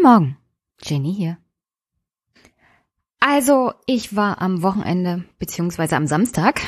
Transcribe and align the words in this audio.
Guten 0.00 0.12
Morgen, 0.12 0.36
Jenny 0.82 1.14
hier. 1.14 1.36
Also, 3.18 3.74
ich 3.84 4.16
war 4.16 4.40
am 4.40 4.62
Wochenende, 4.62 5.24
beziehungsweise 5.38 5.94
am 5.96 6.06
Samstag, 6.06 6.62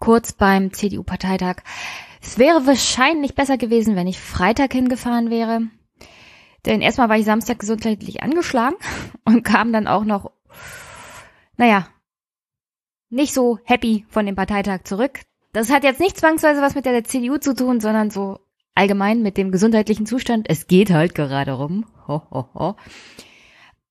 kurz 0.00 0.32
beim 0.32 0.72
CDU-Parteitag. 0.72 1.62
Es 2.20 2.36
wäre 2.36 2.66
wahrscheinlich 2.66 3.36
besser 3.36 3.58
gewesen, 3.58 3.94
wenn 3.94 4.08
ich 4.08 4.18
Freitag 4.18 4.72
hingefahren 4.72 5.30
wäre. 5.30 5.68
Denn 6.66 6.80
erstmal 6.80 7.08
war 7.08 7.16
ich 7.16 7.24
Samstag 7.24 7.60
gesundheitlich 7.60 8.24
angeschlagen 8.24 8.76
und 9.24 9.44
kam 9.44 9.72
dann 9.72 9.86
auch 9.86 10.04
noch, 10.04 10.32
naja, 11.56 11.86
nicht 13.08 13.34
so 13.34 13.60
happy 13.62 14.04
von 14.08 14.26
dem 14.26 14.34
Parteitag 14.34 14.82
zurück. 14.82 15.20
Das 15.52 15.70
hat 15.70 15.84
jetzt 15.84 16.00
nicht 16.00 16.18
zwangsweise 16.18 16.60
was 16.60 16.74
mit 16.74 16.86
der 16.86 17.04
CDU 17.04 17.38
zu 17.38 17.54
tun, 17.54 17.78
sondern 17.78 18.10
so 18.10 18.40
allgemein 18.74 19.22
mit 19.22 19.36
dem 19.36 19.50
gesundheitlichen 19.50 20.06
Zustand. 20.06 20.46
Es 20.48 20.66
geht 20.66 20.90
halt 20.90 21.14
gerade 21.14 21.52
rum. 21.52 21.86
Ho, 22.06 22.22
ho, 22.30 22.48
ho. 22.54 22.76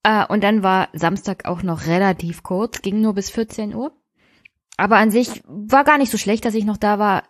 Äh, 0.03 0.25
und 0.27 0.43
dann 0.43 0.63
war 0.63 0.89
Samstag 0.93 1.45
auch 1.45 1.63
noch 1.63 1.87
relativ 1.87 2.43
kurz, 2.43 2.81
ging 2.81 3.01
nur 3.01 3.13
bis 3.13 3.29
14 3.29 3.73
Uhr. 3.73 3.97
Aber 4.77 4.97
an 4.97 5.11
sich 5.11 5.43
war 5.45 5.83
gar 5.83 5.97
nicht 5.97 6.11
so 6.11 6.17
schlecht, 6.17 6.45
dass 6.45 6.55
ich 6.55 6.65
noch 6.65 6.77
da 6.77 6.99
war. 6.99 7.23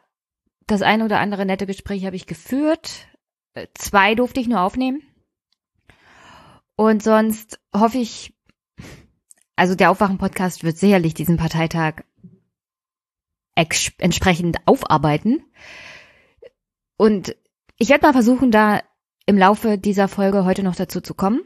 Das 0.66 0.82
eine 0.82 1.06
oder 1.06 1.20
andere 1.20 1.46
nette 1.46 1.66
Gespräch 1.66 2.06
habe 2.06 2.16
ich 2.16 2.26
geführt. 2.26 3.08
Äh, 3.54 3.68
zwei 3.76 4.16
durfte 4.16 4.40
ich 4.40 4.48
nur 4.48 4.62
aufnehmen. 4.62 5.02
Und 6.76 7.04
sonst 7.04 7.60
hoffe 7.76 8.00
ich, 8.00 8.34
also 9.56 9.76
der 9.76 9.92
Aufwachen-Podcast 9.92 10.64
wird 10.64 10.78
sicherlich 10.78 11.14
diesen 11.14 11.38
Parteitag 11.38 12.04
entsprechend 13.56 14.58
aufarbeiten. 14.66 15.44
Und 16.98 17.36
ich 17.84 17.90
werde 17.90 18.08
mal 18.08 18.14
versuchen, 18.14 18.50
da 18.50 18.82
im 19.26 19.38
Laufe 19.38 19.78
dieser 19.78 20.08
Folge 20.08 20.46
heute 20.46 20.64
noch 20.64 20.78
dazu 20.78 21.02
zu 21.02 21.14
kommen. 21.14 21.42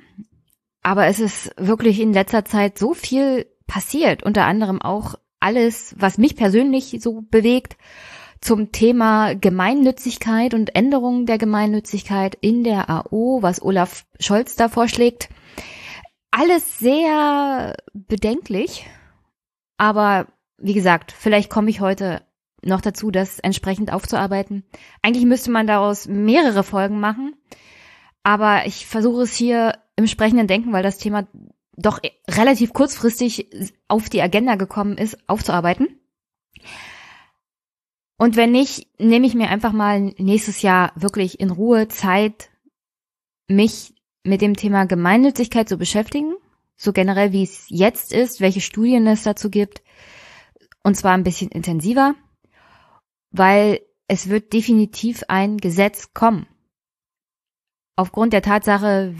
Aber 0.84 1.08
es 1.08 1.20
ist 1.20 1.52
wirklich 1.58 2.00
in 2.00 2.14
letzter 2.14 2.46
Zeit 2.46 2.78
so 2.78 2.94
viel 2.94 3.48
passiert, 3.66 4.22
unter 4.22 4.46
anderem 4.46 4.80
auch 4.80 5.16
alles, 5.40 5.96
was 5.98 6.20
mich 6.20 6.36
persönlich 6.36 7.00
so 7.02 7.24
bewegt 7.32 7.76
zum 8.40 8.72
Thema 8.72 9.34
Gemeinnützigkeit 9.34 10.54
und 10.54 10.76
Änderungen 10.76 11.26
der 11.26 11.40
Gemeinnützigkeit 11.40 12.38
in 12.40 12.64
der 12.64 12.88
AO, 12.88 13.40
was 13.42 13.60
Olaf 13.60 14.06
Scholz 14.20 14.56
da 14.56 14.70
vorschlägt. 14.70 15.30
Alles 16.30 16.78
sehr 16.78 17.76
bedenklich, 17.94 18.86
aber 19.78 20.28
wie 20.60 20.76
gesagt, 20.76 21.12
vielleicht 21.12 21.50
komme 21.50 21.72
ich 21.72 21.82
heute 21.82 22.27
noch 22.64 22.82
dazu, 22.82 23.12
das 23.12 23.40
entsprechend 23.40 23.92
aufzuarbeiten. 23.94 24.64
Eigentlich 25.02 25.26
müsste 25.26 25.52
man 25.52 25.68
daraus 25.68 26.08
mehrere 26.08 26.64
Folgen 26.64 27.00
machen, 27.00 27.36
aber 28.24 28.66
ich 28.66 28.88
versuche 28.88 29.24
es 29.24 29.36
hier 29.36 29.78
im 29.96 30.08
sprechenden 30.08 30.48
Denken, 30.48 30.74
weil 30.74 30.84
das 30.84 30.98
Thema 30.98 31.28
doch 31.76 32.00
relativ 32.28 32.74
kurzfristig 32.74 33.50
auf 33.88 34.10
die 34.10 34.22
Agenda 34.22 34.56
gekommen 34.56 34.98
ist, 34.98 35.18
aufzuarbeiten. 35.30 36.00
Und 38.18 38.36
wenn 38.36 38.52
nicht, 38.52 38.88
nehme 39.00 39.28
ich 39.28 39.36
mir 39.36 39.50
einfach 39.50 39.74
mal 39.74 40.14
nächstes 40.18 40.64
Jahr 40.64 40.92
wirklich 40.96 41.40
in 41.40 41.52
Ruhe 41.52 41.88
Zeit, 41.88 42.50
mich 43.48 43.94
mit 44.24 44.42
dem 44.42 44.56
Thema 44.56 44.86
Gemeinnützigkeit 44.86 45.70
zu 45.70 45.78
beschäftigen, 45.78 46.34
so 46.76 46.94
generell 46.94 47.32
wie 47.32 47.44
es 47.44 47.66
jetzt 47.70 48.12
ist, 48.12 48.42
welche 48.42 48.62
Studien 48.62 49.06
es 49.06 49.24
dazu 49.24 49.52
gibt, 49.52 49.84
und 50.84 50.96
zwar 50.96 51.14
ein 51.14 51.23
bisschen 51.23 51.50
intensiver 51.50 52.16
weil 53.37 53.81
es 54.08 54.30
wird 54.30 54.53
definitiv 54.53 55.23
ein 55.27 55.58
Gesetz 55.58 56.14
kommen. 56.14 56.48
Aufgrund 57.95 58.33
der 58.33 58.42
Tatsache, 58.42 59.15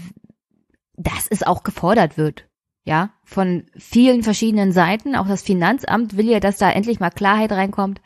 dass 0.96 1.26
es 1.28 1.42
auch 1.42 1.62
gefordert 1.62 2.16
wird. 2.16 2.48
Ja, 2.84 3.10
von 3.22 3.66
vielen 3.76 4.22
verschiedenen 4.22 4.72
Seiten. 4.72 5.14
Auch 5.14 5.28
das 5.28 5.42
Finanzamt 5.42 6.16
will 6.16 6.30
ja, 6.30 6.40
dass 6.40 6.56
da 6.56 6.70
endlich 6.70 7.00
mal 7.00 7.10
Klarheit 7.10 7.52
reinkommt. 7.52 8.00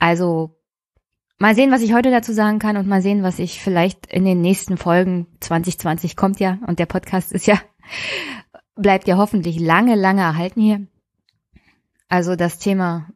Also, 0.00 0.58
mal 1.38 1.54
sehen, 1.54 1.70
was 1.70 1.82
ich 1.82 1.94
heute 1.94 2.10
dazu 2.10 2.32
sagen 2.32 2.58
kann 2.58 2.76
und 2.76 2.88
mal 2.88 3.00
sehen, 3.00 3.22
was 3.22 3.38
ich 3.38 3.60
vielleicht 3.60 4.06
in 4.06 4.24
den 4.24 4.40
nächsten 4.40 4.76
Folgen 4.76 5.28
2020 5.38 6.16
kommt 6.16 6.40
ja 6.40 6.58
und 6.66 6.80
der 6.80 6.86
Podcast 6.86 7.30
ist 7.32 7.46
ja, 7.46 7.60
bleibt 8.74 9.06
ja 9.06 9.18
hoffentlich 9.18 9.60
lange, 9.60 9.94
lange 9.94 10.22
erhalten 10.22 10.60
hier. 10.60 10.86
Also 12.08 12.34
das 12.34 12.58
Thema 12.58 13.08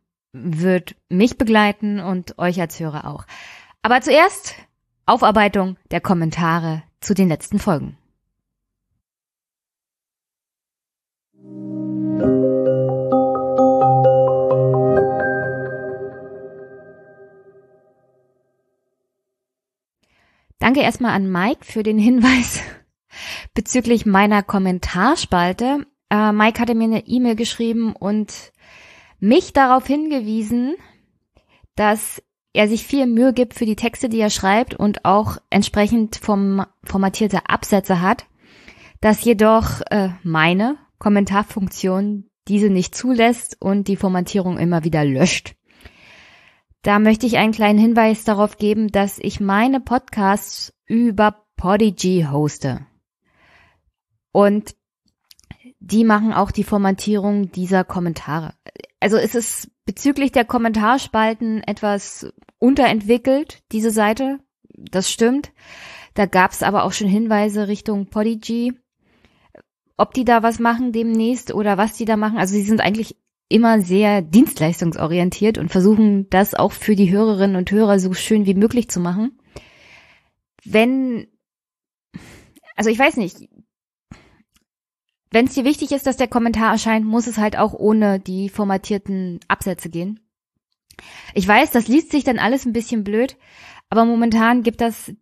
wird 0.45 0.97
mich 1.09 1.39
begleiten 1.39 2.01
und 2.01 2.39
euch 2.39 2.61
als 2.61 2.79
Hörer 2.79 3.07
auch. 3.07 3.25
Aber 3.83 4.01
zuerst 4.01 4.55
Aufarbeitung 5.07 5.77
der 5.91 6.01
Kommentare 6.01 6.83
zu 7.01 7.15
den 7.15 7.29
letzten 7.29 7.59
Folgen. 7.59 7.97
Danke 20.59 20.81
erstmal 20.81 21.13
an 21.13 21.31
Mike 21.31 21.65
für 21.65 21.85
den 21.85 21.99
Hinweis 21.99 22.61
bezüglich 23.55 24.07
meiner 24.07 24.43
Kommentarspalte. 24.43 25.87
Äh, 26.11 26.33
Mike 26.33 26.61
hatte 26.61 26.75
mir 26.75 26.85
eine 26.85 27.07
E-Mail 27.07 27.37
geschrieben 27.37 27.95
und 27.95 28.53
mich 29.19 29.53
darauf 29.53 29.87
hingewiesen, 29.87 30.75
dass 31.75 32.23
er 32.53 32.69
sich 32.69 32.87
viel 32.87 33.07
Mühe 33.07 33.33
gibt 33.33 33.55
für 33.55 33.67
die 33.67 33.77
Texte, 33.77 34.09
die 34.09 34.21
er 34.21 34.31
schreibt 34.31 34.75
und 34.75 35.05
auch 35.05 35.37
entsprechend 35.51 36.17
vom 36.17 36.65
formatierte 36.85 37.49
Absätze 37.49 38.01
hat, 38.01 38.27
dass 39.01 39.25
jedoch 39.25 39.83
äh, 39.91 40.09
meine 40.23 40.79
Kommentarfunktion 40.99 42.31
diese 42.49 42.71
nicht 42.71 42.95
zulässt 42.95 43.61
und 43.61 43.89
die 43.89 43.97
Formatierung 43.97 44.59
immer 44.59 44.85
wieder 44.85 45.05
löscht. 45.05 45.55
Da 46.83 46.99
möchte 46.99 47.27
ich 47.27 47.37
einen 47.37 47.53
kleinen 47.53 47.79
Hinweis 47.79 48.25
darauf 48.25 48.59
geben, 48.59 48.89
dass 48.89 49.19
ich 49.19 49.41
meine 49.41 49.81
Podcasts 49.81 50.73
über 50.87 51.45
Podigy 51.57 52.27
hoste. 52.31 52.87
Und 54.33 54.77
die 55.87 56.05
machen 56.05 56.33
auch 56.33 56.51
die 56.51 56.65
Formatierung 56.65 57.53
dieser 57.53 57.85
Kommentare 57.85 58.55
also 59.01 59.19
ist 59.19 59.35
es 59.35 59.71
bezüglich 59.85 60.33
der 60.33 60.45
Kommentarspalten 60.45 61.63
etwas 61.63 62.33
unterentwickelt, 62.59 63.63
diese 63.73 63.91
Seite. 63.91 64.41
Das 64.69 65.11
stimmt. 65.11 65.53
Da 66.15 66.27
gab 66.27 66.53
es 66.53 66.63
aber 66.63 66.85
auch 66.85 66.93
schon 66.93 67.09
Hinweise 67.09 67.69
Richtung 67.69 68.07
Podigy, 68.07 68.73
ob 69.97 70.15
die 70.15 70.25
da 70.25 70.43
was 70.43 70.59
machen 70.59 70.93
demnächst 70.93 71.55
oder 71.55 71.79
was 71.79 71.97
die 71.97 72.05
da 72.05 72.17
machen. 72.17 72.39
Also 72.39 72.55
sie 72.55 72.63
sind 72.63 72.81
eigentlich 72.81 73.17
immer 73.49 73.81
sehr 73.81 74.23
dienstleistungsorientiert 74.23 75.57
und 75.57 75.71
versuchen 75.71 76.29
das 76.31 76.55
auch 76.55 76.73
für 76.73 76.97
die 76.97 77.13
Hörerinnen 77.13 77.57
und 77.57 77.71
Hörer 77.71 78.01
so 78.01 78.13
schön 78.13 78.45
wie 78.45 78.55
möglich 78.55 78.91
zu 78.91 78.99
machen. 78.99 79.39
Wenn, 80.65 81.29
also 82.75 82.91
ich 82.91 82.99
weiß 82.99 83.19
nicht, 83.19 83.49
wenn 85.31 85.47
es 85.47 85.55
dir 85.55 85.65
wichtig 85.65 85.93
ist, 85.93 86.07
dass 86.07 86.17
der 86.17 86.29
Kommentar 86.29 86.73
erscheint, 86.73 87.07
muss 87.07 87.27
es 87.27 87.39
halt 87.39 87.59
auch 87.59 87.75
ohne 87.75 88.21
die 88.21 88.49
formatierten 88.49 89.41
Absätze 89.49 89.89
gehen. 89.89 90.21
Ich 91.35 91.47
weiß, 91.47 91.71
das 91.73 91.89
liest 91.89 92.11
sich 92.11 92.25
dann 92.25 92.39
alles 92.39 92.65
ein 92.65 92.73
bisschen 92.73 93.05
blöd, 93.05 93.37
aber 93.91 94.05
momentan 94.05 94.63
gibt 94.63 94.81
das 94.81 95.13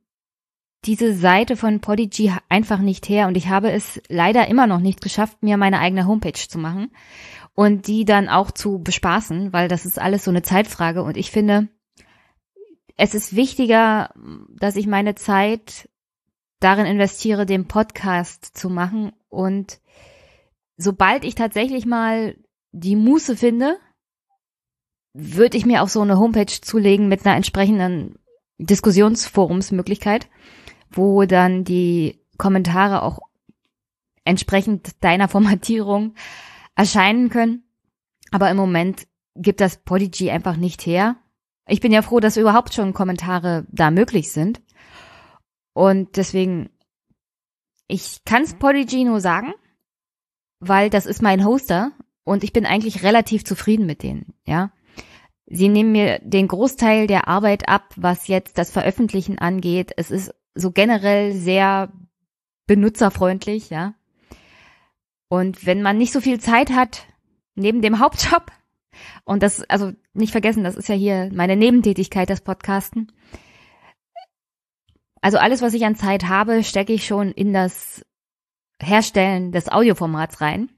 diese 0.85 1.15
Seite 1.15 1.57
von 1.57 1.81
Podigy 1.81 2.33
einfach 2.49 2.79
nicht 2.79 3.09
her 3.09 3.27
und 3.27 3.37
ich 3.37 3.49
habe 3.49 3.73
es 3.73 4.01
leider 4.09 4.49
immer 4.49 4.67
noch 4.67 4.81
nicht 4.81 5.01
geschafft, 5.01 5.43
mir 5.43 5.57
meine 5.57 5.81
eigene 5.81 6.07
Homepage 6.07 6.33
zu 6.33 6.59
machen 6.59 6.91
und 7.55 7.87
die 7.87 8.05
dann 8.05 8.29
auch 8.29 8.51
zu 8.51 8.81
bespaßen, 8.81 9.53
weil 9.53 9.69
das 9.69 9.87
ist 9.87 9.99
alles 9.99 10.25
so 10.25 10.31
eine 10.31 10.43
Zeitfrage 10.43 11.03
und 11.03 11.17
ich 11.17 11.31
finde, 11.31 11.69
es 12.97 13.15
ist 13.15 13.35
wichtiger, 13.35 14.13
dass 14.49 14.77
ich 14.77 14.87
meine 14.87 15.15
Zeit 15.15 15.89
darin 16.61 16.87
investiere, 16.87 17.47
den 17.47 17.67
Podcast 17.67 18.57
zu 18.57 18.71
machen 18.71 19.13
und 19.29 19.81
sobald 20.77 21.25
ich 21.25 21.35
tatsächlich 21.35 21.87
mal 21.87 22.37
die 22.73 22.97
Muße 22.97 23.37
finde, 23.37 23.79
würde 25.13 25.57
ich 25.57 25.65
mir 25.65 25.83
auch 25.83 25.89
so 25.89 26.01
eine 26.01 26.19
Homepage 26.19 26.47
zulegen 26.47 27.09
mit 27.09 27.25
einer 27.25 27.37
entsprechenden 27.37 28.19
Diskussionsforumsmöglichkeit, 28.59 30.29
wo 30.91 31.25
dann 31.25 31.65
die 31.65 32.21
Kommentare 32.37 33.03
auch 33.03 33.21
entsprechend 34.25 35.03
deiner 35.05 35.29
Formatierung 35.29 36.15
erscheinen 36.75 37.31
können. 37.31 37.63
Aber 38.31 38.51
im 38.51 38.57
Moment 38.57 39.07
gibt 39.37 39.61
das 39.61 39.77
Podigy 39.77 40.31
einfach 40.31 40.57
nicht 40.57 40.87
her. 40.87 41.17
Ich 41.67 41.81
bin 41.81 41.93
ja 41.93 42.03
froh, 42.03 42.21
dass 42.21 42.37
überhaupt 42.37 42.75
schon 42.75 42.93
Kommentare 42.93 43.67
da 43.71 43.91
möglich 43.91 44.33
sind. 44.33 44.61
Und 45.73 46.17
deswegen, 46.17 46.71
ich 47.89 48.23
kann's 48.25 48.55
Podigy 48.55 49.05
nur 49.05 49.21
sagen, 49.21 49.55
weil 50.61 50.91
das 50.91 51.07
ist 51.07 51.23
mein 51.23 51.45
Hoster 51.45 51.93
und 52.25 52.45
ich 52.45 52.53
bin 52.53 52.67
eigentlich 52.67 53.03
relativ 53.03 53.45
zufrieden 53.45 53.87
mit 53.87 54.03
denen, 54.03 54.35
ja. 54.47 54.71
Sie 55.47 55.69
nehmen 55.69 55.93
mir 55.93 56.21
den 56.21 56.49
Großteil 56.49 57.07
der 57.07 57.29
Arbeit 57.29 57.69
ab, 57.69 57.93
was 57.97 58.29
jetzt 58.29 58.57
das 58.57 58.71
Veröffentlichen 58.71 59.39
angeht. 59.39 59.93
Es 59.97 60.11
ist 60.11 60.35
so 60.55 60.71
generell 60.71 61.33
sehr 61.33 61.93
benutzerfreundlich, 62.67 63.69
ja. 63.69 63.95
Und 65.29 65.67
wenn 65.67 65.83
man 65.83 65.99
nicht 65.99 66.13
so 66.13 66.21
viel 66.21 66.41
Zeit 66.41 66.71
hat, 66.71 67.07
neben 67.55 67.83
dem 67.83 67.99
Hauptjob, 68.01 68.51
und 69.25 69.43
das, 69.43 69.69
also 69.69 69.93
nicht 70.13 70.33
vergessen, 70.33 70.65
das 70.65 70.77
ist 70.77 70.89
ja 70.89 70.95
hier 70.95 71.31
meine 71.33 71.57
Nebentätigkeit, 71.57 72.31
das 72.31 72.41
Podcasten. 72.41 73.13
Also 75.21 75.39
alles, 75.39 75.63
was 75.63 75.75
ich 75.75 75.85
an 75.85 75.97
Zeit 75.97 76.29
habe, 76.29 76.63
stecke 76.63 76.93
ich 76.93 77.07
schon 77.07 77.33
in 77.33 77.53
das 77.53 78.05
Herstellen 78.81 79.53
des 79.53 79.71
Audioformats 79.71 80.41
rein 80.41 80.71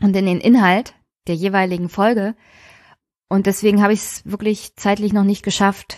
und 0.00 0.14
in 0.16 0.26
den 0.26 0.40
Inhalt 0.40 0.94
der 1.26 1.34
jeweiligen 1.34 1.88
Folge. 1.88 2.34
Und 3.28 3.46
deswegen 3.46 3.82
habe 3.82 3.92
ich 3.92 4.00
es 4.00 4.22
wirklich 4.30 4.76
zeitlich 4.76 5.12
noch 5.12 5.24
nicht 5.24 5.42
geschafft, 5.42 5.96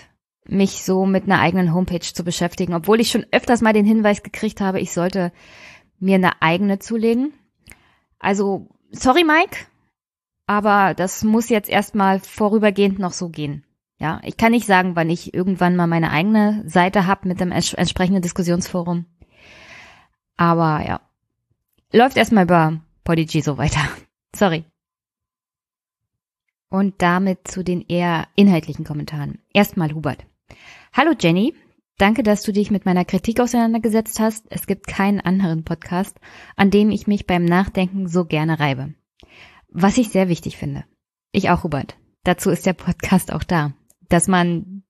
mich 0.49 0.85
so 0.85 1.07
mit 1.07 1.25
einer 1.25 1.41
eigenen 1.41 1.75
Homepage 1.75 2.01
zu 2.01 2.25
beschäftigen, 2.25 2.75
obwohl 2.75 3.01
ich 3.01 3.11
schon 3.11 3.27
öfters 3.33 3.63
mal 3.63 3.73
den 3.73 3.85
Hinweis 3.85 4.23
gekriegt 4.23 4.61
habe, 4.61 4.81
ich 4.81 4.93
sollte 4.93 5.33
mir 5.99 6.17
eine 6.17 6.41
eigene 6.41 6.79
zulegen. 6.79 7.33
Also, 8.19 8.69
sorry 8.91 9.25
Mike, 9.25 9.67
aber 10.47 10.95
das 10.95 11.25
muss 11.25 11.49
jetzt 11.49 11.69
erstmal 11.69 12.21
vorübergehend 12.21 12.99
noch 12.99 13.13
so 13.13 13.29
gehen. 13.29 13.65
Ja, 13.99 14.21
ich 14.25 14.37
kann 14.37 14.53
nicht 14.53 14.67
sagen, 14.67 14.95
wann 14.95 15.11
ich 15.11 15.35
irgendwann 15.35 15.75
mal 15.75 15.87
meine 15.87 16.11
eigene 16.11 16.63
Seite 16.67 17.07
habe 17.07 17.29
mit 17.29 17.41
dem 17.41 17.51
entsprechenden 17.51 18.23
Diskussionsforum. 18.23 19.07
Aber 20.37 20.85
ja, 20.87 21.01
läuft 21.93 22.17
erstmal 22.17 22.45
über 22.45 22.81
Podigy 23.05 23.41
so 23.41 23.59
weiter. 23.59 23.81
Sorry. 24.35 24.65
Und 26.69 27.01
damit 27.01 27.47
zu 27.47 27.63
den 27.63 27.83
eher 27.83 28.27
inhaltlichen 28.35 28.85
Kommentaren. 28.85 29.39
Erstmal 29.53 29.93
Hubert. 29.93 30.27
Hallo 30.93 31.13
Jenny, 31.19 31.55
danke, 31.99 32.23
dass 32.23 32.43
du 32.43 32.53
dich 32.53 32.71
mit 32.71 32.85
meiner 32.85 33.05
Kritik 33.05 33.41
auseinandergesetzt 33.41 34.19
hast. 34.19 34.47
Es 34.51 34.67
gibt 34.67 34.87
keinen 34.87 35.21
anderen 35.21 35.65
Podcast, 35.65 36.19
an 36.57 36.71
dem 36.71 36.91
ich 36.91 37.07
mich 37.07 37.27
beim 37.27 37.45
Nachdenken 37.45 38.09
so 38.09 38.25
gerne 38.25 38.59
reibe. 38.59 38.95
Was 39.69 39.99
ich 39.99 40.09
sehr 40.09 40.29
wichtig 40.29 40.57
finde. 40.57 40.85
Ich 41.33 41.51
auch, 41.51 41.63
Hubert. 41.63 41.97
Dazu 42.25 42.51
ist 42.51 42.67
der 42.67 42.73
Podcast 42.73 43.33
auch 43.33 43.45
da. 43.45 43.73
Dass 44.09 44.27
man 44.27 44.83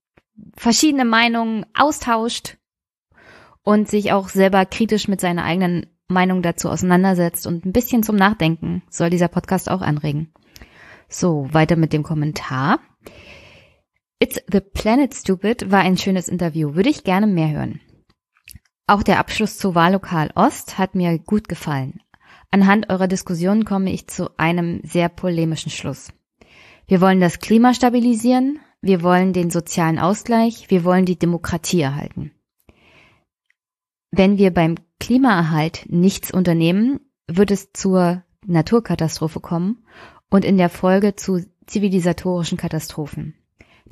verschiedene 0.56 1.04
Meinungen 1.04 1.66
austauscht 1.74 2.56
und 3.62 3.88
sich 3.88 4.12
auch 4.12 4.28
selber 4.28 4.64
kritisch 4.64 5.08
mit 5.08 5.20
seiner 5.20 5.44
eigenen 5.44 5.86
Meinung 6.08 6.42
dazu 6.42 6.68
auseinandersetzt 6.68 7.46
und 7.46 7.64
ein 7.64 7.72
bisschen 7.72 8.02
zum 8.02 8.16
Nachdenken 8.16 8.82
soll 8.90 9.10
dieser 9.10 9.28
Podcast 9.28 9.70
auch 9.70 9.82
anregen. 9.82 10.32
So, 11.08 11.48
weiter 11.52 11.76
mit 11.76 11.92
dem 11.92 12.02
Kommentar. 12.02 12.80
It's 14.18 14.40
the 14.50 14.60
Planet 14.60 15.14
Stupid 15.14 15.70
war 15.70 15.80
ein 15.80 15.98
schönes 15.98 16.28
Interview. 16.28 16.74
Würde 16.74 16.90
ich 16.90 17.04
gerne 17.04 17.26
mehr 17.26 17.50
hören. 17.50 17.80
Auch 18.86 19.02
der 19.02 19.18
Abschluss 19.18 19.58
zu 19.58 19.74
Wahllokal 19.74 20.30
Ost 20.34 20.78
hat 20.78 20.94
mir 20.94 21.18
gut 21.18 21.48
gefallen. 21.48 22.00
Anhand 22.50 22.88
eurer 22.88 23.08
Diskussion 23.08 23.64
komme 23.64 23.92
ich 23.92 24.06
zu 24.06 24.30
einem 24.38 24.80
sehr 24.84 25.08
polemischen 25.08 25.70
Schluss. 25.70 26.12
Wir 26.86 27.00
wollen 27.00 27.20
das 27.20 27.40
Klima 27.40 27.74
stabilisieren, 27.74 28.60
wir 28.80 29.02
wollen 29.02 29.32
den 29.32 29.50
sozialen 29.50 29.98
Ausgleich, 29.98 30.70
wir 30.70 30.84
wollen 30.84 31.04
die 31.04 31.18
Demokratie 31.18 31.80
erhalten. 31.80 32.30
Wenn 34.10 34.38
wir 34.38 34.52
beim 34.52 34.76
Klimaerhalt 35.00 35.84
nichts 35.88 36.30
unternehmen, 36.30 37.00
wird 37.26 37.50
es 37.50 37.72
zur 37.72 38.22
Naturkatastrophe 38.46 39.40
kommen 39.40 39.84
und 40.30 40.44
in 40.44 40.56
der 40.56 40.68
Folge 40.68 41.16
zu 41.16 41.44
zivilisatorischen 41.66 42.58
Katastrophen. 42.58 43.34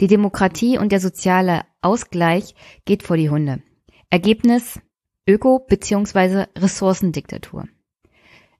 Die 0.00 0.06
Demokratie 0.06 0.78
und 0.78 0.92
der 0.92 1.00
soziale 1.00 1.62
Ausgleich 1.80 2.54
geht 2.84 3.02
vor 3.02 3.16
die 3.16 3.30
Hunde. 3.30 3.62
Ergebnis 4.10 4.80
Öko- 5.26 5.66
bzw. 5.66 6.46
Ressourcendiktatur. 6.56 7.68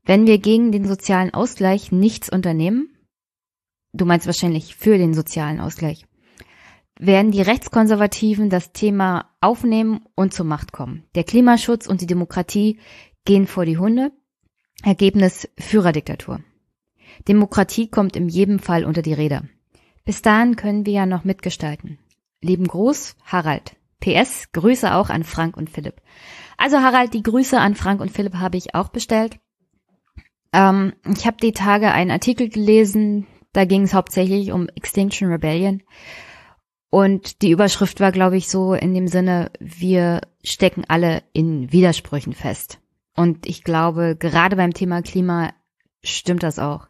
Wenn 0.04 0.26
wir 0.26 0.38
gegen 0.38 0.72
den 0.72 0.86
sozialen 0.86 1.32
Ausgleich 1.32 1.92
nichts 1.92 2.28
unternehmen, 2.28 2.88
du 3.92 4.04
meinst 4.04 4.26
wahrscheinlich 4.26 4.76
für 4.76 4.98
den 4.98 5.14
sozialen 5.14 5.60
Ausgleich, 5.60 6.06
werden 6.99 7.32
die 7.32 7.43
Rechtskonservativen 7.43 8.50
das 8.50 8.73
Thema 8.73 9.31
aufnehmen 9.41 10.05
und 10.14 10.32
zur 10.32 10.46
Macht 10.46 10.73
kommen. 10.73 11.05
Der 11.14 11.25
Klimaschutz 11.25 11.87
und 11.87 12.00
die 12.00 12.06
Demokratie 12.06 12.79
gehen 13.25 13.46
vor 13.46 13.64
die 13.64 13.79
Hunde. 13.79 14.12
Ergebnis 14.82 15.49
Führerdiktatur. 15.58 16.41
Demokratie 17.26 17.88
kommt 17.88 18.17
in 18.17 18.29
jedem 18.29 18.58
Fall 18.58 18.85
unter 18.85 19.02
die 19.02 19.14
Räder. 19.14 19.44
Bis 20.05 20.23
dahin 20.23 20.56
können 20.56 20.85
wir 20.85 20.93
ja 20.93 21.06
noch 21.06 21.25
mitgestalten. 21.25 21.99
Lieben 22.41 22.67
Gruß, 22.67 23.17
Harald. 23.25 23.76
PS, 24.00 24.52
Grüße 24.52 24.94
auch 24.94 25.08
an 25.08 25.25
Frank 25.25 25.56
und 25.56 25.70
Philipp. 25.70 26.02
Also 26.58 26.79
Harald, 26.79 27.14
die 27.14 27.23
Grüße 27.23 27.58
an 27.58 27.75
Frank 27.75 28.00
und 28.00 28.11
Philipp 28.11 28.35
habe 28.35 28.58
ich 28.58 28.75
auch 28.75 28.88
bestellt. 28.88 29.38
Ähm, 30.52 30.93
ich 31.17 31.26
habe 31.26 31.38
die 31.38 31.52
Tage 31.52 31.91
einen 31.91 32.11
Artikel 32.11 32.50
gelesen, 32.50 33.26
da 33.55 33.64
ging 33.64 33.82
es 33.82 33.94
hauptsächlich 33.94 34.52
um 34.52 34.69
Extinction 34.69 35.31
Rebellion. 35.31 35.82
Und 36.94 37.43
die 37.43 37.50
Überschrift 37.50 37.99
war, 37.99 38.12
glaube 38.12 38.37
ich, 38.37 38.49
so 38.49 38.73
in 38.73 38.94
dem 38.94 39.08
Sinne, 39.08 39.50
wir 39.58 40.20
stecken 40.44 40.85
alle 40.87 41.25
in 41.32 41.73
Widersprüchen 41.73 42.35
fest. 42.35 42.79
Und 43.17 43.46
ich 43.46 43.64
glaube, 43.64 44.14
gerade 44.17 44.55
beim 44.55 44.73
Thema 44.73 45.02
Klima 45.02 45.52
stimmt 46.05 46.44
das 46.44 46.61
auch. 46.61 46.87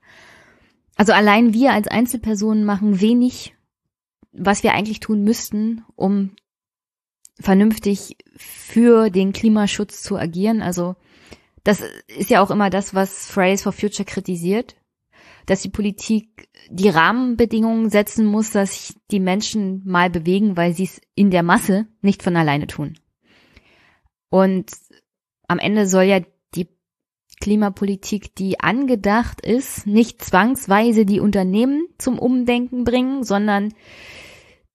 Also 0.94 1.14
allein 1.14 1.54
wir 1.54 1.72
als 1.72 1.88
Einzelpersonen 1.88 2.66
machen 2.66 3.00
wenig, 3.00 3.54
was 4.30 4.62
wir 4.62 4.74
eigentlich 4.74 5.00
tun 5.00 5.24
müssten, 5.24 5.86
um 5.96 6.36
vernünftig 7.40 8.18
für 8.36 9.08
den 9.08 9.32
Klimaschutz 9.32 10.02
zu 10.02 10.18
agieren. 10.18 10.60
Also 10.60 10.96
das 11.62 11.82
ist 12.08 12.28
ja 12.28 12.42
auch 12.42 12.50
immer 12.50 12.68
das, 12.68 12.94
was 12.94 13.30
Fridays 13.30 13.62
for 13.62 13.72
Future 13.72 14.04
kritisiert, 14.04 14.76
dass 15.46 15.62
die 15.62 15.70
Politik 15.70 16.48
die 16.70 16.88
Rahmenbedingungen 16.88 17.90
setzen 17.90 18.26
muss, 18.26 18.50
dass 18.50 18.72
sich 18.72 18.96
die 19.10 19.20
Menschen 19.20 19.82
mal 19.84 20.10
bewegen, 20.10 20.56
weil 20.56 20.74
sie 20.74 20.84
es 20.84 21.00
in 21.14 21.30
der 21.30 21.42
Masse 21.42 21.86
nicht 22.00 22.22
von 22.22 22.36
alleine 22.36 22.66
tun. 22.66 22.98
Und 24.30 24.70
am 25.46 25.58
Ende 25.58 25.86
soll 25.86 26.04
ja 26.04 26.20
die 26.54 26.68
Klimapolitik, 27.40 28.34
die 28.34 28.60
angedacht 28.60 29.40
ist, 29.40 29.86
nicht 29.86 30.24
zwangsweise 30.24 31.04
die 31.04 31.20
Unternehmen 31.20 31.86
zum 31.98 32.18
Umdenken 32.18 32.84
bringen, 32.84 33.24
sondern 33.24 33.74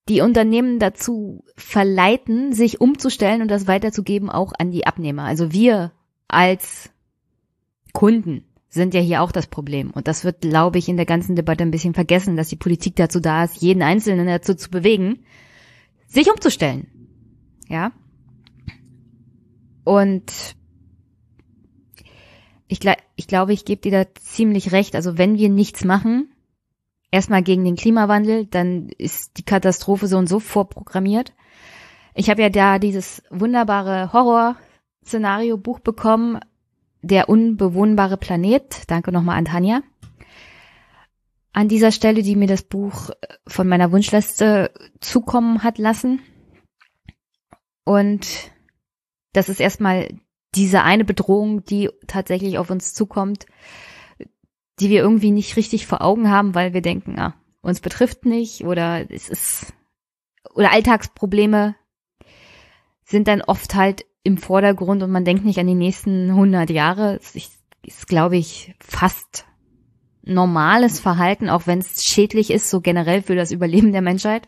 die 0.07 0.21
Unternehmen 0.21 0.79
dazu 0.79 1.43
verleiten, 1.55 2.53
sich 2.53 2.81
umzustellen 2.81 3.41
und 3.41 3.49
das 3.49 3.67
weiterzugeben 3.67 4.29
auch 4.29 4.53
an 4.57 4.71
die 4.71 4.87
Abnehmer. 4.87 5.23
Also 5.23 5.51
wir 5.51 5.91
als 6.27 6.89
Kunden 7.93 8.45
sind 8.69 8.93
ja 8.93 9.01
hier 9.01 9.21
auch 9.21 9.31
das 9.31 9.47
Problem. 9.47 9.91
Und 9.91 10.07
das 10.07 10.23
wird, 10.23 10.41
glaube 10.41 10.77
ich, 10.77 10.87
in 10.87 10.97
der 10.97 11.05
ganzen 11.05 11.35
Debatte 11.35 11.63
ein 11.63 11.71
bisschen 11.71 11.93
vergessen, 11.93 12.35
dass 12.35 12.49
die 12.49 12.55
Politik 12.55 12.95
dazu 12.95 13.19
da 13.19 13.43
ist, 13.43 13.61
jeden 13.61 13.81
Einzelnen 13.81 14.27
dazu 14.27 14.53
zu 14.53 14.69
bewegen, 14.69 15.23
sich 16.07 16.29
umzustellen. 16.29 16.87
Ja. 17.67 17.91
Und 19.83 20.55
ich, 22.67 22.79
ich 23.15 23.27
glaube, 23.27 23.53
ich 23.53 23.65
gebe 23.65 23.81
dir 23.81 23.91
da 23.91 24.05
ziemlich 24.21 24.71
recht. 24.71 24.95
Also 24.95 25.17
wenn 25.17 25.37
wir 25.37 25.49
nichts 25.49 25.83
machen, 25.83 26.29
erstmal 27.09 27.41
gegen 27.41 27.65
den 27.65 27.75
Klimawandel, 27.75 28.45
dann 28.45 28.89
ist 28.97 29.37
die 29.37 29.43
Katastrophe 29.43 30.07
so 30.07 30.17
und 30.17 30.29
so 30.29 30.39
vorprogrammiert. 30.39 31.33
Ich 32.13 32.29
habe 32.29 32.43
ja 32.43 32.49
da 32.49 32.77
dieses 32.77 33.23
wunderbare 33.31 34.13
Horror 34.13 34.55
Szenario-Buch 35.03 35.79
bekommen, 35.79 36.39
Der 37.01 37.29
unbewohnbare 37.29 38.17
Planet. 38.17 38.83
Danke 38.87 39.11
nochmal 39.11 39.37
an 39.37 39.45
Tanja. 39.45 39.81
An 41.53 41.67
dieser 41.67 41.91
Stelle, 41.91 42.21
die 42.21 42.35
mir 42.35 42.47
das 42.47 42.63
Buch 42.63 43.09
von 43.47 43.67
meiner 43.67 43.91
Wunschliste 43.91 44.71
zukommen 44.99 45.63
hat 45.63 45.77
lassen. 45.77 46.21
Und 47.83 48.51
das 49.33 49.49
ist 49.49 49.59
erstmal 49.59 50.09
diese 50.55 50.83
eine 50.83 51.05
Bedrohung, 51.05 51.63
die 51.63 51.89
tatsächlich 52.07 52.57
auf 52.57 52.69
uns 52.69 52.93
zukommt, 52.93 53.45
die 54.79 54.89
wir 54.89 55.01
irgendwie 55.01 55.31
nicht 55.31 55.55
richtig 55.57 55.87
vor 55.87 56.01
Augen 56.01 56.29
haben, 56.29 56.55
weil 56.55 56.73
wir 56.73 56.81
denken, 56.81 57.19
ah, 57.19 57.35
uns 57.61 57.81
betrifft 57.81 58.25
nicht 58.25 58.63
oder 58.63 59.09
es 59.11 59.29
ist 59.29 59.73
oder 60.53 60.71
Alltagsprobleme 60.71 61.75
sind 63.03 63.27
dann 63.27 63.41
oft 63.41 63.75
halt 63.75 64.05
im 64.23 64.37
Vordergrund 64.37 65.03
und 65.03 65.11
man 65.11 65.25
denkt 65.25 65.45
nicht 65.45 65.59
an 65.59 65.67
die 65.67 65.75
nächsten 65.75 66.29
100 66.29 66.69
Jahre. 66.69 67.17
Das 67.17 67.35
ist, 67.35 67.59
ist 67.83 68.07
glaube 68.07 68.37
ich, 68.37 68.75
fast 68.79 69.45
normales 70.23 70.99
Verhalten, 70.99 71.49
auch 71.49 71.67
wenn 71.67 71.79
es 71.79 72.05
schädlich 72.05 72.51
ist, 72.51 72.69
so 72.69 72.81
generell 72.81 73.21
für 73.21 73.35
das 73.35 73.51
Überleben 73.51 73.91
der 73.91 74.01
Menschheit. 74.01 74.47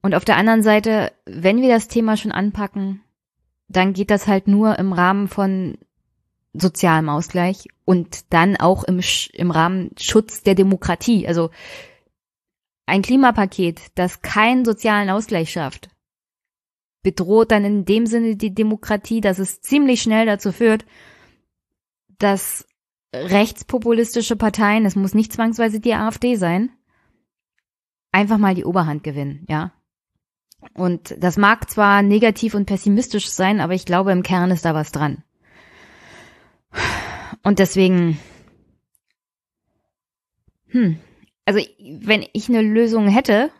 Und 0.00 0.14
auf 0.14 0.24
der 0.24 0.36
anderen 0.36 0.62
Seite, 0.62 1.12
wenn 1.26 1.62
wir 1.62 1.68
das 1.68 1.88
Thema 1.88 2.16
schon 2.16 2.32
anpacken, 2.32 3.02
dann 3.68 3.92
geht 3.92 4.10
das 4.10 4.26
halt 4.26 4.48
nur 4.48 4.78
im 4.78 4.92
Rahmen 4.92 5.28
von 5.28 5.78
sozialem 6.52 7.08
Ausgleich 7.08 7.68
und 7.84 8.32
dann 8.32 8.56
auch 8.56 8.84
im, 8.84 9.00
im 9.32 9.50
Rahmen 9.50 9.90
Schutz 9.98 10.42
der 10.42 10.54
Demokratie. 10.54 11.26
Also 11.26 11.50
ein 12.86 13.02
Klimapaket, 13.02 13.80
das 13.94 14.22
keinen 14.22 14.64
sozialen 14.64 15.08
Ausgleich 15.08 15.50
schafft, 15.50 15.88
bedroht 17.02 17.50
dann 17.50 17.64
in 17.64 17.84
dem 17.84 18.06
Sinne 18.06 18.36
die 18.36 18.54
Demokratie, 18.54 19.20
dass 19.20 19.38
es 19.38 19.60
ziemlich 19.60 20.02
schnell 20.02 20.26
dazu 20.26 20.52
führt, 20.52 20.84
dass 22.18 22.66
rechtspopulistische 23.14 24.36
Parteien, 24.36 24.86
es 24.86 24.96
muss 24.96 25.14
nicht 25.14 25.32
zwangsweise 25.32 25.80
die 25.80 25.94
AfD 25.94 26.36
sein, 26.36 26.70
einfach 28.12 28.38
mal 28.38 28.54
die 28.54 28.64
Oberhand 28.64 29.02
gewinnen, 29.02 29.44
ja. 29.48 29.72
Und 30.74 31.16
das 31.18 31.36
mag 31.36 31.68
zwar 31.68 32.02
negativ 32.02 32.54
und 32.54 32.66
pessimistisch 32.66 33.28
sein, 33.28 33.60
aber 33.60 33.74
ich 33.74 33.84
glaube, 33.84 34.12
im 34.12 34.22
Kern 34.22 34.52
ist 34.52 34.64
da 34.64 34.74
was 34.74 34.92
dran. 34.92 35.24
Und 37.42 37.58
deswegen, 37.58 38.18
hm, 40.68 40.98
also 41.44 41.60
wenn 41.98 42.24
ich 42.32 42.48
eine 42.48 42.62
Lösung 42.62 43.08
hätte, 43.08 43.50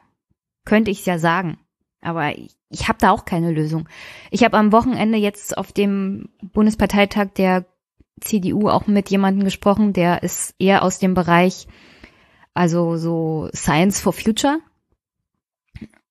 könnte 0.65 0.93
ich 0.93 1.01
es 1.01 1.07
ja 1.07 1.19
sagen. 1.19 1.59
Aber 2.01 2.37
ich, 2.37 2.55
ich 2.73 2.89
habe 2.89 2.99
da 2.99 3.11
auch 3.11 3.25
keine 3.25 3.53
Lösung. 3.53 3.89
Ich 4.31 4.43
habe 4.43 4.57
am 4.57 4.73
Wochenende 4.73 5.19
jetzt 5.19 5.57
auf 5.57 5.73
dem 5.73 6.31
Bundesparteitag 6.41 7.29
der 7.37 7.67
CDU 8.21 8.69
auch 8.69 8.87
mit 8.87 9.11
jemandem 9.11 9.45
gesprochen, 9.45 9.93
der 9.93 10.23
ist 10.23 10.55
eher 10.59 10.83
aus 10.83 10.99
dem 10.99 11.15
Bereich, 11.15 11.67
also 12.55 12.97
so 12.97 13.49
Science 13.55 14.01
for 14.01 14.13
Future. 14.13 14.59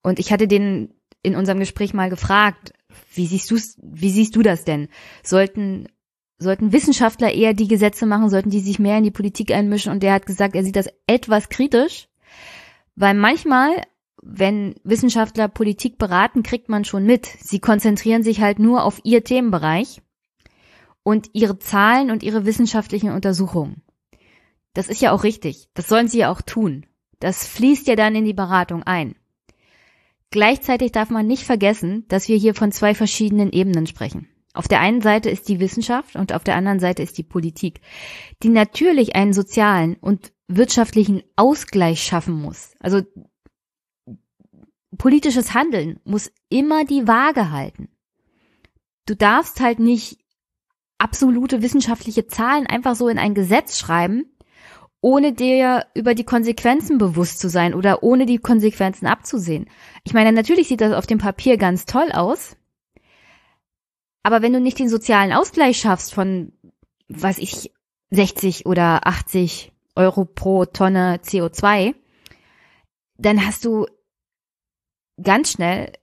Und 0.03 0.19
ich 0.19 0.31
hatte 0.31 0.47
den 0.47 0.93
in 1.23 1.35
unserem 1.35 1.59
Gespräch 1.59 1.93
mal 1.93 2.09
gefragt, 2.09 2.73
wie 3.13 3.25
siehst 3.25 3.49
du 3.51 3.57
wie 3.81 4.09
siehst 4.09 4.35
du 4.35 4.41
das 4.41 4.63
denn? 4.63 4.87
Sollten 5.23 5.87
sollten 6.37 6.73
Wissenschaftler 6.73 7.31
eher 7.31 7.53
die 7.53 7.67
Gesetze 7.67 8.05
machen, 8.05 8.29
sollten 8.29 8.49
die 8.49 8.61
sich 8.61 8.79
mehr 8.79 8.97
in 8.97 9.03
die 9.03 9.11
Politik 9.11 9.51
einmischen? 9.51 9.91
Und 9.91 10.01
der 10.01 10.13
hat 10.13 10.25
gesagt, 10.25 10.55
er 10.55 10.63
sieht 10.63 10.75
das 10.75 10.89
etwas 11.05 11.49
kritisch, 11.49 12.07
weil 12.95 13.13
manchmal, 13.13 13.69
wenn 14.21 14.75
Wissenschaftler 14.83 15.47
Politik 15.47 15.97
beraten, 15.97 16.43
kriegt 16.43 16.69
man 16.69 16.85
schon 16.85 17.05
mit. 17.05 17.25
Sie 17.25 17.59
konzentrieren 17.59 18.23
sich 18.23 18.41
halt 18.41 18.59
nur 18.59 18.83
auf 18.83 19.01
ihr 19.03 19.23
Themenbereich 19.23 20.01
und 21.03 21.29
ihre 21.33 21.57
Zahlen 21.59 22.11
und 22.11 22.23
ihre 22.23 22.45
wissenschaftlichen 22.45 23.11
Untersuchungen. 23.11 23.81
Das 24.73 24.87
ist 24.87 25.01
ja 25.01 25.11
auch 25.11 25.23
richtig. 25.23 25.69
Das 25.73 25.87
sollen 25.87 26.07
sie 26.07 26.19
ja 26.19 26.31
auch 26.31 26.41
tun. 26.41 26.85
Das 27.19 27.47
fließt 27.47 27.87
ja 27.87 27.95
dann 27.95 28.15
in 28.15 28.25
die 28.25 28.33
Beratung 28.33 28.83
ein. 28.83 29.15
Gleichzeitig 30.29 30.91
darf 30.91 31.09
man 31.09 31.27
nicht 31.27 31.43
vergessen, 31.43 32.05
dass 32.07 32.29
wir 32.29 32.37
hier 32.37 32.55
von 32.55 32.71
zwei 32.71 32.95
verschiedenen 32.95 33.51
Ebenen 33.51 33.85
sprechen. 33.85 34.29
Auf 34.53 34.67
der 34.67 34.79
einen 34.81 35.01
Seite 35.01 35.29
ist 35.29 35.47
die 35.49 35.59
Wissenschaft 35.59 36.15
und 36.15 36.33
auf 36.33 36.43
der 36.43 36.55
anderen 36.55 36.79
Seite 36.79 37.03
ist 37.03 37.17
die 37.17 37.23
Politik, 37.23 37.81
die 38.43 38.49
natürlich 38.49 39.15
einen 39.15 39.33
sozialen 39.33 39.95
und 39.95 40.33
wirtschaftlichen 40.47 41.23
Ausgleich 41.35 42.03
schaffen 42.03 42.33
muss. 42.33 42.73
Also 42.79 43.01
politisches 45.01 45.55
Handeln 45.55 45.99
muss 46.03 46.31
immer 46.49 46.85
die 46.85 47.07
Waage 47.07 47.49
halten. 47.49 47.89
Du 49.07 49.15
darfst 49.15 49.59
halt 49.59 49.79
nicht 49.79 50.19
absolute 50.99 51.63
wissenschaftliche 51.63 52.27
Zahlen 52.27 52.67
einfach 52.67 52.93
so 52.93 53.07
in 53.07 53.17
ein 53.17 53.33
Gesetz 53.33 53.79
schreiben 53.79 54.31
ohne 55.01 55.33
dir 55.33 55.87
über 55.95 56.13
die 56.13 56.23
Konsequenzen 56.23 56.99
bewusst 56.99 57.39
zu 57.39 57.49
sein 57.49 57.73
oder 57.73 58.03
ohne 58.03 58.27
die 58.27 58.37
Konsequenzen 58.37 59.07
abzusehen. 59.07 59.67
Ich 60.03 60.13
meine, 60.13 60.31
natürlich 60.31 60.67
sieht 60.67 60.81
das 60.81 60.93
auf 60.93 61.07
dem 61.07 61.17
Papier 61.17 61.57
ganz 61.57 61.85
toll 61.85 62.11
aus, 62.11 62.55
aber 64.21 64.43
wenn 64.43 64.53
du 64.53 64.61
nicht 64.61 64.77
den 64.77 64.89
sozialen 64.89 65.33
Ausgleich 65.33 65.79
schaffst 65.79 66.13
von, 66.13 66.53
was 67.07 67.39
ich, 67.39 67.73
60 68.11 68.67
oder 68.67 69.07
80 69.07 69.71
Euro 69.95 70.25
pro 70.25 70.65
Tonne 70.65 71.19
CO2, 71.23 71.95
dann 73.17 73.43
hast 73.43 73.65
du 73.65 73.87
ganz 75.21 75.51
schnell 75.51 75.93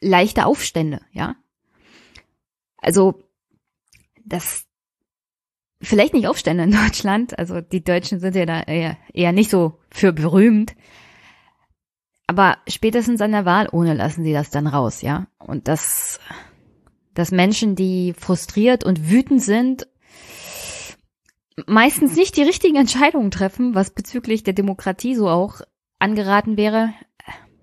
leichte 0.00 0.46
Aufstände, 0.46 1.00
ja. 1.12 1.36
Also, 2.76 3.22
das, 4.24 4.68
vielleicht 5.80 6.14
nicht 6.14 6.28
Aufstände 6.28 6.64
in 6.64 6.72
Deutschland. 6.84 7.38
Also 7.38 7.60
die 7.60 7.82
Deutschen 7.82 8.20
sind 8.20 8.34
ja 8.36 8.46
da 8.46 8.62
eher, 8.62 8.96
eher 9.12 9.32
nicht 9.32 9.50
so 9.50 9.78
für 9.90 10.12
berühmt. 10.12 10.74
Aber 12.26 12.58
spätestens 12.68 13.20
an 13.22 13.32
der 13.32 13.46
Wahl 13.46 13.68
ohne 13.72 13.94
lassen 13.94 14.22
sie 14.22 14.34
das 14.34 14.50
dann 14.50 14.66
raus, 14.66 15.00
ja. 15.00 15.28
Und 15.38 15.66
das, 15.66 16.20
dass 17.14 17.30
Menschen, 17.30 17.74
die 17.74 18.12
frustriert 18.12 18.84
und 18.84 19.08
wütend 19.08 19.42
sind, 19.42 19.88
meistens 21.66 22.14
nicht 22.16 22.36
die 22.36 22.42
richtigen 22.42 22.76
Entscheidungen 22.76 23.30
treffen, 23.30 23.74
was 23.74 23.90
bezüglich 23.90 24.42
der 24.42 24.52
Demokratie 24.52 25.14
so 25.14 25.28
auch 25.28 25.62
angeraten 25.98 26.58
wäre, 26.58 26.92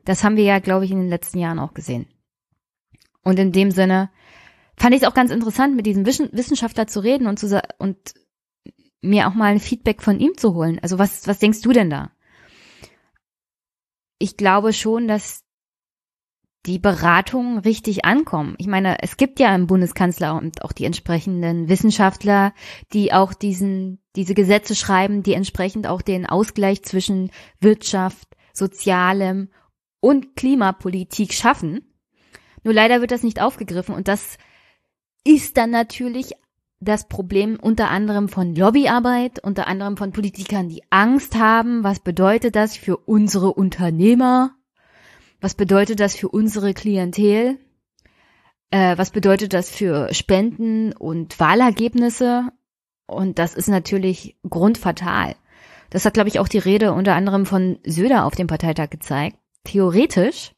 das 0.05 0.23
haben 0.23 0.37
wir 0.37 0.43
ja, 0.43 0.59
glaube 0.59 0.85
ich, 0.85 0.91
in 0.91 0.99
den 0.99 1.09
letzten 1.09 1.39
Jahren 1.39 1.59
auch 1.59 1.73
gesehen. 1.73 2.07
Und 3.23 3.39
in 3.39 3.51
dem 3.51 3.71
Sinne, 3.71 4.09
fand 4.77 4.95
ich 4.95 5.01
es 5.01 5.07
auch 5.07 5.13
ganz 5.13 5.31
interessant, 5.31 5.75
mit 5.75 5.85
diesem 5.85 6.05
Wissenschaftler 6.05 6.87
zu 6.87 6.99
reden 6.99 7.27
und, 7.27 7.39
zu, 7.39 7.61
und 7.79 7.97
mir 9.01 9.27
auch 9.27 9.33
mal 9.33 9.51
ein 9.51 9.59
Feedback 9.59 10.01
von 10.01 10.19
ihm 10.19 10.37
zu 10.37 10.53
holen. 10.53 10.79
Also 10.81 10.99
was, 10.99 11.27
was 11.27 11.39
denkst 11.39 11.61
du 11.61 11.71
denn 11.71 11.89
da? 11.89 12.11
Ich 14.19 14.37
glaube 14.37 14.73
schon, 14.73 15.07
dass 15.07 15.43
die 16.65 16.79
Beratungen 16.79 17.59
richtig 17.59 18.05
ankommen. 18.05 18.55
Ich 18.57 18.67
meine, 18.67 18.97
es 19.01 19.17
gibt 19.17 19.39
ja 19.39 19.53
im 19.53 19.67
Bundeskanzleramt 19.67 20.63
auch 20.63 20.71
die 20.71 20.85
entsprechenden 20.85 21.69
Wissenschaftler, 21.69 22.53
die 22.91 23.13
auch 23.13 23.33
diesen, 23.33 24.01
diese 24.15 24.33
Gesetze 24.33 24.73
schreiben, 24.75 25.21
die 25.21 25.33
entsprechend 25.33 25.85
auch 25.85 26.01
den 26.01 26.25
Ausgleich 26.25 26.83
zwischen 26.83 27.31
Wirtschaft, 27.59 28.27
Sozialem 28.53 29.49
und 30.05 30.35
Klimapolitik 30.35 31.33
schaffen. 31.33 31.83
Nur 32.63 32.75
leider 32.75 33.01
wird 33.01 33.09
das 33.09 33.23
nicht 33.23 33.41
aufgegriffen 33.41 33.95
und 33.95 34.07
das 34.07 34.37
ist 35.23 35.57
dann 35.57 35.71
natürlich 35.71 36.33
das 36.79 37.07
Problem 37.07 37.57
unter 37.59 37.89
anderem 37.89 38.29
von 38.29 38.53
Lobbyarbeit, 38.53 39.43
unter 39.43 39.65
anderem 39.65 39.97
von 39.97 40.11
Politikern, 40.11 40.69
die 40.69 40.83
Angst 40.91 41.35
haben. 41.35 41.83
Was 41.83 42.01
bedeutet 42.01 42.55
das 42.55 42.77
für 42.77 42.97
unsere 42.97 43.51
Unternehmer? 43.51 44.51
Was 45.41 45.55
bedeutet 45.55 45.99
das 45.99 46.15
für 46.15 46.29
unsere 46.29 46.75
Klientel? 46.75 47.57
Äh, 48.69 48.99
was 48.99 49.09
bedeutet 49.09 49.53
das 49.53 49.71
für 49.71 50.13
Spenden 50.13 50.93
und 50.93 51.39
Wahlergebnisse? 51.39 52.49
Und 53.07 53.39
das 53.39 53.55
ist 53.55 53.69
natürlich 53.69 54.37
grundfatal. 54.47 55.35
Das 55.89 56.05
hat, 56.05 56.13
glaube 56.13 56.29
ich, 56.29 56.39
auch 56.39 56.47
die 56.47 56.59
Rede 56.59 56.93
unter 56.93 57.15
anderem 57.15 57.47
von 57.47 57.79
Söder 57.83 58.25
auf 58.25 58.35
dem 58.35 58.45
Parteitag 58.45 58.91
gezeigt. 58.91 59.37
Theoretisch 59.65 60.53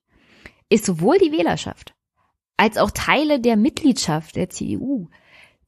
ist 0.69 0.85
sowohl 0.85 1.17
die 1.17 1.31
Wählerschaft 1.31 1.95
als 2.57 2.77
auch 2.77 2.91
Teile 2.91 3.39
der 3.39 3.55
Mitgliedschaft 3.55 4.35
der 4.35 4.49
CDU 4.49 5.07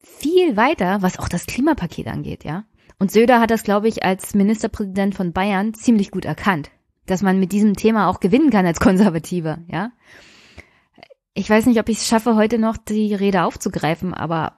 viel 0.02 0.58
weiter, 0.58 1.02
was 1.02 1.20
auch 1.20 1.30
das 1.30 1.46
Klimapaket 1.46 2.08
angeht, 2.08 2.44
ja. 2.44 2.66
Und 2.98 3.12
Söder 3.12 3.40
hat 3.40 3.52
das, 3.52 3.64
glaube 3.64 3.88
ich, 3.88 4.04
als 4.04 4.34
Ministerpräsident 4.34 5.16
von 5.16 5.32
Bayern 5.32 5.74
ziemlich 5.74 6.12
gut 6.12 6.26
erkannt, 6.26 6.72
dass 7.06 7.22
man 7.22 7.40
mit 7.40 7.52
diesem 7.52 7.76
Thema 7.76 8.10
auch 8.10 8.20
gewinnen 8.20 8.50
kann 8.50 8.66
als 8.66 8.80
Konservativer, 8.80 9.60
ja. 9.68 9.92
Ich 11.34 11.50
weiß 11.50 11.68
nicht, 11.68 11.80
ob 11.80 11.88
ich 11.88 11.98
es 11.98 12.08
schaffe, 12.08 12.36
heute 12.36 12.58
noch 12.58 12.76
die 12.76 13.14
Rede 13.14 13.44
aufzugreifen, 13.44 14.14
aber 14.14 14.58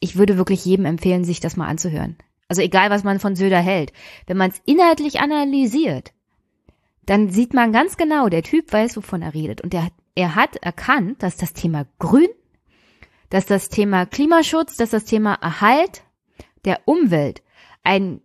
ich 0.00 0.16
würde 0.16 0.38
wirklich 0.38 0.64
jedem 0.64 0.86
empfehlen, 0.86 1.24
sich 1.24 1.40
das 1.40 1.56
mal 1.56 1.68
anzuhören. 1.68 2.16
Also 2.48 2.62
egal, 2.62 2.90
was 2.90 3.04
man 3.04 3.20
von 3.20 3.36
Söder 3.36 3.60
hält. 3.60 3.92
Wenn 4.26 4.36
man 4.36 4.50
es 4.50 4.60
inhaltlich 4.64 5.20
analysiert, 5.20 6.12
dann 7.06 7.30
sieht 7.30 7.54
man 7.54 7.72
ganz 7.72 7.96
genau, 7.96 8.28
der 8.28 8.42
Typ 8.42 8.72
weiß, 8.72 8.96
wovon 8.96 9.22
er 9.22 9.32
redet. 9.32 9.60
Und 9.60 9.72
der, 9.72 9.88
er 10.14 10.34
hat 10.34 10.56
erkannt, 10.56 11.22
dass 11.22 11.36
das 11.36 11.52
Thema 11.52 11.86
Grün, 11.98 12.28
dass 13.30 13.46
das 13.46 13.68
Thema 13.68 14.06
Klimaschutz, 14.06 14.76
dass 14.76 14.90
das 14.90 15.04
Thema 15.04 15.34
Erhalt 15.34 16.02
der 16.64 16.80
Umwelt 16.84 17.42
ein 17.84 18.20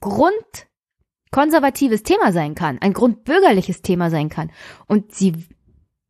grundkonservatives 0.00 2.02
Thema 2.02 2.32
sein 2.32 2.54
kann, 2.54 2.78
ein 2.80 2.92
grundbürgerliches 2.92 3.82
Thema 3.82 4.10
sein 4.10 4.28
kann. 4.28 4.50
Und 4.86 5.14
sie, 5.14 5.34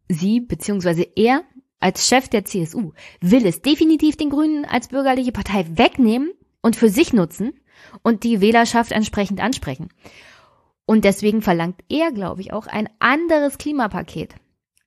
sie, 0.09 0.41
beziehungsweise 0.41 1.07
er 1.15 1.45
als 1.79 2.09
Chef 2.09 2.29
der 2.29 2.45
CSU 2.45 2.93
will 3.21 3.47
es 3.47 3.63
definitiv 3.63 4.17
den 4.17 4.31
Grünen 4.31 4.65
als 4.65 4.89
bürgerliche 4.89 5.33
Partei 5.33 5.67
wegnehmen 5.77 6.33
und 6.63 6.77
für 6.77 6.89
sich 6.89 7.13
nutzen 7.13 7.53
und 8.03 8.25
die 8.25 8.41
Wählerschaft 8.41 8.93
entsprechend 8.93 9.41
ansprechen. 9.41 9.89
Und 10.91 11.05
deswegen 11.05 11.41
verlangt 11.41 11.85
er, 11.89 12.11
glaube 12.11 12.41
ich, 12.41 12.53
auch 12.53 12.67
ein 12.67 12.89
anderes 12.99 13.59
Klimapaket. 13.59 14.35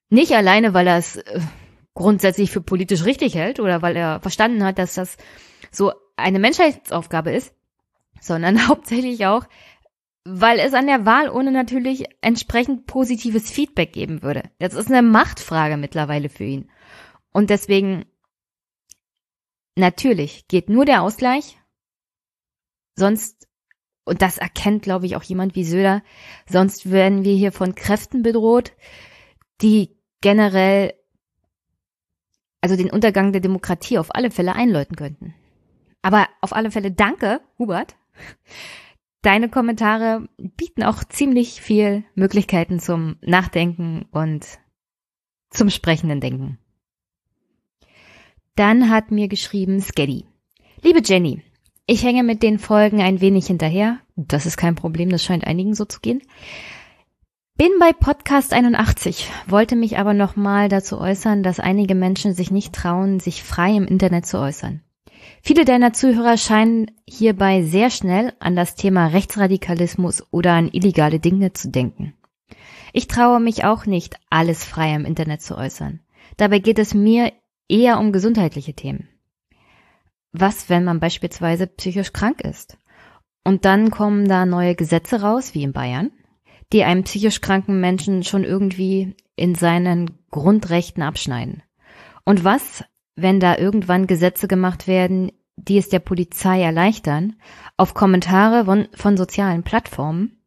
Nicht 0.10 0.33
alleine, 0.33 0.74
weil 0.74 0.86
er 0.86 0.98
es 0.98 1.15
äh, 1.15 1.39
grundsätzlich 1.93 2.51
für 2.51 2.60
politisch 2.60 3.05
richtig 3.05 3.36
hält 3.36 3.62
oder 3.62 3.81
weil 3.81 3.95
er 3.95 4.19
verstanden 4.19 4.65
hat, 4.65 4.79
dass 4.79 4.95
das 4.95 5.15
so 5.72 5.93
eine 6.17 6.39
Menschheitsaufgabe 6.39 7.31
ist, 7.31 7.55
sondern 8.19 8.67
hauptsächlich 8.67 9.25
auch, 9.27 9.45
weil 10.25 10.60
es 10.60 10.74
an 10.74 10.88
der 10.88 11.05
Wahl 11.05 11.29
ohne 11.29 11.53
natürlich 11.53 12.03
entsprechend 12.19 12.86
positives 12.86 13.50
Feedback 13.50 13.93
geben 13.93 14.24
würde. 14.24 14.43
Das 14.60 14.74
ist 14.74 14.91
eine 14.91 15.03
Machtfrage 15.03 15.77
mittlerweile 15.77 16.27
für 16.27 16.43
ihn. 16.43 16.69
Und 17.31 17.50
deswegen, 17.50 18.03
natürlich 19.77 20.50
geht 20.50 20.67
nur 20.67 20.83
der 20.83 21.01
Ausgleich, 21.01 21.57
sonst 22.98 23.48
und 24.05 24.22
das 24.22 24.38
erkennt, 24.38 24.83
glaube 24.83 25.05
ich, 25.05 25.15
auch 25.15 25.24
jemand 25.24 25.55
wie 25.55 25.63
Söder. 25.63 26.03
Sonst 26.50 26.91
werden 26.91 27.24
wir 27.24 27.36
hier 27.36 27.51
von 27.51 27.75
Kräften 27.75 28.22
bedroht, 28.22 28.74
die 29.62 29.95
generell, 30.22 30.93
also 32.62 32.75
den 32.75 32.91
Untergang 32.91 33.31
der 33.31 33.41
Demokratie 33.41 33.98
auf 33.98 34.13
alle 34.13 34.31
Fälle 34.31 34.55
einläuten 34.55 34.95
könnten. 34.95 35.33
Aber 36.01 36.27
auf 36.41 36.53
alle 36.53 36.72
Fälle 36.72 36.91
danke, 36.91 37.41
Hubert. 37.57 37.95
Deine 39.22 39.48
Kommentare 39.48 40.27
bieten 40.38 40.83
auch 40.83 41.03
ziemlich 41.05 41.62
viel 41.62 42.03
Möglichkeiten 42.13 42.79
zum 42.79 43.15
Nachdenken 43.22 44.05
und 44.12 44.45
zum 45.50 45.69
sprechenden 45.69 46.19
Denken. 46.19 46.60
Dann 48.55 48.89
hat 48.89 49.12
mir 49.12 49.29
geschrieben 49.29 49.81
Skeddy. 49.81 50.25
Liebe 50.81 51.01
Jenny, 51.03 51.41
ich 51.85 52.03
hänge 52.03 52.23
mit 52.23 52.43
den 52.43 52.59
Folgen 52.59 53.01
ein 53.01 53.21
wenig 53.21 53.47
hinterher. 53.47 53.99
Das 54.15 54.45
ist 54.45 54.57
kein 54.57 54.75
Problem, 54.75 55.09
das 55.09 55.23
scheint 55.23 55.45
einigen 55.45 55.75
so 55.75 55.85
zu 55.85 55.99
gehen. 55.99 56.21
Bin 57.55 57.71
bei 57.79 57.93
Podcast 57.93 58.51
81, 58.51 59.29
wollte 59.47 59.75
mich 59.75 59.99
aber 59.99 60.13
nochmal 60.13 60.69
dazu 60.69 60.99
äußern, 60.99 61.43
dass 61.43 61.59
einige 61.59 61.93
Menschen 61.93 62.33
sich 62.33 62.49
nicht 62.49 62.73
trauen, 62.73 63.19
sich 63.19 63.43
frei 63.43 63.75
im 63.75 63.85
Internet 63.85 64.25
zu 64.25 64.39
äußern. 64.39 64.81
Viele 65.41 65.63
deiner 65.63 65.93
Zuhörer 65.93 66.37
scheinen 66.37 66.89
hierbei 67.07 67.61
sehr 67.61 67.89
schnell 67.89 68.33
an 68.39 68.55
das 68.55 68.75
Thema 68.75 69.07
Rechtsradikalismus 69.07 70.23
oder 70.31 70.53
an 70.53 70.69
illegale 70.71 71.19
Dinge 71.19 71.53
zu 71.53 71.69
denken. 71.69 72.13
Ich 72.91 73.07
traue 73.07 73.39
mich 73.39 73.65
auch 73.65 73.85
nicht, 73.85 74.17
alles 74.29 74.63
frei 74.63 74.95
im 74.95 75.05
Internet 75.05 75.41
zu 75.41 75.57
äußern. 75.57 75.99
Dabei 76.37 76.59
geht 76.59 76.79
es 76.79 76.93
mir 76.93 77.31
eher 77.67 77.99
um 77.99 78.11
gesundheitliche 78.11 78.73
Themen. 78.73 79.09
Was, 80.33 80.69
wenn 80.69 80.83
man 80.83 80.99
beispielsweise 80.99 81.67
psychisch 81.67 82.11
krank 82.11 82.41
ist? 82.41 82.77
Und 83.43 83.65
dann 83.65 83.91
kommen 83.91 84.27
da 84.27 84.45
neue 84.45 84.75
Gesetze 84.75 85.21
raus, 85.21 85.53
wie 85.53 85.63
in 85.63 85.73
Bayern, 85.73 86.11
die 86.71 86.83
einem 86.83 87.03
psychisch 87.03 87.39
kranken 87.39 87.79
Menschen 87.79 88.23
schon 88.23 88.43
irgendwie 88.43 89.15
in 89.35 89.53
seinen 89.55 90.17
Grundrechten 90.31 91.03
abschneiden. 91.03 91.61
Und 92.25 92.43
was, 92.43 92.83
wenn 93.15 93.39
da 93.39 93.57
irgendwann 93.57 94.07
Gesetze 94.07 94.47
gemacht 94.47 94.87
werden, 94.87 95.31
die 95.55 95.77
es 95.77 95.89
der 95.89 95.99
Polizei 95.99 96.61
erleichtern, 96.61 97.35
auf 97.77 97.93
Kommentare 97.93 98.65
von, 98.65 98.87
von 98.95 99.17
sozialen 99.17 99.63
Plattformen 99.63 100.41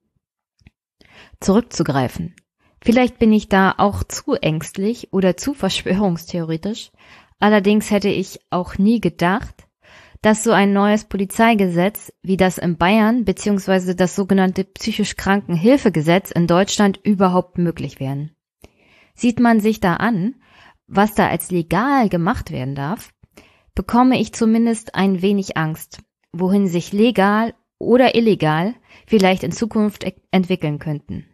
zurückzugreifen. 1.41 2.35
Vielleicht 2.83 3.19
bin 3.19 3.33
ich 3.33 3.49
da 3.49 3.75
auch 3.79 4.03
zu 4.03 4.35
ängstlich 4.35 5.13
oder 5.13 5.37
zu 5.37 5.55
verschwörungstheoretisch. 5.55 6.91
Allerdings 7.39 7.91
hätte 7.91 8.09
ich 8.09 8.41
auch 8.51 8.79
nie 8.79 9.01
gedacht, 9.01 9.66
dass 10.23 10.43
so 10.43 10.53
ein 10.53 10.73
neues 10.73 11.05
Polizeigesetz 11.05 12.13
wie 12.23 12.37
das 12.37 12.59
in 12.59 12.77
Bayern 12.77 13.25
beziehungsweise 13.25 13.95
das 13.95 14.17
sogenannte 14.17 14.65
psychisch 14.65 15.17
Krankenhilfegesetz 15.17 16.31
in 16.31 16.47
Deutschland 16.47 16.99
überhaupt 17.03 17.59
möglich 17.59 18.01
wären. 18.01 18.31
Sieht 19.15 19.41
man 19.41 19.61
sich 19.61 19.81
da 19.81 19.95
an, 19.95 20.35
was 20.87 21.15
da 21.15 21.29
als 21.29 21.51
legal 21.51 22.09
gemacht 22.09 22.51
werden 22.51 22.75
darf, 22.75 23.13
bekomme 23.75 24.19
ich 24.21 24.33
zumindest 24.33 24.95
ein 24.95 25.23
wenig 25.23 25.57
Angst, 25.57 26.03
wohin 26.33 26.67
sich 26.67 26.93
legal 26.93 27.55
oder 27.79 28.15
illegal 28.15 28.75
vielleicht 29.07 29.43
in 29.43 29.53
Zukunft 29.53 30.07
entwickeln 30.31 30.79
könnten. 30.79 31.27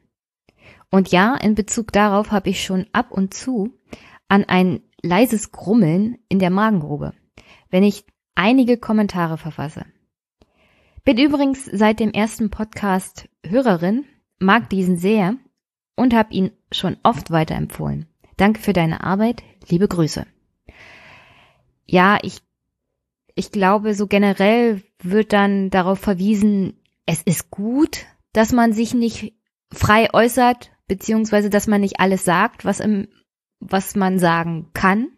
Und 0.90 1.10
ja, 1.10 1.34
in 1.36 1.54
Bezug 1.54 1.92
darauf 1.92 2.30
habe 2.30 2.50
ich 2.50 2.64
schon 2.64 2.86
ab 2.92 3.12
und 3.12 3.32
zu 3.32 3.78
an 4.28 4.44
ein 4.44 4.82
leises 5.02 5.52
Grummeln 5.52 6.18
in 6.28 6.38
der 6.38 6.50
Magengrube, 6.50 7.14
wenn 7.70 7.82
ich 7.82 8.04
einige 8.34 8.76
Kommentare 8.76 9.38
verfasse. 9.38 9.84
Bin 11.04 11.18
übrigens 11.18 11.64
seit 11.64 12.00
dem 12.00 12.12
ersten 12.12 12.50
Podcast 12.50 13.28
Hörerin, 13.44 14.04
mag 14.38 14.68
diesen 14.70 14.96
sehr 14.96 15.36
und 15.96 16.14
habe 16.14 16.32
ihn 16.32 16.52
schon 16.70 16.96
oft 17.02 17.30
weiterempfohlen. 17.30 18.06
Danke 18.36 18.60
für 18.60 18.72
deine 18.72 19.02
Arbeit, 19.02 19.42
liebe 19.68 19.88
Grüße. 19.88 20.26
Ja, 21.86 22.18
ich, 22.22 22.38
ich 23.34 23.50
glaube, 23.50 23.94
so 23.94 24.06
generell 24.06 24.82
wird 25.02 25.32
dann 25.32 25.70
darauf 25.70 25.98
verwiesen, 25.98 26.80
es 27.04 27.22
ist 27.22 27.50
gut, 27.50 28.06
dass 28.32 28.52
man 28.52 28.72
sich 28.72 28.94
nicht 28.94 29.34
frei 29.72 30.08
äußert, 30.12 30.70
beziehungsweise 30.86 31.50
dass 31.50 31.66
man 31.66 31.80
nicht 31.80 32.00
alles 32.00 32.24
sagt, 32.24 32.64
was 32.64 32.80
im, 32.80 33.08
was 33.58 33.96
man 33.96 34.18
sagen 34.18 34.70
kann 34.72 35.08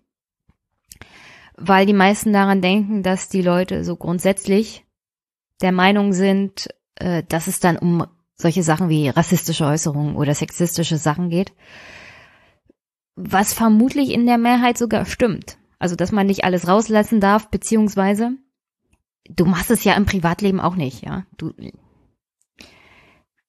weil 1.56 1.86
die 1.86 1.92
meisten 1.92 2.32
daran 2.32 2.60
denken, 2.60 3.02
dass 3.02 3.28
die 3.28 3.42
Leute 3.42 3.84
so 3.84 3.96
grundsätzlich 3.96 4.84
der 5.60 5.72
Meinung 5.72 6.12
sind, 6.12 6.68
äh, 6.96 7.22
dass 7.28 7.46
es 7.46 7.60
dann 7.60 7.78
um 7.78 8.06
solche 8.34 8.62
Sachen 8.62 8.88
wie 8.88 9.08
rassistische 9.08 9.64
Äußerungen 9.64 10.16
oder 10.16 10.34
sexistische 10.34 10.98
Sachen 10.98 11.30
geht, 11.30 11.52
was 13.16 13.52
vermutlich 13.54 14.10
in 14.10 14.26
der 14.26 14.38
Mehrheit 14.38 14.76
sogar 14.76 15.06
stimmt. 15.06 15.56
Also, 15.78 15.96
dass 15.96 16.12
man 16.12 16.26
nicht 16.26 16.44
alles 16.44 16.66
rauslassen 16.66 17.20
darf, 17.20 17.50
beziehungsweise 17.50 18.32
du 19.28 19.44
machst 19.44 19.70
es 19.70 19.84
ja 19.84 19.94
im 19.94 20.06
Privatleben 20.06 20.60
auch 20.60 20.76
nicht, 20.76 21.02
ja. 21.02 21.26
Du, 21.36 21.52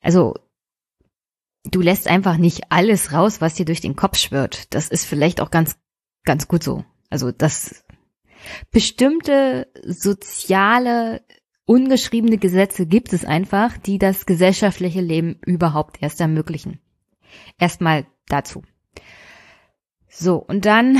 also, 0.01 0.35
du 1.63 1.81
lässt 1.81 2.07
einfach 2.07 2.37
nicht 2.37 2.71
alles 2.71 3.11
raus, 3.11 3.41
was 3.41 3.55
dir 3.55 3.65
durch 3.65 3.81
den 3.81 3.95
Kopf 3.95 4.17
schwirrt. 4.17 4.73
Das 4.73 4.89
ist 4.89 5.05
vielleicht 5.05 5.41
auch 5.41 5.49
ganz, 5.49 5.77
ganz 6.23 6.47
gut 6.47 6.63
so. 6.63 6.85
Also, 7.09 7.31
das 7.31 7.84
Bestimmte 8.71 9.67
soziale, 9.83 11.23
ungeschriebene 11.65 12.37
Gesetze 12.37 12.85
gibt 12.85 13.13
es 13.13 13.25
einfach, 13.25 13.77
die 13.77 13.97
das 13.97 14.25
gesellschaftliche 14.25 15.01
Leben 15.01 15.39
überhaupt 15.45 16.01
erst 16.01 16.21
ermöglichen. 16.21 16.79
Erstmal 17.57 18.05
dazu. 18.27 18.63
So, 20.07 20.37
und 20.37 20.65
dann, 20.65 20.99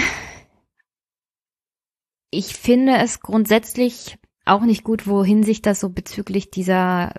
ich 2.32 2.48
finde 2.56 2.98
es 2.98 3.22
grundsätzlich 3.22 4.18
auch 4.46 4.64
nicht 4.64 4.84
gut, 4.84 5.08
wohin 5.08 5.44
sich 5.44 5.62
das 5.62 5.80
so 5.80 5.90
bezüglich 5.90 6.52
dieser, 6.52 7.14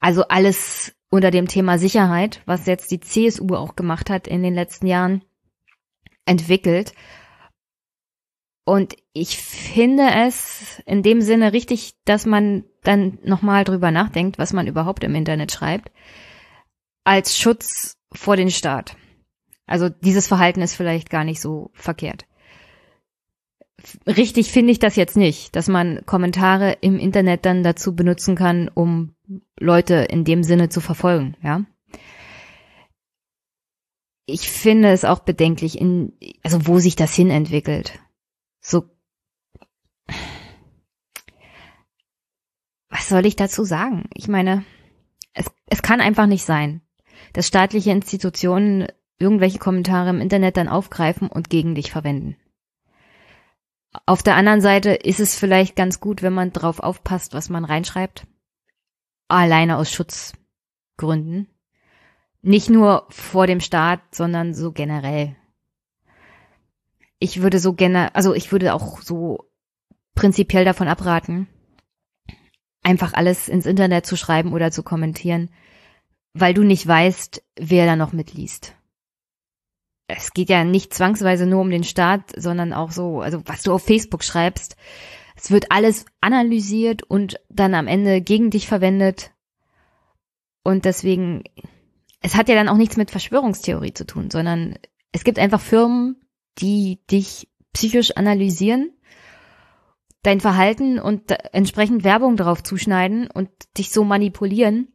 also 0.00 0.24
alles 0.28 0.94
unter 1.10 1.30
dem 1.30 1.48
Thema 1.48 1.78
Sicherheit, 1.78 2.42
was 2.44 2.66
jetzt 2.66 2.90
die 2.90 3.00
CSU 3.00 3.54
auch 3.54 3.74
gemacht 3.74 4.10
hat 4.10 4.28
in 4.28 4.42
den 4.42 4.54
letzten 4.54 4.86
Jahren, 4.86 5.24
entwickelt. 6.26 6.92
Und 8.68 8.96
ich 9.14 9.38
finde 9.38 10.10
es 10.26 10.82
in 10.84 11.02
dem 11.02 11.22
Sinne 11.22 11.54
richtig, 11.54 11.94
dass 12.04 12.26
man 12.26 12.64
dann 12.82 13.16
nochmal 13.24 13.64
drüber 13.64 13.90
nachdenkt, 13.90 14.36
was 14.36 14.52
man 14.52 14.66
überhaupt 14.66 15.04
im 15.04 15.14
Internet 15.14 15.52
schreibt, 15.52 15.90
als 17.02 17.38
Schutz 17.38 17.96
vor 18.12 18.36
den 18.36 18.50
Staat. 18.50 18.94
Also 19.66 19.88
dieses 19.88 20.28
Verhalten 20.28 20.60
ist 20.60 20.74
vielleicht 20.74 21.08
gar 21.08 21.24
nicht 21.24 21.40
so 21.40 21.70
verkehrt. 21.72 22.26
Richtig 24.06 24.52
finde 24.52 24.72
ich 24.72 24.78
das 24.78 24.96
jetzt 24.96 25.16
nicht, 25.16 25.56
dass 25.56 25.68
man 25.68 26.02
Kommentare 26.04 26.76
im 26.82 26.98
Internet 26.98 27.46
dann 27.46 27.62
dazu 27.62 27.96
benutzen 27.96 28.36
kann, 28.36 28.68
um 28.68 29.14
Leute 29.58 29.94
in 29.94 30.24
dem 30.24 30.42
Sinne 30.42 30.68
zu 30.68 30.82
verfolgen, 30.82 31.38
ja. 31.42 31.64
Ich 34.26 34.50
finde 34.50 34.90
es 34.90 35.06
auch 35.06 35.20
bedenklich, 35.20 35.80
in, 35.80 36.12
also 36.42 36.66
wo 36.66 36.80
sich 36.80 36.96
das 36.96 37.14
hin 37.14 37.30
entwickelt 37.30 37.98
so, 38.68 38.90
was 42.90 43.08
soll 43.08 43.24
ich 43.24 43.36
dazu 43.36 43.64
sagen? 43.64 44.10
Ich 44.12 44.28
meine, 44.28 44.64
es, 45.32 45.46
es 45.66 45.82
kann 45.82 46.00
einfach 46.00 46.26
nicht 46.26 46.44
sein, 46.44 46.82
dass 47.32 47.46
staatliche 47.46 47.90
Institutionen 47.90 48.88
irgendwelche 49.18 49.58
Kommentare 49.58 50.10
im 50.10 50.20
Internet 50.20 50.58
dann 50.58 50.68
aufgreifen 50.68 51.28
und 51.28 51.48
gegen 51.48 51.74
dich 51.74 51.90
verwenden. 51.90 52.36
Auf 54.04 54.22
der 54.22 54.36
anderen 54.36 54.60
Seite 54.60 54.90
ist 54.90 55.18
es 55.18 55.34
vielleicht 55.34 55.74
ganz 55.74 55.98
gut, 55.98 56.22
wenn 56.22 56.34
man 56.34 56.52
drauf 56.52 56.80
aufpasst, 56.80 57.32
was 57.32 57.48
man 57.48 57.64
reinschreibt. 57.64 58.26
Alleine 59.28 59.78
aus 59.78 59.90
Schutzgründen. 59.90 61.48
Nicht 62.42 62.68
nur 62.68 63.06
vor 63.08 63.46
dem 63.46 63.60
Staat, 63.60 64.00
sondern 64.14 64.52
so 64.52 64.72
generell 64.72 65.37
ich 67.18 67.42
würde 67.42 67.58
so 67.58 67.72
gerne, 67.72 68.14
also 68.14 68.34
ich 68.34 68.52
würde 68.52 68.74
auch 68.74 69.00
so 69.02 69.50
prinzipiell 70.14 70.64
davon 70.64 70.88
abraten, 70.88 71.48
einfach 72.82 73.12
alles 73.12 73.48
ins 73.48 73.66
Internet 73.66 74.06
zu 74.06 74.16
schreiben 74.16 74.52
oder 74.52 74.70
zu 74.70 74.82
kommentieren, 74.82 75.50
weil 76.32 76.54
du 76.54 76.62
nicht 76.62 76.86
weißt, 76.86 77.42
wer 77.58 77.86
da 77.86 77.96
noch 77.96 78.12
mitliest. 78.12 78.74
Es 80.06 80.32
geht 80.32 80.48
ja 80.48 80.64
nicht 80.64 80.94
zwangsweise 80.94 81.46
nur 81.46 81.60
um 81.60 81.70
den 81.70 81.84
Staat, 81.84 82.32
sondern 82.34 82.72
auch 82.72 82.90
so, 82.90 83.20
also 83.20 83.42
was 83.44 83.62
du 83.62 83.72
auf 83.72 83.84
Facebook 83.84 84.24
schreibst. 84.24 84.76
Es 85.36 85.50
wird 85.50 85.70
alles 85.70 86.06
analysiert 86.20 87.02
und 87.02 87.38
dann 87.50 87.74
am 87.74 87.86
Ende 87.86 88.22
gegen 88.22 88.50
dich 88.50 88.66
verwendet. 88.66 89.32
Und 90.64 90.84
deswegen, 90.84 91.44
es 92.20 92.34
hat 92.36 92.48
ja 92.48 92.54
dann 92.54 92.68
auch 92.68 92.76
nichts 92.76 92.96
mit 92.96 93.10
Verschwörungstheorie 93.10 93.92
zu 93.92 94.06
tun, 94.06 94.30
sondern 94.30 94.78
es 95.12 95.24
gibt 95.24 95.38
einfach 95.38 95.60
Firmen, 95.60 96.16
die 96.58 97.00
dich 97.10 97.48
psychisch 97.72 98.16
analysieren, 98.16 98.92
dein 100.22 100.40
Verhalten 100.40 100.98
und 100.98 101.30
entsprechend 101.52 102.04
Werbung 102.04 102.36
darauf 102.36 102.62
zuschneiden 102.62 103.30
und 103.30 103.48
dich 103.76 103.90
so 103.90 104.04
manipulieren, 104.04 104.88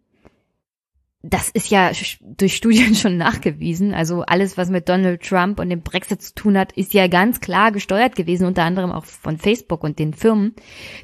das 1.25 1.49
ist 1.49 1.71
ja 1.71 1.91
durch 2.21 2.55
Studien 2.55 2.95
schon 2.95 3.17
nachgewiesen. 3.17 3.93
Also 3.93 4.23
alles, 4.23 4.57
was 4.57 4.69
mit 4.69 4.89
Donald 4.89 5.23
Trump 5.23 5.59
und 5.59 5.69
dem 5.69 5.81
Brexit 5.81 6.21
zu 6.21 6.35
tun 6.35 6.57
hat, 6.57 6.73
ist 6.73 6.93
ja 6.93 7.07
ganz 7.07 7.39
klar 7.39 7.71
gesteuert 7.71 8.15
gewesen, 8.15 8.45
unter 8.45 8.63
anderem 8.63 8.91
auch 8.91 9.05
von 9.05 9.37
Facebook 9.37 9.83
und 9.83 9.99
den 9.99 10.13
Firmen, 10.13 10.53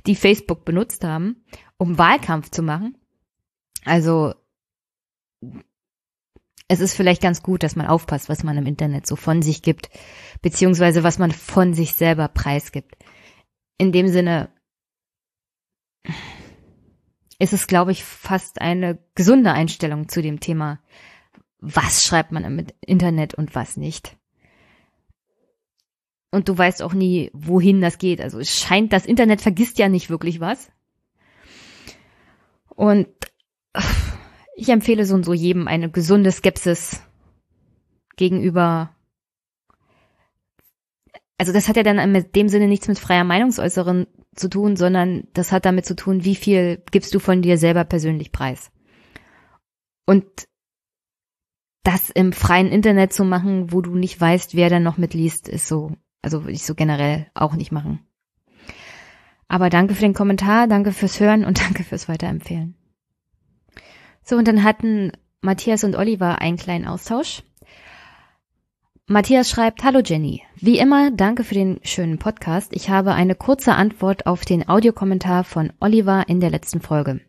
die 0.06 0.15
Facebook 0.15 0.65
benutzt 0.65 1.04
haben, 1.06 1.43
um 1.78 1.98
Wahlkampf 1.98 2.52
zu 2.52 2.62
machen. 2.62 2.98
Also 3.86 4.34
es 6.69 6.79
ist 6.79 6.93
vielleicht 6.93 7.21
ganz 7.21 7.41
gut, 7.41 7.63
dass 7.63 7.75
man 7.75 7.88
aufpasst, 7.88 8.29
was 8.29 8.43
man 8.43 8.55
im 8.58 8.67
Internet 8.67 9.08
so 9.08 9.15
von 9.15 9.41
sich 9.41 9.63
gibt, 9.63 9.89
beziehungsweise 10.41 11.03
was 11.03 11.17
man 11.17 11.32
von 11.32 11.73
sich 11.73 11.95
selber 11.95 12.27
preisgibt. 12.27 12.95
In 13.79 13.91
dem 13.91 14.08
Sinne, 14.08 14.49
ist 17.39 17.53
es, 17.53 17.65
glaube 17.65 17.91
ich, 17.91 18.03
fast 18.03 18.62
eine 18.62 18.99
gesunde 19.15 19.51
Einstellung 19.51 20.10
zu 20.10 20.21
dem 20.21 20.39
Thema, 20.39 20.79
was 21.60 22.03
schreibt 22.03 22.32
man 22.32 22.43
im 22.43 22.67
Internet 22.82 23.34
und 23.34 23.55
was 23.55 23.75
nicht. 23.75 24.15
Und 26.32 26.47
du 26.49 26.55
weißt 26.55 26.84
auch 26.84 26.93
nie, 26.93 27.32
wohin 27.34 27.82
das 27.82 27.97
geht. 27.97 28.21
Also 28.21 28.39
es 28.39 28.55
scheint, 28.55 28.93
das 28.93 29.08
Internet 29.08 29.41
vergisst 29.41 29.79
ja 29.79 29.89
nicht 29.89 30.12
wirklich 30.12 30.39
was. 30.39 30.71
Und 32.67 33.08
ich 34.60 34.69
empfehle 34.69 35.06
so 35.06 35.15
und 35.15 35.24
so 35.24 35.34
jedem 35.34 35.67
eine 35.67 35.89
gesunde 35.89 36.32
Skepsis 36.32 37.02
gegenüber. 38.17 38.93
Also 41.38 41.54
das 41.54 41.69
hat 41.69 41.78
ja 41.78 41.84
dann 41.84 41.98
in 41.98 42.32
dem 42.36 42.50
Sinne 42.50 42.67
nichts 42.67 42.88
mit 42.88 43.00
freier 43.00 43.24
Meinungsäußerung 43.24 44.08
zu 44.36 44.50
tun, 44.50 44.76
sondern 44.76 45.28
das 45.34 45.52
hat 45.52 45.65
damit 45.65 45.86
zu 45.86 45.95
tun, 45.95 46.26
wie 46.26 46.36
viel 46.36 46.84
gibst 46.91 47.13
du 47.15 47.19
von 47.19 47.41
dir 47.41 47.58
selber 47.58 47.86
persönlich 47.86 48.32
preis. 48.32 48.72
Und 50.06 50.26
das 51.84 52.10
im 52.10 52.34
freien 52.34 52.67
Internet 52.67 53.13
zu 53.13 53.24
machen, 53.24 53.72
wo 53.72 53.82
du 53.82 53.95
nicht 53.95 54.19
weißt, 54.19 54.56
wer 54.56 54.69
dann 54.69 54.84
noch 54.84 54.98
mitliest, 54.98 55.48
ist 55.48 55.67
so, 55.67 55.93
also 56.22 56.43
würde 56.43 56.52
ich 56.52 56.65
so 56.65 56.76
generell 56.76 57.28
auch 57.34 57.54
nicht 57.54 57.72
machen. 57.72 58.00
Aber 59.48 59.69
danke 59.69 59.95
für 59.95 60.02
den 60.02 60.13
Kommentar, 60.13 60.67
danke 60.67 60.91
fürs 60.91 61.19
Hören 61.19 61.45
und 61.45 61.62
danke 61.65 61.84
fürs 61.84 62.10
Weiterempfehlen. 62.10 62.78
So, 64.29 64.35
und 64.35 64.47
dann 64.47 64.63
hatten 64.63 65.11
Matthias 65.41 65.83
und 65.83 65.95
Oliver 65.95 66.39
einen 66.39 66.57
kleinen 66.57 66.85
Austausch. 66.85 67.41
Matthias 69.07 69.49
schreibt, 69.49 69.83
Hallo 69.83 70.01
Jenny. 70.05 70.43
Wie 70.55 70.77
immer, 70.77 71.09
danke 71.09 71.43
für 71.43 71.55
den 71.55 71.79
schönen 71.81 72.19
Podcast. 72.19 72.71
Ich 72.75 72.91
habe 72.91 73.13
eine 73.13 73.33
kurze 73.33 73.73
Antwort 73.73 74.27
auf 74.27 74.45
den 74.45 74.69
Audiokommentar 74.69 75.43
von 75.43 75.73
Oliver 75.79 76.25
in 76.27 76.41
der 76.41 76.51
letzten 76.51 76.79
Folge. 76.79 77.21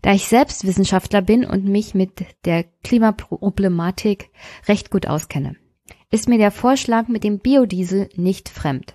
Da 0.00 0.14
ich 0.14 0.26
selbst 0.26 0.66
Wissenschaftler 0.66 1.20
bin 1.20 1.44
und 1.44 1.66
mich 1.66 1.94
mit 1.94 2.24
der 2.46 2.64
Klimaproblematik 2.82 4.30
recht 4.68 4.90
gut 4.90 5.06
auskenne, 5.06 5.54
ist 6.10 6.30
mir 6.30 6.38
der 6.38 6.50
Vorschlag 6.50 7.08
mit 7.08 7.24
dem 7.24 7.40
Biodiesel 7.40 8.08
nicht 8.16 8.48
fremd. 8.48 8.94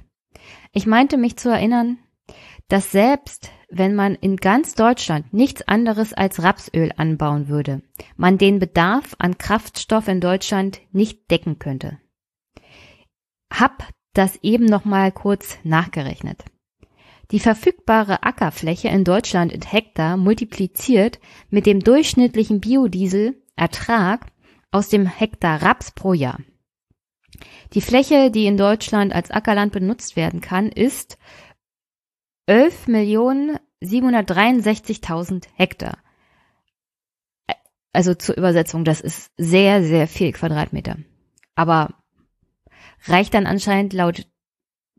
Ich 0.71 0.87
meinte 0.87 1.17
mich 1.17 1.37
zu 1.37 1.49
erinnern, 1.49 1.99
dass 2.67 2.91
selbst 2.91 3.51
wenn 3.75 3.95
man 3.95 4.15
in 4.15 4.37
ganz 4.37 4.75
Deutschland 4.75 5.33
nichts 5.33 5.67
anderes 5.67 6.13
als 6.13 6.41
Rapsöl 6.43 6.91
anbauen 6.95 7.47
würde, 7.47 7.81
man 8.15 8.37
den 8.37 8.59
Bedarf 8.59 9.15
an 9.19 9.37
Kraftstoff 9.37 10.07
in 10.07 10.21
Deutschland 10.21 10.79
nicht 10.91 11.29
decken 11.31 11.59
könnte 11.59 11.97
hab 13.53 13.87
das 14.13 14.37
eben 14.41 14.65
noch 14.65 14.83
mal 14.83 15.11
kurz 15.11 15.57
nachgerechnet. 15.63 16.43
Die 17.31 17.39
verfügbare 17.39 18.23
Ackerfläche 18.23 18.89
in 18.89 19.03
Deutschland 19.03 19.51
in 19.51 19.61
Hektar 19.61 20.17
multipliziert 20.17 21.19
mit 21.49 21.65
dem 21.65 21.79
durchschnittlichen 21.79 22.59
Biodieselertrag 22.59 24.27
aus 24.71 24.89
dem 24.89 25.05
Hektar 25.05 25.61
Raps 25.61 25.91
pro 25.91 26.13
Jahr. 26.13 26.39
Die 27.73 27.81
Fläche, 27.81 28.29
die 28.29 28.45
in 28.45 28.57
Deutschland 28.57 29.13
als 29.13 29.31
Ackerland 29.31 29.71
benutzt 29.71 30.15
werden 30.15 30.41
kann, 30.41 30.69
ist 30.69 31.17
11.763.000 32.47 35.47
Hektar. 35.55 35.97
Also 37.93 38.13
zur 38.15 38.37
Übersetzung, 38.37 38.85
das 38.85 39.01
ist 39.01 39.31
sehr, 39.37 39.83
sehr 39.83 40.07
viel 40.07 40.31
Quadratmeter. 40.31 40.97
Aber 41.55 41.93
reicht 43.05 43.33
dann 43.33 43.45
anscheinend 43.45 43.93
laut 43.93 44.27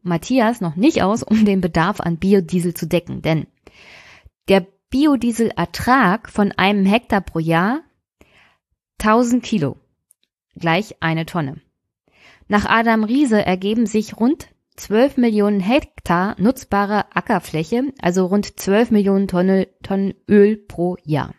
Matthias 0.02 0.61
noch 0.61 0.76
nicht 0.76 1.02
aus, 1.02 1.22
um 1.22 1.44
den 1.44 1.61
Bedarf 1.61 2.00
an 2.00 2.18
Biodiesel 2.18 2.74
zu 2.74 2.87
decken, 2.87 3.22
denn 3.22 3.46
der 4.48 4.66
Biodieselertrag 4.90 6.28
von 6.28 6.52
einem 6.52 6.87
Hektar 6.87 7.22
pro 7.22 7.40
Jahr 7.40 7.80
1000 9.00 9.42
Kilo 9.42 9.76
gleich 10.54 11.02
eine 11.02 11.26
Tonne. 11.26 11.61
Nach 12.46 12.66
Adam 12.66 13.04
Riese 13.04 13.44
ergeben 13.44 13.87
sich 13.87 14.18
rund 14.18 14.53
12 14.76 15.18
Millionen 15.18 15.60
Hektar 15.60 16.34
nutzbare 16.40 17.14
Ackerfläche, 17.14 17.92
also 18.00 18.26
rund 18.26 18.58
12 18.58 18.90
Millionen 18.90 19.28
Tonnen, 19.28 19.66
Tonnen 19.82 20.14
Öl 20.28 20.56
pro 20.56 20.96
Jahr. 21.04 21.34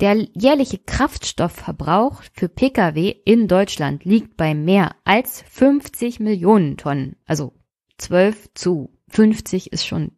Der 0.00 0.16
jährliche 0.34 0.78
Kraftstoffverbrauch 0.78 2.22
für 2.32 2.48
Pkw 2.48 3.08
in 3.24 3.46
Deutschland 3.46 4.04
liegt 4.04 4.36
bei 4.36 4.54
mehr 4.54 4.96
als 5.04 5.42
50 5.48 6.18
Millionen 6.18 6.76
Tonnen. 6.76 7.16
Also 7.24 7.52
12 7.98 8.52
zu 8.54 8.98
50 9.08 9.72
ist 9.72 9.86
schon 9.86 10.12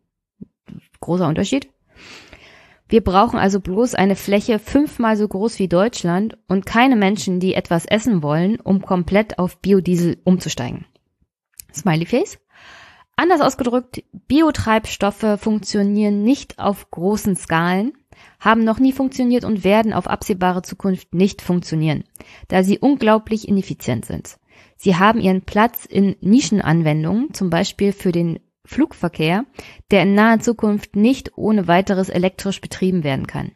ein 0.69 0.81
großer 1.01 1.29
Unterschied. 1.29 1.69
Wir 2.89 3.03
brauchen 3.03 3.39
also 3.39 3.61
bloß 3.61 3.95
eine 3.95 4.17
Fläche 4.17 4.59
fünfmal 4.59 5.17
so 5.17 5.29
groß 5.29 5.59
wie 5.59 5.69
Deutschland 5.69 6.39
und 6.49 6.67
keine 6.67 6.97
Menschen, 6.97 7.39
die 7.39 7.55
etwas 7.55 7.87
essen 7.87 8.23
wollen, 8.23 8.61
um 8.61 8.83
komplett 8.83 9.39
auf 9.39 9.59
Biodiesel 9.59 10.19
umzusteigen. 10.25 10.87
Smiley 11.75 12.07
Face. 12.07 12.39
Anders 13.17 13.41
ausgedrückt, 13.41 14.03
Biotreibstoffe 14.27 15.39
funktionieren 15.39 16.23
nicht 16.25 16.59
auf 16.59 16.91
großen 16.91 17.37
Skalen, 17.37 17.93
haben 18.41 18.65
noch 18.65 18.79
nie 18.79 18.93
funktioniert 18.93 19.45
und 19.45 19.63
werden 19.65 19.93
auf 19.93 20.09
absehbare 20.09 20.63
Zukunft 20.63 21.15
nicht 21.15 21.41
funktionieren, 21.41 22.05
da 22.49 22.65
sie 22.65 22.79
unglaublich 22.79 23.47
ineffizient 23.47 24.05
sind. 24.05 24.39
Sie 24.77 24.97
haben 24.97 25.21
ihren 25.21 25.43
Platz 25.43 25.85
in 25.85 26.17
Nischenanwendungen, 26.21 27.33
zum 27.33 27.51
Beispiel 27.51 27.93
für 27.93 28.13
den 28.13 28.41
Flugverkehr, 28.65 29.45
der 29.91 30.03
in 30.03 30.15
naher 30.15 30.41
Zukunft 30.41 30.97
nicht 30.97 31.37
ohne 31.37 31.69
weiteres 31.69 32.09
elektrisch 32.09 32.61
betrieben 32.61 33.05
werden 33.05 33.27
kann. 33.27 33.53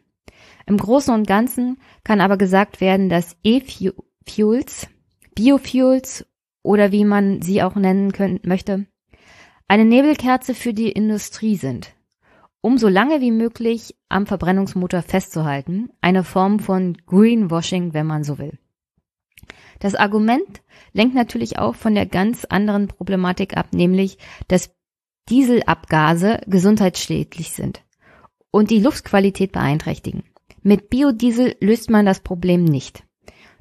Im 0.65 0.77
Großen 0.77 1.13
und 1.13 1.27
Ganzen 1.27 1.79
kann 2.03 2.21
aber 2.21 2.37
gesagt 2.37 2.79
werden, 2.79 3.09
dass 3.09 3.35
E-Fuels, 3.43 4.87
Biofuels 5.35 6.25
oder 6.63 6.91
wie 6.91 7.05
man 7.05 7.41
sie 7.41 7.61
auch 7.63 7.75
nennen 7.75 8.11
können, 8.11 8.39
möchte, 8.43 8.85
eine 9.67 9.85
Nebelkerze 9.85 10.53
für 10.53 10.73
die 10.73 10.91
Industrie 10.91 11.55
sind 11.55 11.93
um 12.61 12.77
so 12.77 12.87
lange 12.87 13.21
wie 13.21 13.31
möglich 13.31 13.95
am 14.09 14.25
Verbrennungsmotor 14.25 15.01
festzuhalten, 15.01 15.89
eine 16.01 16.23
Form 16.23 16.59
von 16.59 16.97
Greenwashing, 17.05 17.93
wenn 17.93 18.05
man 18.05 18.23
so 18.23 18.37
will. 18.37 18.57
Das 19.79 19.95
Argument 19.95 20.61
lenkt 20.91 21.15
natürlich 21.15 21.57
auch 21.57 21.75
von 21.75 21.95
der 21.95 22.05
ganz 22.05 22.43
anderen 22.45 22.87
Problematik 22.87 23.55
ab, 23.55 23.67
nämlich, 23.71 24.17
dass 24.47 24.75
Dieselabgase 25.29 26.41
gesundheitsschädlich 26.47 27.51
sind 27.51 27.83
und 28.51 28.71
die 28.71 28.79
Luftqualität 28.79 29.53
beeinträchtigen. 29.53 30.23
Mit 30.63 30.89
Biodiesel 30.89 31.55
löst 31.61 31.89
man 31.89 32.05
das 32.05 32.19
Problem 32.19 32.65
nicht. 32.65 33.03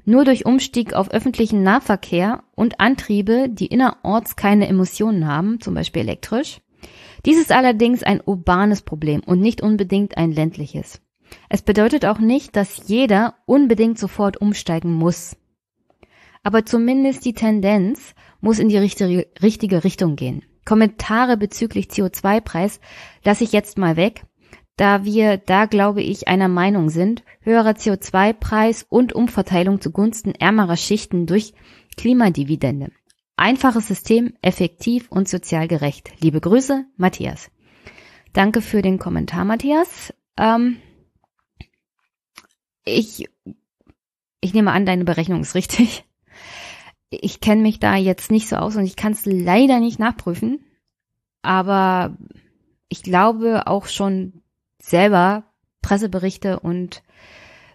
Nur 0.09 0.25
durch 0.25 0.47
Umstieg 0.47 0.95
auf 0.95 1.11
öffentlichen 1.11 1.63
Nahverkehr 1.63 2.43
und 2.55 2.81
Antriebe, 2.81 3.51
die 3.51 3.67
innerorts 3.67 4.37
keine 4.37 4.67
Emissionen 4.67 5.27
haben, 5.27 5.61
zum 5.61 5.75
Beispiel 5.75 6.01
elektrisch, 6.01 6.63
dies 7.27 7.39
ist 7.39 7.53
allerdings 7.53 8.03
ein 8.03 8.23
urbanes 8.25 8.81
Problem 8.81 9.21
und 9.27 9.41
nicht 9.41 9.61
unbedingt 9.61 10.17
ein 10.17 10.33
ländliches. 10.33 11.03
Es 11.51 11.61
bedeutet 11.61 12.07
auch 12.07 12.21
nicht, 12.21 12.57
dass 12.57 12.89
jeder 12.89 13.35
unbedingt 13.45 13.99
sofort 13.99 14.41
umsteigen 14.41 14.95
muss. 14.95 15.37
Aber 16.43 16.65
zumindest 16.65 17.27
die 17.27 17.35
Tendenz 17.35 18.15
muss 18.41 18.61
in 18.61 18.71
die 18.71 18.79
richtige, 18.79 19.27
richtige 19.43 19.85
Richtung 19.85 20.17
gehen. 20.17 20.43
Kommentare 20.65 21.37
bezüglich 21.37 21.89
CO2-Preis 21.89 22.81
lasse 23.25 23.45
ich 23.45 23.53
jetzt 23.53 23.77
mal 23.77 23.97
weg, 23.97 24.25
da 24.79 25.05
wir 25.05 25.39
da, 25.39 25.67
glaube 25.67 26.03
ich, 26.03 26.29
einer 26.29 26.49
Meinung 26.49 26.89
sind, 26.89 27.25
höherer 27.41 27.73
CO2-Preis 27.73 28.87
und 28.89 29.13
Umverteilung 29.13 29.81
zugunsten 29.81 30.35
ärmerer 30.37 30.77
Schichten 30.77 31.27
durch 31.27 31.53
Klimadividende. 31.97 32.93
Einfaches 33.37 33.89
System, 33.89 34.35
effektiv 34.41 35.11
und 35.11 35.29
sozial 35.29 35.67
gerecht. 35.67 36.13
Liebe 36.21 36.41
Grüße, 36.41 36.87
Matthias. 36.97 37.51
Danke 38.33 38.63
für 38.63 38.81
den 38.81 39.01
Kommentar, 39.01 39.45
Matthias. 39.45 40.15
Ähm, 40.37 40.77
ich, 42.85 43.29
ich 44.41 44.55
nehme 44.55 44.71
an, 44.71 44.87
deine 44.87 45.05
Berechnung 45.05 45.41
ist 45.41 45.57
richtig. 45.57 46.05
Ich 47.11 47.41
kenne 47.41 47.63
mich 47.63 47.81
da 47.81 47.97
jetzt 47.97 48.31
nicht 48.31 48.49
so 48.49 48.57
aus 48.57 48.77
und 48.77 48.85
ich 48.85 48.95
kann 48.95 49.13
es 49.13 49.25
leider 49.25 49.81
nicht 49.81 49.99
nachprüfen. 49.99 50.65
Aber 51.43 52.17
ich 52.89 53.03
glaube 53.03 53.67
auch 53.67 53.87
schon 53.87 54.43
selber 54.89 55.45
Presseberichte 55.83 56.61
und 56.61 57.03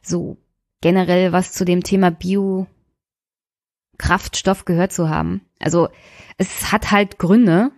so 0.02 0.38
generell 0.82 1.32
was 1.32 1.54
zu 1.54 1.66
dem 1.66 1.84
Thema 1.84 2.10
Biokraftstoff 2.12 4.66
gehört 4.66 4.92
zu 4.92 5.10
haben. 5.10 5.42
Also 5.60 5.90
es 6.38 6.72
hat 6.72 6.92
halt 6.92 7.20
Gründe, 7.20 7.72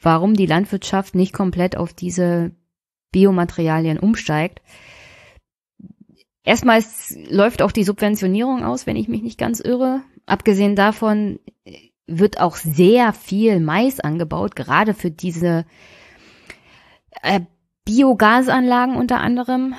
warum 0.00 0.34
die 0.34 0.46
Landwirtschaft 0.46 1.14
nicht 1.14 1.32
komplett 1.32 1.76
auf 1.76 1.92
diese 1.94 2.50
Biomaterialien 3.10 3.98
umsteigt. 3.98 4.60
Erstmals 6.44 7.16
läuft 7.30 7.62
auch 7.62 7.72
die 7.72 7.84
Subventionierung 7.84 8.64
aus, 8.64 8.86
wenn 8.86 8.96
ich 8.96 9.08
mich 9.08 9.22
nicht 9.22 9.38
ganz 9.38 9.60
irre. 9.60 10.02
Abgesehen 10.26 10.76
davon 10.76 11.38
wird 12.06 12.38
auch 12.38 12.56
sehr 12.56 13.14
viel 13.14 13.60
Mais 13.60 14.00
angebaut, 14.00 14.56
gerade 14.56 14.92
für 14.92 15.10
diese 15.10 15.64
äh, 17.22 17.40
Biogasanlagen 17.84 18.96
unter 18.96 19.20
anderem. 19.20 19.74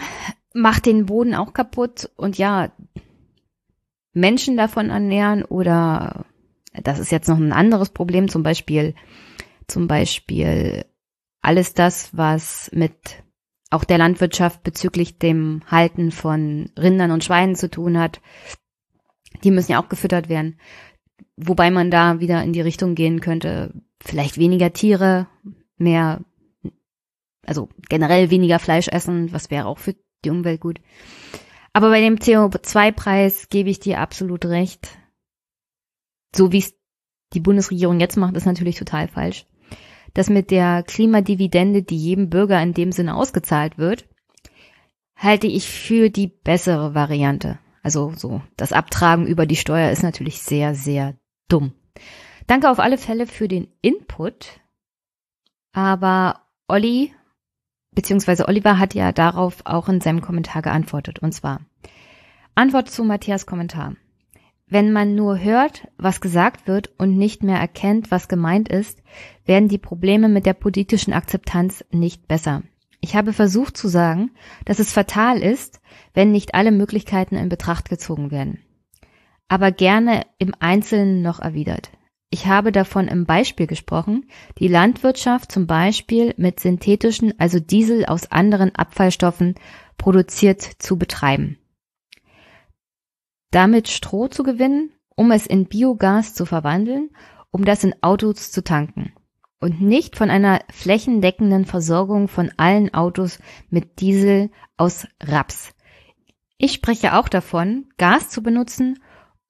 Macht 0.53 0.85
den 0.85 1.07
Boden 1.07 1.35
auch 1.35 1.53
kaputt 1.53 2.09
und 2.15 2.37
ja, 2.37 2.71
Menschen 4.13 4.55
davon 4.55 4.89
ernähren 4.89 5.43
oder 5.43 6.25
das 6.81 6.99
ist 6.99 7.11
jetzt 7.11 7.27
noch 7.27 7.37
ein 7.37 7.51
anderes 7.51 7.89
Problem, 7.89 8.29
zum 8.29 8.43
Beispiel, 8.43 8.95
zum 9.67 9.87
Beispiel 9.87 10.85
alles 11.41 11.73
das, 11.73 12.15
was 12.15 12.69
mit 12.73 13.23
auch 13.69 13.83
der 13.83 13.97
Landwirtschaft 13.97 14.63
bezüglich 14.63 15.19
dem 15.19 15.61
Halten 15.67 16.11
von 16.11 16.71
Rindern 16.77 17.11
und 17.11 17.23
Schweinen 17.23 17.55
zu 17.55 17.69
tun 17.69 17.99
hat. 17.99 18.21
Die 19.43 19.51
müssen 19.51 19.73
ja 19.73 19.81
auch 19.81 19.89
gefüttert 19.89 20.29
werden. 20.29 20.59
Wobei 21.35 21.71
man 21.71 21.91
da 21.91 22.19
wieder 22.19 22.41
in 22.43 22.53
die 22.53 22.61
Richtung 22.61 22.95
gehen 22.95 23.19
könnte, 23.19 23.73
vielleicht 24.01 24.37
weniger 24.37 24.71
Tiere, 24.71 25.27
mehr, 25.77 26.21
also 27.45 27.69
generell 27.89 28.29
weniger 28.29 28.59
Fleisch 28.59 28.87
essen, 28.87 29.31
was 29.33 29.51
wäre 29.51 29.67
auch 29.67 29.77
für 29.77 29.95
die 30.23 30.29
Umwelt 30.29 30.61
gut. 30.61 30.79
Aber 31.73 31.89
bei 31.89 32.01
dem 32.01 32.15
CO2-Preis 32.15 33.49
gebe 33.49 33.69
ich 33.69 33.79
dir 33.79 33.99
absolut 33.99 34.45
recht. 34.45 34.97
So 36.35 36.51
wie 36.51 36.59
es 36.59 36.73
die 37.33 37.39
Bundesregierung 37.39 37.99
jetzt 37.99 38.17
macht, 38.17 38.35
ist 38.35 38.45
natürlich 38.45 38.77
total 38.77 39.07
falsch 39.07 39.45
das 40.15 40.29
mit 40.29 40.49
der 40.49 40.81
Klimadividende, 40.81 41.83
die 41.83 41.97
jedem 41.97 42.29
Bürger 42.29 42.59
in 42.63 42.73
dem 42.73 42.91
Sinne 42.91 43.15
ausgezahlt 43.15 43.77
wird, 43.77 44.07
halte 45.15 45.45
ich 45.45 45.69
für 45.69 46.09
die 46.09 46.27
bessere 46.27 46.95
Variante. 46.95 47.59
Also 47.83 48.13
so, 48.15 48.41
das 48.57 48.71
Abtragen 48.71 49.27
über 49.27 49.45
die 49.45 49.57
Steuer 49.57 49.91
ist 49.91 50.03
natürlich 50.03 50.41
sehr, 50.41 50.73
sehr 50.73 51.15
dumm. 51.49 51.73
Danke 52.47 52.71
auf 52.71 52.79
alle 52.79 52.97
Fälle 52.97 53.27
für 53.27 53.47
den 53.47 53.67
Input. 53.81 54.61
Aber 55.73 56.41
Olli, 56.67 57.13
beziehungsweise 57.95 58.47
Oliver 58.47 58.77
hat 58.77 58.93
ja 58.93 59.11
darauf 59.11 59.61
auch 59.65 59.89
in 59.89 60.01
seinem 60.01 60.21
Kommentar 60.21 60.61
geantwortet. 60.61 61.19
Und 61.19 61.33
zwar 61.33 61.61
Antwort 62.53 62.89
zu 62.89 63.03
Matthias 63.03 63.45
Kommentar. 63.45 63.95
Wenn 64.67 64.91
man 64.91 65.13
nur 65.13 65.39
hört, 65.39 65.87
was 65.97 66.21
gesagt 66.21 66.67
wird 66.67 66.89
und 66.97 67.17
nicht 67.17 67.43
mehr 67.43 67.59
erkennt, 67.59 68.09
was 68.09 68.27
gemeint 68.27 68.67
ist, 68.67 69.03
werden 69.45 69.69
die 69.69 69.77
Probleme 69.77 70.27
mit 70.27 70.45
der 70.45 70.53
politischen 70.53 71.13
Akzeptanz 71.13 71.85
nicht 71.91 72.27
besser. 72.27 72.63
Ich 72.99 73.15
habe 73.15 73.33
versucht 73.33 73.77
zu 73.77 73.87
sagen, 73.87 74.31
dass 74.65 74.79
es 74.79 74.91
fatal 74.91 75.37
ist, 75.43 75.81
wenn 76.15 76.31
nicht 76.31 76.55
alle 76.55 76.71
Möglichkeiten 76.71 77.35
in 77.35 77.49
Betracht 77.49 77.89
gezogen 77.89 78.31
werden. 78.31 78.59
Aber 79.47 79.71
gerne 79.71 80.25
im 80.39 80.53
Einzelnen 80.59 81.21
noch 81.21 81.39
erwidert. 81.39 81.91
Ich 82.35 82.47
habe 82.47 82.71
davon 82.71 83.07
im 83.07 83.25
Beispiel 83.25 83.65
gesprochen, 83.65 84.25
die 84.59 84.67
Landwirtschaft 84.67 85.51
zum 85.51 85.67
Beispiel 85.67 86.33
mit 86.37 86.59
synthetischen, 86.59 87.39
also 87.39 87.59
Diesel 87.59 88.05
aus 88.05 88.31
anderen 88.31 88.75
Abfallstoffen 88.75 89.55
produziert 89.97 90.61
zu 90.61 90.97
betreiben 90.97 91.57
damit 93.55 93.87
Stroh 93.87 94.27
zu 94.27 94.43
gewinnen, 94.43 94.91
um 95.15 95.31
es 95.31 95.47
in 95.47 95.67
Biogas 95.67 96.33
zu 96.33 96.45
verwandeln, 96.45 97.11
um 97.51 97.63
das 97.63 97.85
in 97.85 97.95
Autos 98.03 98.51
zu 98.51 98.65
tanken 98.65 99.13
und 99.61 99.79
nicht 99.79 100.17
von 100.17 100.29
einer 100.29 100.59
flächendeckenden 100.69 101.63
Versorgung 101.63 102.27
von 102.27 102.51
allen 102.57 102.93
Autos 102.93 103.39
mit 103.69 104.01
Diesel 104.01 104.51
aus 104.75 105.07
Raps. 105.23 105.73
Ich 106.57 106.73
spreche 106.73 107.13
auch 107.13 107.29
davon, 107.29 107.87
Gas 107.97 108.29
zu 108.29 108.43
benutzen, 108.43 108.99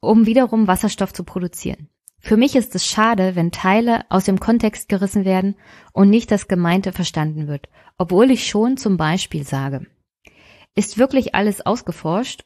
um 0.01 0.27
wiederum 0.27 0.67
Wasserstoff 0.67 1.11
zu 1.11 1.23
produzieren. 1.23 1.89
Für 2.25 2.37
mich 2.37 2.55
ist 2.55 2.73
es 2.73 2.87
schade, 2.87 3.35
wenn 3.35 3.51
Teile 3.51 4.03
aus 4.09 4.25
dem 4.25 4.39
Kontext 4.39 4.89
gerissen 4.89 5.25
werden 5.25 5.53
und 5.93 6.09
nicht 6.09 6.31
das 6.31 6.47
Gemeinte 6.47 6.91
verstanden 6.91 7.47
wird, 7.47 7.69
obwohl 7.99 8.31
ich 8.31 8.47
schon 8.47 8.77
zum 8.77 8.97
Beispiel 8.97 9.43
sage, 9.43 9.85
ist 10.73 10.97
wirklich 10.97 11.35
alles 11.35 11.63
ausgeforscht 11.63 12.43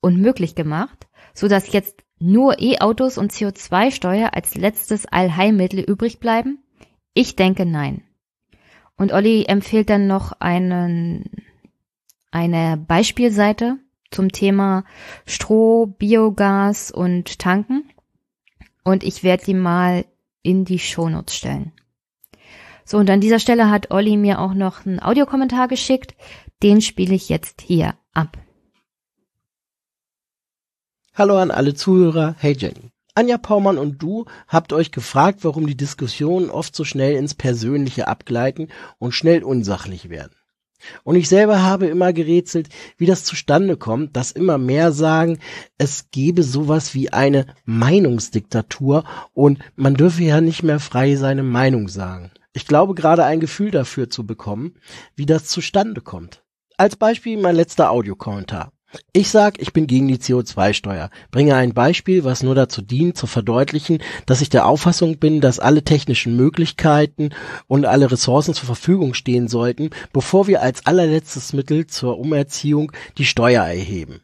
und 0.00 0.20
möglich 0.20 0.54
gemacht, 0.54 1.08
so 1.34 1.48
dass 1.48 1.72
jetzt 1.72 2.04
nur 2.20 2.60
E-Autos 2.62 3.18
und 3.18 3.32
CO2-Steuer 3.32 4.32
als 4.32 4.54
letztes 4.54 5.06
Allheilmittel 5.06 5.80
übrig 5.80 6.20
bleiben? 6.20 6.62
Ich 7.12 7.34
denke 7.34 7.66
nein. 7.66 8.04
Und 8.96 9.12
Olli 9.12 9.46
empfiehlt 9.46 9.90
dann 9.90 10.06
noch 10.06 10.34
einen, 10.38 11.24
eine 12.30 12.76
Beispielseite 12.76 13.78
zum 14.12 14.30
Thema 14.30 14.84
Stroh, 15.26 15.86
Biogas 15.86 16.92
und 16.92 17.40
Tanken. 17.40 17.85
Und 18.86 19.02
ich 19.02 19.24
werde 19.24 19.44
die 19.44 19.54
mal 19.54 20.04
in 20.42 20.64
die 20.64 20.78
Shownotes 20.78 21.34
stellen. 21.34 21.72
So, 22.84 22.98
und 22.98 23.10
an 23.10 23.20
dieser 23.20 23.40
Stelle 23.40 23.68
hat 23.68 23.90
Olli 23.90 24.16
mir 24.16 24.38
auch 24.38 24.54
noch 24.54 24.86
einen 24.86 25.02
Audiokommentar 25.02 25.66
geschickt. 25.66 26.14
Den 26.62 26.80
spiele 26.80 27.16
ich 27.16 27.28
jetzt 27.28 27.62
hier 27.62 27.96
ab. 28.14 28.38
Hallo 31.14 31.36
an 31.36 31.50
alle 31.50 31.74
Zuhörer, 31.74 32.36
hey 32.38 32.56
Jenny. 32.56 32.92
Anja 33.16 33.38
Paumann 33.38 33.76
und 33.76 34.00
du 34.00 34.26
habt 34.46 34.72
euch 34.72 34.92
gefragt, 34.92 35.40
warum 35.42 35.66
die 35.66 35.76
Diskussionen 35.76 36.48
oft 36.48 36.76
so 36.76 36.84
schnell 36.84 37.16
ins 37.16 37.34
Persönliche 37.34 38.06
abgleiten 38.06 38.68
und 38.98 39.10
schnell 39.10 39.42
unsachlich 39.42 40.10
werden. 40.10 40.36
Und 41.04 41.16
ich 41.16 41.28
selber 41.28 41.62
habe 41.62 41.86
immer 41.86 42.12
gerätselt, 42.12 42.68
wie 42.96 43.06
das 43.06 43.24
zustande 43.24 43.76
kommt, 43.76 44.16
dass 44.16 44.30
immer 44.30 44.58
mehr 44.58 44.92
sagen, 44.92 45.38
es 45.78 46.10
gebe 46.10 46.42
sowas 46.42 46.94
wie 46.94 47.12
eine 47.12 47.46
Meinungsdiktatur 47.64 49.04
und 49.32 49.58
man 49.74 49.94
dürfe 49.94 50.22
ja 50.22 50.40
nicht 50.40 50.62
mehr 50.62 50.80
frei 50.80 51.16
seine 51.16 51.42
Meinung 51.42 51.88
sagen. 51.88 52.30
Ich 52.52 52.66
glaube 52.66 52.94
gerade 52.94 53.24
ein 53.24 53.40
Gefühl 53.40 53.70
dafür 53.70 54.08
zu 54.08 54.26
bekommen, 54.26 54.74
wie 55.14 55.26
das 55.26 55.44
zustande 55.44 56.00
kommt. 56.00 56.42
Als 56.78 56.96
Beispiel 56.96 57.38
mein 57.38 57.56
letzter 57.56 57.90
Audiokommentar. 57.90 58.72
Ich 59.12 59.30
sag, 59.30 59.60
ich 59.60 59.72
bin 59.72 59.86
gegen 59.86 60.08
die 60.08 60.18
CO2-Steuer. 60.18 61.10
Bringe 61.30 61.56
ein 61.56 61.74
Beispiel, 61.74 62.24
was 62.24 62.42
nur 62.42 62.54
dazu 62.54 62.82
dient, 62.82 63.16
zu 63.16 63.26
verdeutlichen, 63.26 63.98
dass 64.26 64.40
ich 64.40 64.48
der 64.48 64.66
Auffassung 64.66 65.18
bin, 65.18 65.40
dass 65.40 65.58
alle 65.58 65.82
technischen 65.82 66.36
Möglichkeiten 66.36 67.30
und 67.66 67.84
alle 67.84 68.10
Ressourcen 68.10 68.54
zur 68.54 68.66
Verfügung 68.66 69.14
stehen 69.14 69.48
sollten, 69.48 69.90
bevor 70.12 70.46
wir 70.46 70.62
als 70.62 70.86
allerletztes 70.86 71.52
Mittel 71.52 71.86
zur 71.86 72.18
Umerziehung 72.18 72.92
die 73.18 73.24
Steuer 73.24 73.64
erheben. 73.64 74.20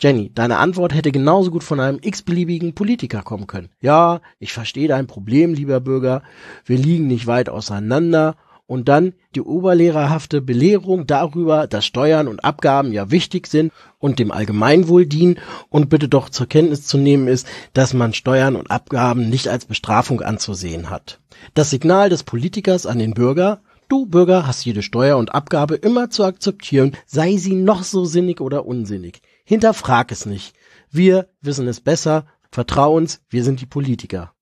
Jenny, 0.00 0.30
deine 0.34 0.58
Antwort 0.58 0.92
hätte 0.92 1.12
genauso 1.12 1.50
gut 1.50 1.64
von 1.64 1.80
einem 1.80 1.98
x-beliebigen 2.02 2.74
Politiker 2.74 3.22
kommen 3.22 3.46
können. 3.46 3.70
Ja, 3.80 4.20
ich 4.38 4.52
verstehe 4.52 4.88
dein 4.88 5.06
Problem, 5.06 5.54
lieber 5.54 5.80
Bürger. 5.80 6.22
Wir 6.64 6.78
liegen 6.78 7.06
nicht 7.06 7.26
weit 7.26 7.48
auseinander 7.48 8.36
und 8.66 8.88
dann 8.88 9.12
die 9.34 9.42
oberlehrerhafte 9.42 10.40
Belehrung 10.40 11.06
darüber, 11.06 11.66
dass 11.66 11.84
Steuern 11.84 12.28
und 12.28 12.44
Abgaben 12.44 12.92
ja 12.92 13.10
wichtig 13.10 13.46
sind 13.46 13.72
und 13.98 14.18
dem 14.18 14.30
Allgemeinwohl 14.30 15.06
dienen 15.06 15.38
und 15.68 15.90
bitte 15.90 16.08
doch 16.08 16.30
zur 16.30 16.46
Kenntnis 16.46 16.86
zu 16.86 16.96
nehmen 16.96 17.28
ist, 17.28 17.46
dass 17.72 17.92
man 17.92 18.14
Steuern 18.14 18.56
und 18.56 18.70
Abgaben 18.70 19.28
nicht 19.28 19.48
als 19.48 19.66
Bestrafung 19.66 20.22
anzusehen 20.22 20.90
hat. 20.90 21.20
Das 21.52 21.70
Signal 21.70 22.08
des 22.08 22.22
Politikers 22.22 22.86
an 22.86 22.98
den 22.98 23.14
Bürger, 23.14 23.60
Du 23.88 24.06
Bürger 24.06 24.46
hast 24.46 24.64
jede 24.64 24.82
Steuer 24.82 25.18
und 25.18 25.34
Abgabe 25.34 25.74
immer 25.74 26.08
zu 26.08 26.24
akzeptieren, 26.24 26.96
sei 27.06 27.36
sie 27.36 27.54
noch 27.54 27.82
so 27.82 28.06
sinnig 28.06 28.40
oder 28.40 28.64
unsinnig. 28.64 29.20
Hinterfrag 29.44 30.10
es 30.10 30.24
nicht. 30.24 30.54
Wir 30.90 31.28
wissen 31.42 31.68
es 31.68 31.80
besser, 31.80 32.24
vertrau 32.50 32.94
uns, 32.94 33.20
wir 33.28 33.44
sind 33.44 33.60
die 33.60 33.66
Politiker. 33.66 34.32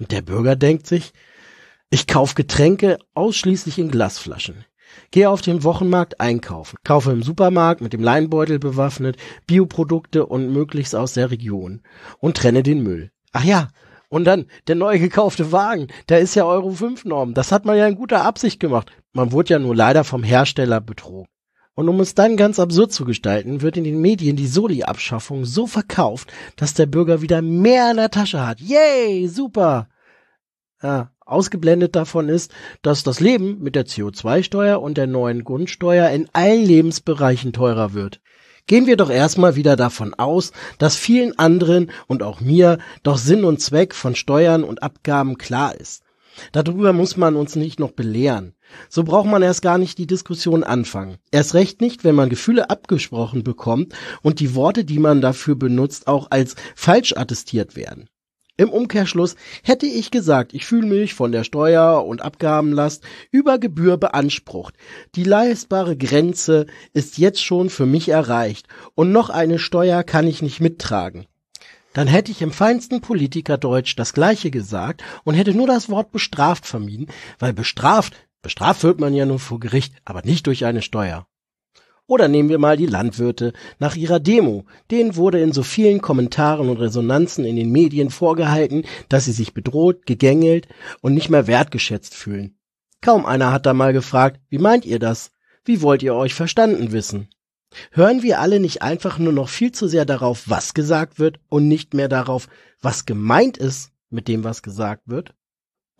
Und 0.00 0.10
der 0.10 0.22
Bürger 0.22 0.56
denkt 0.56 0.88
sich, 0.88 1.12
ich 1.90 2.06
kaufe 2.06 2.36
Getränke 2.36 2.98
ausschließlich 3.14 3.78
in 3.78 3.90
Glasflaschen. 3.90 4.64
Gehe 5.10 5.28
auf 5.28 5.40
dem 5.40 5.64
Wochenmarkt 5.64 6.20
einkaufen, 6.20 6.78
kaufe 6.84 7.10
im 7.10 7.22
Supermarkt 7.22 7.80
mit 7.80 7.92
dem 7.92 8.02
Leinbeutel 8.02 8.58
bewaffnet 8.58 9.16
Bioprodukte 9.46 10.26
und 10.26 10.52
möglichst 10.52 10.94
aus 10.94 11.14
der 11.14 11.30
Region 11.30 11.82
und 12.18 12.36
trenne 12.36 12.62
den 12.62 12.82
Müll. 12.82 13.10
Ach 13.32 13.44
ja, 13.44 13.68
und 14.08 14.24
dann 14.24 14.46
der 14.66 14.76
neu 14.76 14.98
gekaufte 14.98 15.52
Wagen, 15.52 15.88
der 16.08 16.20
ist 16.20 16.34
ja 16.34 16.44
Euro 16.44 16.70
5 16.70 17.04
Norm. 17.04 17.34
Das 17.34 17.52
hat 17.52 17.64
man 17.64 17.76
ja 17.76 17.86
in 17.86 17.96
guter 17.96 18.24
Absicht 18.24 18.60
gemacht. 18.60 18.90
Man 19.12 19.32
wurde 19.32 19.54
ja 19.54 19.58
nur 19.58 19.74
leider 19.74 20.04
vom 20.04 20.22
Hersteller 20.22 20.80
betrogen. 20.80 21.28
Und 21.74 21.88
um 21.88 22.00
es 22.00 22.14
dann 22.14 22.36
ganz 22.36 22.58
absurd 22.58 22.92
zu 22.92 23.04
gestalten, 23.04 23.62
wird 23.62 23.76
in 23.76 23.84
den 23.84 24.00
Medien 24.00 24.36
die 24.36 24.48
Soli-Abschaffung 24.48 25.44
so 25.44 25.66
verkauft, 25.66 26.32
dass 26.56 26.74
der 26.74 26.86
Bürger 26.86 27.22
wieder 27.22 27.42
mehr 27.42 27.90
in 27.92 27.96
der 27.96 28.10
Tasche 28.10 28.46
hat. 28.46 28.60
Yay, 28.60 29.28
super! 29.28 29.88
Ja, 30.82 31.10
Ausgeblendet 31.30 31.94
davon 31.94 32.28
ist, 32.28 32.50
dass 32.82 33.04
das 33.04 33.20
Leben 33.20 33.58
mit 33.60 33.76
der 33.76 33.86
CO2-Steuer 33.86 34.82
und 34.82 34.98
der 34.98 35.06
neuen 35.06 35.44
Grundsteuer 35.44 36.10
in 36.10 36.28
allen 36.32 36.64
Lebensbereichen 36.64 37.52
teurer 37.52 37.94
wird. 37.94 38.20
Gehen 38.66 38.86
wir 38.86 38.96
doch 38.96 39.10
erstmal 39.10 39.54
wieder 39.54 39.76
davon 39.76 40.14
aus, 40.14 40.52
dass 40.78 40.96
vielen 40.96 41.38
anderen 41.38 41.90
und 42.08 42.22
auch 42.22 42.40
mir 42.40 42.78
doch 43.02 43.16
Sinn 43.16 43.44
und 43.44 43.60
Zweck 43.60 43.94
von 43.94 44.16
Steuern 44.16 44.64
und 44.64 44.82
Abgaben 44.82 45.38
klar 45.38 45.74
ist. 45.76 46.02
Darüber 46.52 46.92
muss 46.92 47.16
man 47.16 47.36
uns 47.36 47.54
nicht 47.54 47.78
noch 47.78 47.92
belehren. 47.92 48.54
So 48.88 49.04
braucht 49.04 49.28
man 49.28 49.42
erst 49.42 49.62
gar 49.62 49.78
nicht 49.78 49.98
die 49.98 50.06
Diskussion 50.06 50.64
anfangen. 50.64 51.18
Erst 51.30 51.54
recht 51.54 51.80
nicht, 51.80 52.04
wenn 52.04 52.14
man 52.14 52.28
Gefühle 52.28 52.70
abgesprochen 52.70 53.44
bekommt 53.44 53.94
und 54.22 54.40
die 54.40 54.54
Worte, 54.54 54.84
die 54.84 54.98
man 54.98 55.20
dafür 55.20 55.56
benutzt, 55.56 56.08
auch 56.08 56.28
als 56.30 56.54
falsch 56.74 57.12
attestiert 57.16 57.76
werden. 57.76 58.08
Im 58.60 58.68
Umkehrschluss 58.68 59.36
hätte 59.62 59.86
ich 59.86 60.10
gesagt, 60.10 60.52
ich 60.52 60.66
fühle 60.66 60.86
mich 60.86 61.14
von 61.14 61.32
der 61.32 61.44
Steuer- 61.44 62.04
und 62.04 62.20
Abgabenlast 62.20 63.02
über 63.30 63.58
Gebühr 63.58 63.96
beansprucht. 63.96 64.74
Die 65.14 65.24
leistbare 65.24 65.96
Grenze 65.96 66.66
ist 66.92 67.16
jetzt 67.16 67.42
schon 67.42 67.70
für 67.70 67.86
mich 67.86 68.10
erreicht 68.10 68.68
und 68.94 69.12
noch 69.12 69.30
eine 69.30 69.58
Steuer 69.58 70.02
kann 70.02 70.26
ich 70.26 70.42
nicht 70.42 70.60
mittragen. 70.60 71.24
Dann 71.94 72.06
hätte 72.06 72.32
ich 72.32 72.42
im 72.42 72.52
feinsten 72.52 73.00
Politikerdeutsch 73.00 73.96
das 73.96 74.12
Gleiche 74.12 74.50
gesagt 74.50 75.02
und 75.24 75.32
hätte 75.32 75.54
nur 75.54 75.66
das 75.66 75.88
Wort 75.88 76.12
bestraft 76.12 76.66
vermieden, 76.66 77.06
weil 77.38 77.54
bestraft, 77.54 78.12
bestraft 78.42 78.82
wird 78.82 79.00
man 79.00 79.14
ja 79.14 79.24
nur 79.24 79.38
vor 79.38 79.58
Gericht, 79.58 79.94
aber 80.04 80.20
nicht 80.20 80.46
durch 80.46 80.66
eine 80.66 80.82
Steuer. 80.82 81.26
Oder 82.10 82.26
nehmen 82.26 82.48
wir 82.48 82.58
mal 82.58 82.76
die 82.76 82.86
Landwirte 82.86 83.52
nach 83.78 83.94
ihrer 83.94 84.18
Demo. 84.18 84.64
Denen 84.90 85.14
wurde 85.14 85.40
in 85.40 85.52
so 85.52 85.62
vielen 85.62 86.00
Kommentaren 86.00 86.68
und 86.68 86.78
Resonanzen 86.78 87.44
in 87.44 87.54
den 87.54 87.70
Medien 87.70 88.10
vorgehalten, 88.10 88.82
dass 89.08 89.26
sie 89.26 89.32
sich 89.32 89.54
bedroht, 89.54 90.06
gegängelt 90.06 90.66
und 91.02 91.14
nicht 91.14 91.30
mehr 91.30 91.46
wertgeschätzt 91.46 92.16
fühlen. 92.16 92.58
Kaum 93.00 93.24
einer 93.24 93.52
hat 93.52 93.64
da 93.64 93.74
mal 93.74 93.92
gefragt, 93.92 94.40
wie 94.48 94.58
meint 94.58 94.86
ihr 94.86 94.98
das? 94.98 95.30
Wie 95.64 95.82
wollt 95.82 96.02
ihr 96.02 96.16
euch 96.16 96.34
verstanden 96.34 96.90
wissen? 96.90 97.28
Hören 97.92 98.24
wir 98.24 98.40
alle 98.40 98.58
nicht 98.58 98.82
einfach 98.82 99.20
nur 99.20 99.32
noch 99.32 99.48
viel 99.48 99.70
zu 99.70 99.86
sehr 99.86 100.04
darauf, 100.04 100.48
was 100.50 100.74
gesagt 100.74 101.20
wird 101.20 101.38
und 101.48 101.68
nicht 101.68 101.94
mehr 101.94 102.08
darauf, 102.08 102.48
was 102.82 103.06
gemeint 103.06 103.56
ist 103.56 103.92
mit 104.08 104.26
dem, 104.26 104.42
was 104.42 104.62
gesagt 104.62 105.02
wird? 105.06 105.32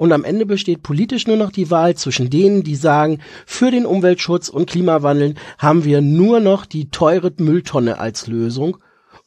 Und 0.00 0.12
am 0.12 0.24
Ende 0.24 0.46
besteht 0.46 0.82
politisch 0.82 1.26
nur 1.26 1.36
noch 1.36 1.50
die 1.50 1.70
Wahl 1.70 1.94
zwischen 1.94 2.30
denen, 2.30 2.62
die 2.62 2.74
sagen, 2.74 3.18
für 3.44 3.70
den 3.70 3.84
Umweltschutz 3.84 4.48
und 4.48 4.70
Klimawandel 4.70 5.34
haben 5.58 5.84
wir 5.84 6.00
nur 6.00 6.40
noch 6.40 6.64
die 6.64 6.88
teure 6.88 7.30
Mülltonne 7.36 7.98
als 7.98 8.26
Lösung, 8.26 8.78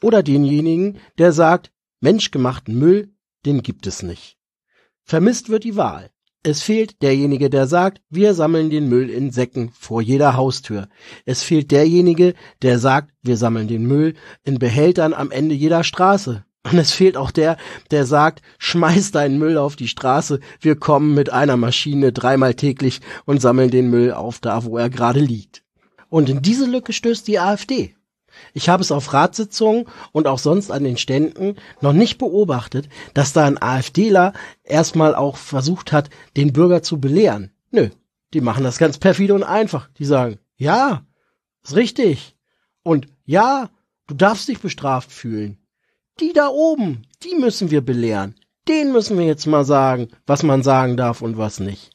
oder 0.01 0.23
denjenigen, 0.23 0.97
der 1.19 1.31
sagt, 1.31 1.71
menschgemachten 1.99 2.75
Müll, 2.75 3.13
den 3.45 3.61
gibt 3.61 3.85
es 3.85 4.01
nicht. 4.01 4.39
Vermisst 5.03 5.49
wird 5.49 5.63
die 5.63 5.75
Wahl. 5.75 6.09
Es 6.41 6.63
fehlt 6.63 7.03
derjenige, 7.03 7.51
der 7.51 7.67
sagt, 7.67 8.01
wir 8.09 8.33
sammeln 8.33 8.71
den 8.71 8.89
Müll 8.89 9.11
in 9.11 9.29
Säcken 9.29 9.69
vor 9.77 10.01
jeder 10.01 10.35
Haustür. 10.35 10.89
Es 11.23 11.43
fehlt 11.43 11.69
derjenige, 11.69 12.33
der 12.63 12.79
sagt, 12.79 13.11
wir 13.21 13.37
sammeln 13.37 13.67
den 13.67 13.85
Müll 13.85 14.15
in 14.43 14.57
Behältern 14.57 15.13
am 15.13 15.29
Ende 15.29 15.53
jeder 15.53 15.83
Straße. 15.83 16.43
Und 16.63 16.77
es 16.77 16.93
fehlt 16.93 17.17
auch 17.17 17.31
der, 17.31 17.57
der 17.91 18.05
sagt, 18.05 18.41
schmeiß 18.57 19.11
deinen 19.11 19.37
Müll 19.37 19.57
auf 19.57 19.75
die 19.75 19.89
Straße, 19.89 20.39
wir 20.61 20.75
kommen 20.77 21.13
mit 21.13 21.29
einer 21.31 21.57
Maschine 21.57 22.13
dreimal 22.13 22.53
täglich 22.53 23.01
und 23.25 23.41
sammeln 23.41 23.69
den 23.69 23.89
Müll 23.89 24.13
auf 24.13 24.39
da, 24.39 24.63
wo 24.63 24.77
er 24.77 24.89
gerade 24.89 25.19
liegt. 25.19 25.63
Und 26.09 26.29
in 26.29 26.41
diese 26.41 26.65
Lücke 26.65 26.93
stößt 26.93 27.27
die 27.27 27.39
AfD. 27.39 27.95
Ich 28.53 28.69
habe 28.69 28.81
es 28.81 28.91
auf 28.91 29.13
Ratssitzungen 29.13 29.85
und 30.11 30.27
auch 30.27 30.39
sonst 30.39 30.71
an 30.71 30.83
den 30.83 30.97
Ständen 30.97 31.55
noch 31.81 31.93
nicht 31.93 32.17
beobachtet, 32.17 32.89
dass 33.13 33.33
da 33.33 33.45
ein 33.45 33.61
AfDler 33.61 34.33
erstmal 34.63 35.15
auch 35.15 35.37
versucht 35.37 35.91
hat, 35.91 36.09
den 36.37 36.53
Bürger 36.53 36.81
zu 36.81 36.99
belehren. 36.99 37.51
Nö, 37.71 37.89
die 38.33 38.41
machen 38.41 38.63
das 38.63 38.77
ganz 38.77 38.97
perfide 38.97 39.33
und 39.33 39.43
einfach. 39.43 39.89
Die 39.97 40.05
sagen, 40.05 40.39
ja, 40.55 41.05
ist 41.63 41.75
richtig. 41.75 42.35
Und 42.83 43.07
ja, 43.25 43.69
du 44.07 44.15
darfst 44.15 44.47
dich 44.47 44.59
bestraft 44.59 45.11
fühlen. 45.11 45.57
Die 46.19 46.33
da 46.33 46.47
oben, 46.49 47.07
die 47.23 47.35
müssen 47.35 47.71
wir 47.71 47.81
belehren. 47.81 48.35
Den 48.67 48.91
müssen 48.91 49.17
wir 49.17 49.25
jetzt 49.25 49.45
mal 49.45 49.65
sagen, 49.65 50.09
was 50.25 50.43
man 50.43 50.63
sagen 50.63 50.95
darf 50.95 51.21
und 51.21 51.37
was 51.37 51.59
nicht. 51.59 51.91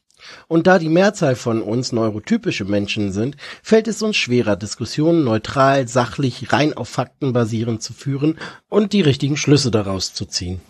Und 0.49 0.67
da 0.67 0.79
die 0.79 0.89
Mehrzahl 0.89 1.37
von 1.37 1.63
uns 1.63 1.93
neurotypische 1.93 2.65
Menschen 2.65 3.13
sind, 3.13 3.37
fällt 3.63 3.89
es 3.89 4.03
uns 4.03 4.17
schwerer, 4.17 4.57
Diskussionen 4.57 5.25
neutral, 5.25 5.89
sachlich, 5.89 6.53
rein 6.53 6.75
auf 6.75 6.89
Fakten 6.89 7.33
basierend 7.33 7.83
zu 7.83 7.93
führen 7.93 8.39
und 8.69 8.93
die 8.93 9.01
richtigen 9.01 9.37
Schlüsse 9.37 9.71
daraus 9.71 10.13
zu 10.13 10.27
ziehen. 10.27 10.61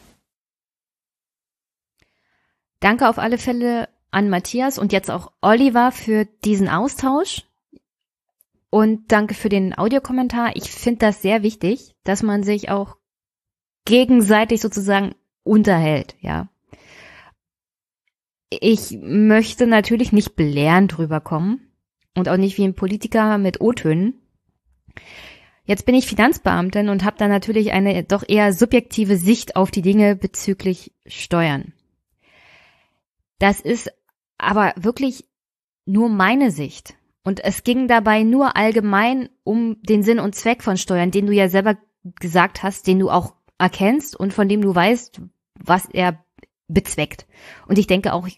Danke 2.81 3.09
auf 3.09 3.19
alle 3.19 3.39
Fälle 3.39 3.89
an 4.11 4.29
Matthias 4.29 4.79
und 4.79 4.93
jetzt 4.93 5.11
auch 5.11 5.33
Oliver 5.41 5.91
für 5.91 6.27
diesen 6.45 6.69
Austausch. 6.69 7.43
Und 8.71 9.11
danke 9.11 9.35
für 9.35 9.49
den 9.49 9.77
Audiokommentar. 9.77 10.55
Ich 10.55 10.71
finde 10.71 10.99
das 11.01 11.23
sehr 11.23 11.43
wichtig, 11.43 11.95
dass 12.05 12.23
man 12.23 12.43
sich 12.43 12.69
auch 12.69 12.97
gegenseitig 13.88 14.61
sozusagen 14.61 15.14
unterhält, 15.44 16.14
ja. 16.20 16.48
Ich 18.51 18.98
möchte 19.01 19.66
natürlich 19.66 20.12
nicht 20.12 20.37
belehrend 20.37 20.98
rüberkommen 20.98 21.72
und 22.14 22.29
auch 22.29 22.37
nicht 22.37 22.59
wie 22.59 22.64
ein 22.64 22.74
Politiker 22.74 23.38
mit 23.38 23.61
O-Tönen. 23.61 24.20
Jetzt 25.64 25.87
bin 25.87 25.94
ich 25.94 26.07
Finanzbeamtin 26.07 26.90
und 26.90 27.05
habe 27.05 27.16
da 27.18 27.29
natürlich 27.29 27.72
eine 27.72 28.05
doch 28.05 28.24
eher 28.27 28.53
subjektive 28.53 29.16
Sicht 29.16 29.57
auf 29.57 29.70
die 29.70 29.83
Dinge 29.83 30.16
bezüglich 30.16 30.92
Steuern. 31.07 31.72
Das 33.38 33.61
ist 33.61 33.90
aber 34.37 34.74
wirklich 34.77 35.24
nur 35.87 36.11
meine 36.11 36.51
Sicht. 36.51 36.94
Und 37.24 37.42
es 37.44 37.64
ging 37.64 37.88
dabei 37.88 38.22
nur 38.22 38.57
allgemein 38.57 39.31
um 39.44 39.81
den 39.83 40.03
Sinn 40.03 40.20
und 40.20 40.35
Zweck 40.35 40.62
von 40.62 40.77
Steuern, 40.77 41.11
den 41.11 41.27
du 41.27 41.33
ja 41.33 41.48
selber 41.48 41.77
gesagt 42.20 42.62
hast, 42.62 42.87
den 42.87 42.98
du 42.98 43.11
auch 43.11 43.38
erkennst 43.59 44.16
und 44.16 44.33
von 44.33 44.49
dem 44.49 44.62
du 44.62 44.75
weißt, 44.75 45.21
was 45.55 45.87
er 45.87 46.25
bezweckt. 46.68 47.27
Und 47.66 47.79
ich 47.79 47.87
denke 47.87 48.12
auch, 48.12 48.29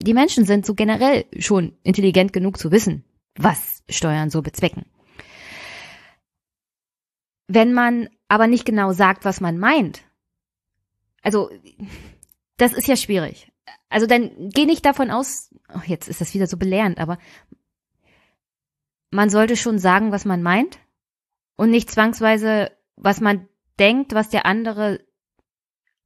die 0.00 0.14
Menschen 0.14 0.44
sind 0.44 0.66
so 0.66 0.74
generell 0.74 1.24
schon 1.38 1.76
intelligent 1.82 2.32
genug 2.32 2.58
zu 2.58 2.70
wissen, 2.72 3.04
was 3.36 3.82
Steuern 3.88 4.30
so 4.30 4.42
bezwecken. 4.42 4.86
Wenn 7.46 7.72
man 7.72 8.08
aber 8.28 8.46
nicht 8.46 8.64
genau 8.64 8.92
sagt, 8.92 9.24
was 9.24 9.40
man 9.40 9.58
meint, 9.58 10.02
also 11.22 11.50
das 12.56 12.72
ist 12.72 12.88
ja 12.88 12.96
schwierig. 12.96 13.52
Also 13.88 14.06
dann 14.06 14.50
geh 14.50 14.66
nicht 14.66 14.84
davon 14.84 15.10
aus, 15.10 15.50
oh, 15.74 15.80
jetzt 15.86 16.08
ist 16.08 16.20
das 16.20 16.34
wieder 16.34 16.46
so 16.46 16.56
belehrend, 16.56 16.98
aber 16.98 17.18
man 19.10 19.30
sollte 19.30 19.56
schon 19.56 19.78
sagen, 19.78 20.10
was 20.10 20.24
man 20.24 20.42
meint 20.42 20.78
und 21.56 21.70
nicht 21.70 21.90
zwangsweise, 21.90 22.72
was 22.96 23.20
man 23.20 23.48
denkt, 23.78 24.14
was 24.14 24.28
der 24.28 24.46
andere, 24.46 25.00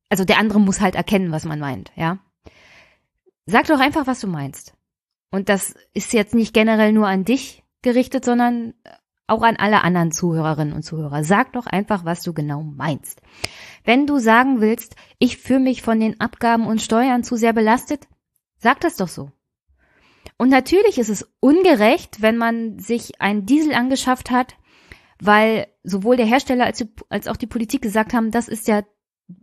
also 0.09 0.25
der 0.25 0.39
andere 0.39 0.61
muss 0.61 0.81
halt 0.81 0.95
erkennen, 0.95 1.33
was 1.33 1.45
man 1.45 1.61
meint, 1.61 1.93
ja. 1.97 2.19
Sag 3.47 3.67
doch 3.67 3.81
einfach, 3.81 4.07
was 4.07 4.21
du 4.21 4.27
meinst. 4.27 4.75
Und 5.31 5.49
das 5.49 5.75
ist 5.95 6.13
jetzt 6.13 6.35
nicht 6.35 6.55
generell 6.55 6.93
nur 6.93 7.07
an 7.07 7.25
dich 7.25 7.63
gerichtet, 7.83 8.25
sondern 8.25 8.75
auch 9.27 9.43
an 9.43 9.57
alle 9.57 9.85
anderen 9.85 10.11
Zuhörerinnen 10.11 10.75
und 10.75 10.83
Zuhörer. 10.83 11.23
Sag 11.23 11.53
doch 11.53 11.67
einfach, 11.67 12.05
was 12.05 12.23
du 12.23 12.33
genau 12.33 12.63
meinst. 12.63 13.21
Wenn 13.85 14.07
du 14.07 14.19
sagen 14.19 14.61
willst, 14.61 14.97
ich 15.19 15.39
fühle 15.39 15.61
mich 15.61 15.83
von 15.83 16.01
den 16.01 16.21
Abgaben 16.21 16.67
und 16.67 16.83
Steuern 16.83 17.23
zu 17.25 17.37
sehr 17.37 17.53
belastet, 17.53 18.09
sag 18.57 18.81
das 18.81 18.97
doch 18.97 19.09
so. 19.09 19.31
Und 20.39 20.49
natürlich 20.49 20.99
ist 20.99 21.11
es 21.11 21.29
ungerecht, 21.41 22.23
wenn 22.23 22.37
man 22.37 22.79
sich 22.79 23.21
einen 23.21 23.45
Diesel 23.45 23.75
angeschafft 23.75 24.31
hat, 24.31 24.57
weil 25.21 25.67
sowohl 25.83 26.17
der 26.17 26.27
Hersteller 26.27 26.65
als, 26.65 26.85
als 27.09 27.27
auch 27.29 27.37
die 27.37 27.47
Politik 27.47 27.83
gesagt 27.83 28.13
haben, 28.13 28.31
das 28.31 28.49
ist 28.49 28.69
der 28.69 28.87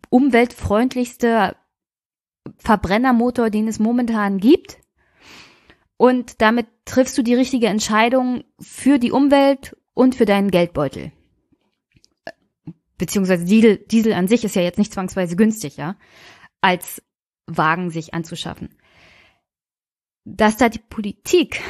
umweltfreundlichste 0.09 1.55
Verbrennermotor, 2.57 3.49
den 3.49 3.67
es 3.67 3.79
momentan 3.79 4.37
gibt. 4.37 4.77
Und 5.97 6.41
damit 6.41 6.67
triffst 6.85 7.17
du 7.17 7.23
die 7.23 7.35
richtige 7.35 7.67
Entscheidung 7.67 8.43
für 8.59 8.99
die 8.99 9.11
Umwelt 9.11 9.77
und 9.93 10.15
für 10.15 10.25
deinen 10.25 10.51
Geldbeutel. 10.51 11.11
Beziehungsweise 12.97 13.45
Diesel, 13.45 13.77
Diesel 13.77 14.13
an 14.13 14.27
sich 14.27 14.43
ist 14.43 14.55
ja 14.55 14.61
jetzt 14.61 14.77
nicht 14.77 14.93
zwangsweise 14.93 15.35
günstig, 15.35 15.77
ja, 15.77 15.97
als 16.61 17.01
Wagen 17.47 17.89
sich 17.89 18.13
anzuschaffen. 18.13 18.77
Dass 20.23 20.57
da 20.57 20.69
die 20.69 20.79
Politik 20.79 21.61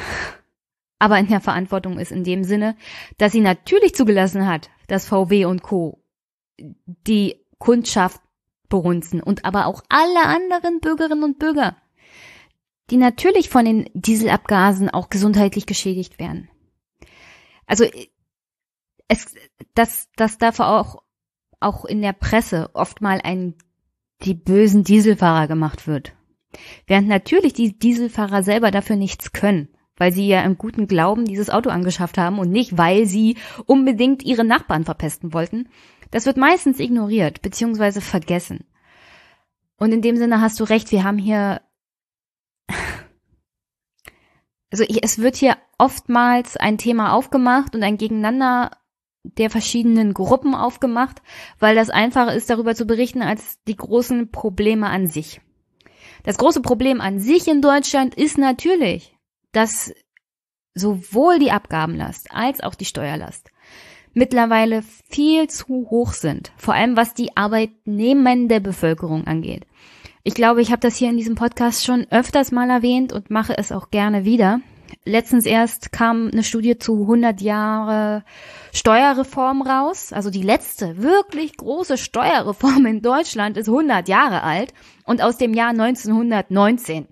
aber 1.00 1.20
in 1.20 1.28
der 1.28 1.41
Verantwortung 1.41 2.00
ist 2.00 2.12
in 2.12 2.24
dem 2.24 2.43
Sinne, 2.43 2.76
dass 3.18 3.32
sie 3.32 3.41
natürlich 3.41 3.96
zugelassen 3.96 4.48
hat, 4.48 4.70
dass 4.88 5.08
VW 5.08 5.46
und 5.46 5.62
Co. 5.62 6.04
die 6.58 7.46
Kundschaft 7.58 8.22
berunzen 8.70 9.22
und 9.22 9.46
aber 9.46 9.68
auch 9.68 9.84
alle 9.89 10.26
anderen 10.26 10.80
Bürgerinnen 10.80 11.24
und 11.24 11.39
Bürger, 11.39 11.76
die 12.89 12.98
natürlich 12.98 13.50
von 13.50 13.66
den 13.66 13.89
Dieselabgasen 13.93 14.89
auch 14.89 15.10
gesundheitlich 15.10 15.66
geschädigt 15.66 16.20
werden. 16.20 16.50
Also 17.68 17.86
es, 19.08 19.34
dass, 19.74 20.10
dass 20.16 20.38
dafür 20.38 20.68
auch, 20.68 21.04
auch 21.60 21.86
in 21.86 22.02
der 22.02 22.14
Presse 22.14 22.70
oft 22.74 23.02
mal 23.02 23.22
ein 23.24 23.56
die 24.22 24.34
bösen 24.34 24.84
Dieselfahrer 24.84 25.48
gemacht 25.48 25.88
wird. 25.88 26.14
Während 26.88 27.08
natürlich 27.08 27.54
die 27.54 27.78
Dieselfahrer 27.78 28.43
selber 28.43 28.72
dafür 28.72 28.96
nichts 28.96 29.34
können 29.34 29.74
weil 29.98 30.12
sie 30.12 30.28
ja 30.28 30.41
im 30.41 30.58
guten 30.58 30.88
Glauben 30.88 31.26
dieses 31.26 31.50
Auto 31.50 31.70
angeschafft 31.70 32.18
haben 32.18 32.39
und 32.39 32.52
nicht, 32.52 32.78
weil 32.78 33.06
sie 33.06 33.38
unbedingt 33.66 34.24
ihre 34.24 34.43
Nachbarn 34.43 34.86
verpesten 34.86 35.34
wollten. 35.34 35.70
Das 36.12 36.26
wird 36.26 36.38
meistens 36.38 36.80
ignoriert 36.80 37.41
bzw. 37.41 38.02
vergessen. 38.02 38.66
Und 39.78 39.91
in 39.91 40.02
dem 40.02 40.18
Sinne 40.18 40.41
hast 40.41 40.60
du 40.60 40.64
recht, 40.64 40.91
wir 40.91 41.04
haben 41.04 41.18
hier, 41.18 41.62
also 44.72 44.84
es 45.02 45.20
wird 45.20 45.36
hier 45.36 45.58
oftmals 45.78 46.58
ein 46.58 46.78
Thema 46.78 47.14
aufgemacht 47.14 47.76
und 47.76 47.84
ein 47.84 47.98
Gegeneinander 47.98 48.72
der 49.24 49.50
verschiedenen 49.50 50.14
Gruppen 50.14 50.54
aufgemacht, 50.54 51.22
weil 51.60 51.76
das 51.76 51.89
einfacher 51.89 52.34
ist, 52.34 52.50
darüber 52.50 52.76
zu 52.76 52.86
berichten, 52.86 53.22
als 53.22 53.62
die 53.64 53.76
großen 53.76 54.32
Probleme 54.32 54.88
an 54.88 55.08
sich. 55.08 55.41
Das 56.24 56.38
große 56.38 56.62
Problem 56.62 57.02
an 57.02 57.20
sich 57.20 57.48
in 57.48 57.62
Deutschland 57.62 58.16
ist 58.16 58.38
natürlich, 58.38 59.14
dass 59.56 59.93
sowohl 60.74 61.39
die 61.39 61.51
Abgabenlast 61.51 62.32
als 62.32 62.62
auch 62.62 62.76
die 62.76 62.86
Steuerlast 62.86 63.51
mittlerweile 64.14 64.82
viel 65.10 65.47
zu 65.47 65.88
hoch 65.89 66.14
sind, 66.14 66.51
vor 66.58 66.74
allem 66.74 66.97
was 66.97 67.14
die 67.14 67.36
arbeitnehmende 67.36 68.62
Bevölkerung 68.62 69.28
angeht. 69.28 69.68
Ich 70.24 70.34
glaube, 70.34 70.62
ich 70.62 70.72
habe 70.72 70.80
das 70.80 70.95
hier 70.95 71.10
in 71.10 71.18
diesem 71.18 71.36
Podcast 71.36 71.86
schon 71.86 72.08
öfters 72.10 72.51
mal 72.51 72.70
erwähnt 72.70 73.14
und 73.14 73.30
mache 73.30 73.58
es 73.58 73.72
auch 73.72 73.91
gerne 73.91 74.26
wieder. 74.26 74.62
Letztens 75.03 75.45
erst 75.45 75.91
kam 75.91 76.30
eine 76.32 76.43
Studie 76.43 76.78
zu 76.78 77.01
100 77.01 77.41
Jahre 77.41 78.24
Steuerreform 78.74 79.62
raus. 79.62 80.14
Also 80.14 80.32
die 80.32 80.41
letzte 80.41 81.01
wirklich 81.01 81.58
große 81.58 81.97
Steuerreform 81.97 82.86
in 82.86 83.01
Deutschland 83.01 83.58
ist 83.58 83.68
100 83.68 84.08
Jahre 84.08 84.41
alt 84.41 84.74
und 85.03 85.22
aus 85.22 85.38
dem 85.38 85.53
Jahr 85.53 85.70
1919. 85.70 87.08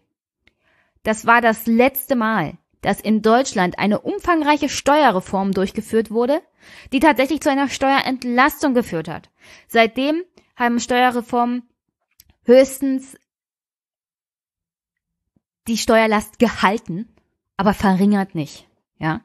Das 1.04 1.26
war 1.26 1.41
das 1.41 1.68
letzte 1.68 2.16
Mal, 2.16 2.58
dass 2.82 2.99
in 2.99 3.22
Deutschland 3.22 3.80
eine 3.80 4.01
umfangreiche 4.01 4.70
Steuerreform 4.70 5.51
durchgeführt 5.51 6.12
wurde, 6.12 6.41
die 6.91 6.99
tatsächlich 6.99 7.41
zu 7.41 7.49
einer 7.49 7.70
Steuerentlastung 7.70 8.74
geführt 8.74 9.08
hat. 9.08 9.30
Seitdem 9.68 10.24
haben 10.56 10.80
Steuerreformen 10.80 11.64
höchstens 12.43 13.18
die 15.68 15.78
Steuerlast 15.78 16.39
gehalten, 16.39 17.14
aber 17.58 17.74
verringert 17.74 18.36
nicht, 18.36 18.68
ja. 18.97 19.22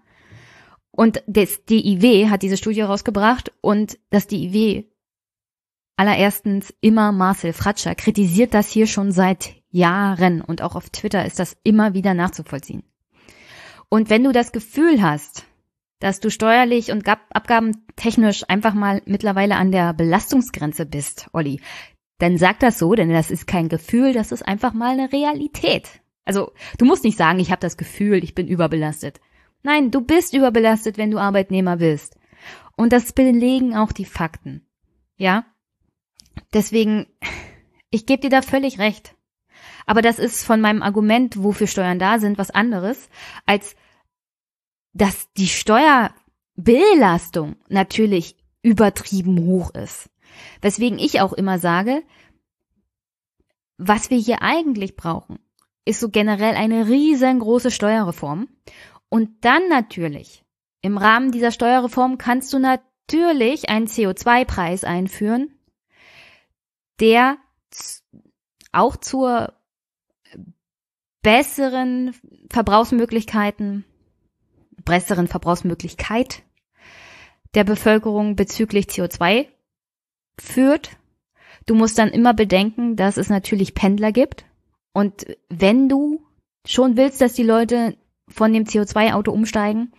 Und 0.90 1.22
das 1.26 1.64
DIW 1.64 2.28
hat 2.28 2.42
diese 2.42 2.56
Studie 2.56 2.80
rausgebracht 2.80 3.52
und 3.60 3.98
das 4.10 4.26
DIW 4.26 4.84
allererstens 5.96 6.74
immer 6.80 7.12
Marcel 7.12 7.52
Fratscher 7.52 7.94
kritisiert 7.94 8.54
das 8.54 8.68
hier 8.70 8.86
schon 8.86 9.12
seit 9.12 9.57
Jahren 9.78 10.42
und 10.42 10.62
auch 10.62 10.74
auf 10.74 10.90
Twitter 10.90 11.24
ist 11.24 11.38
das 11.38 11.56
immer 11.62 11.94
wieder 11.94 12.14
nachzuvollziehen. 12.14 12.82
Und 13.88 14.10
wenn 14.10 14.24
du 14.24 14.32
das 14.32 14.52
Gefühl 14.52 15.02
hast, 15.02 15.46
dass 16.00 16.20
du 16.20 16.30
steuerlich 16.30 16.92
und 16.92 17.08
abgabentechnisch 17.08 18.44
einfach 18.48 18.74
mal 18.74 19.02
mittlerweile 19.06 19.56
an 19.56 19.72
der 19.72 19.94
Belastungsgrenze 19.94 20.86
bist, 20.86 21.28
Olli, 21.32 21.60
dann 22.18 22.36
sag 22.36 22.60
das 22.60 22.78
so, 22.78 22.94
denn 22.94 23.10
das 23.10 23.30
ist 23.30 23.46
kein 23.46 23.68
Gefühl, 23.68 24.12
das 24.12 24.32
ist 24.32 24.42
einfach 24.42 24.72
mal 24.72 24.92
eine 24.92 25.12
Realität. 25.12 25.88
Also 26.24 26.52
du 26.76 26.84
musst 26.84 27.04
nicht 27.04 27.16
sagen, 27.16 27.38
ich 27.38 27.50
habe 27.50 27.60
das 27.60 27.76
Gefühl, 27.76 28.22
ich 28.22 28.34
bin 28.34 28.48
überbelastet. 28.48 29.20
Nein, 29.62 29.90
du 29.90 30.00
bist 30.00 30.34
überbelastet, 30.34 30.98
wenn 30.98 31.10
du 31.10 31.18
Arbeitnehmer 31.18 31.78
bist. 31.78 32.16
Und 32.76 32.92
das 32.92 33.12
belegen 33.12 33.76
auch 33.76 33.92
die 33.92 34.04
Fakten. 34.04 34.66
Ja? 35.16 35.46
Deswegen, 36.52 37.06
ich 37.90 38.06
gebe 38.06 38.20
dir 38.20 38.30
da 38.30 38.42
völlig 38.42 38.78
recht. 38.78 39.16
Aber 39.88 40.02
das 40.02 40.18
ist 40.18 40.44
von 40.44 40.60
meinem 40.60 40.82
Argument, 40.82 41.42
wofür 41.42 41.66
Steuern 41.66 41.98
da 41.98 42.18
sind, 42.18 42.36
was 42.36 42.50
anderes, 42.50 43.08
als 43.46 43.74
dass 44.92 45.32
die 45.32 45.48
Steuerbelastung 45.48 47.56
natürlich 47.70 48.36
übertrieben 48.60 49.38
hoch 49.46 49.74
ist. 49.74 50.10
Weswegen 50.60 50.98
ich 50.98 51.22
auch 51.22 51.32
immer 51.32 51.58
sage, 51.58 52.02
was 53.78 54.10
wir 54.10 54.18
hier 54.18 54.42
eigentlich 54.42 54.94
brauchen, 54.94 55.38
ist 55.86 56.00
so 56.00 56.10
generell 56.10 56.54
eine 56.54 56.88
riesengroße 56.88 57.70
Steuerreform. 57.70 58.46
Und 59.08 59.42
dann 59.42 59.70
natürlich, 59.70 60.44
im 60.82 60.98
Rahmen 60.98 61.32
dieser 61.32 61.50
Steuerreform 61.50 62.18
kannst 62.18 62.52
du 62.52 62.58
natürlich 62.58 63.70
einen 63.70 63.86
CO2-Preis 63.86 64.84
einführen, 64.84 65.58
der 67.00 67.38
auch 68.70 68.98
zur 68.98 69.54
besseren 71.28 72.14
Verbrauchsmöglichkeiten, 72.48 73.84
besseren 74.86 75.28
Verbrauchsmöglichkeit 75.28 76.42
der 77.52 77.64
Bevölkerung 77.64 78.34
bezüglich 78.34 78.86
CO2 78.86 79.44
führt. 80.40 80.96
Du 81.66 81.74
musst 81.74 81.98
dann 81.98 82.08
immer 82.08 82.32
bedenken, 82.32 82.96
dass 82.96 83.18
es 83.18 83.28
natürlich 83.28 83.74
Pendler 83.74 84.10
gibt. 84.10 84.46
Und 84.94 85.26
wenn 85.50 85.90
du 85.90 86.24
schon 86.64 86.96
willst, 86.96 87.20
dass 87.20 87.34
die 87.34 87.42
Leute 87.42 87.98
von 88.28 88.54
dem 88.54 88.64
CO2-Auto 88.64 89.30
umsteigen, 89.30 89.92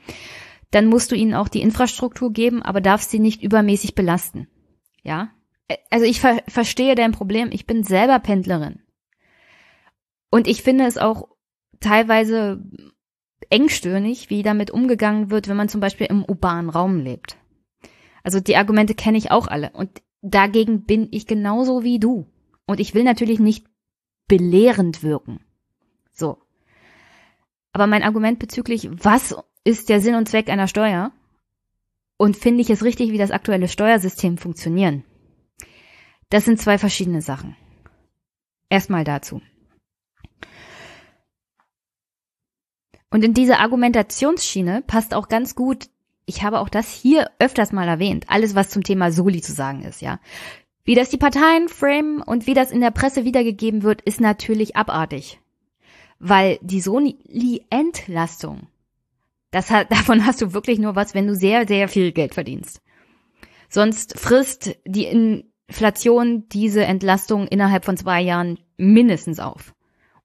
dann 0.71 0.87
musst 0.87 1.11
du 1.11 1.15
ihnen 1.15 1.35
auch 1.35 1.47
die 1.47 1.61
Infrastruktur 1.61 2.33
geben, 2.33 2.63
aber 2.63 2.81
darfst 2.81 3.11
sie 3.11 3.19
nicht 3.19 3.43
übermäßig 3.43 3.93
belasten. 3.93 4.47
Ja? 5.03 5.29
Also 5.91 6.07
ich 6.07 6.21
ver 6.21 6.41
verstehe 6.47 6.95
dein 6.95 7.11
Problem. 7.11 7.49
Ich 7.51 7.67
bin 7.67 7.83
selber 7.83 8.17
Pendlerin. 8.17 8.79
Und 10.29 10.47
ich 10.47 10.61
finde 10.61 10.85
es 10.85 10.97
auch 10.97 11.27
teilweise 11.79 12.63
engstirnig, 13.49 14.29
wie 14.29 14.43
damit 14.43 14.71
umgegangen 14.71 15.31
wird, 15.31 15.47
wenn 15.47 15.57
man 15.57 15.69
zum 15.69 15.81
Beispiel 15.81 16.07
im 16.07 16.23
urbanen 16.23 16.69
Raum 16.69 16.99
lebt. 16.99 17.37
Also 18.23 18.39
die 18.39 18.57
Argumente 18.57 18.93
kenne 18.93 19.17
ich 19.17 19.31
auch 19.31 19.47
alle. 19.47 19.71
Und 19.71 20.01
dagegen 20.21 20.83
bin 20.83 21.07
ich 21.11 21.25
genauso 21.25 21.83
wie 21.83 21.99
du. 21.99 22.27
Und 22.65 22.79
ich 22.79 22.93
will 22.93 23.03
natürlich 23.03 23.39
nicht 23.39 23.65
belehrend 24.27 25.01
wirken. 25.01 25.39
So. 26.11 26.37
Aber 27.71 27.87
mein 27.87 28.03
Argument 28.03 28.39
bezüglich, 28.39 28.89
was 28.91 29.35
ist 29.63 29.89
der 29.89 30.01
Sinn 30.01 30.15
und 30.15 30.29
Zweck 30.29 30.49
einer 30.49 30.67
Steuer? 30.67 31.11
Und 32.17 32.35
finde 32.35 32.61
ich 32.61 32.69
es 32.69 32.83
richtig, 32.83 33.11
wie 33.11 33.17
das 33.17 33.31
aktuelle 33.31 33.67
Steuersystem 33.67 34.37
funktionieren? 34.37 35.03
Das 36.29 36.45
sind 36.45 36.59
zwei 36.59 36.77
verschiedene 36.77 37.21
Sachen. 37.21 37.55
Erstmal 38.69 39.03
dazu. 39.03 39.41
Und 43.09 43.23
in 43.23 43.33
diese 43.33 43.57
Argumentationsschiene 43.57 44.83
passt 44.85 45.13
auch 45.13 45.27
ganz 45.27 45.55
gut, 45.55 45.89
ich 46.25 46.43
habe 46.43 46.59
auch 46.59 46.69
das 46.69 46.91
hier 46.93 47.31
öfters 47.39 47.71
mal 47.71 47.87
erwähnt, 47.87 48.25
alles 48.27 48.53
was 48.53 48.69
zum 48.69 48.83
Thema 48.83 49.11
Soli 49.11 49.41
zu 49.41 49.53
sagen 49.53 49.83
ist, 49.83 50.01
ja. 50.01 50.19
Wie 50.83 50.95
das 50.95 51.09
die 51.09 51.17
Parteien 51.17 51.69
framen 51.69 52.21
und 52.21 52.47
wie 52.47 52.53
das 52.53 52.71
in 52.71 52.81
der 52.81 52.91
Presse 52.91 53.23
wiedergegeben 53.23 53.83
wird, 53.83 54.01
ist 54.01 54.21
natürlich 54.21 54.75
abartig 54.75 55.39
weil 56.19 56.59
die 56.61 56.81
Soli-Entlastung, 56.81 58.67
das 59.51 59.71
hat, 59.71 59.91
davon 59.91 60.25
hast 60.25 60.41
du 60.41 60.53
wirklich 60.53 60.79
nur 60.79 60.95
was, 60.95 61.15
wenn 61.15 61.27
du 61.27 61.35
sehr, 61.35 61.67
sehr 61.67 61.87
viel 61.87 62.11
Geld 62.11 62.33
verdienst. 62.33 62.81
Sonst 63.69 64.19
frisst 64.19 64.75
die 64.85 65.05
Inflation 65.05 66.47
diese 66.49 66.83
Entlastung 66.83 67.47
innerhalb 67.47 67.85
von 67.85 67.97
zwei 67.97 68.21
Jahren 68.21 68.59
mindestens 68.77 69.39
auf. 69.39 69.73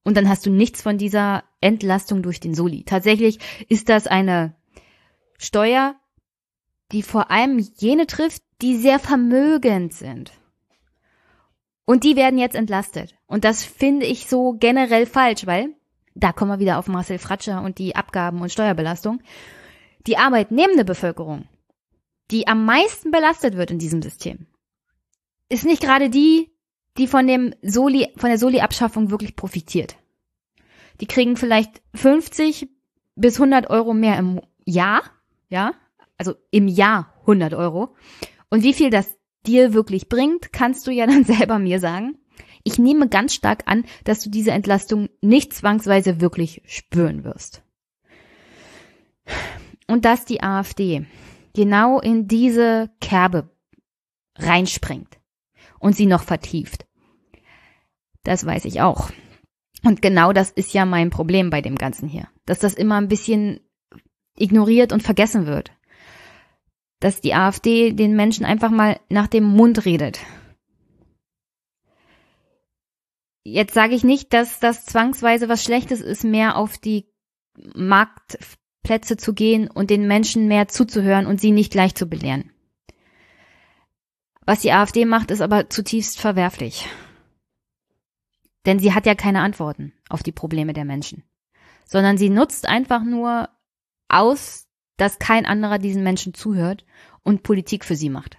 Und 0.04 0.16
dann 0.16 0.28
hast 0.28 0.46
du 0.46 0.50
nichts 0.50 0.82
von 0.82 0.98
dieser 0.98 1.44
Entlastung 1.60 2.22
durch 2.22 2.38
den 2.38 2.54
Soli. 2.54 2.84
Tatsächlich 2.84 3.38
ist 3.68 3.88
das 3.88 4.06
eine 4.06 4.54
Steuer, 5.38 5.96
die 6.92 7.02
vor 7.02 7.30
allem 7.30 7.58
jene 7.58 8.06
trifft, 8.06 8.42
die 8.60 8.76
sehr 8.76 8.98
vermögend 8.98 9.94
sind. 9.94 10.32
Und 11.86 12.04
die 12.04 12.16
werden 12.16 12.38
jetzt 12.38 12.54
entlastet. 12.54 13.14
Und 13.26 13.44
das 13.44 13.64
finde 13.64 14.06
ich 14.06 14.26
so 14.26 14.52
generell 14.58 15.06
falsch, 15.06 15.46
weil 15.46 15.74
da 16.14 16.32
kommen 16.32 16.52
wir 16.52 16.60
wieder 16.60 16.78
auf 16.78 16.86
Marcel 16.86 17.18
Fratscher 17.18 17.62
und 17.62 17.78
die 17.78 17.96
Abgaben 17.96 18.40
und 18.40 18.52
Steuerbelastung, 18.52 19.20
die 20.06 20.16
arbeitnehmende 20.16 20.84
Bevölkerung, 20.84 21.48
die 22.30 22.46
am 22.46 22.64
meisten 22.64 23.10
belastet 23.10 23.56
wird 23.56 23.70
in 23.70 23.78
diesem 23.78 24.00
System, 24.00 24.46
ist 25.48 25.64
nicht 25.64 25.82
gerade 25.82 26.10
die, 26.10 26.53
die 26.96 27.06
von 27.06 27.26
dem 27.26 27.54
Soli, 27.62 28.08
von 28.16 28.30
der 28.30 28.38
Soli-Abschaffung 28.38 29.10
wirklich 29.10 29.36
profitiert. 29.36 29.96
Die 31.00 31.06
kriegen 31.06 31.36
vielleicht 31.36 31.82
50 31.94 32.68
bis 33.16 33.36
100 33.36 33.70
Euro 33.70 33.94
mehr 33.94 34.18
im 34.18 34.40
Jahr, 34.64 35.02
ja, 35.48 35.74
also 36.16 36.34
im 36.50 36.68
Jahr 36.68 37.12
100 37.22 37.54
Euro. 37.54 37.94
Und 38.48 38.62
wie 38.62 38.74
viel 38.74 38.90
das 38.90 39.16
dir 39.46 39.74
wirklich 39.74 40.08
bringt, 40.08 40.52
kannst 40.52 40.86
du 40.86 40.90
ja 40.90 41.06
dann 41.08 41.24
selber 41.24 41.58
mir 41.58 41.80
sagen. 41.80 42.18
Ich 42.62 42.78
nehme 42.78 43.08
ganz 43.08 43.34
stark 43.34 43.64
an, 43.66 43.84
dass 44.04 44.20
du 44.20 44.30
diese 44.30 44.52
Entlastung 44.52 45.10
nicht 45.20 45.52
zwangsweise 45.52 46.20
wirklich 46.20 46.62
spüren 46.64 47.24
wirst. 47.24 47.62
Und 49.86 50.06
dass 50.06 50.24
die 50.24 50.42
AfD 50.42 51.04
genau 51.54 52.00
in 52.00 52.26
diese 52.26 52.90
Kerbe 53.00 53.50
reinspringt 54.36 55.18
und 55.84 55.94
sie 55.94 56.06
noch 56.06 56.22
vertieft. 56.22 56.86
Das 58.22 58.46
weiß 58.46 58.64
ich 58.64 58.80
auch. 58.80 59.10
Und 59.84 60.00
genau 60.00 60.32
das 60.32 60.50
ist 60.50 60.72
ja 60.72 60.86
mein 60.86 61.10
Problem 61.10 61.50
bei 61.50 61.60
dem 61.60 61.76
Ganzen 61.76 62.08
hier. 62.08 62.26
Dass 62.46 62.58
das 62.58 62.72
immer 62.72 62.96
ein 62.96 63.08
bisschen 63.08 63.60
ignoriert 64.34 64.94
und 64.94 65.02
vergessen 65.02 65.46
wird. 65.46 65.72
Dass 67.00 67.20
die 67.20 67.34
AfD 67.34 67.92
den 67.92 68.16
Menschen 68.16 68.46
einfach 68.46 68.70
mal 68.70 68.98
nach 69.10 69.26
dem 69.26 69.44
Mund 69.44 69.84
redet. 69.84 70.20
Jetzt 73.42 73.74
sage 73.74 73.94
ich 73.94 74.04
nicht, 74.04 74.32
dass 74.32 74.60
das 74.60 74.86
zwangsweise 74.86 75.50
was 75.50 75.62
Schlechtes 75.62 76.00
ist, 76.00 76.24
mehr 76.24 76.56
auf 76.56 76.78
die 76.78 77.12
Marktplätze 77.74 79.18
zu 79.18 79.34
gehen 79.34 79.68
und 79.68 79.90
den 79.90 80.08
Menschen 80.08 80.48
mehr 80.48 80.66
zuzuhören 80.66 81.26
und 81.26 81.42
sie 81.42 81.50
nicht 81.50 81.72
gleich 81.72 81.94
zu 81.94 82.06
belehren. 82.06 82.53
Was 84.46 84.60
die 84.60 84.72
AfD 84.72 85.04
macht, 85.04 85.30
ist 85.30 85.40
aber 85.40 85.70
zutiefst 85.70 86.20
verwerflich. 86.20 86.86
Denn 88.66 88.78
sie 88.78 88.92
hat 88.94 89.06
ja 89.06 89.14
keine 89.14 89.40
Antworten 89.40 89.92
auf 90.08 90.22
die 90.22 90.32
Probleme 90.32 90.72
der 90.72 90.84
Menschen, 90.84 91.22
sondern 91.86 92.18
sie 92.18 92.30
nutzt 92.30 92.66
einfach 92.68 93.04
nur 93.04 93.48
aus, 94.08 94.66
dass 94.96 95.18
kein 95.18 95.46
anderer 95.46 95.78
diesen 95.78 96.02
Menschen 96.02 96.34
zuhört 96.34 96.84
und 97.22 97.42
Politik 97.42 97.84
für 97.84 97.96
sie 97.96 98.10
macht. 98.10 98.38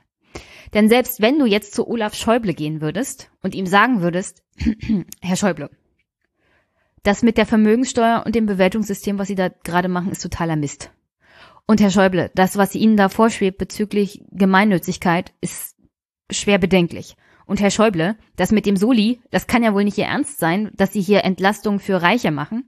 Denn 0.74 0.90
selbst 0.90 1.22
wenn 1.22 1.40
du 1.40 1.46
jetzt 1.46 1.74
zu 1.74 1.88
Olaf 1.88 2.16
Schäuble 2.16 2.54
gehen 2.54 2.82
würdest 2.82 3.32
und 3.42 3.56
ihm 3.56 3.66
sagen 3.66 4.02
würdest, 4.02 4.44
Herr 5.22 5.36
Schäuble, 5.36 5.70
das 7.04 7.22
mit 7.22 7.38
der 7.38 7.46
Vermögenssteuer 7.46 8.24
und 8.26 8.36
dem 8.36 8.46
Bewertungssystem, 8.46 9.20
was 9.20 9.28
Sie 9.28 9.36
da 9.36 9.50
gerade 9.50 9.90
machen, 9.90 10.12
ist 10.12 10.22
totaler 10.22 10.56
Mist. 10.56 10.92
Und 11.68 11.82
Herr 11.82 11.92
Schäuble, 11.92 12.32
das, 12.36 12.58
was 12.58 12.76
Ihnen 12.76 12.98
da 12.98 13.10
vorschwebt 13.10 13.58
bezüglich 13.58 14.24
Gemeinnützigkeit, 14.32 15.34
ist 15.40 15.75
schwer 16.32 16.58
bedenklich. 16.58 17.16
Und 17.46 17.62
Herr 17.62 17.72
Schäuble, 17.72 18.18
das 18.36 18.52
mit 18.52 18.66
dem 18.66 18.76
Soli, 18.76 19.22
das 19.30 19.48
kann 19.48 19.64
ja 19.64 19.74
wohl 19.74 19.84
nicht 19.84 19.98
Ihr 19.98 20.06
Ernst 20.06 20.40
sein, 20.40 20.72
dass 20.76 20.94
Sie 20.94 21.02
hier 21.02 21.24
Entlastung 21.24 21.80
für 21.80 22.02
Reiche 22.02 22.32
machen. 22.32 22.66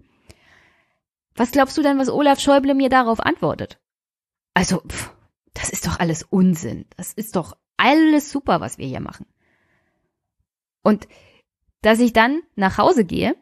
Was 1.35 1.51
glaubst 1.51 1.77
du 1.77 1.81
denn, 1.81 1.97
was 1.97 2.09
Olaf 2.09 2.39
Schäuble 2.39 2.75
mir 2.75 2.89
darauf 2.89 3.19
antwortet? 3.19 3.79
Also, 4.53 4.81
pff, 4.87 5.11
das 5.53 5.69
ist 5.69 5.87
doch 5.87 5.99
alles 5.99 6.23
Unsinn. 6.23 6.85
Das 6.95 7.13
ist 7.13 7.35
doch 7.35 7.57
alles 7.77 8.31
super, 8.31 8.61
was 8.61 8.77
wir 8.77 8.87
hier 8.87 8.99
machen. 8.99 9.25
Und 10.83 11.07
dass 11.81 11.99
ich 11.99 12.13
dann 12.13 12.41
nach 12.55 12.77
Hause 12.77 13.05
gehe 13.05 13.35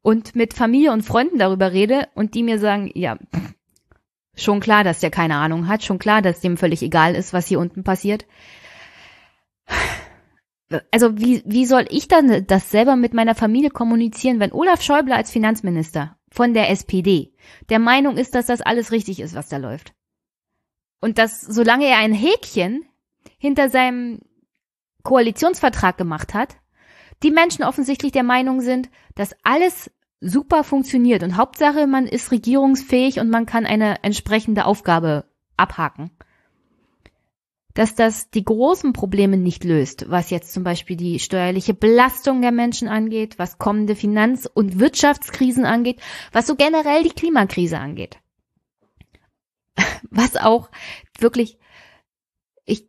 und 0.00 0.34
mit 0.34 0.54
Familie 0.54 0.92
und 0.92 1.02
Freunden 1.02 1.38
darüber 1.38 1.72
rede 1.72 2.08
und 2.14 2.34
die 2.34 2.42
mir 2.42 2.58
sagen, 2.58 2.90
ja, 2.94 3.16
pff, 3.16 3.54
schon 4.34 4.60
klar, 4.60 4.84
dass 4.84 5.00
der 5.00 5.10
keine 5.10 5.36
Ahnung 5.36 5.68
hat, 5.68 5.82
schon 5.82 5.98
klar, 5.98 6.22
dass 6.22 6.40
dem 6.40 6.56
völlig 6.56 6.82
egal 6.82 7.14
ist, 7.14 7.32
was 7.32 7.46
hier 7.46 7.60
unten 7.60 7.84
passiert 7.84 8.26
also 10.90 11.18
wie, 11.18 11.42
wie 11.44 11.66
soll 11.66 11.86
ich 11.90 12.08
dann 12.08 12.46
das 12.46 12.70
selber 12.70 12.96
mit 12.96 13.14
meiner 13.14 13.34
Familie 13.34 13.70
kommunizieren, 13.70 14.40
wenn 14.40 14.52
Olaf 14.52 14.82
Schäuble 14.82 15.14
als 15.14 15.30
Finanzminister 15.30 16.16
von 16.30 16.54
der 16.54 16.70
SPD 16.70 17.32
der 17.68 17.78
Meinung 17.78 18.16
ist, 18.16 18.34
dass 18.34 18.46
das 18.46 18.62
alles 18.62 18.92
richtig 18.92 19.20
ist, 19.20 19.34
was 19.34 19.48
da 19.48 19.58
läuft? 19.58 19.94
Und 21.00 21.18
dass, 21.18 21.40
solange 21.40 21.86
er 21.86 21.98
ein 21.98 22.12
Häkchen 22.12 22.84
hinter 23.38 23.68
seinem 23.68 24.20
Koalitionsvertrag 25.02 25.98
gemacht 25.98 26.32
hat, 26.32 26.56
die 27.22 27.30
Menschen 27.30 27.64
offensichtlich 27.64 28.12
der 28.12 28.22
Meinung 28.22 28.60
sind, 28.60 28.88
dass 29.14 29.34
alles 29.42 29.90
super 30.20 30.62
funktioniert 30.62 31.24
und 31.24 31.36
Hauptsache, 31.36 31.86
man 31.86 32.06
ist 32.06 32.30
regierungsfähig 32.30 33.18
und 33.18 33.28
man 33.28 33.46
kann 33.46 33.66
eine 33.66 34.02
entsprechende 34.04 34.64
Aufgabe 34.64 35.24
abhaken 35.56 36.12
dass 37.74 37.94
das 37.94 38.30
die 38.30 38.44
großen 38.44 38.92
Probleme 38.92 39.36
nicht 39.36 39.64
löst, 39.64 40.10
was 40.10 40.30
jetzt 40.30 40.52
zum 40.52 40.64
Beispiel 40.64 40.96
die 40.96 41.18
steuerliche 41.18 41.74
Belastung 41.74 42.42
der 42.42 42.52
Menschen 42.52 42.88
angeht, 42.88 43.38
was 43.38 43.58
kommende 43.58 43.96
Finanz- 43.96 44.48
und 44.52 44.78
Wirtschaftskrisen 44.78 45.64
angeht, 45.64 46.00
was 46.32 46.46
so 46.46 46.54
generell 46.56 47.02
die 47.02 47.10
Klimakrise 47.10 47.78
angeht. 47.78 48.18
Was 50.10 50.36
auch 50.36 50.70
wirklich, 51.18 51.56
ich, 52.66 52.86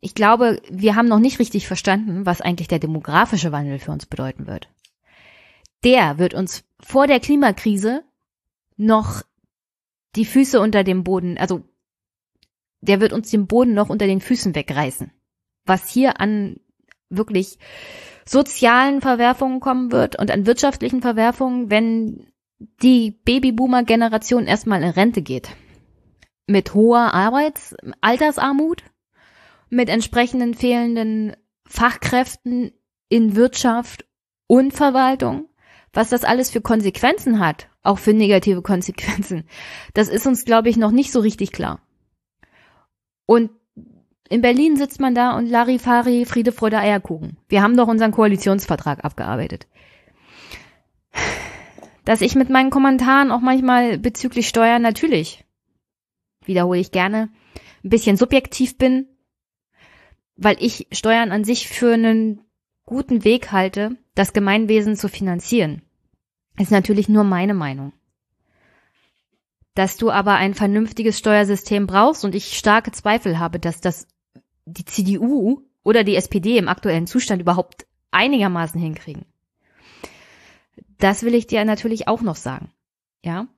ich 0.00 0.14
glaube, 0.14 0.62
wir 0.70 0.94
haben 0.94 1.08
noch 1.08 1.18
nicht 1.18 1.40
richtig 1.40 1.66
verstanden, 1.66 2.24
was 2.24 2.40
eigentlich 2.40 2.68
der 2.68 2.78
demografische 2.78 3.50
Wandel 3.50 3.80
für 3.80 3.90
uns 3.90 4.06
bedeuten 4.06 4.46
wird. 4.46 4.68
Der 5.82 6.18
wird 6.18 6.34
uns 6.34 6.62
vor 6.78 7.08
der 7.08 7.18
Klimakrise 7.18 8.04
noch 8.76 9.22
die 10.14 10.24
Füße 10.24 10.60
unter 10.60 10.84
dem 10.84 11.02
Boden, 11.02 11.38
also 11.38 11.64
der 12.82 13.00
wird 13.00 13.12
uns 13.12 13.30
den 13.30 13.46
Boden 13.46 13.72
noch 13.72 13.88
unter 13.88 14.06
den 14.06 14.20
Füßen 14.20 14.54
wegreißen. 14.54 15.10
Was 15.64 15.88
hier 15.88 16.20
an 16.20 16.56
wirklich 17.08 17.58
sozialen 18.26 19.00
Verwerfungen 19.00 19.60
kommen 19.60 19.92
wird 19.92 20.18
und 20.18 20.30
an 20.30 20.46
wirtschaftlichen 20.46 21.00
Verwerfungen, 21.00 21.70
wenn 21.70 22.26
die 22.82 23.10
Babyboomer-Generation 23.24 24.46
erstmal 24.46 24.82
in 24.82 24.90
Rente 24.90 25.22
geht. 25.22 25.50
Mit 26.46 26.74
hoher 26.74 27.14
Arbeits-, 27.14 27.74
Altersarmut, 28.00 28.82
mit 29.68 29.88
entsprechenden 29.88 30.54
fehlenden 30.54 31.36
Fachkräften 31.66 32.72
in 33.08 33.36
Wirtschaft 33.36 34.04
und 34.46 34.72
Verwaltung, 34.72 35.48
was 35.92 36.10
das 36.10 36.24
alles 36.24 36.50
für 36.50 36.60
Konsequenzen 36.60 37.38
hat, 37.38 37.68
auch 37.82 37.98
für 37.98 38.12
negative 38.12 38.62
Konsequenzen, 38.62 39.44
das 39.94 40.08
ist 40.08 40.26
uns, 40.26 40.44
glaube 40.44 40.68
ich, 40.68 40.76
noch 40.76 40.90
nicht 40.90 41.12
so 41.12 41.20
richtig 41.20 41.52
klar. 41.52 41.80
Und 43.26 43.50
in 44.28 44.40
Berlin 44.40 44.76
sitzt 44.76 45.00
man 45.00 45.14
da 45.14 45.36
und 45.36 45.46
Larifari, 45.46 46.24
Friede, 46.24 46.52
Freude, 46.52 46.78
Eierkuchen. 46.78 47.36
Wir 47.48 47.62
haben 47.62 47.76
doch 47.76 47.88
unseren 47.88 48.12
Koalitionsvertrag 48.12 49.04
abgearbeitet. 49.04 49.66
Dass 52.04 52.20
ich 52.20 52.34
mit 52.34 52.48
meinen 52.48 52.70
Kommentaren 52.70 53.30
auch 53.30 53.40
manchmal 53.40 53.98
bezüglich 53.98 54.48
Steuern 54.48 54.82
natürlich, 54.82 55.44
wiederhole 56.44 56.80
ich 56.80 56.90
gerne, 56.90 57.28
ein 57.84 57.90
bisschen 57.90 58.16
subjektiv 58.16 58.78
bin, 58.78 59.06
weil 60.36 60.56
ich 60.60 60.86
Steuern 60.92 61.30
an 61.30 61.44
sich 61.44 61.68
für 61.68 61.92
einen 61.92 62.40
guten 62.86 63.24
Weg 63.24 63.52
halte, 63.52 63.96
das 64.14 64.32
Gemeinwesen 64.32 64.96
zu 64.96 65.08
finanzieren. 65.08 65.82
Ist 66.58 66.70
natürlich 66.70 67.08
nur 67.08 67.24
meine 67.24 67.54
Meinung 67.54 67.92
dass 69.74 69.96
du 69.96 70.10
aber 70.10 70.34
ein 70.34 70.54
vernünftiges 70.54 71.18
Steuersystem 71.18 71.86
brauchst 71.86 72.24
und 72.24 72.34
ich 72.34 72.58
starke 72.58 72.92
Zweifel 72.92 73.38
habe, 73.38 73.58
dass 73.58 73.80
das 73.80 74.06
die 74.66 74.84
CDU 74.84 75.62
oder 75.82 76.04
die 76.04 76.16
SPD 76.16 76.58
im 76.58 76.68
aktuellen 76.68 77.06
Zustand 77.06 77.40
überhaupt 77.40 77.86
einigermaßen 78.10 78.80
hinkriegen. 78.80 79.24
Das 80.98 81.22
will 81.22 81.34
ich 81.34 81.46
dir 81.46 81.64
natürlich 81.64 82.06
auch 82.06 82.22
noch 82.22 82.36
sagen. 82.36 82.70
Ja? 83.24 83.48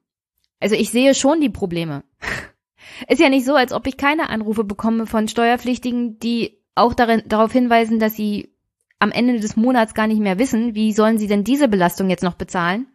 Also 0.60 0.76
ich 0.76 0.90
sehe 0.90 1.14
schon 1.14 1.40
die 1.40 1.50
Probleme. 1.50 2.04
Ist 3.08 3.20
ja 3.20 3.28
nicht 3.28 3.44
so, 3.44 3.54
als 3.54 3.72
ob 3.72 3.86
ich 3.86 3.96
keine 3.96 4.28
Anrufe 4.30 4.64
bekomme 4.64 5.06
von 5.06 5.26
Steuerpflichtigen, 5.26 6.18
die 6.20 6.58
auch 6.74 6.94
darin, 6.94 7.22
darauf 7.26 7.52
hinweisen, 7.52 7.98
dass 7.98 8.14
sie 8.14 8.54
am 8.98 9.10
Ende 9.10 9.40
des 9.40 9.56
Monats 9.56 9.94
gar 9.94 10.06
nicht 10.06 10.20
mehr 10.20 10.38
wissen, 10.38 10.74
wie 10.74 10.92
sollen 10.92 11.18
sie 11.18 11.26
denn 11.26 11.44
diese 11.44 11.68
Belastung 11.68 12.08
jetzt 12.08 12.22
noch 12.22 12.34
bezahlen 12.34 12.86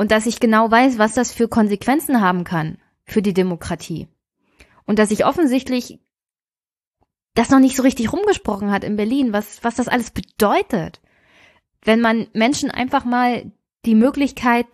und 0.00 0.12
dass 0.12 0.24
ich 0.24 0.40
genau 0.40 0.70
weiß, 0.70 0.96
was 0.96 1.12
das 1.12 1.30
für 1.30 1.46
Konsequenzen 1.46 2.22
haben 2.22 2.44
kann 2.44 2.78
für 3.04 3.20
die 3.20 3.34
Demokratie. 3.34 4.08
Und 4.86 4.98
dass 4.98 5.10
ich 5.10 5.26
offensichtlich 5.26 6.00
das 7.34 7.50
noch 7.50 7.58
nicht 7.58 7.76
so 7.76 7.82
richtig 7.82 8.10
rumgesprochen 8.10 8.70
hat 8.70 8.82
in 8.82 8.96
Berlin, 8.96 9.34
was, 9.34 9.62
was 9.62 9.74
das 9.74 9.88
alles 9.88 10.10
bedeutet. 10.10 11.02
Wenn 11.84 12.00
man 12.00 12.28
Menschen 12.32 12.70
einfach 12.70 13.04
mal 13.04 13.52
die 13.84 13.94
Möglichkeit 13.94 14.64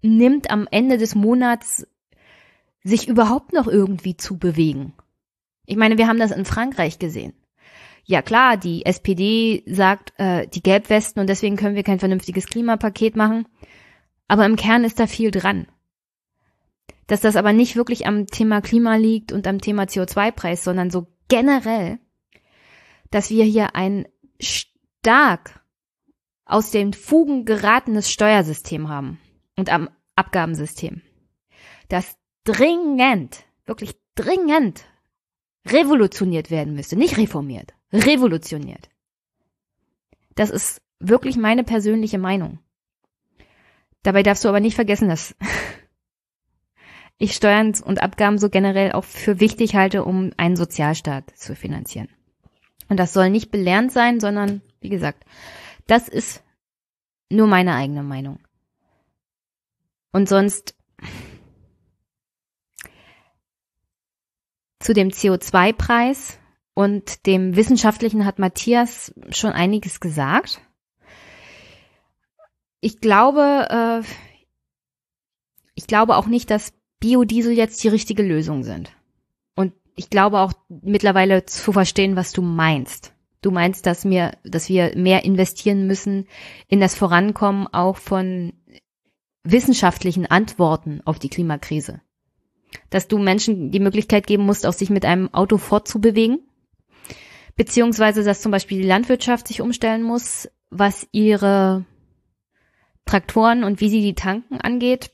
nimmt, 0.00 0.50
am 0.50 0.66
Ende 0.70 0.96
des 0.96 1.14
Monats 1.14 1.86
sich 2.82 3.06
überhaupt 3.06 3.52
noch 3.52 3.66
irgendwie 3.66 4.16
zu 4.16 4.38
bewegen. 4.38 4.94
Ich 5.66 5.76
meine, 5.76 5.98
wir 5.98 6.08
haben 6.08 6.18
das 6.18 6.30
in 6.30 6.46
Frankreich 6.46 6.98
gesehen. 6.98 7.34
Ja 8.06 8.22
klar, 8.22 8.56
die 8.56 8.86
SPD 8.86 9.62
sagt, 9.66 10.14
äh, 10.16 10.46
die 10.48 10.62
Gelbwesten 10.62 11.20
und 11.20 11.26
deswegen 11.28 11.56
können 11.56 11.76
wir 11.76 11.82
kein 11.82 11.98
vernünftiges 11.98 12.46
Klimapaket 12.46 13.14
machen. 13.14 13.46
Aber 14.30 14.46
im 14.46 14.54
Kern 14.54 14.84
ist 14.84 15.00
da 15.00 15.08
viel 15.08 15.32
dran. 15.32 15.66
Dass 17.08 17.20
das 17.20 17.34
aber 17.34 17.52
nicht 17.52 17.74
wirklich 17.74 18.06
am 18.06 18.28
Thema 18.28 18.60
Klima 18.60 18.94
liegt 18.94 19.32
und 19.32 19.48
am 19.48 19.60
Thema 19.60 19.86
CO2-Preis, 19.86 20.62
sondern 20.62 20.88
so 20.88 21.08
generell, 21.26 21.98
dass 23.10 23.30
wir 23.30 23.44
hier 23.44 23.74
ein 23.74 24.06
stark 24.40 25.64
aus 26.44 26.70
den 26.70 26.92
Fugen 26.92 27.44
geratenes 27.44 28.08
Steuersystem 28.08 28.88
haben 28.88 29.18
und 29.56 29.68
am 29.68 29.90
Abgabensystem, 30.14 31.02
das 31.88 32.16
dringend, 32.44 33.42
wirklich 33.66 33.96
dringend 34.14 34.84
revolutioniert 35.66 36.52
werden 36.52 36.74
müsste, 36.74 36.94
nicht 36.94 37.16
reformiert, 37.16 37.74
revolutioniert. 37.92 38.90
Das 40.36 40.50
ist 40.50 40.82
wirklich 41.00 41.36
meine 41.36 41.64
persönliche 41.64 42.18
Meinung. 42.18 42.60
Dabei 44.02 44.22
darfst 44.22 44.44
du 44.44 44.48
aber 44.48 44.60
nicht 44.60 44.74
vergessen, 44.74 45.08
dass 45.08 45.34
ich 47.18 47.34
Steuern 47.34 47.74
und 47.84 48.02
Abgaben 48.02 48.38
so 48.38 48.48
generell 48.48 48.92
auch 48.92 49.04
für 49.04 49.40
wichtig 49.40 49.74
halte, 49.74 50.04
um 50.04 50.32
einen 50.38 50.56
Sozialstaat 50.56 51.36
zu 51.36 51.54
finanzieren. 51.54 52.08
Und 52.88 52.96
das 52.98 53.12
soll 53.12 53.30
nicht 53.30 53.50
belernt 53.50 53.92
sein, 53.92 54.20
sondern, 54.20 54.62
wie 54.80 54.88
gesagt, 54.88 55.24
das 55.86 56.08
ist 56.08 56.42
nur 57.28 57.46
meine 57.46 57.74
eigene 57.74 58.02
Meinung. 58.02 58.40
Und 60.12 60.28
sonst 60.28 60.74
zu 64.80 64.94
dem 64.94 65.10
CO2-Preis 65.10 66.38
und 66.74 67.26
dem 67.26 67.54
Wissenschaftlichen 67.54 68.24
hat 68.24 68.38
Matthias 68.38 69.14
schon 69.30 69.52
einiges 69.52 70.00
gesagt. 70.00 70.60
Ich 72.80 73.00
glaube, 73.00 74.02
äh, 74.04 74.06
ich 75.74 75.86
glaube 75.86 76.16
auch 76.16 76.26
nicht, 76.26 76.50
dass 76.50 76.72
Biodiesel 77.00 77.52
jetzt 77.52 77.82
die 77.82 77.88
richtige 77.88 78.22
Lösung 78.22 78.62
sind. 78.62 78.92
Und 79.56 79.72
ich 79.96 80.10
glaube 80.10 80.40
auch 80.40 80.52
mittlerweile 80.68 81.46
zu 81.46 81.72
verstehen, 81.72 82.16
was 82.16 82.32
du 82.32 82.42
meinst. 82.42 83.12
Du 83.42 83.50
meinst, 83.50 83.86
dass 83.86 84.04
wir, 84.04 84.32
dass 84.44 84.68
wir 84.68 84.96
mehr 84.96 85.24
investieren 85.24 85.86
müssen 85.86 86.26
in 86.68 86.80
das 86.80 86.94
Vorankommen 86.94 87.66
auch 87.68 87.96
von 87.96 88.52
wissenschaftlichen 89.42 90.26
Antworten 90.26 91.00
auf 91.06 91.18
die 91.18 91.30
Klimakrise. 91.30 92.02
Dass 92.90 93.08
du 93.08 93.18
Menschen 93.18 93.70
die 93.70 93.80
Möglichkeit 93.80 94.26
geben 94.26 94.44
musst, 94.44 94.66
auch 94.66 94.74
sich 94.74 94.90
mit 94.90 95.04
einem 95.04 95.32
Auto 95.32 95.56
fortzubewegen. 95.56 96.40
Beziehungsweise, 97.56 98.22
dass 98.22 98.42
zum 98.42 98.52
Beispiel 98.52 98.82
die 98.82 98.88
Landwirtschaft 98.88 99.48
sich 99.48 99.60
umstellen 99.60 100.02
muss, 100.02 100.48
was 100.68 101.08
ihre 101.10 101.84
Traktoren 103.06 103.64
und 103.64 103.80
wie 103.80 103.88
sie 103.88 104.02
die 104.02 104.14
tanken 104.14 104.60
angeht. 104.60 105.10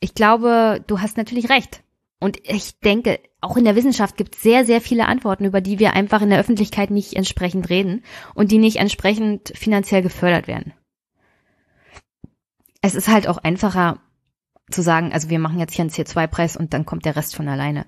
Ich 0.00 0.14
glaube, 0.14 0.82
du 0.86 1.00
hast 1.00 1.16
natürlich 1.16 1.48
recht. 1.48 1.82
Und 2.18 2.38
ich 2.48 2.78
denke, 2.80 3.18
auch 3.40 3.56
in 3.56 3.64
der 3.64 3.74
Wissenschaft 3.74 4.16
gibt 4.16 4.36
es 4.36 4.42
sehr, 4.42 4.64
sehr 4.64 4.80
viele 4.80 5.06
Antworten, 5.06 5.44
über 5.44 5.60
die 5.60 5.80
wir 5.80 5.94
einfach 5.94 6.22
in 6.22 6.30
der 6.30 6.38
Öffentlichkeit 6.38 6.90
nicht 6.90 7.14
entsprechend 7.14 7.68
reden 7.68 8.04
und 8.34 8.52
die 8.52 8.58
nicht 8.58 8.76
entsprechend 8.76 9.52
finanziell 9.56 10.02
gefördert 10.02 10.46
werden. 10.46 10.72
Es 12.80 12.94
ist 12.94 13.08
halt 13.08 13.26
auch 13.26 13.38
einfacher 13.38 14.00
zu 14.70 14.82
sagen, 14.82 15.12
also 15.12 15.30
wir 15.30 15.40
machen 15.40 15.58
jetzt 15.58 15.74
hier 15.74 15.82
einen 15.82 15.90
CO2-Preis 15.90 16.56
und 16.56 16.72
dann 16.72 16.86
kommt 16.86 17.04
der 17.04 17.16
Rest 17.16 17.34
von 17.34 17.48
alleine. 17.48 17.86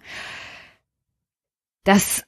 Das, 1.85 2.25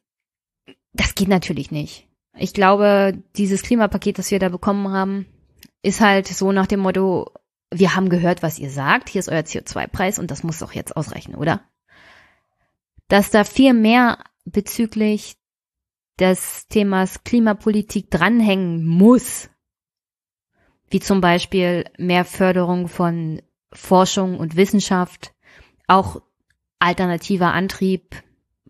das 0.92 1.14
geht 1.14 1.28
natürlich 1.28 1.70
nicht. 1.70 2.08
Ich 2.38 2.52
glaube, 2.52 3.20
dieses 3.36 3.62
Klimapaket, 3.62 4.18
das 4.18 4.30
wir 4.30 4.38
da 4.38 4.48
bekommen 4.48 4.92
haben, 4.92 5.26
ist 5.86 6.00
halt 6.00 6.26
so 6.26 6.50
nach 6.50 6.66
dem 6.66 6.80
Motto, 6.80 7.32
wir 7.70 7.94
haben 7.94 8.08
gehört, 8.08 8.42
was 8.42 8.58
ihr 8.58 8.70
sagt, 8.70 9.08
hier 9.08 9.20
ist 9.20 9.28
euer 9.28 9.40
CO2-Preis 9.40 10.18
und 10.18 10.32
das 10.32 10.42
muss 10.42 10.58
doch 10.58 10.72
jetzt 10.72 10.96
ausreichen, 10.96 11.36
oder? 11.36 11.60
Dass 13.06 13.30
da 13.30 13.44
viel 13.44 13.72
mehr 13.72 14.18
bezüglich 14.44 15.36
des 16.18 16.66
Themas 16.66 17.22
Klimapolitik 17.22 18.10
dranhängen 18.10 18.84
muss, 18.84 19.48
wie 20.90 20.98
zum 20.98 21.20
Beispiel 21.20 21.84
mehr 21.98 22.24
Förderung 22.24 22.88
von 22.88 23.40
Forschung 23.72 24.40
und 24.40 24.56
Wissenschaft, 24.56 25.34
auch 25.86 26.20
alternativer 26.80 27.52
Antrieb, 27.52 28.24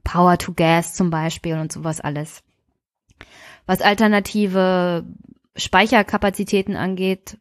Power 0.05 0.37
to 0.37 0.53
Gas 0.53 0.93
zum 0.93 1.09
Beispiel 1.09 1.55
und 1.55 1.73
sowas 1.73 2.01
alles. 2.03 2.43
Was 3.65 3.81
alternative 3.81 5.07
Speicherkapazitäten 5.57 6.77
angeht, 6.77 7.39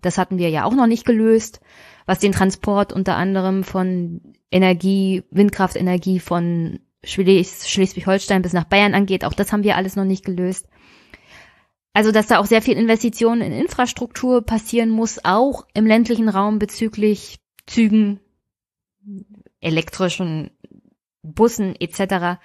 das 0.00 0.18
hatten 0.18 0.38
wir 0.38 0.48
ja 0.50 0.64
auch 0.64 0.74
noch 0.74 0.86
nicht 0.86 1.04
gelöst, 1.04 1.60
was 2.06 2.18
den 2.18 2.32
Transport 2.32 2.92
unter 2.92 3.16
anderem 3.16 3.64
von 3.64 4.20
Energie, 4.50 5.22
Windkraftenergie 5.30 6.20
von 6.20 6.80
Schleswig-Holstein 7.02 8.42
bis 8.42 8.52
nach 8.52 8.64
Bayern 8.64 8.94
angeht, 8.94 9.24
auch 9.24 9.32
das 9.32 9.52
haben 9.52 9.64
wir 9.64 9.76
alles 9.76 9.96
noch 9.96 10.04
nicht 10.04 10.24
gelöst. 10.24 10.66
Also, 11.92 12.12
dass 12.12 12.28
da 12.28 12.38
auch 12.38 12.46
sehr 12.46 12.62
viel 12.62 12.76
Investitionen 12.76 13.42
in 13.42 13.52
Infrastruktur 13.52 14.42
passieren 14.42 14.90
muss, 14.90 15.24
auch 15.24 15.66
im 15.74 15.86
ländlichen 15.86 16.28
Raum 16.28 16.58
bezüglich 16.58 17.40
Zügen, 17.66 18.20
elektrischen 19.60 20.50
Bussen 21.22 21.74
etc. 21.76 22.40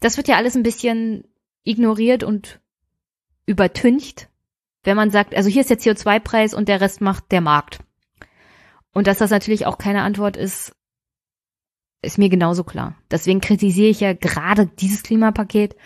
Das 0.00 0.16
wird 0.16 0.28
ja 0.28 0.36
alles 0.36 0.56
ein 0.56 0.62
bisschen 0.62 1.24
ignoriert 1.64 2.22
und 2.22 2.60
übertüncht 3.46 4.28
wenn 4.84 4.96
man 4.96 5.10
sagt, 5.10 5.34
also 5.34 5.48
hier 5.48 5.60
ist 5.60 5.70
der 5.70 5.78
CO2-Preis 5.78 6.54
und 6.54 6.68
der 6.68 6.80
Rest 6.80 7.00
macht 7.00 7.30
der 7.30 7.40
Markt. 7.40 7.80
Und 8.92 9.06
dass 9.06 9.18
das 9.18 9.30
natürlich 9.30 9.66
auch 9.66 9.78
keine 9.78 10.02
Antwort 10.02 10.36
ist, 10.36 10.74
ist 12.02 12.18
mir 12.18 12.28
genauso 12.28 12.64
klar. 12.64 12.96
Deswegen 13.10 13.40
kritisiere 13.40 13.88
ich 13.88 14.00
ja 14.00 14.12
gerade 14.12 14.66
dieses 14.66 15.02
Klimapaket 15.02 15.76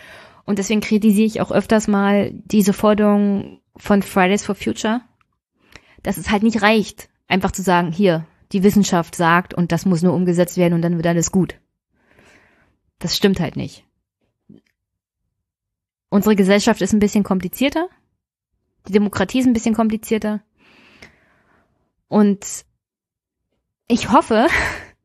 und 0.44 0.58
deswegen 0.58 0.80
kritisiere 0.80 1.26
ich 1.26 1.40
auch 1.40 1.52
öfters 1.52 1.88
mal 1.88 2.32
diese 2.32 2.72
Forderung 2.72 3.60
von 3.76 4.02
Fridays 4.02 4.44
for 4.44 4.54
Future, 4.54 5.02
dass 6.02 6.16
es 6.16 6.30
halt 6.30 6.42
nicht 6.42 6.62
reicht, 6.62 7.10
einfach 7.28 7.52
zu 7.52 7.62
sagen, 7.62 7.92
hier, 7.92 8.26
die 8.52 8.62
Wissenschaft 8.62 9.14
sagt 9.14 9.54
und 9.54 9.72
das 9.72 9.84
muss 9.84 10.02
nur 10.02 10.14
umgesetzt 10.14 10.56
werden 10.56 10.74
und 10.74 10.82
dann 10.82 10.96
wird 10.96 11.06
alles 11.06 11.32
gut. 11.32 11.60
Das 12.98 13.16
stimmt 13.16 13.40
halt 13.40 13.56
nicht. 13.56 13.84
Unsere 16.08 16.36
Gesellschaft 16.36 16.80
ist 16.80 16.94
ein 16.94 17.00
bisschen 17.00 17.24
komplizierter 17.24 17.88
die 18.88 18.92
Demokratie 18.92 19.40
ist 19.40 19.46
ein 19.46 19.52
bisschen 19.52 19.74
komplizierter. 19.74 20.42
Und 22.08 22.64
ich 23.88 24.10
hoffe, 24.10 24.46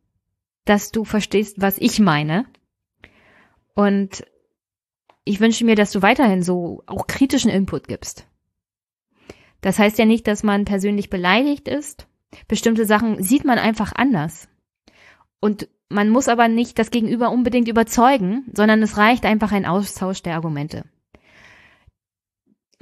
dass 0.65 0.91
du 0.91 1.03
verstehst, 1.03 1.59
was 1.59 1.77
ich 1.77 1.99
meine. 1.99 2.45
Und 3.73 4.23
ich 5.23 5.39
wünsche 5.39 5.65
mir, 5.65 5.75
dass 5.75 5.91
du 5.91 6.01
weiterhin 6.01 6.43
so 6.43 6.83
auch 6.87 7.07
kritischen 7.07 7.51
Input 7.51 7.87
gibst. 7.87 8.27
Das 9.61 9.77
heißt 9.77 9.99
ja 9.99 10.05
nicht, 10.05 10.27
dass 10.27 10.43
man 10.43 10.65
persönlich 10.65 11.09
beleidigt 11.09 11.67
ist. 11.67 12.07
Bestimmte 12.47 12.85
Sachen 12.85 13.21
sieht 13.21 13.45
man 13.45 13.59
einfach 13.59 13.93
anders. 13.95 14.47
Und 15.39 15.67
man 15.89 16.09
muss 16.09 16.27
aber 16.27 16.47
nicht 16.47 16.79
das 16.79 16.89
Gegenüber 16.89 17.31
unbedingt 17.31 17.67
überzeugen, 17.67 18.45
sondern 18.53 18.81
es 18.81 18.97
reicht 18.97 19.25
einfach 19.25 19.51
ein 19.51 19.65
Austausch 19.65 20.23
der 20.23 20.35
Argumente. 20.35 20.85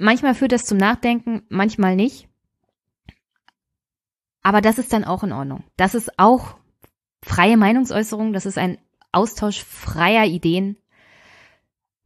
Manchmal 0.02 0.34
führt 0.34 0.52
das 0.52 0.64
zum 0.64 0.78
Nachdenken, 0.78 1.42
manchmal 1.50 1.94
nicht. 1.94 2.26
Aber 4.40 4.62
das 4.62 4.78
ist 4.78 4.94
dann 4.94 5.04
auch 5.04 5.22
in 5.22 5.32
Ordnung. 5.32 5.62
Das 5.76 5.94
ist 5.94 6.18
auch 6.18 6.56
freie 7.22 7.58
Meinungsäußerung, 7.58 8.32
das 8.32 8.46
ist 8.46 8.56
ein 8.56 8.78
Austausch 9.12 9.62
freier 9.62 10.24
Ideen. 10.24 10.78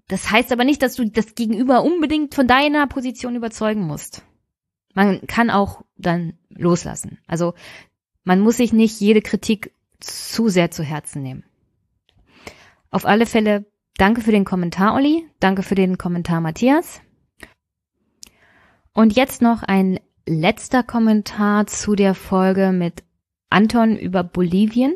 Das 0.08 0.28
heißt 0.28 0.50
aber 0.50 0.64
nicht, 0.64 0.82
dass 0.82 0.96
du 0.96 1.08
das 1.08 1.36
Gegenüber 1.36 1.84
unbedingt 1.84 2.34
von 2.34 2.48
deiner 2.48 2.88
Position 2.88 3.36
überzeugen 3.36 3.86
musst. 3.86 4.22
Man 4.92 5.24
kann 5.28 5.50
auch 5.50 5.84
dann 5.96 6.36
loslassen. 6.48 7.18
Also 7.28 7.54
man 8.24 8.40
muss 8.40 8.56
sich 8.56 8.72
nicht 8.72 9.00
jede 9.00 9.22
Kritik 9.22 9.72
zu 10.00 10.48
sehr 10.48 10.72
zu 10.72 10.82
Herzen 10.82 11.22
nehmen. 11.22 11.44
Auf 12.90 13.06
alle 13.06 13.26
Fälle 13.26 13.66
danke 13.98 14.20
für 14.20 14.32
den 14.32 14.44
Kommentar, 14.44 14.94
Olli. 14.94 15.28
Danke 15.38 15.62
für 15.62 15.76
den 15.76 15.96
Kommentar, 15.96 16.40
Matthias. 16.40 17.00
Und 18.94 19.16
jetzt 19.16 19.42
noch 19.42 19.64
ein 19.64 19.98
letzter 20.24 20.84
Kommentar 20.84 21.66
zu 21.66 21.96
der 21.96 22.14
Folge 22.14 22.70
mit 22.70 23.02
Anton 23.50 23.96
über 23.96 24.22
Bolivien. 24.22 24.94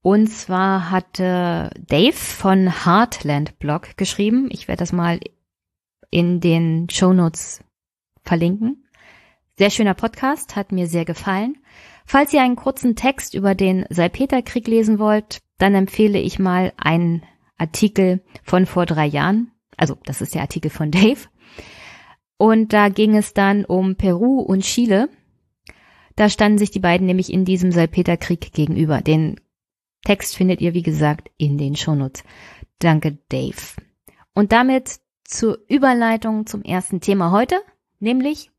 Und 0.00 0.28
zwar 0.28 0.90
hatte 0.90 1.70
Dave 1.78 2.14
von 2.14 2.86
Heartland 2.86 3.58
Blog 3.58 3.98
geschrieben. 3.98 4.48
Ich 4.50 4.66
werde 4.66 4.80
das 4.80 4.92
mal 4.92 5.20
in 6.10 6.40
den 6.40 6.88
Show 6.90 7.12
Notes 7.12 7.62
verlinken. 8.22 8.82
Sehr 9.58 9.68
schöner 9.68 9.94
Podcast, 9.94 10.56
hat 10.56 10.72
mir 10.72 10.86
sehr 10.86 11.04
gefallen. 11.04 11.58
Falls 12.06 12.32
ihr 12.32 12.40
einen 12.40 12.56
kurzen 12.56 12.96
Text 12.96 13.34
über 13.34 13.54
den 13.54 13.84
Salpeterkrieg 13.90 14.66
lesen 14.66 14.98
wollt, 14.98 15.40
dann 15.58 15.74
empfehle 15.74 16.18
ich 16.18 16.38
mal 16.38 16.72
einen 16.78 17.24
Artikel 17.58 18.22
von 18.42 18.64
vor 18.64 18.86
drei 18.86 19.04
Jahren. 19.04 19.50
Also, 19.76 19.98
das 20.06 20.22
ist 20.22 20.34
der 20.34 20.42
Artikel 20.42 20.70
von 20.70 20.90
Dave. 20.90 21.28
Und 22.38 22.72
da 22.72 22.88
ging 22.88 23.16
es 23.16 23.34
dann 23.34 23.64
um 23.64 23.96
Peru 23.96 24.40
und 24.40 24.62
Chile. 24.62 25.10
Da 26.16 26.28
standen 26.28 26.58
sich 26.58 26.70
die 26.70 26.80
beiden 26.80 27.06
nämlich 27.06 27.32
in 27.32 27.44
diesem 27.44 27.72
Salpeterkrieg 27.72 28.52
gegenüber. 28.52 29.00
Den 29.02 29.40
Text 30.04 30.36
findet 30.36 30.60
ihr, 30.60 30.72
wie 30.72 30.82
gesagt, 30.82 31.30
in 31.36 31.58
den 31.58 31.76
Shownotes. 31.76 32.24
Danke, 32.78 33.18
Dave. 33.28 33.82
Und 34.34 34.52
damit 34.52 35.00
zur 35.24 35.58
Überleitung 35.68 36.46
zum 36.46 36.62
ersten 36.62 37.00
Thema 37.00 37.32
heute, 37.32 37.60
nämlich 37.98 38.50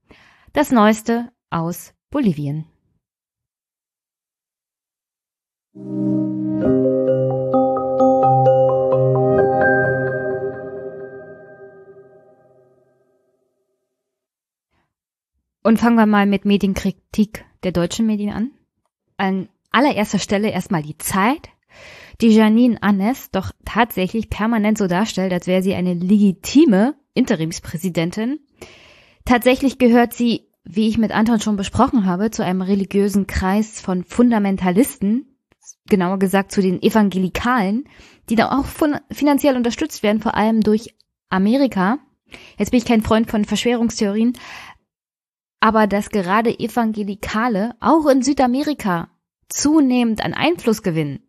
das 0.53 0.71
Neueste 0.71 1.31
aus 1.49 1.93
Bolivien. 2.09 2.65
Und 15.69 15.77
fangen 15.77 15.97
wir 15.97 16.07
mal 16.07 16.25
mit 16.25 16.45
Medienkritik 16.45 17.45
der 17.61 17.71
deutschen 17.71 18.07
Medien 18.07 18.33
an. 18.33 18.49
An 19.17 19.49
allererster 19.69 20.17
Stelle 20.17 20.49
erstmal 20.49 20.81
die 20.81 20.97
Zeit, 20.97 21.49
die 22.21 22.29
Janine 22.29 22.81
Annes 22.81 23.29
doch 23.29 23.51
tatsächlich 23.65 24.31
permanent 24.31 24.79
so 24.79 24.87
darstellt, 24.87 25.31
als 25.31 25.45
wäre 25.45 25.61
sie 25.61 25.75
eine 25.75 25.93
legitime 25.93 26.95
Interimspräsidentin. 27.13 28.39
Tatsächlich 29.25 29.77
gehört 29.77 30.15
sie, 30.15 30.47
wie 30.63 30.87
ich 30.87 30.97
mit 30.97 31.11
Anton 31.11 31.39
schon 31.39 31.55
besprochen 31.55 32.07
habe, 32.07 32.31
zu 32.31 32.43
einem 32.43 32.63
religiösen 32.63 33.27
Kreis 33.27 33.79
von 33.79 34.03
Fundamentalisten, 34.03 35.37
genauer 35.87 36.17
gesagt 36.17 36.51
zu 36.51 36.63
den 36.63 36.81
Evangelikalen, 36.81 37.83
die 38.31 38.35
da 38.35 38.57
auch 38.57 38.65
finanziell 39.11 39.55
unterstützt 39.55 40.01
werden, 40.01 40.19
vor 40.19 40.33
allem 40.33 40.61
durch 40.61 40.95
Amerika. 41.29 41.99
Jetzt 42.57 42.71
bin 42.71 42.77
ich 42.77 42.85
kein 42.85 43.01
Freund 43.01 43.29
von 43.29 43.45
Verschwörungstheorien, 43.45 44.33
aber 45.59 45.87
dass 45.87 46.09
gerade 46.09 46.57
Evangelikale 46.57 47.75
auch 47.79 48.07
in 48.07 48.21
Südamerika 48.21 49.09
zunehmend 49.49 50.23
an 50.23 50.33
Einfluss 50.33 50.83
gewinnen 50.83 51.19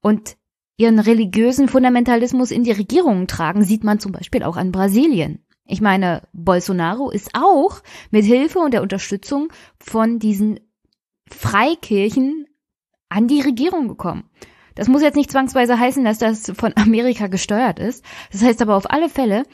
und 0.00 0.36
ihren 0.76 0.98
religiösen 0.98 1.68
Fundamentalismus 1.68 2.50
in 2.50 2.64
die 2.64 2.72
Regierungen 2.72 3.26
tragen, 3.26 3.64
sieht 3.64 3.84
man 3.84 3.98
zum 3.98 4.12
Beispiel 4.12 4.42
auch 4.42 4.56
an 4.56 4.72
Brasilien. 4.72 5.44
Ich 5.64 5.80
meine, 5.80 6.22
Bolsonaro 6.32 7.10
ist 7.10 7.30
auch 7.34 7.82
mit 8.10 8.24
Hilfe 8.24 8.58
und 8.58 8.72
der 8.72 8.82
Unterstützung 8.82 9.52
von 9.78 10.18
diesen 10.18 10.60
Freikirchen 11.28 12.46
an 13.08 13.26
die 13.26 13.40
Regierung 13.40 13.88
gekommen. 13.88 14.30
Das 14.74 14.88
muss 14.88 15.02
jetzt 15.02 15.16
nicht 15.16 15.30
zwangsweise 15.30 15.78
heißen, 15.78 16.04
dass 16.04 16.18
das 16.18 16.52
von 16.54 16.72
Amerika 16.76 17.26
gesteuert 17.26 17.78
ist. 17.78 18.04
Das 18.30 18.42
heißt 18.42 18.62
aber 18.62 18.76
auf 18.76 18.90
alle 18.90 19.08
Fälle, 19.08 19.44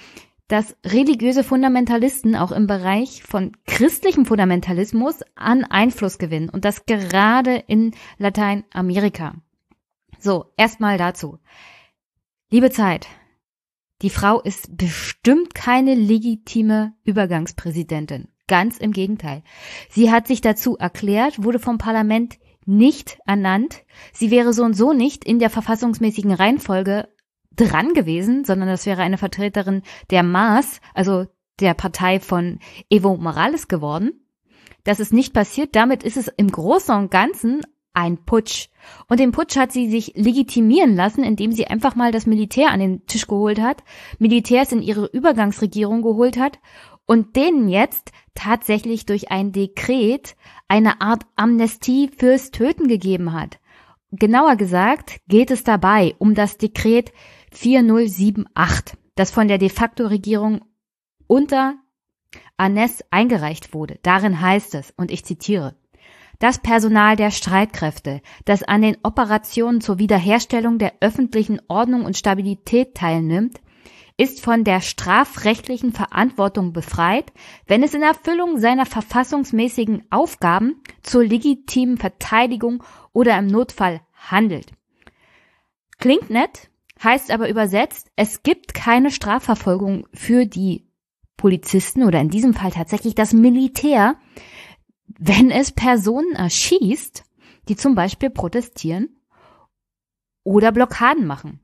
dass 0.52 0.76
religiöse 0.84 1.44
Fundamentalisten 1.44 2.36
auch 2.36 2.52
im 2.52 2.66
Bereich 2.66 3.22
von 3.22 3.56
christlichem 3.66 4.26
Fundamentalismus 4.26 5.20
an 5.34 5.64
Einfluss 5.64 6.18
gewinnen 6.18 6.50
und 6.50 6.66
das 6.66 6.84
gerade 6.84 7.56
in 7.56 7.92
Lateinamerika. 8.18 9.34
So, 10.18 10.52
erstmal 10.58 10.98
dazu. 10.98 11.38
Liebe 12.50 12.70
Zeit, 12.70 13.06
die 14.02 14.10
Frau 14.10 14.42
ist 14.42 14.76
bestimmt 14.76 15.54
keine 15.54 15.94
legitime 15.94 16.92
Übergangspräsidentin. 17.04 18.28
Ganz 18.46 18.76
im 18.76 18.92
Gegenteil. 18.92 19.44
Sie 19.88 20.10
hat 20.10 20.26
sich 20.26 20.42
dazu 20.42 20.76
erklärt, 20.76 21.42
wurde 21.42 21.60
vom 21.60 21.78
Parlament 21.78 22.36
nicht 22.66 23.18
ernannt. 23.24 23.84
Sie 24.12 24.30
wäre 24.30 24.52
so 24.52 24.64
und 24.64 24.74
so 24.74 24.92
nicht 24.92 25.24
in 25.24 25.38
der 25.38 25.48
verfassungsmäßigen 25.48 26.32
Reihenfolge 26.32 27.08
dran 27.56 27.94
gewesen, 27.94 28.44
sondern 28.44 28.68
das 28.68 28.86
wäre 28.86 29.02
eine 29.02 29.18
Vertreterin 29.18 29.82
der 30.10 30.22
Maas, 30.22 30.80
also 30.94 31.26
der 31.60 31.74
Partei 31.74 32.20
von 32.20 32.58
Evo 32.90 33.16
Morales 33.16 33.68
geworden. 33.68 34.12
Das 34.84 35.00
ist 35.00 35.12
nicht 35.12 35.32
passiert. 35.32 35.76
Damit 35.76 36.02
ist 36.02 36.16
es 36.16 36.28
im 36.28 36.50
Großen 36.50 36.94
und 36.96 37.10
Ganzen 37.10 37.62
ein 37.94 38.24
Putsch. 38.24 38.68
Und 39.08 39.20
den 39.20 39.32
Putsch 39.32 39.56
hat 39.56 39.72
sie 39.72 39.90
sich 39.90 40.14
legitimieren 40.16 40.96
lassen, 40.96 41.24
indem 41.24 41.52
sie 41.52 41.66
einfach 41.66 41.94
mal 41.94 42.10
das 42.10 42.26
Militär 42.26 42.70
an 42.70 42.80
den 42.80 43.06
Tisch 43.06 43.26
geholt 43.26 43.60
hat, 43.60 43.84
Militärs 44.18 44.72
in 44.72 44.82
ihre 44.82 45.06
Übergangsregierung 45.06 46.02
geholt 46.02 46.38
hat 46.38 46.58
und 47.06 47.36
denen 47.36 47.68
jetzt 47.68 48.10
tatsächlich 48.34 49.06
durch 49.06 49.30
ein 49.30 49.52
Dekret 49.52 50.36
eine 50.68 51.00
Art 51.00 51.24
Amnestie 51.36 52.08
fürs 52.16 52.50
Töten 52.50 52.88
gegeben 52.88 53.32
hat. 53.32 53.58
Genauer 54.10 54.56
gesagt 54.56 55.20
geht 55.28 55.50
es 55.50 55.64
dabei 55.64 56.14
um 56.18 56.34
das 56.34 56.58
Dekret 56.58 57.12
4078, 57.52 58.98
das 59.14 59.30
von 59.30 59.48
der 59.48 59.58
de 59.58 59.68
facto 59.68 60.06
Regierung 60.06 60.62
unter 61.26 61.76
Anes 62.56 63.04
eingereicht 63.10 63.74
wurde. 63.74 63.98
Darin 64.02 64.40
heißt 64.40 64.74
es, 64.74 64.92
und 64.96 65.10
ich 65.10 65.24
zitiere, 65.24 65.76
das 66.38 66.58
Personal 66.58 67.14
der 67.14 67.30
Streitkräfte, 67.30 68.20
das 68.44 68.64
an 68.64 68.82
den 68.82 68.96
Operationen 69.04 69.80
zur 69.80 69.98
Wiederherstellung 69.98 70.78
der 70.78 70.94
öffentlichen 71.00 71.60
Ordnung 71.68 72.04
und 72.04 72.16
Stabilität 72.16 72.96
teilnimmt, 72.96 73.60
ist 74.16 74.40
von 74.40 74.64
der 74.64 74.80
strafrechtlichen 74.80 75.92
Verantwortung 75.92 76.72
befreit, 76.72 77.32
wenn 77.66 77.82
es 77.82 77.94
in 77.94 78.02
Erfüllung 78.02 78.58
seiner 78.58 78.86
verfassungsmäßigen 78.86 80.04
Aufgaben 80.10 80.82
zur 81.02 81.24
legitimen 81.24 81.96
Verteidigung 81.96 82.82
oder 83.12 83.38
im 83.38 83.46
Notfall 83.46 84.00
handelt. 84.14 84.72
Klingt 85.98 86.28
nett, 86.28 86.70
heißt 87.02 87.30
aber 87.30 87.48
übersetzt, 87.48 88.10
es 88.16 88.42
gibt 88.42 88.74
keine 88.74 89.10
Strafverfolgung 89.10 90.06
für 90.12 90.46
die 90.46 90.86
Polizisten 91.36 92.04
oder 92.04 92.20
in 92.20 92.28
diesem 92.28 92.54
Fall 92.54 92.70
tatsächlich 92.70 93.14
das 93.14 93.32
Militär, 93.32 94.16
wenn 95.06 95.50
es 95.50 95.72
Personen 95.72 96.34
erschießt, 96.34 97.24
die 97.68 97.76
zum 97.76 97.94
Beispiel 97.94 98.30
protestieren 98.30 99.20
oder 100.44 100.72
Blockaden 100.72 101.26
machen. 101.26 101.60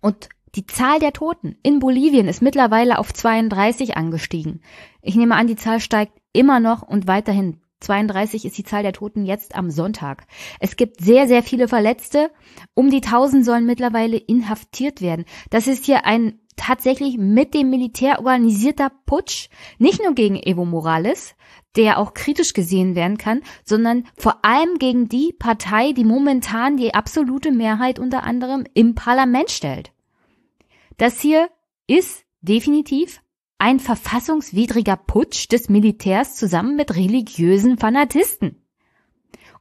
Und 0.00 0.28
die 0.54 0.66
Zahl 0.66 0.98
der 0.98 1.12
Toten 1.12 1.56
in 1.62 1.78
Bolivien 1.78 2.28
ist 2.28 2.42
mittlerweile 2.42 2.98
auf 2.98 3.12
32 3.12 3.96
angestiegen. 3.96 4.62
Ich 5.02 5.14
nehme 5.14 5.34
an, 5.34 5.46
die 5.46 5.56
Zahl 5.56 5.80
steigt 5.80 6.20
immer 6.32 6.60
noch 6.60 6.82
und 6.82 7.06
weiterhin. 7.06 7.60
32 7.80 8.44
ist 8.44 8.58
die 8.58 8.64
Zahl 8.64 8.82
der 8.82 8.92
Toten 8.92 9.24
jetzt 9.24 9.54
am 9.54 9.70
Sonntag. 9.70 10.26
Es 10.60 10.76
gibt 10.76 11.00
sehr, 11.00 11.28
sehr 11.28 11.42
viele 11.42 11.68
Verletzte. 11.68 12.30
Um 12.74 12.90
die 12.90 13.02
1000 13.02 13.44
sollen 13.44 13.66
mittlerweile 13.66 14.16
inhaftiert 14.16 15.00
werden. 15.00 15.24
Das 15.50 15.66
ist 15.66 15.84
hier 15.84 16.04
ein 16.04 16.40
tatsächlich 16.56 17.16
mit 17.16 17.54
dem 17.54 17.70
Militär 17.70 18.18
organisierter 18.18 18.90
Putsch, 19.06 19.48
nicht 19.78 20.02
nur 20.02 20.14
gegen 20.14 20.36
Evo 20.36 20.64
Morales, 20.64 21.34
der 21.76 21.98
auch 21.98 22.12
kritisch 22.14 22.52
gesehen 22.52 22.96
werden 22.96 23.16
kann, 23.16 23.42
sondern 23.64 24.04
vor 24.16 24.44
allem 24.44 24.78
gegen 24.78 25.08
die 25.08 25.32
Partei, 25.32 25.92
die 25.92 26.04
momentan 26.04 26.76
die 26.76 26.94
absolute 26.94 27.52
Mehrheit 27.52 27.98
unter 27.98 28.24
anderem 28.24 28.64
im 28.74 28.94
Parlament 28.94 29.50
stellt. 29.50 29.92
Das 30.96 31.20
hier 31.20 31.48
ist 31.86 32.24
definitiv 32.40 33.22
ein 33.58 33.80
verfassungswidriger 33.80 34.96
Putsch 34.96 35.50
des 35.50 35.68
Militärs 35.68 36.36
zusammen 36.36 36.76
mit 36.76 36.94
religiösen 36.94 37.76
Fanatisten. 37.76 38.64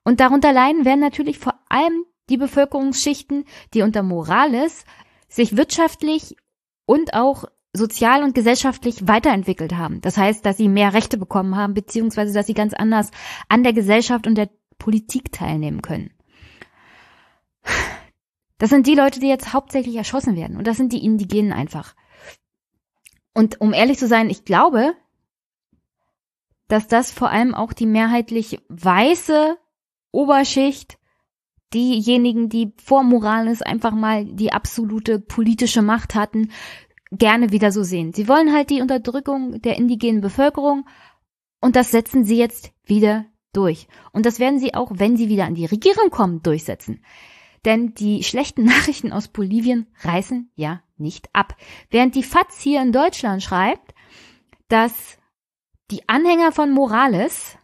Und 0.04 0.20
darunter 0.20 0.54
leiden 0.54 0.86
werden 0.86 1.02
natürlich 1.02 1.40
vor 1.40 1.56
allem 1.68 2.06
die 2.30 2.38
Bevölkerungsschichten, 2.38 3.46
die 3.74 3.82
unter 3.82 4.04
Morales 4.04 4.86
sich 5.28 5.58
wirtschaftlich 5.58 6.38
und 6.86 7.14
auch 7.14 7.46
sozial 7.74 8.24
und 8.24 8.34
gesellschaftlich 8.34 9.08
weiterentwickelt 9.08 9.76
haben. 9.76 10.02
Das 10.02 10.18
heißt, 10.18 10.46
dass 10.46 10.58
sie 10.58 10.70
mehr 10.70 10.94
Rechte 10.94 11.18
bekommen 11.18 11.56
haben, 11.56 11.74
beziehungsweise 11.74 12.34
dass 12.34 12.48
sie 12.48 12.54
ganz 12.54 12.74
anders 12.74 13.12
an 13.50 13.64
der 13.64 13.74
Gesellschaft 13.74 14.28
und 14.28 14.36
der 14.36 14.50
Politik 14.78 15.32
teilnehmen 15.32 15.82
können. 15.82 16.12
Das 18.58 18.70
sind 18.70 18.88
die 18.88 18.96
Leute, 18.96 19.20
die 19.20 19.28
jetzt 19.28 19.54
hauptsächlich 19.54 19.96
erschossen 19.96 20.36
werden. 20.36 20.58
Und 20.58 20.66
das 20.66 20.78
sind 20.78 20.92
die 20.94 21.04
Indigenen 21.04 21.54
einfach. 21.54 21.94
Und 23.38 23.62
um 23.62 23.72
ehrlich 23.72 24.00
zu 24.00 24.08
sein, 24.08 24.32
ich 24.32 24.46
glaube, 24.46 24.96
dass 26.68 26.88
das 26.88 27.12
vor 27.12 27.30
allem 27.30 27.54
auch 27.54 27.72
die 27.72 27.86
mehrheitlich 27.86 28.60
weiße 28.68 29.56
Oberschicht, 30.12 30.98
diejenigen, 31.72 32.50
die 32.50 32.74
vor 32.84 33.04
Morales 33.04 33.62
einfach 33.62 33.92
mal 33.92 34.26
die 34.26 34.54
absolute 34.54 35.20
politische 35.20 35.84
Macht 35.84 36.16
hatten, 36.16 36.50
gerne 37.12 37.52
wieder 37.52 37.72
so 37.72 37.84
sehen. 37.84 38.12
Sie 38.12 38.28
wollen 38.28 38.52
halt 38.52 38.72
die 38.72 38.82
Unterdrückung 38.82 39.62
der 39.62 39.78
indigenen 39.78 40.20
Bevölkerung 40.20 40.88
und 41.62 41.76
das 41.76 41.92
setzen 41.92 42.26
sie 42.26 42.40
jetzt 42.40 42.72
wieder 42.86 43.26
durch. 43.54 43.88
Und 44.14 44.26
das 44.26 44.40
werden 44.40 44.58
sie 44.58 44.74
auch, 44.74 44.94
wenn 44.96 45.16
sie 45.16 45.30
wieder 45.30 45.46
an 45.46 45.54
die 45.54 45.68
Regierung 45.68 46.10
kommen, 46.10 46.42
durchsetzen. 46.42 47.04
Denn 47.66 47.94
die 47.94 48.24
schlechten 48.24 48.64
Nachrichten 48.66 49.14
aus 49.14 49.28
Bolivien 49.28 49.86
reißen 50.02 50.50
ja 50.56 50.82
nicht 51.00 51.30
ab. 51.34 51.56
Während 51.90 52.16
die 52.16 52.24
FAZ 52.24 52.60
hier 52.60 52.82
in 52.82 52.92
Deutschland 52.92 53.44
schreibt, 53.44 53.94
dass 54.68 55.18
die 55.92 56.08
Anhänger 56.08 56.52
von 56.52 56.72
Morales 56.72 57.58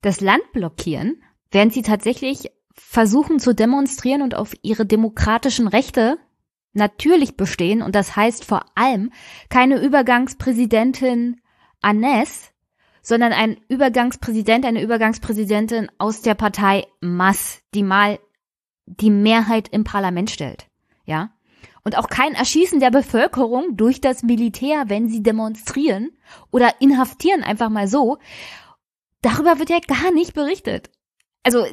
das 0.00 0.20
Land 0.20 0.42
blockieren, 0.52 1.22
während 1.50 1.72
sie 1.72 1.82
tatsächlich 1.82 2.50
versuchen 2.74 3.38
zu 3.38 3.54
demonstrieren 3.54 4.22
und 4.22 4.34
auf 4.34 4.54
ihre 4.62 4.86
demokratischen 4.86 5.68
Rechte 5.68 6.18
natürlich 6.72 7.36
bestehen 7.36 7.82
und 7.82 7.94
das 7.94 8.16
heißt 8.16 8.44
vor 8.44 8.64
allem 8.74 9.12
keine 9.50 9.80
Übergangspräsidentin 9.80 11.40
Anes, 11.80 12.50
sondern 13.02 13.32
ein 13.32 13.58
Übergangspräsident, 13.68 14.64
eine 14.64 14.82
Übergangspräsidentin 14.82 15.90
aus 15.98 16.22
der 16.22 16.34
Partei 16.34 16.86
Mass, 17.00 17.60
die 17.74 17.82
mal 17.82 18.18
die 18.86 19.10
Mehrheit 19.10 19.68
im 19.68 19.84
Parlament 19.84 20.30
stellt. 20.30 20.66
Ja? 21.04 21.32
Und 21.84 21.98
auch 21.98 22.08
kein 22.08 22.34
Erschießen 22.34 22.80
der 22.80 22.90
Bevölkerung 22.90 23.76
durch 23.76 24.00
das 24.00 24.22
Militär, 24.22 24.84
wenn 24.88 25.08
sie 25.08 25.22
demonstrieren 25.22 26.10
oder 26.50 26.80
inhaftieren 26.80 27.42
einfach 27.42 27.70
mal 27.70 27.88
so. 27.88 28.18
Darüber 29.20 29.58
wird 29.58 29.70
ja 29.70 29.80
gar 29.80 30.12
nicht 30.12 30.34
berichtet. 30.34 30.90
Also, 31.42 31.66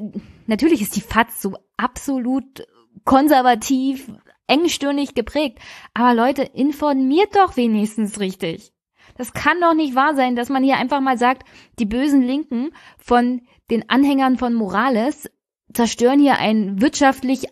natürlich 0.48 0.82
ist 0.82 0.96
die 0.96 1.02
FAZ 1.02 1.42
so 1.42 1.56
absolut 1.78 2.66
konservativ, 3.06 4.12
engstirnig 4.48 5.14
geprägt. 5.14 5.60
Aber 5.94 6.14
Leute, 6.14 6.42
informiert 6.42 7.36
doch 7.36 7.56
wenigstens 7.56 8.20
richtig. 8.20 8.74
Das 9.16 9.34
kann 9.34 9.60
doch 9.62 9.74
nicht 9.74 9.96
wahr 9.96 10.16
sein, 10.16 10.36
dass 10.36 10.50
man 10.50 10.64
hier 10.64 10.78
einfach 10.78 11.02
mal 11.02 11.18
sagt, 11.18 11.48
die 11.78 11.86
bösen 11.86 12.22
Linken 12.22 12.72
von 12.98 13.42
den 13.70 13.90
Anhängern 13.90 14.38
von 14.38 14.54
Morales 14.54 15.30
zerstören 15.74 16.20
hier 16.20 16.38
ein 16.38 16.82
wirtschaftlich, 16.82 17.48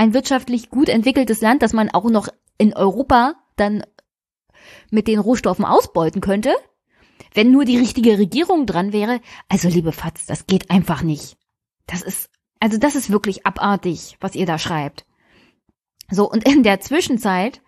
ein 0.00 0.14
wirtschaftlich 0.14 0.70
gut 0.70 0.88
entwickeltes 0.88 1.42
Land, 1.42 1.60
das 1.60 1.74
man 1.74 1.90
auch 1.90 2.08
noch 2.08 2.28
in 2.56 2.74
Europa 2.74 3.34
dann 3.56 3.84
mit 4.90 5.06
den 5.06 5.18
Rohstoffen 5.18 5.66
ausbeuten 5.66 6.22
könnte. 6.22 6.54
wenn 7.34 7.52
nur 7.52 7.64
die 7.64 7.78
richtige 7.78 8.18
Regierung 8.18 8.66
dran 8.66 8.92
wäre. 8.92 9.20
Also 9.48 9.68
liebe 9.68 9.92
Fatz, 9.92 10.26
das 10.26 10.46
geht 10.46 10.70
einfach 10.70 11.02
nicht. 11.02 11.36
Das 11.86 12.02
ist, 12.02 12.30
also 12.58 12.78
das 12.78 12.94
ist 12.94 13.10
wirklich 13.10 13.46
abartig, 13.46 14.16
was 14.20 14.34
ihr 14.34 14.46
da 14.46 14.58
schreibt. 14.58 15.06
So, 16.10 16.28
und 16.28 16.48
in 16.48 16.62
der 16.62 16.80
Zwischenzeit 16.80 17.60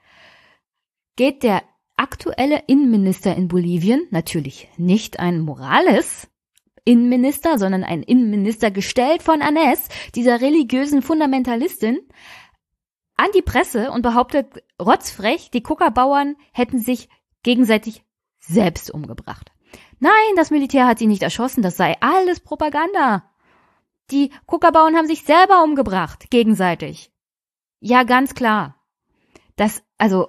geht 1.17 1.43
der 1.43 1.63
aktuelle 1.97 2.65
Innenminister 2.67 3.37
in 3.37 3.47
Bolivien, 3.47 4.07
natürlich 4.11 4.69
nicht 4.79 5.21
ein 5.21 5.41
Morales, 5.41 6.29
Innenminister, 6.85 7.59
sondern 7.59 7.85
ein 7.85 8.03
Innenminister 8.03 8.71
gestellt 8.71 9.23
von 9.23 9.43
Anes, 9.43 9.89
dieser 10.15 10.41
religiösen 10.41 11.03
Fundamentalistin, 11.03 12.01
an 13.17 13.29
die 13.35 13.43
Presse 13.43 13.91
und 13.91 14.03
behauptet 14.03 14.65
rotzfrech, 14.81 15.51
die 15.51 15.63
Kuckerbauern 15.63 16.37
hätten 16.53 16.81
sich 16.81 17.09
gegenseitig 17.43 18.03
selbst 18.41 18.91
umgebracht. 18.91 19.53
Nein, 20.01 20.13
das 20.37 20.51
Militär 20.51 20.87
hat 20.87 20.99
sie 20.99 21.07
nicht 21.07 21.23
erschossen, 21.23 21.63
das 21.63 21.77
sei 21.77 21.97
alles 22.01 22.41
Propaganda. 22.41 23.31
Die 24.11 24.31
Kuckerbauern 24.47 24.97
haben 24.97 25.07
sich 25.07 25.23
selber 25.23 25.63
umgebracht, 25.63 26.31
gegenseitig. 26.31 27.13
Ja, 27.79 28.03
ganz 28.03 28.35
klar. 28.35 28.83
Das, 29.57 29.83
also, 29.99 30.29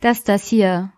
dass 0.00 0.22
das 0.22 0.46
hier 0.46 0.92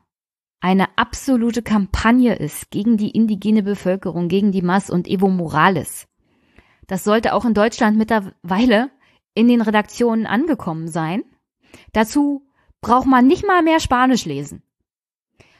eine 0.61 0.99
absolute 0.99 1.63
Kampagne 1.63 2.35
ist 2.35 2.71
gegen 2.71 2.97
die 2.97 3.11
indigene 3.11 3.63
Bevölkerung, 3.63 4.29
gegen 4.29 4.51
die 4.53 4.63
Mass 4.63 4.91
und 4.91 5.07
Evo 5.07 5.29
Morales. 5.29 6.09
Das 6.87 7.05
sollte 7.05 7.35
auch 7.35 7.45
in 7.45 7.55
Deutschland 7.55 7.97
mittlerweile 7.97 8.91
in 9.35 9.47
den 9.47 9.61
Redaktionen 9.61 10.27
angekommen 10.27 10.89
sein. 10.89 11.23
Dazu 11.93 12.49
braucht 12.81 13.07
man 13.07 13.27
nicht 13.27 13.47
mal 13.47 13.63
mehr 13.63 13.79
Spanisch 13.79 14.25
lesen. 14.25 14.63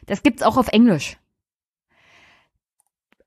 Das 0.07 0.23
gibt's 0.23 0.43
auch 0.43 0.57
auf 0.57 0.69
Englisch. 0.69 1.19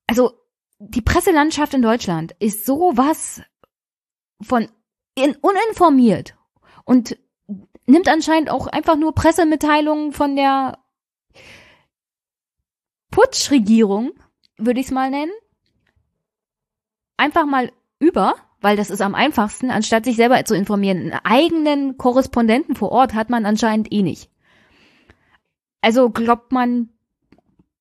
Also, 0.07 0.33
die 0.79 1.01
Presselandschaft 1.01 1.73
in 1.73 1.83
Deutschland 1.83 2.35
ist 2.39 2.65
sowas 2.65 3.41
von 4.41 4.67
uninformiert 5.15 6.35
und 6.85 7.17
nimmt 7.85 8.07
anscheinend 8.07 8.49
auch 8.49 8.67
einfach 8.67 8.95
nur 8.95 9.13
Pressemitteilungen 9.13 10.11
von 10.11 10.35
der 10.35 10.80
Putschregierung, 13.11 14.11
würde 14.57 14.79
ich 14.79 14.87
es 14.87 14.91
mal 14.91 15.09
nennen, 15.09 15.31
einfach 17.17 17.45
mal 17.45 17.71
über, 17.99 18.35
weil 18.61 18.77
das 18.77 18.89
ist 18.89 19.01
am 19.01 19.15
einfachsten, 19.15 19.69
anstatt 19.69 20.05
sich 20.05 20.15
selber 20.15 20.43
zu 20.45 20.55
informieren. 20.55 21.11
Einen 21.11 21.19
eigenen 21.23 21.97
Korrespondenten 21.97 22.75
vor 22.75 22.91
Ort 22.91 23.13
hat 23.13 23.29
man 23.29 23.45
anscheinend 23.45 23.91
eh 23.91 24.01
nicht. 24.01 24.29
Also 25.81 26.09
glaubt 26.09 26.51
man 26.51 26.89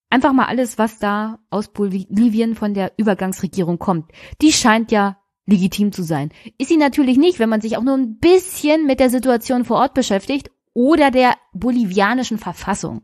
einfach 0.08 0.32
mal 0.32 0.46
alles, 0.46 0.78
was 0.78 0.98
da 0.98 1.38
aus 1.50 1.68
Bolivien 1.68 2.54
von 2.54 2.74
der 2.74 2.92
Übergangsregierung 2.96 3.78
kommt. 3.78 4.10
Die 4.42 4.52
scheint 4.52 4.90
ja 4.90 5.18
legitim 5.46 5.92
zu 5.92 6.02
sein. 6.02 6.30
Ist 6.58 6.68
sie 6.68 6.76
natürlich 6.76 7.18
nicht, 7.18 7.38
wenn 7.38 7.48
man 7.48 7.60
sich 7.60 7.76
auch 7.76 7.82
nur 7.82 7.96
ein 7.96 8.18
bisschen 8.18 8.86
mit 8.86 9.00
der 9.00 9.10
Situation 9.10 9.64
vor 9.64 9.78
Ort 9.78 9.94
beschäftigt 9.94 10.50
oder 10.72 11.10
der 11.10 11.34
bolivianischen 11.52 12.38
Verfassung. 12.38 13.02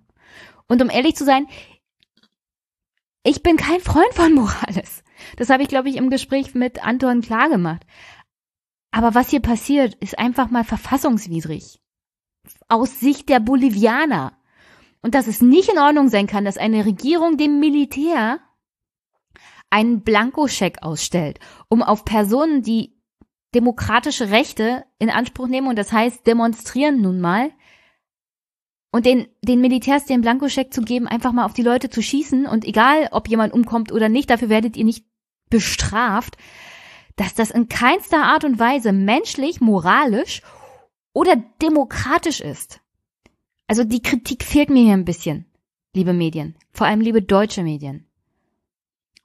Und 0.69 0.83
um 0.83 0.91
ehrlich 0.91 1.17
zu 1.17 1.25
sein, 1.25 1.47
ich 3.27 3.43
bin 3.43 3.57
kein 3.57 3.81
Freund 3.81 4.13
von 4.15 4.33
Morales. 4.33 5.03
Das 5.37 5.51
habe 5.51 5.63
ich, 5.63 5.69
glaube 5.69 5.89
ich, 5.89 5.97
im 5.97 6.11
Gespräch 6.11 6.55
mit 6.55 6.85
Anton 6.85 7.23
klar 7.23 7.49
gemacht. 7.49 7.85
Aber 8.93 9.15
was 9.15 9.31
hier 9.31 9.41
passiert, 9.41 9.95
ist 9.97 10.19
einfach 10.19 10.51
mal 10.51 10.65
verfassungswidrig. 10.65 11.81
Aus 12.69 13.01
Sicht 13.01 13.29
der 13.29 13.41
Bolivianer. 13.41 14.39
Und 15.03 15.15
dass 15.15 15.27
es 15.27 15.41
nicht 15.41 15.69
in 15.69 15.79
Ordnung 15.79 16.09
sein 16.09 16.27
kann, 16.27 16.45
dass 16.45 16.57
eine 16.57 16.87
Regierung 16.87 17.37
dem 17.37 17.59
Militär 17.59 18.39
einen 19.71 20.03
Blankoscheck 20.03 20.83
ausstellt, 20.83 21.41
um 21.69 21.83
auf 21.83 22.05
Personen, 22.05 22.63
die 22.63 22.97
demokratische 23.55 24.31
Rechte 24.31 24.85
in 24.99 25.11
Anspruch 25.11 25.49
nehmen 25.49 25.69
und 25.69 25.77
das 25.77 25.93
heißt 25.93 26.27
demonstrieren 26.27 27.01
nun 27.01 27.21
mal, 27.21 27.51
und 28.97 29.05
den, 29.05 29.29
den 29.43 29.61
Militärs 29.61 30.07
den 30.07 30.23
Blankoscheck 30.23 30.73
zu 30.73 30.81
geben, 30.81 31.07
einfach 31.07 31.33
mal 31.33 31.45
auf 31.45 31.53
die 31.53 31.63
Leute 31.63 31.91
zu 31.91 32.01
schießen 32.01 32.47
und 32.47 32.65
egal, 32.65 33.11
ob 33.11 33.29
jemand 33.29 33.53
umkommt 33.53 33.93
oder 33.93 34.09
nicht, 34.09 34.31
dafür 34.31 34.49
werdet 34.49 34.75
ihr 34.75 34.87
nicht 34.87 35.05
bestraft, 35.51 36.39
dass 37.17 37.35
das 37.35 37.51
in 37.51 37.69
keinster 37.69 38.23
Art 38.23 38.45
und 38.45 38.59
Weise 38.59 38.95
menschlich, 38.95 39.61
moralisch 39.61 40.41
oder 41.13 41.37
demokratisch 41.61 42.41
ist. 42.41 42.81
Also 43.67 43.85
die 43.85 44.01
Kritik 44.01 44.43
fehlt 44.45 44.71
mir 44.71 44.85
hier 44.85 44.95
ein 44.95 45.05
bisschen, 45.05 45.45
liebe 45.95 46.15
Medien, 46.15 46.57
vor 46.73 46.87
allem 46.87 47.03
liebe 47.03 47.21
deutsche 47.21 47.63
Medien. 47.63 48.07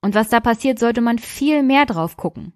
Und 0.02 0.16
was 0.16 0.28
da 0.28 0.42
passiert, 0.42 0.80
sollte 0.80 1.00
man 1.00 1.18
viel 1.18 1.64
mehr 1.64 1.86
drauf 1.86 2.18
gucken. 2.18 2.52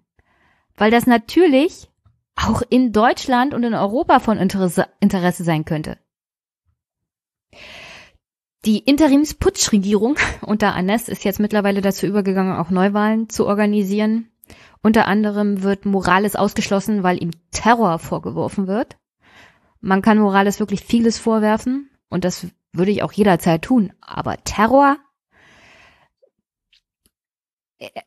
Weil 0.74 0.90
das 0.90 1.06
natürlich 1.06 1.88
auch 2.34 2.60
in 2.68 2.92
Deutschland 2.92 3.54
und 3.54 3.62
in 3.62 3.72
Europa 3.72 4.20
von 4.20 4.36
Interesse, 4.36 4.86
Interesse 5.00 5.44
sein 5.44 5.64
könnte. 5.64 5.96
Die 8.66 8.78
Interimsputschregierung 8.78 10.16
unter 10.42 10.74
Anes 10.74 11.08
ist 11.08 11.24
jetzt 11.24 11.40
mittlerweile 11.40 11.80
dazu 11.80 12.06
übergegangen, 12.06 12.56
auch 12.56 12.70
Neuwahlen 12.70 13.28
zu 13.28 13.46
organisieren. 13.46 14.28
Unter 14.82 15.06
anderem 15.06 15.62
wird 15.62 15.86
Morales 15.86 16.36
ausgeschlossen, 16.36 17.02
weil 17.02 17.22
ihm 17.22 17.30
Terror 17.52 17.98
vorgeworfen 17.98 18.66
wird. 18.66 18.96
Man 19.80 20.02
kann 20.02 20.18
Morales 20.18 20.60
wirklich 20.60 20.80
vieles 20.82 21.18
vorwerfen 21.18 21.90
und 22.08 22.24
das 22.24 22.46
würde 22.72 22.90
ich 22.90 23.02
auch 23.02 23.12
jederzeit 23.12 23.62
tun. 23.62 23.92
Aber 24.00 24.36
Terror 24.44 24.96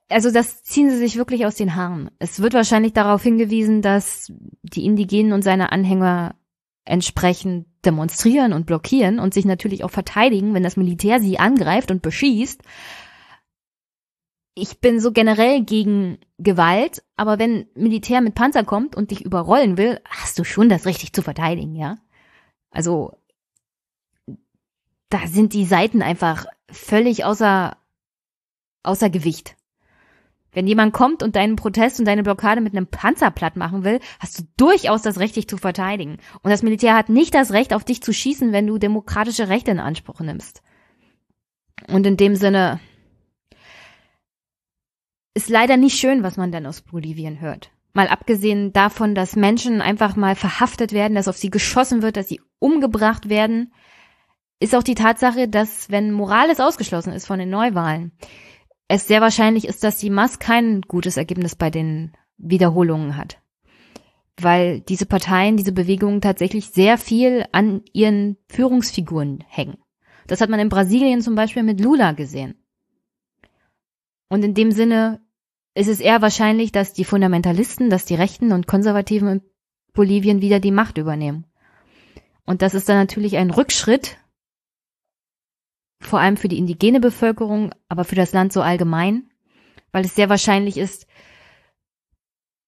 also 0.09 0.31
das 0.31 0.63
ziehen 0.63 0.89
sie 0.89 0.97
sich 0.97 1.15
wirklich 1.15 1.45
aus 1.45 1.55
den 1.55 1.75
Haaren. 1.75 2.09
Es 2.17 2.41
wird 2.41 2.53
wahrscheinlich 2.53 2.93
darauf 2.93 3.21
hingewiesen, 3.21 3.83
dass 3.83 4.31
die 4.63 4.83
Indigenen 4.83 5.31
und 5.31 5.43
seine 5.43 5.71
Anhänger 5.71 6.35
entsprechend 6.85 7.67
demonstrieren 7.85 8.53
und 8.53 8.65
blockieren 8.65 9.19
und 9.19 9.33
sich 9.33 9.45
natürlich 9.45 9.83
auch 9.83 9.91
verteidigen, 9.91 10.53
wenn 10.53 10.63
das 10.63 10.77
Militär 10.77 11.19
sie 11.19 11.39
angreift 11.39 11.91
und 11.91 12.01
beschießt. 12.01 12.61
Ich 14.55 14.79
bin 14.79 14.99
so 14.99 15.11
generell 15.11 15.63
gegen 15.63 16.17
Gewalt, 16.37 17.03
aber 17.15 17.39
wenn 17.39 17.67
Militär 17.75 18.19
mit 18.21 18.35
Panzer 18.35 18.63
kommt 18.63 18.95
und 18.95 19.11
dich 19.11 19.23
überrollen 19.23 19.77
will, 19.77 20.01
hast 20.09 20.37
du 20.37 20.43
schon 20.43 20.67
das 20.67 20.85
richtig 20.85 21.13
zu 21.13 21.21
verteidigen, 21.21 21.75
ja? 21.75 21.97
Also 22.71 23.17
da 25.09 25.25
sind 25.27 25.53
die 25.53 25.65
Seiten 25.65 26.01
einfach 26.01 26.45
völlig 26.69 27.25
außer 27.25 27.77
außer 28.83 29.09
Gewicht. 29.09 29.55
Wenn 30.51 30.67
jemand 30.67 30.93
kommt 30.93 31.21
und 31.21 31.35
deinen 31.35 31.55
Protest 31.55 31.99
und 31.99 32.05
deine 32.05 32.23
Blockade 32.23 32.61
mit 32.61 32.75
einem 32.75 32.87
Panzer 32.87 33.29
platt 33.31 33.55
machen 33.55 33.83
will, 33.83 33.99
hast 34.19 34.39
du 34.39 34.43
durchaus 34.57 35.01
das 35.01 35.19
Recht, 35.19 35.35
dich 35.35 35.47
zu 35.47 35.57
verteidigen. 35.57 36.17
Und 36.41 36.49
das 36.49 36.63
Militär 36.63 36.95
hat 36.95 37.09
nicht 37.09 37.35
das 37.35 37.51
Recht, 37.51 37.73
auf 37.73 37.83
dich 37.83 38.01
zu 38.01 38.13
schießen, 38.13 38.51
wenn 38.51 38.65
du 38.65 38.77
demokratische 38.77 39.49
Rechte 39.49 39.71
in 39.71 39.79
Anspruch 39.79 40.19
nimmst. 40.21 40.63
Und 41.87 42.05
in 42.05 42.17
dem 42.17 42.35
Sinne 42.35 42.79
ist 45.33 45.49
leider 45.49 45.77
nicht 45.77 45.99
schön, 45.99 46.23
was 46.23 46.37
man 46.37 46.51
dann 46.51 46.65
aus 46.65 46.81
Bolivien 46.81 47.39
hört. 47.39 47.71
Mal 47.93 48.07
abgesehen 48.07 48.73
davon, 48.73 49.15
dass 49.15 49.35
Menschen 49.35 49.81
einfach 49.81 50.15
mal 50.15 50.35
verhaftet 50.35 50.93
werden, 50.93 51.15
dass 51.15 51.27
auf 51.27 51.37
sie 51.37 51.49
geschossen 51.49 52.01
wird, 52.01 52.17
dass 52.17 52.27
sie 52.27 52.41
umgebracht 52.59 53.29
werden, 53.29 53.71
ist 54.59 54.75
auch 54.75 54.83
die 54.83 54.95
Tatsache, 54.95 55.47
dass 55.47 55.89
wenn 55.89 56.11
Morales 56.11 56.59
ausgeschlossen 56.59 57.13
ist 57.13 57.25
von 57.25 57.39
den 57.39 57.49
Neuwahlen, 57.49 58.11
es 58.89 59.07
sehr 59.07 59.21
wahrscheinlich 59.21 59.67
ist, 59.67 59.83
dass 59.83 59.97
die 59.97 60.09
Mass 60.09 60.39
kein 60.39 60.81
gutes 60.81 61.15
Ergebnis 61.15 61.55
bei 61.55 61.69
den 61.69 62.11
Wiederholungen 62.37 63.15
hat. 63.15 63.37
Weil 64.41 64.81
diese 64.81 65.05
Parteien, 65.05 65.57
diese 65.57 65.71
Bewegungen 65.71 66.21
tatsächlich 66.21 66.69
sehr 66.69 66.97
viel 66.97 67.45
an 67.51 67.83
ihren 67.93 68.37
Führungsfiguren 68.49 69.43
hängen. 69.47 69.77
Das 70.25 70.41
hat 70.41 70.49
man 70.49 70.59
in 70.59 70.69
Brasilien 70.69 71.21
zum 71.21 71.35
Beispiel 71.35 71.63
mit 71.63 71.79
Lula 71.79 72.13
gesehen. 72.13 72.55
Und 74.27 74.43
in 74.43 74.55
dem 74.55 74.71
Sinne 74.71 75.21
ist 75.75 75.87
es 75.87 75.99
eher 75.99 76.21
wahrscheinlich, 76.21 76.71
dass 76.71 76.93
die 76.93 77.05
Fundamentalisten, 77.05 77.91
dass 77.91 78.05
die 78.05 78.15
Rechten 78.15 78.51
und 78.51 78.67
Konservativen 78.67 79.27
in 79.27 79.41
Bolivien 79.93 80.41
wieder 80.41 80.59
die 80.59 80.71
Macht 80.71 80.97
übernehmen. 80.97 81.45
Und 82.45 82.63
das 82.63 82.73
ist 82.73 82.89
dann 82.89 82.97
natürlich 82.97 83.37
ein 83.37 83.51
Rückschritt 83.51 84.17
vor 85.99 86.19
allem 86.19 86.37
für 86.37 86.47
die 86.47 86.57
indigene 86.57 86.99
Bevölkerung, 86.99 87.73
aber 87.87 88.03
für 88.03 88.15
das 88.15 88.33
Land 88.33 88.53
so 88.53 88.61
allgemein, 88.61 89.29
weil 89.91 90.05
es 90.05 90.15
sehr 90.15 90.29
wahrscheinlich 90.29 90.77
ist, 90.77 91.07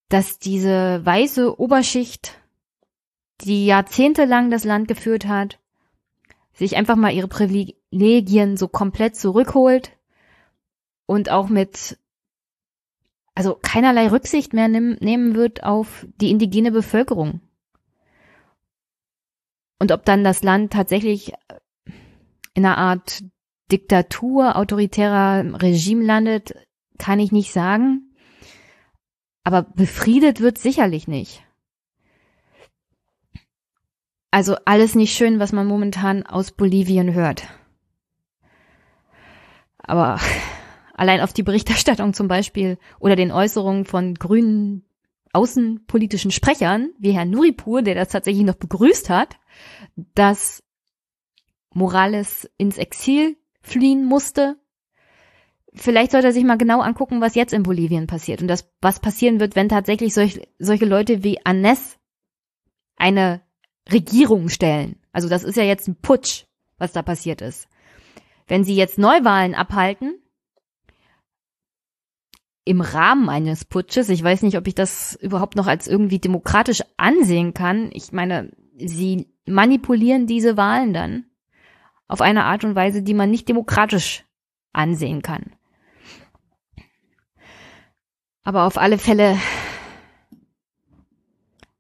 dass 0.10 0.40
diese 0.40 1.06
weiße 1.06 1.60
Oberschicht, 1.60 2.38
die 3.42 3.66
jahrzehntelang 3.66 4.52
das 4.52 4.66
Land 4.66 4.88
geführt 4.88 5.26
hat, 5.26 5.60
sich 6.54 6.76
einfach 6.76 6.98
mal 6.98 7.14
ihre 7.14 7.30
Privilegien 7.30 8.58
so 8.58 8.68
komplett 8.68 9.16
zurückholt 9.16 9.98
und 11.06 11.30
auch 11.30 11.48
mit, 11.48 11.98
also 13.34 13.58
keinerlei 13.62 14.10
Rücksicht 14.10 14.54
mehr 14.54 14.68
nimm, 14.68 14.98
nehmen 15.00 15.36
wird 15.36 15.64
auf 15.64 16.06
die 16.18 16.30
indigene 16.30 16.72
Bevölkerung. 16.72 17.40
Und 19.80 19.92
ob 19.92 20.06
dann 20.06 20.24
das 20.24 20.44
Land 20.44 20.74
tatsächlich 20.74 21.34
in 22.54 22.66
einer 22.66 22.78
Art 22.78 23.24
Diktatur, 23.72 24.58
autoritärer 24.58 25.62
Regime 25.62 26.04
landet, 26.04 26.54
kann 26.98 27.20
ich 27.20 27.32
nicht 27.32 27.52
sagen. 27.52 28.14
Aber 29.44 29.64
befriedet 29.64 30.40
wird 30.42 30.58
sicherlich 30.58 31.08
nicht. 31.08 31.44
Also 34.30 34.56
alles 34.66 34.96
nicht 34.96 35.16
schön, 35.16 35.40
was 35.40 35.52
man 35.52 35.68
momentan 35.68 36.26
aus 36.26 36.52
Bolivien 36.52 37.14
hört. 37.14 37.48
Aber 39.78 40.20
allein 40.94 41.22
auf 41.22 41.34
die 41.34 41.44
Berichterstattung 41.44 42.14
zum 42.14 42.28
Beispiel 42.28 42.78
oder 43.00 43.16
den 43.16 43.32
Äußerungen 43.32 43.86
von 43.86 44.16
grünen 44.16 44.86
außenpolitischen 45.34 46.32
Sprechern, 46.32 46.92
wie 47.00 47.12
Herr 47.12 47.26
Nuripur, 47.26 47.82
der 47.82 47.96
das 47.96 48.10
tatsächlich 48.10 48.46
noch 48.46 48.56
begrüßt 48.56 49.10
hat, 49.10 49.38
dass 49.96 50.64
Morales 51.74 52.50
ins 52.58 52.78
Exil 52.78 53.38
fliehen 53.62 54.06
musste. 54.06 54.58
Vielleicht 55.74 56.12
sollte 56.12 56.28
er 56.28 56.34
sich 56.34 56.44
mal 56.44 56.58
genau 56.58 56.82
angucken, 56.82 57.22
was 57.22 57.36
jetzt 57.36 57.54
in 57.54 57.64
Bolivien 57.64 58.08
passiert 58.08 58.42
und 58.42 58.48
das, 58.48 58.70
was 58.82 59.00
passieren 59.00 59.40
wird, 59.40 59.56
wenn 59.56 59.70
tatsächlich 59.70 60.14
solch, 60.14 60.42
solche 60.60 60.86
Leute 60.86 61.24
wie 61.24 61.46
Anes 61.46 61.98
eine 62.98 63.42
Regierung 63.90 64.50
stellen. 64.50 64.98
Also 65.14 65.30
das 65.30 65.44
ist 65.44 65.56
ja 65.56 65.64
jetzt 65.64 65.88
ein 65.88 65.96
Putsch, 66.02 66.46
was 66.78 66.92
da 66.92 67.02
passiert 67.02 67.42
ist. 67.42 67.70
Wenn 68.48 68.64
sie 68.66 68.76
jetzt 68.76 68.98
Neuwahlen 68.98 69.56
abhalten, 69.56 70.22
im 72.66 72.82
Rahmen 72.82 73.30
eines 73.30 73.66
Putsches, 73.66 74.10
ich 74.10 74.24
weiß 74.24 74.44
nicht, 74.44 74.58
ob 74.58 74.68
ich 74.68 74.76
das 74.76 75.16
überhaupt 75.16 75.56
noch 75.56 75.68
als 75.68 75.88
irgendwie 75.88 76.20
demokratisch 76.20 76.84
ansehen 76.98 77.54
kann. 77.54 77.90
Ich 77.94 78.12
meine, 78.12 78.52
sie 78.78 79.34
manipulieren 79.46 80.28
diese 80.28 80.58
Wahlen 80.58 80.94
dann 80.94 81.26
auf 82.12 82.20
eine 82.20 82.44
Art 82.44 82.66
und 82.66 82.76
Weise, 82.76 83.02
die 83.02 83.14
man 83.14 83.32
nicht 83.32 83.48
demokratisch 83.48 84.26
ansehen 84.74 85.22
kann. 85.22 85.56
Aber 88.44 88.66
auf 88.66 88.78
alle 88.78 88.98
Fälle 88.98 89.38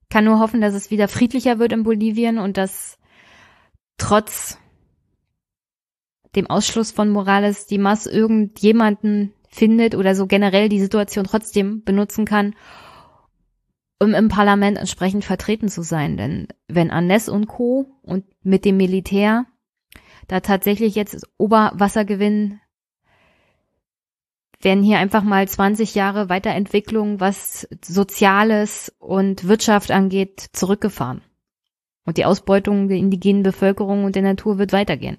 kann 0.09 0.23
nur 0.23 0.39
hoffen, 0.39 0.61
dass 0.61 0.73
es 0.73 0.89
wieder 0.89 1.09
friedlicher 1.09 1.59
wird 1.59 1.73
in 1.73 1.84
Bolivien 1.84 2.38
und 2.38 2.55
dass 2.55 2.97
trotz 3.97 4.57
dem 6.34 6.47
Ausschluss 6.47 6.91
von 6.91 7.09
Morales 7.09 7.65
die 7.65 7.77
Mass 7.77 8.05
irgendjemanden 8.05 9.34
findet 9.49 9.95
oder 9.95 10.15
so 10.15 10.27
generell 10.27 10.69
die 10.69 10.79
Situation 10.79 11.25
trotzdem 11.25 11.84
benutzen 11.84 12.23
kann, 12.23 12.55
um 13.99 14.13
im 14.13 14.29
Parlament 14.29 14.77
entsprechend 14.77 15.25
vertreten 15.25 15.67
zu 15.67 15.82
sein. 15.82 16.15
Denn 16.15 16.47
wenn 16.69 16.89
Annes 16.89 17.27
und 17.27 17.47
Co. 17.47 17.99
und 18.01 18.23
mit 18.43 18.63
dem 18.63 18.77
Militär 18.77 19.45
da 20.32 20.39
tatsächlich 20.39 20.95
jetzt 20.95 21.27
Oberwasser 21.38 22.05
gewinnen, 22.05 22.61
werden 24.61 24.82
hier 24.82 24.97
einfach 24.97 25.23
mal 25.23 25.45
20 25.45 25.93
Jahre 25.93 26.29
Weiterentwicklung, 26.29 27.19
was 27.19 27.67
Soziales 27.84 28.95
und 28.99 29.49
Wirtschaft 29.49 29.91
angeht, 29.91 30.45
zurückgefahren. 30.53 31.21
Und 32.05 32.17
die 32.17 32.23
Ausbeutung 32.23 32.88
der 32.88 32.95
indigenen 32.95 33.43
Bevölkerung 33.43 34.05
und 34.05 34.15
der 34.15 34.21
Natur 34.21 34.57
wird 34.57 34.71
weitergehen. 34.71 35.17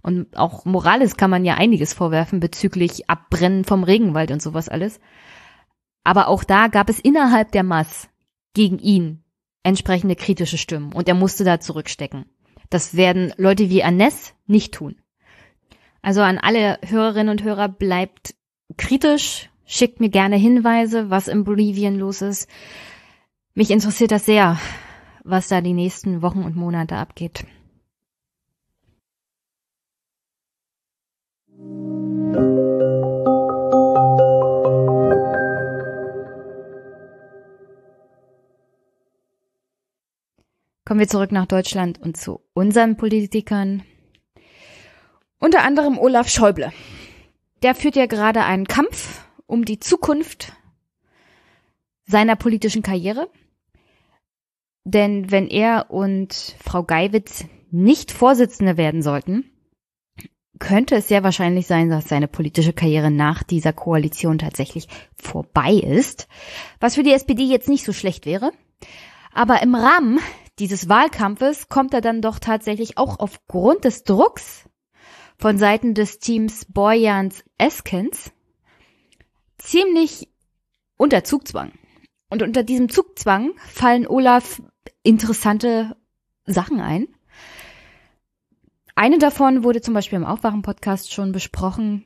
Und 0.00 0.36
auch 0.36 0.64
Morales 0.64 1.16
kann 1.16 1.30
man 1.30 1.44
ja 1.44 1.54
einiges 1.54 1.92
vorwerfen 1.92 2.38
bezüglich 2.38 3.10
Abbrennen 3.10 3.64
vom 3.64 3.82
Regenwald 3.82 4.30
und 4.30 4.40
sowas 4.40 4.68
alles. 4.68 5.00
Aber 6.04 6.28
auch 6.28 6.44
da 6.44 6.68
gab 6.68 6.88
es 6.88 7.00
innerhalb 7.00 7.50
der 7.50 7.64
Mass 7.64 8.08
gegen 8.54 8.78
ihn 8.78 9.24
entsprechende 9.64 10.14
kritische 10.14 10.56
Stimmen 10.56 10.92
und 10.92 11.08
er 11.08 11.14
musste 11.14 11.42
da 11.42 11.58
zurückstecken. 11.58 12.26
Das 12.70 12.96
werden 12.96 13.32
Leute 13.36 13.68
wie 13.68 13.82
Anes 13.82 14.32
nicht 14.46 14.74
tun. 14.74 14.96
Also 16.02 16.22
an 16.22 16.38
alle 16.38 16.78
Hörerinnen 16.86 17.28
und 17.28 17.42
Hörer 17.42 17.68
bleibt 17.68 18.34
kritisch, 18.76 19.50
schickt 19.66 20.00
mir 20.00 20.08
gerne 20.08 20.36
Hinweise, 20.36 21.10
was 21.10 21.28
in 21.28 21.44
Bolivien 21.44 21.98
los 21.98 22.22
ist. 22.22 22.48
Mich 23.54 23.70
interessiert 23.70 24.12
das 24.12 24.24
sehr, 24.24 24.58
was 25.24 25.48
da 25.48 25.60
die 25.60 25.74
nächsten 25.74 26.22
Wochen 26.22 26.42
und 26.42 26.56
Monate 26.56 26.96
abgeht. 26.96 27.44
Kommen 40.90 40.98
wir 40.98 41.06
zurück 41.06 41.30
nach 41.30 41.46
Deutschland 41.46 42.02
und 42.02 42.16
zu 42.16 42.40
unseren 42.52 42.96
Politikern. 42.96 43.84
Unter 45.38 45.62
anderem 45.62 45.98
Olaf 45.98 46.28
Schäuble. 46.28 46.72
Der 47.62 47.76
führt 47.76 47.94
ja 47.94 48.06
gerade 48.06 48.42
einen 48.42 48.66
Kampf 48.66 49.24
um 49.46 49.64
die 49.64 49.78
Zukunft 49.78 50.52
seiner 52.06 52.34
politischen 52.34 52.82
Karriere. 52.82 53.30
Denn 54.82 55.30
wenn 55.30 55.46
er 55.46 55.92
und 55.92 56.56
Frau 56.60 56.82
Geiwitz 56.82 57.44
nicht 57.70 58.10
Vorsitzende 58.10 58.76
werden 58.76 59.00
sollten, 59.00 59.44
könnte 60.58 60.96
es 60.96 61.06
sehr 61.06 61.22
wahrscheinlich 61.22 61.68
sein, 61.68 61.88
dass 61.88 62.08
seine 62.08 62.26
politische 62.26 62.72
Karriere 62.72 63.12
nach 63.12 63.44
dieser 63.44 63.72
Koalition 63.72 64.38
tatsächlich 64.38 64.88
vorbei 65.14 65.72
ist. 65.72 66.26
Was 66.80 66.96
für 66.96 67.04
die 67.04 67.12
SPD 67.12 67.44
jetzt 67.44 67.68
nicht 67.68 67.84
so 67.84 67.92
schlecht 67.92 68.26
wäre. 68.26 68.50
Aber 69.32 69.62
im 69.62 69.76
Rahmen 69.76 70.18
dieses 70.60 70.88
Wahlkampfes 70.88 71.68
kommt 71.68 71.94
er 71.94 72.00
dann 72.00 72.22
doch 72.22 72.38
tatsächlich 72.38 72.98
auch 72.98 73.18
aufgrund 73.18 73.84
des 73.84 74.04
Drucks 74.04 74.68
von 75.38 75.58
Seiten 75.58 75.94
des 75.94 76.18
Teams 76.18 76.66
Boyans 76.66 77.42
Eskens 77.56 78.30
ziemlich 79.58 80.28
unter 80.96 81.24
Zugzwang. 81.24 81.72
Und 82.28 82.42
unter 82.42 82.62
diesem 82.62 82.88
Zugzwang 82.88 83.52
fallen 83.56 84.06
Olaf 84.06 84.62
interessante 85.02 85.96
Sachen 86.44 86.80
ein. 86.80 87.08
Eine 88.94 89.18
davon 89.18 89.64
wurde 89.64 89.80
zum 89.80 89.94
Beispiel 89.94 90.18
im 90.18 90.26
Aufwachen-Podcast 90.26 91.12
schon 91.12 91.32
besprochen, 91.32 92.04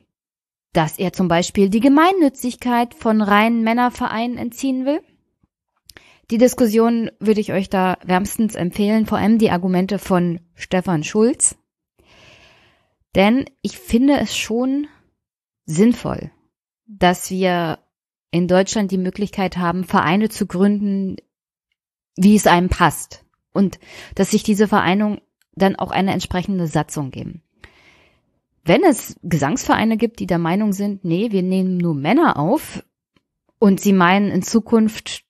dass 0.71 0.97
er 0.97 1.13
zum 1.13 1.27
Beispiel 1.27 1.69
die 1.69 1.81
Gemeinnützigkeit 1.81 2.93
von 2.93 3.21
reinen 3.21 3.63
Männervereinen 3.63 4.37
entziehen 4.37 4.85
will. 4.85 5.01
Die 6.31 6.37
Diskussion 6.37 7.11
würde 7.19 7.41
ich 7.41 7.53
euch 7.53 7.69
da 7.69 7.97
wärmstens 8.03 8.55
empfehlen, 8.55 9.05
vor 9.05 9.17
allem 9.17 9.37
die 9.37 9.51
Argumente 9.51 9.99
von 9.99 10.39
Stefan 10.55 11.03
Schulz. 11.03 11.55
Denn 13.13 13.45
ich 13.61 13.77
finde 13.77 14.17
es 14.17 14.35
schon 14.35 14.87
sinnvoll, 15.65 16.31
dass 16.87 17.29
wir 17.29 17.79
in 18.31 18.47
Deutschland 18.47 18.91
die 18.91 18.97
Möglichkeit 18.97 19.57
haben, 19.57 19.83
Vereine 19.83 20.29
zu 20.29 20.45
gründen, 20.45 21.17
wie 22.17 22.35
es 22.35 22.47
einem 22.47 22.69
passt. 22.69 23.23
Und 23.53 23.79
dass 24.15 24.31
sich 24.31 24.43
diese 24.43 24.67
Vereine 24.67 25.21
dann 25.53 25.75
auch 25.77 25.91
eine 25.91 26.11
entsprechende 26.11 26.67
Satzung 26.67 27.11
geben. 27.11 27.41
Wenn 28.65 28.83
es 28.83 29.15
Gesangsvereine 29.21 29.95
gibt, 29.95 30.19
die 30.19 30.27
der 30.27 30.39
Meinung 30.39 30.73
sind, 30.73 31.05
nee, 31.05 31.31
wir 31.31 31.43
nehmen 31.43 31.77
nur 31.77 31.93
Männer 31.93 32.37
auf 32.37 32.83
und 33.59 33.79
sie 33.79 33.93
meinen 33.93 34.31
in 34.31 34.41
Zukunft 34.41 35.24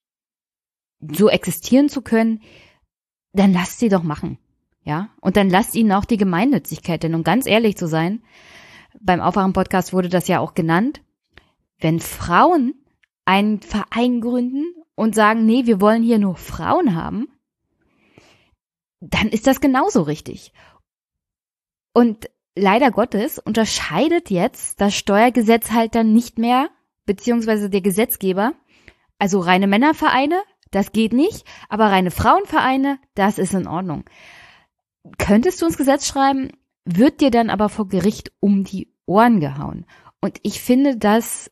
so 1.11 1.29
existieren 1.29 1.89
zu 1.89 2.01
können, 2.01 2.41
dann 3.33 3.53
lasst 3.53 3.79
sie 3.79 3.89
doch 3.89 4.03
machen. 4.03 4.37
Ja, 4.83 5.09
und 5.19 5.35
dann 5.35 5.49
lasst 5.49 5.73
ihnen 5.75 5.91
auch 5.91 6.05
die 6.05 6.17
Gemeinnützigkeit, 6.17 7.01
denn 7.01 7.15
um 7.15 7.23
ganz 7.23 7.47
ehrlich 7.47 7.75
zu 7.75 7.87
sein, 7.87 8.21
beim 9.01 9.19
Aufwachen-Podcast 9.19 9.93
wurde 9.93 10.09
das 10.09 10.27
ja 10.27 10.39
auch 10.39 10.53
genannt, 10.53 11.01
wenn 11.79 11.99
Frauen 11.99 12.75
einen 13.25 13.61
Verein 13.61 14.21
gründen 14.21 14.63
und 14.93 15.15
sagen, 15.15 15.45
nee, 15.45 15.65
wir 15.65 15.81
wollen 15.81 16.03
hier 16.03 16.19
nur 16.19 16.35
Frauen 16.35 16.95
haben, 16.95 17.27
dann 18.99 19.29
ist 19.29 19.47
das 19.47 19.59
genauso 19.59 20.03
richtig. 20.03 20.53
Und 21.93 22.29
leider 22.55 22.91
Gottes 22.91 23.39
unterscheidet 23.39 24.29
jetzt 24.29 24.79
das 24.81 24.95
Steuergesetz 24.95 25.71
halt 25.71 25.95
dann 25.95 26.13
nicht 26.13 26.37
mehr, 26.37 26.69
beziehungsweise 27.05 27.69
der 27.69 27.81
Gesetzgeber, 27.81 28.53
also 29.19 29.39
reine 29.39 29.67
Männervereine 29.67 30.41
das 30.75 30.91
geht 30.91 31.13
nicht, 31.13 31.45
aber 31.69 31.85
reine 31.85 32.11
Frauenvereine, 32.11 32.99
das 33.13 33.37
ist 33.37 33.53
in 33.53 33.65
Ordnung. 33.65 34.03
Könntest 35.17 35.61
du 35.61 35.67
ins 35.67 35.77
Gesetz 35.77 36.05
schreiben, 36.05 36.51
wird 36.83 37.21
dir 37.21 37.31
dann 37.31 37.49
aber 37.49 37.69
vor 37.69 37.87
Gericht 37.87 38.33
um 38.41 38.65
die 38.65 38.93
Ohren 39.05 39.39
gehauen. 39.39 39.85
Und 40.19 40.39
ich 40.43 40.59
finde, 40.59 40.97
dass 40.97 41.49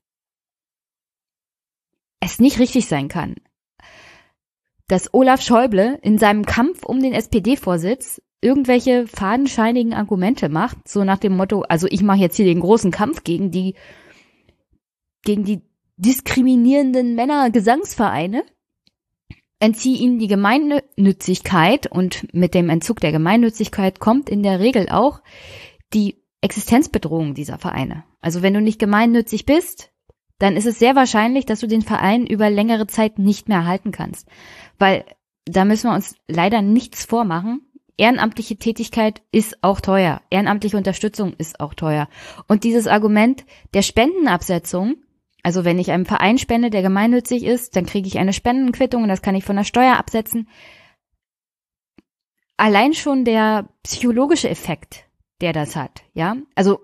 es 2.20 2.40
nicht 2.40 2.60
richtig 2.60 2.88
sein 2.88 3.08
kann, 3.08 3.36
dass 4.90 5.14
Olaf 5.14 5.42
Schäuble 5.42 6.00
in 6.02 6.18
seinem 6.18 6.46
Kampf 6.46 6.84
um 6.84 7.00
den 7.00 7.14
SPD-Vorsitz 7.14 8.22
irgendwelche 8.42 9.08
fadenscheinigen 9.08 9.94
Argumente 9.94 10.50
macht, 10.50 10.90
so 10.90 11.06
nach 11.06 11.18
dem 11.18 11.38
Motto, 11.38 11.62
also 11.62 11.88
ich 11.90 12.04
mache 12.04 12.20
jetzt 12.20 12.36
hier 12.36 12.46
den 12.46 12.60
großen 12.60 12.92
Kampf 12.92 13.24
gegen 13.24 13.52
die 13.52 13.76
gegen 15.24 15.46
die 15.46 15.62
diskriminierenden 15.96 17.16
Männer-Gesangsvereine 17.16 18.44
entziehe 19.64 19.98
ihnen 19.98 20.20
die 20.20 20.28
Gemeinnützigkeit 20.28 21.88
und 21.88 22.28
mit 22.34 22.54
dem 22.54 22.70
Entzug 22.70 23.00
der 23.00 23.14
Gemeinnützigkeit 23.14 24.02
kommt 24.02 24.30
in 24.30 24.44
der 24.44 24.60
Regel 24.60 24.90
auch 24.90 25.22
die 25.94 26.18
Existenzbedrohung 26.42 27.34
dieser 27.34 27.58
Vereine. 27.58 28.04
Also 28.20 28.42
wenn 28.42 28.54
du 28.54 28.60
nicht 28.60 28.78
gemeinnützig 28.78 29.46
bist, 29.46 29.92
dann 30.38 30.58
ist 30.58 30.66
es 30.66 30.80
sehr 30.80 30.98
wahrscheinlich, 30.98 31.46
dass 31.46 31.62
du 31.62 31.68
den 31.68 31.82
Verein 31.82 32.28
über 32.28 32.50
längere 32.50 32.88
Zeit 32.88 33.20
nicht 33.20 33.48
mehr 33.48 33.60
erhalten 33.60 33.94
kannst. 33.94 34.28
Weil 34.80 35.06
da 35.46 35.64
müssen 35.64 35.90
wir 35.90 35.96
uns 35.96 36.18
leider 36.28 36.62
nichts 36.62 37.06
vormachen. 37.06 37.62
Ehrenamtliche 37.96 38.58
Tätigkeit 38.58 39.22
ist 39.32 39.64
auch 39.64 39.80
teuer. 39.80 40.22
Ehrenamtliche 40.30 40.76
Unterstützung 40.76 41.36
ist 41.38 41.62
auch 41.62 41.74
teuer. 41.74 42.10
Und 42.50 42.66
dieses 42.66 42.88
Argument 42.88 43.46
der 43.74 43.82
Spendenabsetzung, 43.82 44.98
also 45.44 45.66
wenn 45.66 45.78
ich 45.78 45.92
einem 45.92 46.06
Verein 46.06 46.38
spende, 46.38 46.70
der 46.70 46.82
gemeinnützig 46.82 47.44
ist, 47.44 47.76
dann 47.76 47.86
kriege 47.86 48.08
ich 48.08 48.18
eine 48.18 48.34
Spendenquittung 48.34 49.04
und 49.04 49.10
das 49.10 49.22
kann 49.22 49.36
ich 49.36 49.44
von 49.44 49.58
der 49.58 49.66
Steuer 49.66 49.98
absetzen. 49.98 50.48
Allein 52.56 52.94
schon 52.94 53.26
der 53.26 53.70
psychologische 53.84 54.50
Effekt, 54.50 55.06
der 55.42 55.52
das 55.52 55.76
hat, 55.76 56.04
ja. 56.14 56.38
Also 56.56 56.80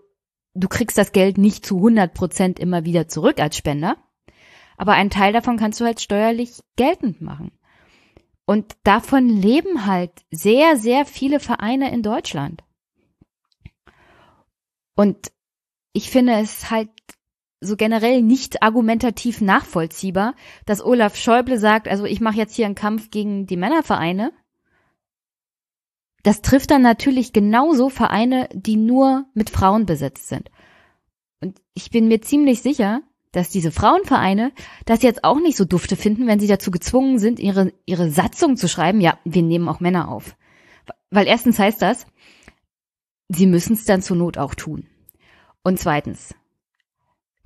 du 0.53 0.68
kriegst 0.68 0.97
das 0.97 1.14
Geld 1.14 1.38
nicht 1.38 1.66
zu 1.66 1.78
100 1.78 2.14
Prozent 2.14 2.60
immer 2.60 2.84
wieder 2.84 3.07
zurück 3.07 3.39
als 3.39 3.55
Spender, 3.55 3.95
aber 4.76 4.93
einen 4.93 5.10
Teil 5.10 5.32
davon 5.32 5.57
kannst 5.57 5.80
du 5.80 5.86
halt 5.86 6.01
steuerlich 6.01 6.60
geltend 6.76 7.22
machen. 7.22 7.51
Und 8.45 8.76
davon 8.84 9.30
leben 9.30 9.86
halt 9.86 10.12
sehr, 10.32 10.76
sehr 10.76 11.05
viele 11.05 11.39
Vereine 11.39 11.93
in 11.93 12.01
Deutschland. 12.01 12.64
Und 14.95 15.32
ich 15.93 16.10
finde 16.10 16.34
es 16.34 16.72
halt 16.72 16.89
so 17.62 17.76
generell 17.76 18.22
nicht 18.22 18.64
argumentativ 18.64 19.41
nachvollziehbar, 19.41 20.34
dass 20.66 20.84
Olaf 20.84 21.16
Schäuble 21.16 21.60
sagt, 21.60 21.88
also 21.88 22.05
ich 22.05 22.22
mache 22.22 22.38
jetzt 22.38 22.55
hier 22.55 22.66
einen 22.66 22.76
Kampf 22.76 23.12
gegen 23.12 23.47
die 23.47 23.57
Männervereine. 23.57 24.32
Das 26.24 26.41
trifft 26.41 26.72
dann 26.72 26.82
natürlich 26.82 27.34
genauso 27.34 27.89
Vereine, 27.89 28.49
die 28.53 28.76
nur 28.76 29.26
mit 29.34 29.49
Frauen 29.49 29.86
besetzt 29.86 30.30
sind. 30.30 30.49
Und 31.41 31.62
ich 31.74 31.91
bin 31.91 32.07
mir 32.07 32.22
ziemlich 32.22 32.62
sicher, 32.62 33.01
dass 33.32 33.49
diese 33.49 33.72
Frauenvereine 33.72 34.51
das 34.86 35.03
jetzt 35.03 35.24
auch 35.24 35.39
nicht 35.39 35.57
so 35.57 35.66
dufte 35.66 35.95
finden, 35.95 36.28
wenn 36.28 36.39
sie 36.39 36.47
dazu 36.47 36.72
gezwungen 36.72 37.20
sind, 37.20 37.39
ihre, 37.39 37.74
ihre 37.86 38.10
Satzung 38.10 38.57
zu 38.57 38.68
schreiben, 38.68 39.01
ja, 39.01 39.20
wir 39.24 39.43
nehmen 39.43 39.70
auch 39.70 39.80
Männer 39.80 40.10
auf. 40.10 40.36
Weil 41.10 41.28
erstens 41.28 41.60
heißt 41.60 41.82
das, 41.82 42.07
sie 43.30 43.45
müssen 43.45 43.74
es 43.74 43.86
dann 43.86 44.01
zur 44.01 44.18
Not 44.18 44.38
auch 44.38 44.55
tun. 44.55 44.88
Und 45.64 45.80
zweitens, 45.80 46.34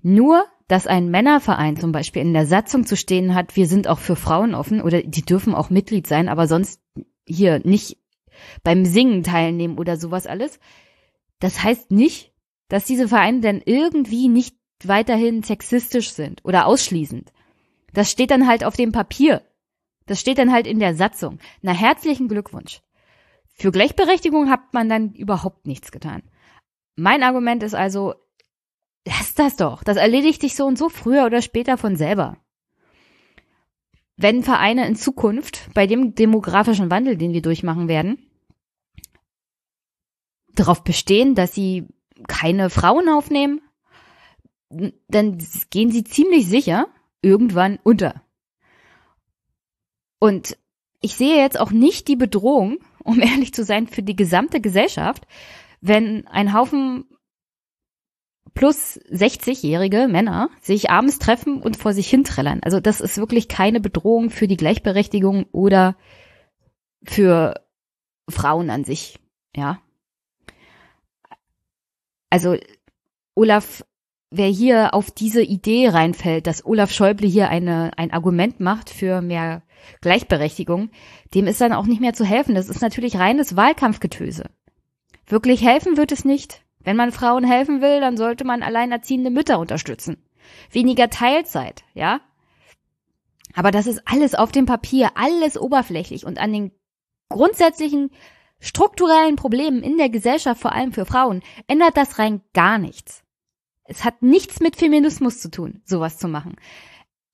nur, 0.04 0.46
dass 0.68 0.88
ein 0.88 1.10
Männerverein 1.10 1.78
zum 1.78 1.92
Beispiel 1.92 2.22
in 2.22 2.34
der 2.34 2.46
Satzung 2.46 2.86
zu 2.86 2.96
stehen 2.96 3.36
hat, 3.36 3.56
wir 3.56 3.68
sind 3.68 3.88
auch 3.88 4.00
für 4.00 4.16
Frauen 4.16 4.56
offen 4.56 4.82
oder 4.82 5.02
die 5.02 5.24
dürfen 5.24 5.56
auch 5.56 5.70
Mitglied 5.70 6.08
sein, 6.08 6.30
aber 6.30 6.48
sonst 6.48 6.82
hier 7.26 7.60
nicht 7.64 7.98
beim 8.64 8.86
Singen 8.86 9.24
teilnehmen 9.24 9.78
oder 9.78 9.98
sowas 9.98 10.28
alles. 10.28 10.60
Das 11.40 11.64
heißt 11.64 11.92
nicht, 11.92 12.34
dass 12.70 12.86
diese 12.86 13.08
Vereine 13.08 13.42
denn 13.42 13.62
irgendwie 13.66 14.30
nicht 14.30 14.56
weiterhin 14.84 15.44
sexistisch 15.44 16.12
sind 16.12 16.44
oder 16.44 16.66
ausschließend. 16.66 17.32
Das 17.94 18.10
steht 18.10 18.32
dann 18.32 18.48
halt 18.48 18.64
auf 18.64 18.76
dem 18.76 18.92
Papier. 18.92 19.44
Das 20.06 20.20
steht 20.20 20.38
dann 20.38 20.52
halt 20.52 20.68
in 20.68 20.80
der 20.80 20.96
Satzung. 20.96 21.40
Na, 21.62 21.72
herzlichen 21.72 22.28
Glückwunsch. 22.28 22.82
Für 23.54 23.72
Gleichberechtigung 23.72 24.50
hat 24.50 24.74
man 24.74 24.90
dann 24.90 25.14
überhaupt 25.14 25.68
nichts 25.68 25.92
getan. 25.92 26.24
Mein 26.96 27.24
Argument 27.24 27.64
ist 27.64 27.76
also, 27.76 28.16
lass 29.06 29.34
das 29.34 29.56
doch. 29.56 29.84
Das 29.84 29.98
erledigt 29.98 30.42
sich 30.42 30.56
so 30.56 30.66
und 30.66 30.78
so 30.78 30.90
früher 30.90 31.26
oder 31.26 31.42
später 31.42 31.78
von 31.78 31.96
selber. 31.96 32.38
Wenn 34.16 34.44
Vereine 34.44 34.88
in 34.88 34.96
Zukunft 34.96 35.70
bei 35.74 35.88
dem 35.88 36.16
demografischen 36.16 36.92
Wandel, 36.92 37.18
den 37.18 37.34
wir 37.34 37.42
durchmachen 37.42 37.88
werden, 37.88 38.30
darauf 40.54 40.84
bestehen, 40.84 41.36
dass 41.36 41.54
sie 41.54 41.88
keine 42.28 42.70
Frauen 42.70 43.10
aufnehmen, 43.10 43.62
dann 44.70 45.38
gehen 45.70 45.92
sie 45.92 46.04
ziemlich 46.04 46.48
sicher 46.48 46.88
irgendwann 47.22 47.80
unter. 47.84 48.24
Und 50.20 50.58
ich 51.02 51.16
sehe 51.16 51.38
jetzt 51.38 51.60
auch 51.60 51.72
nicht 51.72 52.08
die 52.08 52.16
Bedrohung, 52.16 52.80
um 53.04 53.20
ehrlich 53.20 53.54
zu 53.54 53.64
sein, 53.64 53.88
für 53.88 54.04
die 54.04 54.16
gesamte 54.16 54.62
Gesellschaft, 54.62 55.28
wenn 55.82 56.28
ein 56.28 56.54
Haufen 56.54 57.06
plus 58.54 59.00
60-jährige 59.12 60.08
Männer 60.08 60.50
sich 60.62 60.90
abends 60.90 61.20
treffen 61.20 61.62
und 61.62 61.78
vor 61.78 61.94
sich 61.94 62.10
hinträllern. 62.10 62.62
Also 62.64 62.80
das 62.80 63.02
ist 63.02 63.18
wirklich 63.18 63.48
keine 63.48 63.80
Bedrohung 63.80 64.30
für 64.30 64.48
die 64.48 64.58
Gleichberechtigung 64.58 65.46
oder 65.52 65.96
für 67.04 67.56
Frauen 68.30 68.70
an 68.70 68.84
sich, 68.84 69.20
ja. 69.56 69.80
Also 72.30 72.58
Olaf 73.36 73.84
wer 74.34 74.48
hier 74.48 74.94
auf 74.94 75.12
diese 75.12 75.44
Idee 75.44 75.90
reinfällt, 75.90 76.48
dass 76.48 76.66
Olaf 76.66 76.92
Schäuble 76.92 77.28
hier 77.28 77.50
eine, 77.50 77.92
ein 77.98 78.12
Argument 78.12 78.60
macht 78.60 78.90
für 78.90 79.22
mehr 79.22 79.62
Gleichberechtigung, 80.02 80.90
dem 81.36 81.46
ist 81.46 81.62
dann 81.62 81.74
auch 81.74 81.86
nicht 81.86 82.02
mehr 82.02 82.14
zu 82.14 82.26
helfen. 82.26 82.56
Das 82.56 82.68
ist 82.68 82.82
natürlich 82.82 83.18
reines 83.18 83.56
Wahlkampfgetöse. 83.56 84.50
Wirklich 85.28 85.64
helfen 85.64 85.98
wird 85.98 86.12
es 86.12 86.26
nicht. 86.26 86.64
Wenn 86.84 86.98
man 86.98 87.12
Frauen 87.12 87.44
helfen 87.44 87.82
will, 87.82 88.00
dann 88.02 88.18
sollte 88.18 88.44
man 88.44 88.64
alleinerziehende 88.64 89.30
Mütter 89.30 89.60
unterstützen. 89.60 90.18
Weniger 90.72 91.10
Teilzeit, 91.10 91.84
ja? 91.94 92.22
Aber 93.54 93.72
das 93.72 93.88
ist 93.88 94.02
alles 94.06 94.36
auf 94.36 94.52
dem 94.52 94.66
Papier, 94.66 95.12
alles 95.16 95.58
oberflächlich 95.58 96.26
und 96.26 96.40
an 96.40 96.52
den 96.52 96.72
grundsätzlichen 97.30 98.12
strukturellen 98.60 99.36
Problemen 99.36 99.84
in 99.84 99.98
der 99.98 100.10
Gesellschaft, 100.10 100.62
vor 100.62 100.72
allem 100.72 100.94
für 100.94 101.06
Frauen, 101.06 101.44
ändert 101.68 101.98
das 101.98 102.20
rein 102.20 102.42
gar 102.54 102.78
nichts. 102.78 103.24
Es 103.84 104.06
hat 104.06 104.22
nichts 104.22 104.60
mit 104.60 104.78
Feminismus 104.78 105.40
zu 105.40 105.52
tun, 105.52 105.82
sowas 105.86 106.18
zu 106.18 106.28
machen. 106.28 106.56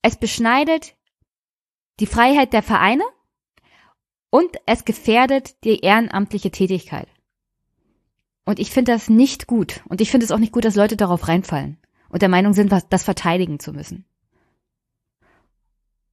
Es 0.02 0.16
beschneidet 0.16 0.96
die 2.00 2.06
Freiheit 2.06 2.52
der 2.52 2.62
Vereine 2.62 3.04
und 4.30 4.56
es 4.66 4.84
gefährdet 4.84 5.62
die 5.64 5.80
ehrenamtliche 5.80 6.50
Tätigkeit. 6.50 7.08
Und 8.44 8.58
ich 8.58 8.70
finde 8.70 8.92
das 8.92 9.08
nicht 9.08 9.46
gut. 9.46 9.82
Und 9.88 10.00
ich 10.00 10.10
finde 10.10 10.24
es 10.24 10.32
auch 10.32 10.38
nicht 10.38 10.52
gut, 10.52 10.64
dass 10.64 10.76
Leute 10.76 10.96
darauf 10.96 11.28
reinfallen 11.28 11.78
und 12.08 12.22
der 12.22 12.28
Meinung 12.28 12.52
sind, 12.52 12.72
das 12.72 13.04
verteidigen 13.04 13.60
zu 13.60 13.72
müssen. 13.72 14.04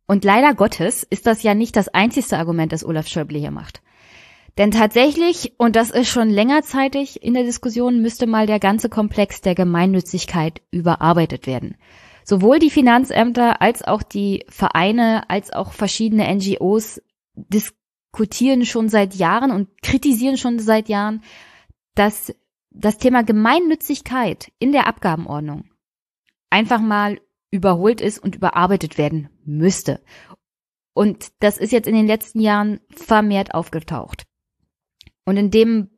Und 0.06 0.24
leider 0.24 0.54
Gottes 0.54 1.04
ist 1.04 1.28
das 1.28 1.44
ja 1.44 1.54
nicht 1.54 1.76
das 1.76 1.90
einzigste 1.90 2.38
Argument, 2.38 2.72
das 2.72 2.86
Olaf 2.86 3.08
Schäuble 3.08 3.40
hier 3.40 3.52
macht. 3.52 3.82
Denn 4.58 4.72
tatsächlich, 4.72 5.54
und 5.58 5.76
das 5.76 5.92
ist 5.92 6.08
schon 6.08 6.30
längerzeitig 6.30 7.22
in 7.22 7.34
der 7.34 7.44
Diskussion, 7.44 8.02
müsste 8.02 8.26
mal 8.26 8.48
der 8.48 8.60
ganze 8.60 8.90
Komplex 8.90 9.42
der 9.42 9.54
Gemeinnützigkeit 9.54 10.62
überarbeitet 10.72 11.46
werden. 11.46 11.76
Sowohl 12.24 12.58
die 12.60 12.72
Finanzämter 12.72 13.62
als 13.62 13.84
auch 13.84 14.02
die 14.02 14.46
Vereine, 14.50 15.30
als 15.30 15.54
auch 15.54 15.74
verschiedene 15.74 16.34
NGOs 16.34 17.02
diskutieren 17.36 18.66
schon 18.66 18.90
seit 18.90 19.14
Jahren 19.14 19.52
und 19.52 19.82
kritisieren 19.82 20.38
schon 20.38 20.58
seit 20.58 20.90
Jahren, 20.90 21.22
dass 21.98 22.34
das 22.70 22.98
Thema 22.98 23.24
Gemeinnützigkeit 23.24 24.52
in 24.60 24.72
der 24.72 24.88
Abgabenordnung 24.88 25.66
einfach 26.50 26.80
mal 26.80 27.20
überholt 27.50 28.02
ist 28.02 28.20
und 28.20 28.36
überarbeitet 28.36 28.98
werden 28.98 29.30
müsste. 29.44 30.02
Und 30.94 31.32
das 31.40 31.58
ist 31.58 31.72
jetzt 31.72 31.88
in 31.88 31.96
den 31.96 32.08
letzten 32.08 32.40
Jahren 32.40 32.80
vermehrt 32.90 33.54
aufgetaucht. 33.54 34.26
Und 35.26 35.38
in 35.38 35.52
dem 35.52 35.90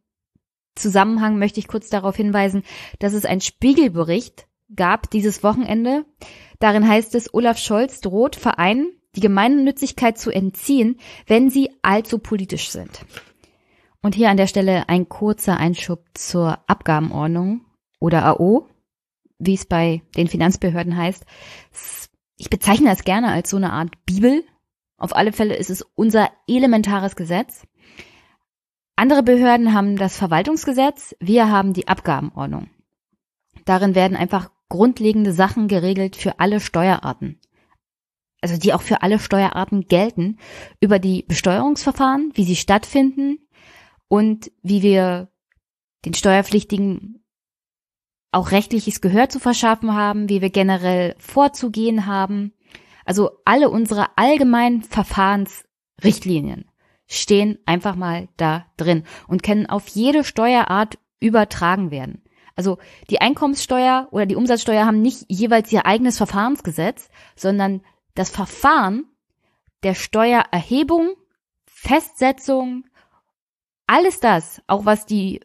Zusammenhang 0.75 1.37
möchte 1.37 1.59
ich 1.59 1.67
kurz 1.67 1.89
darauf 1.89 2.15
hinweisen, 2.15 2.63
dass 2.99 3.13
es 3.13 3.25
einen 3.25 3.41
Spiegelbericht 3.41 4.47
gab 4.75 5.09
dieses 5.09 5.43
Wochenende. 5.43 6.05
Darin 6.59 6.87
heißt 6.87 7.15
es, 7.15 7.33
Olaf 7.33 7.57
Scholz 7.57 7.99
droht 8.01 8.35
Vereinen, 8.35 8.93
die 9.15 9.21
Gemeinnützigkeit 9.21 10.17
zu 10.17 10.31
entziehen, 10.31 10.99
wenn 11.27 11.49
sie 11.49 11.71
allzu 11.81 12.19
politisch 12.19 12.69
sind. 12.69 13.05
Und 14.01 14.15
hier 14.15 14.29
an 14.29 14.37
der 14.37 14.47
Stelle 14.47 14.87
ein 14.87 15.09
kurzer 15.09 15.57
Einschub 15.57 16.05
zur 16.13 16.59
Abgabenordnung 16.67 17.65
oder 17.99 18.25
AO, 18.25 18.67
wie 19.39 19.55
es 19.55 19.65
bei 19.65 20.01
den 20.15 20.27
Finanzbehörden 20.27 20.95
heißt. 20.95 21.25
Ich 22.37 22.49
bezeichne 22.49 22.89
das 22.89 23.03
gerne 23.03 23.29
als 23.29 23.49
so 23.49 23.57
eine 23.57 23.73
Art 23.73 23.91
Bibel. 24.05 24.43
Auf 24.97 25.15
alle 25.15 25.33
Fälle 25.33 25.55
ist 25.55 25.69
es 25.69 25.81
unser 25.95 26.29
elementares 26.47 27.15
Gesetz. 27.17 27.65
Andere 28.95 29.23
Behörden 29.23 29.73
haben 29.73 29.97
das 29.97 30.17
Verwaltungsgesetz, 30.17 31.15
wir 31.19 31.49
haben 31.49 31.73
die 31.73 31.87
Abgabenordnung. 31.87 32.69
Darin 33.65 33.95
werden 33.95 34.17
einfach 34.17 34.51
grundlegende 34.67 35.33
Sachen 35.33 35.67
geregelt 35.67 36.15
für 36.15 36.39
alle 36.39 36.59
Steuerarten. 36.59 37.39
Also 38.41 38.57
die 38.57 38.73
auch 38.73 38.81
für 38.81 39.01
alle 39.01 39.19
Steuerarten 39.19 39.87
gelten, 39.87 40.37
über 40.79 40.99
die 40.99 41.23
Besteuerungsverfahren, 41.23 42.31
wie 42.35 42.45
sie 42.45 42.55
stattfinden 42.55 43.39
und 44.09 44.51
wie 44.61 44.81
wir 44.81 45.29
den 46.03 46.13
Steuerpflichtigen 46.13 47.23
auch 48.31 48.51
rechtliches 48.51 49.01
Gehör 49.01 49.29
zu 49.29 49.39
verschaffen 49.39 49.95
haben, 49.95 50.27
wie 50.29 50.41
wir 50.41 50.49
generell 50.49 51.15
vorzugehen 51.17 52.05
haben. 52.05 52.53
Also 53.05 53.31
alle 53.45 53.69
unsere 53.69 54.17
allgemeinen 54.17 54.83
Verfahrensrichtlinien 54.83 56.69
stehen 57.07 57.57
einfach 57.65 57.95
mal 57.95 58.27
da 58.37 58.67
drin 58.77 59.03
und 59.27 59.41
können 59.41 59.65
auf 59.65 59.87
jede 59.87 60.23
Steuerart 60.23 60.99
übertragen 61.19 61.89
werden. 61.89 62.21
Also 62.55 62.77
die 63.09 63.21
Einkommenssteuer 63.21 64.09
oder 64.11 64.25
die 64.25 64.35
Umsatzsteuer 64.35 64.85
haben 64.85 65.01
nicht 65.01 65.25
jeweils 65.27 65.71
ihr 65.71 65.85
eigenes 65.85 66.17
Verfahrensgesetz, 66.17 67.09
sondern 67.35 67.81
das 68.15 68.29
Verfahren 68.29 69.05
der 69.81 69.95
Steuererhebung, 69.95 71.15
Festsetzung, 71.65 72.83
alles 73.89 74.19
das, 74.19 74.61
auch 74.67 74.85
was 74.85 75.07
die 75.07 75.41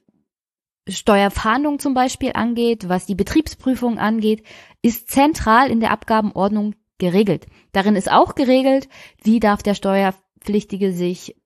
Steuerfahndung 0.87 1.79
zum 1.79 1.95
Beispiel 1.95 2.33
angeht, 2.35 2.91
was 2.91 3.07
die 3.07 3.15
Betriebsprüfung 3.15 3.99
angeht, 3.99 4.45
ist 4.83 5.11
zentral 5.11 5.71
in 5.71 5.81
der 5.81 5.91
Abgabenordnung 5.91 6.75
geregelt. 6.99 7.47
Darin 7.73 7.97
ist 7.97 8.13
auch 8.13 8.35
geregelt, 8.35 8.91
wie 9.23 9.41
darf 9.41 9.63
der 9.63 9.75
Steuerpflichtige 9.75 10.93
sich 10.93 11.37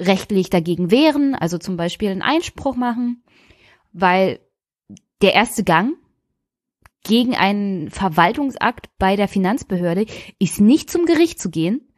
rechtlich 0.00 0.48
dagegen 0.48 0.92
wehren, 0.92 1.34
also 1.34 1.58
zum 1.58 1.76
Beispiel 1.76 2.10
einen 2.10 2.22
Einspruch 2.22 2.76
machen, 2.76 3.24
weil 3.92 4.38
der 5.22 5.34
erste 5.34 5.64
Gang 5.64 5.96
gegen 7.02 7.34
einen 7.34 7.90
Verwaltungsakt 7.90 8.90
bei 8.98 9.16
der 9.16 9.26
Finanzbehörde 9.26 10.06
ist 10.38 10.60
nicht 10.60 10.88
zum 10.88 11.04
Gericht 11.04 11.40
zu 11.40 11.50
gehen, 11.50 11.92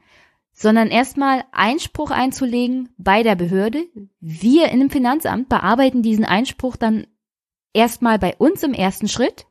sondern 0.58 0.88
erstmal 0.88 1.44
Einspruch 1.52 2.10
einzulegen 2.10 2.88
bei 2.96 3.22
der 3.22 3.36
Behörde. 3.36 3.86
Wir 4.20 4.70
in 4.70 4.80
dem 4.80 4.90
Finanzamt 4.90 5.50
bearbeiten 5.50 6.02
diesen 6.02 6.24
Einspruch 6.24 6.76
dann 6.76 7.06
erstmal 7.74 8.18
bei 8.18 8.34
uns 8.36 8.62
im 8.62 8.72
ersten 8.72 9.06
Schritt. 9.06 9.46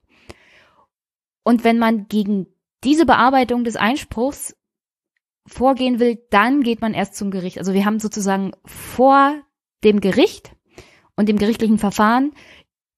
Und 1.43 1.63
wenn 1.63 1.77
man 1.77 2.07
gegen 2.07 2.47
diese 2.83 3.05
Bearbeitung 3.05 3.63
des 3.63 3.75
Einspruchs 3.75 4.57
vorgehen 5.45 5.99
will, 5.99 6.17
dann 6.31 6.63
geht 6.63 6.81
man 6.81 6.95
erst 6.95 7.15
zum 7.15 7.29
Gericht. 7.29 7.59
Also 7.59 7.75
wir 7.75 7.85
haben 7.85 7.99
sozusagen 7.99 8.53
vor 8.65 9.39
dem 9.83 9.99
Gericht 10.01 10.55
und 11.15 11.29
dem 11.29 11.37
gerichtlichen 11.37 11.77
Verfahren 11.77 12.31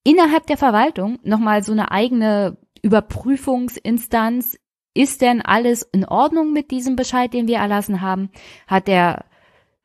innerhalb 0.06 0.48
der 0.48 0.58
Verwaltung 0.58 1.20
nochmal 1.24 1.62
so 1.62 1.74
eine 1.74 1.92
eigene 1.92 2.58
Überprüfungsinstanz 2.82 4.58
ist 4.98 5.22
denn 5.22 5.42
alles 5.42 5.84
in 5.84 6.06
Ordnung 6.06 6.54
mit 6.54 6.72
diesem 6.72 6.96
Bescheid, 6.96 7.34
den 7.34 7.48
wir 7.48 7.58
erlassen 7.58 8.02
haben? 8.02 8.30
Hat 8.68 8.88
der 8.88 9.26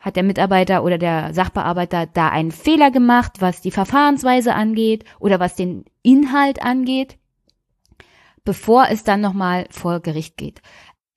hat 0.02 0.16
der 0.16 0.24
Mitarbeiter 0.24 0.82
oder 0.82 0.98
der 0.98 1.32
Sachbearbeiter 1.32 2.06
da 2.06 2.28
einen 2.28 2.50
Fehler 2.50 2.90
gemacht, 2.90 3.34
was 3.38 3.60
die 3.60 3.70
Verfahrensweise 3.70 4.52
angeht 4.52 5.04
oder 5.20 5.38
was 5.38 5.54
den 5.54 5.84
Inhalt 6.02 6.60
angeht, 6.60 7.18
bevor 8.44 8.88
es 8.90 9.04
dann 9.04 9.20
nochmal 9.20 9.66
vor 9.70 10.00
Gericht 10.00 10.36
geht. 10.36 10.60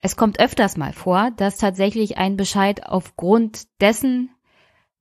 Es 0.02 0.14
kommt 0.14 0.38
öfters 0.38 0.76
mal 0.76 0.92
vor, 0.92 1.32
dass 1.36 1.56
tatsächlich 1.56 2.16
ein 2.16 2.36
Bescheid 2.36 2.86
aufgrund 2.86 3.66
dessen, 3.80 4.30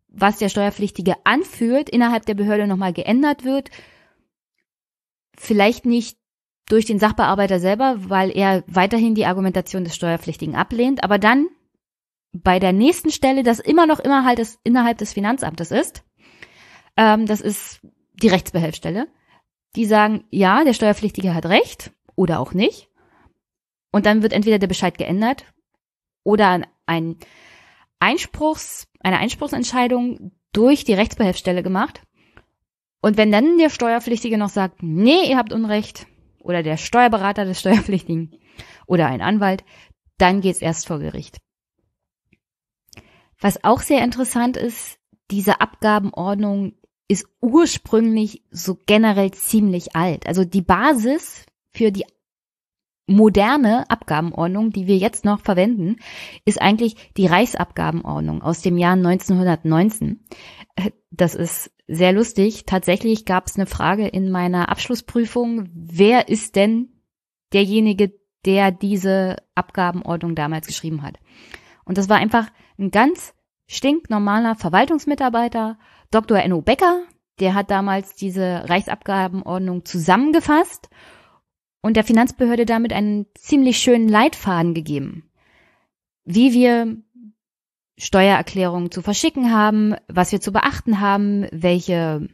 was 0.07 0.37
der 0.37 0.49
Steuerpflichtige 0.49 1.13
anführt, 1.23 1.87
innerhalb 1.87 2.25
der 2.25 2.33
Behörde 2.33 2.65
nochmal 2.65 2.93
geändert 2.93 3.43
wird. 3.43 3.69
Vielleicht 5.37 5.85
nicht 5.85 6.17
durch 6.67 6.85
den 6.85 6.99
Sachbearbeiter 6.99 7.59
selber, 7.59 7.95
weil 7.97 8.35
er 8.35 8.63
weiterhin 8.67 9.15
die 9.15 9.25
Argumentation 9.25 9.83
des 9.83 9.95
Steuerpflichtigen 9.95 10.55
ablehnt, 10.55 11.03
aber 11.03 11.19
dann 11.19 11.47
bei 12.33 12.59
der 12.59 12.73
nächsten 12.73 13.11
Stelle, 13.11 13.43
das 13.43 13.59
immer 13.59 13.85
noch 13.87 13.99
immer 13.99 14.25
halt 14.25 14.39
des, 14.39 14.59
innerhalb 14.63 14.97
des 14.97 15.13
Finanzamtes 15.13 15.71
ist, 15.71 16.03
ähm, 16.97 17.25
das 17.25 17.41
ist 17.41 17.81
die 18.21 18.27
Rechtsbehelfsstelle, 18.27 19.07
die 19.75 19.85
sagen, 19.85 20.25
ja, 20.31 20.63
der 20.63 20.73
Steuerpflichtige 20.73 21.33
hat 21.33 21.45
Recht 21.45 21.91
oder 22.15 22.39
auch 22.39 22.53
nicht. 22.53 22.89
Und 23.91 24.05
dann 24.05 24.21
wird 24.21 24.33
entweder 24.33 24.59
der 24.59 24.67
Bescheid 24.67 24.97
geändert 24.97 25.45
oder 26.23 26.61
ein 26.85 27.17
Einspruchs, 27.99 28.87
eine 28.99 29.19
Einspruchsentscheidung 29.19 30.31
durch 30.51 30.83
die 30.83 30.93
Rechtsbehelfsstelle 30.93 31.63
gemacht. 31.63 32.01
Und 33.01 33.17
wenn 33.17 33.31
dann 33.31 33.57
der 33.57 33.69
Steuerpflichtige 33.69 34.37
noch 34.37 34.49
sagt, 34.49 34.81
nee, 34.81 35.29
ihr 35.29 35.37
habt 35.37 35.53
Unrecht, 35.53 36.07
oder 36.45 36.63
der 36.63 36.77
Steuerberater 36.77 37.45
des 37.45 37.59
Steuerpflichtigen 37.61 38.31
oder 38.87 39.07
ein 39.07 39.21
Anwalt, 39.21 39.63
dann 40.17 40.41
geht's 40.41 40.61
erst 40.61 40.87
vor 40.87 40.99
Gericht. 40.99 41.37
Was 43.39 43.63
auch 43.63 43.81
sehr 43.81 44.03
interessant 44.03 44.55
ist, 44.55 44.97
diese 45.31 45.59
Abgabenordnung 45.59 46.73
ist 47.07 47.27
ursprünglich 47.41 48.43
so 48.49 48.79
generell 48.85 49.31
ziemlich 49.31 49.95
alt. 49.95 50.25
Also 50.27 50.45
die 50.45 50.61
Basis 50.61 51.45
für 51.71 51.91
die 51.91 52.05
moderne 53.07 53.89
Abgabenordnung, 53.89 54.71
die 54.71 54.87
wir 54.87 54.97
jetzt 54.97 55.25
noch 55.25 55.41
verwenden, 55.41 55.97
ist 56.43 56.61
eigentlich 56.61 56.95
die 57.17 57.27
Reichsabgabenordnung 57.27 58.41
aus 58.41 58.61
dem 58.61 58.77
Jahr 58.77 58.93
1919. 58.93 60.23
Das 61.11 61.35
ist 61.35 61.71
sehr 61.87 62.13
lustig. 62.13 62.65
Tatsächlich 62.65 63.25
gab 63.25 63.47
es 63.47 63.55
eine 63.55 63.67
Frage 63.67 64.07
in 64.07 64.31
meiner 64.31 64.69
Abschlussprüfung, 64.69 65.69
wer 65.73 66.29
ist 66.29 66.55
denn 66.55 66.89
derjenige, 67.53 68.13
der 68.45 68.71
diese 68.71 69.37
Abgabenordnung 69.53 70.35
damals 70.35 70.67
geschrieben 70.67 71.03
hat? 71.03 71.19
Und 71.85 71.97
das 71.97 72.09
war 72.09 72.17
einfach 72.17 72.47
ein 72.79 72.89
ganz 72.89 73.33
stinknormaler 73.67 74.55
Verwaltungsmitarbeiter, 74.55 75.77
Dr. 76.11 76.37
Enno 76.39 76.61
Becker, 76.61 77.03
der 77.39 77.53
hat 77.53 77.69
damals 77.69 78.15
diese 78.15 78.63
Reichsabgabenordnung 78.67 79.85
zusammengefasst 79.85 80.89
und 81.85 81.95
der 81.95 82.03
Finanzbehörde 82.03 82.65
damit 82.65 82.93
einen 82.93 83.27
ziemlich 83.35 83.77
schönen 83.77 84.09
Leitfaden 84.09 84.73
gegeben, 84.73 85.29
wie 86.23 86.51
wir 86.51 86.97
Steuererklärungen 87.95 88.89
zu 88.89 89.03
verschicken 89.03 89.51
haben, 89.51 89.93
was 90.07 90.31
wir 90.31 90.41
zu 90.41 90.51
beachten 90.51 90.99
haben, 90.99 91.47
welche, 91.51 92.27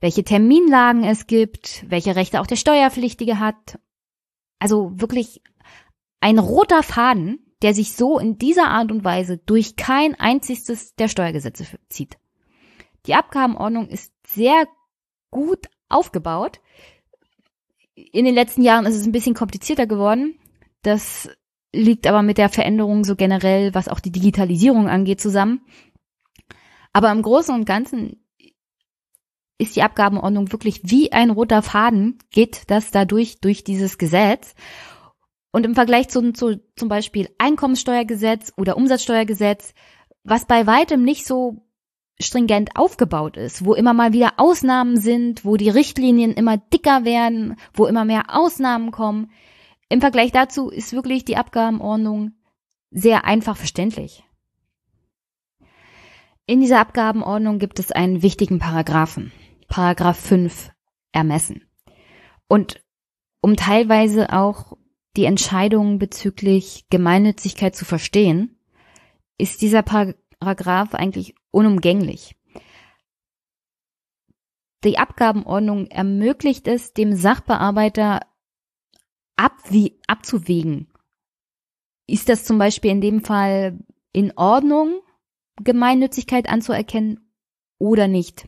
welche 0.00 0.22
Terminlagen 0.22 1.02
es 1.02 1.26
gibt, 1.26 1.84
welche 1.88 2.14
Rechte 2.14 2.40
auch 2.40 2.46
der 2.46 2.54
Steuerpflichtige 2.54 3.40
hat. 3.40 3.80
Also 4.60 4.92
wirklich 4.94 5.42
ein 6.20 6.38
roter 6.38 6.84
Faden, 6.84 7.40
der 7.62 7.74
sich 7.74 7.94
so 7.94 8.20
in 8.20 8.38
dieser 8.38 8.68
Art 8.68 8.92
und 8.92 9.02
Weise 9.02 9.38
durch 9.38 9.74
kein 9.74 10.14
einziges 10.14 10.94
der 10.94 11.08
Steuergesetze 11.08 11.66
zieht. 11.88 12.16
Die 13.06 13.14
Abgabenordnung 13.16 13.88
ist 13.88 14.12
sehr 14.24 14.68
gut 15.32 15.66
aufgebaut. 15.88 16.60
In 17.94 18.24
den 18.24 18.34
letzten 18.34 18.62
Jahren 18.62 18.86
ist 18.86 18.96
es 18.96 19.06
ein 19.06 19.12
bisschen 19.12 19.34
komplizierter 19.34 19.86
geworden. 19.86 20.38
Das 20.82 21.28
liegt 21.72 22.06
aber 22.06 22.22
mit 22.22 22.38
der 22.38 22.48
Veränderung 22.48 23.04
so 23.04 23.16
generell, 23.16 23.74
was 23.74 23.88
auch 23.88 24.00
die 24.00 24.12
Digitalisierung 24.12 24.88
angeht, 24.88 25.20
zusammen. 25.20 25.62
Aber 26.92 27.10
im 27.10 27.22
Großen 27.22 27.54
und 27.54 27.64
Ganzen 27.64 28.24
ist 29.58 29.76
die 29.76 29.82
Abgabenordnung 29.82 30.52
wirklich 30.52 30.80
wie 30.84 31.12
ein 31.12 31.30
roter 31.30 31.62
Faden, 31.62 32.18
geht 32.30 32.70
das 32.70 32.90
dadurch 32.90 33.40
durch 33.40 33.64
dieses 33.64 33.98
Gesetz. 33.98 34.54
Und 35.52 35.64
im 35.64 35.74
Vergleich 35.74 36.08
zu, 36.08 36.32
zu 36.32 36.60
zum 36.76 36.88
Beispiel 36.88 37.28
Einkommenssteuergesetz 37.38 38.52
oder 38.56 38.76
Umsatzsteuergesetz, 38.76 39.72
was 40.24 40.46
bei 40.46 40.66
weitem 40.66 41.04
nicht 41.04 41.26
so 41.26 41.64
stringent 42.20 42.76
aufgebaut 42.76 43.36
ist, 43.36 43.64
wo 43.64 43.74
immer 43.74 43.92
mal 43.92 44.12
wieder 44.12 44.34
Ausnahmen 44.36 44.96
sind, 44.96 45.44
wo 45.44 45.56
die 45.56 45.68
Richtlinien 45.68 46.32
immer 46.32 46.56
dicker 46.56 47.04
werden, 47.04 47.56
wo 47.72 47.86
immer 47.86 48.04
mehr 48.04 48.24
Ausnahmen 48.28 48.90
kommen, 48.90 49.30
im 49.88 50.00
Vergleich 50.00 50.32
dazu 50.32 50.70
ist 50.70 50.92
wirklich 50.92 51.24
die 51.24 51.36
Abgabenordnung 51.36 52.32
sehr 52.90 53.24
einfach 53.24 53.56
verständlich. 53.56 54.24
In 56.46 56.60
dieser 56.60 56.80
Abgabenordnung 56.80 57.58
gibt 57.58 57.78
es 57.78 57.90
einen 57.90 58.22
wichtigen 58.22 58.58
Paragraphen, 58.58 59.32
Paragraph 59.68 60.18
5 60.18 60.72
Ermessen. 61.12 61.64
Und 62.48 62.84
um 63.40 63.56
teilweise 63.56 64.32
auch 64.32 64.76
die 65.16 65.24
Entscheidungen 65.24 65.98
bezüglich 65.98 66.86
Gemeinnützigkeit 66.90 67.74
zu 67.74 67.84
verstehen, 67.84 68.58
ist 69.38 69.62
dieser 69.62 69.82
Paragraph 69.82 70.94
eigentlich 70.94 71.34
unumgänglich. 71.54 72.36
Die 74.84 74.98
Abgabenordnung 74.98 75.86
ermöglicht 75.86 76.68
es 76.68 76.92
dem 76.92 77.14
Sachbearbeiter 77.14 78.20
abwie 79.36 79.98
abzuwägen. 80.06 80.92
Ist 82.06 82.28
das 82.28 82.44
zum 82.44 82.58
Beispiel 82.58 82.90
in 82.90 83.00
dem 83.00 83.24
Fall 83.24 83.78
in 84.12 84.36
Ordnung, 84.36 85.00
Gemeinnützigkeit 85.56 86.48
anzuerkennen 86.48 87.32
oder 87.78 88.08
nicht? 88.08 88.46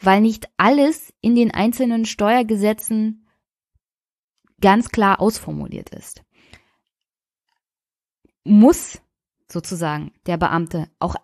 Weil 0.00 0.20
nicht 0.22 0.48
alles 0.56 1.12
in 1.20 1.36
den 1.36 1.52
einzelnen 1.52 2.04
Steuergesetzen 2.04 3.28
ganz 4.60 4.88
klar 4.88 5.20
ausformuliert 5.20 5.90
ist. 5.90 6.24
Muss 8.42 9.00
sozusagen 9.46 10.12
der 10.26 10.36
Beamte 10.36 10.90
auch 10.98 11.14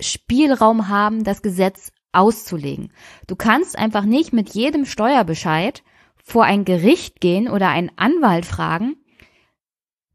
Spielraum 0.00 0.88
haben, 0.88 1.24
das 1.24 1.42
Gesetz 1.42 1.92
auszulegen. 2.12 2.92
Du 3.26 3.36
kannst 3.36 3.78
einfach 3.78 4.04
nicht 4.04 4.32
mit 4.32 4.54
jedem 4.54 4.84
Steuerbescheid 4.84 5.82
vor 6.22 6.44
ein 6.44 6.64
Gericht 6.64 7.20
gehen 7.20 7.48
oder 7.48 7.68
einen 7.68 7.90
Anwalt 7.96 8.46
fragen, 8.46 8.96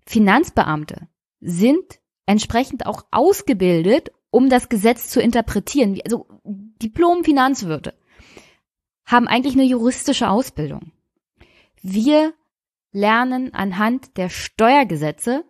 Finanzbeamte 0.05 1.07
sind 1.41 1.99
entsprechend 2.25 2.85
auch 2.85 3.05
ausgebildet, 3.11 4.11
um 4.29 4.49
das 4.49 4.69
Gesetz 4.69 5.09
zu 5.09 5.21
interpretieren, 5.21 5.99
also 6.03 6.27
Diplom-Finanzwirte. 6.43 7.93
haben 9.05 9.27
eigentlich 9.27 9.53
eine 9.53 9.63
juristische 9.65 10.29
Ausbildung. 10.29 10.91
Wir 11.81 12.33
lernen 12.91 13.53
anhand 13.53 14.17
der 14.17 14.29
Steuergesetze 14.29 15.43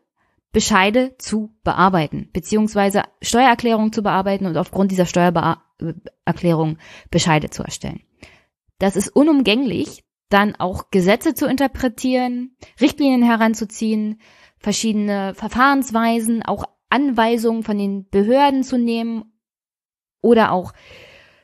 Bescheide 0.56 1.18
zu 1.18 1.54
bearbeiten, 1.66 2.30
beziehungsweise 2.32 3.04
Steuererklärungen 3.22 3.92
zu 3.92 4.02
bearbeiten 4.02 4.46
und 4.46 4.56
aufgrund 4.56 4.90
dieser 4.90 5.06
Steuererklärung 5.06 6.78
Bescheide 7.12 7.50
zu 7.50 7.62
erstellen. 7.62 8.04
Das 8.80 8.96
ist 8.96 9.10
unumgänglich, 9.10 10.06
dann 10.30 10.56
auch 10.56 10.92
Gesetze 10.92 11.34
zu 11.34 11.46
interpretieren, 11.46 12.56
Richtlinien 12.80 13.22
heranzuziehen, 13.22 14.22
verschiedene 14.58 15.34
Verfahrensweisen, 15.34 16.42
auch 16.42 16.64
Anweisungen 16.88 17.64
von 17.64 17.78
den 17.78 18.08
Behörden 18.08 18.64
zu 18.64 18.78
nehmen 18.78 19.26
oder 20.22 20.54
auch 20.54 20.72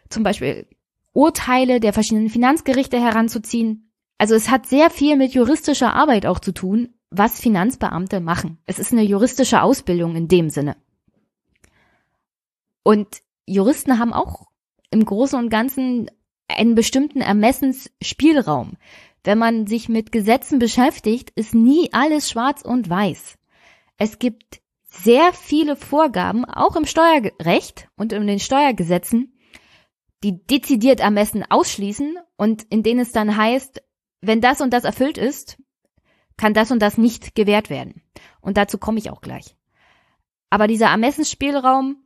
zum 0.08 0.24
Beispiel 0.24 0.70
Urteile 1.12 1.82
der 1.82 1.92
verschiedenen 1.92 2.30
Finanzgerichte 2.30 2.98
heranzuziehen. 2.98 3.92
Also 4.18 4.36
es 4.36 4.50
hat 4.50 4.68
sehr 4.68 4.90
viel 4.90 5.18
mit 5.18 5.34
juristischer 5.34 5.94
Arbeit 5.94 6.26
auch 6.26 6.40
zu 6.40 6.54
tun, 6.54 6.94
was 7.12 7.40
Finanzbeamte 7.40 8.22
machen. 8.22 8.58
Es 8.66 8.80
ist 8.80 8.94
eine 8.94 9.04
juristische 9.04 9.62
Ausbildung 9.62 10.16
in 10.16 10.28
dem 10.28 10.50
Sinne. 10.50 10.78
Und 12.84 13.22
Juristen 13.46 14.00
haben 14.00 14.14
auch 14.14 14.48
im 14.90 15.06
Großen 15.06 15.38
und 15.38 15.50
Ganzen 15.50 16.10
einen 16.48 16.74
bestimmten 16.74 17.22
Ermessensspielraum. 17.22 18.78
Wenn 19.24 19.38
man 19.38 19.68
sich 19.68 19.88
mit 19.88 20.12
Gesetzen 20.12 20.58
beschäftigt, 20.58 21.32
ist 21.36 21.54
nie 21.54 21.90
alles 21.92 22.30
schwarz 22.30 22.64
und 22.64 22.90
weiß. 22.90 23.38
Es 23.98 24.18
gibt 24.18 24.62
sehr 24.84 25.32
viele 25.34 25.76
Vorgaben, 25.76 26.44
auch 26.46 26.76
im 26.76 26.86
Steuerrecht 26.86 27.88
und 27.98 28.14
in 28.14 28.26
den 28.26 28.40
Steuergesetzen, 28.40 29.34
die 30.24 30.44
dezidiert 30.46 31.00
Ermessen 31.00 31.44
ausschließen 31.50 32.18
und 32.36 32.64
in 32.70 32.84
denen 32.84 33.02
es 33.02 33.12
dann 33.12 33.38
heißt, 33.38 33.82
wenn 34.22 34.42
das 34.42 34.62
und 34.62 34.72
das 34.72 34.84
erfüllt 34.84 35.18
ist, 35.18 35.58
kann 36.38 36.54
das 36.54 36.72
und 36.72 36.80
das 36.80 36.98
nicht 36.98 37.36
gewährt 37.36 37.70
werden. 37.70 38.02
Und 38.42 38.58
dazu 38.58 38.78
komme 38.78 39.00
ich 39.00 39.10
auch 39.10 39.22
gleich. 39.22 39.56
Aber 40.50 40.68
dieser 40.68 40.88
Ermessensspielraum 40.88 41.98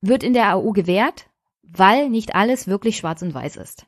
wird 0.00 0.22
in 0.22 0.34
der 0.34 0.54
AU 0.54 0.72
gewährt, 0.72 1.30
weil 1.62 2.10
nicht 2.10 2.34
alles 2.34 2.66
wirklich 2.66 2.96
schwarz 2.96 3.22
und 3.22 3.34
weiß 3.34 3.56
ist. 3.56 3.86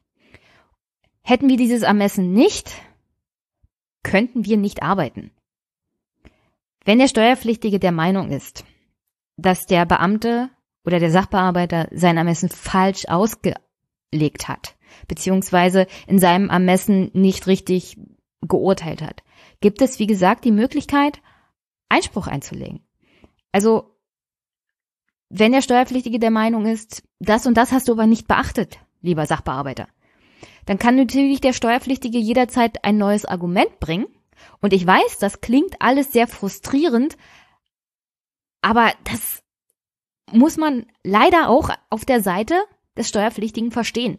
Hätten 1.23 1.49
wir 1.49 1.57
dieses 1.57 1.83
Ermessen 1.83 2.33
nicht, 2.33 2.73
könnten 4.03 4.45
wir 4.45 4.57
nicht 4.57 4.83
arbeiten. 4.83 5.31
Wenn 6.85 7.01
der 7.01 7.09
Steuerpflichtige 7.09 7.81
der 7.81 7.93
Meinung 7.93 8.31
ist, 8.31 8.65
dass 9.37 9.67
der 9.67 9.85
Beamte 9.85 10.51
oder 10.85 11.01
der 11.01 11.11
Sachbearbeiter 11.11 11.89
sein 11.91 12.17
Ermessen 12.17 12.49
falsch 12.49 13.07
ausgelegt 13.09 14.47
hat, 14.47 14.77
beziehungsweise 15.09 15.87
in 16.07 16.19
seinem 16.19 16.49
Ermessen 16.49 17.11
nicht 17.13 17.49
richtig 17.49 17.99
geurteilt 18.41 19.03
hat, 19.03 19.25
gibt 19.61 19.83
es, 19.83 19.99
wie 19.99 20.07
gesagt, 20.07 20.45
die 20.45 20.53
Möglichkeit, 20.53 21.21
Einspruch 21.89 22.27
einzulegen. 22.27 22.87
Also 23.53 23.97
wenn 25.29 25.53
der 25.53 25.63
Steuerpflichtige 25.63 26.19
der 26.19 26.31
Meinung 26.31 26.67
ist, 26.67 27.03
das 27.19 27.47
und 27.47 27.55
das 27.57 27.73
hast 27.73 27.89
du 27.89 27.93
aber 27.93 28.07
nicht 28.07 28.29
beachtet, 28.29 28.79
lieber 29.01 29.27
Sachbearbeiter, 29.27 29.89
dann 30.67 30.79
kann 30.79 30.97
natürlich 30.97 31.41
der 31.41 31.53
Steuerpflichtige 31.53 32.19
jederzeit 32.19 32.85
ein 32.85 32.99
neues 32.99 33.25
Argument 33.25 33.81
bringen. 33.81 34.07
Und 34.61 34.73
ich 34.73 34.87
weiß, 34.87 35.19
das 35.19 35.41
klingt 35.41 35.81
alles 35.81 36.13
sehr 36.13 36.27
frustrierend, 36.27 37.17
aber 38.61 38.93
das 39.05 39.43
muss 40.33 40.57
man 40.57 40.87
leider 41.03 41.49
auch 41.49 41.71
auf 41.89 42.05
der 42.05 42.21
Seite 42.21 42.55
des 42.97 43.09
Steuerpflichtigen 43.09 43.71
verstehen. 43.71 44.19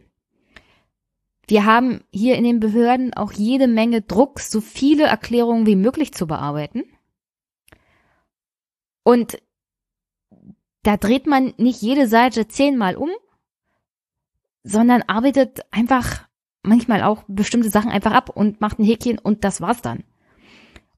Wir 1.47 1.65
haben 1.65 2.03
hier 2.11 2.35
in 2.35 2.43
den 2.43 2.59
Behörden 2.59 3.13
auch 3.13 3.31
jede 3.31 3.67
Menge 3.67 4.01
Druck, 4.01 4.39
so 4.41 4.59
viele 4.59 5.05
Erklärungen 5.05 5.65
wie 5.65 5.77
möglich 5.77 6.13
zu 6.13 6.27
bearbeiten. 6.27 6.83
Und 9.03 9.41
da 10.83 10.97
dreht 10.97 11.25
man 11.25 11.53
nicht 11.57 11.81
jede 11.81 12.07
Seite 12.07 12.47
zehnmal 12.47 12.97
um, 12.97 13.09
sondern 14.63 15.01
arbeitet 15.03 15.61
einfach 15.71 16.27
manchmal 16.63 17.01
auch 17.01 17.23
bestimmte 17.27 17.69
Sachen 17.69 17.91
einfach 17.91 18.11
ab 18.11 18.29
und 18.29 18.59
macht 18.59 18.79
ein 18.79 18.85
Häkchen 18.85 19.17
und 19.17 19.45
das 19.45 19.61
war's 19.61 19.81
dann. 19.81 20.03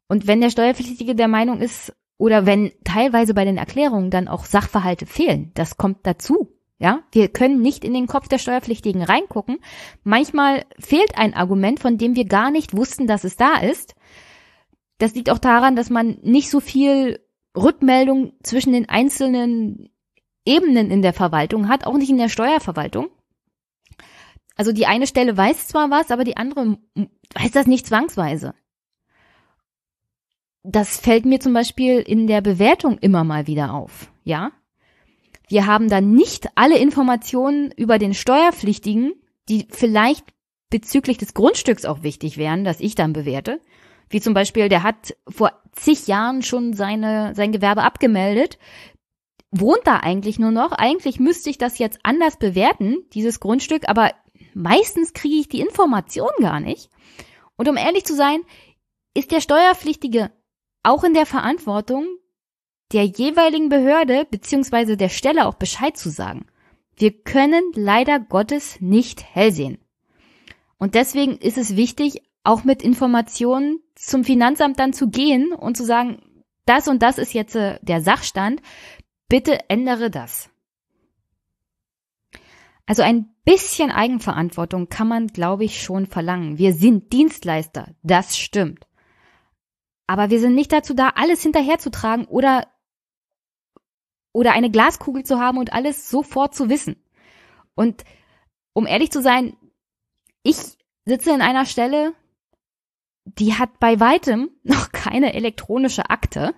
Und 0.07 0.25
wenn 0.25 0.41
der 0.41 0.49
Steuerpflichtige 0.49 1.13
der 1.13 1.27
Meinung 1.27 1.61
ist, 1.61 1.93
oder 2.17 2.45
wenn 2.47 2.71
teilweise 2.83 3.33
bei 3.33 3.45
den 3.45 3.57
Erklärungen 3.57 4.09
dann 4.09 4.27
auch 4.27 4.45
Sachverhalte 4.45 5.05
fehlen, 5.05 5.51
das 5.53 5.77
kommt 5.77 6.05
dazu. 6.05 6.58
Ja, 6.81 7.03
wir 7.11 7.27
können 7.27 7.61
nicht 7.61 7.83
in 7.83 7.93
den 7.93 8.07
Kopf 8.07 8.29
der 8.29 8.37
Steuerpflichtigen 8.37 9.03
reingucken. 9.03 9.59
Manchmal 10.03 10.65
fehlt 10.79 11.17
ein 11.17 11.33
Argument, 11.33 11.81
von 11.81 11.97
dem 11.97 12.15
wir 12.15 12.25
gar 12.25 12.51
nicht 12.51 12.75
wussten, 12.75 13.05
dass 13.05 13.25
es 13.25 13.35
da 13.35 13.57
ist. 13.57 13.95
Das 14.97 15.13
liegt 15.13 15.29
auch 15.29 15.39
daran, 15.39 15.75
dass 15.75 15.89
man 15.89 16.19
nicht 16.21 16.49
so 16.49 16.61
viel 16.61 17.19
Rückmeldung 17.55 18.33
zwischen 18.43 18.71
den 18.71 18.87
einzelnen 18.87 19.89
Ebenen 20.45 20.89
in 20.89 21.01
der 21.01 21.13
Verwaltung 21.13 21.67
hat, 21.67 21.85
auch 21.85 21.97
nicht 21.97 22.09
in 22.09 22.17
der 22.17 22.29
Steuerverwaltung. 22.29 23.09
Also 24.55 24.71
die 24.71 24.85
eine 24.85 25.07
Stelle 25.07 25.35
weiß 25.35 25.67
zwar 25.67 25.89
was, 25.89 26.11
aber 26.11 26.23
die 26.23 26.37
andere 26.37 26.77
weiß 27.33 27.51
das 27.51 27.67
nicht 27.67 27.87
zwangsweise. 27.87 28.53
Das 30.63 30.97
fällt 30.97 31.25
mir 31.25 31.39
zum 31.39 31.53
Beispiel 31.53 31.99
in 31.99 32.27
der 32.27 32.41
Bewertung 32.41 32.97
immer 32.99 33.23
mal 33.23 33.47
wieder 33.47 33.73
auf, 33.73 34.11
ja. 34.23 34.51
Wir 35.49 35.65
haben 35.65 35.89
dann 35.89 36.11
nicht 36.11 36.47
alle 36.55 36.77
Informationen 36.77 37.71
über 37.75 37.97
den 37.97 38.13
Steuerpflichtigen, 38.13 39.13
die 39.49 39.67
vielleicht 39.69 40.23
bezüglich 40.69 41.17
des 41.17 41.33
Grundstücks 41.33 41.85
auch 41.85 42.03
wichtig 42.03 42.37
wären, 42.37 42.63
dass 42.63 42.79
ich 42.79 42.93
dann 42.93 43.13
bewerte. 43.13 43.59
Wie 44.09 44.21
zum 44.21 44.35
Beispiel, 44.35 44.69
der 44.69 44.83
hat 44.83 45.15
vor 45.27 45.51
zig 45.71 46.07
Jahren 46.07 46.43
schon 46.43 46.73
seine, 46.73 47.33
sein 47.35 47.51
Gewerbe 47.51 47.81
abgemeldet, 47.81 48.59
wohnt 49.49 49.81
da 49.85 49.97
eigentlich 49.97 50.37
nur 50.37 50.51
noch. 50.51 50.71
Eigentlich 50.71 51.19
müsste 51.19 51.49
ich 51.49 51.57
das 51.57 51.79
jetzt 51.79 51.99
anders 52.03 52.37
bewerten, 52.37 52.97
dieses 53.13 53.39
Grundstück, 53.39 53.89
aber 53.89 54.11
meistens 54.53 55.13
kriege 55.13 55.35
ich 55.35 55.49
die 55.49 55.61
Information 55.61 56.29
gar 56.39 56.59
nicht. 56.59 56.91
Und 57.55 57.67
um 57.67 57.75
ehrlich 57.75 58.05
zu 58.05 58.15
sein, 58.15 58.41
ist 59.15 59.31
der 59.31 59.41
Steuerpflichtige 59.41 60.31
auch 60.83 61.03
in 61.03 61.15
der 61.15 61.25
Verantwortung, 61.25 62.05
der 62.91 63.05
jeweiligen 63.05 63.69
Behörde 63.69 64.25
beziehungsweise 64.29 64.97
der 64.97 65.09
Stelle 65.09 65.45
auch 65.45 65.55
Bescheid 65.55 65.97
zu 65.97 66.09
sagen. 66.09 66.45
Wir 66.95 67.11
können 67.11 67.63
leider 67.73 68.19
Gottes 68.19 68.81
nicht 68.81 69.23
hell 69.23 69.51
sehen. 69.51 69.77
Und 70.77 70.95
deswegen 70.95 71.37
ist 71.37 71.57
es 71.57 71.75
wichtig, 71.75 72.23
auch 72.43 72.63
mit 72.63 72.81
Informationen 72.81 73.79
zum 73.95 74.23
Finanzamt 74.23 74.79
dann 74.79 74.93
zu 74.93 75.09
gehen 75.09 75.53
und 75.53 75.77
zu 75.77 75.85
sagen, 75.85 76.21
das 76.65 76.87
und 76.87 77.01
das 77.01 77.17
ist 77.17 77.33
jetzt 77.33 77.55
äh, 77.55 77.79
der 77.81 78.01
Sachstand, 78.01 78.61
bitte 79.27 79.69
ändere 79.69 80.09
das. 80.09 80.49
Also 82.85 83.03
ein 83.03 83.29
bisschen 83.45 83.91
Eigenverantwortung 83.91 84.89
kann 84.89 85.07
man, 85.07 85.27
glaube 85.27 85.63
ich, 85.63 85.81
schon 85.81 86.07
verlangen. 86.07 86.57
Wir 86.57 86.73
sind 86.73 87.13
Dienstleister, 87.13 87.89
das 88.01 88.37
stimmt. 88.37 88.87
Aber 90.07 90.31
wir 90.31 90.39
sind 90.39 90.55
nicht 90.55 90.71
dazu 90.71 90.95
da, 90.95 91.09
alles 91.09 91.43
hinterherzutragen 91.43 92.25
oder, 92.25 92.67
oder 94.31 94.53
eine 94.53 94.71
Glaskugel 94.71 95.23
zu 95.23 95.39
haben 95.39 95.57
und 95.57 95.73
alles 95.73 96.09
sofort 96.09 96.55
zu 96.55 96.69
wissen. 96.69 96.95
Und 97.75 98.03
um 98.73 98.85
ehrlich 98.85 99.11
zu 99.11 99.21
sein, 99.21 99.55
ich 100.43 100.57
sitze 101.05 101.31
in 101.31 101.41
einer 101.41 101.65
Stelle, 101.65 102.13
die 103.25 103.55
hat 103.55 103.79
bei 103.79 103.99
weitem 103.99 104.51
noch 104.63 104.91
keine 104.91 105.33
elektronische 105.33 106.09
Akte. 106.09 106.53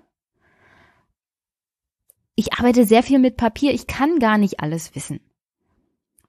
Ich 2.35 2.53
arbeite 2.53 2.85
sehr 2.85 3.03
viel 3.03 3.19
mit 3.19 3.37
Papier, 3.37 3.73
ich 3.73 3.87
kann 3.87 4.19
gar 4.19 4.37
nicht 4.37 4.59
alles 4.59 4.93
wissen. 4.95 5.19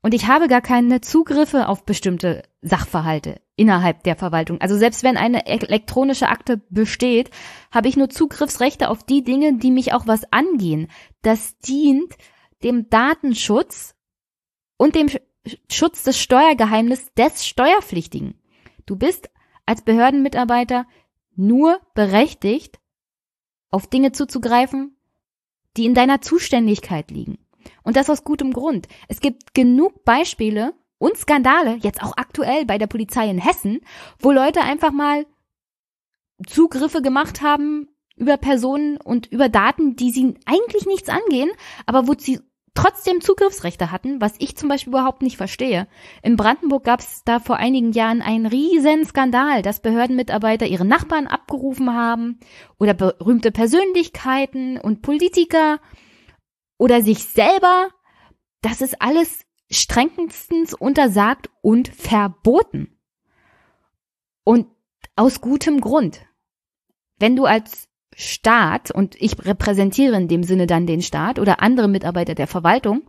Und 0.01 0.15
ich 0.15 0.27
habe 0.27 0.49
gar 0.49 0.63
keine 0.63 1.01
Zugriffe 1.01 1.69
auf 1.69 1.85
bestimmte 1.85 2.43
Sachverhalte 2.61 3.42
innerhalb 3.57 4.03
der 4.03 4.17
Verwaltung. 4.17 4.61
Also 4.61 4.77
selbst 4.77 5.03
wenn 5.03 5.17
eine 5.17 5.47
elektronische 5.47 6.29
Akte 6.29 6.61
besteht, 6.71 7.31
habe 7.71 7.89
ich 7.89 7.97
nur 7.97 8.09
Zugriffsrechte 8.09 8.89
auf 8.89 9.05
die 9.05 9.23
Dinge, 9.23 9.59
die 9.59 9.71
mich 9.71 9.93
auch 9.93 10.07
was 10.07 10.31
angehen. 10.33 10.89
Das 11.23 11.59
dient 11.59 12.15
dem 12.63 12.89
Datenschutz 12.89 13.95
und 14.77 14.95
dem 14.95 15.09
Schutz 15.71 16.03
des 16.05 16.19
Steuergeheimnisses 16.19 17.13
des 17.15 17.47
Steuerpflichtigen. 17.47 18.41
Du 18.87 18.97
bist 18.97 19.31
als 19.67 19.83
Behördenmitarbeiter 19.83 20.87
nur 21.35 21.81
berechtigt, 21.95 22.79
auf 23.71 23.87
Dinge 23.87 24.13
zuzugreifen, 24.13 24.97
die 25.77 25.87
in 25.87 25.95
deiner 25.95 26.21
Zuständigkeit 26.21 27.11
liegen. 27.11 27.39
Und 27.83 27.97
das 27.97 28.11
aus 28.11 28.25
gutem 28.25 28.53
Grund. 28.53 28.89
Es 29.09 29.21
gibt 29.21 29.55
genug 29.55 30.05
Beispiele 30.05 30.75
und 31.03 31.17
Skandale, 31.17 31.79
jetzt 31.83 32.01
auch 32.01 32.17
aktuell 32.17 32.65
bei 32.65 32.79
der 32.79 32.87
Polizei 32.87 33.29
in 33.29 33.39
Hessen, 33.39 33.81
wo 34.21 34.31
Leute 34.31 34.61
einfach 34.61 34.93
mal 34.93 35.27
Zugriffe 36.47 37.03
gemacht 37.03 37.43
haben 37.43 37.89
über 38.15 38.37
Personen 38.37 38.99
und 38.99 39.27
über 39.27 39.49
Daten, 39.49 39.97
die 39.97 40.13
sie 40.13 40.37
eigentlich 40.47 40.87
nichts 40.87 41.09
angehen, 41.09 41.51
aber 41.87 42.07
wo 42.07 42.15
sie 42.17 42.39
trotzdem 42.75 43.21
Zugriffsrechte 43.21 43.91
hatten, 43.91 44.21
was 44.21 44.37
ich 44.39 44.57
zum 44.57 44.69
Beispiel 44.69 44.93
überhaupt 44.93 45.23
nicht 45.23 45.37
verstehe. 45.37 45.89
In 46.23 46.37
Brandenburg 46.37 46.85
gab 46.85 47.01
es 47.01 47.25
da 47.25 47.41
vor 47.41 47.57
einigen 47.57 47.91
Jahren 47.91 48.23
einen 48.23 48.47
riesen 48.47 49.05
Skandal, 49.05 49.63
dass 49.63 49.83
Behördenmitarbeiter 49.83 50.67
ihre 50.67 50.85
Nachbarn 50.85 51.27
abgerufen 51.27 51.93
haben 51.93 52.39
oder 52.79 52.95
berühmte 52.95 53.51
Persönlichkeiten 53.51 54.79
und 54.79 55.03
Politiker 55.03 55.81
oder 56.79 57.03
sich 57.03 57.25
selber. 57.25 57.89
Das 58.63 58.81
ist 58.81 59.03
alles 59.03 59.45
strengstens 59.73 60.75
untersagt 60.75 61.51
und 61.63 61.89
verboten. 61.89 62.99
Und 64.45 64.67
aus 65.17 65.41
gutem 65.41 65.81
Grund. 65.81 66.21
Wenn 67.19 67.37
du 67.37 67.45
als 67.45 67.89
Staat, 68.15 68.91
und 68.91 69.15
ich 69.21 69.43
repräsentiere 69.45 70.17
in 70.17 70.29
dem 70.29 70.45
Sinne 70.45 70.67
dann 70.67 70.87
den 70.87 71.03
Staat 71.03 71.39
oder 71.39 71.63
andere 71.63 71.89
Mitarbeiter 71.89 72.35
der 72.35 72.47
Verwaltung, 72.47 73.03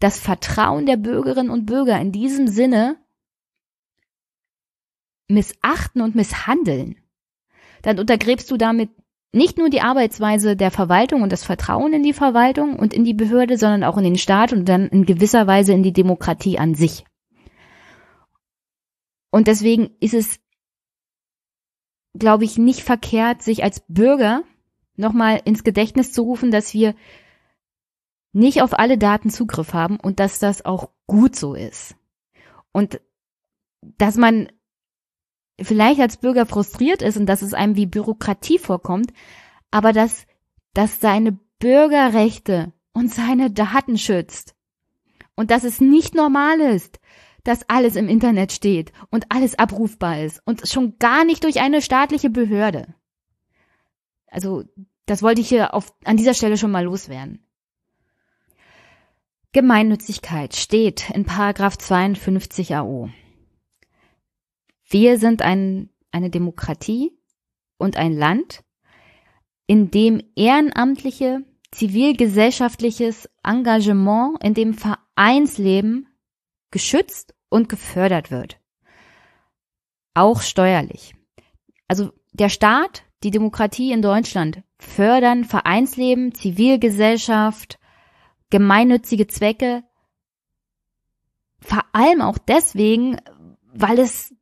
das 0.00 0.18
Vertrauen 0.18 0.84
der 0.84 0.96
Bürgerinnen 0.96 1.50
und 1.50 1.66
Bürger 1.66 1.98
in 1.98 2.12
diesem 2.12 2.46
Sinne 2.46 2.98
missachten 5.28 6.02
und 6.02 6.14
misshandeln, 6.14 6.96
dann 7.82 7.98
untergräbst 7.98 8.50
du 8.50 8.56
damit 8.56 8.90
nicht 9.34 9.58
nur 9.58 9.68
die 9.68 9.80
Arbeitsweise 9.80 10.56
der 10.56 10.70
Verwaltung 10.70 11.22
und 11.22 11.32
das 11.32 11.44
Vertrauen 11.44 11.92
in 11.92 12.02
die 12.02 12.12
Verwaltung 12.12 12.76
und 12.76 12.94
in 12.94 13.04
die 13.04 13.14
Behörde, 13.14 13.58
sondern 13.58 13.84
auch 13.84 13.96
in 13.98 14.04
den 14.04 14.18
Staat 14.18 14.52
und 14.52 14.68
dann 14.68 14.88
in 14.88 15.06
gewisser 15.06 15.46
Weise 15.46 15.72
in 15.72 15.82
die 15.82 15.92
Demokratie 15.92 16.58
an 16.58 16.74
sich. 16.74 17.04
Und 19.30 19.48
deswegen 19.48 19.90
ist 20.00 20.14
es 20.14 20.38
glaube 22.14 22.44
ich, 22.44 22.58
nicht 22.58 22.80
verkehrt, 22.80 23.42
sich 23.42 23.64
als 23.64 23.84
Bürger 23.88 24.44
nochmal 24.96 25.40
ins 25.44 25.64
Gedächtnis 25.64 26.12
zu 26.12 26.22
rufen, 26.22 26.50
dass 26.50 26.72
wir 26.72 26.94
nicht 28.32 28.62
auf 28.62 28.78
alle 28.78 28.98
Daten 28.98 29.30
Zugriff 29.30 29.74
haben 29.74 29.98
und 29.98 30.20
dass 30.20 30.38
das 30.38 30.64
auch 30.64 30.90
gut 31.06 31.36
so 31.36 31.54
ist. 31.54 31.96
Und 32.72 33.00
dass 33.80 34.16
man 34.16 34.48
vielleicht 35.60 36.00
als 36.00 36.16
Bürger 36.16 36.46
frustriert 36.46 37.02
ist 37.02 37.16
und 37.16 37.26
dass 37.26 37.42
es 37.42 37.54
einem 37.54 37.76
wie 37.76 37.86
Bürokratie 37.86 38.58
vorkommt, 38.58 39.12
aber 39.70 39.92
dass, 39.92 40.26
dass 40.72 41.00
seine 41.00 41.38
Bürgerrechte 41.58 42.72
und 42.92 43.12
seine 43.12 43.50
Daten 43.50 43.98
schützt. 43.98 44.54
Und 45.36 45.50
dass 45.50 45.64
es 45.64 45.80
nicht 45.80 46.14
normal 46.14 46.60
ist, 46.60 47.00
dass 47.42 47.68
alles 47.68 47.96
im 47.96 48.08
Internet 48.08 48.52
steht 48.52 48.92
und 49.10 49.26
alles 49.30 49.58
abrufbar 49.58 50.20
ist 50.20 50.40
und 50.44 50.68
schon 50.68 50.98
gar 50.98 51.24
nicht 51.24 51.44
durch 51.44 51.60
eine 51.60 51.82
staatliche 51.82 52.30
Behörde. 52.30 52.94
Also, 54.26 54.64
das 55.06 55.22
wollte 55.22 55.40
ich 55.40 55.48
hier 55.48 55.74
auf, 55.74 55.94
an 56.04 56.16
dieser 56.16 56.34
Stelle 56.34 56.56
schon 56.56 56.70
mal 56.70 56.84
loswerden. 56.84 57.44
Gemeinnützigkeit 59.52 60.56
steht 60.56 61.10
in 61.10 61.24
Paragraph 61.24 61.78
52 61.78 62.74
AO. 62.74 63.10
Wir 64.94 65.18
sind 65.18 65.42
ein, 65.42 65.90
eine 66.12 66.30
Demokratie 66.30 67.18
und 67.78 67.96
ein 67.96 68.12
Land, 68.12 68.62
in 69.66 69.90
dem 69.90 70.22
ehrenamtliche, 70.36 71.44
zivilgesellschaftliches 71.72 73.28
Engagement, 73.42 74.40
in 74.40 74.54
dem 74.54 74.72
Vereinsleben 74.72 76.06
geschützt 76.70 77.34
und 77.48 77.68
gefördert 77.68 78.30
wird. 78.30 78.60
Auch 80.14 80.42
steuerlich. 80.42 81.16
Also 81.88 82.12
der 82.32 82.48
Staat, 82.48 83.02
die 83.24 83.32
Demokratie 83.32 83.90
in 83.90 84.00
Deutschland 84.00 84.62
fördern 84.78 85.42
Vereinsleben, 85.42 86.34
Zivilgesellschaft, 86.34 87.80
gemeinnützige 88.48 89.26
Zwecke, 89.26 89.82
vor 91.58 91.82
allem 91.92 92.20
auch 92.20 92.38
deswegen, 92.38 93.20
weil 93.72 93.98
es 93.98 94.32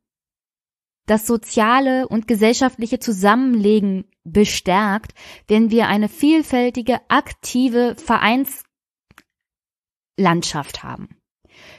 das 1.05 1.27
soziale 1.27 2.07
und 2.07 2.27
gesellschaftliche 2.27 2.99
Zusammenlegen 2.99 4.05
bestärkt, 4.23 5.13
wenn 5.47 5.69
wir 5.69 5.87
eine 5.87 6.07
vielfältige, 6.07 7.01
aktive 7.09 7.95
Vereinslandschaft 7.95 10.83
haben. 10.83 11.17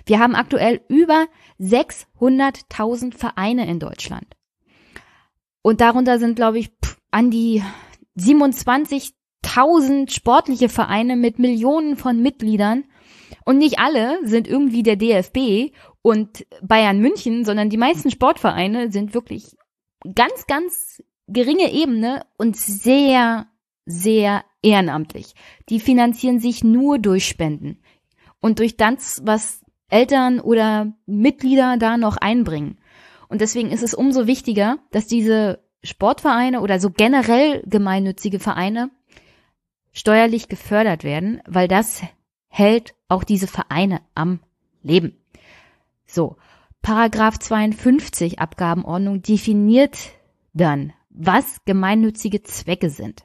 Wir 0.06 0.18
haben 0.18 0.34
aktuell 0.34 0.82
über 0.88 1.26
600.000 1.58 3.16
Vereine 3.16 3.66
in 3.66 3.80
Deutschland. 3.80 4.26
Und 5.62 5.80
darunter 5.80 6.18
sind, 6.18 6.36
glaube 6.36 6.58
ich, 6.58 6.70
an 7.10 7.30
die 7.30 7.62
27.000 8.18 10.10
sportliche 10.10 10.68
Vereine 10.68 11.16
mit 11.16 11.38
Millionen 11.38 11.96
von 11.96 12.20
Mitgliedern. 12.20 12.84
Und 13.46 13.58
nicht 13.58 13.78
alle 13.78 14.18
sind 14.26 14.46
irgendwie 14.46 14.82
der 14.82 14.96
DFB 14.96 15.72
und 16.04 16.46
Bayern 16.60 17.00
München, 17.00 17.46
sondern 17.46 17.70
die 17.70 17.78
meisten 17.78 18.10
Sportvereine 18.10 18.92
sind 18.92 19.14
wirklich 19.14 19.56
ganz, 20.14 20.46
ganz 20.46 21.02
geringe 21.28 21.72
Ebene 21.72 22.26
und 22.36 22.58
sehr, 22.58 23.46
sehr 23.86 24.44
ehrenamtlich. 24.60 25.32
Die 25.70 25.80
finanzieren 25.80 26.40
sich 26.40 26.62
nur 26.62 26.98
durch 26.98 27.26
Spenden 27.26 27.78
und 28.40 28.58
durch 28.58 28.76
das, 28.76 29.22
was 29.24 29.62
Eltern 29.88 30.40
oder 30.40 30.92
Mitglieder 31.06 31.78
da 31.78 31.96
noch 31.96 32.18
einbringen. 32.18 32.76
Und 33.28 33.40
deswegen 33.40 33.70
ist 33.70 33.82
es 33.82 33.94
umso 33.94 34.26
wichtiger, 34.26 34.80
dass 34.90 35.06
diese 35.06 35.64
Sportvereine 35.82 36.60
oder 36.60 36.80
so 36.80 36.90
generell 36.90 37.62
gemeinnützige 37.64 38.40
Vereine 38.40 38.90
steuerlich 39.92 40.48
gefördert 40.48 41.02
werden, 41.02 41.40
weil 41.46 41.66
das 41.66 42.02
hält 42.48 42.94
auch 43.08 43.24
diese 43.24 43.46
Vereine 43.46 44.02
am 44.14 44.40
Leben. 44.82 45.23
So, 46.14 46.36
Paragraph 46.80 47.40
52 47.40 48.38
Abgabenordnung 48.38 49.20
definiert 49.20 49.98
dann, 50.52 50.92
was 51.10 51.64
gemeinnützige 51.64 52.44
Zwecke 52.44 52.88
sind. 52.88 53.24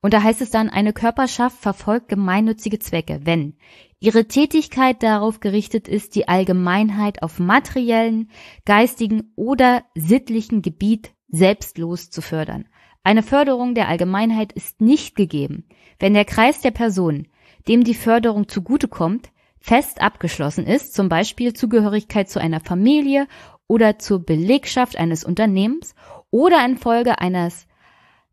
Und 0.00 0.14
da 0.14 0.22
heißt 0.22 0.40
es 0.40 0.50
dann, 0.50 0.68
eine 0.68 0.92
Körperschaft 0.92 1.58
verfolgt 1.58 2.08
gemeinnützige 2.08 2.78
Zwecke, 2.78 3.22
wenn 3.24 3.56
ihre 3.98 4.28
Tätigkeit 4.28 5.02
darauf 5.02 5.40
gerichtet 5.40 5.88
ist, 5.88 6.14
die 6.14 6.28
Allgemeinheit 6.28 7.24
auf 7.24 7.40
materiellen, 7.40 8.30
geistigen 8.64 9.32
oder 9.34 9.82
sittlichen 9.96 10.62
Gebiet 10.62 11.12
selbstlos 11.26 12.08
zu 12.10 12.22
fördern. 12.22 12.68
Eine 13.02 13.24
Förderung 13.24 13.74
der 13.74 13.88
Allgemeinheit 13.88 14.52
ist 14.52 14.80
nicht 14.80 15.16
gegeben, 15.16 15.64
wenn 15.98 16.14
der 16.14 16.24
Kreis 16.24 16.60
der 16.60 16.70
Personen, 16.70 17.26
dem 17.66 17.82
die 17.82 17.94
Förderung 17.94 18.46
zugutekommt, 18.46 19.32
fest 19.60 20.00
abgeschlossen 20.00 20.66
ist, 20.66 20.94
zum 20.94 21.08
Beispiel 21.08 21.52
Zugehörigkeit 21.52 22.28
zu 22.28 22.40
einer 22.40 22.60
Familie 22.60 23.26
oder 23.66 23.98
zur 23.98 24.24
Belegschaft 24.24 24.96
eines 24.96 25.24
Unternehmens 25.24 25.94
oder 26.30 26.64
infolge 26.64 27.18
eines 27.20 27.66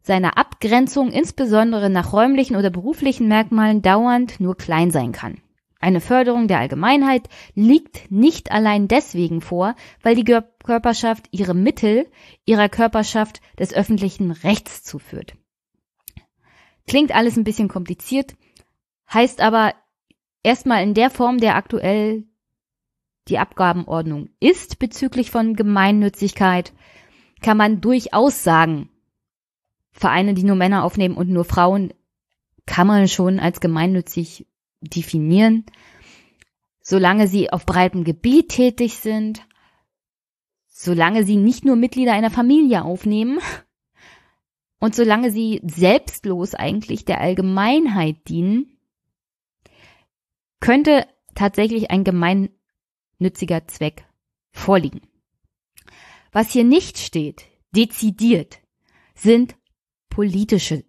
seiner 0.01 0.37
Abgrenzung 0.37 1.11
insbesondere 1.11 1.89
nach 1.89 2.13
räumlichen 2.13 2.55
oder 2.55 2.69
beruflichen 2.69 3.27
Merkmalen 3.27 3.81
dauernd 3.81 4.39
nur 4.39 4.55
klein 4.55 4.91
sein 4.91 5.11
kann. 5.11 5.41
Eine 5.79 5.99
Förderung 5.99 6.47
der 6.47 6.59
Allgemeinheit 6.59 7.27
liegt 7.53 8.09
nicht 8.11 8.51
allein 8.51 8.87
deswegen 8.87 9.41
vor, 9.41 9.75
weil 10.01 10.15
die 10.15 10.23
Körperschaft 10.23 11.27
ihre 11.31 11.53
Mittel 11.53 12.07
ihrer 12.45 12.69
Körperschaft 12.69 13.41
des 13.59 13.73
öffentlichen 13.73 14.31
Rechts 14.31 14.83
zuführt. 14.83 15.35
Klingt 16.87 17.13
alles 17.13 17.35
ein 17.35 17.43
bisschen 17.43 17.67
kompliziert, 17.67 18.35
heißt 19.11 19.41
aber 19.41 19.73
erstmal 20.45 20.83
in 20.83 20.93
der 20.93 21.09
Form, 21.09 21.39
der 21.39 21.55
aktuell 21.55 22.23
die 23.27 23.39
Abgabenordnung 23.39 24.29
ist 24.39 24.77
bezüglich 24.77 25.31
von 25.31 25.55
Gemeinnützigkeit, 25.55 26.73
kann 27.41 27.57
man 27.57 27.81
durchaus 27.81 28.43
sagen, 28.43 28.89
Vereine, 29.91 30.35
die 30.35 30.43
nur 30.43 30.55
Männer 30.55 30.83
aufnehmen 30.83 31.17
und 31.17 31.29
nur 31.29 31.45
Frauen, 31.45 31.93
kann 32.65 32.85
man 32.85 33.07
schon 33.07 33.39
als 33.39 33.59
gemeinnützig 33.59 34.47
definieren. 34.81 35.65
Solange 36.81 37.27
sie 37.27 37.51
auf 37.51 37.65
breitem 37.65 38.03
Gebiet 38.03 38.49
tätig 38.49 38.95
sind, 38.95 39.47
solange 40.67 41.23
sie 41.23 41.37
nicht 41.37 41.65
nur 41.65 41.75
Mitglieder 41.75 42.13
einer 42.13 42.29
Familie 42.29 42.83
aufnehmen 42.83 43.39
und 44.79 44.93
solange 44.93 45.31
sie 45.31 45.61
selbstlos 45.63 46.53
eigentlich 46.53 47.05
der 47.05 47.21
Allgemeinheit 47.21 48.27
dienen, 48.27 48.74
könnte 50.59 51.07
tatsächlich 51.35 51.91
ein 51.91 52.03
gemeinnütziger 52.03 53.67
Zweck 53.67 54.05
vorliegen. 54.51 55.01
Was 56.31 56.51
hier 56.51 56.63
nicht 56.63 56.97
steht, 56.97 57.45
dezidiert, 57.71 58.59
sind 59.15 59.55
politische 60.09 60.83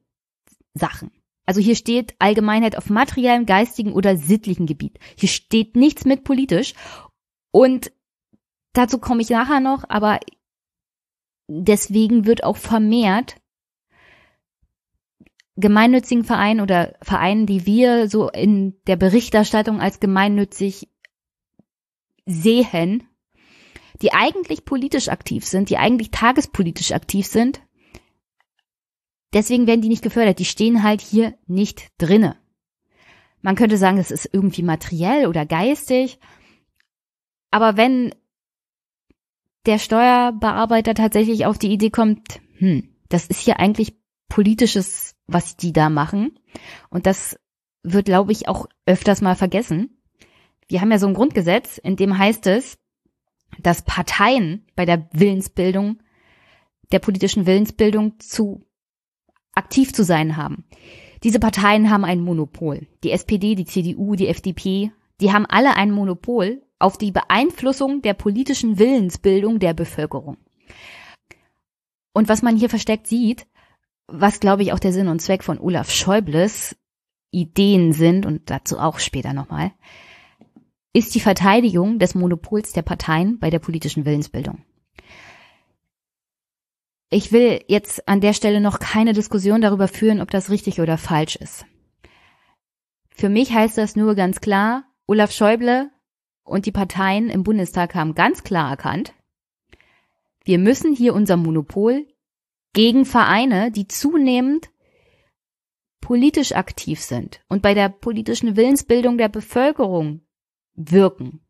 Sachen. 0.74 1.10
Also 1.46 1.60
hier 1.60 1.76
steht 1.76 2.16
Allgemeinheit 2.18 2.76
auf 2.76 2.90
materiellem, 2.90 3.46
geistigen 3.46 3.92
oder 3.92 4.16
sittlichen 4.16 4.66
Gebiet. 4.66 4.98
Hier 5.16 5.28
steht 5.28 5.76
nichts 5.76 6.04
mit 6.04 6.24
politisch. 6.24 6.74
Und 7.52 7.92
dazu 8.72 8.98
komme 8.98 9.22
ich 9.22 9.30
nachher 9.30 9.60
noch, 9.60 9.84
aber 9.88 10.18
deswegen 11.48 12.26
wird 12.26 12.42
auch 12.42 12.56
vermehrt 12.56 13.36
gemeinnützigen 15.56 16.24
Vereinen 16.24 16.60
oder 16.60 16.94
Vereinen, 17.02 17.46
die 17.46 17.66
wir 17.66 18.08
so 18.08 18.28
in 18.28 18.80
der 18.86 18.96
Berichterstattung 18.96 19.80
als 19.80 20.00
gemeinnützig 20.00 20.88
sehen, 22.26 23.08
die 24.02 24.12
eigentlich 24.12 24.64
politisch 24.64 25.08
aktiv 25.08 25.46
sind, 25.46 25.70
die 25.70 25.78
eigentlich 25.78 26.10
tagespolitisch 26.10 26.92
aktiv 26.92 27.26
sind. 27.26 27.62
Deswegen 29.32 29.66
werden 29.66 29.80
die 29.80 29.88
nicht 29.88 30.02
gefördert. 30.02 30.38
Die 30.38 30.44
stehen 30.44 30.82
halt 30.82 31.00
hier 31.00 31.34
nicht 31.46 31.88
drinne. 31.98 32.36
Man 33.40 33.54
könnte 33.54 33.76
sagen, 33.76 33.98
es 33.98 34.10
ist 34.10 34.28
irgendwie 34.32 34.62
materiell 34.62 35.26
oder 35.26 35.46
geistig. 35.46 36.18
Aber 37.50 37.76
wenn 37.76 38.14
der 39.66 39.78
Steuerbearbeiter 39.78 40.94
tatsächlich 40.94 41.46
auf 41.46 41.58
die 41.58 41.72
Idee 41.72 41.90
kommt, 41.90 42.40
hm, 42.58 42.94
das 43.08 43.26
ist 43.26 43.40
hier 43.40 43.58
eigentlich 43.58 43.96
politisches, 44.28 45.15
was 45.26 45.56
die 45.56 45.72
da 45.72 45.90
machen. 45.90 46.38
Und 46.90 47.06
das 47.06 47.38
wird, 47.82 48.06
glaube 48.06 48.32
ich, 48.32 48.48
auch 48.48 48.66
öfters 48.84 49.20
mal 49.20 49.36
vergessen. 49.36 49.98
Wir 50.68 50.80
haben 50.80 50.90
ja 50.90 50.98
so 50.98 51.06
ein 51.06 51.14
Grundgesetz, 51.14 51.78
in 51.78 51.96
dem 51.96 52.18
heißt 52.18 52.46
es, 52.46 52.78
dass 53.60 53.82
Parteien 53.82 54.66
bei 54.74 54.84
der 54.84 55.08
Willensbildung, 55.12 56.00
der 56.92 56.98
politischen 56.98 57.46
Willensbildung 57.46 58.18
zu 58.18 58.66
aktiv 59.54 59.92
zu 59.92 60.04
sein 60.04 60.36
haben. 60.36 60.64
Diese 61.22 61.40
Parteien 61.40 61.90
haben 61.90 62.04
ein 62.04 62.20
Monopol. 62.20 62.86
Die 63.02 63.10
SPD, 63.10 63.54
die 63.54 63.64
CDU, 63.64 64.14
die 64.14 64.28
FDP, 64.28 64.92
die 65.20 65.32
haben 65.32 65.46
alle 65.46 65.76
ein 65.76 65.90
Monopol 65.90 66.62
auf 66.78 66.98
die 66.98 67.10
Beeinflussung 67.10 68.02
der 68.02 68.14
politischen 68.14 68.78
Willensbildung 68.78 69.58
der 69.58 69.72
Bevölkerung. 69.72 70.36
Und 72.12 72.28
was 72.28 72.42
man 72.42 72.56
hier 72.56 72.68
versteckt 72.68 73.06
sieht, 73.06 73.46
was 74.08 74.40
glaube 74.40 74.62
ich 74.62 74.72
auch 74.72 74.78
der 74.78 74.92
Sinn 74.92 75.08
und 75.08 75.20
Zweck 75.20 75.42
von 75.42 75.58
Olaf 75.58 75.90
Schäubles 75.90 76.76
Ideen 77.30 77.92
sind 77.92 78.24
und 78.24 78.50
dazu 78.50 78.78
auch 78.78 78.98
später 78.98 79.32
nochmal, 79.32 79.72
ist 80.92 81.14
die 81.14 81.20
Verteidigung 81.20 81.98
des 81.98 82.14
Monopols 82.14 82.72
der 82.72 82.82
Parteien 82.82 83.38
bei 83.38 83.50
der 83.50 83.58
politischen 83.58 84.06
Willensbildung. 84.06 84.64
Ich 87.10 87.32
will 87.32 87.62
jetzt 87.68 88.08
an 88.08 88.20
der 88.20 88.32
Stelle 88.32 88.60
noch 88.60 88.78
keine 88.78 89.12
Diskussion 89.12 89.60
darüber 89.60 89.88
führen, 89.88 90.20
ob 90.20 90.30
das 90.30 90.50
richtig 90.50 90.80
oder 90.80 90.98
falsch 90.98 91.36
ist. 91.36 91.66
Für 93.10 93.28
mich 93.28 93.52
heißt 93.52 93.78
das 93.78 93.96
nur 93.96 94.14
ganz 94.14 94.40
klar, 94.40 94.84
Olaf 95.06 95.30
Schäuble 95.32 95.90
und 96.42 96.66
die 96.66 96.72
Parteien 96.72 97.28
im 97.28 97.42
Bundestag 97.42 97.94
haben 97.94 98.14
ganz 98.14 98.42
klar 98.42 98.70
erkannt, 98.70 99.12
wir 100.44 100.58
müssen 100.58 100.94
hier 100.94 101.14
unser 101.14 101.36
Monopol 101.36 102.06
gegen 102.76 103.06
Vereine, 103.06 103.70
die 103.70 103.88
zunehmend 103.88 104.70
politisch 106.02 106.52
aktiv 106.52 107.00
sind 107.00 107.40
und 107.48 107.62
bei 107.62 107.72
der 107.72 107.88
politischen 107.88 108.54
Willensbildung 108.54 109.16
der 109.16 109.30
Bevölkerung 109.30 110.20
wirken, 110.74 111.40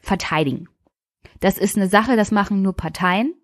verteidigen. 0.00 0.68
Das 1.40 1.56
ist 1.56 1.78
eine 1.78 1.88
Sache, 1.88 2.14
das 2.14 2.30
machen 2.30 2.60
nur 2.60 2.74
Parteien. 2.74 3.34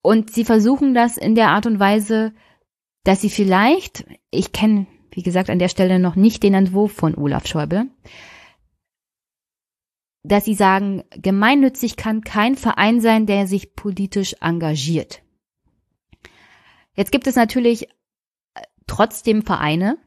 Und 0.00 0.30
sie 0.30 0.46
versuchen 0.46 0.94
das 0.94 1.18
in 1.18 1.34
der 1.34 1.50
Art 1.50 1.66
und 1.66 1.78
Weise, 1.78 2.32
dass 3.04 3.20
sie 3.20 3.28
vielleicht, 3.28 4.06
ich 4.30 4.52
kenne, 4.52 4.86
wie 5.10 5.22
gesagt, 5.22 5.50
an 5.50 5.58
der 5.58 5.68
Stelle 5.68 5.98
noch 5.98 6.16
nicht 6.16 6.42
den 6.42 6.54
Entwurf 6.54 6.92
von 6.92 7.14
Olaf 7.14 7.46
Schäuble, 7.46 7.90
dass 10.22 10.46
sie 10.46 10.54
sagen, 10.54 11.04
gemeinnützig 11.10 11.96
kann 11.96 12.22
kein 12.22 12.56
Verein 12.56 13.02
sein, 13.02 13.26
der 13.26 13.46
sich 13.46 13.74
politisch 13.74 14.36
engagiert. 14.40 15.22
Jetzt 16.94 17.12
gibt 17.12 17.26
es 17.26 17.36
natürlich 17.36 17.88
äh, 18.54 18.62
trotzdem 18.86 19.42
Vereine, 19.42 19.98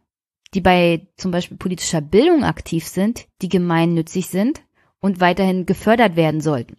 die 0.54 0.62
bei 0.62 1.08
zum 1.18 1.32
Beispiel 1.32 1.58
politischer 1.58 2.02
Bildung 2.02 2.44
aktiv 2.44 2.86
sind, 2.86 3.28
die 3.42 3.50
gemeinnützig 3.50 4.28
sind 4.28 4.64
und 5.00 5.20
weiterhin 5.20 5.66
gefördert 5.66 6.16
werden 6.16 6.42
sollten. 6.42 6.78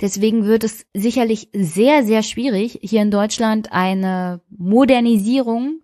Deswegen 0.00 0.44
wird 0.44 0.64
es 0.64 0.86
sicherlich 0.92 1.48
sehr, 1.54 2.04
sehr 2.04 2.22
schwierig, 2.22 2.78
hier 2.82 3.00
in 3.00 3.10
Deutschland 3.10 3.72
eine 3.72 4.42
Modernisierung 4.50 5.80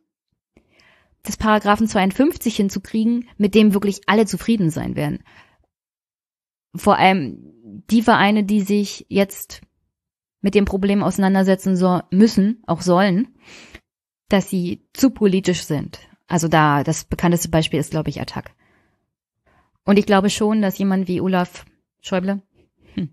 des 1.27 1.36
Paragraphen 1.36 1.89
52 1.89 2.56
hinzukriegen, 2.56 3.28
mit 3.39 3.55
dem 3.55 3.73
wirklich 3.73 4.02
alle 4.06 4.27
zufrieden 4.27 4.70
sein 4.70 4.97
werden. 4.97 5.23
Vor 6.74 6.98
allem 6.98 7.52
die 7.90 8.02
Vereine, 8.02 8.44
die 8.44 8.60
sich 8.60 9.06
jetzt 9.09 9.62
mit 10.43 10.55
dem 10.55 10.66
Problem 10.66 11.02
auseinandersetzen 11.02 11.77
so 11.77 12.01
müssen, 12.10 12.62
auch 12.66 12.82
sollen, 12.82 13.28
dass 14.28 14.51
sie 14.51 14.86
zu 14.93 15.10
politisch 15.10 15.62
sind, 15.62 16.01
also 16.27 16.48
da, 16.48 16.82
das 16.82 17.05
bekannteste 17.05 17.48
Beispiel 17.48 17.78
ist, 17.78 17.90
glaube 17.90 18.10
ich, 18.10 18.20
Attack. 18.20 18.55
Und 19.85 19.98
ich 19.98 20.06
glaube 20.06 20.31
schon, 20.31 20.62
dass 20.62 20.78
jemand 20.78 21.09
wie 21.09 21.20
Olaf 21.20 21.64
Schäuble 22.01 22.40
hm, 22.94 23.10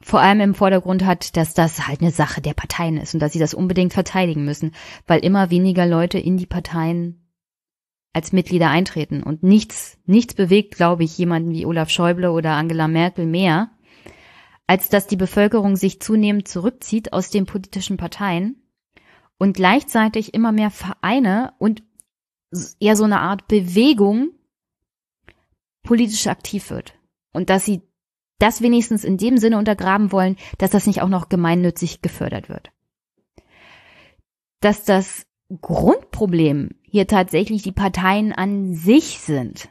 vor 0.00 0.20
allem 0.20 0.40
im 0.40 0.54
Vordergrund 0.54 1.04
hat, 1.04 1.36
dass 1.36 1.54
das 1.54 1.88
halt 1.88 2.00
eine 2.00 2.10
Sache 2.10 2.40
der 2.40 2.54
Parteien 2.54 2.96
ist 2.96 3.14
und 3.14 3.20
dass 3.20 3.32
sie 3.32 3.38
das 3.38 3.54
unbedingt 3.54 3.92
verteidigen 3.92 4.44
müssen, 4.44 4.72
weil 5.06 5.24
immer 5.24 5.50
weniger 5.50 5.86
Leute 5.86 6.18
in 6.18 6.36
die 6.36 6.46
Parteien 6.46 7.24
als 8.12 8.32
Mitglieder 8.32 8.70
eintreten. 8.70 9.22
Und 9.22 9.42
nichts, 9.42 9.98
nichts 10.06 10.34
bewegt, 10.34 10.76
glaube 10.76 11.02
ich, 11.02 11.18
jemanden 11.18 11.50
wie 11.50 11.66
Olaf 11.66 11.90
Schäuble 11.90 12.30
oder 12.30 12.52
Angela 12.52 12.86
Merkel 12.86 13.26
mehr, 13.26 13.70
als 14.66 14.88
dass 14.88 15.06
die 15.06 15.16
Bevölkerung 15.16 15.76
sich 15.76 16.00
zunehmend 16.00 16.48
zurückzieht 16.48 17.12
aus 17.12 17.30
den 17.30 17.46
politischen 17.46 17.96
Parteien 17.96 18.62
und 19.38 19.54
gleichzeitig 19.54 20.34
immer 20.34 20.52
mehr 20.52 20.70
Vereine 20.70 21.52
und 21.58 21.82
eher 22.80 22.96
so 22.96 23.04
eine 23.04 23.20
Art 23.20 23.48
Bewegung 23.48 24.30
politisch 25.82 26.26
aktiv 26.26 26.70
wird. 26.70 26.94
Und 27.32 27.50
dass 27.50 27.64
sie 27.64 27.82
das 28.38 28.62
wenigstens 28.62 29.04
in 29.04 29.16
dem 29.16 29.38
Sinne 29.38 29.58
untergraben 29.58 30.12
wollen, 30.12 30.36
dass 30.58 30.70
das 30.70 30.86
nicht 30.86 31.02
auch 31.02 31.08
noch 31.08 31.28
gemeinnützig 31.28 32.02
gefördert 32.02 32.48
wird. 32.48 32.70
Dass 34.60 34.84
das 34.84 35.26
Grundproblem 35.60 36.70
hier 36.82 37.06
tatsächlich 37.06 37.62
die 37.62 37.72
Parteien 37.72 38.32
an 38.32 38.74
sich 38.74 39.20
sind, 39.20 39.68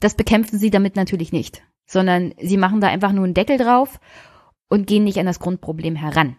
das 0.00 0.16
bekämpfen 0.16 0.58
sie 0.58 0.70
damit 0.70 0.96
natürlich 0.96 1.32
nicht, 1.32 1.62
sondern 1.92 2.32
sie 2.40 2.56
machen 2.56 2.80
da 2.80 2.88
einfach 2.88 3.12
nur 3.12 3.24
einen 3.24 3.34
Deckel 3.34 3.58
drauf 3.58 4.00
und 4.68 4.86
gehen 4.86 5.04
nicht 5.04 5.18
an 5.18 5.26
das 5.26 5.40
Grundproblem 5.40 5.94
heran. 5.94 6.36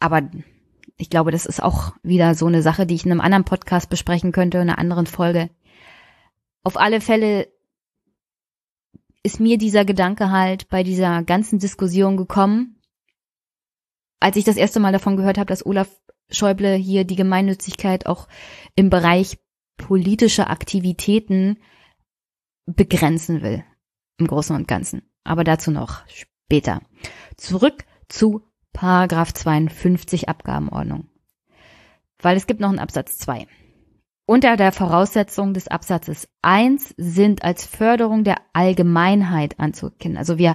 Aber 0.00 0.22
ich 0.96 1.10
glaube, 1.10 1.30
das 1.30 1.44
ist 1.44 1.62
auch 1.62 1.92
wieder 2.02 2.34
so 2.34 2.46
eine 2.46 2.62
Sache, 2.62 2.86
die 2.86 2.94
ich 2.94 3.04
in 3.04 3.12
einem 3.12 3.20
anderen 3.20 3.44
Podcast 3.44 3.90
besprechen 3.90 4.32
könnte, 4.32 4.56
in 4.56 4.62
einer 4.62 4.78
anderen 4.78 5.06
Folge. 5.06 5.50
Auf 6.64 6.78
alle 6.78 7.02
Fälle 7.02 7.48
ist 9.22 9.38
mir 9.38 9.58
dieser 9.58 9.84
Gedanke 9.84 10.30
halt 10.30 10.68
bei 10.70 10.82
dieser 10.82 11.22
ganzen 11.24 11.58
Diskussion 11.58 12.16
gekommen, 12.16 12.80
als 14.20 14.36
ich 14.36 14.44
das 14.44 14.56
erste 14.56 14.80
Mal 14.80 14.92
davon 14.92 15.16
gehört 15.18 15.36
habe, 15.36 15.48
dass 15.48 15.66
Olaf 15.66 15.88
Schäuble 16.30 16.74
hier 16.74 17.04
die 17.04 17.16
Gemeinnützigkeit 17.16 18.06
auch 18.06 18.28
im 18.74 18.88
Bereich 18.88 19.38
politischer 19.76 20.48
Aktivitäten 20.50 21.58
begrenzen 22.66 23.42
will. 23.42 23.64
Im 24.18 24.26
Großen 24.26 24.54
und 24.54 24.68
Ganzen. 24.68 25.02
Aber 25.24 25.44
dazu 25.44 25.70
noch 25.70 26.02
später. 26.08 26.82
Zurück 27.36 27.84
zu 28.08 28.42
Paragraph 28.72 29.32
52 29.32 30.28
Abgabenordnung. 30.28 31.08
Weil 32.20 32.36
es 32.36 32.46
gibt 32.46 32.60
noch 32.60 32.68
einen 32.68 32.78
Absatz 32.78 33.18
2. 33.18 33.46
Unter 34.26 34.56
der 34.56 34.72
Voraussetzung 34.72 35.54
des 35.54 35.68
Absatzes 35.68 36.28
1 36.42 36.94
sind 36.98 37.44
als 37.44 37.64
Förderung 37.64 38.24
der 38.24 38.36
Allgemeinheit 38.52 39.58
anzuerkennen. 39.58 40.18
Also 40.18 40.36
wir, 40.36 40.54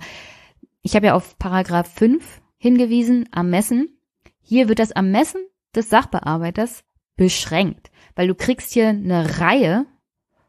ich 0.82 0.96
habe 0.96 1.08
ja 1.08 1.16
auf 1.16 1.40
Paragraph 1.40 1.92
5 1.92 2.42
hingewiesen, 2.58 3.28
Ermessen. 3.34 3.98
Hier 4.42 4.70
wird 4.70 4.80
das 4.80 4.92
Ermessen 4.92 5.42
des 5.76 5.90
Sachbearbeiters 5.90 6.84
beschränkt, 7.16 7.92
weil 8.16 8.28
du 8.28 8.36
kriegst 8.36 8.74
hier 8.74 8.90
eine 8.90 9.40
Reihe 9.40 9.86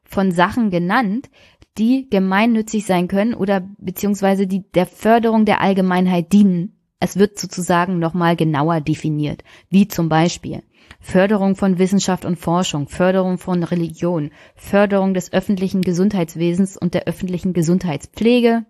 von 0.05 0.31
Sachen 0.31 0.70
genannt, 0.70 1.31
die 1.78 2.09
gemeinnützig 2.09 2.86
sein 2.86 3.09
können 3.09 3.34
oder 3.34 3.68
beziehungsweise 3.78 4.46
die 4.46 4.70
der 4.72 4.86
Förderung 4.86 5.44
der 5.44 5.60
Allgemeinheit 5.60 6.32
dienen. 6.32 6.80
Es 7.01 7.18
wird 7.18 7.38
sozusagen 7.38 7.98
nochmal 7.98 8.36
genauer 8.36 8.80
definiert, 8.80 9.42
wie 9.68 9.88
zum 9.88 10.09
Beispiel 10.09 10.62
Förderung 11.01 11.56
von 11.56 11.78
Wissenschaft 11.78 12.24
und 12.24 12.38
Forschung, 12.38 12.88
Förderung 12.88 13.38
von 13.38 13.62
Religion, 13.62 14.30
Förderung 14.55 15.12
des 15.12 15.32
öffentlichen 15.32 15.82
Gesundheitswesens 15.82 16.76
und 16.76 16.94
der 16.94 17.06
öffentlichen 17.06 17.52
Gesundheitspflege, 17.52 18.64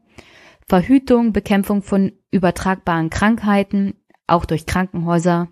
Verhütung, 0.67 1.33
Bekämpfung 1.33 1.83
von 1.83 2.13
übertragbaren 2.31 3.11
Krankheiten, 3.11 3.95
auch 4.27 4.47
durch 4.47 4.67
Krankenhäuser 4.67 5.49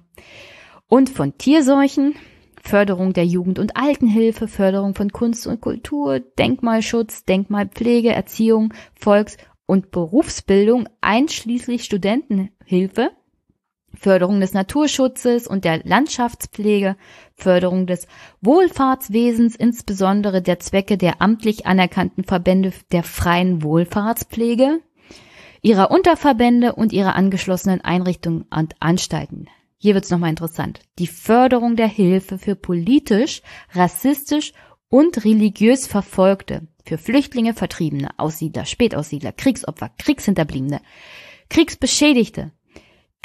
und 0.89 1.11
von 1.11 1.37
Tierseuchen, 1.39 2.15
Förderung 2.63 3.13
der 3.13 3.27
Jugend- 3.27 3.59
und 3.59 3.77
Altenhilfe, 3.77 4.49
Förderung 4.49 4.95
von 4.95 5.11
Kunst 5.11 5.47
und 5.47 5.61
Kultur, 5.61 6.21
Denkmalschutz, 6.21 7.25
Denkmalpflege, 7.25 8.13
Erziehung, 8.13 8.73
Volks- 8.95 9.37
und 9.67 9.91
Berufsbildung 9.91 10.89
einschließlich 11.01 11.85
Studentenhilfe, 11.85 13.11
Förderung 13.95 14.41
des 14.41 14.55
Naturschutzes 14.55 15.47
und 15.47 15.65
der 15.65 15.85
Landschaftspflege, 15.85 16.97
Förderung 17.35 17.87
des 17.87 18.07
Wohlfahrtswesens, 18.41 19.57
insbesondere 19.57 20.41
der 20.41 20.61
Zwecke 20.61 20.97
der 20.97 21.21
amtlich 21.21 21.67
anerkannten 21.67 22.25
Verbände 22.25 22.73
der 22.93 23.03
freien 23.03 23.63
Wohlfahrtspflege, 23.63 24.81
ihrer 25.63 25.91
Unterverbände 25.91 26.75
und 26.75 26.93
ihrer 26.93 27.17
angeschlossenen 27.17 27.83
Einrichtungen 27.83 28.47
und 28.51 28.75
Anstalten. 28.81 29.49
Hier 29.83 29.95
wird's 29.97 30.11
nochmal 30.11 30.31
interessant. 30.31 30.79
Die 31.01 31.09
Förderung 31.09 31.75
der 31.75 31.89
Hilfe 31.89 32.39
für 32.39 32.55
politisch, 32.55 33.43
rassistisch 33.73 34.53
und 34.89 35.25
religiös 35.25 35.89
Verfolgte, 35.89 36.69
für 36.85 36.99
Flüchtlinge, 36.99 37.53
Vertriebene, 37.53 38.11
Aussiedler, 38.17 38.65
Spätaussiedler, 38.65 39.33
Kriegsopfer, 39.33 39.91
Kriegshinterbliebene, 39.99 40.83
Kriegsbeschädigte, 41.51 42.53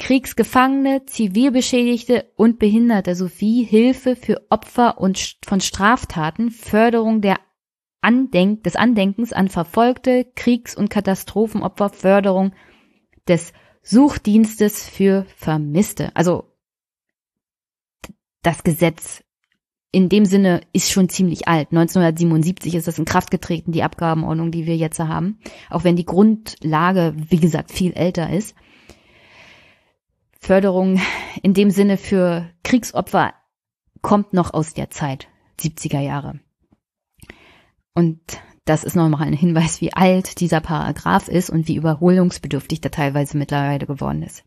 Kriegsgefangene, 0.00 1.06
Zivilbeschädigte 1.06 2.24
und 2.34 2.58
Behinderte 2.58 3.14
sowie 3.14 3.62
Hilfe 3.62 4.16
für 4.16 4.44
Opfer 4.50 4.98
und 4.98 5.36
von 5.44 5.60
Straftaten, 5.60 6.50
Förderung 6.50 7.20
der 7.20 7.38
Andenk 8.00 8.64
des 8.64 8.74
Andenkens 8.74 9.32
an 9.32 9.48
verfolgte 9.48 10.26
Kriegs- 10.34 10.76
und 10.76 10.90
Katastrophenopfer, 10.90 11.90
Förderung 11.90 12.52
des 13.28 13.52
Suchdienstes 13.82 14.88
für 14.88 15.26
Vermisste. 15.36 16.14
Also 16.14 16.52
das 18.42 18.62
Gesetz 18.62 19.22
in 19.90 20.08
dem 20.08 20.26
Sinne 20.26 20.60
ist 20.72 20.90
schon 20.90 21.08
ziemlich 21.08 21.48
alt. 21.48 21.68
1977 21.70 22.74
ist 22.74 22.86
das 22.86 22.98
in 22.98 23.06
Kraft 23.06 23.30
getreten, 23.30 23.72
die 23.72 23.82
Abgabenordnung, 23.82 24.50
die 24.50 24.66
wir 24.66 24.76
jetzt 24.76 24.98
haben. 24.98 25.38
Auch 25.70 25.84
wenn 25.84 25.96
die 25.96 26.04
Grundlage, 26.04 27.14
wie 27.16 27.40
gesagt, 27.40 27.72
viel 27.72 27.92
älter 27.94 28.30
ist. 28.30 28.54
Förderung 30.38 31.00
in 31.42 31.54
dem 31.54 31.70
Sinne 31.70 31.96
für 31.96 32.50
Kriegsopfer 32.62 33.34
kommt 34.02 34.34
noch 34.34 34.52
aus 34.52 34.74
der 34.74 34.90
Zeit, 34.90 35.28
70er 35.60 36.00
Jahre. 36.00 36.38
Und 37.94 38.20
das 38.68 38.84
ist 38.84 38.96
nochmal 38.96 39.26
ein 39.26 39.32
Hinweis, 39.32 39.80
wie 39.80 39.94
alt 39.94 40.40
dieser 40.40 40.60
Paragraph 40.60 41.28
ist 41.28 41.48
und 41.48 41.68
wie 41.68 41.76
überholungsbedürftig 41.76 42.80
der 42.80 42.90
teilweise 42.90 43.38
mittlerweile 43.38 43.86
geworden 43.86 44.22
ist. 44.22 44.44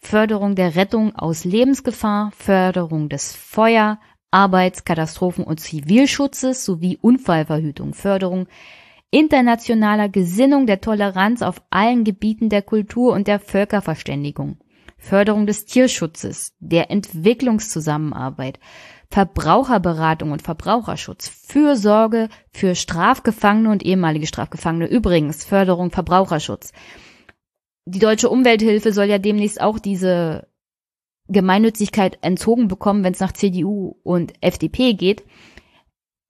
Förderung 0.00 0.54
der 0.54 0.76
Rettung 0.76 1.16
aus 1.16 1.44
Lebensgefahr, 1.44 2.30
Förderung 2.36 3.08
des 3.08 3.34
Feuer, 3.34 3.98
Arbeits-, 4.30 4.84
Katastrophen- 4.84 5.44
und 5.44 5.58
Zivilschutzes 5.58 6.64
sowie 6.64 6.96
Unfallverhütung, 7.00 7.94
Förderung 7.94 8.46
internationaler 9.10 10.08
Gesinnung 10.08 10.66
der 10.66 10.80
Toleranz 10.80 11.42
auf 11.42 11.60
allen 11.70 12.04
Gebieten 12.04 12.48
der 12.48 12.62
Kultur 12.62 13.12
und 13.12 13.26
der 13.26 13.40
Völkerverständigung, 13.40 14.58
Förderung 14.96 15.46
des 15.46 15.64
Tierschutzes, 15.64 16.54
der 16.60 16.92
Entwicklungszusammenarbeit, 16.92 18.60
Verbraucherberatung 19.12 20.30
und 20.30 20.42
Verbraucherschutz, 20.42 21.28
Fürsorge 21.28 22.28
für 22.52 22.76
Strafgefangene 22.76 23.70
und 23.70 23.84
ehemalige 23.84 24.26
Strafgefangene, 24.26 24.86
übrigens 24.86 25.44
Förderung 25.44 25.90
Verbraucherschutz. 25.90 26.72
Die 27.86 27.98
deutsche 27.98 28.30
Umwelthilfe 28.30 28.92
soll 28.92 29.06
ja 29.06 29.18
demnächst 29.18 29.60
auch 29.60 29.80
diese 29.80 30.46
Gemeinnützigkeit 31.26 32.18
entzogen 32.22 32.68
bekommen, 32.68 33.02
wenn 33.02 33.12
es 33.12 33.20
nach 33.20 33.32
CDU 33.32 33.96
und 34.04 34.32
FDP 34.40 34.94
geht. 34.94 35.24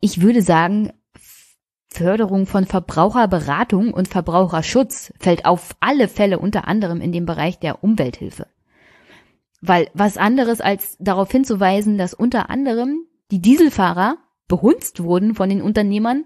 Ich 0.00 0.22
würde 0.22 0.40
sagen, 0.40 0.92
Förderung 1.88 2.46
von 2.46 2.66
Verbraucherberatung 2.66 3.92
und 3.92 4.08
Verbraucherschutz 4.08 5.12
fällt 5.18 5.44
auf 5.44 5.76
alle 5.80 6.08
Fälle 6.08 6.38
unter 6.38 6.66
anderem 6.66 7.00
in 7.00 7.12
den 7.12 7.26
Bereich 7.26 7.58
der 7.58 7.84
Umwelthilfe. 7.84 8.46
Weil 9.60 9.90
was 9.92 10.16
anderes 10.16 10.60
als 10.60 10.96
darauf 10.98 11.30
hinzuweisen, 11.30 11.98
dass 11.98 12.14
unter 12.14 12.50
anderem 12.50 13.06
die 13.30 13.42
Dieselfahrer 13.42 14.16
behunzt 14.48 15.02
wurden 15.02 15.34
von 15.34 15.48
den 15.48 15.62
Unternehmern, 15.62 16.24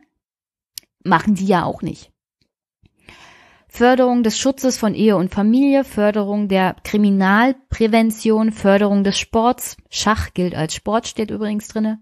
machen 1.03 1.35
die 1.35 1.47
ja 1.47 1.65
auch 1.65 1.83
nicht. 1.83 2.11
Förderung 3.69 4.23
des 4.23 4.39
Schutzes 4.39 4.79
von 4.79 4.95
Ehe 4.95 5.17
und 5.17 5.35
Familie, 5.35 5.83
Förderung 5.83 6.47
der 6.47 6.77
Kriminalprävention, 6.85 8.53
Förderung 8.53 9.03
des 9.03 9.19
Sports, 9.19 9.77
Schach 9.91 10.33
gilt 10.33 10.55
als 10.55 10.75
Sport, 10.75 11.09
steht 11.09 11.33
übrigens 11.33 11.67
drinne, 11.67 11.99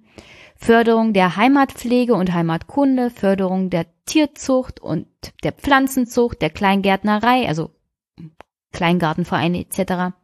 Förderung 0.54 1.14
der 1.14 1.34
Heimatpflege 1.36 2.14
und 2.14 2.34
Heimatkunde, 2.34 3.09
Förderung 3.09 3.70
der 3.70 3.86
Tierzucht 4.04 4.80
und 4.80 5.06
der 5.44 5.52
Pflanzenzucht, 5.52 6.42
der 6.42 6.50
Kleingärtnerei, 6.50 7.48
also 7.48 7.70
Kleingartenvereine 8.72 9.60
etc., 9.60 10.14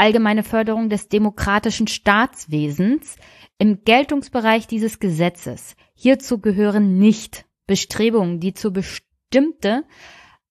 allgemeine 0.00 0.42
Förderung 0.42 0.88
des 0.88 1.08
demokratischen 1.08 1.86
Staatswesens 1.86 3.16
im 3.58 3.84
Geltungsbereich 3.84 4.66
dieses 4.66 4.98
Gesetzes. 4.98 5.76
Hierzu 5.94 6.38
gehören 6.38 6.98
nicht 6.98 7.44
Bestrebungen, 7.66 8.40
die 8.40 8.54
zu 8.54 8.72
bestimmte 8.72 9.84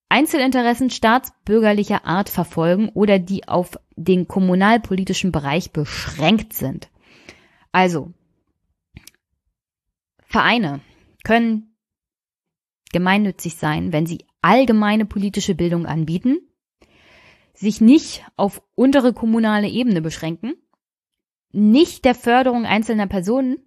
Einzelinteressen 0.08 0.92
staatsbürgerlicher 0.92 2.06
Art 2.06 2.30
verfolgen 2.30 2.90
oder 2.90 3.18
die 3.18 3.48
auf 3.48 3.80
den 3.96 4.28
kommunalpolitischen 4.28 5.32
Bereich 5.32 5.72
beschränkt 5.72 6.54
sind. 6.54 6.92
Also, 7.72 8.14
Vereine 10.26 10.82
können 11.24 11.76
gemeinnützig 12.92 13.56
sein, 13.56 13.94
wenn 13.94 14.06
sie 14.06 14.26
allgemeine 14.42 15.06
politische 15.06 15.56
Bildung 15.56 15.88
anbieten, 15.88 16.40
sich 17.60 17.82
nicht 17.82 18.24
auf 18.38 18.62
untere 18.76 19.14
kommunale 19.14 19.68
Ebene 19.68 20.02
beschränken, 20.02 20.54
nicht 21.52 22.06
der 22.06 22.16
Förderung 22.16 22.66
einzelner 22.66 23.08
Personen 23.08 23.58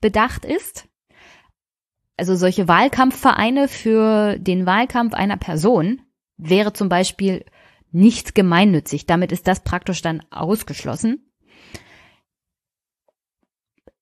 bedacht 0.00 0.44
ist, 0.44 0.88
also 2.16 2.34
solche 2.34 2.66
Wahlkampfvereine 2.66 3.68
für 3.68 4.38
den 4.38 4.66
Wahlkampf 4.66 5.14
einer 5.14 5.36
Person 5.36 6.02
wäre 6.36 6.72
zum 6.72 6.88
Beispiel 6.88 7.44
nicht 7.92 8.34
gemeinnützig. 8.34 9.06
Damit 9.06 9.32
ist 9.32 9.46
das 9.46 9.62
praktisch 9.62 10.02
dann 10.02 10.22
ausgeschlossen. 10.30 11.30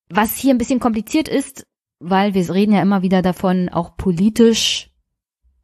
Was 0.09 0.37
hier 0.37 0.55
ein 0.55 0.59
bisschen 0.59 0.81
kompliziert 0.81 1.29
ist, 1.29 1.67
weil 1.99 2.35
wir 2.35 2.49
reden 2.53 2.73
ja 2.73 2.83
immer 2.83 3.03
wieder 3.03 3.21
davon, 3.21 3.69
auch 3.69 3.97
politisch 3.97 4.91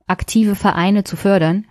aktive 0.07 0.55
Vereine 0.55 1.03
zu 1.03 1.17
fördern. 1.17 1.67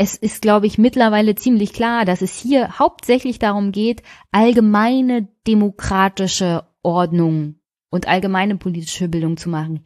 Es 0.00 0.14
ist, 0.14 0.42
glaube 0.42 0.68
ich, 0.68 0.78
mittlerweile 0.78 1.34
ziemlich 1.34 1.72
klar, 1.72 2.04
dass 2.04 2.22
es 2.22 2.38
hier 2.38 2.78
hauptsächlich 2.78 3.40
darum 3.40 3.72
geht, 3.72 4.02
allgemeine 4.30 5.26
demokratische 5.44 6.68
Ordnung 6.84 7.56
und 7.90 8.06
allgemeine 8.06 8.56
politische 8.56 9.08
Bildung 9.08 9.36
zu 9.36 9.48
machen. 9.48 9.84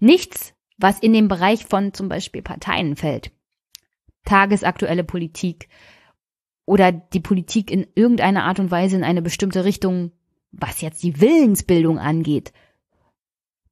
Nichts, 0.00 0.54
was 0.78 0.98
in 0.98 1.12
den 1.12 1.28
Bereich 1.28 1.64
von 1.64 1.94
zum 1.94 2.08
Beispiel 2.08 2.42
Parteien 2.42 2.96
fällt. 2.96 3.30
Tagesaktuelle 4.24 5.04
Politik 5.04 5.68
oder 6.66 6.90
die 6.90 7.20
Politik 7.20 7.70
in 7.70 7.86
irgendeiner 7.94 8.42
Art 8.42 8.58
und 8.58 8.72
Weise 8.72 8.96
in 8.96 9.04
eine 9.04 9.22
bestimmte 9.22 9.64
Richtung, 9.64 10.10
was 10.50 10.80
jetzt 10.80 11.04
die 11.04 11.20
Willensbildung 11.20 12.00
angeht, 12.00 12.52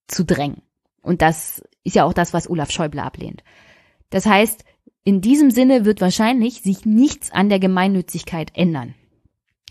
zu 0.07 0.25
drängen. 0.25 0.63
Und 1.03 1.21
das 1.21 1.65
ist 1.83 1.97
ja 1.97 2.05
auch 2.05 2.13
das, 2.13 2.33
was 2.33 2.49
Olaf 2.49 2.71
Schäuble 2.71 3.03
ablehnt. 3.03 3.43
Das 4.11 4.25
heißt, 4.27 4.65
in 5.05 5.21
diesem 5.21 5.51
Sinne 5.51 5.85
wird 5.85 6.01
wahrscheinlich 6.01 6.61
sich 6.61 6.85
nichts 6.85 7.33
an 7.33 7.49
der 7.49 7.59
Gemeinnützigkeit 7.59 8.53
ändern. 8.55 8.95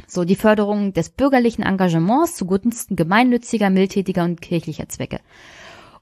So 0.08 0.24
die 0.24 0.36
Förderung 0.36 0.94
des 0.94 1.10
bürgerlichen 1.10 1.64
Engagements 1.64 2.36
zugunsten 2.36 2.96
gemeinnütziger, 2.96 3.70
mildtätiger 3.70 4.24
und 4.24 4.42
kirchlicher 4.42 4.90
Zwecke. 4.90 5.20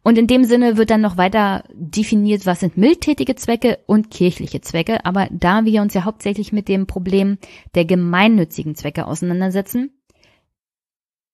Und 0.03 0.17
in 0.17 0.27
dem 0.27 0.45
Sinne 0.45 0.77
wird 0.77 0.89
dann 0.89 1.01
noch 1.01 1.17
weiter 1.17 1.65
definiert, 1.73 2.45
was 2.45 2.61
sind 2.61 2.77
mildtätige 2.77 3.35
Zwecke 3.35 3.79
und 3.87 4.09
kirchliche 4.09 4.61
Zwecke. 4.61 5.03
Aber 5.05 5.27
da 5.31 5.65
wir 5.65 5.81
uns 5.81 5.93
ja 5.93 6.05
hauptsächlich 6.05 6.53
mit 6.53 6.69
dem 6.69 6.87
Problem 6.87 7.37
der 7.75 7.83
gemeinnützigen 7.83 8.75
Zwecke 8.75 9.05
auseinandersetzen, 9.05 9.91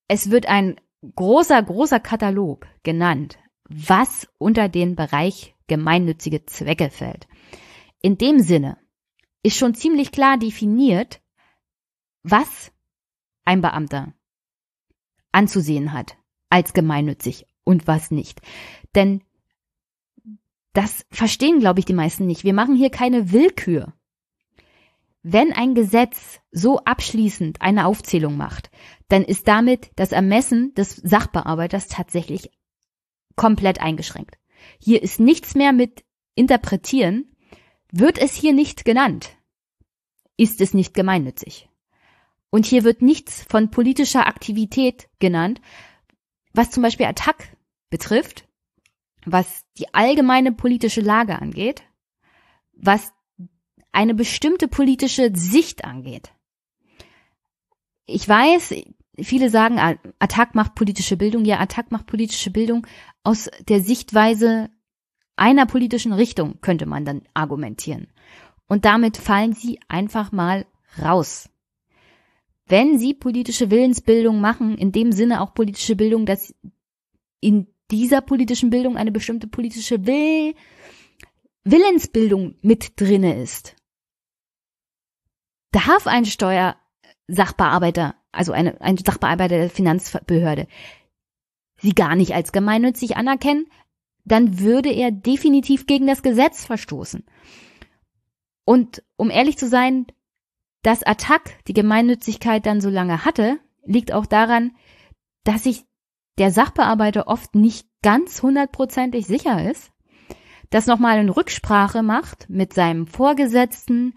es 0.08 0.32
wird 0.32 0.48
ein 0.48 0.78
großer, 1.16 1.62
großer 1.62 2.00
Katalog 2.00 2.66
genannt, 2.82 3.38
was 3.70 4.28
unter 4.40 4.70
den 4.70 4.96
Bereich 4.96 5.54
gemeinnützige 5.68 6.46
Zwecke 6.46 6.90
fällt. 6.90 7.28
In 8.04 8.18
dem 8.18 8.42
Sinne 8.42 8.78
ist 9.44 9.58
schon 9.58 9.74
ziemlich 9.74 10.12
klar 10.12 10.38
definiert, 10.38 11.22
was 12.22 12.72
ein 13.46 13.62
Beamter 13.62 14.14
anzusehen 15.32 15.94
hat 15.94 16.18
als 16.50 16.74
gemeinnützig 16.74 17.48
und 17.64 17.88
was 17.88 18.12
nicht. 18.12 18.42
Denn 18.94 19.24
das 20.74 21.06
verstehen, 21.12 21.60
glaube 21.60 21.80
ich, 21.80 21.86
die 21.86 21.94
meisten 21.94 22.26
nicht. 22.26 22.44
Wir 22.44 22.54
machen 22.54 22.76
hier 22.76 22.90
keine 22.90 23.32
Willkür. 23.32 23.94
Wenn 25.22 25.54
ein 25.54 25.74
Gesetz 25.74 26.42
so 26.52 26.80
abschließend 26.80 27.62
eine 27.62 27.86
Aufzählung 27.86 28.36
macht, 28.36 28.70
dann 29.08 29.24
ist 29.24 29.48
damit 29.48 29.92
das 29.96 30.12
Ermessen 30.12 30.74
des 30.74 30.98
Sachbearbeiters 30.98 31.88
tatsächlich 31.88 32.52
komplett 33.38 33.80
eingeschränkt. 33.80 34.38
Hier 34.80 35.02
ist 35.02 35.22
nichts 35.22 35.56
mehr 35.56 35.72
mit 35.72 36.04
interpretieren. 36.36 37.33
Wird 37.96 38.18
es 38.18 38.34
hier 38.34 38.54
nicht 38.54 38.86
genannt, 38.86 39.38
ist 40.36 40.62
es 40.62 40.74
nicht 40.74 40.96
gemeinnützig. 40.96 41.70
Und 42.50 42.66
hier 42.66 42.84
wird 42.84 43.04
nichts 43.04 43.44
von 43.44 43.70
politischer 43.70 44.26
Aktivität 44.26 45.10
genannt, 45.20 45.62
was 46.54 46.72
zum 46.72 46.82
Beispiel 46.82 47.06
Attac 47.06 47.56
betrifft, 47.92 48.48
was 49.28 49.64
die 49.78 49.94
allgemeine 49.94 50.54
politische 50.54 51.02
Lage 51.02 51.40
angeht, 51.40 51.84
was 52.74 53.14
eine 53.92 54.16
bestimmte 54.16 54.68
politische 54.68 55.32
Sicht 55.36 55.86
angeht. 55.86 56.32
Ich 58.08 58.28
weiß, 58.28 58.74
viele 59.22 59.52
sagen, 59.52 59.78
Attac 60.18 60.56
macht 60.56 60.74
politische 60.74 61.16
Bildung. 61.16 61.46
Ja, 61.46 61.60
Attac 61.60 61.92
macht 61.92 62.08
politische 62.08 62.50
Bildung 62.50 62.88
aus 63.22 63.52
der 63.68 63.82
Sichtweise 63.82 64.72
einer 65.36 65.66
politischen 65.66 66.14
Richtung, 66.14 66.62
könnte 66.62 66.86
man 66.86 67.06
dann 67.06 67.24
argumentieren. 67.34 68.08
Und 68.68 68.86
damit 68.86 69.18
fallen 69.18 69.54
sie 69.54 69.80
einfach 69.88 70.32
mal 70.32 70.66
raus. 71.02 71.50
Wenn 72.66 72.98
sie 72.98 73.14
politische 73.14 73.70
Willensbildung 73.72 74.40
machen, 74.40 74.78
in 74.78 74.92
dem 74.92 75.12
Sinne 75.12 75.42
auch 75.42 75.54
politische 75.54 75.96
Bildung, 75.96 76.26
dass 76.26 76.56
in 77.40 77.68
dieser 77.92 78.22
politischen 78.22 78.70
Bildung 78.70 78.96
eine 78.98 79.12
bestimmte 79.12 79.48
politische 79.48 80.06
Will 80.06 80.56
Willensbildung 81.66 82.56
mit 82.62 83.00
drinne 83.00 83.42
ist, 83.42 83.76
darf 85.72 86.08
ein 86.08 86.26
Steuersachbearbeiter, 86.26 88.16
also 88.32 88.52
eine, 88.52 88.80
ein 88.82 88.98
Sachbearbeiter 88.98 89.58
der 89.58 89.70
Finanzbehörde, 89.70 90.68
sie 91.78 91.94
gar 91.94 92.16
nicht 92.16 92.34
als 92.34 92.52
gemeinnützig 92.52 93.16
anerkennen, 93.16 93.68
dann 94.26 94.60
würde 94.60 94.90
er 94.90 95.12
definitiv 95.12 95.86
gegen 95.86 96.08
das 96.08 96.22
Gesetz 96.22 96.66
verstoßen. 96.66 97.26
Und 98.66 99.04
um 99.18 99.30
ehrlich 99.30 99.58
zu 99.58 99.68
sein, 99.68 100.08
dass 100.82 101.04
Attac 101.04 101.64
die 101.68 101.74
Gemeinnützigkeit 101.74 102.66
dann 102.66 102.82
so 102.82 102.90
lange 102.90 103.26
hatte, 103.26 103.60
liegt 103.86 104.14
auch 104.14 104.26
daran, 104.26 104.72
dass 105.44 105.64
sich 105.64 105.86
der 106.38 106.52
Sachbearbeiter 106.52 107.28
oft 107.28 107.56
nicht 107.56 107.88
ganz 108.02 108.42
hundertprozentig 108.42 109.26
sicher 109.28 109.70
ist, 109.70 109.92
das 110.70 110.88
nochmal 110.88 111.20
in 111.20 111.30
Rücksprache 111.30 112.02
macht 112.02 112.50
mit 112.50 112.74
seinem 112.74 113.08
Vorgesetzten, 113.08 114.16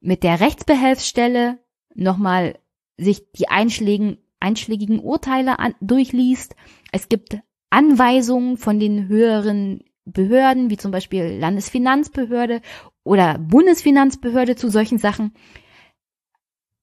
mit 0.00 0.22
der 0.22 0.40
Rechtsbehelfsstelle, 0.40 1.58
nochmal 1.94 2.58
sich 2.96 3.30
die 3.32 3.48
einschlägigen, 3.48 4.18
einschlägigen 4.40 5.00
Urteile 5.00 5.58
an, 5.58 5.74
durchliest. 5.80 6.54
Es 6.92 7.08
gibt 7.08 7.38
Anweisungen 7.72 8.58
von 8.58 8.78
den 8.78 9.08
höheren 9.08 9.82
Behörden, 10.04 10.68
wie 10.68 10.76
zum 10.76 10.90
Beispiel 10.90 11.38
Landesfinanzbehörde 11.38 12.60
oder 13.02 13.38
Bundesfinanzbehörde 13.38 14.56
zu 14.56 14.68
solchen 14.68 14.98
Sachen. 14.98 15.32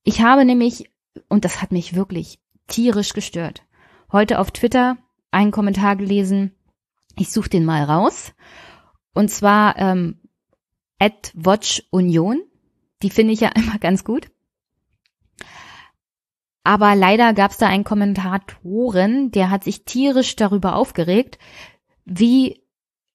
Ich 0.03 0.21
habe 0.21 0.45
nämlich, 0.45 0.89
und 1.27 1.45
das 1.45 1.61
hat 1.61 1.71
mich 1.71 1.95
wirklich 1.95 2.39
tierisch 2.67 3.13
gestört, 3.13 3.63
heute 4.11 4.39
auf 4.39 4.49
Twitter 4.51 4.97
einen 5.29 5.51
Kommentar 5.51 5.95
gelesen, 5.95 6.55
ich 7.15 7.29
suche 7.31 7.49
den 7.49 7.65
mal 7.65 7.83
raus, 7.83 8.33
und 9.13 9.29
zwar 9.29 9.77
ähm, 9.77 10.19
at 10.97 11.31
Watch 11.35 11.83
Union, 11.91 12.41
die 13.03 13.11
finde 13.11 13.33
ich 13.33 13.41
ja 13.41 13.49
immer 13.55 13.77
ganz 13.77 14.03
gut. 14.03 14.31
Aber 16.63 16.95
leider 16.95 17.33
gab 17.33 17.51
es 17.51 17.57
da 17.57 17.67
einen 17.67 17.83
Kommentatoren, 17.83 19.31
der 19.31 19.49
hat 19.49 19.63
sich 19.63 19.85
tierisch 19.85 20.35
darüber 20.35 20.75
aufgeregt, 20.75 21.39
wie 22.05 22.61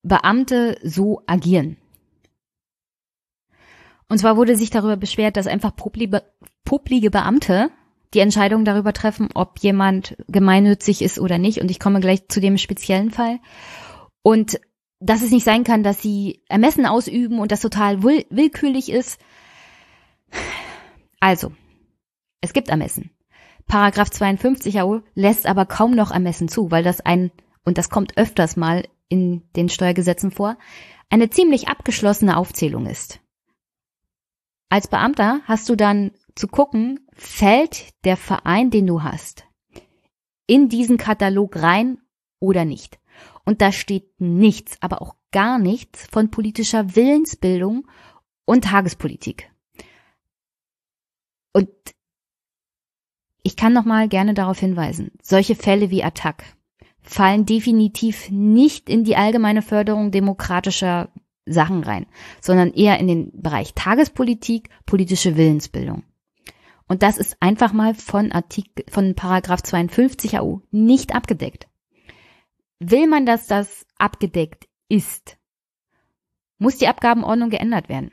Beamte 0.02 0.78
so 0.82 1.22
agieren. 1.26 1.76
Und 4.08 4.18
zwar 4.18 4.36
wurde 4.36 4.56
sich 4.56 4.70
darüber 4.70 4.96
beschwert, 4.96 5.36
dass 5.36 5.46
einfach 5.46 5.74
publige 5.74 7.10
Beamte 7.10 7.70
die 8.12 8.20
Entscheidung 8.20 8.64
darüber 8.64 8.92
treffen, 8.92 9.28
ob 9.34 9.58
jemand 9.58 10.16
gemeinnützig 10.28 11.02
ist 11.02 11.18
oder 11.18 11.38
nicht. 11.38 11.60
Und 11.60 11.70
ich 11.70 11.80
komme 11.80 12.00
gleich 12.00 12.28
zu 12.28 12.40
dem 12.40 12.58
speziellen 12.58 13.10
Fall. 13.10 13.40
Und 14.22 14.60
dass 15.00 15.22
es 15.22 15.30
nicht 15.30 15.44
sein 15.44 15.64
kann, 15.64 15.82
dass 15.82 16.00
sie 16.00 16.42
Ermessen 16.48 16.86
ausüben 16.86 17.38
und 17.38 17.52
das 17.52 17.60
total 17.60 18.02
will 18.02 18.24
willkürlich 18.30 18.90
ist. 18.90 19.20
Also, 21.20 21.52
es 22.40 22.52
gibt 22.52 22.68
Ermessen. 22.68 23.10
Paragraph 23.66 24.10
52 24.10 24.80
AO 24.80 25.00
lässt 25.14 25.46
aber 25.46 25.66
kaum 25.66 25.92
noch 25.92 26.10
Ermessen 26.10 26.48
zu, 26.48 26.70
weil 26.70 26.84
das 26.84 27.00
ein, 27.00 27.30
und 27.64 27.78
das 27.78 27.90
kommt 27.90 28.16
öfters 28.16 28.56
mal 28.56 28.86
in 29.08 29.42
den 29.56 29.68
Steuergesetzen 29.68 30.30
vor, 30.30 30.56
eine 31.10 31.30
ziemlich 31.30 31.68
abgeschlossene 31.68 32.36
Aufzählung 32.36 32.86
ist. 32.86 33.20
Als 34.68 34.88
Beamter 34.88 35.40
hast 35.44 35.68
du 35.68 35.76
dann 35.76 36.12
zu 36.34 36.48
gucken, 36.48 37.06
fällt 37.12 37.90
der 38.04 38.16
Verein, 38.16 38.70
den 38.70 38.86
du 38.86 39.02
hast, 39.02 39.46
in 40.46 40.68
diesen 40.68 40.96
Katalog 40.96 41.56
rein 41.62 41.98
oder 42.40 42.64
nicht. 42.64 42.98
Und 43.44 43.60
da 43.60 43.72
steht 43.72 44.20
nichts, 44.20 44.76
aber 44.80 45.00
auch 45.02 45.14
gar 45.30 45.58
nichts 45.58 46.06
von 46.06 46.30
politischer 46.30 46.96
Willensbildung 46.96 47.86
und 48.44 48.64
Tagespolitik. 48.64 49.50
Und 51.52 51.68
ich 53.44 53.56
kann 53.56 53.72
noch 53.72 53.84
mal 53.84 54.08
gerne 54.08 54.34
darauf 54.34 54.58
hinweisen, 54.58 55.12
solche 55.22 55.54
Fälle 55.54 55.90
wie 55.90 56.02
Attac 56.02 56.42
fallen 57.02 57.44
definitiv 57.44 58.30
nicht 58.30 58.88
in 58.88 59.04
die 59.04 59.16
allgemeine 59.16 59.60
Förderung 59.60 60.10
demokratischer 60.10 61.10
Sachen 61.44 61.84
rein, 61.84 62.06
sondern 62.40 62.72
eher 62.72 62.98
in 62.98 63.06
den 63.06 63.30
Bereich 63.42 63.74
Tagespolitik, 63.74 64.70
politische 64.86 65.36
Willensbildung. 65.36 66.02
Und 66.88 67.02
das 67.02 67.18
ist 67.18 67.36
einfach 67.40 67.74
mal 67.74 67.94
von 67.94 68.32
Artikel, 68.32 68.84
von 68.88 69.14
Paragraph 69.14 69.62
52 69.62 70.38
AU 70.38 70.60
nicht 70.70 71.14
abgedeckt. 71.14 71.68
Will 72.78 73.06
man, 73.06 73.26
dass 73.26 73.46
das 73.46 73.86
abgedeckt 73.98 74.66
ist, 74.88 75.36
muss 76.58 76.78
die 76.78 76.88
Abgabenordnung 76.88 77.50
geändert 77.50 77.90
werden. 77.90 78.10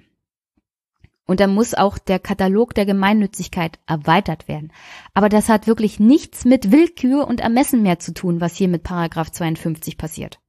Und 1.31 1.39
dann 1.39 1.55
muss 1.55 1.73
auch 1.73 1.97
der 1.97 2.19
Katalog 2.19 2.75
der 2.75 2.85
Gemeinnützigkeit 2.85 3.79
erweitert 3.87 4.49
werden. 4.49 4.73
Aber 5.13 5.29
das 5.29 5.47
hat 5.47 5.65
wirklich 5.65 5.97
nichts 5.97 6.43
mit 6.43 6.73
Willkür 6.73 7.25
und 7.25 7.39
Ermessen 7.39 7.83
mehr 7.83 7.99
zu 7.99 8.13
tun, 8.13 8.41
was 8.41 8.57
hier 8.57 8.67
mit 8.67 8.83
Paragraph 8.83 9.31
52 9.31 9.97
passiert. 9.97 10.41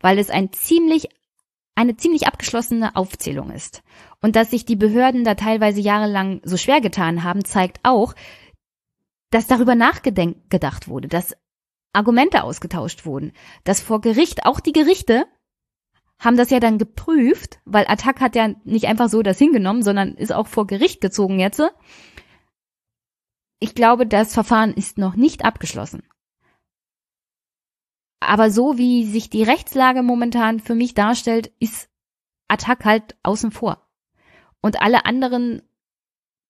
Weil 0.00 0.18
es 0.18 0.30
ein 0.30 0.54
ziemlich, 0.54 1.10
eine 1.74 1.98
ziemlich 1.98 2.26
abgeschlossene 2.26 2.96
Aufzählung 2.96 3.50
ist. 3.50 3.82
Und 4.22 4.36
dass 4.36 4.52
sich 4.52 4.64
die 4.64 4.74
Behörden 4.74 5.22
da 5.22 5.34
teilweise 5.34 5.82
jahrelang 5.82 6.40
so 6.44 6.56
schwer 6.56 6.80
getan 6.80 7.22
haben, 7.22 7.44
zeigt 7.44 7.80
auch, 7.82 8.14
dass 9.28 9.48
darüber 9.48 9.74
nachgedacht 9.74 10.88
wurde, 10.88 11.08
dass 11.08 11.36
Argumente 11.92 12.42
ausgetauscht 12.42 13.04
wurden, 13.04 13.32
dass 13.64 13.82
vor 13.82 14.00
Gericht 14.00 14.46
auch 14.46 14.60
die 14.60 14.72
Gerichte 14.72 15.26
haben 16.20 16.36
das 16.36 16.50
ja 16.50 16.60
dann 16.60 16.78
geprüft, 16.78 17.58
weil 17.64 17.86
Attac 17.88 18.20
hat 18.20 18.36
ja 18.36 18.50
nicht 18.64 18.86
einfach 18.86 19.08
so 19.08 19.22
das 19.22 19.38
hingenommen, 19.38 19.82
sondern 19.82 20.14
ist 20.14 20.32
auch 20.32 20.46
vor 20.46 20.66
Gericht 20.66 21.00
gezogen 21.00 21.40
jetzt. 21.40 21.62
Ich 23.58 23.74
glaube, 23.74 24.06
das 24.06 24.34
Verfahren 24.34 24.74
ist 24.74 24.98
noch 24.98 25.16
nicht 25.16 25.44
abgeschlossen. 25.44 26.02
Aber 28.20 28.50
so 28.50 28.76
wie 28.76 29.06
sich 29.06 29.30
die 29.30 29.42
Rechtslage 29.42 30.02
momentan 30.02 30.60
für 30.60 30.74
mich 30.74 30.92
darstellt, 30.92 31.52
ist 31.58 31.88
Attac 32.48 32.84
halt 32.84 33.16
außen 33.22 33.50
vor. 33.50 33.88
Und 34.60 34.82
alle 34.82 35.06
anderen 35.06 35.62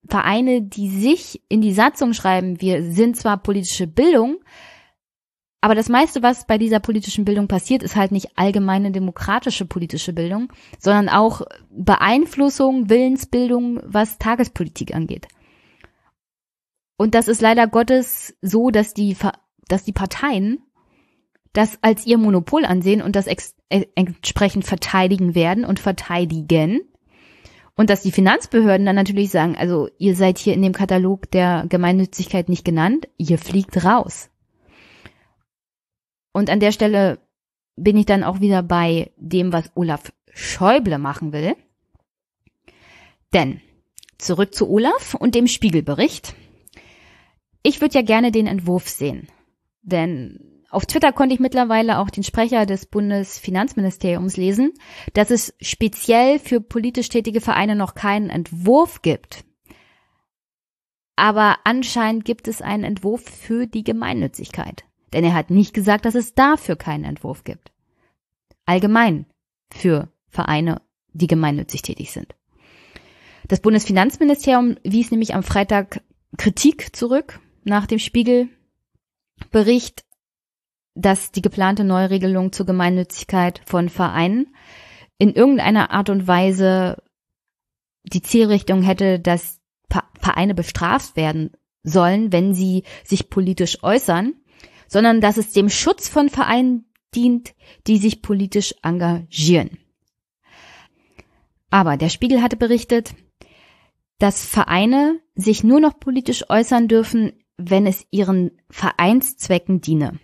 Vereine, 0.09 0.63
die 0.63 0.89
sich 0.89 1.43
in 1.49 1.61
die 1.61 1.73
Satzung 1.73 2.13
schreiben, 2.13 2.61
wir 2.61 2.91
sind 2.91 3.17
zwar 3.17 3.37
politische 3.37 3.87
Bildung, 3.87 4.39
aber 5.61 5.75
das 5.75 5.89
meiste, 5.89 6.23
was 6.23 6.47
bei 6.47 6.57
dieser 6.57 6.81
politischen 6.81 7.25
Bildung 7.25 7.47
passiert, 7.47 7.83
ist 7.83 7.97
halt 7.97 8.13
nicht 8.13 8.31
allgemeine 8.37 8.93
demokratische 8.93 9.67
politische 9.67 10.13
Bildung, 10.13 10.51
sondern 10.79 11.09
auch 11.09 11.43
Beeinflussung, 11.71 12.89
Willensbildung, 12.89 13.81
was 13.85 14.19
Tagespolitik 14.19 14.95
angeht. 14.95 15.29
Und 16.97 17.15
das 17.15 17.29
ist 17.29 17.43
leider 17.43 17.67
Gottes 17.67 18.37
so, 18.41 18.71
dass 18.71 18.95
die, 18.95 19.17
dass 19.69 19.85
die 19.85 19.93
Parteien 19.93 20.63
das 21.53 21.79
als 21.83 22.07
ihr 22.07 22.17
Monopol 22.17 22.65
ansehen 22.65 23.03
und 23.03 23.17
das 23.17 23.27
äh, 23.27 23.87
entsprechend 23.95 24.65
verteidigen 24.65 25.35
werden 25.35 25.65
und 25.65 25.81
verteidigen. 25.81 26.81
Und 27.75 27.91
dass 27.91 28.03
die 28.03 28.13
Finanzbehörden 28.13 28.87
dann 28.87 28.97
natürlich 28.97 29.31
sagen, 29.31 29.57
also 29.57 29.89
ihr 29.99 30.15
seid 30.15 30.39
hier 30.39 30.55
in 30.55 30.63
dem 30.63 30.73
Katalog 30.73 31.31
der 31.31 31.67
Gemeinnützigkeit 31.69 32.49
nicht 32.49 32.65
genannt, 32.65 33.09
ihr 33.17 33.39
fliegt 33.39 33.85
raus. 33.85 34.30
Und 36.33 36.51
an 36.51 36.61
der 36.61 36.73
Stelle 36.73 37.19
bin 37.77 37.97
ich 37.97 38.07
dann 38.07 38.25
auch 38.25 38.41
wieder 38.41 38.63
bei 38.63 39.11
dem, 39.17 39.53
was 39.53 39.71
Olaf 39.75 40.13
Schäuble 40.33 40.99
machen 40.99 41.33
will. 41.33 41.57
Denn 43.33 43.61
zurück 44.19 44.55
zu 44.55 44.69
Olaf 44.69 45.15
und 45.15 45.35
dem 45.35 45.47
Spiegelbericht. 45.47 46.35
Ich 47.63 47.81
würde 47.81 47.95
ja 47.95 48.03
gerne 48.03 48.33
den 48.33 48.47
Entwurf 48.47 48.89
sehen. 48.89 49.29
Denn 49.83 50.65
auf 50.71 50.87
Twitter 50.87 51.13
konnte 51.13 51.35
ich 51.35 51.41
mittlerweile 51.41 51.99
auch 51.99 52.11
den 52.11 52.23
Sprecher 52.23 52.65
des 52.65 52.87
Bundesfinanzministeriums 52.87 54.37
lesen, 54.37 54.73
dass 55.15 55.31
es 55.31 55.55
speziell 55.61 56.39
für 56.39 56.61
politisch 56.61 57.09
tätige 57.09 57.41
Vereine 57.41 57.75
noch 57.75 57.95
keinen 57.95 58.31
Entwurf 58.31 59.03
gibt. 59.03 59.45
Aber 61.17 61.57
anscheinend 61.65 62.25
gibt 62.25 62.47
es 62.47 62.63
einen 62.63 62.85
Entwurf 62.85 63.23
für 63.23 63.67
die 63.67 63.85
Gemeinnützigkeit. 63.85 64.85
Denn 65.13 65.25
er 65.25 65.35
hat 65.35 65.51
nicht 65.51 65.75
gesagt, 65.75 66.05
dass 66.05 66.15
es 66.15 66.35
dafür 66.35 66.77
keinen 66.77 67.05
Entwurf 67.05 67.45
gibt. 67.45 67.73
Allgemein 68.65 69.27
für 69.73 70.09
Vereine, 70.29 70.81
die 71.13 71.27
gemeinnützig 71.27 71.83
tätig 71.83 72.13
sind. 72.13 72.35
Das 73.49 73.61
Bundesfinanzministerium 73.61 74.77
wies 74.85 75.11
nämlich 75.11 75.35
am 75.35 75.43
Freitag 75.43 76.03
Kritik 76.37 76.95
zurück 76.95 77.41
nach 77.65 77.87
dem 77.87 77.99
Spiegelbericht, 77.99 80.05
dass 80.95 81.33
die 81.33 81.43
geplante 81.43 81.85
Neuregelung 81.85 82.53
zur 82.53 82.67
Gemeinnützigkeit 82.67 83.61
von 83.67 83.89
Vereinen 83.89 84.55
in 85.19 85.35
irgendeiner 85.35 85.91
Art 85.91 86.11
und 86.11 86.27
Weise 86.27 87.03
die 88.05 88.23
Zielrichtung 88.23 88.83
hätte, 88.83 89.19
dass 89.19 89.61
Vereine 90.19 90.55
bestraft 90.55 91.17
werden 91.17 91.51
sollen, 91.83 92.33
wenn 92.33 92.55
sie 92.55 92.85
sich 93.05 93.31
politisch 93.31 93.83
äußern, 93.83 94.35
sondern 94.91 95.21
dass 95.21 95.37
es 95.37 95.53
dem 95.53 95.71
Schutz 95.71 96.09
von 96.09 96.29
Vereinen 96.29 96.85
dient, 97.15 97.55
die 97.87 97.99
sich 97.99 98.23
politisch 98.23 98.75
engagieren. 98.83 99.79
Aber 101.71 101.97
der 101.97 102.09
Spiegel 102.09 102.43
hatte 102.43 102.57
berichtet, 102.57 103.15
dass 104.19 104.45
Vereine 104.45 105.21
sich 105.37 105.63
nur 105.63 105.81
noch 105.81 105.99
politisch 105.99 106.51
äußern 106.51 106.89
dürfen, 106.89 107.33
wenn 107.57 107.87
es 107.87 108.05
ihren 108.11 108.51
Vereinszwecken 108.69 109.81
diene. 109.81 110.19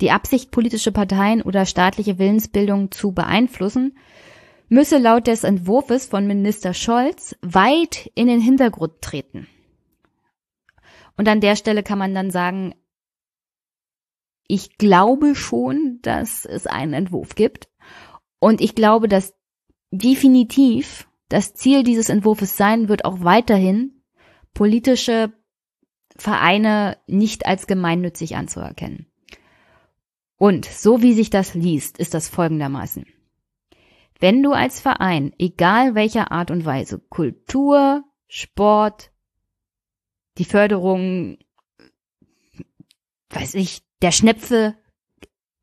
Die 0.00 0.12
Absicht, 0.12 0.52
politische 0.52 0.92
Parteien 0.92 1.42
oder 1.42 1.66
staatliche 1.66 2.18
Willensbildung 2.18 2.92
zu 2.92 3.12
beeinflussen, 3.12 3.98
müsse 4.68 4.98
laut 4.98 5.26
des 5.26 5.42
Entwurfs 5.42 6.06
von 6.06 6.26
Minister 6.26 6.72
Scholz 6.72 7.36
weit 7.42 8.10
in 8.14 8.28
den 8.28 8.40
Hintergrund 8.40 9.00
treten. 9.00 9.48
Und 11.16 11.28
an 11.28 11.40
der 11.40 11.56
Stelle 11.56 11.82
kann 11.82 11.98
man 11.98 12.14
dann 12.14 12.30
sagen, 12.30 12.74
ich 14.46 14.76
glaube 14.76 15.34
schon, 15.34 15.98
dass 16.02 16.44
es 16.44 16.66
einen 16.66 16.92
Entwurf 16.92 17.34
gibt. 17.34 17.68
Und 18.38 18.60
ich 18.60 18.74
glaube, 18.74 19.08
dass 19.08 19.34
definitiv 19.90 21.08
das 21.28 21.54
Ziel 21.54 21.82
dieses 21.82 22.08
Entwurfs 22.08 22.56
sein 22.56 22.88
wird, 22.88 23.04
auch 23.04 23.22
weiterhin 23.22 24.02
politische 24.52 25.32
Vereine 26.16 26.98
nicht 27.06 27.46
als 27.46 27.66
gemeinnützig 27.66 28.36
anzuerkennen. 28.36 29.06
Und 30.36 30.66
so 30.66 31.02
wie 31.02 31.12
sich 31.12 31.30
das 31.30 31.54
liest, 31.54 31.98
ist 31.98 32.14
das 32.14 32.28
folgendermaßen. 32.28 33.06
Wenn 34.20 34.42
du 34.42 34.52
als 34.52 34.80
Verein, 34.80 35.32
egal 35.38 35.94
welcher 35.94 36.32
Art 36.32 36.50
und 36.50 36.64
Weise, 36.64 36.98
Kultur, 36.98 38.04
Sport, 38.28 39.10
die 40.38 40.44
Förderung, 40.44 41.38
weiß 43.30 43.54
ich, 43.54 43.83
der 44.04 44.12
Schnepfe, 44.12 44.76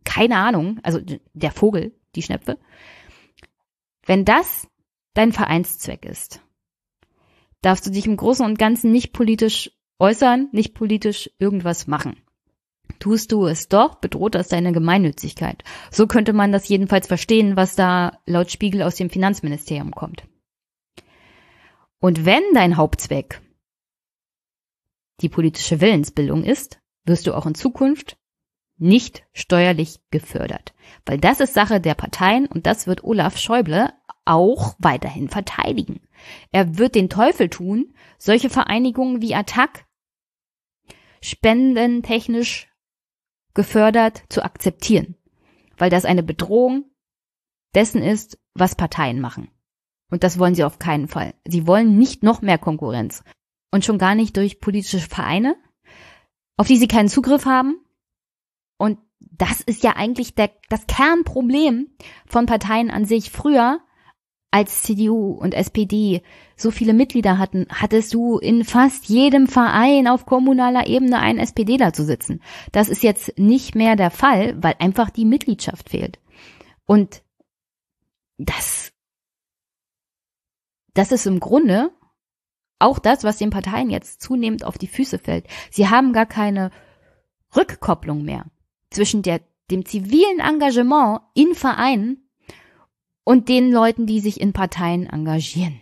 keine 0.03 0.37
Ahnung, 0.37 0.79
also 0.81 0.99
der 1.33 1.51
Vogel, 1.51 1.95
die 2.15 2.23
Schnepfe, 2.23 2.57
wenn 4.07 4.25
das 4.25 4.67
dein 5.13 5.31
Vereinszweck 5.31 6.05
ist, 6.05 6.41
darfst 7.61 7.85
du 7.85 7.91
dich 7.91 8.07
im 8.07 8.17
Großen 8.17 8.43
und 8.43 8.57
Ganzen 8.57 8.91
nicht 8.91 9.13
politisch 9.13 9.69
äußern, 9.99 10.49
nicht 10.53 10.73
politisch 10.73 11.29
irgendwas 11.37 11.85
machen. 11.85 12.19
Tust 12.97 13.31
du 13.31 13.45
es 13.45 13.67
doch, 13.67 13.99
bedroht 13.99 14.33
das 14.33 14.47
deine 14.47 14.71
Gemeinnützigkeit. 14.71 15.63
So 15.91 16.07
könnte 16.07 16.33
man 16.33 16.51
das 16.51 16.67
jedenfalls 16.67 17.05
verstehen, 17.05 17.55
was 17.55 17.75
da 17.75 18.17
laut 18.25 18.49
Spiegel 18.49 18.81
aus 18.81 18.95
dem 18.95 19.11
Finanzministerium 19.11 19.91
kommt. 19.91 20.23
Und 21.99 22.25
wenn 22.25 22.41
dein 22.55 22.75
Hauptzweck 22.75 23.39
die 25.21 25.29
politische 25.29 25.79
Willensbildung 25.79 26.43
ist, 26.43 26.79
wirst 27.05 27.27
du 27.27 27.35
auch 27.35 27.45
in 27.45 27.53
Zukunft 27.53 28.17
nicht 28.81 29.23
steuerlich 29.33 29.99
gefördert. 30.09 30.73
Weil 31.05 31.19
das 31.19 31.39
ist 31.39 31.53
Sache 31.53 31.79
der 31.79 31.93
Parteien 31.93 32.47
und 32.47 32.65
das 32.65 32.87
wird 32.87 33.03
Olaf 33.03 33.37
Schäuble 33.37 33.93
auch 34.25 34.75
weiterhin 34.79 35.29
verteidigen. 35.29 36.01
Er 36.51 36.77
wird 36.77 36.95
den 36.95 37.09
Teufel 37.09 37.49
tun, 37.49 37.93
solche 38.17 38.49
Vereinigungen 38.49 39.21
wie 39.21 39.35
Attac 39.35 39.85
spendentechnisch 41.21 42.69
gefördert 43.53 44.23
zu 44.29 44.43
akzeptieren, 44.43 45.15
weil 45.77 45.89
das 45.89 46.05
eine 46.05 46.23
Bedrohung 46.23 46.85
dessen 47.75 48.01
ist, 48.01 48.39
was 48.53 48.75
Parteien 48.75 49.19
machen. 49.19 49.49
Und 50.09 50.23
das 50.23 50.39
wollen 50.39 50.55
sie 50.55 50.63
auf 50.63 50.79
keinen 50.79 51.07
Fall. 51.07 51.33
Sie 51.45 51.67
wollen 51.67 51.97
nicht 51.97 52.23
noch 52.23 52.41
mehr 52.41 52.57
Konkurrenz. 52.57 53.23
Und 53.71 53.85
schon 53.85 53.97
gar 53.97 54.15
nicht 54.15 54.35
durch 54.35 54.59
politische 54.59 54.99
Vereine, 54.99 55.55
auf 56.57 56.67
die 56.67 56.77
sie 56.77 56.87
keinen 56.87 57.07
Zugriff 57.07 57.45
haben. 57.45 57.79
Das 59.41 59.59
ist 59.59 59.83
ja 59.83 59.95
eigentlich 59.95 60.35
der, 60.35 60.51
das 60.69 60.85
Kernproblem 60.85 61.87
von 62.27 62.45
Parteien 62.45 62.91
an 62.91 63.05
sich. 63.05 63.31
Früher 63.31 63.79
als 64.51 64.83
CDU 64.83 65.31
und 65.31 65.55
SPD 65.55 66.21
so 66.55 66.69
viele 66.69 66.93
Mitglieder 66.93 67.39
hatten, 67.39 67.65
hattest 67.71 68.13
du 68.13 68.37
in 68.37 68.63
fast 68.63 69.05
jedem 69.05 69.47
Verein 69.47 70.07
auf 70.07 70.27
kommunaler 70.27 70.85
Ebene 70.85 71.17
einen 71.17 71.39
SPDler 71.39 71.91
zu 71.91 72.05
sitzen. 72.05 72.43
Das 72.71 72.87
ist 72.87 73.01
jetzt 73.01 73.39
nicht 73.39 73.73
mehr 73.73 73.95
der 73.95 74.11
Fall, 74.11 74.61
weil 74.61 74.75
einfach 74.77 75.09
die 75.09 75.25
Mitgliedschaft 75.25 75.89
fehlt. 75.89 76.19
Und 76.85 77.23
das, 78.37 78.93
das 80.93 81.11
ist 81.11 81.25
im 81.25 81.39
Grunde 81.39 81.89
auch 82.77 82.99
das, 82.99 83.23
was 83.23 83.39
den 83.39 83.49
Parteien 83.49 83.89
jetzt 83.89 84.21
zunehmend 84.21 84.65
auf 84.65 84.77
die 84.77 84.85
Füße 84.87 85.17
fällt. 85.17 85.47
Sie 85.71 85.89
haben 85.89 86.13
gar 86.13 86.27
keine 86.27 86.69
Rückkopplung 87.55 88.23
mehr 88.23 88.45
zwischen 88.91 89.23
der, 89.23 89.41
dem 89.71 89.85
zivilen 89.85 90.39
Engagement 90.39 91.21
in 91.33 91.55
Vereinen 91.55 92.29
und 93.23 93.49
den 93.49 93.71
Leuten, 93.71 94.05
die 94.05 94.19
sich 94.19 94.39
in 94.39 94.53
Parteien 94.53 95.07
engagieren. 95.07 95.81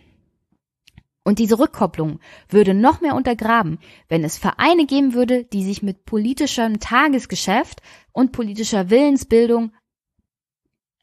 Und 1.22 1.38
diese 1.38 1.58
Rückkopplung 1.58 2.18
würde 2.48 2.72
noch 2.72 3.02
mehr 3.02 3.14
untergraben, 3.14 3.78
wenn 4.08 4.24
es 4.24 4.38
Vereine 4.38 4.86
geben 4.86 5.12
würde, 5.12 5.44
die 5.44 5.64
sich 5.64 5.82
mit 5.82 6.04
politischem 6.06 6.80
Tagesgeschäft 6.80 7.82
und 8.12 8.32
politischer 8.32 8.88
Willensbildung 8.88 9.72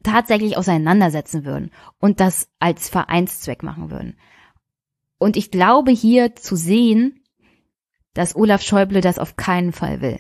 tatsächlich 0.04 0.58
auseinandersetzen 0.58 1.46
würden 1.46 1.72
und 2.00 2.20
das 2.20 2.50
als 2.60 2.90
Vereinszweck 2.90 3.62
machen 3.62 3.92
würden. 3.92 4.18
Und 5.20 5.38
ich 5.38 5.52
glaube 5.52 5.92
hier 5.92 6.36
zu 6.36 6.56
sehen, 6.56 7.24
dass 8.14 8.36
Olaf 8.36 8.62
Schäuble 8.62 9.02
das 9.02 9.20
auf 9.20 9.36
keinen 9.36 9.72
Fall 9.72 10.02
will. 10.02 10.20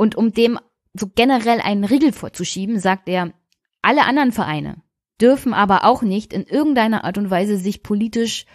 Und 0.00 0.16
um 0.16 0.32
dem 0.32 0.58
so 0.94 1.10
generell 1.14 1.60
einen 1.60 1.84
Riegel 1.84 2.14
vorzuschieben, 2.14 2.80
sagt 2.80 3.06
er, 3.06 3.34
alle 3.82 4.06
anderen 4.06 4.32
Vereine 4.32 4.82
dürfen 5.20 5.52
aber 5.52 5.84
auch 5.84 6.00
nicht 6.00 6.32
in 6.32 6.44
irgendeiner 6.44 7.04
Art 7.04 7.18
und 7.18 7.30
Weise 7.30 7.58
sich 7.58 7.82
politisch 7.82 8.46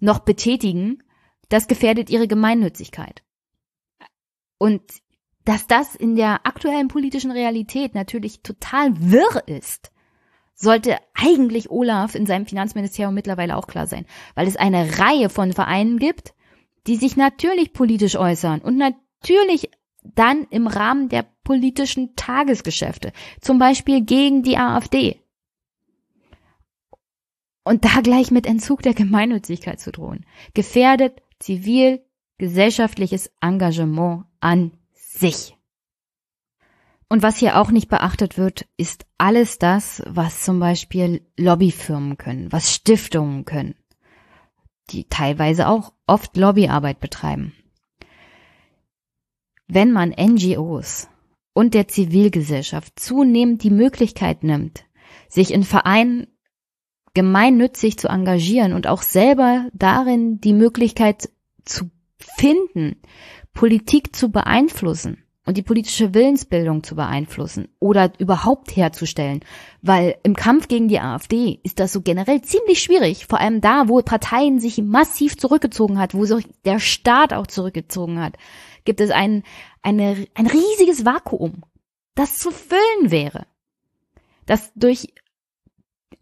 noch 0.00 0.18
betätigen. 0.18 1.04
Das 1.48 1.68
gefährdet 1.68 2.10
ihre 2.10 2.26
Gemeinnützigkeit. 2.26 3.22
Und 4.58 4.82
dass 5.44 5.68
das 5.68 5.94
in 5.94 6.16
der 6.16 6.44
aktuellen 6.44 6.88
politischen 6.88 7.30
Realität 7.30 7.94
natürlich 7.94 8.42
total 8.42 9.00
wirr 9.00 9.46
ist, 9.46 9.92
sollte 10.56 10.98
eigentlich 11.14 11.70
Olaf 11.70 12.16
in 12.16 12.26
seinem 12.26 12.46
Finanzministerium 12.46 13.14
mittlerweile 13.14 13.56
auch 13.56 13.68
klar 13.68 13.86
sein, 13.86 14.06
weil 14.34 14.48
es 14.48 14.56
eine 14.56 14.98
Reihe 14.98 15.28
von 15.28 15.52
Vereinen 15.52 16.00
gibt, 16.00 16.34
die 16.88 16.96
sich 16.96 17.16
natürlich 17.16 17.72
politisch 17.72 18.16
äußern 18.16 18.60
und 18.60 18.76
natürlich 18.76 19.70
dann 20.04 20.46
im 20.50 20.66
Rahmen 20.66 21.08
der 21.08 21.24
politischen 21.44 22.14
Tagesgeschäfte, 22.14 23.12
zum 23.40 23.58
Beispiel 23.58 24.02
gegen 24.02 24.42
die 24.42 24.56
AfD. 24.56 25.20
Und 27.64 27.84
da 27.84 28.00
gleich 28.02 28.30
mit 28.30 28.46
Entzug 28.46 28.82
der 28.82 28.94
Gemeinnützigkeit 28.94 29.80
zu 29.80 29.90
drohen, 29.90 30.26
gefährdet 30.52 31.22
zivil 31.38 32.04
gesellschaftliches 32.38 33.30
Engagement 33.40 34.26
an 34.40 34.72
sich. 34.92 35.56
Und 37.08 37.22
was 37.22 37.38
hier 37.38 37.60
auch 37.60 37.70
nicht 37.70 37.88
beachtet 37.88 38.36
wird, 38.38 38.66
ist 38.76 39.06
alles 39.18 39.58
das, 39.58 40.02
was 40.06 40.42
zum 40.42 40.58
Beispiel 40.58 41.26
Lobbyfirmen 41.36 42.16
können, 42.18 42.50
was 42.50 42.74
Stiftungen 42.74 43.44
können, 43.44 43.76
die 44.90 45.04
teilweise 45.08 45.68
auch 45.68 45.92
oft 46.06 46.36
Lobbyarbeit 46.36 47.00
betreiben. 47.00 47.54
Wenn 49.66 49.92
man 49.92 50.10
NGOs 50.10 51.08
und 51.54 51.74
der 51.74 51.88
Zivilgesellschaft 51.88 52.98
zunehmend 52.98 53.62
die 53.62 53.70
Möglichkeit 53.70 54.44
nimmt, 54.44 54.84
sich 55.28 55.52
in 55.52 55.62
Vereinen 55.64 56.26
gemeinnützig 57.14 57.98
zu 57.98 58.08
engagieren 58.08 58.72
und 58.72 58.86
auch 58.86 59.02
selber 59.02 59.68
darin 59.72 60.40
die 60.40 60.52
Möglichkeit 60.52 61.30
zu 61.64 61.90
finden, 62.18 62.96
Politik 63.52 64.14
zu 64.14 64.30
beeinflussen, 64.30 65.24
und 65.46 65.56
die 65.56 65.62
politische 65.62 66.14
Willensbildung 66.14 66.82
zu 66.82 66.94
beeinflussen 66.94 67.68
oder 67.78 68.12
überhaupt 68.18 68.74
herzustellen. 68.76 69.40
Weil 69.82 70.16
im 70.22 70.34
Kampf 70.34 70.68
gegen 70.68 70.88
die 70.88 71.00
AfD 71.00 71.60
ist 71.62 71.80
das 71.80 71.92
so 71.92 72.00
generell 72.00 72.42
ziemlich 72.42 72.82
schwierig, 72.82 73.26
vor 73.26 73.40
allem 73.40 73.60
da, 73.60 73.88
wo 73.88 74.00
Parteien 74.00 74.58
sich 74.58 74.78
massiv 74.78 75.36
zurückgezogen 75.36 75.98
hat, 75.98 76.14
wo 76.14 76.24
sich 76.24 76.46
der 76.64 76.80
Staat 76.80 77.32
auch 77.32 77.46
zurückgezogen 77.46 78.20
hat, 78.20 78.36
gibt 78.84 79.00
es 79.00 79.10
ein, 79.10 79.42
eine, 79.82 80.26
ein 80.34 80.46
riesiges 80.46 81.04
Vakuum, 81.04 81.62
das 82.14 82.38
zu 82.38 82.50
füllen 82.50 83.10
wäre. 83.10 83.46
Das 84.46 84.72
durch 84.74 85.14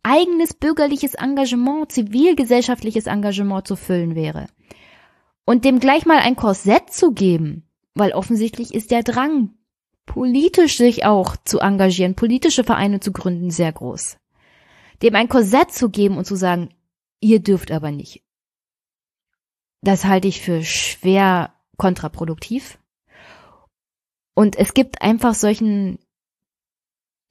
eigenes 0.03 0.55
bürgerliches 0.55 1.15
Engagement, 1.15 1.93
zivilgesellschaftliches 1.93 3.07
Engagement 3.07 3.67
zu 3.67 3.77
füllen 3.77 4.15
wäre. 4.15 4.47
Und 5.45 5.65
dem 5.65 5.81
gleich 5.81 6.07
mal 6.07 6.19
ein 6.19 6.37
Korsett 6.37 6.93
zu 6.93 7.13
geben, 7.13 7.69
weil 7.95 8.13
offensichtlich 8.13 8.75
ist 8.75 8.91
der 8.91 9.03
Drang, 9.03 9.55
politisch 10.07 10.77
sich 10.77 11.05
auch 11.05 11.37
zu 11.45 11.61
engagieren, 11.61 12.15
politische 12.15 12.65
Vereine 12.65 13.01
zu 13.01 13.13
gründen, 13.13 13.51
sehr 13.51 13.73
groß. 13.73 14.19
Dem 15.03 15.15
ein 15.15 15.29
Korsett 15.29 15.73
zu 15.73 15.91
geben 15.91 16.17
und 16.17 16.27
zu 16.27 16.37
sagen, 16.37 16.71
ihr 17.21 17.41
dürft 17.41 17.71
aber 17.71 17.91
nicht. 17.91 18.23
Das 19.81 20.05
halte 20.05 20.29
ich 20.29 20.41
für 20.41 20.63
schwer 20.63 21.53
kontraproduktiv. 21.83 22.79
Und 24.35 24.55
es 24.55 24.73
gibt 24.73 25.03
einfach 25.03 25.35
solchen, 25.35 25.99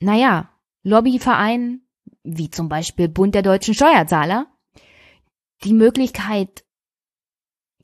naja, 0.01 0.49
Lobbyvereinen, 0.83 1.87
wie 2.23 2.49
zum 2.51 2.67
Beispiel 2.67 3.07
Bund 3.07 3.33
der 3.33 3.43
deutschen 3.43 3.73
Steuerzahler, 3.73 4.47
die 5.63 5.71
Möglichkeit, 5.71 6.65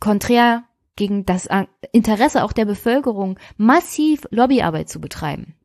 konträr 0.02 0.66
gegen 0.98 1.26
das 1.26 1.48
Interesse 1.94 2.44
auch 2.44 2.52
der 2.52 2.66
Bevölkerung 2.66 3.40
massiv 3.56 4.28
Lobbyarbeit 4.30 4.90
zu 4.90 5.00
betreiben. 5.00 5.56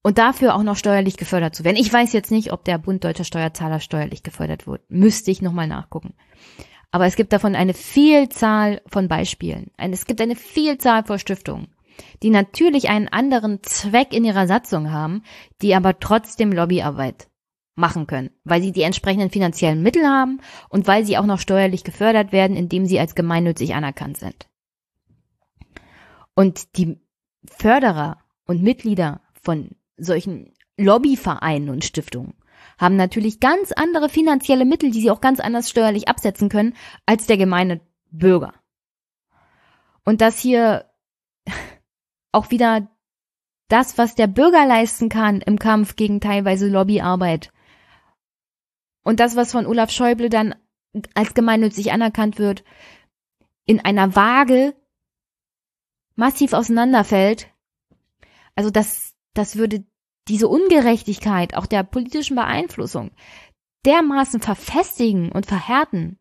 Und 0.00 0.16
dafür 0.16 0.54
auch 0.54 0.62
noch 0.62 0.76
steuerlich 0.76 1.18
gefördert 1.18 1.54
zu 1.54 1.64
werden. 1.64 1.76
Ich 1.76 1.92
weiß 1.92 2.14
jetzt 2.14 2.30
nicht, 2.30 2.50
ob 2.50 2.64
der 2.64 2.78
Bund 2.78 3.04
deutscher 3.04 3.24
Steuerzahler 3.24 3.80
steuerlich 3.80 4.22
gefördert 4.22 4.66
wird. 4.66 4.88
Müsste 4.88 5.30
ich 5.30 5.42
nochmal 5.42 5.66
nachgucken. 5.66 6.14
Aber 6.96 7.04
es 7.04 7.16
gibt 7.16 7.34
davon 7.34 7.54
eine 7.54 7.74
Vielzahl 7.74 8.80
von 8.86 9.06
Beispielen. 9.06 9.70
Es 9.76 10.06
gibt 10.06 10.18
eine 10.22 10.34
Vielzahl 10.34 11.04
von 11.04 11.18
Stiftungen, 11.18 11.68
die 12.22 12.30
natürlich 12.30 12.88
einen 12.88 13.08
anderen 13.08 13.62
Zweck 13.62 14.14
in 14.14 14.24
ihrer 14.24 14.46
Satzung 14.46 14.90
haben, 14.90 15.22
die 15.60 15.74
aber 15.74 16.00
trotzdem 16.00 16.52
Lobbyarbeit 16.52 17.28
machen 17.74 18.06
können, 18.06 18.30
weil 18.44 18.62
sie 18.62 18.72
die 18.72 18.80
entsprechenden 18.80 19.28
finanziellen 19.28 19.82
Mittel 19.82 20.06
haben 20.06 20.40
und 20.70 20.86
weil 20.86 21.04
sie 21.04 21.18
auch 21.18 21.26
noch 21.26 21.38
steuerlich 21.38 21.84
gefördert 21.84 22.32
werden, 22.32 22.56
indem 22.56 22.86
sie 22.86 22.98
als 22.98 23.14
gemeinnützig 23.14 23.74
anerkannt 23.74 24.16
sind. 24.16 24.48
Und 26.34 26.78
die 26.78 26.98
Förderer 27.44 28.22
und 28.46 28.62
Mitglieder 28.62 29.20
von 29.42 29.72
solchen 29.98 30.54
Lobbyvereinen 30.78 31.68
und 31.68 31.84
Stiftungen 31.84 32.32
haben 32.78 32.96
natürlich 32.96 33.40
ganz 33.40 33.72
andere 33.72 34.08
finanzielle 34.08 34.64
Mittel, 34.64 34.90
die 34.90 35.00
sie 35.00 35.10
auch 35.10 35.20
ganz 35.20 35.40
anders 35.40 35.70
steuerlich 35.70 36.08
absetzen 36.08 36.48
können, 36.48 36.74
als 37.06 37.26
der 37.26 37.36
gemeine 37.36 37.80
Bürger. 38.10 38.54
Und 40.04 40.20
dass 40.20 40.38
hier 40.38 40.90
auch 42.32 42.50
wieder 42.50 42.88
das, 43.68 43.98
was 43.98 44.14
der 44.14 44.26
Bürger 44.26 44.66
leisten 44.66 45.08
kann 45.08 45.40
im 45.40 45.58
Kampf 45.58 45.96
gegen 45.96 46.20
teilweise 46.20 46.68
Lobbyarbeit, 46.68 47.50
und 49.06 49.20
das, 49.20 49.36
was 49.36 49.52
von 49.52 49.66
Olaf 49.66 49.92
Schäuble 49.92 50.28
dann 50.28 50.56
als 51.14 51.32
gemeinnützig 51.32 51.92
anerkannt 51.92 52.40
wird, 52.40 52.64
in 53.64 53.78
einer 53.78 54.16
Waage 54.16 54.74
massiv 56.16 56.54
auseinanderfällt, 56.54 57.46
also 58.56 58.70
das, 58.70 59.14
das 59.32 59.54
würde 59.54 59.86
diese 60.28 60.48
Ungerechtigkeit 60.48 61.54
auch 61.54 61.66
der 61.66 61.82
politischen 61.82 62.36
Beeinflussung 62.36 63.10
dermaßen 63.84 64.40
verfestigen 64.40 65.30
und 65.30 65.46
verhärten. 65.46 66.18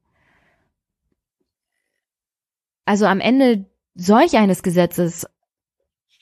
Also 2.85 3.07
am 3.07 3.19
Ende 3.19 3.65
solch 3.95 4.37
eines 4.37 4.61
Gesetzes, 4.61 5.27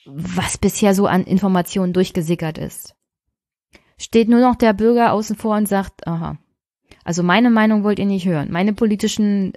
was 0.06 0.56
bisher 0.56 0.94
so 0.94 1.06
an 1.06 1.24
Informationen 1.24 1.92
durchgesickert 1.92 2.56
ist, 2.56 2.96
steht 3.98 4.28
nur 4.28 4.40
noch 4.40 4.56
der 4.56 4.72
Bürger 4.72 5.12
außen 5.12 5.36
vor 5.36 5.56
und 5.56 5.68
sagt, 5.68 6.06
aha, 6.06 6.38
also 7.04 7.22
meine 7.22 7.50
Meinung 7.50 7.84
wollt 7.84 7.98
ihr 7.98 8.06
nicht 8.06 8.26
hören. 8.26 8.50
Meine 8.50 8.72
politischen, 8.72 9.52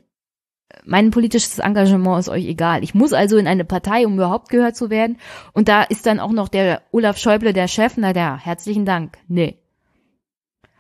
mein 0.86 1.12
politisches 1.12 1.60
Engagement 1.60 2.20
ist 2.20 2.30
euch 2.30 2.46
egal. 2.46 2.84
Ich 2.84 2.94
muss 2.94 3.14
also 3.14 3.38
in 3.38 3.48
eine 3.48 3.66
Partei, 3.66 4.06
um 4.06 4.16
überhaupt 4.16 4.50
gehört 4.50 4.76
zu 4.76 4.90
werden. 4.90 5.18
Und 5.54 5.68
da 5.68 5.84
ist 5.84 6.06
dann 6.06 6.20
auch 6.20 6.32
noch 6.32 6.50
der 6.50 6.82
Olaf 6.92 7.18
Schäuble 7.18 7.54
der 7.54 7.68
Chef. 7.68 7.94
Na 7.98 8.14
der, 8.14 8.38
herzlichen 8.38 8.86
Dank. 8.86 9.18
Nee. 9.28 9.60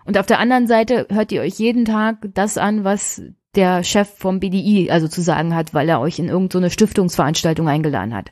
Und 0.05 0.17
auf 0.17 0.25
der 0.25 0.39
anderen 0.39 0.67
Seite 0.67 1.07
hört 1.09 1.31
ihr 1.31 1.41
euch 1.41 1.59
jeden 1.59 1.85
Tag 1.85 2.29
das 2.33 2.57
an, 2.57 2.83
was 2.83 3.21
der 3.55 3.83
Chef 3.83 4.09
vom 4.17 4.39
BDI 4.39 4.89
also 4.91 5.07
zu 5.07 5.21
sagen 5.21 5.55
hat, 5.55 5.73
weil 5.73 5.89
er 5.89 5.99
euch 5.99 6.19
in 6.19 6.29
irgendeine 6.29 6.67
so 6.67 6.73
Stiftungsveranstaltung 6.73 7.67
eingeladen 7.67 8.13
hat. 8.13 8.31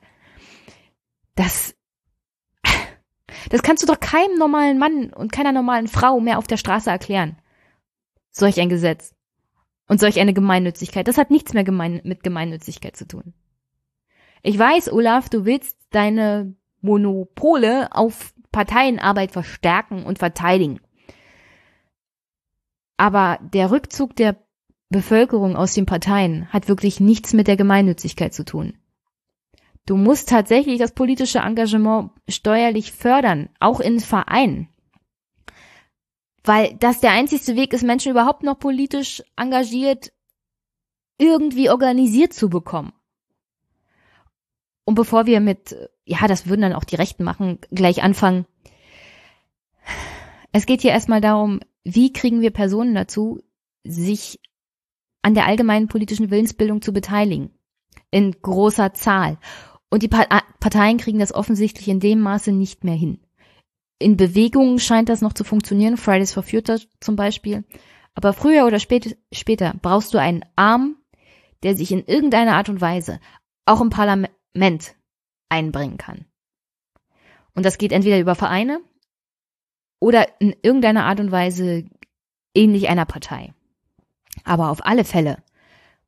Das, 1.35 1.75
das 3.49 3.63
kannst 3.63 3.83
du 3.83 3.87
doch 3.87 3.99
keinem 3.99 4.37
normalen 4.37 4.77
Mann 4.77 5.11
und 5.13 5.31
keiner 5.31 5.51
normalen 5.51 5.87
Frau 5.87 6.19
mehr 6.19 6.37
auf 6.37 6.47
der 6.47 6.57
Straße 6.57 6.89
erklären 6.89 7.37
solch 8.35 8.59
ein 8.59 8.69
Gesetz 8.69 9.14
und 9.87 9.99
solch 9.99 10.19
eine 10.19 10.33
Gemeinnützigkeit. 10.33 11.07
Das 11.07 11.17
hat 11.17 11.31
nichts 11.31 11.53
mehr 11.53 11.63
gemein 11.63 12.01
mit 12.03 12.23
Gemeinnützigkeit 12.23 12.95
zu 12.95 13.07
tun. 13.07 13.33
Ich 14.43 14.57
weiß, 14.57 14.91
Olaf, 14.91 15.29
du 15.29 15.45
willst 15.45 15.77
deine 15.91 16.55
Monopole 16.81 17.91
auf 17.91 18.33
Parteienarbeit 18.51 19.31
verstärken 19.31 20.03
und 20.03 20.19
verteidigen. 20.19 20.79
Aber 22.97 23.39
der 23.41 23.71
Rückzug 23.71 24.15
der 24.15 24.37
Bevölkerung 24.89 25.55
aus 25.55 25.73
den 25.73 25.85
Parteien 25.85 26.47
hat 26.53 26.67
wirklich 26.67 26.99
nichts 26.99 27.33
mit 27.33 27.47
der 27.47 27.57
Gemeinnützigkeit 27.57 28.33
zu 28.33 28.45
tun. 28.45 28.77
Du 29.85 29.97
musst 29.97 30.29
tatsächlich 30.29 30.79
das 30.79 30.93
politische 30.93 31.39
Engagement 31.39 32.11
steuerlich 32.29 32.91
fördern, 32.91 33.49
auch 33.59 33.79
in 33.79 33.99
Vereinen. 33.99 34.69
Weil 36.45 36.75
das 36.79 36.99
der 36.99 37.11
einzigste 37.11 37.55
Weg 37.55 37.73
ist, 37.73 37.83
Menschen 37.83 38.11
überhaupt 38.11 38.43
noch 38.43 38.59
politisch 38.59 39.23
engagiert 39.35 40.13
irgendwie 41.17 41.69
organisiert 41.69 42.33
zu 42.33 42.49
bekommen. 42.49 42.93
Und 44.83 44.95
bevor 44.95 45.25
wir 45.25 45.39
mit, 45.39 45.75
ja, 46.05 46.27
das 46.27 46.47
würden 46.47 46.61
dann 46.61 46.73
auch 46.73 46.83
die 46.83 46.97
Rechten 46.97 47.23
machen, 47.23 47.59
gleich 47.71 48.03
anfangen. 48.03 48.45
Es 50.51 50.67
geht 50.67 50.81
hier 50.81 50.91
erstmal 50.91 51.21
darum, 51.21 51.61
wie 51.83 52.13
kriegen 52.13 52.41
wir 52.41 52.51
Personen 52.51 52.93
dazu, 52.93 53.41
sich 53.83 54.39
an 55.23 55.33
der 55.33 55.47
allgemeinen 55.47 55.87
politischen 55.87 56.29
Willensbildung 56.29 56.81
zu 56.81 56.93
beteiligen. 56.93 57.57
In 58.11 58.31
großer 58.39 58.93
Zahl. 58.93 59.39
Und 59.89 60.03
die 60.03 60.07
Parteien 60.07 60.97
kriegen 60.97 61.19
das 61.19 61.33
offensichtlich 61.33 61.87
in 61.87 61.99
dem 61.99 62.19
Maße 62.19 62.51
nicht 62.51 62.83
mehr 62.83 62.95
hin 62.95 63.24
in 63.99 64.17
Bewegungen 64.17 64.79
scheint 64.79 65.09
das 65.09 65.21
noch 65.21 65.33
zu 65.33 65.43
funktionieren, 65.43 65.97
Fridays 65.97 66.33
for 66.33 66.43
Future 66.43 66.79
zum 66.99 67.15
Beispiel. 67.15 67.63
Aber 68.13 68.33
früher 68.33 68.65
oder 68.65 68.79
spät, 68.79 69.17
später 69.31 69.73
brauchst 69.81 70.13
du 70.13 70.17
einen 70.17 70.43
Arm, 70.55 70.97
der 71.63 71.75
sich 71.75 71.91
in 71.91 72.05
irgendeiner 72.05 72.55
Art 72.55 72.69
und 72.69 72.81
Weise 72.81 73.19
auch 73.65 73.81
im 73.81 73.89
Parlament 73.89 74.95
einbringen 75.49 75.97
kann. 75.97 76.25
Und 77.53 77.65
das 77.65 77.77
geht 77.77 77.91
entweder 77.91 78.19
über 78.19 78.35
Vereine 78.35 78.79
oder 79.99 80.27
in 80.39 80.55
irgendeinerArt 80.61 81.19
und 81.19 81.31
Weise 81.31 81.85
ähnlich 82.53 82.89
einer 82.89 83.05
Partei. 83.05 83.53
Aber 84.43 84.69
auf 84.69 84.85
alle 84.85 85.05
Fälle 85.05 85.41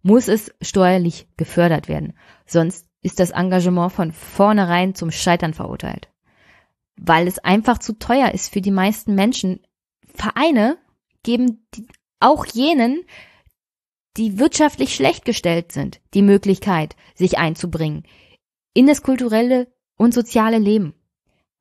muss 0.02 0.28
es 0.28 0.54
steuerlich 0.62 1.28
gefördert 1.38 1.88
werden, 1.88 2.14
sonst 2.46 2.88
ist 3.02 3.20
das 3.20 3.32
Engagement 3.32 3.94
von 3.94 4.12
vornherein 4.12 4.94
zum 4.94 5.12
Scheitern 5.12 5.54
verurteilt 5.54 6.10
weil 7.00 7.28
es 7.28 7.40
einfach 7.40 7.78
zu 7.78 7.94
teuer 7.94 8.32
ist 8.32 8.52
für 8.52 8.62
die 8.62 8.72
meisten 8.72 9.16
Menschen. 9.16 9.60
Vereine 10.14 10.78
geben 11.24 11.68
auch 12.20 12.46
jenen, 12.46 13.04
die 14.18 14.40
wirtschaftlich 14.40 14.96
schlecht 14.96 15.26
gestellt 15.26 15.72
sind, 15.72 16.02
die 16.14 16.24
Möglichkeit, 16.24 16.96
sich 17.16 17.38
einzubringen 17.38 18.04
in 18.78 18.86
das 18.86 19.02
kulturelle 19.02 19.74
und 19.96 20.14
soziale 20.14 20.60
Leben. 20.60 20.94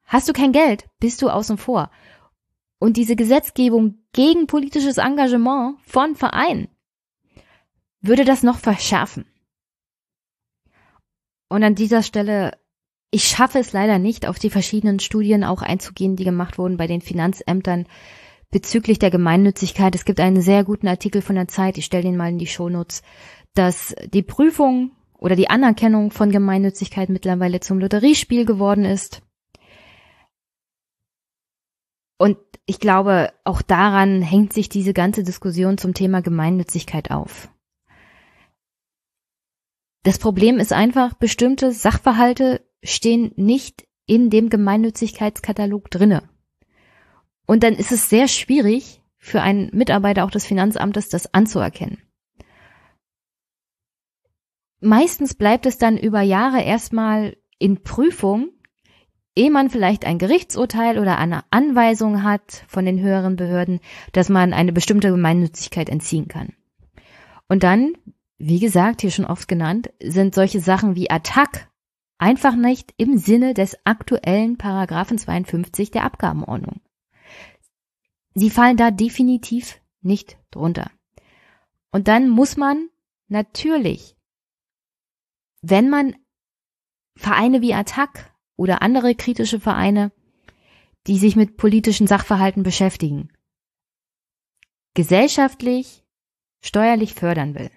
Hast 0.04 0.28
du 0.28 0.34
kein 0.34 0.52
Geld, 0.52 0.86
bist 1.00 1.22
du 1.22 1.30
außen 1.30 1.56
vor. 1.56 1.90
Und 2.78 2.98
diese 2.98 3.16
Gesetzgebung 3.16 4.06
gegen 4.12 4.46
politisches 4.46 4.98
Engagement 4.98 5.80
von 5.80 6.14
Vereinen 6.14 6.68
würde 8.02 8.26
das 8.26 8.42
noch 8.42 8.58
verschärfen. 8.58 9.24
Und 11.48 11.62
an 11.62 11.74
dieser 11.74 12.02
Stelle 12.02 12.58
ich 13.16 13.28
schaffe 13.28 13.58
es 13.58 13.72
leider 13.72 13.98
nicht, 13.98 14.26
auf 14.26 14.38
die 14.38 14.50
verschiedenen 14.50 15.00
Studien 15.00 15.42
auch 15.42 15.62
einzugehen, 15.62 16.16
die 16.16 16.24
gemacht 16.24 16.58
wurden 16.58 16.76
bei 16.76 16.86
den 16.86 17.00
Finanzämtern 17.00 17.86
bezüglich 18.50 18.98
der 18.98 19.10
Gemeinnützigkeit. 19.10 19.94
Es 19.94 20.04
gibt 20.04 20.20
einen 20.20 20.42
sehr 20.42 20.64
guten 20.64 20.86
Artikel 20.86 21.22
von 21.22 21.36
der 21.36 21.48
Zeit, 21.48 21.78
ich 21.78 21.86
stelle 21.86 22.02
den 22.02 22.18
mal 22.18 22.28
in 22.28 22.36
die 22.36 22.46
Shownotes, 22.46 23.00
dass 23.54 23.96
die 24.12 24.22
Prüfung 24.22 24.90
oder 25.16 25.34
die 25.34 25.48
Anerkennung 25.48 26.10
von 26.10 26.30
Gemeinnützigkeit 26.30 27.08
mittlerweile 27.08 27.60
zum 27.60 27.78
Lotteriespiel 27.78 28.44
geworden 28.44 28.84
ist. 28.84 29.22
Und 32.18 32.36
ich 32.66 32.80
glaube, 32.80 33.32
auch 33.44 33.62
daran 33.62 34.20
hängt 34.20 34.52
sich 34.52 34.68
diese 34.68 34.92
ganze 34.92 35.22
Diskussion 35.22 35.78
zum 35.78 35.94
Thema 35.94 36.20
Gemeinnützigkeit 36.20 37.10
auf. 37.10 37.48
Das 40.02 40.18
Problem 40.18 40.58
ist 40.58 40.74
einfach, 40.74 41.14
bestimmte 41.14 41.72
Sachverhalte 41.72 42.60
stehen 42.86 43.32
nicht 43.36 43.86
in 44.06 44.30
dem 44.30 44.48
Gemeinnützigkeitskatalog 44.48 45.90
drinne. 45.90 46.28
Und 47.46 47.62
dann 47.62 47.74
ist 47.74 47.92
es 47.92 48.08
sehr 48.08 48.28
schwierig 48.28 49.02
für 49.18 49.42
einen 49.42 49.70
Mitarbeiter 49.72 50.24
auch 50.24 50.30
des 50.30 50.46
Finanzamtes, 50.46 51.08
das 51.08 51.32
anzuerkennen. 51.34 51.98
Meistens 54.80 55.34
bleibt 55.34 55.66
es 55.66 55.78
dann 55.78 55.96
über 55.96 56.20
Jahre 56.20 56.62
erstmal 56.62 57.36
in 57.58 57.82
Prüfung, 57.82 58.50
ehe 59.34 59.50
man 59.50 59.70
vielleicht 59.70 60.04
ein 60.04 60.18
Gerichtsurteil 60.18 60.98
oder 60.98 61.18
eine 61.18 61.44
Anweisung 61.50 62.22
hat 62.22 62.64
von 62.68 62.84
den 62.84 63.00
höheren 63.00 63.36
Behörden, 63.36 63.80
dass 64.12 64.28
man 64.28 64.52
eine 64.52 64.72
bestimmte 64.72 65.10
Gemeinnützigkeit 65.10 65.88
entziehen 65.88 66.28
kann. 66.28 66.52
Und 67.48 67.62
dann 67.62 67.92
wie 68.38 68.60
gesagt, 68.60 69.00
hier 69.00 69.10
schon 69.10 69.24
oft 69.24 69.48
genannt, 69.48 69.90
sind 70.00 70.34
solche 70.34 70.60
Sachen 70.60 70.94
wie 70.94 71.10
Attack 71.10 71.65
einfach 72.18 72.56
nicht 72.56 72.94
im 72.96 73.18
Sinne 73.18 73.54
des 73.54 73.76
aktuellen 73.84 74.56
Paragraphen 74.56 75.18
52 75.18 75.90
der 75.90 76.04
Abgabenordnung. 76.04 76.80
Sie 78.34 78.50
fallen 78.50 78.76
da 78.76 78.90
definitiv 78.90 79.80
nicht 80.00 80.38
drunter. 80.50 80.90
Und 81.90 82.08
dann 82.08 82.28
muss 82.28 82.56
man 82.56 82.88
natürlich, 83.28 84.16
wenn 85.62 85.88
man 85.88 86.14
Vereine 87.16 87.62
wie 87.62 87.74
Attack 87.74 88.34
oder 88.56 88.82
andere 88.82 89.14
kritische 89.14 89.58
Vereine, 89.58 90.12
die 91.06 91.18
sich 91.18 91.36
mit 91.36 91.56
politischen 91.56 92.06
Sachverhalten 92.06 92.62
beschäftigen, 92.62 93.32
gesellschaftlich, 94.94 96.04
steuerlich 96.60 97.14
fördern 97.14 97.54
will, 97.54 97.70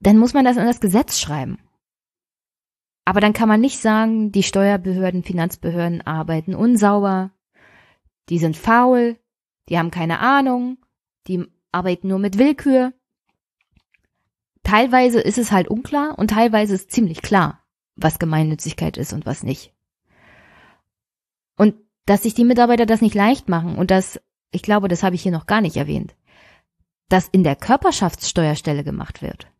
dann 0.00 0.18
muss 0.18 0.34
man 0.34 0.44
das 0.44 0.56
in 0.56 0.66
das 0.66 0.80
Gesetz 0.80 1.18
schreiben. 1.18 1.58
Aber 3.04 3.20
dann 3.20 3.32
kann 3.32 3.48
man 3.48 3.60
nicht 3.60 3.78
sagen, 3.80 4.32
die 4.32 4.42
Steuerbehörden, 4.42 5.22
Finanzbehörden 5.22 6.06
arbeiten 6.06 6.54
unsauber, 6.54 7.30
die 8.28 8.38
sind 8.38 8.56
faul, 8.56 9.16
die 9.68 9.78
haben 9.78 9.90
keine 9.90 10.18
Ahnung, 10.20 10.78
die 11.26 11.46
arbeiten 11.72 12.08
nur 12.08 12.18
mit 12.18 12.38
Willkür. 12.38 12.92
Teilweise 14.62 15.20
ist 15.20 15.38
es 15.38 15.52
halt 15.52 15.68
unklar 15.68 16.18
und 16.18 16.30
teilweise 16.30 16.74
ist 16.74 16.90
ziemlich 16.90 17.22
klar, 17.22 17.64
was 17.96 18.18
Gemeinnützigkeit 18.18 18.98
ist 18.98 19.14
und 19.14 19.24
was 19.24 19.42
nicht. 19.42 19.72
Und 21.56 21.74
dass 22.04 22.22
sich 22.22 22.34
die 22.34 22.44
Mitarbeiter 22.44 22.84
das 22.84 23.00
nicht 23.00 23.14
leicht 23.14 23.48
machen 23.48 23.76
und 23.76 23.90
das, 23.90 24.20
ich 24.50 24.62
glaube, 24.62 24.88
das 24.88 25.02
habe 25.02 25.14
ich 25.14 25.22
hier 25.22 25.32
noch 25.32 25.46
gar 25.46 25.62
nicht 25.62 25.76
erwähnt, 25.76 26.14
dass 27.08 27.28
in 27.28 27.42
der 27.42 27.56
Körperschaftssteuerstelle 27.56 28.84
gemacht 28.84 29.22
wird 29.22 29.50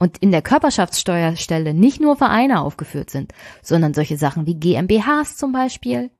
und 0.00 0.18
in 0.18 0.32
der 0.32 0.42
Körperschaftssteuerstelle 0.42 1.74
nicht 1.74 2.00
nur 2.00 2.16
Vereine 2.16 2.62
aufgeführt 2.62 3.10
sind, 3.10 3.32
sondern 3.62 3.94
solche 3.94 4.16
Sachen 4.16 4.46
wie 4.46 4.58
GmbHs 4.58 5.36
zum 5.36 5.52
Beispiel 5.52 6.10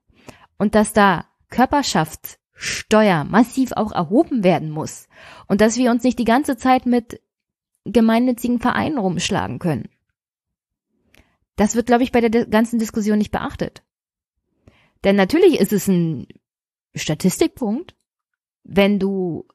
und 0.57 0.75
dass 0.75 0.93
da 0.93 1.25
Körperschaftssteuer 1.49 3.25
massiv 3.25 3.71
auch 3.73 3.91
erhoben 3.91 4.43
werden 4.43 4.69
muss 4.69 5.09
und 5.47 5.59
dass 5.59 5.77
wir 5.77 5.89
uns 5.91 6.03
nicht 6.03 6.19
die 6.19 6.25
ganze 6.25 6.55
Zeit 6.55 6.85
mit 6.85 7.21
gemeinnützigen 7.83 8.59
Vereinen 8.59 8.99
rumschlagen 8.99 9.57
können. 9.57 9.89
Das 11.55 11.75
wird, 11.75 11.87
glaube 11.87 12.03
ich, 12.03 12.11
bei 12.11 12.21
der 12.21 12.45
ganzen 12.45 12.77
Diskussion 12.77 13.17
nicht 13.17 13.31
beachtet. 13.31 13.83
Denn 15.03 15.15
natürlich 15.15 15.59
ist 15.59 15.73
es 15.73 15.87
ein 15.87 16.27
Statistikpunkt, 16.93 17.95
wenn 18.63 18.99
du 18.99 19.47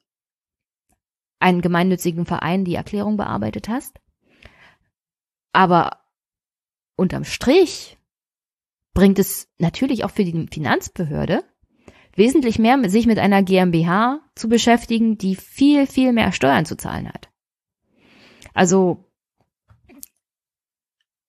einen 1.38 1.60
gemeinnützigen 1.60 2.26
Verein 2.26 2.64
die 2.64 2.74
Erklärung 2.74 3.16
bearbeitet 3.16 3.68
hast. 3.68 4.00
Aber 5.56 6.02
unterm 6.96 7.24
Strich 7.24 7.96
bringt 8.92 9.18
es 9.18 9.48
natürlich 9.56 10.04
auch 10.04 10.10
für 10.10 10.22
die 10.22 10.46
Finanzbehörde 10.52 11.44
wesentlich 12.14 12.58
mehr, 12.58 12.78
sich 12.90 13.06
mit 13.06 13.18
einer 13.18 13.42
GmbH 13.42 14.20
zu 14.34 14.50
beschäftigen, 14.50 15.16
die 15.16 15.34
viel, 15.34 15.86
viel 15.86 16.12
mehr 16.12 16.32
Steuern 16.32 16.66
zu 16.66 16.76
zahlen 16.76 17.08
hat. 17.08 17.30
Also 18.52 19.06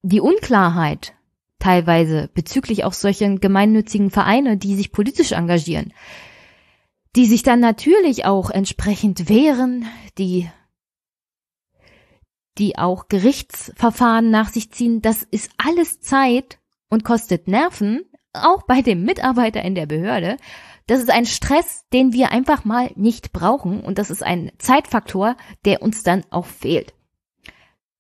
die 0.01 0.19
Unklarheit 0.19 1.13
teilweise 1.57 2.29
bezüglich 2.33 2.83
auch 2.83 2.93
solchen 2.93 3.39
gemeinnützigen 3.39 4.11
Vereine, 4.11 4.57
die 4.57 4.75
sich 4.75 4.91
politisch 4.91 5.31
engagieren, 5.31 5.93
die 7.15 7.27
sich 7.27 7.43
dann 7.43 7.61
natürlich 7.61 8.25
auch 8.25 8.49
entsprechend 8.49 9.29
wehren, 9.29 9.85
die 10.17 10.49
die 12.57 12.77
auch 12.77 13.07
Gerichtsverfahren 13.07 14.29
nach 14.29 14.49
sich 14.49 14.71
ziehen, 14.71 15.01
das 15.01 15.23
ist 15.23 15.51
alles 15.57 15.99
Zeit 16.01 16.59
und 16.89 17.03
kostet 17.03 17.47
Nerven, 17.47 18.05
auch 18.33 18.63
bei 18.63 18.81
dem 18.81 19.03
Mitarbeiter 19.03 19.61
in 19.61 19.75
der 19.75 19.85
Behörde. 19.85 20.37
Das 20.85 20.99
ist 20.99 21.11
ein 21.11 21.25
Stress, 21.25 21.85
den 21.91 22.13
wir 22.13 22.31
einfach 22.31 22.63
mal 22.63 22.91
nicht 22.95 23.33
brauchen 23.33 23.81
und 23.81 23.97
das 23.97 24.09
ist 24.09 24.23
ein 24.23 24.51
Zeitfaktor, 24.57 25.35
der 25.65 25.81
uns 25.81 26.03
dann 26.03 26.23
auch 26.29 26.45
fehlt. 26.45 26.93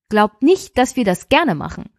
Glaubt 0.09 0.41
nicht, 0.41 0.77
dass 0.77 0.95
wir 0.95 1.03
das 1.03 1.27
gerne 1.27 1.53
machen, 1.53 1.89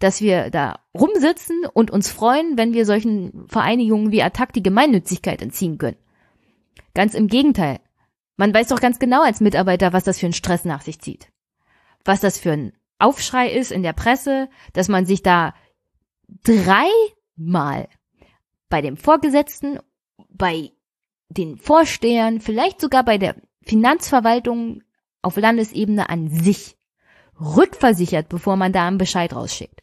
dass 0.00 0.20
wir 0.20 0.50
da 0.50 0.80
rumsitzen 0.98 1.64
und 1.72 1.92
uns 1.92 2.10
freuen, 2.10 2.58
wenn 2.58 2.72
wir 2.72 2.86
solchen 2.86 3.46
Vereinigungen 3.46 4.10
wie 4.10 4.22
Attac 4.22 4.52
die 4.52 4.64
Gemeinnützigkeit 4.64 5.40
entziehen 5.42 5.78
können. 5.78 5.96
Ganz 6.94 7.14
im 7.14 7.28
Gegenteil. 7.28 7.78
Man 8.36 8.52
weiß 8.52 8.68
doch 8.68 8.80
ganz 8.80 8.98
genau 8.98 9.22
als 9.22 9.40
Mitarbeiter, 9.40 9.92
was 9.92 10.04
das 10.04 10.18
für 10.18 10.26
einen 10.26 10.32
Stress 10.32 10.64
nach 10.64 10.80
sich 10.80 11.00
zieht 11.00 11.31
was 12.04 12.20
das 12.20 12.38
für 12.38 12.52
ein 12.52 12.72
Aufschrei 12.98 13.50
ist 13.50 13.72
in 13.72 13.82
der 13.82 13.92
Presse, 13.92 14.48
dass 14.72 14.88
man 14.88 15.06
sich 15.06 15.22
da 15.22 15.54
dreimal 16.44 17.88
bei 18.68 18.80
dem 18.80 18.96
Vorgesetzten, 18.96 19.78
bei 20.28 20.70
den 21.28 21.58
Vorstehern, 21.58 22.40
vielleicht 22.40 22.80
sogar 22.80 23.04
bei 23.04 23.18
der 23.18 23.36
Finanzverwaltung 23.62 24.82
auf 25.20 25.36
Landesebene 25.36 26.08
an 26.08 26.28
sich 26.28 26.76
rückversichert, 27.40 28.28
bevor 28.28 28.56
man 28.56 28.72
da 28.72 28.86
einen 28.86 28.98
Bescheid 28.98 29.34
rausschickt. 29.34 29.82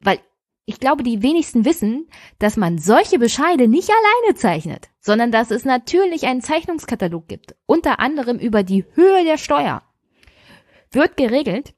Weil 0.00 0.20
ich 0.64 0.80
glaube, 0.80 1.02
die 1.02 1.22
wenigsten 1.22 1.64
wissen, 1.64 2.08
dass 2.38 2.56
man 2.56 2.78
solche 2.78 3.18
Bescheide 3.18 3.68
nicht 3.68 3.90
alleine 3.90 4.36
zeichnet, 4.36 4.88
sondern 5.00 5.32
dass 5.32 5.50
es 5.50 5.64
natürlich 5.64 6.26
einen 6.26 6.42
Zeichnungskatalog 6.42 7.26
gibt, 7.26 7.56
unter 7.66 8.00
anderem 8.00 8.38
über 8.38 8.62
die 8.62 8.84
Höhe 8.94 9.24
der 9.24 9.38
Steuer 9.38 9.82
wird 10.90 11.16
geregelt, 11.16 11.74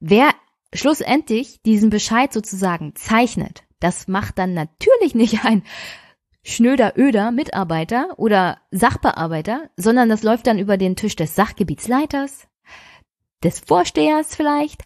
wer 0.00 0.30
schlussendlich 0.72 1.62
diesen 1.62 1.90
Bescheid 1.90 2.32
sozusagen 2.32 2.94
zeichnet. 2.94 3.64
Das 3.80 4.08
macht 4.08 4.38
dann 4.38 4.54
natürlich 4.54 5.14
nicht 5.14 5.44
ein 5.44 5.62
schnöder 6.42 6.98
Öder 6.98 7.30
Mitarbeiter 7.30 8.18
oder 8.18 8.58
Sachbearbeiter, 8.70 9.70
sondern 9.76 10.08
das 10.08 10.22
läuft 10.22 10.46
dann 10.46 10.58
über 10.58 10.76
den 10.76 10.96
Tisch 10.96 11.16
des 11.16 11.34
Sachgebietsleiters, 11.34 12.48
des 13.42 13.60
Vorstehers 13.60 14.34
vielleicht 14.34 14.82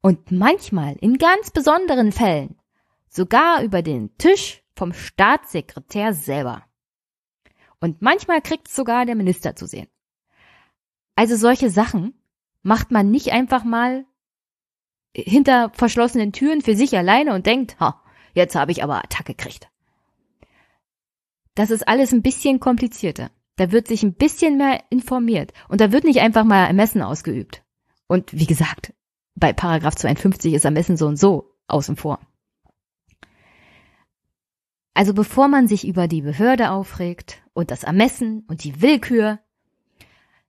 und 0.00 0.30
manchmal 0.30 0.96
in 1.00 1.18
ganz 1.18 1.50
besonderen 1.50 2.12
Fällen 2.12 2.58
sogar 3.08 3.62
über 3.62 3.82
den 3.82 4.16
Tisch 4.18 4.62
vom 4.74 4.92
Staatssekretär 4.92 6.14
selber. 6.14 6.64
Und 7.80 8.02
manchmal 8.02 8.40
kriegt 8.40 8.68
es 8.68 8.76
sogar 8.76 9.06
der 9.06 9.14
Minister 9.14 9.54
zu 9.56 9.66
sehen. 9.66 9.88
Also 11.14 11.36
solche 11.36 11.70
Sachen 11.70 12.14
macht 12.62 12.90
man 12.90 13.10
nicht 13.10 13.32
einfach 13.32 13.64
mal 13.64 14.04
hinter 15.14 15.70
verschlossenen 15.74 16.32
Türen 16.32 16.60
für 16.60 16.76
sich 16.76 16.96
alleine 16.96 17.34
und 17.34 17.46
denkt, 17.46 17.78
ha, 17.80 18.02
jetzt 18.34 18.54
habe 18.54 18.72
ich 18.72 18.82
aber 18.82 18.98
Attacke 18.98 19.34
gekriegt. 19.34 19.68
Das 21.54 21.70
ist 21.70 21.88
alles 21.88 22.12
ein 22.12 22.22
bisschen 22.22 22.60
komplizierter. 22.60 23.30
Da 23.56 23.72
wird 23.72 23.88
sich 23.88 24.04
ein 24.04 24.14
bisschen 24.14 24.56
mehr 24.56 24.84
informiert 24.90 25.52
und 25.68 25.80
da 25.80 25.90
wird 25.90 26.04
nicht 26.04 26.20
einfach 26.20 26.44
mal 26.44 26.66
Ermessen 26.66 27.02
ausgeübt. 27.02 27.64
Und 28.06 28.32
wie 28.32 28.46
gesagt, 28.46 28.94
bei 29.34 29.52
Paragraph 29.52 29.96
52 29.96 30.54
ist 30.54 30.64
Ermessen 30.64 30.96
so 30.96 31.06
und 31.06 31.16
so 31.16 31.56
außen 31.66 31.96
vor. 31.96 32.20
Also 34.94 35.14
bevor 35.14 35.48
man 35.48 35.68
sich 35.68 35.86
über 35.86 36.08
die 36.08 36.22
Behörde 36.22 36.70
aufregt 36.70 37.42
und 37.52 37.70
das 37.70 37.84
Ermessen 37.84 38.44
und 38.48 38.64
die 38.64 38.80
Willkür, 38.80 39.38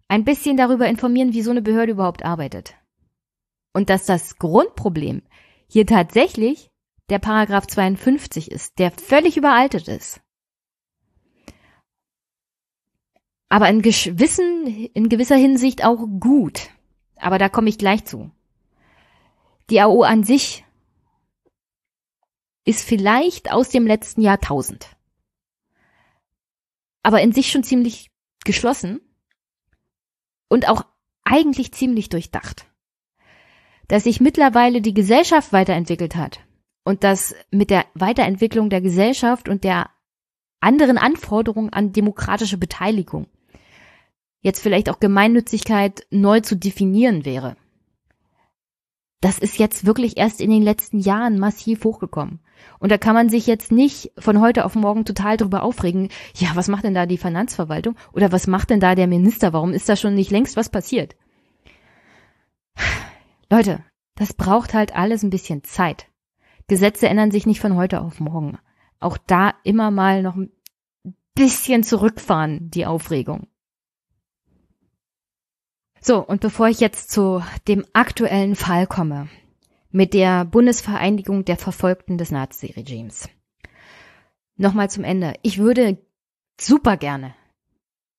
ein 0.09 0.25
bisschen 0.25 0.57
darüber 0.57 0.87
informieren, 0.87 1.33
wie 1.33 1.43
so 1.43 1.51
eine 1.51 1.61
Behörde 1.61 1.93
überhaupt 1.93 2.25
arbeitet. 2.25 2.75
Und 3.73 3.89
dass 3.89 4.05
das 4.05 4.37
Grundproblem 4.37 5.21
hier 5.67 5.85
tatsächlich 5.85 6.69
der 7.09 7.19
Paragraph 7.19 7.67
52 7.67 8.51
ist, 8.51 8.77
der 8.79 8.91
völlig 8.91 9.37
überaltet 9.37 9.87
ist. 9.87 10.19
Aber 13.49 13.69
in 13.69 13.81
gewissen, 13.81 14.65
in 14.93 15.09
gewisser 15.09 15.35
Hinsicht 15.35 15.85
auch 15.85 16.05
gut. 16.19 16.69
Aber 17.15 17.37
da 17.37 17.49
komme 17.49 17.69
ich 17.69 17.77
gleich 17.77 18.05
zu. 18.05 18.31
Die 19.69 19.81
AO 19.81 20.03
an 20.03 20.23
sich 20.23 20.65
ist 22.65 22.87
vielleicht 22.87 23.51
aus 23.51 23.69
dem 23.69 23.87
letzten 23.87 24.21
Jahrtausend. 24.21 24.95
Aber 27.03 27.21
in 27.21 27.31
sich 27.31 27.51
schon 27.51 27.63
ziemlich 27.63 28.11
geschlossen 28.43 29.01
und 30.49 30.67
auch 30.67 30.85
eigentlich 31.23 31.71
ziemlich 31.71 32.09
durchdacht. 32.09 32.65
Dass 33.87 34.03
sich 34.03 34.19
mittlerweile 34.19 34.81
die 34.81 34.93
Gesellschaft 34.93 35.53
weiterentwickelt 35.53 36.15
hat 36.15 36.41
und 36.83 37.03
dass 37.03 37.33
mit 37.51 37.69
der 37.69 37.85
Weiterentwicklung 37.93 38.69
der 38.69 38.81
Gesellschaft 38.81 39.47
und 39.47 39.63
der 39.63 39.89
anderen 40.59 40.97
Anforderungen 40.97 41.71
an 41.71 41.93
demokratische 41.93 42.57
Beteiligung 42.57 43.27
jetzt 44.41 44.61
vielleicht 44.61 44.89
auch 44.89 44.99
Gemeinnützigkeit 44.99 46.05
neu 46.11 46.39
zu 46.41 46.55
definieren 46.55 47.25
wäre. 47.25 47.55
Das 49.21 49.37
ist 49.37 49.57
jetzt 49.57 49.85
wirklich 49.85 50.17
erst 50.17 50.39
in 50.39 50.49
den 50.49 50.63
letzten 50.63 50.99
Jahren 50.99 51.39
massiv 51.39 51.83
hochgekommen. 51.83 52.39
Und 52.79 52.91
da 52.91 52.97
kann 52.97 53.13
man 53.13 53.29
sich 53.29 53.47
jetzt 53.47 53.71
nicht 53.71 54.11
von 54.17 54.39
heute 54.39 54.65
auf 54.65 54.75
morgen 54.75 55.05
total 55.05 55.37
drüber 55.37 55.63
aufregen, 55.63 56.09
ja, 56.35 56.49
was 56.55 56.67
macht 56.67 56.83
denn 56.83 56.93
da 56.93 57.05
die 57.05 57.17
Finanzverwaltung? 57.17 57.95
Oder 58.13 58.31
was 58.31 58.47
macht 58.47 58.69
denn 58.69 58.79
da 58.79 58.95
der 58.95 59.07
Minister? 59.07 59.53
Warum 59.53 59.73
ist 59.73 59.89
da 59.89 59.95
schon 59.95 60.15
nicht 60.15 60.31
längst 60.31 60.55
was 60.55 60.69
passiert? 60.69 61.15
Leute, 63.49 63.83
das 64.15 64.33
braucht 64.33 64.73
halt 64.73 64.95
alles 64.95 65.23
ein 65.23 65.29
bisschen 65.29 65.63
Zeit. 65.63 66.07
Gesetze 66.67 67.09
ändern 67.09 67.31
sich 67.31 67.45
nicht 67.45 67.59
von 67.59 67.75
heute 67.75 68.01
auf 68.01 68.19
morgen. 68.19 68.57
Auch 68.99 69.17
da 69.17 69.53
immer 69.63 69.91
mal 69.91 70.21
noch 70.21 70.35
ein 70.35 70.51
bisschen 71.35 71.83
zurückfahren, 71.83 72.69
die 72.69 72.85
Aufregung. 72.85 73.47
So, 76.01 76.25
und 76.25 76.41
bevor 76.41 76.67
ich 76.67 76.79
jetzt 76.79 77.11
zu 77.11 77.43
dem 77.67 77.85
aktuellen 77.93 78.55
Fall 78.55 78.87
komme, 78.87 79.27
mit 79.91 80.13
der 80.13 80.45
Bundesvereinigung 80.45 81.45
der 81.45 81.57
Verfolgten 81.57 82.17
des 82.17 82.31
Nazi-Regimes. 82.31 83.29
Nochmal 84.55 84.89
zum 84.89 85.03
Ende. 85.03 85.33
Ich 85.41 85.57
würde 85.57 85.97
super 86.59 86.97
gerne 86.97 87.33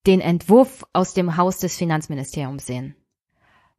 den 0.06 0.20
Entwurf 0.20 0.84
aus 0.92 1.14
dem 1.14 1.36
Haus 1.36 1.58
des 1.58 1.76
Finanzministeriums 1.76 2.66
sehen. 2.66 2.96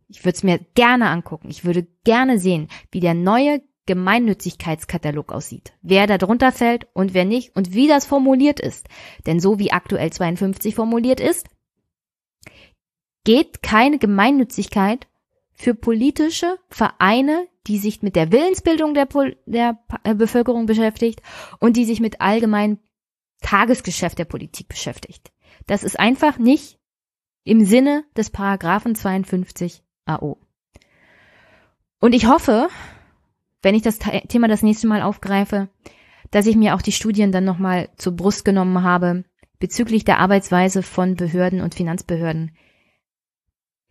Ich 0.08 0.24
würde 0.24 0.36
es 0.36 0.44
mir 0.44 0.60
gerne 0.76 1.10
angucken. 1.10 1.50
Ich 1.50 1.66
würde 1.66 1.88
gerne 2.04 2.38
sehen, 2.38 2.68
wie 2.92 3.00
der 3.00 3.14
neue 3.14 3.62
Gemeinnützigkeitskatalog 3.88 5.32
aussieht. 5.32 5.74
Wer 5.82 6.06
da 6.06 6.18
drunter 6.18 6.52
fällt 6.52 6.88
und 6.94 7.14
wer 7.14 7.26
nicht 7.26 7.56
und 7.56 7.74
wie 7.74 7.88
das 7.88 8.06
formuliert 8.06 8.60
ist. 8.60 8.88
Denn 9.26 9.40
so 9.40 9.58
wie 9.58 9.72
aktuell 9.72 10.12
52 10.12 10.76
formuliert 10.76 11.20
ist, 11.20 11.48
geht 13.24 13.64
keine 13.64 13.98
Gemeinnützigkeit 13.98 15.08
für 15.54 15.74
politische 15.74 16.58
Vereine, 16.70 17.48
die 17.68 17.78
sich 17.78 18.02
mit 18.02 18.16
der 18.16 18.32
Willensbildung 18.32 18.94
der, 18.94 19.06
Pol 19.06 19.38
der 19.46 19.80
äh, 20.04 20.16
Bevölkerung 20.16 20.66
beschäftigt 20.66 21.22
und 21.60 21.78
die 21.78 21.86
sich 21.86 22.00
mit 22.00 22.22
allgemeinem 22.22 22.80
Tagesgeschäft 23.42 24.20
der 24.20 24.26
Politik 24.26 24.68
beschäftigt. 24.68 25.32
Das 25.68 25.84
ist 25.84 26.00
einfach 26.00 26.38
nicht 26.38 26.80
im 27.44 27.66
Sinne 27.66 28.04
des 28.16 28.30
Paragraphen 28.30 28.96
52 28.96 29.84
AO. 30.06 30.38
Und 32.00 32.14
ich 32.14 32.28
hoffe, 32.28 32.70
wenn 33.62 33.76
ich 33.76 33.82
das 33.84 34.00
Thema 34.00 34.48
das 34.48 34.64
nächste 34.64 34.88
Mal 34.88 35.02
aufgreife, 35.02 35.70
dass 36.32 36.48
ich 36.48 36.56
mir 36.56 36.76
auch 36.76 36.82
die 36.82 36.92
Studien 36.92 37.32
dann 37.32 37.46
nochmal 37.46 37.90
zur 37.98 38.16
Brust 38.16 38.46
genommen 38.46 38.84
habe 38.84 39.24
bezüglich 39.60 40.04
der 40.04 40.20
Arbeitsweise 40.20 40.82
von 40.82 41.16
Behörden 41.16 41.62
und 41.62 41.76
Finanzbehörden 41.76 42.56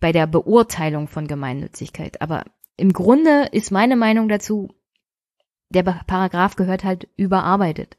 bei 0.00 0.10
der 0.12 0.26
Beurteilung 0.26 1.06
von 1.06 1.28
Gemeinnützigkeit. 1.28 2.20
Aber 2.20 2.44
im 2.80 2.92
Grunde 2.92 3.48
ist 3.52 3.70
meine 3.70 3.94
Meinung 3.94 4.28
dazu, 4.28 4.74
der 5.68 5.82
Paragraph 5.82 6.56
gehört 6.56 6.82
halt 6.82 7.08
überarbeitet. 7.16 7.96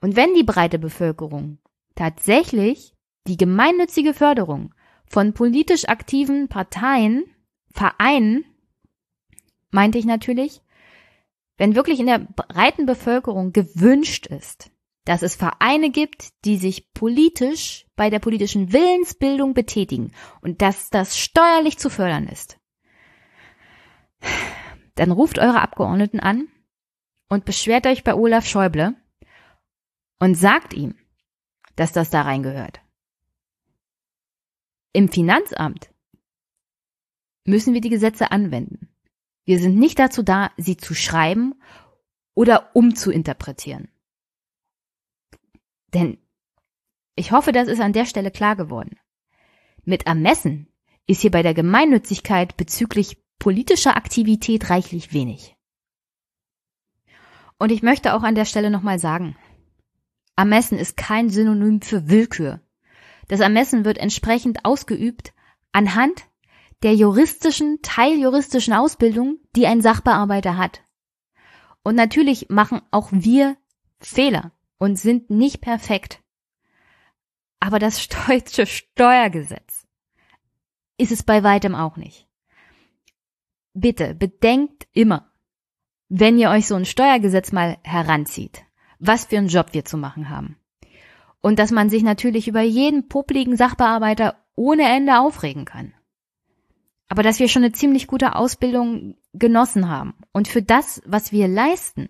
Und 0.00 0.16
wenn 0.16 0.34
die 0.34 0.42
breite 0.42 0.78
Bevölkerung 0.78 1.58
tatsächlich 1.94 2.94
die 3.26 3.36
gemeinnützige 3.36 4.12
Förderung 4.12 4.74
von 5.06 5.32
politisch 5.32 5.88
aktiven 5.88 6.48
Parteien, 6.48 7.24
Vereinen, 7.72 8.44
meinte 9.70 9.98
ich 9.98 10.04
natürlich, 10.04 10.60
wenn 11.56 11.76
wirklich 11.76 12.00
in 12.00 12.06
der 12.06 12.18
breiten 12.18 12.86
Bevölkerung 12.86 13.52
gewünscht 13.52 14.26
ist, 14.26 14.70
dass 15.04 15.22
es 15.22 15.36
Vereine 15.36 15.90
gibt, 15.90 16.30
die 16.44 16.56
sich 16.56 16.92
politisch 16.92 17.86
bei 17.96 18.10
der 18.10 18.18
politischen 18.18 18.72
Willensbildung 18.72 19.54
betätigen 19.54 20.12
und 20.42 20.62
dass 20.62 20.90
das 20.90 21.18
steuerlich 21.18 21.78
zu 21.78 21.90
fördern 21.90 22.26
ist, 22.26 22.59
dann 24.94 25.10
ruft 25.10 25.38
eure 25.38 25.60
Abgeordneten 25.60 26.20
an 26.20 26.48
und 27.28 27.44
beschwert 27.44 27.86
euch 27.86 28.04
bei 28.04 28.14
Olaf 28.14 28.46
Schäuble 28.46 28.94
und 30.18 30.34
sagt 30.34 30.74
ihm, 30.74 30.94
dass 31.76 31.92
das 31.92 32.10
da 32.10 32.22
reingehört. 32.22 32.80
Im 34.92 35.08
Finanzamt 35.08 35.90
müssen 37.46 37.74
wir 37.74 37.80
die 37.80 37.90
Gesetze 37.90 38.30
anwenden. 38.32 38.88
Wir 39.44 39.58
sind 39.58 39.78
nicht 39.78 39.98
dazu 39.98 40.22
da, 40.22 40.50
sie 40.56 40.76
zu 40.76 40.94
schreiben 40.94 41.54
oder 42.34 42.74
umzuinterpretieren. 42.74 43.88
Denn 45.94 46.18
ich 47.16 47.32
hoffe, 47.32 47.52
das 47.52 47.68
ist 47.68 47.80
an 47.80 47.92
der 47.92 48.06
Stelle 48.06 48.30
klar 48.30 48.56
geworden. 48.56 48.98
Mit 49.84 50.06
Ermessen 50.06 50.72
ist 51.06 51.22
hier 51.22 51.30
bei 51.30 51.42
der 51.42 51.54
Gemeinnützigkeit 51.54 52.56
bezüglich 52.56 53.22
politischer 53.40 53.96
Aktivität 53.96 54.70
reichlich 54.70 55.12
wenig. 55.12 55.56
Und 57.58 57.72
ich 57.72 57.82
möchte 57.82 58.14
auch 58.14 58.22
an 58.22 58.36
der 58.36 58.44
Stelle 58.44 58.70
nochmal 58.70 59.00
sagen, 59.00 59.36
Ermessen 60.36 60.78
ist 60.78 60.96
kein 60.96 61.28
Synonym 61.28 61.82
für 61.82 62.08
Willkür. 62.08 62.60
Das 63.26 63.40
Ermessen 63.40 63.84
wird 63.84 63.98
entsprechend 63.98 64.64
ausgeübt 64.64 65.34
anhand 65.72 66.26
der 66.82 66.94
juristischen, 66.94 67.82
teiljuristischen 67.82 68.72
Ausbildung, 68.72 69.38
die 69.54 69.66
ein 69.66 69.82
Sachbearbeiter 69.82 70.56
hat. 70.56 70.82
Und 71.82 71.94
natürlich 71.94 72.48
machen 72.48 72.80
auch 72.90 73.08
wir 73.10 73.56
Fehler 73.98 74.52
und 74.78 74.96
sind 74.96 75.28
nicht 75.28 75.60
perfekt. 75.60 76.22
Aber 77.58 77.78
das 77.78 78.08
deutsche 78.26 78.66
Steuergesetz 78.66 79.86
ist 80.96 81.12
es 81.12 81.22
bei 81.22 81.42
weitem 81.42 81.74
auch 81.74 81.96
nicht. 81.96 82.29
Bitte 83.72 84.14
bedenkt 84.14 84.88
immer, 84.92 85.30
wenn 86.08 86.38
ihr 86.38 86.50
euch 86.50 86.66
so 86.66 86.74
ein 86.74 86.84
Steuergesetz 86.84 87.52
mal 87.52 87.78
heranzieht, 87.82 88.64
was 88.98 89.26
für 89.26 89.38
einen 89.38 89.48
Job 89.48 89.68
wir 89.72 89.84
zu 89.84 89.96
machen 89.96 90.28
haben. 90.28 90.56
Und 91.40 91.58
dass 91.58 91.70
man 91.70 91.88
sich 91.88 92.02
natürlich 92.02 92.48
über 92.48 92.60
jeden 92.60 93.08
publiken 93.08 93.56
Sachbearbeiter 93.56 94.36
ohne 94.56 94.82
Ende 94.82 95.18
aufregen 95.20 95.64
kann. 95.64 95.94
Aber 97.08 97.22
dass 97.22 97.38
wir 97.38 97.48
schon 97.48 97.64
eine 97.64 97.72
ziemlich 97.72 98.06
gute 98.06 98.36
Ausbildung 98.36 99.16
genossen 99.32 99.88
haben. 99.88 100.14
Und 100.32 100.48
für 100.48 100.62
das, 100.62 101.00
was 101.06 101.32
wir 101.32 101.48
leisten, 101.48 102.08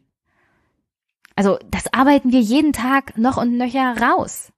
also 1.37 1.59
das 1.71 1.93
arbeiten 1.93 2.33
wir 2.33 2.41
jeden 2.41 2.73
Tag 2.73 3.17
noch 3.17 3.37
und 3.37 3.57
nöcher 3.57 3.97
raus. 3.99 4.53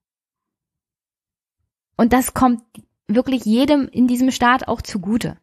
Und 1.95 2.13
das 2.13 2.33
kommt 2.33 2.63
wirklich 3.07 3.45
jedem 3.45 3.87
in 3.87 4.07
diesem 4.07 4.31
Staat 4.31 4.67
auch 4.67 4.81
zugute. 4.81 5.37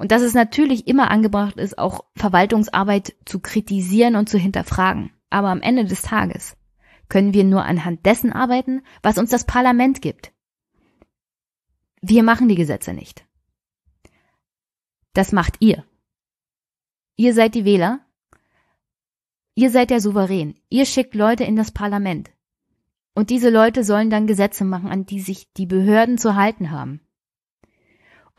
Und 0.00 0.12
dass 0.12 0.22
es 0.22 0.32
natürlich 0.32 0.88
immer 0.88 1.10
angebracht 1.10 1.58
ist, 1.58 1.76
auch 1.76 2.06
Verwaltungsarbeit 2.16 3.14
zu 3.26 3.38
kritisieren 3.38 4.16
und 4.16 4.30
zu 4.30 4.38
hinterfragen. 4.38 5.12
Aber 5.28 5.48
am 5.48 5.60
Ende 5.60 5.84
des 5.84 6.00
Tages 6.00 6.56
können 7.10 7.34
wir 7.34 7.44
nur 7.44 7.66
anhand 7.66 8.06
dessen 8.06 8.32
arbeiten, 8.32 8.80
was 9.02 9.18
uns 9.18 9.28
das 9.28 9.44
Parlament 9.44 10.00
gibt. 10.00 10.32
Wir 12.00 12.22
machen 12.22 12.48
die 12.48 12.54
Gesetze 12.54 12.94
nicht. 12.94 13.26
Das 15.12 15.32
macht 15.32 15.56
ihr. 15.60 15.84
Ihr 17.16 17.34
seid 17.34 17.54
die 17.54 17.66
Wähler. 17.66 18.00
Ihr 19.54 19.68
seid 19.68 19.90
der 19.90 20.00
Souverän. 20.00 20.58
Ihr 20.70 20.86
schickt 20.86 21.14
Leute 21.14 21.44
in 21.44 21.56
das 21.56 21.72
Parlament. 21.72 22.30
Und 23.12 23.28
diese 23.28 23.50
Leute 23.50 23.84
sollen 23.84 24.08
dann 24.08 24.26
Gesetze 24.26 24.64
machen, 24.64 24.88
an 24.88 25.04
die 25.04 25.20
sich 25.20 25.52
die 25.52 25.66
Behörden 25.66 26.16
zu 26.16 26.36
halten 26.36 26.70
haben. 26.70 27.02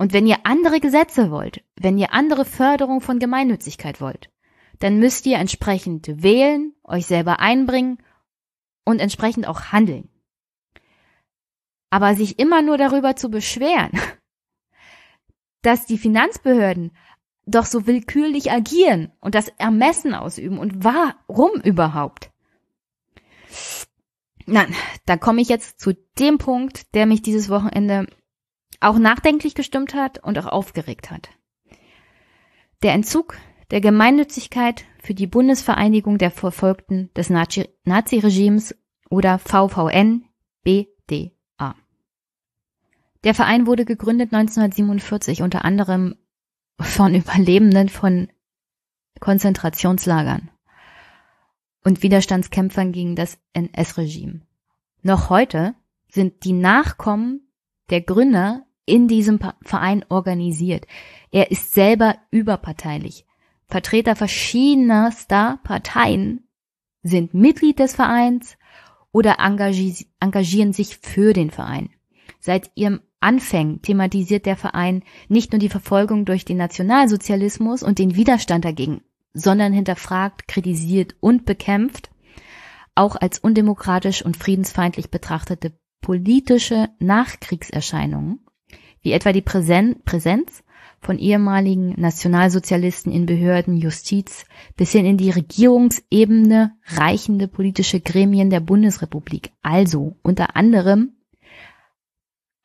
Und 0.01 0.13
wenn 0.13 0.25
ihr 0.25 0.47
andere 0.47 0.79
Gesetze 0.79 1.29
wollt, 1.29 1.63
wenn 1.79 1.95
ihr 1.99 2.11
andere 2.11 2.43
Förderung 2.43 3.01
von 3.01 3.19
Gemeinnützigkeit 3.19 4.01
wollt, 4.01 4.31
dann 4.79 4.97
müsst 4.97 5.27
ihr 5.27 5.37
entsprechend 5.37 6.23
wählen, 6.23 6.73
euch 6.83 7.05
selber 7.05 7.39
einbringen 7.39 7.99
und 8.83 8.99
entsprechend 8.99 9.47
auch 9.47 9.65
handeln. 9.71 10.09
Aber 11.91 12.15
sich 12.15 12.39
immer 12.39 12.63
nur 12.63 12.79
darüber 12.79 13.15
zu 13.15 13.29
beschweren, 13.29 13.91
dass 15.61 15.85
die 15.85 15.99
Finanzbehörden 15.99 16.97
doch 17.45 17.67
so 17.67 17.85
willkürlich 17.85 18.51
agieren 18.51 19.11
und 19.19 19.35
das 19.35 19.49
Ermessen 19.59 20.15
ausüben 20.15 20.57
und 20.57 20.83
warum 20.83 21.61
überhaupt? 21.61 22.31
Nein, 24.47 24.73
da 25.05 25.15
komme 25.17 25.41
ich 25.41 25.49
jetzt 25.49 25.79
zu 25.79 25.93
dem 26.17 26.39
Punkt, 26.39 26.95
der 26.95 27.05
mich 27.05 27.21
dieses 27.21 27.49
Wochenende 27.49 28.07
auch 28.81 28.97
nachdenklich 28.97 29.55
gestimmt 29.55 29.93
hat 29.93 30.23
und 30.23 30.37
auch 30.39 30.47
aufgeregt 30.47 31.11
hat. 31.11 31.29
Der 32.83 32.93
Entzug 32.93 33.37
der 33.71 33.79
Gemeinnützigkeit 33.79 34.83
für 35.01 35.13
die 35.13 35.27
Bundesvereinigung 35.27 36.17
der 36.17 36.29
Verfolgten 36.29 37.09
des 37.15 37.29
Nazi-Regimes 37.29 38.75
oder 39.09 39.39
VVN 39.39 40.25
BDA. 40.63 41.75
Der 43.23 43.33
Verein 43.33 43.65
wurde 43.67 43.85
gegründet 43.85 44.33
1947 44.33 45.41
unter 45.41 45.63
anderem 45.63 46.15
von 46.79 47.15
Überlebenden 47.15 47.89
von 47.89 48.27
Konzentrationslagern 49.19 50.49
und 51.83 52.03
Widerstandskämpfern 52.03 52.91
gegen 52.91 53.15
das 53.15 53.37
NS-Regime. 53.53 54.41
Noch 55.01 55.29
heute 55.29 55.75
sind 56.09 56.43
die 56.43 56.53
Nachkommen 56.53 57.51
der 57.89 58.01
Gründer 58.01 58.65
in 58.85 59.07
diesem 59.07 59.39
Verein 59.61 60.05
organisiert. 60.09 60.85
Er 61.31 61.51
ist 61.51 61.73
selber 61.73 62.15
überparteilich. 62.31 63.25
Vertreter 63.67 64.15
verschiedener 64.15 65.11
Star-Parteien 65.11 66.47
sind 67.03 67.33
Mitglied 67.33 67.79
des 67.79 67.95
Vereins 67.95 68.57
oder 69.11 69.37
engagier 69.39 69.93
engagieren 70.19 70.73
sich 70.73 70.97
für 70.97 71.33
den 71.33 71.51
Verein. 71.51 71.89
Seit 72.39 72.71
ihrem 72.75 73.01
Anfängen 73.19 73.81
thematisiert 73.81 74.45
der 74.45 74.57
Verein 74.57 75.03
nicht 75.29 75.51
nur 75.51 75.59
die 75.59 75.69
Verfolgung 75.69 76.25
durch 76.25 76.43
den 76.43 76.57
Nationalsozialismus 76.57 77.83
und 77.83 77.99
den 77.99 78.15
Widerstand 78.15 78.65
dagegen, 78.65 79.01
sondern 79.33 79.73
hinterfragt, 79.73 80.47
kritisiert 80.47 81.15
und 81.19 81.45
bekämpft 81.45 82.09
auch 82.95 83.15
als 83.15 83.39
undemokratisch 83.39 84.23
und 84.23 84.37
friedensfeindlich 84.37 85.09
betrachtete 85.09 85.73
politische 86.01 86.89
Nachkriegserscheinungen, 86.99 88.45
wie 89.01 89.11
etwa 89.11 89.33
die 89.33 89.41
Präsenz 89.41 90.63
von 91.01 91.17
ehemaligen 91.17 91.99
Nationalsozialisten 91.99 93.11
in 93.11 93.25
Behörden, 93.25 93.75
Justiz 93.75 94.45
bis 94.77 94.91
hin 94.91 95.05
in 95.05 95.17
die 95.17 95.31
Regierungsebene 95.31 96.75
reichende 96.85 97.47
politische 97.47 97.99
Gremien 97.99 98.51
der 98.51 98.59
Bundesrepublik. 98.59 99.51
Also 99.63 100.15
unter 100.21 100.55
anderem 100.55 101.13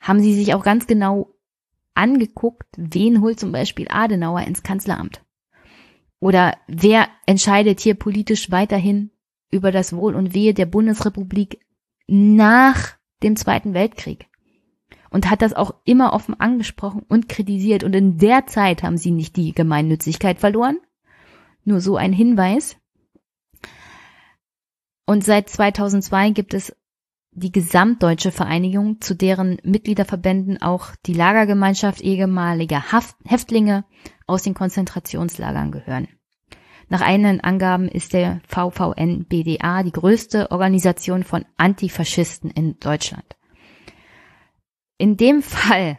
haben 0.01 0.21
sie 0.21 0.35
sich 0.35 0.55
auch 0.55 0.63
ganz 0.63 0.87
genau 0.87 1.35
angeguckt, 1.95 2.69
wen 2.77 3.23
holt 3.23 3.41
zum 3.41 3.53
Beispiel 3.53 3.87
Adenauer 3.89 4.43
ins 4.43 4.63
Kanzleramt. 4.63 5.23
Oder 6.21 6.57
wer 6.67 7.09
entscheidet 7.27 7.81
hier 7.81 7.95
politisch 7.95 8.51
weiterhin 8.51 9.11
über 9.51 9.73
das 9.73 9.95
Wohl 9.95 10.15
und 10.15 10.35
Wehe 10.35 10.55
der 10.55 10.67
Bundesrepublik 10.67 11.61
nach 12.07 12.97
dem 13.23 13.37
Zweiten 13.37 13.73
Weltkrieg? 13.73 14.29
Und 15.11 15.31
hat 15.31 15.43
das 15.43 15.53
auch 15.53 15.75
immer 15.85 16.13
offen 16.13 16.39
angesprochen 16.39 17.03
und 17.09 17.29
kritisiert. 17.29 17.85
Und 17.85 17.95
in 17.95 18.19
der 18.19 18.47
Zeit 18.47 18.83
haben 18.83 18.99
sie 18.99 19.11
nicht 19.11 19.37
die 19.37 19.53
Gemeinnützigkeit 19.53 20.39
verloren. 20.39 20.79
Nur 21.65 21.81
so 21.81 21.97
ein 21.97 22.13
Hinweis. 22.13 22.77
Und 25.07 25.25
seit 25.25 25.49
2002 25.49 26.31
gibt 26.31 26.55
es 26.55 26.75
die 27.33 27.53
gesamtdeutsche 27.53 28.33
Vereinigung, 28.33 29.01
zu 29.01 29.15
deren 29.15 29.59
Mitgliederverbänden 29.63 30.63
auch 30.63 30.97
die 31.05 31.13
Lagergemeinschaft 31.13 32.01
ehemaliger 32.01 32.93
Haft 32.93 33.17
Häftlinge 33.25 33.85
aus 34.27 34.43
den 34.43 34.55
Konzentrationslagern 34.55 35.71
gehören. 35.71 36.09
Nach 36.89 37.03
eigenen 37.03 37.41
Angaben 37.41 37.89
ist 37.89 38.13
der 38.13 38.41
VVN 38.47 39.27
BDA 39.27 39.83
die 39.83 39.93
größte 39.93 40.51
Organisation 40.51 41.25
von 41.25 41.45
Antifaschisten 41.57 42.51
in 42.51 42.79
Deutschland. 42.79 43.37
In 44.99 45.17
dem 45.17 45.43
Fall 45.43 45.99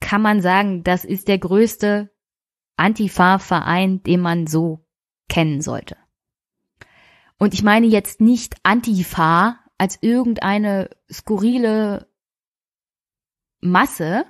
kann 0.00 0.22
man 0.22 0.42
sagen, 0.42 0.84
das 0.84 1.04
ist 1.04 1.28
der 1.28 1.38
größte 1.38 2.10
Antifa-Verein, 2.76 4.02
den 4.02 4.20
man 4.20 4.46
so 4.46 4.84
kennen 5.28 5.60
sollte. 5.60 5.96
Und 7.38 7.54
ich 7.54 7.62
meine 7.62 7.86
jetzt 7.86 8.20
nicht 8.20 8.56
Antifa 8.62 9.58
als 9.78 9.98
irgendeine 10.00 10.90
skurrile 11.10 12.08
Masse, 13.60 14.26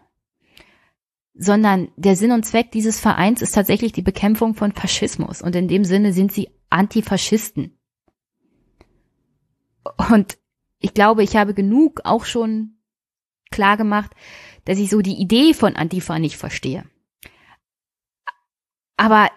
sondern 1.35 1.91
der 1.97 2.17
Sinn 2.17 2.33
und 2.33 2.45
Zweck 2.45 2.71
dieses 2.71 3.01
Vereins 3.01 3.43
ist 3.43 3.53
tatsächlich 3.53 3.93
die 3.93 4.03
Bekämpfung 4.03 4.55
von 4.55 4.73
Faschismus 4.73 5.43
und 5.43 5.57
in 5.57 5.69
dem 5.69 5.85
Sinne 5.85 6.13
sind 6.13 6.33
sie 6.33 6.51
Antifaschisten. 6.71 7.79
Und 10.11 10.39
ich 10.79 10.95
glaube, 10.95 11.23
ich 11.23 11.37
habe 11.37 11.55
genug 11.55 12.03
auch 12.05 12.25
schon 12.25 12.82
klar 13.53 13.77
gemacht, 13.77 14.11
dass 14.65 14.79
ich 14.79 14.91
so 14.91 15.01
die 15.01 15.21
Idee 15.21 15.55
von 15.55 15.77
Antifa 15.77 16.19
nicht 16.19 16.37
verstehe. 16.37 16.85
Aber 18.97 19.31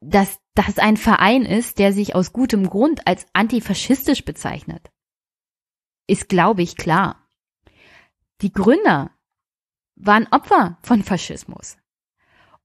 dass 0.00 0.40
das 0.54 0.78
ein 0.78 0.96
Verein 0.96 1.44
ist, 1.44 1.78
der 1.78 1.92
sich 1.92 2.14
aus 2.14 2.32
gutem 2.32 2.68
Grund 2.68 3.06
als 3.06 3.26
antifaschistisch 3.32 4.24
bezeichnet, 4.24 4.90
ist, 6.06 6.28
glaube 6.28 6.62
ich, 6.62 6.76
klar. 6.76 7.28
Die 8.40 8.52
Gründer 8.52 9.10
waren 9.94 10.26
Opfer 10.30 10.78
von 10.82 11.02
Faschismus. 11.02 11.76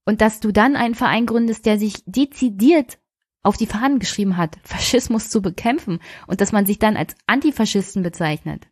Und 0.04 0.20
dass 0.20 0.40
du 0.40 0.52
dann 0.52 0.74
einen 0.74 0.94
Verein 0.94 1.26
gründest, 1.26 1.66
der 1.66 1.78
sich 1.78 2.02
dezidiert 2.06 2.98
auf 3.42 3.56
die 3.56 3.66
Fahnen 3.66 3.98
geschrieben 3.98 4.36
hat, 4.36 4.58
Faschismus 4.64 5.30
zu 5.30 5.40
bekämpfen 5.40 6.00
und 6.26 6.40
dass 6.40 6.52
man 6.52 6.66
sich 6.66 6.78
dann 6.78 6.96
als 6.96 7.14
Antifaschisten 7.26 8.02
bezeichnet. 8.02 8.66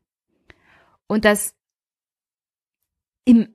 Und 1.06 1.24
dass 1.24 1.54
im, 3.26 3.48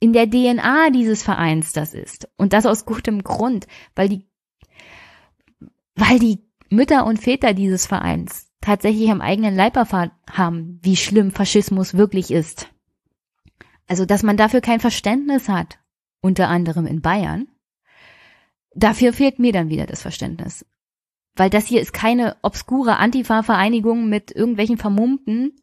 in 0.00 0.14
der 0.14 0.30
DNA 0.30 0.88
dieses 0.90 1.22
Vereins 1.22 1.72
das 1.72 1.92
ist. 1.92 2.28
Und 2.36 2.54
das 2.54 2.64
aus 2.64 2.86
gutem 2.86 3.22
Grund, 3.22 3.66
weil 3.94 4.08
die, 4.08 4.26
weil 5.94 6.18
die 6.18 6.42
Mütter 6.70 7.04
und 7.04 7.18
Väter 7.18 7.52
dieses 7.52 7.86
Vereins 7.86 8.50
tatsächlich 8.62 9.10
am 9.10 9.20
eigenen 9.20 9.54
Leib 9.54 9.76
erfahren 9.76 10.12
haben, 10.30 10.80
wie 10.82 10.96
schlimm 10.96 11.30
Faschismus 11.30 11.94
wirklich 11.94 12.30
ist. 12.30 12.70
Also, 13.86 14.06
dass 14.06 14.22
man 14.22 14.38
dafür 14.38 14.62
kein 14.62 14.80
Verständnis 14.80 15.48
hat, 15.48 15.78
unter 16.22 16.48
anderem 16.48 16.86
in 16.86 17.02
Bayern, 17.02 17.48
dafür 18.74 19.12
fehlt 19.12 19.38
mir 19.38 19.52
dann 19.52 19.68
wieder 19.68 19.84
das 19.84 20.00
Verständnis. 20.00 20.64
Weil 21.36 21.50
das 21.50 21.66
hier 21.66 21.82
ist 21.82 21.92
keine 21.92 22.36
obskure 22.42 22.96
Antifa-Vereinigung 22.96 24.08
mit 24.08 24.30
irgendwelchen 24.30 24.78
Vermummten. 24.78 25.56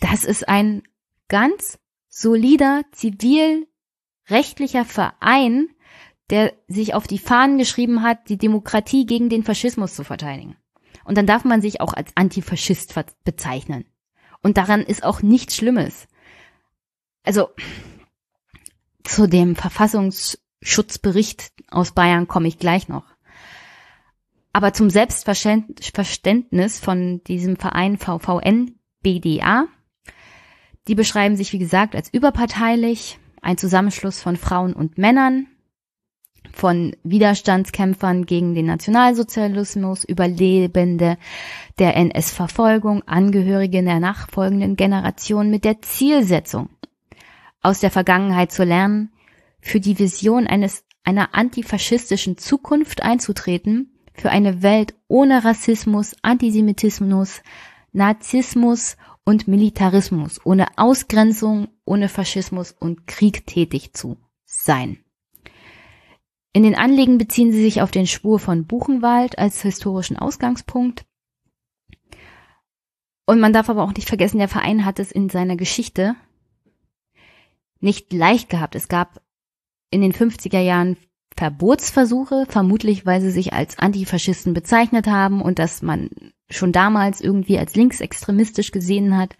Das 0.00 0.24
ist 0.24 0.48
ein 0.48 0.82
ganz 1.30 1.78
solider 2.08 2.82
zivilrechtlicher 2.92 4.84
Verein, 4.84 5.68
der 6.28 6.52
sich 6.68 6.92
auf 6.92 7.06
die 7.06 7.18
Fahnen 7.18 7.56
geschrieben 7.56 8.02
hat, 8.02 8.28
die 8.28 8.36
Demokratie 8.36 9.06
gegen 9.06 9.30
den 9.30 9.44
Faschismus 9.44 9.94
zu 9.94 10.04
verteidigen. 10.04 10.56
Und 11.04 11.16
dann 11.16 11.26
darf 11.26 11.44
man 11.44 11.62
sich 11.62 11.80
auch 11.80 11.94
als 11.94 12.12
Antifaschist 12.14 12.94
bezeichnen. 13.24 13.86
Und 14.42 14.58
daran 14.58 14.82
ist 14.82 15.02
auch 15.02 15.22
nichts 15.22 15.56
Schlimmes. 15.56 16.08
Also 17.24 17.48
zu 19.02 19.26
dem 19.26 19.56
Verfassungsschutzbericht 19.56 21.52
aus 21.70 21.92
Bayern 21.92 22.28
komme 22.28 22.48
ich 22.48 22.58
gleich 22.58 22.88
noch. 22.88 23.04
Aber 24.52 24.72
zum 24.72 24.90
Selbstverständnis 24.90 26.80
von 26.80 27.22
diesem 27.24 27.56
Verein 27.56 27.98
VVN 27.98 28.78
BDA. 29.02 29.68
Die 30.90 30.96
beschreiben 30.96 31.36
sich, 31.36 31.52
wie 31.52 31.60
gesagt, 31.60 31.94
als 31.94 32.12
überparteilich, 32.12 33.20
ein 33.42 33.56
Zusammenschluss 33.56 34.20
von 34.20 34.34
Frauen 34.34 34.72
und 34.72 34.98
Männern, 34.98 35.46
von 36.50 36.96
Widerstandskämpfern 37.04 38.26
gegen 38.26 38.56
den 38.56 38.66
Nationalsozialismus, 38.66 40.02
Überlebende 40.02 41.16
der 41.78 41.96
NS-Verfolgung, 41.96 43.04
Angehörige 43.06 43.84
der 43.84 44.00
nachfolgenden 44.00 44.74
Generation 44.74 45.48
mit 45.48 45.64
der 45.64 45.80
Zielsetzung, 45.80 46.70
aus 47.62 47.78
der 47.78 47.92
Vergangenheit 47.92 48.50
zu 48.50 48.64
lernen, 48.64 49.12
für 49.60 49.78
die 49.78 49.96
Vision 49.96 50.48
eines 50.48 50.82
einer 51.04 51.36
antifaschistischen 51.36 52.36
Zukunft 52.36 53.04
einzutreten, 53.04 53.92
für 54.12 54.30
eine 54.30 54.64
Welt 54.64 54.94
ohne 55.06 55.44
Rassismus, 55.44 56.16
Antisemitismus, 56.22 57.42
Nazismus 57.92 58.96
und 59.24 59.48
Militarismus, 59.48 60.40
ohne 60.44 60.66
Ausgrenzung, 60.76 61.68
ohne 61.84 62.08
Faschismus 62.08 62.72
und 62.72 63.06
Krieg 63.06 63.46
tätig 63.46 63.92
zu 63.92 64.16
sein. 64.44 65.04
In 66.52 66.64
den 66.64 66.74
Anliegen 66.74 67.18
beziehen 67.18 67.52
sie 67.52 67.62
sich 67.62 67.80
auf 67.80 67.90
den 67.90 68.06
Spur 68.06 68.38
von 68.38 68.66
Buchenwald 68.66 69.38
als 69.38 69.62
historischen 69.62 70.16
Ausgangspunkt. 70.16 71.04
Und 73.24 73.38
man 73.38 73.52
darf 73.52 73.70
aber 73.70 73.84
auch 73.84 73.94
nicht 73.94 74.08
vergessen, 74.08 74.38
der 74.38 74.48
Verein 74.48 74.84
hat 74.84 74.98
es 74.98 75.12
in 75.12 75.28
seiner 75.28 75.56
Geschichte 75.56 76.16
nicht 77.78 78.12
leicht 78.12 78.50
gehabt. 78.50 78.74
Es 78.74 78.88
gab 78.88 79.22
in 79.90 80.00
den 80.00 80.12
50er 80.12 80.60
Jahren 80.60 80.96
Verbotsversuche, 81.36 82.46
vermutlich 82.48 83.06
weil 83.06 83.20
sie 83.20 83.30
sich 83.30 83.52
als 83.52 83.78
Antifaschisten 83.78 84.52
bezeichnet 84.52 85.06
haben 85.06 85.40
und 85.40 85.60
dass 85.60 85.82
man 85.82 86.10
schon 86.50 86.72
damals 86.72 87.20
irgendwie 87.20 87.58
als 87.58 87.74
linksextremistisch 87.74 88.72
gesehen 88.72 89.16
hat. 89.16 89.36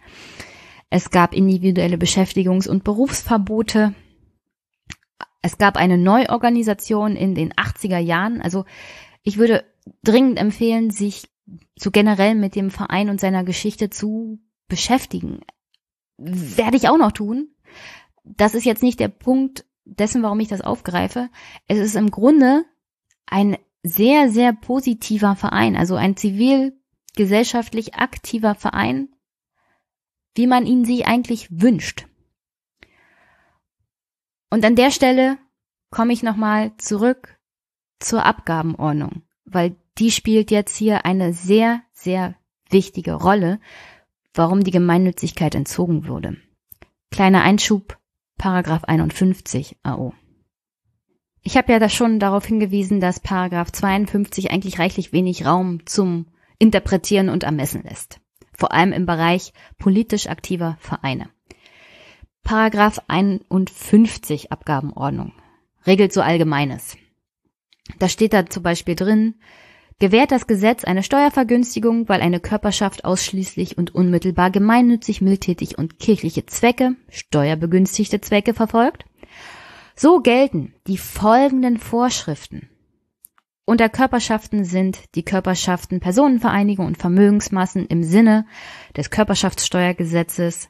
Es 0.89 1.09
gab 1.09 1.33
individuelle 1.33 1.97
Beschäftigungs- 1.97 2.67
und 2.67 2.83
Berufsverbote. 2.83 3.93
Es 5.41 5.57
gab 5.57 5.77
eine 5.77 5.97
Neuorganisation 5.97 7.15
in 7.15 7.35
den 7.35 7.53
80er 7.53 7.97
Jahren. 7.97 8.41
Also 8.41 8.65
ich 9.23 9.37
würde 9.37 9.63
dringend 10.03 10.39
empfehlen, 10.39 10.91
sich 10.91 11.29
so 11.77 11.91
generell 11.91 12.35
mit 12.35 12.55
dem 12.55 12.71
Verein 12.71 13.09
und 13.09 13.19
seiner 13.19 13.43
Geschichte 13.43 13.89
zu 13.89 14.39
beschäftigen. 14.67 15.41
Werde 16.17 16.77
ich 16.77 16.89
auch 16.89 16.97
noch 16.97 17.11
tun. 17.11 17.49
Das 18.23 18.53
ist 18.53 18.65
jetzt 18.65 18.83
nicht 18.83 18.99
der 18.99 19.07
Punkt 19.07 19.65
dessen, 19.85 20.23
warum 20.23 20.39
ich 20.39 20.47
das 20.47 20.61
aufgreife. 20.61 21.29
Es 21.67 21.79
ist 21.79 21.95
im 21.95 22.11
Grunde 22.11 22.63
ein 23.25 23.57
sehr, 23.83 24.29
sehr 24.29 24.53
positiver 24.53 25.35
Verein, 25.35 25.75
also 25.75 25.95
ein 25.95 26.15
zivilgesellschaftlich 27.11 27.95
aktiver 27.95 28.55
Verein, 28.55 29.09
wie 30.35 30.47
man 30.47 30.65
ihn 30.65 30.85
sich 30.85 31.07
eigentlich 31.07 31.47
wünscht. 31.51 32.07
Und 34.49 34.65
an 34.65 34.75
der 34.75 34.91
Stelle 34.91 35.37
komme 35.89 36.13
ich 36.13 36.23
nochmal 36.23 36.75
zurück 36.77 37.37
zur 37.99 38.25
Abgabenordnung, 38.25 39.23
weil 39.45 39.75
die 39.97 40.11
spielt 40.11 40.51
jetzt 40.51 40.75
hier 40.75 41.05
eine 41.05 41.33
sehr, 41.33 41.81
sehr 41.93 42.35
wichtige 42.69 43.13
Rolle, 43.13 43.59
warum 44.33 44.63
die 44.63 44.71
Gemeinnützigkeit 44.71 45.55
entzogen 45.55 46.07
wurde. 46.07 46.37
Kleiner 47.11 47.43
Einschub, 47.43 47.97
Paragraph 48.37 48.85
51 48.85 49.77
AO. 49.83 50.13
Ich 51.43 51.57
habe 51.57 51.73
ja 51.73 51.79
da 51.79 51.89
schon 51.89 52.19
darauf 52.19 52.45
hingewiesen, 52.45 53.01
dass 53.01 53.19
Paragraph 53.19 53.71
52 53.71 54.51
eigentlich 54.51 54.79
reichlich 54.79 55.11
wenig 55.11 55.45
Raum 55.45 55.85
zum 55.85 56.27
Interpretieren 56.61 57.29
und 57.29 57.43
Ermessen 57.43 57.81
lässt. 57.81 58.19
Vor 58.53 58.71
allem 58.71 58.93
im 58.93 59.07
Bereich 59.07 59.51
politisch 59.79 60.27
aktiver 60.27 60.77
Vereine. 60.79 61.29
Paragraph 62.43 63.01
51 63.07 64.51
Abgabenordnung 64.51 65.33
regelt 65.87 66.13
so 66.13 66.21
Allgemeines. 66.21 66.97
Da 67.97 68.07
steht 68.07 68.33
da 68.33 68.45
zum 68.45 68.61
Beispiel 68.61 68.95
drin, 68.95 69.41
gewährt 69.97 70.31
das 70.31 70.45
Gesetz 70.45 70.83
eine 70.83 71.01
Steuervergünstigung, 71.01 72.07
weil 72.07 72.21
eine 72.21 72.39
Körperschaft 72.39 73.05
ausschließlich 73.05 73.79
und 73.79 73.95
unmittelbar 73.95 74.51
gemeinnützig, 74.51 75.19
mildtätig 75.19 75.79
und 75.79 75.97
kirchliche 75.97 76.45
Zwecke, 76.45 76.95
steuerbegünstigte 77.09 78.21
Zwecke 78.21 78.53
verfolgt. 78.53 79.05
So 79.95 80.19
gelten 80.19 80.75
die 80.85 80.99
folgenden 80.99 81.79
Vorschriften. 81.79 82.70
Unter 83.65 83.89
Körperschaften 83.89 84.65
sind 84.65 84.99
die 85.15 85.23
Körperschaften 85.23 85.99
Personenvereinigung 85.99 86.85
und 86.85 86.97
Vermögensmassen 86.97 87.85
im 87.85 88.03
Sinne 88.03 88.45
des 88.97 89.09
Körperschaftssteuergesetzes 89.09 90.69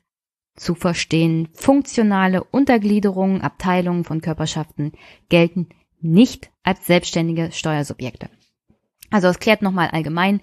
zu 0.56 0.76
verstehen. 0.76 1.50
Funktionale 1.54 2.44
Untergliederungen, 2.44 3.42
Abteilungen 3.42 4.04
von 4.04 4.22
Körperschaften 4.22 4.92
gelten 5.30 5.70
nicht 6.02 6.52
als 6.64 6.86
selbstständige 6.86 7.52
Steuersubjekte. 7.52 8.30
Also 9.10 9.28
es 9.28 9.40
klärt 9.40 9.62
nochmal 9.62 9.90
allgemein, 9.90 10.42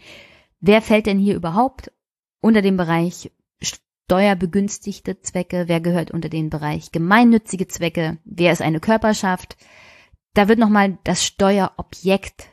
wer 0.60 0.82
fällt 0.82 1.06
denn 1.06 1.18
hier 1.18 1.36
überhaupt 1.36 1.92
unter 2.40 2.62
den 2.62 2.76
Bereich 2.76 3.30
steuerbegünstigte 3.60 5.20
Zwecke, 5.20 5.64
wer 5.66 5.80
gehört 5.80 6.10
unter 6.10 6.28
den 6.28 6.48
Bereich 6.48 6.92
gemeinnützige 6.92 7.68
Zwecke, 7.68 8.18
wer 8.24 8.52
ist 8.52 8.62
eine 8.62 8.80
Körperschaft. 8.80 9.56
Da 10.34 10.48
wird 10.48 10.58
nochmal 10.58 10.98
das 11.04 11.24
Steuerobjekt 11.24 12.48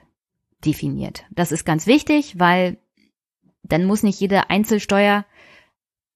definiert. 0.63 1.25
Das 1.31 1.51
ist 1.51 1.65
ganz 1.65 1.87
wichtig, 1.87 2.39
weil 2.39 2.77
dann 3.63 3.85
muss 3.85 4.03
nicht 4.03 4.19
jede 4.19 4.49
Einzelsteuer, 4.49 5.25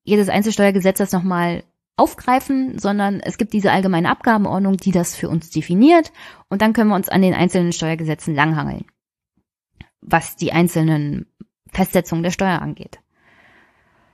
jedes 0.03 0.29
Einzelsteuergesetz 0.29 0.97
das 0.97 1.11
nochmal 1.11 1.63
aufgreifen, 1.95 2.79
sondern 2.79 3.19
es 3.19 3.37
gibt 3.37 3.53
diese 3.53 3.71
allgemeine 3.71 4.09
Abgabenordnung, 4.09 4.77
die 4.77 4.91
das 4.91 5.15
für 5.15 5.29
uns 5.29 5.49
definiert 5.49 6.11
und 6.47 6.61
dann 6.61 6.73
können 6.73 6.89
wir 6.89 6.95
uns 6.95 7.09
an 7.09 7.21
den 7.21 7.33
einzelnen 7.33 7.73
Steuergesetzen 7.73 8.33
langhangeln 8.33 8.85
was 10.01 10.35
die 10.35 10.51
einzelnen 10.51 11.27
Festsetzungen 11.71 12.23
der 12.23 12.31
Steuer 12.31 12.61
angeht. 12.61 12.99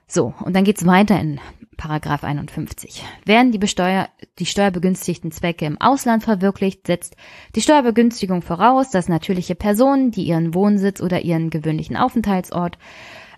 So, 0.08 0.34
und 0.44 0.54
dann 0.54 0.64
geht's 0.64 0.86
weiter 0.86 1.20
in 1.20 1.40
Paragraph 1.76 2.22
51. 2.24 3.02
Werden 3.24 3.52
die, 3.52 3.58
besteuer 3.58 4.08
die 4.38 4.46
steuerbegünstigten 4.46 5.32
Zwecke 5.32 5.66
im 5.66 5.80
Ausland 5.80 6.22
verwirklicht, 6.22 6.86
setzt 6.86 7.16
die 7.54 7.60
Steuerbegünstigung 7.60 8.42
voraus, 8.42 8.90
dass 8.90 9.08
natürliche 9.08 9.54
Personen, 9.54 10.12
die 10.12 10.24
ihren 10.24 10.54
Wohnsitz 10.54 11.00
oder 11.00 11.22
ihren 11.22 11.50
gewöhnlichen 11.50 11.96
Aufenthaltsort, 11.96 12.78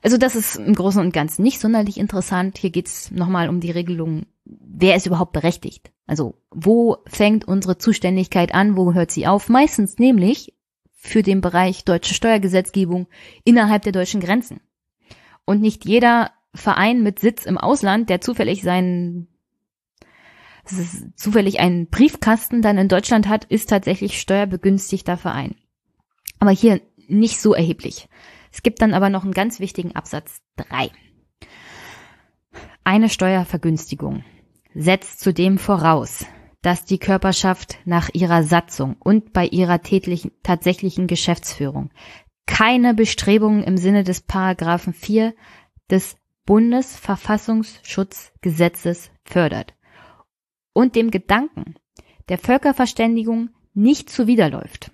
also 0.02 0.16
das 0.16 0.36
ist 0.36 0.56
im 0.56 0.74
Großen 0.74 1.00
und 1.00 1.12
Ganzen 1.12 1.42
nicht 1.42 1.60
sonderlich 1.60 1.98
interessant. 1.98 2.58
Hier 2.58 2.70
geht's 2.70 3.10
nochmal 3.10 3.48
um 3.48 3.60
die 3.60 3.70
Regelung, 3.70 4.26
wer 4.44 4.96
ist 4.96 5.06
überhaupt 5.06 5.32
berechtigt? 5.32 5.90
Also 6.06 6.36
wo 6.50 6.98
fängt 7.06 7.46
unsere 7.46 7.78
Zuständigkeit 7.78 8.54
an, 8.54 8.76
wo 8.76 8.94
hört 8.94 9.10
sie 9.10 9.26
auf? 9.26 9.48
Meistens 9.48 9.98
nämlich 9.98 10.54
für 10.92 11.22
den 11.22 11.40
Bereich 11.40 11.84
deutsche 11.84 12.14
Steuergesetzgebung 12.14 13.06
innerhalb 13.44 13.82
der 13.82 13.92
deutschen 13.92 14.20
Grenzen. 14.20 14.60
Und 15.44 15.60
nicht 15.60 15.84
jeder 15.84 16.30
Verein 16.58 17.02
mit 17.02 17.18
Sitz 17.18 17.46
im 17.46 17.58
Ausland, 17.58 18.10
der 18.10 18.20
zufällig 18.20 18.62
seinen 18.62 19.28
zufällig 21.16 21.60
einen 21.60 21.88
Briefkasten 21.88 22.60
dann 22.60 22.76
in 22.76 22.88
Deutschland 22.88 23.26
hat, 23.26 23.44
ist 23.44 23.70
tatsächlich 23.70 24.20
steuerbegünstigter 24.20 25.16
Verein. 25.16 25.54
Aber 26.40 26.50
hier 26.50 26.82
nicht 27.08 27.40
so 27.40 27.54
erheblich. 27.54 28.08
Es 28.52 28.62
gibt 28.62 28.82
dann 28.82 28.92
aber 28.92 29.08
noch 29.08 29.24
einen 29.24 29.32
ganz 29.32 29.60
wichtigen 29.60 29.96
Absatz 29.96 30.42
3. 30.56 30.90
Eine 32.84 33.08
Steuervergünstigung 33.08 34.24
setzt 34.74 35.20
zudem 35.20 35.58
voraus, 35.58 36.26
dass 36.62 36.84
die 36.84 36.98
Körperschaft 36.98 37.78
nach 37.84 38.10
ihrer 38.12 38.42
Satzung 38.42 38.96
und 38.98 39.32
bei 39.32 39.46
ihrer 39.46 39.80
tätlichen, 39.82 40.32
tatsächlichen 40.42 41.06
Geschäftsführung 41.06 41.90
keine 42.46 42.94
Bestrebungen 42.94 43.62
im 43.62 43.76
Sinne 43.76 44.04
des 44.04 44.22
Paragraphen 44.22 44.94
4 44.94 45.34
des 45.90 46.16
Bundesverfassungsschutzgesetzes 46.48 49.12
fördert 49.22 49.74
und 50.72 50.96
dem 50.96 51.10
Gedanken 51.10 51.74
der 52.30 52.38
Völkerverständigung 52.38 53.50
nicht 53.74 54.08
zuwiderläuft. 54.08 54.90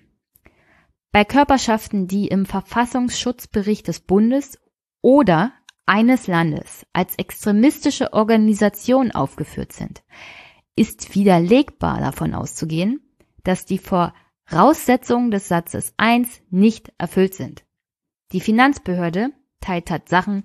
Bei 1.13 1.23
Körperschaften, 1.23 2.07
die 2.07 2.27
im 2.27 2.45
Verfassungsschutzbericht 2.45 3.87
des 3.87 4.01
Bundes 4.01 4.59
oder 5.01 5.53
eines 5.85 6.27
Landes 6.27 6.85
als 6.91 7.15
extremistische 7.15 8.11
Organisation 8.11 9.11
aufgeführt 9.11 9.71
sind, 9.71 10.03
ist 10.75 11.15
widerlegbar 11.15 12.01
davon 12.01 12.33
auszugehen, 12.33 12.99
dass 13.45 13.63
die 13.63 13.79
Voraussetzungen 13.79 15.31
des 15.31 15.47
Satzes 15.47 15.93
1 15.95 16.41
nicht 16.49 16.91
erfüllt 16.97 17.33
sind. 17.33 17.63
Die 18.33 18.41
Finanzbehörde 18.41 19.29
teilt 19.61 19.85
Tatsachen, 19.85 20.43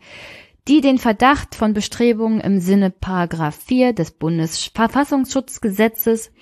die 0.68 0.80
den 0.80 0.98
Verdacht 0.98 1.54
von 1.54 1.72
Bestrebungen 1.72 2.40
im 2.40 2.60
Sinne 2.60 2.90
Paragraph 2.90 3.56
4 3.64 3.92
des 3.92 4.12
Bundesverfassungsschutzgesetzes 4.12 6.32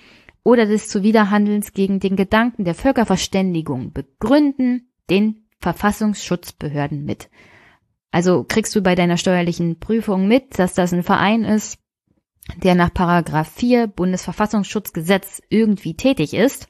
oder 0.43 0.65
des 0.65 0.87
Zuwiderhandelns 0.87 1.73
gegen 1.73 1.99
den 1.99 2.15
Gedanken 2.15 2.65
der 2.65 2.75
Völkerverständigung 2.75 3.93
begründen, 3.93 4.91
den 5.09 5.47
Verfassungsschutzbehörden 5.59 7.05
mit. 7.05 7.29
Also 8.11 8.43
kriegst 8.43 8.75
du 8.75 8.81
bei 8.81 8.95
deiner 8.95 9.17
steuerlichen 9.17 9.79
Prüfung 9.79 10.27
mit, 10.27 10.57
dass 10.57 10.73
das 10.73 10.93
ein 10.93 11.03
Verein 11.03 11.43
ist, 11.43 11.79
der 12.57 12.75
nach 12.75 12.93
Paragraph 12.93 13.51
4 13.53 13.87
Bundesverfassungsschutzgesetz 13.87 15.41
irgendwie 15.49 15.95
tätig 15.95 16.33
ist, 16.33 16.67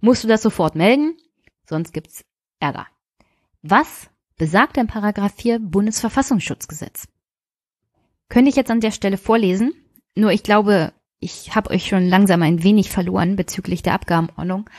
musst 0.00 0.24
du 0.24 0.28
das 0.28 0.42
sofort 0.42 0.74
melden, 0.74 1.16
sonst 1.66 1.92
gibt's 1.92 2.24
Ärger. 2.58 2.86
Was 3.62 4.10
besagt 4.40 4.76
denn 4.78 4.86
Paragraph 4.86 5.34
4 5.36 5.58
Bundesverfassungsschutzgesetz? 5.58 7.08
Könnte 8.30 8.48
ich 8.48 8.56
jetzt 8.56 8.70
an 8.70 8.80
der 8.80 8.90
Stelle 8.90 9.18
vorlesen, 9.18 9.74
nur 10.14 10.32
ich 10.32 10.42
glaube, 10.42 10.94
ich 11.18 11.54
habe 11.54 11.68
euch 11.68 11.86
schon 11.86 12.08
langsam 12.08 12.42
ein 12.42 12.62
wenig 12.62 12.90
verloren 12.90 13.36
bezüglich 13.36 13.82
der 13.82 13.92
Abgabenordnung. 13.92 14.70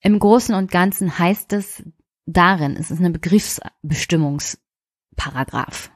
Im 0.00 0.18
Großen 0.18 0.54
und 0.54 0.70
Ganzen 0.70 1.18
heißt 1.18 1.54
es 1.54 1.84
darin, 2.26 2.76
es 2.76 2.90
ist 2.90 2.98
eine 2.98 3.12
Begriffsbestimmungsparagraph. 3.12 5.90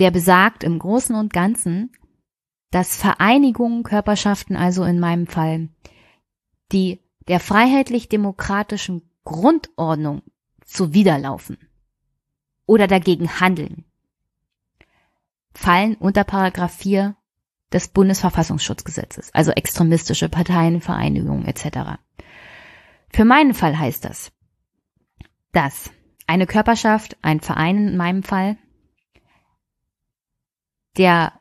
Der 0.00 0.10
besagt 0.10 0.64
im 0.64 0.80
Großen 0.80 1.14
und 1.14 1.32
Ganzen, 1.32 1.92
dass 2.72 2.96
Vereinigungen, 2.96 3.84
Körperschaften 3.84 4.56
also 4.56 4.82
in 4.82 4.98
meinem 4.98 5.28
Fall, 5.28 5.68
die 6.72 6.98
der 7.28 7.38
freiheitlich-demokratischen 7.38 9.08
Grundordnung 9.22 10.22
zuwiderlaufen 10.68 11.58
oder 12.66 12.86
dagegen 12.86 13.40
handeln, 13.40 13.84
fallen 15.52 15.96
unter 15.96 16.24
Paragraph 16.24 16.74
4 16.76 17.16
des 17.72 17.88
Bundesverfassungsschutzgesetzes, 17.88 19.34
also 19.34 19.50
extremistische 19.50 20.28
Parteien, 20.28 20.80
Vereinigungen 20.80 21.46
etc. 21.46 21.98
Für 23.10 23.24
meinen 23.24 23.54
Fall 23.54 23.78
heißt 23.78 24.04
das, 24.04 24.30
dass 25.52 25.90
eine 26.26 26.46
Körperschaft, 26.46 27.16
ein 27.22 27.40
Verein 27.40 27.88
in 27.88 27.96
meinem 27.96 28.22
Fall, 28.22 28.58
der 30.96 31.32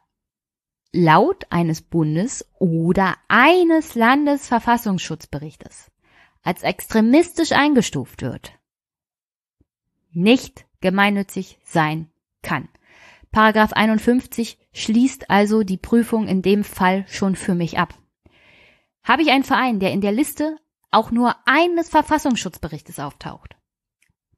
laut 0.94 1.46
eines 1.50 1.82
Bundes 1.82 2.46
oder 2.60 3.16
eines 3.28 3.96
Landesverfassungsschutzberichtes 3.96 5.92
als 6.44 6.64
extremistisch 6.64 7.52
eingestuft 7.52 8.22
wird, 8.22 8.57
nicht 10.18 10.66
gemeinnützig 10.82 11.60
sein 11.64 12.10
kann. 12.42 12.68
Paragraph 13.32 13.74
51 13.74 14.58
schließt 14.74 15.30
also 15.30 15.64
die 15.64 15.78
Prüfung 15.78 16.28
in 16.28 16.42
dem 16.42 16.64
Fall 16.64 17.06
schon 17.08 17.36
für 17.36 17.54
mich 17.54 17.78
ab. 17.78 17.94
Habe 19.04 19.22
ich 19.22 19.30
einen 19.30 19.44
Verein, 19.44 19.80
der 19.80 19.92
in 19.92 20.02
der 20.02 20.12
Liste 20.12 20.58
auch 20.92 21.12
nur 21.12 21.36
eines 21.46 21.90
Verfassungsschutzberichtes 21.90 23.00
auftaucht, 23.00 23.56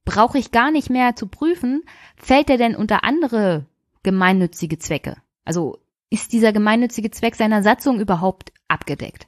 brauche 0.04 0.38
ich 0.38 0.52
gar 0.52 0.72
nicht 0.72 0.90
mehr 0.90 1.16
zu 1.16 1.28
prüfen, 1.28 1.84
fällt 2.18 2.50
er 2.50 2.58
denn 2.58 2.76
unter 2.76 3.04
andere 3.04 3.66
gemeinnützige 4.04 4.80
Zwecke? 4.80 5.16
Also 5.46 5.80
ist 6.10 6.34
dieser 6.34 6.52
gemeinnützige 6.52 7.12
Zweck 7.12 7.36
seiner 7.36 7.64
Satzung 7.64 8.00
überhaupt 8.00 8.52
abgedeckt? 8.68 9.28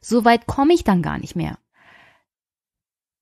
Soweit 0.00 0.46
komme 0.46 0.72
ich 0.72 0.84
dann 0.84 1.02
gar 1.02 1.18
nicht 1.18 1.36
mehr. 1.36 1.58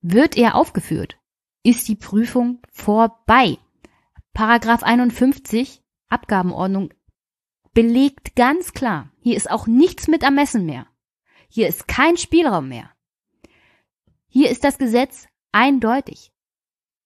Wird 0.00 0.36
er 0.36 0.54
aufgeführt, 0.54 1.18
ist 1.64 1.88
die 1.88 1.96
Prüfung 1.96 2.60
vorbei. 2.70 3.58
Paragraph 4.32 4.82
51 4.82 5.82
Abgabenordnung 6.08 6.92
belegt 7.72 8.36
ganz 8.36 8.72
klar, 8.72 9.10
hier 9.18 9.36
ist 9.36 9.50
auch 9.50 9.66
nichts 9.66 10.06
mit 10.06 10.22
Ermessen 10.22 10.66
mehr. 10.66 10.86
Hier 11.48 11.66
ist 11.66 11.88
kein 11.88 12.16
Spielraum 12.16 12.68
mehr. 12.68 12.90
Hier 14.28 14.50
ist 14.50 14.62
das 14.62 14.78
Gesetz 14.78 15.26
eindeutig. 15.50 16.32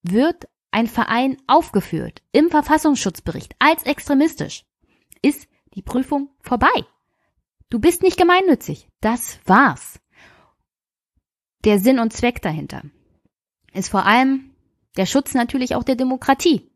Wird 0.02 0.48
ein 0.70 0.86
Verein 0.86 1.36
aufgeführt 1.46 2.22
im 2.32 2.50
Verfassungsschutzbericht 2.50 3.54
als 3.58 3.84
extremistisch, 3.84 4.64
ist 5.22 5.48
die 5.74 5.82
Prüfung 5.82 6.30
vorbei. 6.40 6.84
Du 7.70 7.78
bist 7.78 8.02
nicht 8.02 8.16
gemeinnützig. 8.16 8.88
Das 9.00 9.38
war's. 9.44 10.00
Der 11.64 11.78
Sinn 11.78 11.98
und 11.98 12.12
Zweck 12.12 12.40
dahinter 12.42 12.82
ist 13.72 13.90
vor 13.90 14.06
allem 14.06 14.47
der 14.98 15.06
Schutz 15.06 15.32
natürlich 15.32 15.74
auch 15.74 15.84
der 15.84 15.96
Demokratie, 15.96 16.70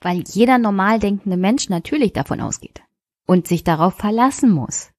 weil 0.00 0.24
jeder 0.28 0.58
normal 0.58 0.98
denkende 0.98 1.36
Mensch 1.36 1.68
natürlich 1.68 2.12
davon 2.12 2.40
ausgeht 2.40 2.82
und 3.26 3.46
sich 3.46 3.64
darauf 3.64 3.94
verlassen 3.94 4.50
muss, 4.50 4.90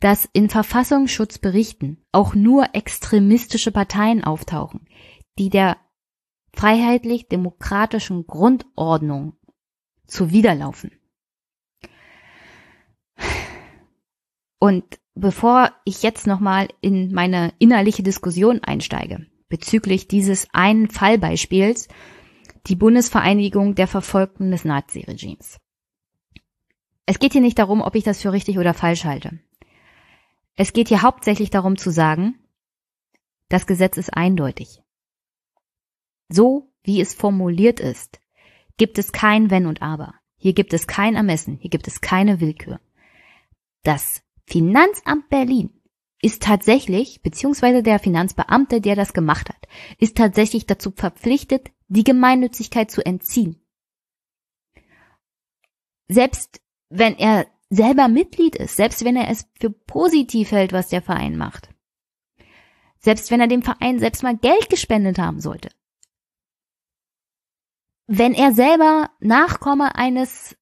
dass 0.00 0.28
in 0.32 0.48
Verfassungsschutzberichten 0.48 2.04
auch 2.10 2.34
nur 2.34 2.74
extremistische 2.74 3.70
Parteien 3.70 4.24
auftauchen, 4.24 4.88
die 5.38 5.50
der 5.50 5.76
freiheitlich-demokratischen 6.54 8.26
Grundordnung 8.26 9.36
zuwiderlaufen. 10.06 10.90
Und 14.58 14.84
bevor 15.14 15.72
ich 15.84 16.02
jetzt 16.02 16.26
nochmal 16.26 16.68
in 16.80 17.12
meine 17.12 17.52
innerliche 17.58 18.02
Diskussion 18.02 18.62
einsteige 18.64 19.26
bezüglich 19.52 20.08
dieses 20.08 20.48
einen 20.54 20.88
Fallbeispiels, 20.88 21.88
die 22.68 22.74
Bundesvereinigung 22.74 23.74
der 23.74 23.86
Verfolgten 23.86 24.50
des 24.50 24.64
Naziregimes. 24.64 25.60
Es 27.04 27.18
geht 27.18 27.32
hier 27.32 27.42
nicht 27.42 27.58
darum, 27.58 27.82
ob 27.82 27.94
ich 27.94 28.02
das 28.02 28.22
für 28.22 28.32
richtig 28.32 28.56
oder 28.56 28.72
falsch 28.72 29.04
halte. 29.04 29.40
Es 30.56 30.72
geht 30.72 30.88
hier 30.88 31.02
hauptsächlich 31.02 31.50
darum 31.50 31.76
zu 31.76 31.90
sagen, 31.90 32.38
das 33.50 33.66
Gesetz 33.66 33.98
ist 33.98 34.16
eindeutig. 34.16 34.80
So 36.30 36.72
wie 36.82 37.02
es 37.02 37.12
formuliert 37.12 37.78
ist, 37.78 38.20
gibt 38.78 38.96
es 38.96 39.12
kein 39.12 39.50
Wenn 39.50 39.66
und 39.66 39.82
Aber. 39.82 40.14
Hier 40.38 40.54
gibt 40.54 40.72
es 40.72 40.86
kein 40.86 41.14
Ermessen, 41.14 41.58
hier 41.60 41.68
gibt 41.68 41.88
es 41.88 42.00
keine 42.00 42.40
Willkür. 42.40 42.80
Das 43.82 44.22
Finanzamt 44.46 45.28
Berlin 45.28 45.81
ist 46.22 46.42
tatsächlich, 46.42 47.20
beziehungsweise 47.22 47.82
der 47.82 47.98
Finanzbeamte, 47.98 48.80
der 48.80 48.94
das 48.96 49.12
gemacht 49.12 49.48
hat, 49.48 49.68
ist 49.98 50.16
tatsächlich 50.16 50.66
dazu 50.66 50.92
verpflichtet, 50.92 51.70
die 51.88 52.04
Gemeinnützigkeit 52.04 52.90
zu 52.90 53.04
entziehen. 53.04 53.60
Selbst 56.08 56.60
wenn 56.88 57.16
er 57.18 57.46
selber 57.70 58.08
Mitglied 58.08 58.54
ist, 58.54 58.76
selbst 58.76 59.04
wenn 59.04 59.16
er 59.16 59.28
es 59.30 59.48
für 59.58 59.70
positiv 59.70 60.52
hält, 60.52 60.72
was 60.72 60.88
der 60.88 61.02
Verein 61.02 61.36
macht, 61.36 61.70
selbst 62.98 63.30
wenn 63.30 63.40
er 63.40 63.48
dem 63.48 63.62
Verein 63.62 63.98
selbst 63.98 64.22
mal 64.22 64.36
Geld 64.36 64.70
gespendet 64.70 65.18
haben 65.18 65.40
sollte, 65.40 65.70
wenn 68.06 68.34
er 68.34 68.52
selber 68.52 69.10
Nachkomme 69.20 69.96
eines 69.96 70.56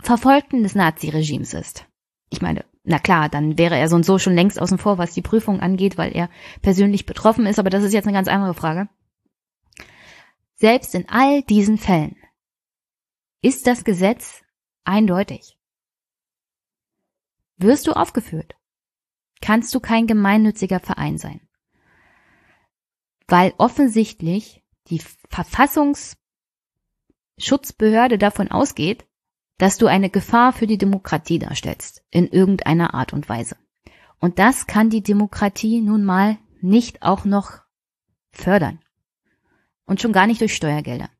Verfolgten 0.00 0.62
des 0.62 0.74
Naziregimes 0.74 1.54
ist. 1.54 1.86
Ich 2.30 2.40
meine, 2.40 2.64
na 2.88 2.98
klar, 2.98 3.28
dann 3.28 3.58
wäre 3.58 3.76
er 3.76 3.88
so 3.88 3.96
und 3.96 4.04
so 4.04 4.18
schon 4.18 4.34
längst 4.34 4.60
außen 4.60 4.78
vor, 4.78 4.96
was 4.96 5.12
die 5.12 5.22
Prüfung 5.22 5.60
angeht, 5.60 5.98
weil 5.98 6.16
er 6.16 6.30
persönlich 6.62 7.04
betroffen 7.04 7.46
ist, 7.46 7.58
aber 7.58 7.68
das 7.68 7.84
ist 7.84 7.92
jetzt 7.92 8.06
eine 8.06 8.16
ganz 8.16 8.28
andere 8.28 8.54
Frage. 8.54 8.88
Selbst 10.54 10.94
in 10.94 11.08
all 11.08 11.42
diesen 11.42 11.76
Fällen 11.76 12.16
ist 13.42 13.66
das 13.66 13.84
Gesetz 13.84 14.42
eindeutig. 14.84 15.58
Wirst 17.58 17.86
du 17.86 17.92
aufgeführt, 17.92 18.54
kannst 19.42 19.74
du 19.74 19.80
kein 19.80 20.06
gemeinnütziger 20.06 20.80
Verein 20.80 21.18
sein, 21.18 21.40
weil 23.26 23.52
offensichtlich 23.58 24.64
die 24.88 25.02
Verfassungs 25.28 26.16
Schutzbehörde 27.36 28.16
davon 28.18 28.50
ausgeht, 28.50 29.07
dass 29.58 29.76
du 29.76 29.86
eine 29.86 30.08
Gefahr 30.08 30.52
für 30.52 30.66
die 30.66 30.78
Demokratie 30.78 31.38
darstellst, 31.38 32.04
in 32.10 32.28
irgendeiner 32.28 32.94
Art 32.94 33.12
und 33.12 33.28
Weise. 33.28 33.56
Und 34.20 34.38
das 34.38 34.66
kann 34.66 34.90
die 34.90 35.02
Demokratie 35.02 35.80
nun 35.80 36.04
mal 36.04 36.38
nicht 36.60 37.02
auch 37.02 37.24
noch 37.24 37.60
fördern. 38.30 38.80
Und 39.84 40.00
schon 40.00 40.12
gar 40.12 40.26
nicht 40.26 40.40
durch 40.40 40.54
Steuergelder. 40.54 41.10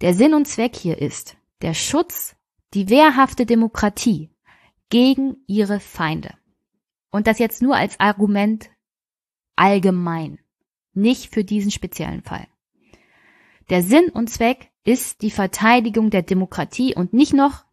Der 0.00 0.14
Sinn 0.14 0.34
und 0.34 0.46
Zweck 0.46 0.76
hier 0.76 0.98
ist 0.98 1.36
der 1.62 1.74
Schutz, 1.74 2.36
die 2.72 2.88
wehrhafte 2.88 3.46
Demokratie 3.46 4.30
gegen 4.88 5.36
ihre 5.46 5.80
Feinde. 5.80 6.34
Und 7.10 7.26
das 7.26 7.38
jetzt 7.38 7.62
nur 7.62 7.76
als 7.76 7.98
Argument 7.98 8.70
allgemein, 9.56 10.38
nicht 10.94 11.32
für 11.32 11.44
diesen 11.44 11.70
speziellen 11.70 12.22
Fall. 12.22 12.46
Der 13.68 13.82
Sinn 13.82 14.08
und 14.08 14.30
Zweck 14.30 14.69
ist 14.84 15.22
die 15.22 15.30
Verteidigung 15.30 16.10
der 16.10 16.22
Demokratie 16.22 16.94
und 16.94 17.12
nicht 17.12 17.32
noch 17.32 17.64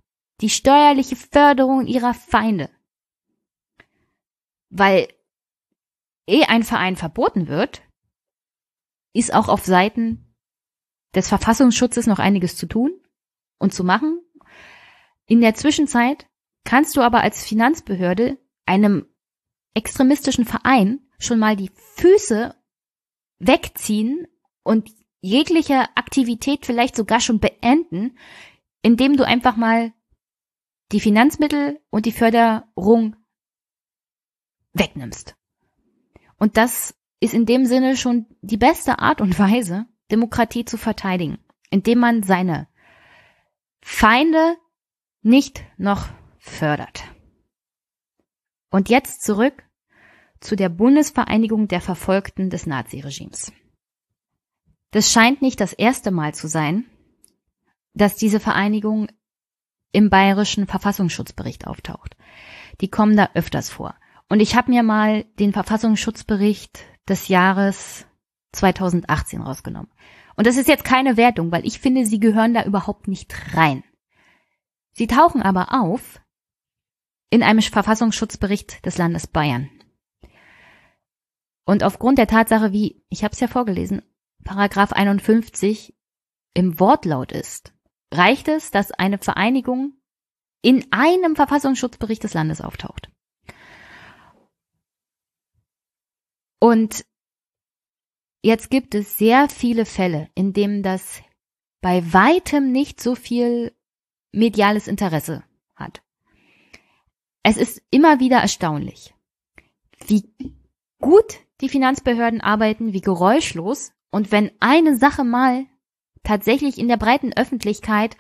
die 0.42 0.50
steuerliche 0.50 1.16
Förderung 1.16 1.88
ihrer 1.88 2.14
Feinde. 2.14 2.70
Weil 4.70 5.08
eh 6.28 6.44
ein 6.44 6.64
Verein 6.64 6.96
verboten 6.96 7.48
wird, 7.48 7.82
ist 9.14 9.34
auch 9.34 9.48
auf 9.48 9.66
Seiten 9.66 10.36
des 11.16 11.30
Verfassungsschutzes 11.30 12.06
noch 12.06 12.20
einiges 12.20 12.56
zu 12.56 12.68
tun 12.68 12.92
und 13.58 13.74
zu 13.74 13.84
machen. 13.84 14.22
In 15.26 15.42
der 15.42 15.56
Zwischenzeit 15.56 16.28
kannst 16.64 16.96
du 16.96 17.02
aber 17.02 17.22
als 17.22 17.46
Finanzbehörde 17.46 18.38
einem 18.66 19.08
extremistischen 19.74 20.46
Verein 20.46 21.00
schon 21.18 21.40
mal 21.40 21.56
die 21.56 21.72
Füße 21.96 22.56
wegziehen 23.40 24.28
und 24.64 24.92
jegliche 25.20 25.96
Aktivität 25.96 26.66
vielleicht 26.66 26.96
sogar 26.96 27.20
schon 27.20 27.40
beenden, 27.40 28.18
indem 28.82 29.18
du 29.18 29.26
einfach 29.26 29.56
mal 29.56 29.94
die 30.92 31.00
Finanzmittel 31.00 31.80
und 31.90 32.06
die 32.06 32.12
Förderung 32.12 33.16
wegnimmst. 34.74 35.36
Und 36.38 36.58
das 36.58 36.96
ist 37.20 37.34
in 37.34 37.46
dem 37.46 37.66
Sinne 37.66 37.98
schon 37.98 38.28
die 38.42 38.58
beste 38.58 39.00
Art 39.00 39.22
und 39.22 39.38
Weise, 39.40 39.88
Demokratie 40.12 40.66
zu 40.66 40.78
verteidigen, 40.78 41.40
indem 41.70 42.00
man 42.00 42.24
seine 42.24 42.68
Feinde 43.82 44.56
nicht 45.22 45.64
noch 45.78 46.08
fördert. 46.38 47.04
Und 48.70 48.90
jetzt 48.90 49.24
zurück 49.24 49.64
zu 50.40 50.56
der 50.56 50.70
Bundesvereinigung 50.70 51.68
der 51.68 51.82
Verfolgten 51.82 52.50
des 52.50 52.68
Naziregimes. 52.68 53.52
Das 54.92 55.12
scheint 55.12 55.42
nicht 55.42 55.60
das 55.60 55.74
erste 55.74 56.12
Mal 56.12 56.34
zu 56.34 56.48
sein, 56.48 56.86
dass 57.94 58.16
diese 58.16 58.40
Vereinigung 58.40 59.08
im 59.92 60.10
bayerischen 60.10 60.68
Verfassungsschutzbericht 60.68 61.68
auftaucht. 61.68 62.16
Die 62.82 62.90
kommen 62.90 63.18
da 63.18 63.30
öfters 63.34 63.70
vor. 63.70 63.96
Und 64.30 64.40
ich 64.40 64.56
habe 64.56 64.72
mir 64.72 64.84
mal 64.84 65.24
den 65.40 65.54
Verfassungsschutzbericht 65.54 66.80
des 67.08 67.28
Jahres 67.28 68.06
2018 68.54 69.42
rausgenommen. 69.42 69.92
Und 70.36 70.46
das 70.46 70.58
ist 70.58 70.68
jetzt 70.68 70.84
keine 70.84 71.18
Wertung, 71.18 71.52
weil 71.52 71.66
ich 71.66 71.80
finde, 71.80 72.06
sie 72.06 72.20
gehören 72.20 72.54
da 72.54 72.64
überhaupt 72.64 73.08
nicht 73.08 73.56
rein. 73.56 73.84
Sie 74.92 75.08
tauchen 75.08 75.42
aber 75.42 75.70
auf 75.72 76.22
in 77.30 77.44
einem 77.44 77.62
Verfassungsschutzbericht 77.62 78.86
des 78.86 78.98
Landes 78.98 79.28
Bayern. 79.28 79.70
Und 81.66 81.84
aufgrund 81.84 82.18
der 82.18 82.28
Tatsache, 82.28 82.72
wie, 82.72 83.04
ich 83.10 83.24
habe 83.24 83.34
es 83.34 83.40
ja 83.40 83.48
vorgelesen, 83.48 84.02
Paragraph 84.48 84.94
51 84.94 85.94
im 86.54 86.80
Wortlaut 86.80 87.34
ist, 87.34 87.74
reicht 88.14 88.48
es, 88.48 88.72
dass 88.72 88.94
eine 88.94 89.18
Vereinigung 89.18 90.00
in 90.62 90.90
einem 90.90 91.36
Verfassungsschutzbericht 91.36 92.24
des 92.24 92.34
Landes 92.34 92.62
auftaucht. 92.62 93.12
Und 96.60 97.06
jetzt 98.42 98.70
gibt 98.70 98.96
es 98.96 99.18
sehr 99.18 99.50
viele 99.50 99.86
Fälle, 99.86 100.30
in 100.34 100.54
denen 100.54 100.82
das 100.82 101.22
bei 101.82 102.14
weitem 102.14 102.72
nicht 102.72 103.02
so 103.02 103.16
viel 103.16 103.76
mediales 104.32 104.88
Interesse 104.88 105.44
hat. 105.76 106.02
Es 107.44 107.58
ist 107.58 107.82
immer 107.92 108.22
wieder 108.22 108.38
erstaunlich, 108.38 109.14
wie 110.06 110.34
gut 111.00 111.40
die 111.60 111.68
Finanzbehörden 111.68 112.40
arbeiten, 112.40 112.94
wie 112.94 113.02
geräuschlos 113.02 113.92
und 114.18 114.32
wenn 114.32 114.50
eine 114.60 114.98
Sache 114.98 115.24
mal 115.24 115.68
tatsächlich 116.24 116.80
in 116.80 116.88
der 116.88 116.98
breiten 116.98 117.34
Öffentlichkeit 117.34 118.18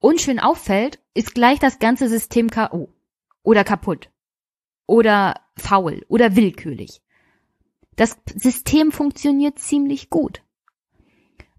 unschön 0.00 0.40
auffällt, 0.40 0.98
ist 1.14 1.32
gleich 1.32 1.60
das 1.60 1.78
ganze 1.78 2.08
System 2.08 2.50
K.O. 2.50 2.88
oder 3.44 3.62
kaputt 3.62 4.10
oder 4.88 5.40
faul 5.56 6.04
oder 6.08 6.34
willkürlich. 6.34 7.02
Das 7.94 8.18
System 8.34 8.90
funktioniert 8.90 9.60
ziemlich 9.60 10.10
gut. 10.10 10.42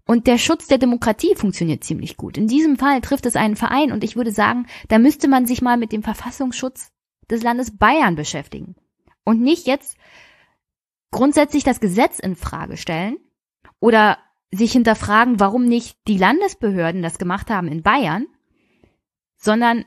Und 0.04 0.26
der 0.26 0.36
Schutz 0.36 0.66
der 0.66 0.76
Demokratie 0.76 1.34
funktioniert 1.34 1.84
ziemlich 1.84 2.18
gut. 2.18 2.36
In 2.36 2.48
diesem 2.48 2.76
Fall 2.76 3.00
trifft 3.00 3.24
es 3.24 3.34
einen 3.34 3.56
Verein 3.56 3.92
und 3.92 4.04
ich 4.04 4.14
würde 4.14 4.30
sagen, 4.30 4.66
da 4.88 4.98
müsste 4.98 5.26
man 5.26 5.46
sich 5.46 5.62
mal 5.62 5.78
mit 5.78 5.90
dem 5.92 6.02
Verfassungsschutz 6.02 6.92
des 7.30 7.42
Landes 7.42 7.78
Bayern 7.78 8.14
beschäftigen. 8.14 8.74
Und 9.24 9.40
nicht 9.40 9.66
jetzt 9.66 9.96
grundsätzlich 11.12 11.62
das 11.62 11.78
Gesetz 11.78 12.18
in 12.18 12.34
Frage 12.34 12.76
stellen 12.76 13.18
oder 13.78 14.18
sich 14.50 14.72
hinterfragen, 14.72 15.38
warum 15.38 15.64
nicht 15.64 15.96
die 16.08 16.18
Landesbehörden 16.18 17.02
das 17.02 17.18
gemacht 17.18 17.48
haben 17.50 17.68
in 17.68 17.82
Bayern, 17.82 18.26
sondern 19.36 19.84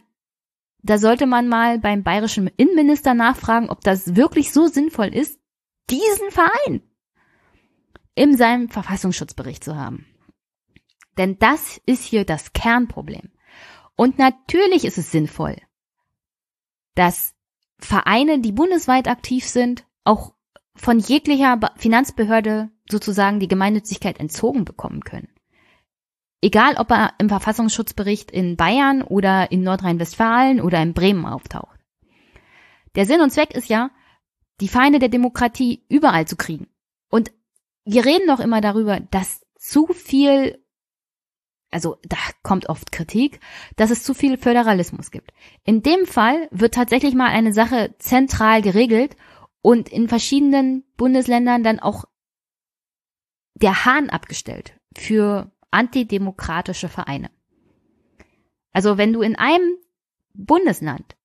da 0.82 0.98
sollte 0.98 1.26
man 1.26 1.48
mal 1.48 1.80
beim 1.80 2.04
bayerischen 2.04 2.48
Innenminister 2.48 3.14
nachfragen, 3.14 3.70
ob 3.70 3.82
das 3.82 4.16
wirklich 4.16 4.54
so 4.54 4.68
sinnvoll 4.68 5.08
ist, 5.08 5.40
diesen 5.90 6.30
Verein 6.30 6.84
in 8.14 8.38
seinem 8.38 8.70
Verfassungsschutzbericht 8.70 9.64
zu 9.64 9.76
haben. 9.76 10.06
Denn 11.18 11.38
das 11.40 11.82
ist 11.86 12.04
hier 12.04 12.24
das 12.24 12.54
Kernproblem. 12.54 13.32
Und 13.96 14.20
natürlich 14.20 14.86
ist 14.86 14.98
es 14.98 15.12
sinnvoll, 15.12 15.56
dass 16.94 17.34
Vereine, 17.80 18.40
die 18.40 18.52
bundesweit 18.52 19.08
aktiv 19.08 19.48
sind, 19.48 19.86
auch 20.04 20.35
von 20.76 21.00
jeglicher 21.00 21.60
Finanzbehörde 21.78 22.70
sozusagen 22.90 23.40
die 23.40 23.48
Gemeinnützigkeit 23.48 24.20
entzogen 24.20 24.66
bekommen 24.66 25.02
können. 25.02 25.30
Egal, 26.42 26.76
ob 26.78 26.92
er 26.92 27.14
im 27.18 27.30
Verfassungsschutzbericht 27.30 28.30
in 28.30 28.56
Bayern 28.56 29.02
oder 29.02 29.52
in 29.52 29.64
Nordrhein-Westfalen 29.64 30.62
oder 30.62 30.82
in 30.82 30.94
Bremen 30.94 31.26
auftaucht. 31.26 31.80
Der 32.96 33.06
Sinn 33.06 33.22
und 33.22 33.32
Zweck 33.32 33.56
ist 33.56 33.68
ja, 33.68 33.90
die 34.62 34.68
Feinde 34.68 35.00
der 35.00 35.10
Demokratie 35.10 35.84
überall 35.90 36.28
zu 36.28 36.36
kriegen. 36.36 36.68
Und 37.10 37.32
wir 37.84 38.06
reden 38.06 38.28
doch 38.28 38.40
immer 38.40 38.62
darüber, 38.62 39.00
dass 39.00 39.42
zu 39.58 39.88
viel, 39.88 40.64
also 41.72 41.98
da 42.04 42.18
kommt 42.44 42.70
oft 42.70 42.92
Kritik, 42.92 43.40
dass 43.76 43.92
es 43.92 44.04
zu 44.04 44.14
viel 44.14 44.38
Föderalismus 44.38 45.12
gibt. 45.12 45.32
In 45.64 45.82
dem 45.82 46.06
Fall 46.06 46.48
wird 46.52 46.74
tatsächlich 46.74 47.16
mal 47.16 47.30
eine 47.30 47.54
Sache 47.54 47.96
zentral 47.98 48.62
geregelt 48.62 49.16
und 49.66 49.90
in 49.90 50.08
verschiedenen 50.08 50.84
Bundesländern 50.96 51.64
dann 51.64 51.80
auch 51.80 52.06
der 53.56 53.84
Hahn 53.84 54.12
abgestellt 54.12 54.80
für 54.96 55.52
antidemokratische 55.72 56.88
Vereine. 56.88 57.32
Also 58.74 59.00
wenn 59.00 59.12
du 59.12 59.24
in 59.24 59.36
einem 59.36 59.76
Bundesland 60.36 61.18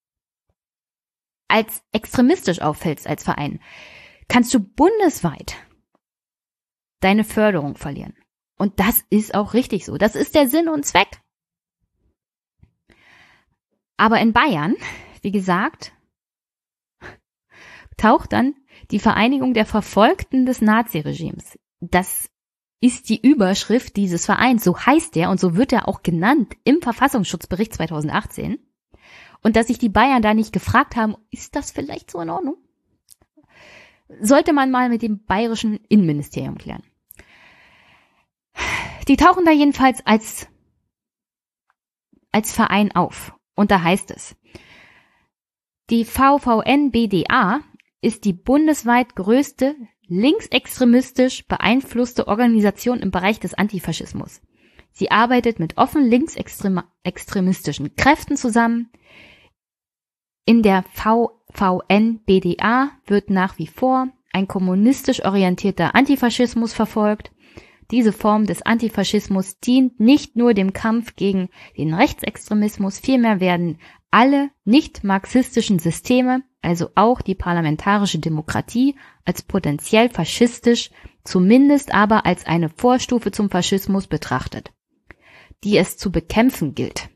als 1.49 1.83
extremistisch 1.93 2.63
auffällst 2.63 3.07
als 3.07 3.25
Verein, 3.25 3.61
kannst 4.27 4.55
du 4.55 4.61
bundesweit 4.61 5.57
deine 7.01 7.25
Förderung 7.25 7.77
verlieren. 7.77 8.17
Und 8.57 8.81
das 8.81 9.05
ist 9.11 9.35
auch 9.35 9.53
richtig 9.53 9.85
so. 9.85 9.99
Das 9.99 10.15
ist 10.15 10.35
der 10.35 10.49
Sinn 10.49 10.71
und 10.71 10.87
Zweck. 10.87 11.21
Aber 13.99 14.19
in 14.19 14.33
Bayern, 14.33 14.77
wie 15.21 15.31
gesagt, 15.31 15.93
taucht 18.01 18.33
dann 18.33 18.55
die 18.91 18.99
Vereinigung 18.99 19.55
der 19.55 19.67
Verfolgten 19.67 20.47
des 20.47 20.63
Naziregimes. 20.63 21.59
Das 21.81 22.31
ist 22.81 23.09
die 23.11 23.21
Überschrift 23.21 23.97
dieses 23.97 24.25
Vereins. 24.25 24.65
So 24.65 24.79
heißt 24.79 25.17
er 25.17 25.31
und 25.31 25.39
so 25.39 25.55
wird 25.55 25.73
er 25.73 25.87
auch 25.87 26.03
genannt 26.03 26.55
im 26.65 26.81
Verfassungsschutzbericht 26.81 27.75
2018. 27.75 28.59
Und 29.43 29.57
dass 29.57 29.67
sich 29.67 29.79
die 29.79 29.89
Bayern 29.89 30.23
da 30.23 30.35
nicht 30.35 30.53
gefragt 30.53 30.97
haben, 30.97 31.17
ist 31.31 31.57
das 31.57 31.71
vielleicht 31.71 32.11
so 32.11 32.21
in 32.21 32.31
Ordnung? 32.31 32.57
Sollte 34.21 34.53
man 34.53 34.71
mal 34.71 34.89
mit 34.89 35.03
dem 35.03 35.25
bayerischen 35.25 35.79
Innenministerium 35.89 36.59
klären. 36.59 36.83
Die 39.09 39.17
tauchen 39.17 39.45
da 39.45 39.53
jedenfalls 39.53 40.05
als, 40.05 40.47
als 42.33 42.53
Verein 42.53 42.95
auf. 42.95 43.35
Und 43.55 43.71
da 43.71 43.83
heißt 43.83 44.11
es, 44.11 44.37
die 45.91 46.05
VVN-BDA 46.05 47.61
ist 48.01 48.25
die 48.25 48.33
bundesweit 48.33 49.15
größte 49.17 49.77
linksextremistisch 50.07 51.47
beeinflusste 51.47 52.27
Organisation 52.29 52.99
im 53.01 53.11
Bereich 53.11 53.39
des 53.41 53.55
Antifaschismus. 53.55 54.41
Sie 54.93 55.11
arbeitet 55.11 55.61
mit 55.61 55.79
offen 55.79 56.05
linksextremistischen 56.05 57.95
Kräften 57.95 58.37
zusammen, 58.37 58.91
in 60.51 60.63
der 60.63 60.85
VVN-BDA 60.95 62.91
wird 63.07 63.31
nach 63.31 63.57
wie 63.59 63.69
vor 63.69 64.09
ein 64.33 64.49
kommunistisch 64.49 65.25
orientierter 65.25 65.95
Antifaschismus 65.95 66.73
verfolgt. 66.73 67.31
Diese 67.93 68.13
Form 68.13 68.47
des 68.47 68.63
Antifaschismus 68.63 69.61
dient 69.61 70.01
nicht 70.01 70.35
nur 70.35 70.53
dem 70.55 70.73
Kampf 70.73 71.15
gegen 71.15 71.51
den 71.77 71.95
Rechtsextremismus, 71.95 72.99
vielmehr 72.99 73.39
werden 73.39 73.79
alle 74.11 74.51
nicht 74.65 75.05
marxistischen 75.05 75.79
Systeme, 75.79 76.43
also 76.63 76.91
auch 76.95 77.23
die 77.23 77.35
parlamentarische 77.35 78.19
Demokratie, 78.19 78.97
als 79.25 79.43
potenziell 79.43 80.09
faschistisch, 80.09 80.91
zumindest 81.25 81.95
aber 81.95 82.27
als 82.27 82.47
eine 82.47 82.69
Vorstufe 82.69 83.31
zum 83.31 83.51
Faschismus 83.51 84.07
betrachtet, 84.07 84.73
die 85.65 85.77
es 85.77 85.97
zu 85.97 86.11
bekämpfen 86.13 86.75
gilt. 86.75 87.09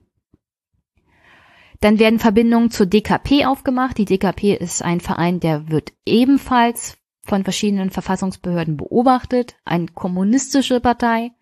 Dann 1.80 1.98
werden 1.98 2.18
Verbindungen 2.18 2.70
zur 2.70 2.86
DKP 2.86 3.44
aufgemacht. 3.44 3.98
Die 3.98 4.06
DKP 4.06 4.54
ist 4.54 4.82
ein 4.82 5.00
Verein, 5.00 5.40
der 5.40 5.68
wird 5.68 5.92
ebenfalls 6.06 6.96
von 7.22 7.44
verschiedenen 7.44 7.90
Verfassungsbehörden 7.90 8.76
beobachtet. 8.76 9.56
Eine 9.64 9.86
kommunistische 9.88 10.80
Partei. 10.80 11.32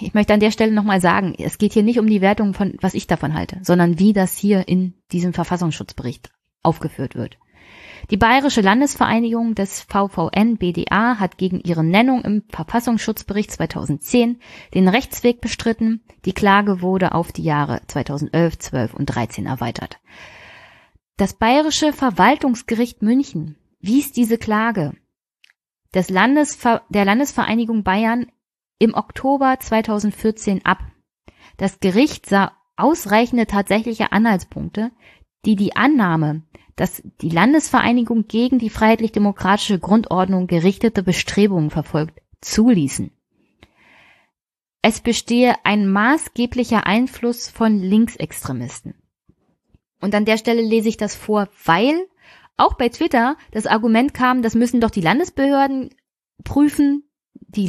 Ich 0.00 0.14
möchte 0.14 0.34
an 0.34 0.40
der 0.40 0.50
Stelle 0.50 0.72
nochmal 0.72 1.00
sagen, 1.00 1.34
es 1.38 1.58
geht 1.58 1.72
hier 1.72 1.82
nicht 1.82 1.98
um 1.98 2.06
die 2.06 2.20
Wertung 2.20 2.54
von, 2.54 2.74
was 2.80 2.94
ich 2.94 3.06
davon 3.06 3.34
halte, 3.34 3.58
sondern 3.62 3.98
wie 3.98 4.12
das 4.12 4.36
hier 4.36 4.68
in 4.68 4.94
diesem 5.12 5.32
Verfassungsschutzbericht 5.32 6.30
aufgeführt 6.62 7.14
wird. 7.14 7.38
Die 8.10 8.16
Bayerische 8.16 8.60
Landesvereinigung 8.60 9.54
des 9.54 9.82
VVN 9.82 10.56
BDA 10.56 11.18
hat 11.20 11.38
gegen 11.38 11.60
ihre 11.60 11.84
Nennung 11.84 12.22
im 12.22 12.42
Verfassungsschutzbericht 12.48 13.50
2010 13.50 14.40
den 14.74 14.88
Rechtsweg 14.88 15.40
bestritten. 15.40 16.02
Die 16.24 16.32
Klage 16.32 16.82
wurde 16.82 17.12
auf 17.14 17.30
die 17.30 17.44
Jahre 17.44 17.82
2011, 17.86 18.58
12 18.58 18.94
und 18.94 19.06
13 19.06 19.46
erweitert. 19.46 20.00
Das 21.16 21.34
Bayerische 21.34 21.92
Verwaltungsgericht 21.92 23.02
München 23.02 23.56
wies 23.80 24.12
diese 24.12 24.38
Klage 24.38 24.94
des 25.94 26.08
Landesver 26.08 26.82
der 26.88 27.04
Landesvereinigung 27.04 27.82
Bayern 27.82 28.26
im 28.80 28.94
Oktober 28.94 29.56
2014 29.60 30.64
ab. 30.64 30.78
Das 31.58 31.78
Gericht 31.78 32.26
sah 32.26 32.52
ausreichende 32.76 33.46
tatsächliche 33.46 34.10
Anhaltspunkte, 34.10 34.90
die 35.44 35.54
die 35.54 35.76
Annahme, 35.76 36.42
dass 36.76 37.02
die 37.20 37.28
Landesvereinigung 37.28 38.26
gegen 38.26 38.58
die 38.58 38.70
freiheitlich-demokratische 38.70 39.78
Grundordnung 39.78 40.46
gerichtete 40.46 41.02
Bestrebungen 41.02 41.70
verfolgt, 41.70 42.20
zuließen. 42.40 43.12
Es 44.82 45.00
bestehe 45.00 45.54
ein 45.64 45.86
maßgeblicher 45.86 46.86
Einfluss 46.86 47.50
von 47.50 47.78
Linksextremisten. 47.78 48.94
Und 50.00 50.14
an 50.14 50.24
der 50.24 50.38
Stelle 50.38 50.62
lese 50.62 50.88
ich 50.88 50.96
das 50.96 51.14
vor, 51.14 51.48
weil 51.66 52.06
auch 52.56 52.74
bei 52.74 52.88
Twitter 52.88 53.36
das 53.50 53.66
Argument 53.66 54.14
kam, 54.14 54.40
das 54.40 54.54
müssen 54.54 54.80
doch 54.80 54.90
die 54.90 55.02
Landesbehörden 55.02 55.94
prüfen, 56.44 57.04
die 57.34 57.66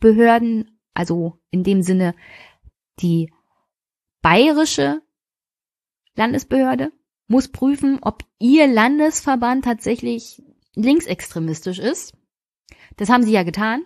Landesbehörden, 0.00 0.78
also 0.94 1.38
in 1.50 1.64
dem 1.64 1.82
Sinne 1.82 2.14
die 3.00 3.32
bayerische 4.22 5.02
Landesbehörde, 6.14 6.92
muss 7.28 7.48
prüfen, 7.48 7.98
ob 8.02 8.24
ihr 8.38 8.66
Landesverband 8.66 9.64
tatsächlich 9.64 10.42
linksextremistisch 10.74 11.78
ist. 11.78 12.16
Das 12.96 13.08
haben 13.08 13.24
sie 13.24 13.32
ja 13.32 13.42
getan. 13.42 13.84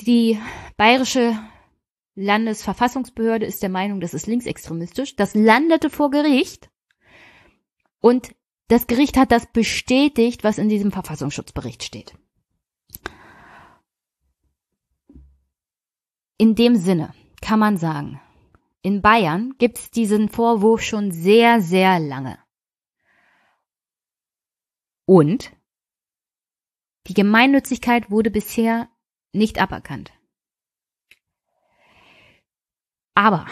Die 0.00 0.38
bayerische 0.76 1.38
Landesverfassungsbehörde 2.16 3.46
ist 3.46 3.62
der 3.62 3.68
Meinung, 3.68 4.00
das 4.00 4.14
ist 4.14 4.26
linksextremistisch. 4.26 5.16
Das 5.16 5.34
landete 5.34 5.90
vor 5.90 6.10
Gericht 6.10 6.70
und 8.00 8.34
das 8.68 8.86
Gericht 8.86 9.16
hat 9.16 9.30
das 9.30 9.46
bestätigt, 9.46 10.42
was 10.44 10.58
in 10.58 10.68
diesem 10.68 10.90
Verfassungsschutzbericht 10.90 11.84
steht. 11.84 12.14
In 16.36 16.54
dem 16.54 16.76
Sinne 16.76 17.14
kann 17.40 17.58
man 17.60 17.76
sagen, 17.76 18.20
in 18.82 19.02
Bayern 19.02 19.54
gibt 19.58 19.78
es 19.78 19.90
diesen 19.90 20.28
Vorwurf 20.28 20.82
schon 20.82 21.12
sehr, 21.12 21.60
sehr 21.62 21.98
lange. 22.00 22.38
Und 25.06 25.52
die 27.06 27.14
Gemeinnützigkeit 27.14 28.10
wurde 28.10 28.30
bisher 28.30 28.88
nicht 29.32 29.60
aberkannt. 29.60 30.12
Aber 33.14 33.46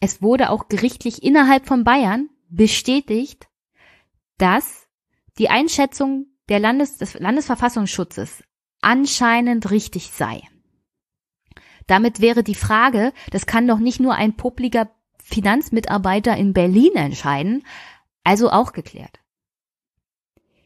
es 0.00 0.20
wurde 0.20 0.50
auch 0.50 0.68
gerichtlich 0.68 1.22
innerhalb 1.22 1.66
von 1.66 1.84
Bayern 1.84 2.28
bestätigt, 2.48 3.48
dass 4.38 4.88
die 5.38 5.48
Einschätzung 5.48 6.26
der 6.48 6.58
Landes 6.58 6.96
des 6.96 7.14
Landesverfassungsschutzes 7.14 8.42
anscheinend 8.82 9.70
richtig 9.70 10.10
sei. 10.10 10.42
Damit 11.86 12.20
wäre 12.20 12.42
die 12.42 12.54
Frage, 12.54 13.12
das 13.30 13.46
kann 13.46 13.66
doch 13.66 13.78
nicht 13.78 14.00
nur 14.00 14.14
ein 14.14 14.36
publiker 14.36 14.90
Finanzmitarbeiter 15.22 16.36
in 16.36 16.52
Berlin 16.52 16.94
entscheiden, 16.94 17.64
also 18.24 18.50
auch 18.50 18.72
geklärt. 18.72 19.18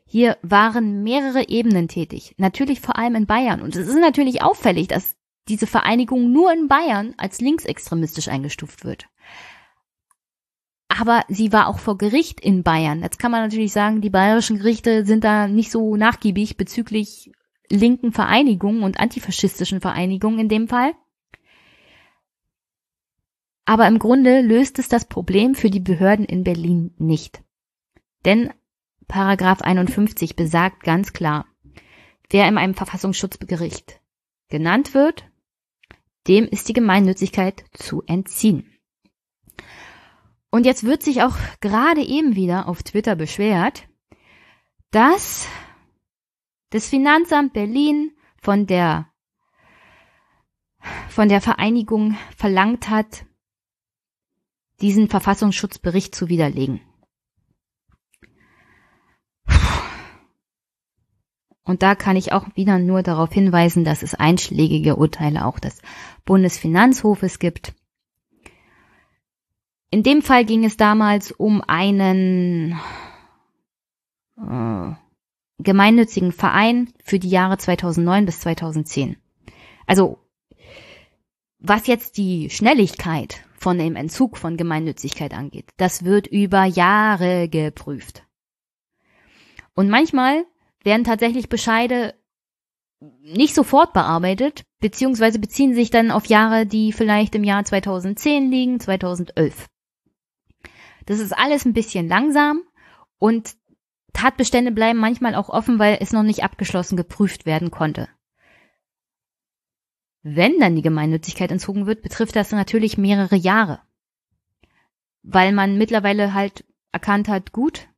Hier 0.04 0.38
waren 0.42 1.02
mehrere 1.02 1.48
Ebenen 1.48 1.88
tätig, 1.88 2.34
natürlich 2.38 2.80
vor 2.80 2.96
allem 2.96 3.16
in 3.16 3.26
Bayern. 3.26 3.60
Und 3.60 3.74
es 3.74 3.88
ist 3.88 3.98
natürlich 3.98 4.42
auffällig, 4.42 4.88
dass 4.88 5.16
diese 5.48 5.66
Vereinigung 5.66 6.32
nur 6.32 6.52
in 6.52 6.68
Bayern 6.68 7.14
als 7.16 7.40
linksextremistisch 7.40 8.28
eingestuft 8.28 8.84
wird. 8.84 9.06
Aber 10.88 11.24
sie 11.28 11.52
war 11.52 11.68
auch 11.68 11.78
vor 11.78 11.98
Gericht 11.98 12.40
in 12.40 12.62
Bayern. 12.62 13.02
Jetzt 13.02 13.18
kann 13.18 13.30
man 13.30 13.42
natürlich 13.42 13.72
sagen, 13.72 14.00
die 14.00 14.10
bayerischen 14.10 14.58
Gerichte 14.58 15.04
sind 15.04 15.24
da 15.24 15.46
nicht 15.48 15.70
so 15.70 15.96
nachgiebig 15.96 16.56
bezüglich 16.56 17.32
linken 17.70 18.12
Vereinigungen 18.12 18.82
und 18.82 19.00
antifaschistischen 19.00 19.80
Vereinigungen 19.80 20.40
in 20.40 20.48
dem 20.48 20.68
Fall. 20.68 20.94
Aber 23.64 23.88
im 23.88 23.98
Grunde 23.98 24.42
löst 24.42 24.78
es 24.78 24.88
das 24.88 25.06
Problem 25.06 25.54
für 25.54 25.70
die 25.70 25.80
Behörden 25.80 26.24
in 26.24 26.44
Berlin 26.44 26.94
nicht. 26.98 27.42
Denn 28.24 28.52
Paragraph 29.08 29.60
51 29.60 30.36
besagt 30.36 30.82
ganz 30.82 31.12
klar, 31.12 31.46
wer 32.30 32.48
in 32.48 32.58
einem 32.58 32.74
Verfassungsschutzgericht 32.74 34.00
genannt 34.48 34.94
wird, 34.94 35.24
dem 36.28 36.44
ist 36.44 36.68
die 36.68 36.72
Gemeinnützigkeit 36.72 37.64
zu 37.72 38.02
entziehen. 38.06 38.72
Und 40.50 40.64
jetzt 40.64 40.84
wird 40.84 41.02
sich 41.02 41.22
auch 41.22 41.36
gerade 41.60 42.02
eben 42.02 42.34
wieder 42.36 42.68
auf 42.68 42.82
Twitter 42.82 43.16
beschwert, 43.16 43.88
dass 44.90 45.48
das 46.70 46.88
Finanzamt 46.88 47.52
Berlin 47.52 48.12
von 48.40 48.66
der 48.66 49.10
von 51.08 51.28
der 51.28 51.40
Vereinigung 51.40 52.16
verlangt 52.36 52.90
hat, 52.90 53.24
diesen 54.80 55.08
Verfassungsschutzbericht 55.08 56.14
zu 56.14 56.28
widerlegen. 56.28 56.80
Und 61.64 61.82
da 61.82 61.96
kann 61.96 62.14
ich 62.14 62.32
auch 62.32 62.46
wieder 62.54 62.78
nur 62.78 63.02
darauf 63.02 63.32
hinweisen, 63.32 63.84
dass 63.84 64.04
es 64.04 64.14
einschlägige 64.14 64.94
Urteile 64.96 65.44
auch 65.44 65.58
des 65.58 65.82
Bundesfinanzhofes 66.24 67.40
gibt. 67.40 67.74
In 69.90 70.04
dem 70.04 70.22
Fall 70.22 70.44
ging 70.44 70.64
es 70.64 70.76
damals 70.76 71.32
um 71.32 71.62
einen 71.62 72.78
äh, 74.36 74.92
gemeinnützigen 75.58 76.32
Verein 76.32 76.92
für 77.02 77.18
die 77.18 77.30
Jahre 77.30 77.58
2009 77.58 78.26
bis 78.26 78.40
2010. 78.40 79.16
Also 79.86 80.18
was 81.58 81.86
jetzt 81.86 82.18
die 82.18 82.50
Schnelligkeit 82.50 83.42
von 83.58 83.78
dem 83.78 83.96
Entzug 83.96 84.36
von 84.36 84.56
Gemeinnützigkeit 84.56 85.32
angeht, 85.32 85.70
das 85.78 86.04
wird 86.04 86.26
über 86.26 86.64
Jahre 86.64 87.48
geprüft. 87.48 88.24
Und 89.74 89.88
manchmal 89.88 90.44
werden 90.84 91.04
tatsächlich 91.04 91.48
Bescheide 91.48 92.14
nicht 93.00 93.54
sofort 93.54 93.92
bearbeitet, 93.92 94.64
beziehungsweise 94.80 95.38
beziehen 95.38 95.74
sich 95.74 95.90
dann 95.90 96.10
auf 96.10 96.26
Jahre, 96.26 96.66
die 96.66 96.92
vielleicht 96.92 97.34
im 97.34 97.44
Jahr 97.44 97.64
2010 97.64 98.50
liegen, 98.50 98.80
2011. 98.80 99.66
Das 101.04 101.18
ist 101.18 101.32
alles 101.32 101.64
ein 101.64 101.72
bisschen 101.72 102.08
langsam 102.08 102.62
und 103.18 103.54
Tatbestände 104.16 104.72
bleiben 104.72 104.98
manchmal 104.98 105.34
auch 105.34 105.50
offen, 105.50 105.78
weil 105.78 105.98
es 106.00 106.12
noch 106.12 106.22
nicht 106.22 106.42
abgeschlossen 106.42 106.96
geprüft 106.96 107.44
werden 107.44 107.70
konnte. 107.70 108.08
Wenn 110.22 110.58
dann 110.58 110.74
die 110.74 110.82
Gemeinnützigkeit 110.82 111.52
entzogen 111.52 111.86
wird, 111.86 112.00
betrifft 112.00 112.34
das 112.34 112.50
natürlich 112.50 112.96
mehrere 112.96 113.36
Jahre. 113.36 113.82
Weil 115.22 115.52
man 115.52 115.76
mittlerweile 115.76 116.32
halt 116.32 116.64
erkannt 116.92 117.28
hat, 117.28 117.52
gut, 117.52 117.88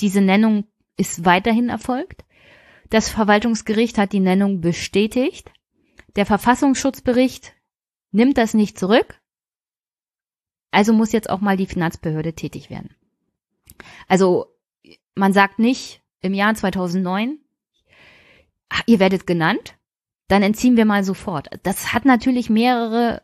diese 0.00 0.20
Nennung 0.20 0.66
ist 0.98 1.24
weiterhin 1.24 1.70
erfolgt. 1.70 2.26
Das 2.90 3.08
Verwaltungsgericht 3.08 3.96
hat 3.96 4.12
die 4.12 4.20
Nennung 4.20 4.60
bestätigt. 4.60 5.50
Der 6.16 6.26
Verfassungsschutzbericht 6.26 7.54
nimmt 8.10 8.36
das 8.36 8.52
nicht 8.52 8.78
zurück. 8.78 9.22
Also 10.70 10.92
muss 10.92 11.12
jetzt 11.12 11.30
auch 11.30 11.40
mal 11.40 11.56
die 11.56 11.66
Finanzbehörde 11.66 12.34
tätig 12.34 12.68
werden. 12.68 12.94
Also 14.06 14.53
man 15.14 15.32
sagt 15.32 15.58
nicht 15.58 16.02
im 16.20 16.34
Jahr 16.34 16.54
2009, 16.54 17.38
ihr 18.86 18.98
werdet 18.98 19.26
genannt, 19.26 19.76
dann 20.28 20.42
entziehen 20.42 20.76
wir 20.76 20.84
mal 20.84 21.04
sofort. 21.04 21.48
Das 21.62 21.92
hat 21.92 22.04
natürlich 22.04 22.50
mehrere 22.50 23.22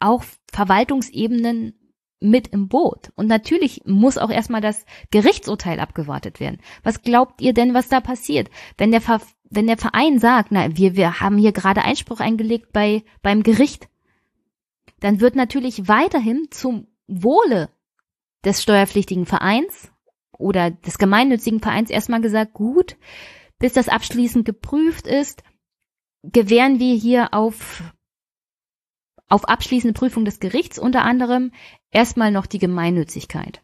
auch 0.00 0.24
Verwaltungsebenen 0.52 1.74
mit 2.20 2.48
im 2.48 2.68
Boot. 2.68 3.10
Und 3.16 3.26
natürlich 3.26 3.82
muss 3.84 4.18
auch 4.18 4.30
erstmal 4.30 4.60
das 4.60 4.84
Gerichtsurteil 5.10 5.80
abgewartet 5.80 6.40
werden. 6.40 6.58
Was 6.82 7.02
glaubt 7.02 7.40
ihr 7.40 7.52
denn, 7.52 7.74
was 7.74 7.88
da 7.88 8.00
passiert? 8.00 8.50
Wenn 8.78 8.90
der, 8.90 9.00
Ver 9.00 9.20
wenn 9.50 9.66
der 9.66 9.76
Verein 9.76 10.18
sagt, 10.18 10.50
na, 10.50 10.76
wir, 10.76 10.96
wir 10.96 11.20
haben 11.20 11.38
hier 11.38 11.52
gerade 11.52 11.82
Einspruch 11.82 12.20
eingelegt 12.20 12.72
bei, 12.72 13.04
beim 13.22 13.42
Gericht, 13.42 13.88
dann 15.00 15.20
wird 15.20 15.36
natürlich 15.36 15.88
weiterhin 15.88 16.46
zum 16.50 16.86
Wohle 17.06 17.70
des 18.44 18.62
steuerpflichtigen 18.62 19.26
Vereins 19.26 19.90
oder 20.38 20.70
des 20.70 20.98
gemeinnützigen 20.98 21.60
Vereins 21.60 21.90
erstmal 21.90 22.20
gesagt, 22.20 22.54
gut, 22.54 22.96
bis 23.58 23.72
das 23.72 23.88
abschließend 23.88 24.44
geprüft 24.44 25.06
ist, 25.06 25.42
gewähren 26.22 26.78
wir 26.78 26.94
hier 26.94 27.34
auf 27.34 27.82
auf 29.28 29.48
abschließende 29.48 29.98
Prüfung 29.98 30.24
des 30.24 30.38
Gerichts 30.38 30.78
unter 30.78 31.02
anderem 31.02 31.50
erstmal 31.90 32.30
noch 32.30 32.46
die 32.46 32.58
Gemeinnützigkeit. 32.58 33.62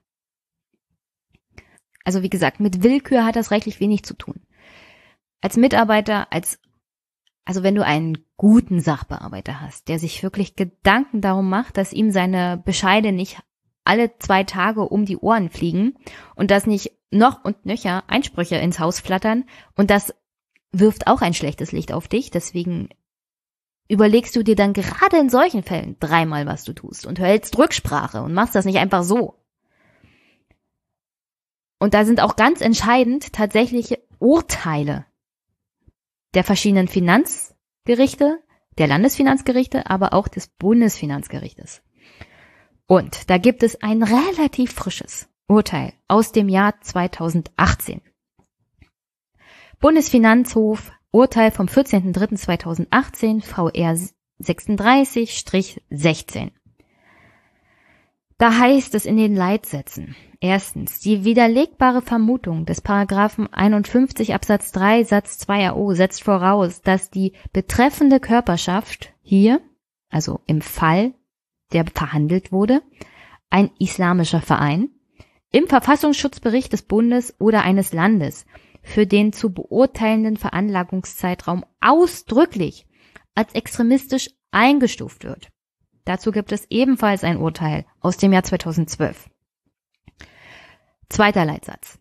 Also 2.05 2.23
wie 2.23 2.31
gesagt, 2.31 2.61
mit 2.61 2.83
Willkür 2.83 3.25
hat 3.25 3.37
das 3.37 3.51
rechtlich 3.51 3.79
wenig 3.79 4.03
zu 4.03 4.15
tun. 4.15 4.41
Als 5.43 5.57
Mitarbeiter, 5.57 6.33
als, 6.33 6.59
also 7.45 7.63
wenn 7.63 7.75
du 7.75 7.85
einen 7.85 8.25
guten 8.37 8.81
Sachbearbeiter 8.81 9.61
hast, 9.61 9.89
der 9.89 9.99
sich 9.99 10.23
wirklich 10.23 10.57
Gedanken 10.57 11.21
darum 11.21 11.49
macht, 11.49 11.77
dass 11.77 11.93
ihm 11.93 12.11
seine 12.11 12.61
Bescheide 12.65 13.13
nicht 13.13 13.39
alle 13.85 14.17
zwei 14.19 14.45
Tage 14.45 14.83
um 14.83 15.05
die 15.05 15.17
Ohren 15.17 15.51
fliegen 15.51 15.97
und 16.35 16.51
dass 16.51 16.67
nicht 16.67 16.93
noch 17.11 17.45
und 17.45 17.67
nöcher 17.67 18.05
Einsprüche 18.09 18.57
ins 18.57 18.79
Haus 18.79 19.01
flattern 19.01 19.45
und 19.77 19.91
das 19.91 20.15
wirft 20.73 21.07
auch 21.07 21.23
ein 21.23 21.35
schlechtes 21.35 21.73
Licht 21.73 21.93
auf 21.93 22.07
dich. 22.07 22.31
Deswegen 22.31 22.89
überlegst 23.89 24.37
du 24.37 24.45
dir 24.45 24.55
dann 24.55 24.73
gerade 24.73 25.19
in 25.19 25.29
solchen 25.29 25.63
Fällen 25.63 25.97
dreimal, 25.99 26.47
was 26.47 26.65
du 26.65 26.73
tust 26.73 27.07
und 27.07 27.19
hältst 27.19 27.59
Rücksprache 27.59 28.23
und 28.23 28.33
machst 28.33 28.55
das 28.55 28.65
nicht 28.65 28.79
einfach 28.79 29.03
so. 29.03 29.35
Und 31.81 31.95
da 31.95 32.05
sind 32.05 32.21
auch 32.21 32.37
ganz 32.37 32.61
entscheidend 32.61 33.33
tatsächliche 33.33 33.99
Urteile 34.19 35.07
der 36.35 36.45
verschiedenen 36.45 36.87
Finanzgerichte, 36.87 38.39
der 38.79 38.87
Landesfinanzgerichte, 38.87 39.91
aber 39.91 40.13
auch 40.13 40.29
des 40.29 40.47
Bundesfinanzgerichtes. 40.47 41.83
Und 42.91 43.31
da 43.31 43.39
gibt 43.39 43.63
es 43.63 43.81
ein 43.83 44.03
relativ 44.03 44.73
frisches 44.73 45.29
Urteil 45.47 45.93
aus 46.09 46.33
dem 46.33 46.49
Jahr 46.49 46.81
2018. 46.81 48.01
Bundesfinanzhof 49.79 50.91
Urteil 51.13 51.53
vom 51.53 51.67
14.03.2018 51.67 53.45
VR 53.45 53.97
36-16. 54.43 56.51
Da 58.39 58.59
heißt 58.59 58.97
es 58.97 59.07
in 59.07 59.19
den 59.19 59.37
Leitsätzen. 59.37 60.17
Erstens, 60.41 60.99
die 60.99 61.23
widerlegbare 61.23 62.03
Vermutung 62.03 62.67
des 62.67 62.81
Paragraphen 62.81 63.47
51 63.53 64.35
Absatz 64.35 64.73
3 64.73 65.05
Satz 65.05 65.39
2 65.39 65.71
AO 65.71 65.95
setzt 65.95 66.25
voraus, 66.25 66.81
dass 66.81 67.09
die 67.09 67.35
betreffende 67.53 68.19
Körperschaft 68.19 69.15
hier, 69.23 69.61
also 70.09 70.41
im 70.49 70.61
Fall, 70.61 71.15
der 71.73 71.85
verhandelt 71.87 72.53
wurde, 72.53 72.83
ein 73.51 73.71
islamischer 73.79 74.41
Verein, 74.41 74.91
im 75.53 75.67
Verfassungsschutzbericht 75.67 76.73
des 76.73 76.83
Bundes 76.83 77.35
oder 77.39 77.63
eines 77.63 77.93
Landes 77.93 78.47
für 78.83 79.07
den 79.07 79.33
zu 79.33 79.53
beurteilenden 79.53 80.37
Veranlagungszeitraum 80.37 81.65
ausdrücklich 81.81 82.87
als 83.35 83.55
extremistisch 83.55 84.31
eingestuft 84.51 85.25
wird. 85.25 85.49
Dazu 86.05 86.33
gibt 86.33 86.53
es 86.53 86.67
ebenfalls 86.71 87.25
ein 87.25 87.37
Urteil 87.37 87.85
aus 88.01 88.17
dem 88.17 88.33
Jahr 88.33 88.43
2012. 88.43 89.29
Zweiter 91.09 91.45
Leitsatz. 91.45 91.99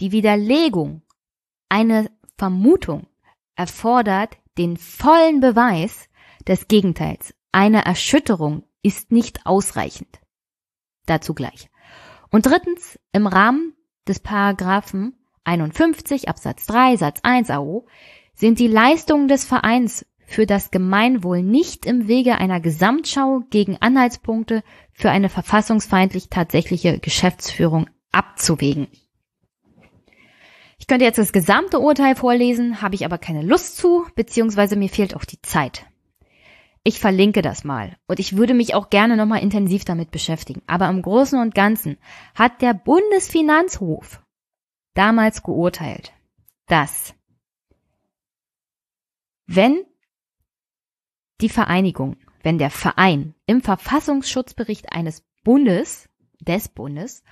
Die 0.00 0.12
Widerlegung 0.12 1.02
einer 1.68 2.06
Vermutung 2.38 3.06
erfordert 3.56 4.38
den 4.58 4.76
vollen 4.76 5.40
Beweis 5.40 6.08
des 6.46 6.68
Gegenteils. 6.68 7.34
Eine 7.52 7.84
Erschütterung 7.84 8.64
ist 8.82 9.12
nicht 9.12 9.46
ausreichend. 9.46 10.20
Dazu 11.06 11.34
gleich. 11.34 11.68
Und 12.30 12.46
drittens, 12.46 12.98
im 13.12 13.26
Rahmen 13.26 13.74
des 14.08 14.20
Paragraphen 14.20 15.14
51 15.44 16.28
Absatz 16.28 16.66
3 16.66 16.96
Satz 16.96 17.20
1 17.22 17.50
AO 17.50 17.86
sind 18.34 18.58
die 18.58 18.68
Leistungen 18.68 19.28
des 19.28 19.44
Vereins 19.44 20.06
für 20.24 20.46
das 20.46 20.70
Gemeinwohl 20.70 21.42
nicht 21.42 21.84
im 21.84 22.08
Wege 22.08 22.38
einer 22.38 22.60
Gesamtschau 22.60 23.42
gegen 23.50 23.76
Anhaltspunkte 23.80 24.62
für 24.92 25.10
eine 25.10 25.28
verfassungsfeindlich 25.28 26.30
tatsächliche 26.30 26.98
Geschäftsführung 26.98 27.88
abzuwägen. 28.12 28.88
Ich 30.78 30.86
könnte 30.86 31.04
jetzt 31.04 31.18
das 31.18 31.32
gesamte 31.32 31.78
Urteil 31.78 32.16
vorlesen, 32.16 32.82
habe 32.82 32.94
ich 32.94 33.04
aber 33.04 33.18
keine 33.18 33.42
Lust 33.42 33.76
zu, 33.76 34.06
beziehungsweise 34.16 34.74
mir 34.74 34.88
fehlt 34.88 35.14
auch 35.14 35.24
die 35.24 35.40
Zeit. 35.42 35.84
Ich 36.84 36.98
verlinke 36.98 37.42
das 37.42 37.62
mal 37.62 37.96
und 38.08 38.18
ich 38.18 38.36
würde 38.36 38.54
mich 38.54 38.74
auch 38.74 38.90
gerne 38.90 39.16
nochmal 39.16 39.42
intensiv 39.42 39.84
damit 39.84 40.10
beschäftigen. 40.10 40.62
Aber 40.66 40.88
im 40.88 41.02
Großen 41.02 41.40
und 41.40 41.54
Ganzen 41.54 41.96
hat 42.34 42.60
der 42.60 42.74
Bundesfinanzhof 42.74 44.20
damals 44.94 45.42
geurteilt, 45.42 46.12
dass 46.66 47.14
wenn 49.46 49.84
die 51.40 51.48
Vereinigung, 51.48 52.16
wenn 52.42 52.58
der 52.58 52.70
Verein 52.70 53.34
im 53.46 53.62
Verfassungsschutzbericht 53.62 54.92
eines 54.92 55.22
Bundes, 55.44 56.08
des 56.40 56.68
Bundes 56.68 57.22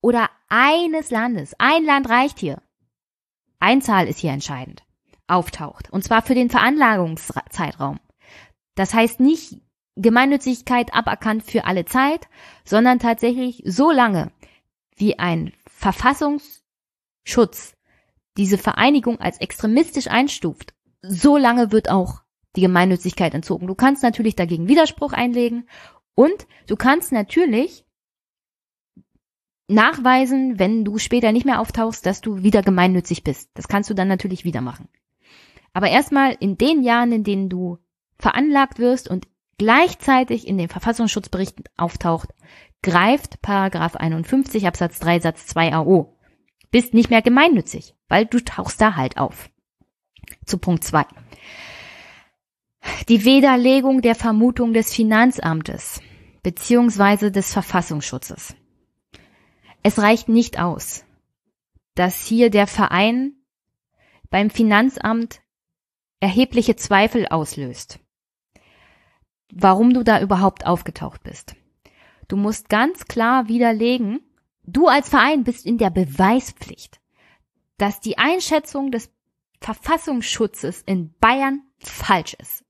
oder 0.00 0.28
eines 0.48 1.10
Landes, 1.10 1.54
ein 1.58 1.84
Land 1.84 2.08
reicht 2.08 2.40
hier, 2.40 2.60
Einzahl 3.60 4.08
ist 4.08 4.18
hier 4.18 4.32
entscheidend, 4.32 4.82
auftaucht. 5.28 5.90
Und 5.90 6.02
zwar 6.02 6.22
für 6.22 6.34
den 6.34 6.50
Veranlagungszeitraum. 6.50 8.00
Das 8.80 8.94
heißt 8.94 9.20
nicht 9.20 9.60
Gemeinnützigkeit 9.96 10.94
aberkannt 10.94 11.42
für 11.42 11.66
alle 11.66 11.84
Zeit, 11.84 12.28
sondern 12.64 12.98
tatsächlich 12.98 13.62
so 13.66 13.90
lange, 13.90 14.32
wie 14.96 15.18
ein 15.18 15.52
Verfassungsschutz 15.66 17.76
diese 18.38 18.56
Vereinigung 18.56 19.20
als 19.20 19.38
extremistisch 19.38 20.06
einstuft, 20.06 20.72
so 21.02 21.36
lange 21.36 21.72
wird 21.72 21.90
auch 21.90 22.22
die 22.56 22.62
Gemeinnützigkeit 22.62 23.34
entzogen. 23.34 23.66
Du 23.66 23.74
kannst 23.74 24.02
natürlich 24.02 24.34
dagegen 24.34 24.66
Widerspruch 24.66 25.12
einlegen 25.12 25.68
und 26.14 26.46
du 26.66 26.74
kannst 26.74 27.12
natürlich 27.12 27.84
nachweisen, 29.68 30.58
wenn 30.58 30.86
du 30.86 30.96
später 30.96 31.32
nicht 31.32 31.44
mehr 31.44 31.60
auftauchst, 31.60 32.06
dass 32.06 32.22
du 32.22 32.42
wieder 32.42 32.62
gemeinnützig 32.62 33.24
bist. 33.24 33.50
Das 33.52 33.68
kannst 33.68 33.90
du 33.90 33.94
dann 33.94 34.08
natürlich 34.08 34.44
wieder 34.44 34.62
machen. 34.62 34.88
Aber 35.74 35.90
erstmal 35.90 36.34
in 36.40 36.56
den 36.56 36.82
Jahren, 36.82 37.12
in 37.12 37.24
denen 37.24 37.50
du 37.50 37.78
veranlagt 38.20 38.78
wirst 38.78 39.08
und 39.08 39.26
gleichzeitig 39.58 40.46
in 40.46 40.58
den 40.58 40.68
Verfassungsschutzberichten 40.68 41.64
auftaucht, 41.76 42.30
greift 42.82 43.42
Paragraph 43.42 43.96
51 43.96 44.66
Absatz 44.66 44.98
3 45.00 45.20
Satz 45.20 45.46
2 45.46 45.74
AO. 45.74 46.16
Bist 46.70 46.94
nicht 46.94 47.10
mehr 47.10 47.22
gemeinnützig, 47.22 47.94
weil 48.08 48.26
du 48.26 48.40
tauchst 48.40 48.80
da 48.80 48.96
halt 48.96 49.18
auf. 49.18 49.50
Zu 50.46 50.58
Punkt 50.58 50.84
2. 50.84 51.04
Die 53.08 53.24
Widerlegung 53.24 54.02
der 54.02 54.14
Vermutung 54.14 54.72
des 54.72 54.94
Finanzamtes 54.94 56.00
beziehungsweise 56.42 57.30
des 57.30 57.52
Verfassungsschutzes. 57.52 58.54
Es 59.82 59.98
reicht 59.98 60.28
nicht 60.28 60.58
aus, 60.58 61.04
dass 61.94 62.24
hier 62.24 62.50
der 62.50 62.66
Verein 62.66 63.34
beim 64.30 64.50
Finanzamt 64.50 65.40
erhebliche 66.20 66.76
Zweifel 66.76 67.26
auslöst, 67.26 67.98
warum 69.52 69.92
du 69.92 70.02
da 70.02 70.20
überhaupt 70.20 70.66
aufgetaucht 70.66 71.22
bist. 71.22 71.54
Du 72.28 72.36
musst 72.36 72.68
ganz 72.68 73.06
klar 73.06 73.48
widerlegen, 73.48 74.20
du 74.64 74.86
als 74.86 75.08
Verein 75.08 75.44
bist 75.44 75.66
in 75.66 75.78
der 75.78 75.90
Beweispflicht, 75.90 77.00
dass 77.76 78.00
die 78.00 78.18
Einschätzung 78.18 78.90
des 78.90 79.10
Verfassungsschutzes 79.60 80.82
in 80.82 81.12
Bayern 81.20 81.62
falsch 81.78 82.34
ist. 82.34 82.64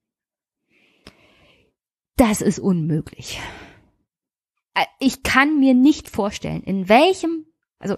Das 2.17 2.41
ist 2.41 2.59
unmöglich. 2.59 3.39
Äh, 4.73 4.85
ich 4.99 5.23
kann 5.23 5.59
mir 5.59 5.73
nicht 5.73 6.09
vorstellen, 6.09 6.63
in 6.63 6.89
welchem, 6.89 7.45
also 7.79 7.97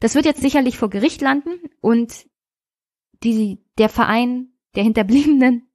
das 0.00 0.14
wird 0.14 0.24
jetzt 0.24 0.40
sicherlich 0.40 0.78
vor 0.78 0.90
Gericht 0.90 1.20
landen 1.20 1.58
und 1.80 2.26
die, 3.22 3.58
der 3.78 3.88
Verein 3.88 4.52
der 4.74 4.84
Hinterbliebenen 4.84 5.69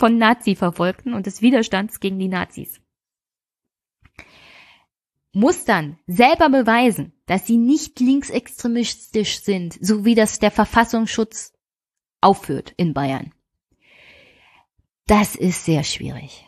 von 0.00 0.18
Nazi-Verfolgten 0.18 1.14
und 1.14 1.26
des 1.26 1.42
Widerstands 1.42 2.00
gegen 2.00 2.18
die 2.18 2.28
Nazis 2.28 2.80
muss 5.32 5.64
dann 5.64 5.98
selber 6.06 6.48
beweisen, 6.48 7.12
dass 7.26 7.46
sie 7.46 7.56
nicht 7.56 8.00
linksextremistisch 8.00 9.40
sind, 9.42 9.78
so 9.80 10.04
wie 10.04 10.14
das 10.14 10.40
der 10.40 10.50
Verfassungsschutz 10.50 11.52
aufführt 12.20 12.74
in 12.76 12.94
Bayern. 12.94 13.32
Das 15.06 15.36
ist 15.36 15.64
sehr 15.64 15.84
schwierig. 15.84 16.46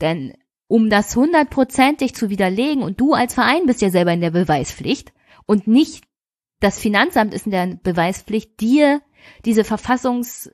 Denn 0.00 0.34
um 0.68 0.88
das 0.90 1.14
hundertprozentig 1.16 2.14
zu 2.14 2.30
widerlegen 2.30 2.82
und 2.82 3.00
du 3.00 3.12
als 3.12 3.34
Verein 3.34 3.66
bist 3.66 3.82
ja 3.82 3.90
selber 3.90 4.12
in 4.12 4.20
der 4.20 4.30
Beweispflicht 4.30 5.12
und 5.46 5.66
nicht 5.66 6.04
das 6.60 6.78
Finanzamt 6.78 7.34
ist 7.34 7.46
in 7.46 7.52
der 7.52 7.78
Beweispflicht, 7.82 8.60
dir 8.60 9.02
diese 9.44 9.64
Verfassungs, 9.64 10.50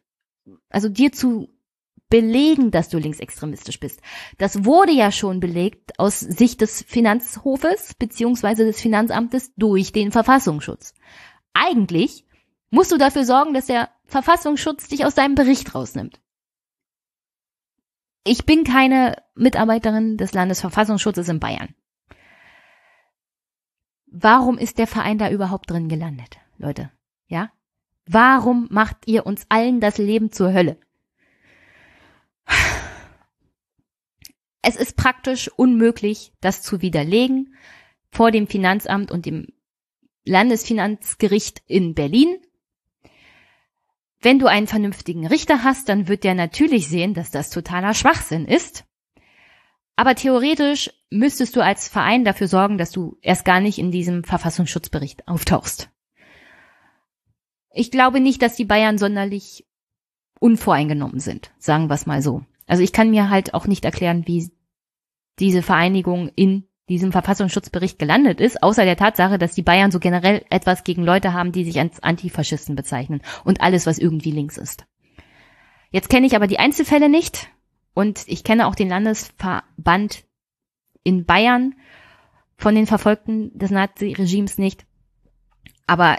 also 0.69 0.89
dir 0.89 1.13
zu 1.13 1.54
belegen, 2.11 2.71
dass 2.71 2.89
du 2.89 2.99
linksextremistisch 2.99 3.81
bist. 3.81 4.01
Das 4.39 4.65
wurde 4.65 4.93
ja 4.93 5.11
schon 5.11 5.41
belegt 5.41 5.99
aus 5.99 6.21
Sicht 6.21 6.61
des 6.61 6.83
Finanzhofes 6.83 7.95
beziehungsweise 7.95 8.65
des 8.65 8.81
Finanzamtes 8.81 9.53
durch 9.57 9.93
den 9.93 10.13
Verfassungsschutz. 10.13 10.95
Eigentlich 11.53 12.25
musst 12.71 12.93
du 12.93 12.99
dafür 12.99 13.25
sorgen, 13.25 13.55
dass 13.55 13.67
der 13.67 13.91
Verfassungsschutz 14.07 14.89
dich 14.89 15.05
aus 15.05 15.15
deinem 15.15 15.35
Bericht 15.35 15.75
rausnimmt. 15.75 16.21
Ich 18.25 18.47
bin 18.47 18.65
keine 18.65 19.23
Mitarbeiterin 19.35 20.17
des 20.17 20.33
Landesverfassungsschutzes 20.33 21.29
in 21.29 21.41
Bayern. 21.41 21.75
Warum 24.07 24.59
ist 24.59 24.79
der 24.79 24.87
Verein 24.87 25.19
da 25.19 25.31
überhaupt 25.31 25.71
drin 25.71 25.89
gelandet, 25.89 26.39
Leute? 26.57 26.91
Ja? 27.27 27.51
Warum 28.07 28.69
macht 28.71 29.07
ihr 29.07 29.27
uns 29.27 29.45
allen 29.49 29.81
das 29.81 29.99
Leben 29.99 30.31
zur 30.31 30.53
Hölle? 30.53 30.79
Es 34.67 34.77
ist 34.77 34.97
praktisch 34.97 35.49
unmöglich, 35.49 36.33
das 36.41 36.63
zu 36.63 36.81
widerlegen 36.81 37.55
vor 38.11 38.31
dem 38.31 38.47
Finanzamt 38.47 39.11
und 39.11 39.27
dem 39.27 39.49
Landesfinanzgericht 40.25 41.63
in 41.67 41.95
Berlin 41.95 42.37
wenn 44.25 44.39
du 44.39 44.47
einen 44.47 44.67
vernünftigen 44.67 45.27
Richter 45.27 45.65
hast, 45.65 45.91
dann 45.91 46.09
wird 46.09 46.25
der 46.25 46.35
natürlich 46.35 46.89
sehen, 46.89 47.13
dass 47.13 47.31
das 47.31 47.51
totaler 47.51 47.93
Schwachsinn 47.93 48.47
ist. 48.47 48.85
Aber 49.97 50.15
theoretisch 50.15 50.91
müsstest 51.11 51.55
du 51.55 51.61
als 51.61 51.89
Verein 51.89 52.25
dafür 52.25 52.49
sorgen, 52.49 52.79
dass 52.79 52.91
du 52.91 53.19
erst 53.21 53.45
gar 53.45 53.61
nicht 53.61 53.79
in 53.79 53.91
diesem 53.91 54.25
Verfassungsschutzbericht 54.25 55.29
auftauchst. 55.29 55.91
Ich 57.71 57.91
glaube 57.91 58.19
nicht, 58.19 58.41
dass 58.41 58.57
die 58.57 58.65
Bayern 58.65 58.97
sonderlich 58.97 59.67
unvoreingenommen 60.41 61.21
sind, 61.21 61.53
sagen 61.59 61.91
wir 61.91 61.95
es 61.95 62.07
mal 62.07 62.23
so. 62.23 62.45
Also 62.67 62.83
ich 62.83 62.93
kann 62.93 63.11
mir 63.11 63.29
halt 63.29 63.53
auch 63.53 63.67
nicht 63.67 63.85
erklären, 63.85 64.27
wie 64.27 64.51
diese 65.39 65.63
Vereinigung 65.63 66.31
in 66.35 66.65
diesem 66.89 67.13
Verfassungsschutzbericht 67.13 67.99
gelandet 67.99 68.41
ist, 68.41 68.63
außer 68.63 68.85
der 68.85 68.97
Tatsache, 68.97 69.39
dass 69.39 69.55
die 69.55 69.63
Bayern 69.63 69.91
so 69.91 69.99
generell 69.99 70.45
etwas 70.51 70.85
gegen 70.85 71.03
Leute 71.03 71.33
haben, 71.33 71.53
die 71.53 71.65
sich 71.65 71.79
als 71.79 72.03
Antifaschisten 72.03 72.77
bezeichnen 72.77 73.23
und 73.45 73.63
alles, 73.63 73.87
was 73.87 73.99
irgendwie 73.99 74.33
links 74.33 74.59
ist. 74.59 74.85
Jetzt 75.91 76.11
kenne 76.11 76.27
ich 76.27 76.37
aber 76.37 76.47
die 76.47 76.59
Einzelfälle 76.59 77.09
nicht 77.09 77.49
und 77.95 78.25
ich 78.27 78.45
kenne 78.45 78.67
auch 78.67 78.75
den 78.75 78.89
Landesverband 78.89 80.25
in 81.05 81.25
Bayern 81.25 81.75
von 82.57 82.75
den 82.75 82.87
Verfolgten 82.87 83.57
des 83.57 83.71
Nazi-Regimes 83.71 84.59
nicht. 84.59 84.85
Aber 85.87 86.19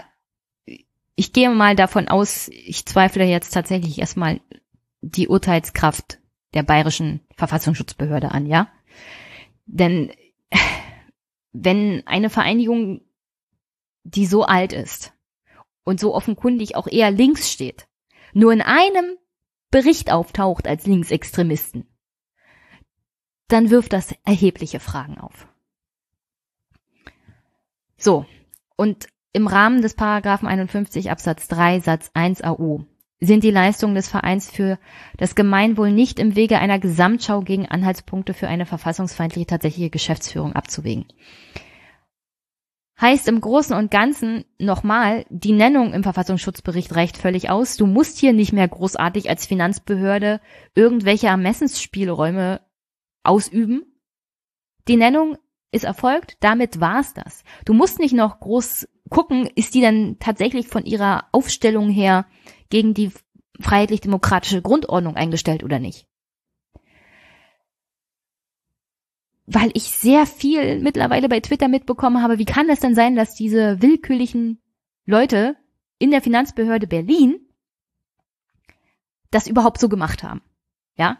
ich 1.14 1.32
gehe 1.32 1.50
mal 1.50 1.76
davon 1.76 2.08
aus, 2.08 2.48
ich 2.48 2.86
zweifle 2.86 3.24
jetzt 3.24 3.50
tatsächlich 3.50 3.98
erstmal 3.98 4.40
die 5.00 5.28
Urteilskraft 5.28 6.18
der 6.54 6.62
bayerischen 6.62 7.20
Verfassungsschutzbehörde 7.36 8.30
an, 8.30 8.46
ja? 8.46 8.68
Denn 9.66 10.12
wenn 11.52 12.06
eine 12.06 12.30
Vereinigung, 12.30 13.02
die 14.04 14.26
so 14.26 14.44
alt 14.44 14.72
ist 14.72 15.12
und 15.84 16.00
so 16.00 16.14
offenkundig 16.14 16.76
auch 16.76 16.86
eher 16.86 17.10
links 17.10 17.50
steht, 17.50 17.88
nur 18.32 18.52
in 18.52 18.62
einem 18.62 19.16
Bericht 19.70 20.12
auftaucht 20.12 20.66
als 20.66 20.86
Linksextremisten, 20.86 21.86
dann 23.48 23.70
wirft 23.70 23.92
das 23.92 24.14
erhebliche 24.24 24.80
Fragen 24.80 25.18
auf. 25.18 25.48
So, 27.96 28.26
und 28.76 29.08
im 29.32 29.46
Rahmen 29.46 29.82
des 29.82 29.94
Paragraphen 29.94 30.48
51 30.48 31.10
Absatz 31.10 31.48
3 31.48 31.80
Satz 31.80 32.10
1 32.14 32.42
AU 32.42 32.86
sind 33.20 33.44
die 33.44 33.50
Leistungen 33.50 33.94
des 33.94 34.08
Vereins 34.08 34.50
für 34.50 34.78
das 35.16 35.34
Gemeinwohl 35.34 35.90
nicht 35.90 36.18
im 36.18 36.36
Wege 36.36 36.58
einer 36.58 36.78
Gesamtschau 36.78 37.40
gegen 37.40 37.66
Anhaltspunkte 37.66 38.34
für 38.34 38.48
eine 38.48 38.66
verfassungsfeindliche 38.66 39.46
tatsächliche 39.46 39.90
Geschäftsführung 39.90 40.52
abzuwägen. 40.52 41.06
Heißt 42.98 43.28
im 43.28 43.42
Großen 43.42 43.76
und 43.76 43.90
Ganzen 43.90 44.44
nochmal, 44.58 45.26
die 45.28 45.52
Nennung 45.52 45.92
im 45.92 46.02
Verfassungsschutzbericht 46.02 46.94
reicht 46.96 47.18
völlig 47.18 47.50
aus. 47.50 47.76
Du 47.76 47.86
musst 47.86 48.18
hier 48.18 48.32
nicht 48.32 48.54
mehr 48.54 48.68
großartig 48.68 49.28
als 49.28 49.46
Finanzbehörde 49.46 50.40
irgendwelche 50.74 51.26
Ermessensspielräume 51.26 52.62
ausüben. 53.22 53.82
Die 54.88 54.96
Nennung 54.96 55.36
ist 55.72 55.84
erfolgt, 55.84 56.38
damit 56.40 56.80
war's 56.80 57.12
das. 57.12 57.44
Du 57.66 57.74
musst 57.74 57.98
nicht 57.98 58.14
noch 58.14 58.40
groß 58.40 58.88
gucken, 59.10 59.46
ist 59.54 59.74
die 59.74 59.82
dann 59.82 60.16
tatsächlich 60.18 60.68
von 60.68 60.84
ihrer 60.86 61.24
Aufstellung 61.32 61.90
her 61.90 62.24
gegen 62.68 62.94
die 62.94 63.12
freiheitlich-demokratische 63.60 64.62
Grundordnung 64.62 65.16
eingestellt 65.16 65.64
oder 65.64 65.78
nicht. 65.78 66.06
Weil 69.46 69.70
ich 69.74 69.84
sehr 69.84 70.26
viel 70.26 70.80
mittlerweile 70.80 71.28
bei 71.28 71.40
Twitter 71.40 71.68
mitbekommen 71.68 72.22
habe, 72.22 72.38
wie 72.38 72.44
kann 72.44 72.68
es 72.68 72.80
denn 72.80 72.94
sein, 72.94 73.14
dass 73.14 73.34
diese 73.34 73.80
willkürlichen 73.80 74.60
Leute 75.04 75.56
in 75.98 76.10
der 76.10 76.20
Finanzbehörde 76.20 76.86
Berlin 76.86 77.38
das 79.30 79.46
überhaupt 79.46 79.78
so 79.78 79.88
gemacht 79.88 80.22
haben? 80.24 80.42
Ja? 80.96 81.18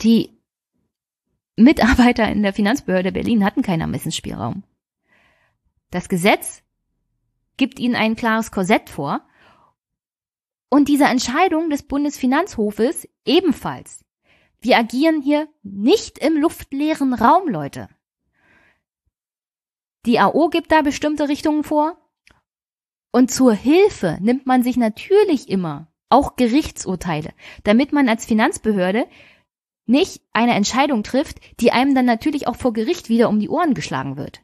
Die 0.00 0.38
Mitarbeiter 1.56 2.30
in 2.30 2.42
der 2.42 2.54
Finanzbehörde 2.54 3.12
Berlin 3.12 3.44
hatten 3.44 3.62
keinen 3.62 3.82
Ermessensspielraum. 3.82 4.62
Das 5.90 6.08
Gesetz 6.08 6.62
gibt 7.56 7.78
ihnen 7.78 7.96
ein 7.96 8.16
klares 8.16 8.50
Korsett 8.52 8.88
vor 8.88 9.26
und 10.70 10.88
diese 10.88 11.04
Entscheidung 11.04 11.70
des 11.70 11.82
Bundesfinanzhofes 11.82 13.08
ebenfalls. 13.24 14.04
Wir 14.60 14.78
agieren 14.78 15.22
hier 15.22 15.48
nicht 15.62 16.18
im 16.18 16.36
luftleeren 16.36 17.14
Raum, 17.14 17.48
Leute. 17.48 17.88
Die 20.06 20.18
AO 20.18 20.48
gibt 20.48 20.72
da 20.72 20.82
bestimmte 20.82 21.28
Richtungen 21.28 21.64
vor 21.64 21.96
und 23.12 23.30
zur 23.30 23.52
Hilfe 23.52 24.18
nimmt 24.20 24.46
man 24.46 24.62
sich 24.62 24.76
natürlich 24.76 25.48
immer 25.48 25.88
auch 26.08 26.36
Gerichtsurteile, 26.36 27.32
damit 27.64 27.92
man 27.92 28.08
als 28.08 28.24
Finanzbehörde 28.24 29.06
nicht 29.86 30.22
eine 30.32 30.54
Entscheidung 30.54 31.02
trifft, 31.02 31.38
die 31.60 31.72
einem 31.72 31.94
dann 31.94 32.04
natürlich 32.04 32.46
auch 32.46 32.56
vor 32.56 32.72
Gericht 32.72 33.08
wieder 33.08 33.28
um 33.28 33.40
die 33.40 33.48
Ohren 33.48 33.74
geschlagen 33.74 34.16
wird. 34.16 34.42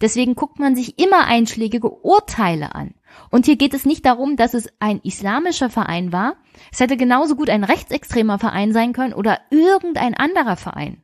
Deswegen 0.00 0.34
guckt 0.34 0.58
man 0.58 0.74
sich 0.74 0.98
immer 0.98 1.26
einschlägige 1.26 1.90
Urteile 1.90 2.74
an. 2.74 2.94
Und 3.30 3.46
hier 3.46 3.56
geht 3.56 3.74
es 3.74 3.84
nicht 3.84 4.06
darum, 4.06 4.36
dass 4.36 4.54
es 4.54 4.72
ein 4.78 5.00
islamischer 5.02 5.68
Verein 5.68 6.12
war. 6.12 6.36
Es 6.72 6.80
hätte 6.80 6.96
genauso 6.96 7.36
gut 7.36 7.50
ein 7.50 7.64
rechtsextremer 7.64 8.38
Verein 8.38 8.72
sein 8.72 8.92
können 8.92 9.12
oder 9.12 9.40
irgendein 9.50 10.14
anderer 10.14 10.56
Verein. 10.56 11.02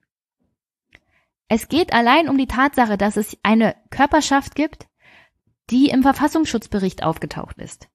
Es 1.48 1.68
geht 1.68 1.92
allein 1.92 2.28
um 2.28 2.38
die 2.38 2.48
Tatsache, 2.48 2.96
dass 2.96 3.16
es 3.16 3.36
eine 3.42 3.76
Körperschaft 3.90 4.54
gibt, 4.54 4.88
die 5.70 5.90
im 5.90 6.02
Verfassungsschutzbericht 6.02 7.02
aufgetaucht 7.02 7.58
ist. 7.58 7.88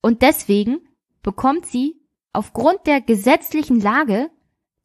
Und 0.00 0.22
deswegen 0.22 0.80
bekommt 1.22 1.66
sie 1.66 2.00
aufgrund 2.32 2.86
der 2.86 3.00
gesetzlichen 3.00 3.80
Lage 3.80 4.30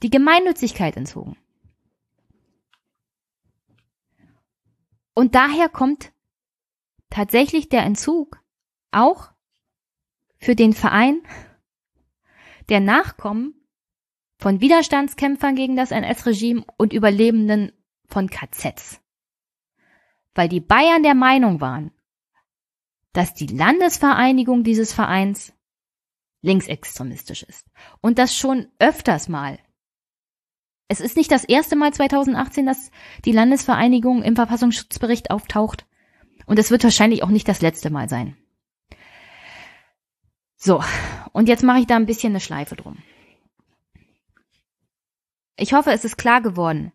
die 0.03 0.09
Gemeinnützigkeit 0.09 0.95
entzogen. 0.95 1.37
Und 5.17 5.33
daher 5.33 5.67
kommt 5.67 6.13
tatsächlich 7.09 7.69
der 7.69 7.81
Entzug 7.81 8.39
auch 8.91 9.31
für 10.37 10.55
den 10.55 10.73
Verein 10.73 11.23
der 12.69 12.81
Nachkommen 12.81 13.55
von 14.37 14.61
Widerstandskämpfern 14.61 15.55
gegen 15.55 15.75
das 15.75 15.89
NS-Regime 15.89 16.63
und 16.77 16.93
Überlebenden 16.93 17.71
von 18.05 18.29
KZs. 18.29 19.01
Weil 20.35 20.49
die 20.49 20.61
Bayern 20.61 21.01
der 21.01 21.15
Meinung 21.15 21.61
waren, 21.61 21.89
dass 23.13 23.33
die 23.33 23.47
Landesvereinigung 23.47 24.63
dieses 24.63 24.93
Vereins 24.93 25.51
linksextremistisch 26.43 27.41
ist. 27.41 27.65
Und 28.01 28.19
das 28.19 28.35
schon 28.35 28.67
öfters 28.77 29.29
mal 29.29 29.57
es 30.87 30.99
ist 31.01 31.17
nicht 31.17 31.31
das 31.31 31.43
erste 31.43 31.75
Mal 31.75 31.93
2018, 31.93 32.65
dass 32.65 32.91
die 33.25 33.31
Landesvereinigung 33.31 34.23
im 34.23 34.35
Verfassungsschutzbericht 34.35 35.31
auftaucht. 35.31 35.85
Und 36.45 36.59
es 36.59 36.71
wird 36.71 36.83
wahrscheinlich 36.83 37.23
auch 37.23 37.29
nicht 37.29 37.47
das 37.47 37.61
letzte 37.61 37.89
Mal 37.89 38.07
sein. 38.07 38.37
So, 40.55 40.83
und 41.33 41.49
jetzt 41.49 41.63
mache 41.63 41.79
ich 41.79 41.87
da 41.87 41.97
ein 41.97 42.05
bisschen 42.05 42.31
eine 42.31 42.39
Schleife 42.39 42.75
drum. 42.75 42.97
Ich 45.57 45.73
hoffe, 45.73 45.91
es 45.91 46.05
ist 46.05 46.17
klar 46.17 46.41
geworden, 46.41 46.93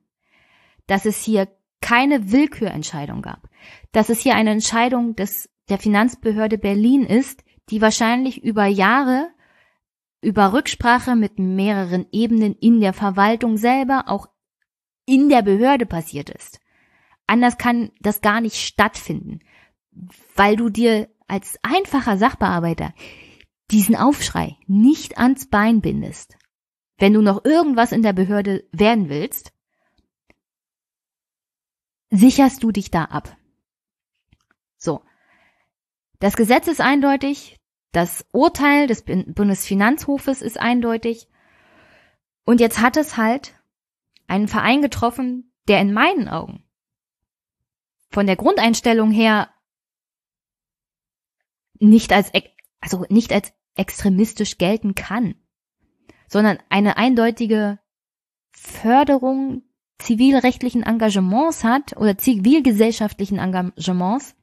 dass 0.86 1.04
es 1.04 1.22
hier 1.22 1.48
keine 1.80 2.32
Willkürentscheidung 2.32 3.22
gab, 3.22 3.48
dass 3.92 4.08
es 4.08 4.20
hier 4.20 4.34
eine 4.34 4.50
Entscheidung 4.50 5.16
des, 5.16 5.50
der 5.68 5.78
Finanzbehörde 5.78 6.58
Berlin 6.58 7.04
ist, 7.04 7.44
die 7.70 7.80
wahrscheinlich 7.80 8.42
über 8.42 8.66
Jahre 8.66 9.28
über 10.22 10.52
Rücksprache 10.52 11.16
mit 11.16 11.38
mehreren 11.38 12.06
Ebenen 12.12 12.54
in 12.54 12.80
der 12.80 12.92
Verwaltung 12.92 13.58
selber, 13.58 14.04
auch 14.06 14.28
in 15.04 15.28
der 15.28 15.42
Behörde 15.42 15.84
passiert 15.84 16.30
ist. 16.30 16.60
Anders 17.26 17.58
kann 17.58 17.90
das 18.00 18.20
gar 18.20 18.40
nicht 18.40 18.56
stattfinden, 18.56 19.40
weil 20.36 20.56
du 20.56 20.70
dir 20.70 21.08
als 21.26 21.58
einfacher 21.62 22.16
Sachbearbeiter 22.16 22.94
diesen 23.70 23.96
Aufschrei 23.96 24.56
nicht 24.66 25.18
ans 25.18 25.48
Bein 25.48 25.80
bindest. 25.80 26.36
Wenn 26.98 27.14
du 27.14 27.20
noch 27.20 27.44
irgendwas 27.44 27.90
in 27.90 28.02
der 28.02 28.12
Behörde 28.12 28.68
werden 28.70 29.08
willst, 29.08 29.52
sicherst 32.10 32.62
du 32.62 32.70
dich 32.70 32.90
da 32.90 33.04
ab. 33.04 33.36
So. 34.76 35.02
Das 36.20 36.36
Gesetz 36.36 36.68
ist 36.68 36.80
eindeutig, 36.80 37.58
das 37.92 38.26
Urteil 38.32 38.86
des 38.86 39.04
Bundesfinanzhofes 39.04 40.42
ist 40.42 40.58
eindeutig. 40.58 41.28
Und 42.44 42.60
jetzt 42.60 42.80
hat 42.80 42.96
es 42.96 43.16
halt 43.16 43.54
einen 44.26 44.48
Verein 44.48 44.82
getroffen, 44.82 45.52
der 45.68 45.80
in 45.80 45.92
meinen 45.92 46.28
Augen 46.28 46.64
von 48.12 48.26
der 48.26 48.36
Grundeinstellung 48.36 49.10
her 49.10 49.48
nicht 51.78 52.12
als, 52.12 52.30
also 52.80 53.04
nicht 53.08 53.32
als 53.32 53.52
extremistisch 53.74 54.58
gelten 54.58 54.94
kann, 54.94 55.34
sondern 56.28 56.58
eine 56.68 56.96
eindeutige 56.96 57.78
Förderung 58.50 59.62
zivilrechtlichen 59.98 60.82
Engagements 60.82 61.64
hat 61.64 61.96
oder 61.96 62.18
zivilgesellschaftlichen 62.18 63.38
Engagements 63.38 64.36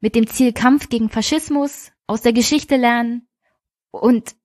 mit 0.00 0.14
dem 0.14 0.26
Ziel 0.26 0.52
Kampf 0.52 0.88
gegen 0.88 1.10
Faschismus, 1.10 1.92
aus 2.06 2.22
der 2.22 2.32
Geschichte 2.32 2.76
lernen 2.76 3.28
und 3.90 4.36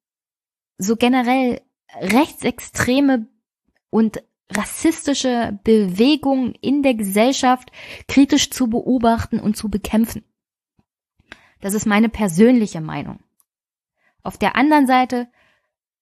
so 0.77 0.95
generell 0.95 1.61
rechtsextreme 1.93 3.27
und 3.89 4.23
rassistische 4.51 5.59
Bewegungen 5.63 6.55
in 6.55 6.81
der 6.81 6.95
Gesellschaft 6.95 7.71
kritisch 8.07 8.49
zu 8.49 8.67
beobachten 8.67 9.39
und 9.39 9.55
zu 9.55 9.69
bekämpfen. 9.69 10.23
Das 11.61 11.73
ist 11.73 11.85
meine 11.85 12.09
persönliche 12.09 12.81
Meinung. 12.81 13.19
Auf 14.23 14.37
der 14.37 14.55
anderen 14.55 14.87
Seite 14.87 15.27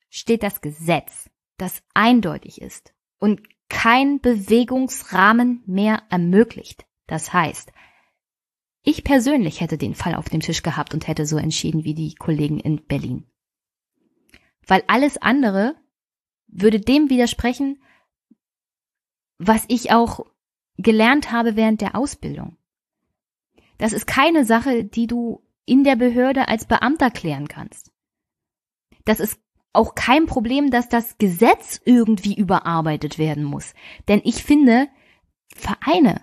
steht 0.10 0.44
das 0.44 0.62
Gesetz, 0.62 1.30
das 1.58 1.82
eindeutig 1.94 2.62
ist 2.62 2.94
und 3.20 3.42
kein 3.70 4.22
Bewegungsrahmen 4.22 5.64
mehr 5.66 6.04
ermöglicht. 6.10 6.86
Das 7.08 7.34
heißt, 7.34 7.72
ich 8.88 9.04
persönlich 9.04 9.60
hätte 9.60 9.78
den 9.78 9.96
Fall 9.96 10.16
auf 10.16 10.30
dem 10.30 10.40
Tisch 10.40 10.64
gehabt 10.64 10.94
und 10.94 11.10
hätte 11.10 11.26
so 11.26 11.38
entschieden 11.38 11.84
wie 11.84 11.94
die 11.94 12.16
Kollegen 12.16 12.58
in 12.58 12.86
Berlin. 12.86 13.26
Weil 14.66 14.82
alles 14.88 15.18
andere 15.18 15.76
würde 16.48 16.80
dem 16.80 17.10
widersprechen, 17.10 17.84
was 19.40 19.66
ich 19.68 19.92
auch 19.92 20.26
gelernt 20.78 21.34
habe 21.34 21.58
während 21.58 21.82
der 21.82 21.96
Ausbildung. 21.96 22.56
Das 23.78 23.92
ist 23.92 24.08
keine 24.08 24.46
Sache, 24.46 24.86
die 24.86 25.06
du 25.06 25.44
in 25.66 25.84
der 25.84 25.98
Behörde 25.98 26.48
als 26.48 26.66
Beamter 26.66 27.12
klären 27.12 27.50
kannst. 27.50 27.92
Das 29.04 29.20
ist 29.20 29.38
auch 29.74 29.96
kein 29.96 30.28
Problem, 30.28 30.72
dass 30.72 30.88
das 30.88 31.18
Gesetz 31.18 31.82
irgendwie 31.84 32.36
überarbeitet 32.36 33.18
werden 33.18 33.44
muss. 33.44 33.74
Denn 34.08 34.22
ich 34.24 34.46
finde, 34.46 34.88
Vereine, 35.54 36.22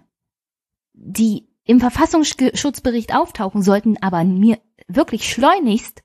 die 0.94 1.53
im 1.64 1.80
Verfassungsschutzbericht 1.80 3.14
auftauchen, 3.14 3.62
sollten 3.62 3.96
aber 4.02 4.24
mir 4.24 4.60
wirklich 4.86 5.28
schleunigst 5.28 6.02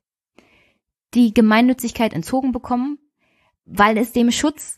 die 1.14 1.34
Gemeinnützigkeit 1.34 2.14
entzogen 2.14 2.52
bekommen, 2.52 3.00
weil 3.66 3.98
es 3.98 4.14
dem 4.14 4.32
Schutz 4.32 4.78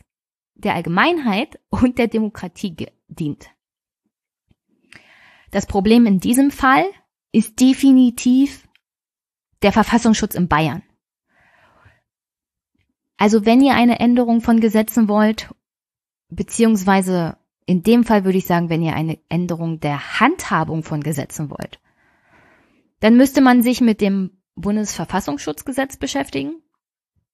der 0.54 0.74
Allgemeinheit 0.74 1.60
und 1.70 1.98
der 1.98 2.08
Demokratie 2.08 2.88
dient. 3.08 3.50
Das 5.50 5.66
Problem 5.66 6.06
in 6.06 6.18
diesem 6.18 6.50
Fall 6.50 6.84
ist 7.30 7.60
definitiv 7.60 8.68
der 9.62 9.72
Verfassungsschutz 9.72 10.34
in 10.34 10.48
Bayern. 10.48 10.82
Also 13.16 13.46
wenn 13.46 13.60
ihr 13.60 13.74
eine 13.74 14.00
Änderung 14.00 14.40
von 14.40 14.60
Gesetzen 14.60 15.08
wollt, 15.08 15.54
beziehungsweise 16.28 17.36
in 17.66 17.82
dem 17.82 18.04
Fall 18.04 18.24
würde 18.24 18.38
ich 18.38 18.46
sagen, 18.46 18.68
wenn 18.68 18.82
ihr 18.82 18.94
eine 18.94 19.18
Änderung 19.28 19.80
der 19.80 20.20
Handhabung 20.20 20.82
von 20.82 21.02
Gesetzen 21.02 21.50
wollt, 21.50 21.80
dann 23.00 23.16
müsste 23.16 23.40
man 23.40 23.62
sich 23.62 23.80
mit 23.80 24.00
dem 24.00 24.30
Bundesverfassungsschutzgesetz 24.54 25.96
beschäftigen 25.96 26.62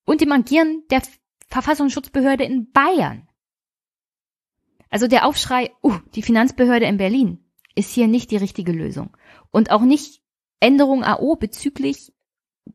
und 0.04 0.20
dem 0.20 0.32
Agieren 0.32 0.84
der 0.90 1.02
Verfassungsschutzbehörde 1.48 2.44
in 2.44 2.70
Bayern. 2.72 3.28
Also 4.90 5.06
der 5.06 5.26
Aufschrei, 5.26 5.70
uh, 5.82 5.98
die 6.14 6.22
Finanzbehörde 6.22 6.86
in 6.86 6.96
Berlin 6.96 7.44
ist 7.74 7.92
hier 7.92 8.08
nicht 8.08 8.30
die 8.30 8.36
richtige 8.36 8.72
Lösung. 8.72 9.16
Und 9.50 9.70
auch 9.70 9.82
nicht 9.82 10.22
Änderung 10.60 11.04
AO 11.04 11.36
bezüglich 11.36 12.12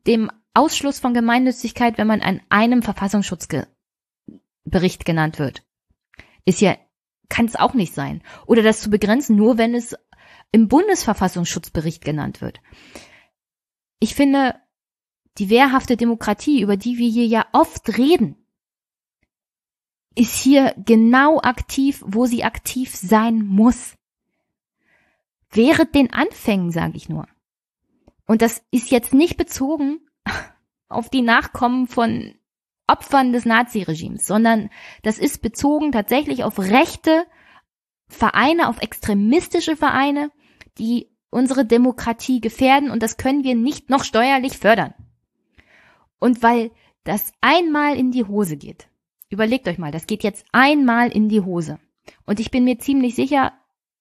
dem 0.06 0.30
Ausschluss 0.54 1.00
von 1.00 1.14
Gemeinnützigkeit, 1.14 1.98
wenn 1.98 2.06
man 2.06 2.20
an 2.20 2.40
einem 2.48 2.82
Verfassungsschutzbericht 2.82 5.04
genannt 5.04 5.38
wird. 5.38 5.64
Ist 6.44 6.60
ja, 6.60 6.76
kann 7.28 7.46
es 7.46 7.56
auch 7.56 7.74
nicht 7.74 7.94
sein. 7.94 8.22
Oder 8.46 8.62
das 8.62 8.80
zu 8.80 8.90
begrenzen, 8.90 9.36
nur 9.36 9.58
wenn 9.58 9.74
es 9.74 9.96
im 10.52 10.68
Bundesverfassungsschutzbericht 10.68 12.04
genannt 12.04 12.40
wird. 12.40 12.60
Ich 13.98 14.14
finde, 14.14 14.54
die 15.38 15.50
wehrhafte 15.50 15.96
Demokratie, 15.96 16.62
über 16.62 16.76
die 16.76 16.98
wir 16.98 17.08
hier 17.08 17.26
ja 17.26 17.46
oft 17.52 17.98
reden, 17.98 18.36
ist 20.14 20.36
hier 20.36 20.74
genau 20.76 21.40
aktiv, 21.40 22.02
wo 22.06 22.26
sie 22.26 22.44
aktiv 22.44 22.94
sein 22.94 23.44
muss. 23.44 23.96
Während 25.50 25.94
den 25.94 26.12
Anfängen, 26.12 26.70
sage 26.70 26.96
ich 26.96 27.08
nur. 27.08 27.26
Und 28.26 28.42
das 28.42 28.62
ist 28.70 28.90
jetzt 28.90 29.12
nicht 29.12 29.36
bezogen 29.36 30.00
auf 30.88 31.08
die 31.08 31.22
Nachkommen 31.22 31.86
von 31.86 32.34
Opfern 32.86 33.32
des 33.32 33.46
Naziregimes, 33.46 34.26
sondern 34.26 34.70
das 35.02 35.18
ist 35.18 35.40
bezogen 35.42 35.92
tatsächlich 35.92 36.44
auf 36.44 36.58
rechte 36.58 37.24
Vereine, 38.08 38.68
auf 38.68 38.80
extremistische 38.82 39.76
Vereine, 39.76 40.30
die 40.78 41.08
unsere 41.30 41.64
Demokratie 41.64 42.40
gefährden 42.40 42.90
und 42.90 43.02
das 43.02 43.16
können 43.16 43.42
wir 43.42 43.54
nicht 43.54 43.90
noch 43.90 44.04
steuerlich 44.04 44.58
fördern. 44.58 44.94
Und 46.18 46.42
weil 46.42 46.70
das 47.04 47.32
einmal 47.40 47.96
in 47.96 48.12
die 48.12 48.24
Hose 48.24 48.56
geht, 48.56 48.88
überlegt 49.30 49.66
euch 49.66 49.78
mal, 49.78 49.90
das 49.90 50.06
geht 50.06 50.22
jetzt 50.22 50.44
einmal 50.52 51.10
in 51.10 51.28
die 51.28 51.40
Hose. 51.40 51.78
Und 52.26 52.38
ich 52.38 52.50
bin 52.50 52.64
mir 52.64 52.78
ziemlich 52.78 53.14
sicher, 53.14 53.52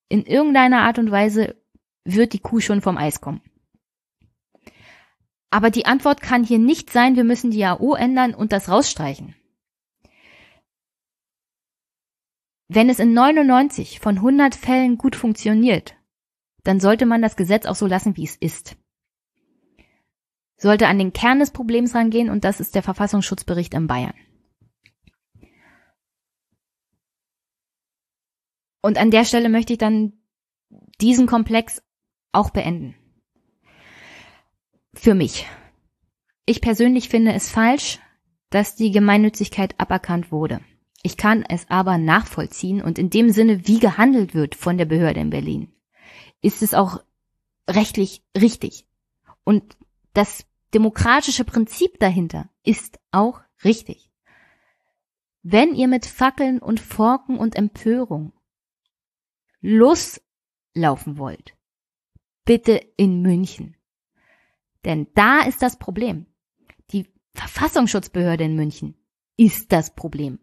in 0.10 0.26
irgendeiner 0.26 0.82
Art 0.82 1.00
und 1.00 1.10
Weise 1.10 1.56
wird 2.04 2.34
die 2.34 2.40
Kuh 2.40 2.60
schon 2.60 2.82
vom 2.82 2.98
Eis 2.98 3.22
kommen. 3.22 3.42
Aber 5.54 5.70
die 5.70 5.86
Antwort 5.86 6.20
kann 6.20 6.44
hier 6.44 6.58
nicht 6.58 6.90
sein, 6.90 7.16
wir 7.16 7.24
müssen 7.24 7.52
die 7.52 7.64
AO 7.64 7.94
ändern 7.94 8.34
und 8.34 8.52
das 8.52 8.70
rausstreichen. 8.70 9.36
Wenn 12.68 12.90
es 12.90 12.98
in 12.98 13.14
99 13.14 14.00
von 14.00 14.16
100 14.16 14.56
Fällen 14.56 14.98
gut 14.98 15.16
funktioniert, 15.16 15.96
dann 16.64 16.80
sollte 16.80 17.06
man 17.06 17.22
das 17.22 17.36
Gesetz 17.36 17.68
auch 17.68 17.76
so 17.76 17.86
lassen, 17.86 18.18
wie 18.18 18.24
es 18.24 18.36
ist. 18.36 18.78
Sollte 20.58 20.88
an 20.88 20.98
den 20.98 21.14
Kern 21.14 21.38
des 21.38 21.52
Problems 21.52 21.94
rangehen 21.94 22.32
und 22.32 22.46
das 22.46 22.60
ist 22.60 22.74
der 22.74 22.82
Verfassungsschutzbericht 22.82 23.76
in 23.76 23.86
Bayern. 23.86 24.16
Und 28.82 28.98
an 28.98 29.12
der 29.12 29.24
Stelle 29.24 29.50
möchte 29.50 29.74
ich 29.74 29.80
dann 29.80 30.14
diesen 31.00 31.28
Komplex 31.28 31.84
auch 32.32 32.50
beenden. 32.50 32.96
Für 34.94 35.16
mich. 35.16 35.48
Ich 36.46 36.62
persönlich 36.62 37.10
finde 37.10 37.34
es 37.34 37.50
falsch, 37.50 38.00
dass 38.50 38.76
die 38.76 38.92
Gemeinnützigkeit 38.92 39.80
aberkannt 39.80 40.32
wurde. 40.32 40.62
Ich 41.02 41.18
kann 41.18 41.44
es 41.44 41.70
aber 41.70 41.98
nachvollziehen 41.98 42.82
und 42.82 42.98
in 43.00 43.10
dem 43.10 43.30
Sinne, 43.32 43.68
wie 43.68 43.80
gehandelt 43.80 44.34
wird 44.34 44.56
von 44.56 44.78
der 44.78 44.86
Behörde 44.86 45.20
in 45.20 45.30
Berlin 45.30 45.74
ist 46.44 46.62
es 46.62 46.76
auch 46.76 47.04
rechtlich 47.68 48.24
richtig. 48.38 48.86
Und 49.44 49.78
das 50.14 50.46
demokratische 50.74 51.46
Prinzip 51.46 51.98
dahinter 52.00 52.50
ist 52.64 53.00
auch 53.12 53.42
richtig. 53.64 54.12
Wenn 55.42 55.74
ihr 55.74 55.88
mit 55.88 56.06
Fackeln 56.06 56.60
und 56.60 56.80
Forken 56.80 57.38
und 57.38 57.56
Empörung 57.56 58.34
loslaufen 59.62 61.18
wollt, 61.18 61.56
bitte 62.46 62.74
in 62.98 63.22
München. 63.22 63.76
Denn 64.86 65.08
da 65.16 65.42
ist 65.42 65.62
das 65.62 65.78
Problem. 65.78 66.26
Die 66.92 67.08
Verfassungsschutzbehörde 67.34 68.44
in 68.44 68.56
München 68.56 68.96
ist 69.38 69.72
das 69.72 69.96
Problem. 69.96 70.40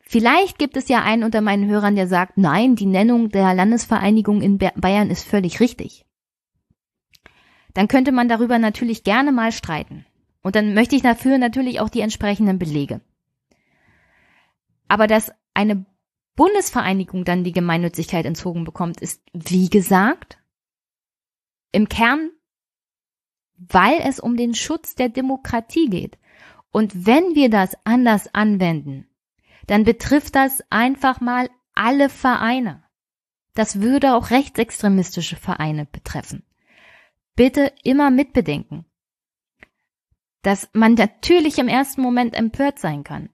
Vielleicht 0.00 0.58
gibt 0.58 0.76
es 0.76 0.88
ja 0.88 1.02
einen 1.02 1.24
unter 1.24 1.40
meinen 1.40 1.68
Hörern, 1.68 1.96
der 1.96 2.06
sagt, 2.06 2.38
nein, 2.38 2.76
die 2.76 2.86
Nennung 2.86 3.28
der 3.28 3.54
Landesvereinigung 3.54 4.40
in 4.40 4.58
Bayern 4.58 5.10
ist 5.10 5.26
völlig 5.26 5.58
richtig. 5.58 6.04
Dann 7.74 7.88
könnte 7.88 8.12
man 8.12 8.28
darüber 8.28 8.58
natürlich 8.58 9.02
gerne 9.02 9.32
mal 9.32 9.50
streiten. 9.50 10.06
Und 10.42 10.54
dann 10.54 10.74
möchte 10.74 10.94
ich 10.94 11.02
dafür 11.02 11.38
natürlich 11.38 11.80
auch 11.80 11.88
die 11.88 12.00
entsprechenden 12.00 12.58
Belege. 12.58 13.00
Aber 14.86 15.08
dass 15.08 15.32
eine 15.54 15.84
Bundesvereinigung 16.36 17.24
dann 17.24 17.42
die 17.42 17.52
Gemeinnützigkeit 17.52 18.26
entzogen 18.26 18.64
bekommt, 18.64 19.00
ist, 19.00 19.22
wie 19.32 19.68
gesagt, 19.68 20.38
im 21.72 21.88
Kern, 21.88 22.30
weil 23.58 24.00
es 24.02 24.20
um 24.20 24.36
den 24.36 24.54
Schutz 24.54 24.94
der 24.94 25.08
Demokratie 25.08 25.88
geht. 25.88 26.18
Und 26.70 27.06
wenn 27.06 27.34
wir 27.34 27.48
das 27.48 27.76
anders 27.84 28.34
anwenden, 28.34 29.08
dann 29.66 29.84
betrifft 29.84 30.34
das 30.34 30.62
einfach 30.70 31.20
mal 31.20 31.48
alle 31.74 32.08
Vereine. 32.08 32.84
Das 33.54 33.80
würde 33.80 34.14
auch 34.14 34.30
rechtsextremistische 34.30 35.36
Vereine 35.36 35.86
betreffen. 35.86 36.44
Bitte 37.34 37.72
immer 37.82 38.10
mitbedenken, 38.10 38.84
dass 40.42 40.68
man 40.72 40.94
natürlich 40.94 41.58
im 41.58 41.68
ersten 41.68 42.02
Moment 42.02 42.34
empört 42.34 42.78
sein 42.78 43.02
kann, 43.02 43.30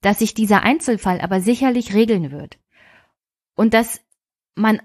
dass 0.00 0.18
sich 0.18 0.34
dieser 0.34 0.62
Einzelfall 0.62 1.20
aber 1.20 1.40
sicherlich 1.40 1.94
regeln 1.94 2.30
wird 2.30 2.58
und 3.54 3.74
dass 3.74 4.00
man 4.54 4.80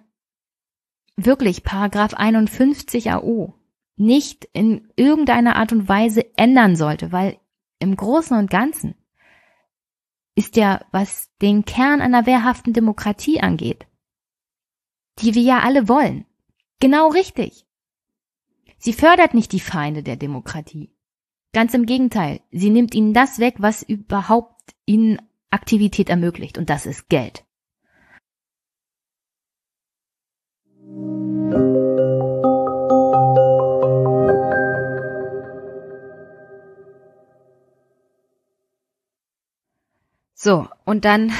wirklich 1.15 1.63
Paragraph 1.63 2.13
51 2.13 3.11
AO 3.11 3.53
nicht 4.01 4.45
in 4.53 4.91
irgendeiner 4.95 5.55
Art 5.55 5.71
und 5.71 5.87
Weise 5.87 6.25
ändern 6.37 6.75
sollte, 6.75 7.11
weil 7.11 7.39
im 7.79 7.95
Großen 7.95 8.37
und 8.37 8.49
Ganzen 8.49 8.95
ist 10.35 10.55
ja, 10.55 10.85
was 10.91 11.29
den 11.41 11.65
Kern 11.65 12.01
einer 12.01 12.25
wehrhaften 12.25 12.73
Demokratie 12.73 13.41
angeht, 13.41 13.85
die 15.19 15.35
wir 15.35 15.41
ja 15.41 15.59
alle 15.59 15.87
wollen, 15.87 16.25
genau 16.79 17.09
richtig. 17.09 17.65
Sie 18.77 18.93
fördert 18.93 19.33
nicht 19.33 19.51
die 19.51 19.59
Feinde 19.59 20.03
der 20.03 20.15
Demokratie. 20.15 20.95
Ganz 21.53 21.73
im 21.73 21.85
Gegenteil, 21.85 22.41
sie 22.49 22.69
nimmt 22.69 22.95
ihnen 22.95 23.13
das 23.13 23.39
weg, 23.39 23.55
was 23.59 23.83
überhaupt 23.83 24.73
ihnen 24.85 25.21
Aktivität 25.49 26.09
ermöglicht, 26.09 26.57
und 26.57 26.69
das 26.69 26.85
ist 26.85 27.09
Geld. 27.09 27.45
So, 40.43 40.67
und 40.85 41.05
dann 41.05 41.31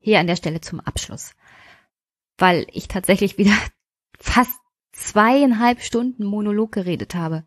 hier 0.00 0.20
an 0.20 0.26
der 0.26 0.36
Stelle 0.36 0.60
zum 0.60 0.78
Abschluss. 0.78 1.34
Weil 2.36 2.66
ich 2.72 2.88
tatsächlich 2.88 3.38
wieder 3.38 3.56
fast 4.20 4.52
zweieinhalb 4.92 5.80
Stunden 5.80 6.26
Monolog 6.26 6.70
geredet 6.72 7.14
habe. 7.14 7.44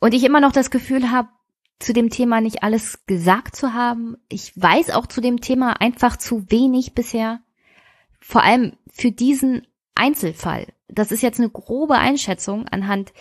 Und 0.00 0.12
ich 0.12 0.24
immer 0.24 0.40
noch 0.40 0.50
das 0.50 0.72
Gefühl 0.72 1.12
habe, 1.12 1.28
zu 1.78 1.92
dem 1.92 2.10
Thema 2.10 2.40
nicht 2.40 2.64
alles 2.64 3.06
gesagt 3.06 3.54
zu 3.54 3.74
haben. 3.74 4.16
Ich 4.28 4.60
weiß 4.60 4.90
auch 4.90 5.06
zu 5.06 5.20
dem 5.20 5.40
Thema 5.40 5.80
einfach 5.80 6.16
zu 6.16 6.50
wenig 6.50 6.94
bisher. 6.94 7.40
vor 8.18 8.42
allem 8.42 8.76
für 8.92 9.12
diesen 9.12 9.68
Einzelfall, 9.94 10.66
das 10.88 11.12
ist 11.12 11.22
jetzt 11.22 11.38
eine 11.38 11.50
grobe 11.50 11.94
Einschätzung 11.94 12.66
anhand, 12.66 13.12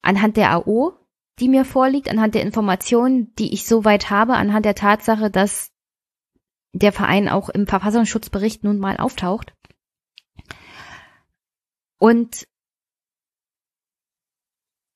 anhand 0.00 0.38
der 0.38 0.52
AO, 0.52 0.94
die 1.38 1.48
mir 1.48 1.64
vorliegt, 1.64 2.08
anhand 2.08 2.34
der 2.34 2.42
Informationen, 2.42 3.34
die 3.36 3.52
ich 3.52 3.66
soweit 3.66 4.10
habe, 4.10 4.34
anhand 4.34 4.64
der 4.64 4.74
Tatsache, 4.74 5.30
dass 5.30 5.70
der 6.72 6.92
Verein 6.92 7.28
auch 7.28 7.48
im 7.48 7.66
Verfassungsschutzbericht 7.66 8.64
nun 8.64 8.78
mal 8.78 8.96
auftaucht. 8.96 9.54
Und 11.98 12.46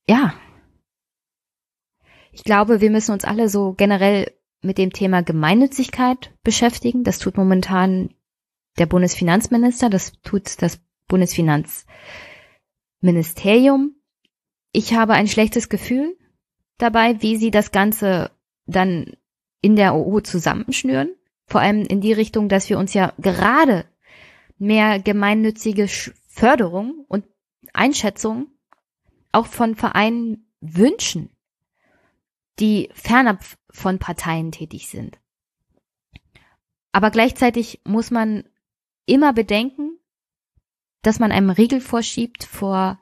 ja, 0.06 0.34
ich 2.32 2.44
glaube, 2.44 2.80
wir 2.80 2.90
müssen 2.90 3.12
uns 3.12 3.24
alle 3.24 3.48
so 3.48 3.74
generell 3.74 4.32
mit 4.62 4.78
dem 4.78 4.92
Thema 4.92 5.22
Gemeinnützigkeit 5.22 6.34
beschäftigen. 6.42 7.04
Das 7.04 7.18
tut 7.18 7.36
momentan 7.36 8.14
der 8.78 8.86
Bundesfinanzminister, 8.86 9.90
das 9.90 10.12
tut 10.22 10.62
das 10.62 10.80
Bundesfinanzministerium. 11.08 13.96
Ich 14.72 14.94
habe 14.94 15.14
ein 15.14 15.26
schlechtes 15.26 15.68
Gefühl 15.68 16.16
dabei, 16.82 17.20
wie 17.22 17.36
sie 17.36 17.50
das 17.50 17.72
Ganze 17.72 18.30
dann 18.66 19.16
in 19.60 19.76
der 19.76 19.94
OU 19.94 20.20
zusammenschnüren. 20.20 21.14
Vor 21.46 21.60
allem 21.60 21.82
in 21.82 22.00
die 22.00 22.12
Richtung, 22.12 22.48
dass 22.48 22.70
wir 22.70 22.78
uns 22.78 22.94
ja 22.94 23.12
gerade 23.18 23.84
mehr 24.58 25.00
gemeinnützige 25.00 25.88
Förderung 26.28 27.04
und 27.08 27.24
Einschätzung 27.72 28.48
auch 29.32 29.46
von 29.46 29.74
Vereinen 29.74 30.46
wünschen, 30.60 31.30
die 32.58 32.90
fernab 32.94 33.44
von 33.70 33.98
Parteien 33.98 34.52
tätig 34.52 34.88
sind. 34.88 35.18
Aber 36.92 37.10
gleichzeitig 37.10 37.80
muss 37.84 38.10
man 38.10 38.44
immer 39.06 39.32
bedenken, 39.32 39.98
dass 41.02 41.18
man 41.18 41.32
einem 41.32 41.50
Riegel 41.50 41.80
vorschiebt 41.80 42.44
vor 42.44 43.00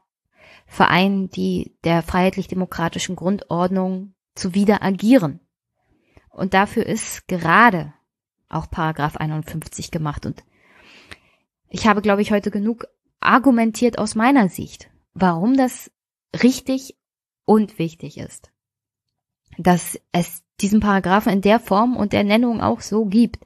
Vereinen, 0.68 1.30
die 1.30 1.76
der 1.82 2.02
freiheitlich-demokratischen 2.02 3.16
Grundordnung 3.16 4.14
zuwider 4.34 4.82
agieren. 4.82 5.40
Und 6.30 6.55
dafür 6.55 6.86
ist 6.86 7.26
gerade 7.26 7.94
auch 8.48 8.70
Paragraph 8.70 9.16
51 9.16 9.90
gemacht. 9.90 10.26
Und 10.26 10.44
ich 11.68 11.86
habe, 11.86 12.02
glaube 12.02 12.22
ich, 12.22 12.30
heute 12.30 12.50
genug 12.50 12.86
argumentiert 13.18 13.98
aus 13.98 14.14
meiner 14.14 14.48
Sicht, 14.48 14.90
warum 15.14 15.56
das 15.56 15.90
richtig 16.42 16.97
und 17.44 17.78
wichtig 17.78 18.18
ist. 18.18 18.52
Dass 19.56 19.98
es 20.12 20.44
diesen 20.60 20.80
Paragraphen 20.80 21.32
in 21.32 21.40
der 21.40 21.60
Form 21.60 21.97
und 21.97 22.12
der 22.12 22.24
Nennung 22.24 22.60
auch 22.60 22.82
so 22.82 23.06
gibt. 23.06 23.44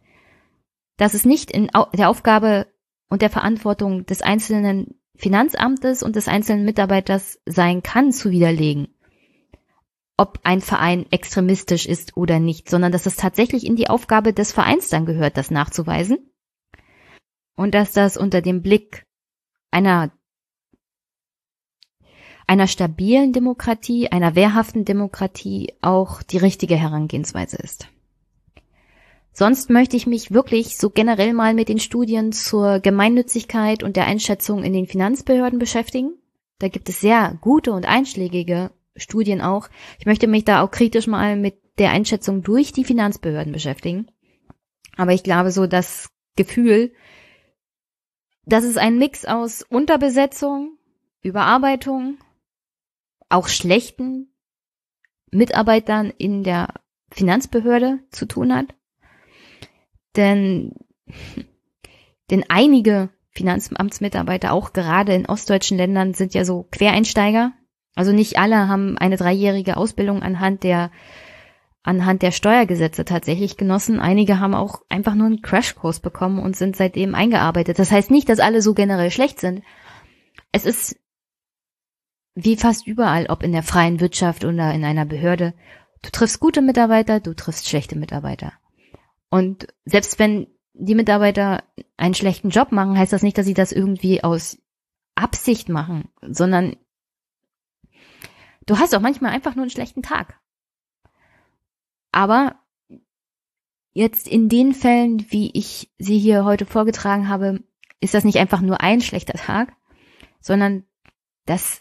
Dass 0.96 1.14
es 1.14 1.24
nicht 1.24 1.50
in 1.50 1.70
der 1.94 2.10
Aufgabe 2.10 2.66
und 3.08 3.22
der 3.22 3.30
Verantwortung 3.30 4.04
des 4.06 4.22
einzelnen 4.22 5.01
Finanzamtes 5.16 6.02
und 6.02 6.16
des 6.16 6.28
einzelnen 6.28 6.64
Mitarbeiters 6.64 7.38
sein 7.46 7.82
kann, 7.82 8.12
zu 8.12 8.30
widerlegen, 8.30 8.88
ob 10.16 10.40
ein 10.42 10.60
Verein 10.60 11.06
extremistisch 11.10 11.86
ist 11.86 12.16
oder 12.16 12.40
nicht, 12.40 12.68
sondern 12.68 12.92
dass 12.92 13.06
es 13.06 13.16
tatsächlich 13.16 13.66
in 13.66 13.76
die 13.76 13.88
Aufgabe 13.88 14.32
des 14.32 14.52
Vereins 14.52 14.88
dann 14.88 15.06
gehört, 15.06 15.36
das 15.36 15.50
nachzuweisen. 15.50 16.30
Und 17.54 17.74
dass 17.74 17.92
das 17.92 18.16
unter 18.16 18.40
dem 18.40 18.62
Blick 18.62 19.06
einer 19.70 20.10
einer 22.46 22.66
stabilen 22.66 23.32
Demokratie, 23.32 24.08
einer 24.08 24.34
wehrhaften 24.34 24.84
Demokratie 24.84 25.72
auch 25.80 26.22
die 26.22 26.38
richtige 26.38 26.76
Herangehensweise 26.76 27.56
ist. 27.56 27.88
Sonst 29.34 29.70
möchte 29.70 29.96
ich 29.96 30.06
mich 30.06 30.30
wirklich 30.30 30.76
so 30.76 30.90
generell 30.90 31.32
mal 31.32 31.54
mit 31.54 31.70
den 31.70 31.78
Studien 31.78 32.32
zur 32.32 32.80
Gemeinnützigkeit 32.80 33.82
und 33.82 33.96
der 33.96 34.04
Einschätzung 34.04 34.62
in 34.62 34.74
den 34.74 34.86
Finanzbehörden 34.86 35.58
beschäftigen. 35.58 36.12
Da 36.58 36.68
gibt 36.68 36.88
es 36.90 37.00
sehr 37.00 37.38
gute 37.40 37.72
und 37.72 37.86
einschlägige 37.86 38.70
Studien 38.94 39.40
auch. 39.40 39.68
Ich 39.98 40.04
möchte 40.04 40.26
mich 40.26 40.44
da 40.44 40.62
auch 40.62 40.70
kritisch 40.70 41.06
mal 41.06 41.36
mit 41.36 41.54
der 41.78 41.90
Einschätzung 41.90 42.42
durch 42.42 42.72
die 42.72 42.84
Finanzbehörden 42.84 43.54
beschäftigen. 43.54 44.06
Aber 44.96 45.14
ich 45.14 45.22
glaube 45.22 45.50
so 45.50 45.66
das 45.66 46.10
Gefühl, 46.36 46.92
dass 48.44 48.64
es 48.64 48.76
ein 48.76 48.98
Mix 48.98 49.24
aus 49.24 49.62
Unterbesetzung, 49.62 50.76
Überarbeitung, 51.22 52.18
auch 53.30 53.48
schlechten 53.48 54.34
Mitarbeitern 55.30 56.12
in 56.18 56.44
der 56.44 56.74
Finanzbehörde 57.10 58.00
zu 58.10 58.26
tun 58.26 58.54
hat 58.54 58.74
denn, 60.16 60.74
denn 62.30 62.44
einige 62.48 63.10
Finanzamtsmitarbeiter, 63.30 64.52
auch 64.52 64.72
gerade 64.72 65.14
in 65.14 65.26
ostdeutschen 65.26 65.78
Ländern, 65.78 66.14
sind 66.14 66.34
ja 66.34 66.44
so 66.44 66.68
Quereinsteiger. 66.70 67.52
Also 67.94 68.12
nicht 68.12 68.38
alle 68.38 68.68
haben 68.68 68.98
eine 68.98 69.16
dreijährige 69.16 69.76
Ausbildung 69.76 70.22
anhand 70.22 70.62
der 70.64 70.90
anhand 71.82 72.22
der 72.22 72.30
Steuergesetze 72.30 73.04
tatsächlich 73.04 73.56
genossen. 73.56 73.98
Einige 73.98 74.38
haben 74.38 74.54
auch 74.54 74.82
einfach 74.88 75.14
nur 75.14 75.26
einen 75.26 75.42
Crashkurs 75.42 76.00
bekommen 76.00 76.38
und 76.38 76.56
sind 76.56 76.76
seitdem 76.76 77.14
eingearbeitet. 77.14 77.78
Das 77.78 77.90
heißt 77.90 78.10
nicht, 78.10 78.28
dass 78.28 78.38
alle 78.38 78.62
so 78.62 78.72
generell 78.74 79.10
schlecht 79.10 79.40
sind. 79.40 79.62
Es 80.52 80.64
ist 80.64 80.96
wie 82.34 82.56
fast 82.56 82.86
überall, 82.86 83.26
ob 83.26 83.42
in 83.42 83.52
der 83.52 83.62
freien 83.62 84.00
Wirtschaft 84.00 84.44
oder 84.44 84.72
in 84.72 84.84
einer 84.84 85.04
Behörde. 85.04 85.54
Du 86.02 86.10
triffst 86.10 86.40
gute 86.40 86.62
Mitarbeiter, 86.62 87.20
du 87.20 87.34
triffst 87.34 87.68
schlechte 87.68 87.96
Mitarbeiter. 87.96 88.52
Und 89.32 89.68
selbst 89.86 90.18
wenn 90.18 90.46
die 90.74 90.94
Mitarbeiter 90.94 91.64
einen 91.96 92.12
schlechten 92.12 92.50
Job 92.50 92.70
machen, 92.70 92.98
heißt 92.98 93.14
das 93.14 93.22
nicht, 93.22 93.38
dass 93.38 93.46
sie 93.46 93.54
das 93.54 93.72
irgendwie 93.72 94.22
aus 94.22 94.58
Absicht 95.14 95.70
machen, 95.70 96.10
sondern 96.20 96.76
du 98.66 98.78
hast 98.78 98.94
auch 98.94 99.00
manchmal 99.00 99.32
einfach 99.32 99.54
nur 99.54 99.62
einen 99.62 99.70
schlechten 99.70 100.02
Tag. 100.02 100.38
Aber 102.10 102.56
jetzt 103.94 104.28
in 104.28 104.50
den 104.50 104.74
Fällen, 104.74 105.24
wie 105.30 105.50
ich 105.54 105.90
sie 105.96 106.18
hier 106.18 106.44
heute 106.44 106.66
vorgetragen 106.66 107.30
habe, 107.30 107.60
ist 108.00 108.12
das 108.12 108.24
nicht 108.24 108.36
einfach 108.36 108.60
nur 108.60 108.82
ein 108.82 109.00
schlechter 109.00 109.38
Tag, 109.38 109.72
sondern 110.40 110.84
das 111.46 111.80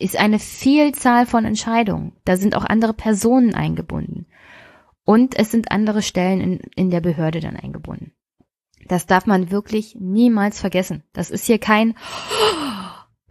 ist 0.00 0.16
eine 0.16 0.40
Vielzahl 0.40 1.24
von 1.24 1.44
Entscheidungen. 1.44 2.16
Da 2.24 2.36
sind 2.36 2.56
auch 2.56 2.64
andere 2.64 2.94
Personen 2.94 3.54
eingebunden. 3.54 4.26
Und 5.10 5.36
es 5.36 5.50
sind 5.50 5.72
andere 5.72 6.02
Stellen 6.02 6.40
in, 6.40 6.58
in 6.76 6.90
der 6.90 7.00
Behörde 7.00 7.40
dann 7.40 7.56
eingebunden. 7.56 8.12
Das 8.86 9.06
darf 9.06 9.26
man 9.26 9.50
wirklich 9.50 9.96
niemals 9.96 10.60
vergessen. 10.60 11.02
Das 11.12 11.32
ist 11.32 11.46
hier 11.46 11.58
kein, 11.58 11.98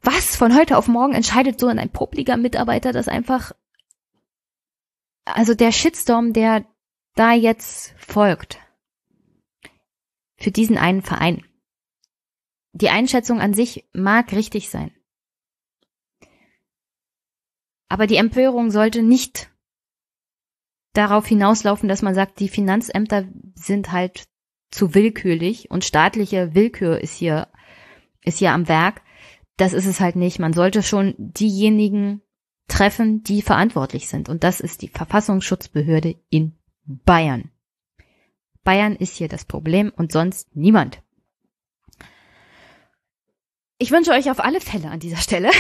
was, 0.01 0.35
von 0.35 0.53
heute 0.57 0.77
auf 0.77 0.89
morgen 0.89 1.13
entscheidet 1.13 1.57
so 1.57 1.67
ein 1.67 1.89
publiker 1.89 2.35
Mitarbeiter 2.35 2.91
das 2.91 3.07
einfach, 3.07 3.53
also 5.23 5.53
der 5.53 5.71
Shitstorm, 5.71 6.33
der 6.33 6.65
da 7.15 7.31
jetzt 7.31 7.93
folgt, 7.97 8.59
für 10.35 10.51
diesen 10.51 10.77
einen 10.77 11.01
Verein. 11.01 11.45
Die 12.73 12.89
Einschätzung 12.89 13.39
an 13.39 13.53
sich 13.53 13.87
mag 13.93 14.33
richtig 14.33 14.69
sein. 14.69 14.91
Aber 17.87 18.05
die 18.05 18.17
Empörung 18.17 18.69
sollte 18.69 19.01
nicht 19.01 19.49
darauf 20.93 21.27
hinauslaufen, 21.27 21.89
dass 21.89 22.01
man 22.01 22.15
sagt, 22.15 22.39
die 22.39 22.49
Finanzämter 22.49 23.25
sind 23.55 23.91
halt 23.91 24.27
zu 24.71 24.93
willkürlich 24.93 25.71
und 25.71 25.85
staatliche 25.85 26.53
Willkür 26.53 27.01
ist 27.01 27.15
hier, 27.15 27.47
ist 28.23 28.39
hier 28.39 28.51
am 28.51 28.67
Werk. 28.67 29.01
Das 29.57 29.73
ist 29.73 29.85
es 29.85 29.99
halt 29.99 30.15
nicht. 30.15 30.39
Man 30.39 30.53
sollte 30.53 30.83
schon 30.83 31.15
diejenigen 31.17 32.21
treffen, 32.67 33.23
die 33.23 33.41
verantwortlich 33.41 34.07
sind. 34.07 34.29
Und 34.29 34.43
das 34.43 34.59
ist 34.59 34.81
die 34.81 34.87
Verfassungsschutzbehörde 34.87 36.15
in 36.29 36.55
Bayern. 36.85 37.51
Bayern 38.63 38.95
ist 38.95 39.15
hier 39.15 39.27
das 39.27 39.45
Problem 39.45 39.91
und 39.95 40.11
sonst 40.11 40.55
niemand. 40.55 41.01
Ich 43.79 43.91
wünsche 43.91 44.11
euch 44.11 44.29
auf 44.29 44.39
alle 44.39 44.61
Fälle 44.61 44.89
an 44.89 44.99
dieser 44.99 45.17
Stelle. 45.17 45.49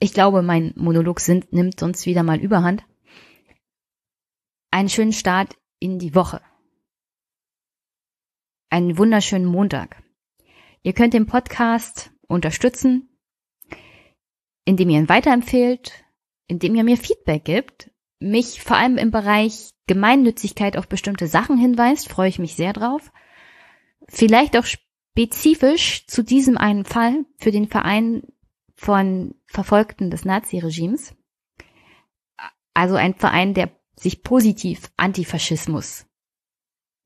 Ich 0.00 0.12
glaube, 0.12 0.42
mein 0.42 0.74
Monolog 0.74 1.20
sind, 1.20 1.52
nimmt 1.52 1.78
sonst 1.78 2.04
wieder 2.04 2.24
mal 2.24 2.40
Überhand 2.40 2.82
einen 4.70 4.88
schönen 4.88 5.12
Start 5.12 5.56
in 5.78 5.98
die 5.98 6.14
Woche. 6.14 6.40
Einen 8.70 8.98
wunderschönen 8.98 9.46
Montag. 9.46 10.02
Ihr 10.82 10.92
könnt 10.92 11.14
den 11.14 11.26
Podcast 11.26 12.10
unterstützen, 12.26 13.08
indem 14.64 14.90
ihr 14.90 14.98
ihn 14.98 15.08
weiterempfehlt, 15.08 16.04
indem 16.46 16.74
ihr 16.74 16.84
mir 16.84 16.96
Feedback 16.96 17.44
gibt, 17.44 17.90
mich 18.20 18.62
vor 18.62 18.76
allem 18.76 18.98
im 18.98 19.10
Bereich 19.10 19.70
Gemeinnützigkeit 19.86 20.76
auf 20.76 20.88
bestimmte 20.88 21.26
Sachen 21.26 21.56
hinweist, 21.56 22.08
freue 22.08 22.28
ich 22.28 22.38
mich 22.38 22.54
sehr 22.54 22.72
drauf. 22.72 23.10
Vielleicht 24.08 24.56
auch 24.56 24.66
spezifisch 24.66 26.06
zu 26.06 26.22
diesem 26.22 26.58
einen 26.58 26.84
Fall 26.84 27.24
für 27.38 27.50
den 27.50 27.68
Verein 27.68 28.22
von 28.74 29.34
Verfolgten 29.46 30.10
des 30.10 30.24
Naziregimes. 30.24 31.14
Also 32.74 32.94
ein 32.96 33.14
Verein, 33.14 33.54
der 33.54 33.77
sich 33.98 34.22
positiv 34.22 34.90
Antifaschismus 34.96 36.06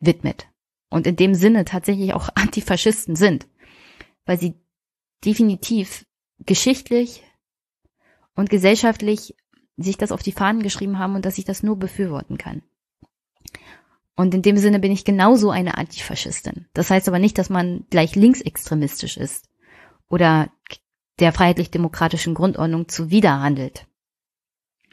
widmet. 0.01 0.49
und 0.91 1.07
in 1.07 1.17
dem 1.17 1.35
Sinne 1.35 1.65
tatsächlich 1.65 2.13
auch 2.13 2.29
Antifaschisten 2.35 3.17
sind, 3.17 3.47
weil 4.27 4.39
sie 4.39 4.55
definitiv 5.25 6.05
geschichtlich 6.39 7.23
und 8.35 8.51
gesellschaftlich 8.51 9.35
sich 9.77 9.97
das 9.97 10.13
auf 10.13 10.23
die 10.23 10.33
Fahnen 10.33 10.63
geschrieben 10.63 10.99
haben 10.99 11.15
und 11.15 11.25
dass 11.25 11.39
ich 11.39 11.45
das 11.45 11.63
nur 11.63 11.79
befürworten 11.79 12.37
kann. 12.37 12.63
Und 14.15 14.35
in 14.35 14.43
dem 14.43 14.59
Sinne 14.59 14.79
bin 14.79 14.93
ich 14.93 15.05
genauso 15.05 15.51
eine 15.51 15.79
Antifaschistin. 15.79 16.67
Das 16.75 16.91
heißt 16.91 17.09
aber 17.09 17.19
nicht, 17.19 17.39
dass 17.39 17.49
man 17.49 17.87
gleich 17.89 18.15
linksextremistisch 18.15 19.17
ist 19.17 19.49
oder 20.09 20.51
der 21.19 21.33
freiheitlich-demokratischen 21.33 22.35
Grundordnung 22.35 22.89
zuwiderhandelt. 22.89 23.87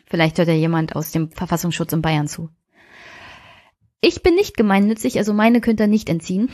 Vielleicht 0.10 0.38
hört 0.38 0.48
ja 0.48 0.56
jemand 0.56 0.96
aus 0.96 1.12
dem 1.12 1.32
Verfassungsschutz 1.32 1.94
in 1.94 2.02
Bayern 2.02 2.28
zu. 2.28 2.50
Ich 4.02 4.24
bin 4.24 4.36
nicht 4.36 4.58
gemeinnützig, 4.58 5.18
also 5.18 5.34
meine 5.34 5.62
könnt 5.62 5.80
ihr 5.80 5.88
nicht 5.88 6.10
entziehen. 6.10 6.50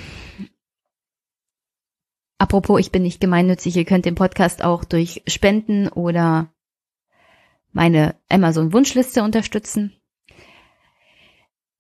Apropos, 2.38 2.80
ich 2.80 2.92
bin 2.92 3.04
nicht 3.04 3.22
gemeinnützig, 3.22 3.78
ihr 3.78 3.86
könnt 3.86 4.06
den 4.06 4.16
Podcast 4.16 4.64
auch 4.64 4.84
durch 4.84 5.24
Spenden 5.28 5.88
oder 5.88 6.54
meine 7.72 8.16
Amazon-Wunschliste 8.30 9.24
unterstützen. 9.24 9.94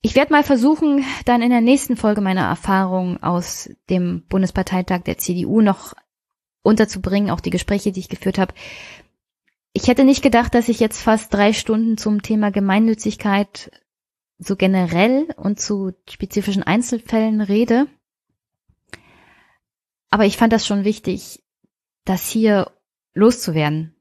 Ich 0.01 0.15
werde 0.15 0.31
mal 0.31 0.43
versuchen, 0.43 1.03
dann 1.25 1.41
in 1.41 1.49
der 1.49 1.61
nächsten 1.61 1.97
Folge 1.97 2.21
meine 2.21 2.41
Erfahrungen 2.41 3.21
aus 3.23 3.69
dem 3.89 4.23
Bundesparteitag 4.27 5.01
der 5.01 5.17
CDU 5.17 5.61
noch 5.61 5.93
unterzubringen, 6.61 7.31
auch 7.31 7.39
die 7.39 7.49
Gespräche, 7.49 7.91
die 7.91 8.01
ich 8.01 8.09
geführt 8.09 8.37
habe. 8.37 8.53
Ich 9.77 9.87
hätte 9.87 10.05
nicht 10.05 10.23
gedacht, 10.23 10.55
dass 10.55 10.69
ich 10.69 10.79
jetzt 10.79 11.01
fast 11.01 11.33
drei 11.33 11.51
Stunden 11.51 11.97
zum 11.97 12.21
Thema 12.21 12.49
Gemeinnützigkeit 12.49 13.71
so 14.37 14.55
generell 14.55 15.27
und 15.35 15.59
zu 15.59 15.93
spezifischen 16.09 16.63
Einzelfällen 16.63 17.41
rede. 17.41 17.87
Aber 20.09 20.25
ich 20.25 20.37
fand 20.37 20.53
das 20.53 20.65
schon 20.65 20.85
wichtig, 20.85 21.43
das 22.05 22.29
hier 22.29 22.71
loszuwerden, 23.13 23.95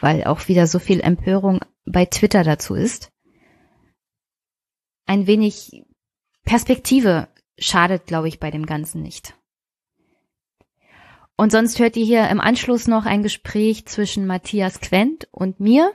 weil 0.00 0.24
auch 0.24 0.48
wieder 0.48 0.66
so 0.66 0.78
viel 0.78 1.00
Empörung 1.00 1.60
bei 1.84 2.06
Twitter 2.06 2.42
dazu 2.42 2.74
ist 2.74 3.14
ein 5.06 5.26
wenig 5.26 5.84
Perspektive 6.44 7.28
schadet, 7.58 8.06
glaube 8.06 8.28
ich, 8.28 8.40
bei 8.40 8.50
dem 8.50 8.66
Ganzen 8.66 9.02
nicht. 9.02 9.34
Und 11.36 11.50
sonst 11.50 11.78
hört 11.78 11.96
ihr 11.96 12.04
hier 12.04 12.28
im 12.28 12.40
Anschluss 12.40 12.86
noch 12.86 13.06
ein 13.06 13.22
Gespräch 13.22 13.86
zwischen 13.86 14.26
Matthias 14.26 14.80
Quent 14.80 15.28
und 15.32 15.58
mir 15.58 15.92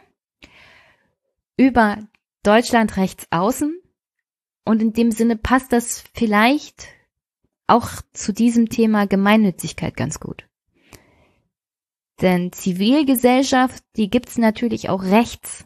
über 1.55 1.97
Deutschland 2.43 2.97
rechts 2.97 3.27
außen. 3.31 3.79
Und 4.65 4.81
in 4.81 4.93
dem 4.93 5.11
Sinne 5.11 5.37
passt 5.37 5.71
das 5.71 6.03
vielleicht 6.13 6.87
auch 7.67 7.89
zu 8.13 8.33
diesem 8.33 8.69
Thema 8.69 9.07
Gemeinnützigkeit 9.07 9.95
ganz 9.95 10.19
gut. 10.19 10.47
Denn 12.21 12.51
Zivilgesellschaft, 12.51 13.83
die 13.95 14.09
gibt's 14.09 14.37
natürlich 14.37 14.89
auch 14.89 15.03
rechts. 15.03 15.65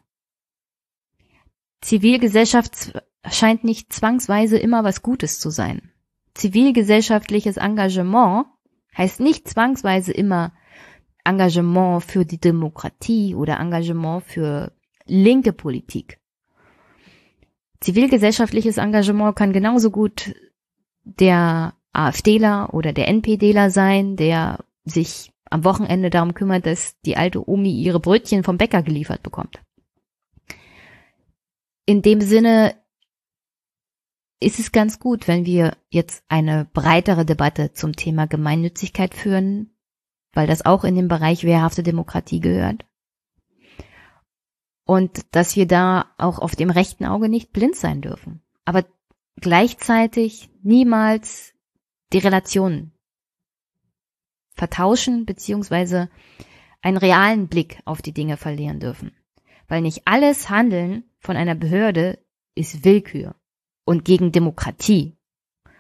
Zivilgesellschaft 1.82 2.93
scheint 3.30 3.64
nicht 3.64 3.92
zwangsweise 3.92 4.58
immer 4.58 4.84
was 4.84 5.02
Gutes 5.02 5.40
zu 5.40 5.50
sein. 5.50 5.92
Zivilgesellschaftliches 6.35 7.58
Engagement 7.58 8.45
heißt 8.97 9.19
nicht 9.19 9.47
zwangsweise 9.47 10.11
immer 10.11 10.53
Engagement 11.23 12.03
für 12.03 12.25
die 12.25 12.39
Demokratie 12.39 13.35
oder 13.35 13.59
Engagement 13.59 14.23
für 14.23 14.72
linke 15.05 15.53
Politik. 15.53 16.19
Zivilgesellschaftliches 17.80 18.77
Engagement 18.77 19.35
kann 19.35 19.53
genauso 19.53 19.91
gut 19.91 20.35
der 21.03 21.73
AfDler 21.91 22.73
oder 22.73 22.93
der 22.93 23.07
NPDler 23.07 23.69
sein, 23.69 24.15
der 24.15 24.63
sich 24.85 25.31
am 25.49 25.63
Wochenende 25.63 26.09
darum 26.09 26.33
kümmert, 26.33 26.65
dass 26.65 26.99
die 27.01 27.17
alte 27.17 27.47
Omi 27.47 27.72
ihre 27.72 27.99
Brötchen 27.99 28.43
vom 28.43 28.57
Bäcker 28.57 28.81
geliefert 28.81 29.22
bekommt. 29.22 29.61
In 31.85 32.01
dem 32.01 32.22
Sinne 32.22 32.75
ist 34.43 34.59
es 34.59 34.72
ganz 34.72 34.99
gut, 34.99 35.27
wenn 35.27 35.45
wir 35.45 35.77
jetzt 35.89 36.23
eine 36.27 36.65
breitere 36.65 37.25
Debatte 37.25 37.73
zum 37.73 37.95
Thema 37.95 38.27
Gemeinnützigkeit 38.27 39.13
führen, 39.13 39.75
weil 40.33 40.47
das 40.47 40.65
auch 40.65 40.83
in 40.83 40.95
den 40.95 41.07
Bereich 41.07 41.43
wehrhafte 41.43 41.83
Demokratie 41.83 42.39
gehört. 42.39 42.85
Und 44.85 45.25
dass 45.31 45.55
wir 45.55 45.65
da 45.65 46.11
auch 46.17 46.39
auf 46.39 46.55
dem 46.55 46.69
rechten 46.69 47.05
Auge 47.05 47.30
nicht 47.30 47.53
blind 47.53 47.75
sein 47.75 48.01
dürfen. 48.01 48.41
Aber 48.65 48.85
gleichzeitig 49.39 50.49
niemals 50.61 51.53
die 52.11 52.17
Relationen 52.17 52.91
vertauschen 54.55 55.25
beziehungsweise 55.25 56.09
einen 56.81 56.97
realen 56.97 57.47
Blick 57.47 57.81
auf 57.85 58.01
die 58.01 58.13
Dinge 58.13 58.38
verlieren 58.38 58.80
dürfen. 58.80 59.15
Weil 59.67 59.81
nicht 59.81 60.01
alles 60.05 60.49
Handeln 60.49 61.05
von 61.19 61.38
einer 61.38 61.55
Behörde 61.55 62.19
ist 62.55 62.83
Willkür 62.83 63.35
und 63.86 64.06
gegen 64.06 64.32
Demokratie 64.32 65.18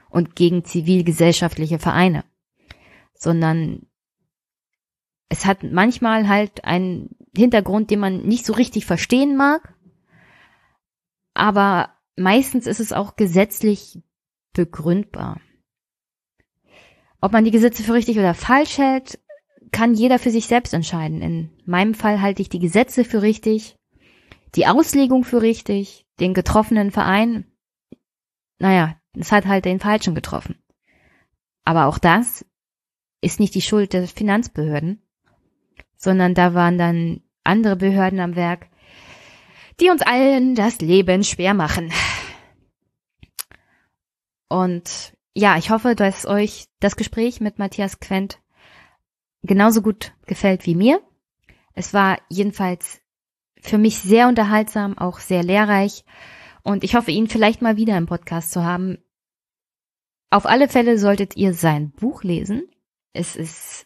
und 0.09 0.35
gegen 0.35 0.63
zivilgesellschaftliche 0.63 1.79
Vereine, 1.79 2.23
sondern 3.13 3.87
es 5.29 5.45
hat 5.45 5.63
manchmal 5.63 6.27
halt 6.27 6.63
einen 6.65 7.15
Hintergrund, 7.35 7.89
den 7.89 7.99
man 7.99 8.23
nicht 8.23 8.45
so 8.45 8.53
richtig 8.53 8.85
verstehen 8.85 9.35
mag, 9.35 9.73
aber 11.33 11.89
meistens 12.15 12.67
ist 12.67 12.79
es 12.79 12.93
auch 12.93 13.15
gesetzlich 13.15 14.03
begründbar. 14.53 15.41
Ob 17.21 17.31
man 17.31 17.45
die 17.45 17.51
Gesetze 17.51 17.83
für 17.83 17.93
richtig 17.93 18.19
oder 18.19 18.33
falsch 18.33 18.77
hält, 18.77 19.19
kann 19.71 19.95
jeder 19.95 20.19
für 20.19 20.29
sich 20.29 20.45
selbst 20.45 20.73
entscheiden. 20.73 21.21
In 21.21 21.49
meinem 21.65 21.95
Fall 21.95 22.21
halte 22.21 22.41
ich 22.41 22.49
die 22.49 22.59
Gesetze 22.59 23.03
für 23.03 23.21
richtig, 23.21 23.75
die 24.55 24.67
Auslegung 24.67 25.23
für 25.23 25.41
richtig, 25.41 26.05
den 26.19 26.33
getroffenen 26.33 26.91
Verein 26.91 27.45
naja, 28.63 28.95
es 29.19 29.33
hat 29.33 29.45
halt 29.45 29.65
den 29.65 29.81
Falschen 29.81 30.15
getroffen. 30.15 30.57
Aber 31.65 31.87
auch 31.87 31.97
das 31.97 32.45
ist 33.19 33.41
nicht 33.41 33.55
die 33.55 33.61
Schuld 33.61 33.91
der 33.91 34.07
Finanzbehörden, 34.07 35.01
sondern 35.97 36.33
da 36.33 36.53
waren 36.53 36.77
dann 36.77 37.23
andere 37.43 37.75
Behörden 37.75 38.21
am 38.21 38.37
Werk, 38.37 38.67
die 39.81 39.89
uns 39.89 40.01
allen 40.01 40.55
das 40.55 40.79
Leben 40.79 41.25
schwer 41.25 41.53
machen. 41.53 41.91
Und 44.47 45.13
ja, 45.33 45.57
ich 45.57 45.69
hoffe, 45.69 45.93
dass 45.93 46.25
euch 46.25 46.67
das 46.79 46.95
Gespräch 46.95 47.41
mit 47.41 47.59
Matthias 47.59 47.99
Quent 47.99 48.39
genauso 49.41 49.81
gut 49.81 50.13
gefällt 50.25 50.65
wie 50.65 50.75
mir. 50.75 51.01
Es 51.73 51.93
war 51.93 52.17
jedenfalls 52.29 53.01
für 53.59 53.77
mich 53.77 53.99
sehr 53.99 54.29
unterhaltsam, 54.29 54.97
auch 54.97 55.19
sehr 55.19 55.43
lehrreich 55.43 56.05
und 56.63 56.83
ich 56.83 56.95
hoffe, 56.95 57.11
ihn 57.11 57.27
vielleicht 57.27 57.61
mal 57.61 57.77
wieder 57.77 57.97
im 57.97 58.05
Podcast 58.05 58.51
zu 58.51 58.63
haben. 58.63 58.97
Auf 60.29 60.45
alle 60.45 60.69
Fälle 60.69 60.97
solltet 60.97 61.35
ihr 61.35 61.53
sein 61.53 61.91
Buch 61.91 62.23
lesen. 62.23 62.67
Es 63.11 63.35
ist 63.35 63.85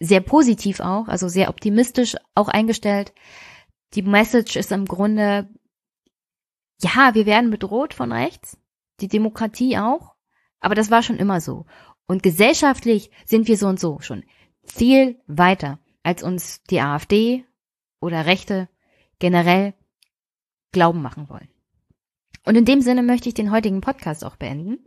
sehr 0.00 0.20
positiv 0.20 0.80
auch, 0.80 1.08
also 1.08 1.28
sehr 1.28 1.48
optimistisch 1.48 2.16
auch 2.34 2.48
eingestellt. 2.48 3.14
Die 3.94 4.02
Message 4.02 4.56
ist 4.56 4.72
im 4.72 4.86
Grunde, 4.86 5.48
ja, 6.80 7.14
wir 7.14 7.26
werden 7.26 7.50
bedroht 7.50 7.94
von 7.94 8.12
rechts, 8.12 8.58
die 9.00 9.08
Demokratie 9.08 9.78
auch, 9.78 10.14
aber 10.60 10.74
das 10.74 10.90
war 10.90 11.02
schon 11.02 11.16
immer 11.16 11.40
so. 11.40 11.66
Und 12.06 12.22
gesellschaftlich 12.22 13.10
sind 13.24 13.48
wir 13.48 13.56
so 13.56 13.68
und 13.68 13.80
so 13.80 14.00
schon 14.00 14.24
viel 14.64 15.20
weiter, 15.26 15.78
als 16.02 16.22
uns 16.22 16.62
die 16.64 16.80
AfD 16.80 17.44
oder 18.00 18.26
Rechte 18.26 18.68
generell 19.18 19.74
glauben 20.72 21.02
machen 21.02 21.28
wollen. 21.28 21.48
Und 22.46 22.54
in 22.54 22.64
dem 22.64 22.80
Sinne 22.80 23.02
möchte 23.02 23.28
ich 23.28 23.34
den 23.34 23.50
heutigen 23.50 23.80
Podcast 23.80 24.24
auch 24.24 24.36
beenden. 24.36 24.78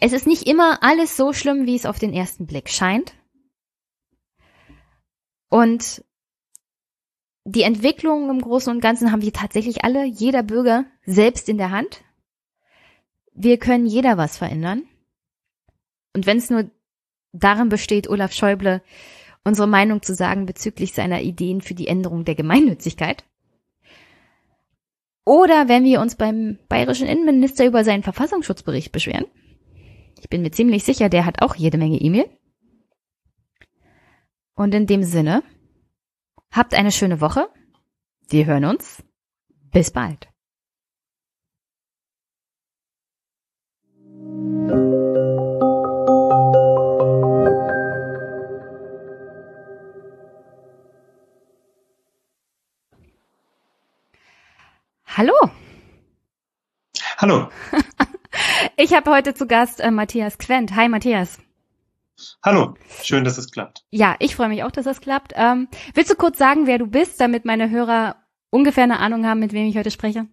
Es 0.00 0.12
ist 0.12 0.26
nicht 0.26 0.48
immer 0.48 0.82
alles 0.82 1.16
so 1.16 1.32
schlimm, 1.32 1.66
wie 1.66 1.76
es 1.76 1.86
auf 1.86 1.98
den 1.98 2.12
ersten 2.12 2.46
Blick 2.46 2.70
scheint. 2.70 3.14
Und 5.50 6.02
die 7.44 7.62
Entwicklung 7.62 8.30
im 8.30 8.40
Großen 8.40 8.72
und 8.72 8.80
Ganzen 8.80 9.12
haben 9.12 9.22
wir 9.22 9.32
tatsächlich 9.32 9.84
alle, 9.84 10.04
jeder 10.04 10.42
Bürger, 10.42 10.86
selbst 11.04 11.50
in 11.50 11.58
der 11.58 11.70
Hand. 11.70 12.02
Wir 13.34 13.58
können 13.58 13.86
jeder 13.86 14.16
was 14.16 14.38
verändern. 14.38 14.84
Und 16.14 16.24
wenn 16.24 16.38
es 16.38 16.48
nur 16.48 16.70
darin 17.32 17.68
besteht, 17.68 18.08
Olaf 18.08 18.32
Schäuble 18.32 18.82
unsere 19.44 19.68
Meinung 19.68 20.00
zu 20.00 20.14
sagen 20.14 20.46
bezüglich 20.46 20.94
seiner 20.94 21.20
Ideen 21.20 21.60
für 21.60 21.74
die 21.74 21.88
Änderung 21.88 22.24
der 22.24 22.34
Gemeinnützigkeit, 22.34 23.24
oder 25.24 25.68
wenn 25.68 25.84
wir 25.84 26.00
uns 26.00 26.16
beim 26.16 26.58
bayerischen 26.68 27.08
Innenminister 27.08 27.66
über 27.66 27.84
seinen 27.84 28.02
Verfassungsschutzbericht 28.02 28.92
beschweren. 28.92 29.26
Ich 30.20 30.28
bin 30.28 30.42
mir 30.42 30.50
ziemlich 30.50 30.84
sicher, 30.84 31.08
der 31.08 31.26
hat 31.26 31.42
auch 31.42 31.54
jede 31.54 31.78
Menge 31.78 31.98
E-Mail. 31.98 32.28
Und 34.54 34.74
in 34.74 34.86
dem 34.86 35.02
Sinne, 35.02 35.42
habt 36.50 36.74
eine 36.74 36.92
schöne 36.92 37.20
Woche. 37.20 37.48
Wir 38.28 38.46
hören 38.46 38.64
uns. 38.64 39.02
Bis 39.72 39.90
bald. 39.90 40.28
Hallo. 55.16 55.32
Hallo. 57.18 57.48
ich 58.76 58.92
habe 58.92 59.12
heute 59.12 59.32
zu 59.32 59.46
Gast 59.46 59.78
äh, 59.78 59.92
Matthias 59.92 60.38
Quent. 60.38 60.74
Hi 60.74 60.88
Matthias. 60.88 61.38
Hallo, 62.42 62.74
schön, 63.00 63.22
dass 63.22 63.38
es 63.38 63.52
klappt. 63.52 63.84
Ja, 63.90 64.16
ich 64.18 64.34
freue 64.34 64.48
mich 64.48 64.64
auch, 64.64 64.72
dass 64.72 64.86
es 64.86 65.00
klappt. 65.00 65.32
Ähm, 65.36 65.68
willst 65.94 66.10
du 66.10 66.16
kurz 66.16 66.36
sagen, 66.36 66.66
wer 66.66 66.78
du 66.78 66.88
bist, 66.88 67.20
damit 67.20 67.44
meine 67.44 67.70
Hörer 67.70 68.16
ungefähr 68.50 68.82
eine 68.82 68.98
Ahnung 68.98 69.24
haben, 69.24 69.38
mit 69.38 69.52
wem 69.52 69.68
ich 69.68 69.76
heute 69.76 69.92
spreche? 69.92 70.26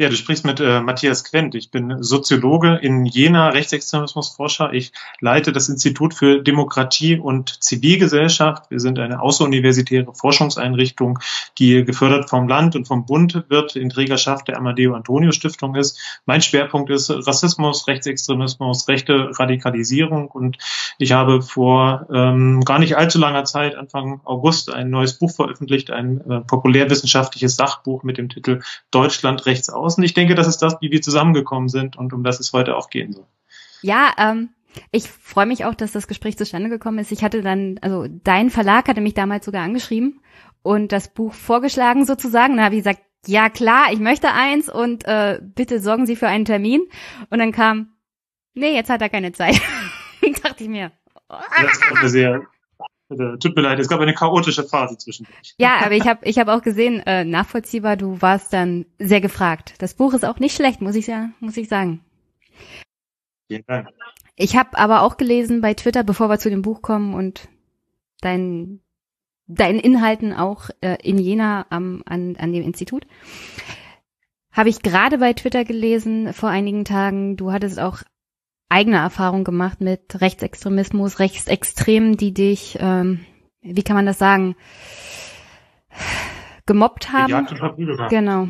Ja, 0.00 0.08
du 0.08 0.14
sprichst 0.14 0.44
mit 0.44 0.60
äh, 0.60 0.80
Matthias 0.80 1.24
Quent. 1.24 1.56
Ich 1.56 1.72
bin 1.72 2.04
Soziologe 2.04 2.76
in 2.76 3.04
Jena, 3.04 3.48
Rechtsextremismusforscher. 3.48 4.72
Ich 4.72 4.92
leite 5.18 5.50
das 5.50 5.68
Institut 5.68 6.14
für 6.14 6.40
Demokratie 6.40 7.18
und 7.18 7.60
Zivilgesellschaft. 7.64 8.70
Wir 8.70 8.78
sind 8.78 9.00
eine 9.00 9.20
außeruniversitäre 9.20 10.14
Forschungseinrichtung, 10.14 11.18
die 11.58 11.84
gefördert 11.84 12.30
vom 12.30 12.46
Land 12.46 12.76
und 12.76 12.86
vom 12.86 13.06
Bund 13.06 13.42
wird, 13.48 13.74
in 13.74 13.90
Trägerschaft 13.90 14.46
der 14.46 14.58
Amadeo 14.58 14.94
Antonio 14.94 15.32
Stiftung 15.32 15.74
ist. 15.74 15.98
Mein 16.26 16.42
Schwerpunkt 16.42 16.90
ist 16.90 17.10
Rassismus, 17.10 17.88
Rechtsextremismus, 17.88 18.86
rechte 18.86 19.36
Radikalisierung 19.36 20.28
und 20.28 20.58
ich 20.98 21.10
habe 21.10 21.42
vor 21.42 22.06
ähm, 22.14 22.60
gar 22.60 22.78
nicht 22.78 22.96
allzu 22.96 23.18
langer 23.18 23.46
Zeit, 23.46 23.74
Anfang 23.74 24.20
August, 24.22 24.72
ein 24.72 24.90
neues 24.90 25.18
Buch 25.18 25.32
veröffentlicht, 25.32 25.90
ein 25.90 26.20
äh, 26.30 26.40
populärwissenschaftliches 26.42 27.56
Sachbuch 27.56 28.04
mit 28.04 28.16
dem 28.16 28.28
Titel 28.28 28.60
Deutschland 28.92 29.44
rechts 29.46 29.68
aus 29.68 29.87
aus. 29.88 29.98
Und 29.98 30.04
ich 30.04 30.14
denke, 30.14 30.34
das 30.34 30.46
ist 30.46 30.58
das, 30.58 30.76
wie 30.80 30.90
wir 30.90 31.02
zusammengekommen 31.02 31.68
sind 31.68 31.96
und 31.96 32.12
um 32.12 32.22
das 32.22 32.40
es 32.40 32.52
heute 32.52 32.76
auch 32.76 32.90
gehen 32.90 33.12
soll. 33.12 33.26
Ja, 33.82 34.12
ähm, 34.18 34.50
ich 34.92 35.08
freue 35.08 35.46
mich 35.46 35.64
auch, 35.64 35.74
dass 35.74 35.92
das 35.92 36.06
Gespräch 36.06 36.36
zustande 36.36 36.68
gekommen 36.68 36.98
ist. 36.98 37.10
Ich 37.12 37.24
hatte 37.24 37.42
dann, 37.42 37.78
also 37.82 38.06
dein 38.08 38.50
Verlag 38.50 38.88
hatte 38.88 39.00
mich 39.00 39.14
damals 39.14 39.44
sogar 39.44 39.62
angeschrieben 39.62 40.20
und 40.62 40.92
das 40.92 41.12
Buch 41.12 41.32
vorgeschlagen 41.32 42.04
sozusagen. 42.04 42.56
Da 42.56 42.64
habe 42.64 42.74
ich 42.74 42.80
gesagt, 42.82 43.00
ja 43.26 43.48
klar, 43.48 43.92
ich 43.92 43.98
möchte 43.98 44.32
eins 44.32 44.68
und 44.68 45.04
äh, 45.06 45.40
bitte 45.42 45.80
sorgen 45.80 46.06
Sie 46.06 46.16
für 46.16 46.28
einen 46.28 46.44
Termin. 46.44 46.82
Und 47.30 47.38
dann 47.38 47.52
kam, 47.52 47.94
nee, 48.54 48.74
jetzt 48.74 48.90
hat 48.90 49.02
er 49.02 49.08
keine 49.08 49.32
Zeit. 49.32 49.60
dachte 50.58 50.64
ich 50.64 50.70
mir. 50.70 50.92
Das 51.28 51.72
ist 51.72 51.96
eine 51.96 52.08
sehr 52.08 52.46
tut 53.08 53.56
mir 53.56 53.62
leid, 53.62 53.78
es 53.78 53.88
gab 53.88 54.00
eine 54.00 54.14
chaotische 54.14 54.64
Phase 54.64 54.98
zwischendurch. 54.98 55.54
Ja, 55.58 55.78
aber 55.82 55.94
ich 55.94 56.06
habe 56.06 56.26
ich 56.26 56.38
hab 56.38 56.48
auch 56.48 56.62
gesehen, 56.62 57.00
äh, 57.06 57.24
nachvollziehbar, 57.24 57.96
du 57.96 58.20
warst 58.20 58.52
dann 58.52 58.86
sehr 58.98 59.20
gefragt. 59.20 59.74
Das 59.78 59.94
Buch 59.94 60.12
ist 60.14 60.24
auch 60.24 60.38
nicht 60.38 60.54
schlecht, 60.54 60.80
muss 60.80 60.94
ich 60.94 61.06
ja, 61.06 61.30
muss 61.40 61.56
ich 61.56 61.68
sagen. 61.68 62.00
Vielen 63.48 63.64
Dank. 63.66 63.88
Ich 64.36 64.56
habe 64.56 64.78
aber 64.78 65.02
auch 65.02 65.16
gelesen 65.16 65.60
bei 65.60 65.74
Twitter, 65.74 66.04
bevor 66.04 66.28
wir 66.28 66.38
zu 66.38 66.50
dem 66.50 66.62
Buch 66.62 66.82
kommen 66.82 67.14
und 67.14 67.48
dein, 68.20 68.80
deinen 69.46 69.80
Inhalten 69.80 70.32
auch 70.32 70.70
äh, 70.80 70.96
in 71.02 71.18
Jena 71.18 71.66
am, 71.70 72.02
an, 72.06 72.36
an 72.36 72.52
dem 72.52 72.62
Institut. 72.62 73.06
Habe 74.52 74.68
ich 74.68 74.82
gerade 74.82 75.18
bei 75.18 75.32
Twitter 75.32 75.64
gelesen 75.64 76.32
vor 76.32 76.50
einigen 76.50 76.84
Tagen, 76.84 77.36
du 77.36 77.52
hattest 77.52 77.80
auch 77.80 78.02
eigene 78.68 78.96
Erfahrung 78.98 79.44
gemacht 79.44 79.80
mit 79.80 80.20
Rechtsextremismus, 80.20 81.18
Rechtsextremen, 81.18 82.16
die 82.16 82.34
dich, 82.34 82.78
ähm, 82.80 83.20
wie 83.62 83.82
kann 83.82 83.96
man 83.96 84.06
das 84.06 84.18
sagen, 84.18 84.56
gemobbt 86.66 87.12
haben. 87.12 87.46
Genau. 88.10 88.48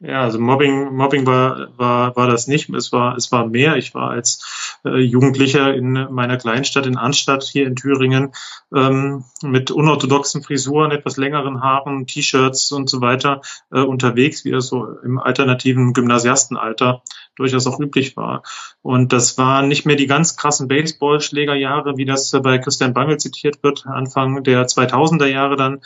Ja, 0.00 0.20
also 0.20 0.38
Mobbing, 0.38 0.94
Mobbing 0.94 1.24
war, 1.24 1.68
war, 1.78 2.14
war 2.14 2.28
das 2.28 2.46
nicht. 2.46 2.68
Es 2.68 2.92
war, 2.92 3.16
es 3.16 3.32
war 3.32 3.46
mehr. 3.46 3.76
Ich 3.76 3.94
war 3.94 4.10
als 4.10 4.76
äh, 4.84 4.98
Jugendlicher 4.98 5.72
in 5.72 5.92
meiner 6.10 6.36
Kleinstadt 6.36 6.84
in 6.84 6.98
Anstadt 6.98 7.44
hier 7.44 7.66
in 7.66 7.74
Thüringen 7.74 8.32
ähm, 8.74 9.24
mit 9.40 9.70
unorthodoxen 9.70 10.42
Frisuren, 10.42 10.90
etwas 10.90 11.16
längeren 11.16 11.62
Haaren, 11.62 12.06
T-Shirts 12.06 12.70
und 12.72 12.90
so 12.90 13.00
weiter 13.00 13.40
äh, 13.72 13.80
unterwegs, 13.80 14.44
wie 14.44 14.50
das 14.50 14.66
so 14.66 14.98
im 15.02 15.18
alternativen 15.18 15.94
Gymnasiastenalter 15.94 17.02
durchaus 17.36 17.66
auch 17.66 17.80
üblich 17.80 18.16
war. 18.16 18.42
Und 18.82 19.12
das 19.12 19.38
waren 19.38 19.68
nicht 19.68 19.86
mehr 19.86 19.96
die 19.96 20.06
ganz 20.06 20.36
krassen 20.36 20.68
Baseballschlägerjahre, 20.68 21.96
wie 21.96 22.04
das 22.04 22.30
bei 22.42 22.58
Christian 22.58 22.94
Bangel 22.94 23.18
zitiert 23.18 23.62
wird, 23.62 23.86
Anfang 23.86 24.42
der 24.44 24.66
2000er 24.66 25.26
Jahre 25.26 25.56
dann, 25.56 25.80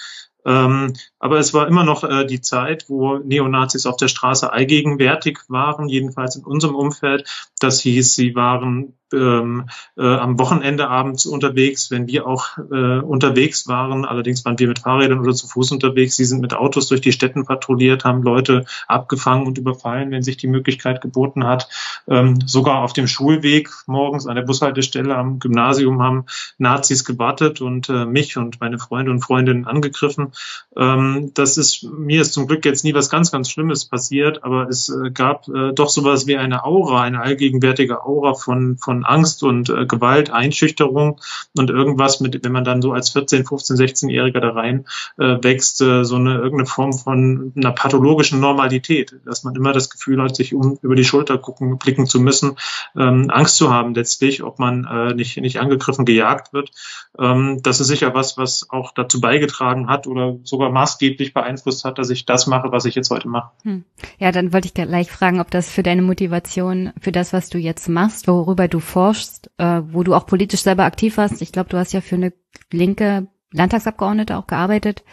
ähm, 0.49 0.95
aber 1.19 1.39
es 1.39 1.53
war 1.53 1.67
immer 1.69 1.85
noch 1.85 2.05
äh, 2.05 2.25
die 2.25 2.41
Zeit, 2.41 2.87
wo 2.89 3.19
Neonazis 3.19 3.85
auf 3.85 3.97
der 3.97 4.09
Straße 4.09 4.51
allgegenwärtig 4.51 5.41
waren, 5.49 5.89
jedenfalls 5.89 6.37
in 6.37 6.45
unserem 6.45 6.75
Umfeld. 6.75 7.29
Das 7.61 7.81
hieß, 7.81 8.15
sie 8.15 8.35
waren 8.35 8.97
ähm, 9.13 9.69
äh, 9.97 10.03
am 10.03 10.39
Wochenende 10.39 10.89
abends 10.89 11.27
unterwegs, 11.27 11.91
wenn 11.91 12.07
wir 12.07 12.27
auch 12.27 12.59
äh, 12.59 12.99
unterwegs 13.01 13.69
waren. 13.69 14.05
Allerdings 14.05 14.45
waren 14.45 14.59
wir 14.59 14.69
mit 14.69 14.81
Fahrrädern 14.81 15.21
oder 15.21 15.35
zu 15.35 15.47
Fuß 15.49 15.73
unterwegs. 15.73 16.17
Sie 16.17 16.25
sind 16.25 16.41
mit 16.41 16.55
Autos 16.55 16.89
durch 16.89 17.01
die 17.01 17.13
Städten 17.13 17.45
patrouilliert, 17.45 18.05
haben 18.05 18.23
Leute 18.23 18.65
abgefangen 18.87 19.47
und 19.47 19.59
überfallen, 19.59 20.11
wenn 20.11 20.23
sich 20.23 20.37
die 20.37 20.47
Möglichkeit 20.47 21.01
geboten 21.01 21.45
hat. 21.45 21.69
Ähm, 22.07 22.39
sogar 22.47 22.83
auf 22.83 22.93
dem 22.93 23.07
Schulweg 23.07 23.71
morgens 23.87 24.27
an 24.27 24.37
der 24.37 24.43
Bushaltestelle 24.43 25.15
am 25.17 25.39
Gymnasium 25.39 26.03
haben 26.03 26.25
Nazis 26.59 27.05
gewartet 27.05 27.61
und 27.61 27.89
äh, 27.89 28.05
mich 28.05 28.37
und 28.37 28.61
meine 28.61 28.79
Freunde 28.79 29.11
und 29.11 29.21
Freundinnen 29.21 29.67
angegriffen. 29.67 30.33
Ähm, 30.77 31.33
das 31.35 31.57
ist 31.57 31.85
mir 31.85 32.23
ist 32.23 32.33
zum 32.33 32.47
Glück 32.47 32.65
jetzt 32.65 32.85
nie 32.85 32.95
was 32.95 33.11
ganz, 33.11 33.31
ganz 33.31 33.51
Schlimmes 33.51 33.85
passiert, 33.85 34.45
aber 34.45 34.69
es 34.69 34.89
äh, 34.89 35.11
gab 35.11 35.49
äh, 35.49 35.73
doch 35.73 35.89
sowas 35.89 36.27
wie 36.27 36.37
eine 36.37 36.65
Aura, 36.65 37.03
eine 37.03 37.21
allgegenwärtige 37.21 38.05
Aura 38.05 38.35
von 38.35 38.77
von 38.77 38.98
von 38.99 39.05
Angst 39.05 39.43
und 39.43 39.71
äh, 39.71 39.87
Gewalt, 39.87 40.31
Einschüchterung 40.31 41.21
und 41.57 41.71
irgendwas 41.71 42.21
mit, 42.21 42.45
wenn 42.45 42.53
man 42.53 42.65
dann 42.65 42.83
so 42.83 42.93
als 42.93 43.11
14, 43.11 43.47
15, 43.47 43.77
16-Jähriger 43.77 44.41
da 44.41 44.51
rein 44.51 44.87
äh, 45.19 45.37
wächst, 45.43 45.81
äh, 45.83 46.05
so 46.05 46.17
eine 46.17 46.35
irgendeine 46.35 46.67
Form 46.67 46.93
von 46.93 47.53
einer 47.57 47.73
pathologischen 47.73 48.41
Normalität, 48.41 49.15
dass 49.25 49.45
man 49.45 49.55
immer 49.55 49.73
das 49.73 49.91
Gefühl 49.91 50.23
hat, 50.23 50.35
sich 50.35 50.55
um 50.55 50.79
über 50.83 50.97
die 50.97 51.05
Schulter 51.05 51.39
gucken, 51.39 51.79
blicken 51.79 52.07
zu 52.07 52.21
müssen, 52.21 52.57
ähm, 52.97 53.31
Angst 53.31 53.57
zu 53.57 53.73
haben 53.73 53.95
letztlich, 53.95 54.43
ob 54.43 54.59
man 54.59 54.85
äh, 54.85 55.15
nicht 55.15 55.37
nicht 55.37 55.61
angegriffen, 55.61 56.05
gejagt 56.05 56.53
wird. 56.53 56.71
Ähm, 57.19 57.61
das 57.63 57.81
ist 57.81 57.89
sicher 57.89 58.15
was, 58.15 58.37
was 58.37 58.69
auch 58.71 58.93
dazu 58.93 59.21
beigetragen 59.21 59.89
hat 59.89 60.07
oder 60.07 60.37
sogar 60.43 60.71
maßgeblich 60.71 61.35
beeinflusst 61.35 61.85
hat, 61.85 61.99
dass 61.99 62.11
ich 62.11 62.27
das 62.27 62.47
mache, 62.47 62.73
was 62.73 62.85
ich 62.85 62.95
jetzt 62.95 63.11
heute 63.11 63.29
mache. 63.29 63.51
Hm. 63.63 63.85
Ja, 64.19 64.33
dann 64.33 64.53
wollte 64.53 64.67
ich 64.67 64.75
gleich 64.75 65.11
fragen, 65.11 65.41
ob 65.41 65.51
das 65.51 65.71
für 65.71 65.83
deine 65.83 66.03
Motivation, 66.03 66.93
für 67.01 67.13
das, 67.13 67.33
was 67.33 67.49
du 67.51 67.59
jetzt 67.59 67.89
machst, 67.89 68.27
worüber 68.27 68.67
du 68.67 68.81
forschst, 68.89 69.51
äh, 69.59 69.83
wo 69.85 70.03
du 70.03 70.15
auch 70.15 70.27
politisch 70.27 70.63
selber 70.63 70.85
aktiv 70.85 71.17
warst. 71.17 71.43
Ich 71.43 71.53
glaube, 71.53 71.69
du 71.69 71.77
hast 71.77 71.93
ja 71.93 72.01
für 72.01 72.17
eine 72.17 72.33
linke 72.73 73.29
Landtagsabgeordnete 73.53 74.37
auch 74.37 74.47
gearbeitet, 74.47 75.05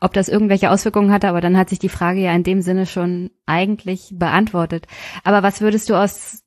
ob 0.00 0.12
das 0.12 0.28
irgendwelche 0.28 0.70
Auswirkungen 0.70 1.10
hatte, 1.10 1.28
aber 1.28 1.40
dann 1.40 1.56
hat 1.56 1.70
sich 1.70 1.78
die 1.78 1.88
Frage 1.88 2.20
ja 2.20 2.32
in 2.32 2.44
dem 2.44 2.62
Sinne 2.62 2.86
schon 2.86 3.30
eigentlich 3.46 4.12
beantwortet. 4.12 4.86
Aber 5.24 5.42
was 5.42 5.60
würdest 5.60 5.90
du 5.90 5.94
aus 5.94 6.44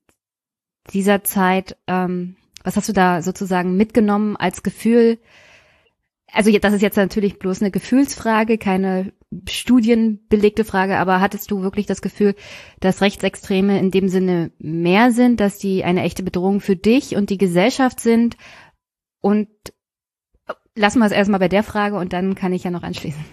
dieser 0.91 1.23
Zeit, 1.23 1.77
ähm, 1.87 2.37
was 2.63 2.77
hast 2.77 2.87
du 2.87 2.93
da 2.93 3.21
sozusagen 3.21 3.75
mitgenommen 3.75 4.37
als 4.37 4.63
Gefühl? 4.63 5.19
Also 6.33 6.51
das 6.57 6.73
ist 6.73 6.81
jetzt 6.81 6.97
natürlich 6.97 7.37
bloß 7.37 7.61
eine 7.61 7.69
Gefühlsfrage, 7.69 8.57
keine 8.57 9.13
studienbelegte 9.47 10.65
Frage, 10.65 10.97
aber 10.97 11.21
hattest 11.21 11.51
du 11.51 11.61
wirklich 11.61 11.85
das 11.85 12.01
Gefühl, 12.01 12.35
dass 12.79 13.01
Rechtsextreme 13.01 13.79
in 13.79 13.91
dem 13.91 14.09
Sinne 14.09 14.51
mehr 14.57 15.11
sind, 15.11 15.39
dass 15.39 15.59
die 15.59 15.83
eine 15.83 16.01
echte 16.01 16.23
Bedrohung 16.23 16.59
für 16.59 16.75
dich 16.75 17.15
und 17.15 17.29
die 17.29 17.37
Gesellschaft 17.37 17.99
sind? 17.99 18.35
Und 19.21 19.47
lassen 20.75 20.99
wir 20.99 21.05
es 21.05 21.11
erstmal 21.11 21.39
bei 21.39 21.49
der 21.49 21.63
Frage 21.63 21.97
und 21.97 22.13
dann 22.13 22.33
kann 22.33 22.51
ich 22.51 22.63
ja 22.63 22.71
noch 22.71 22.83
anschließen. 22.83 23.23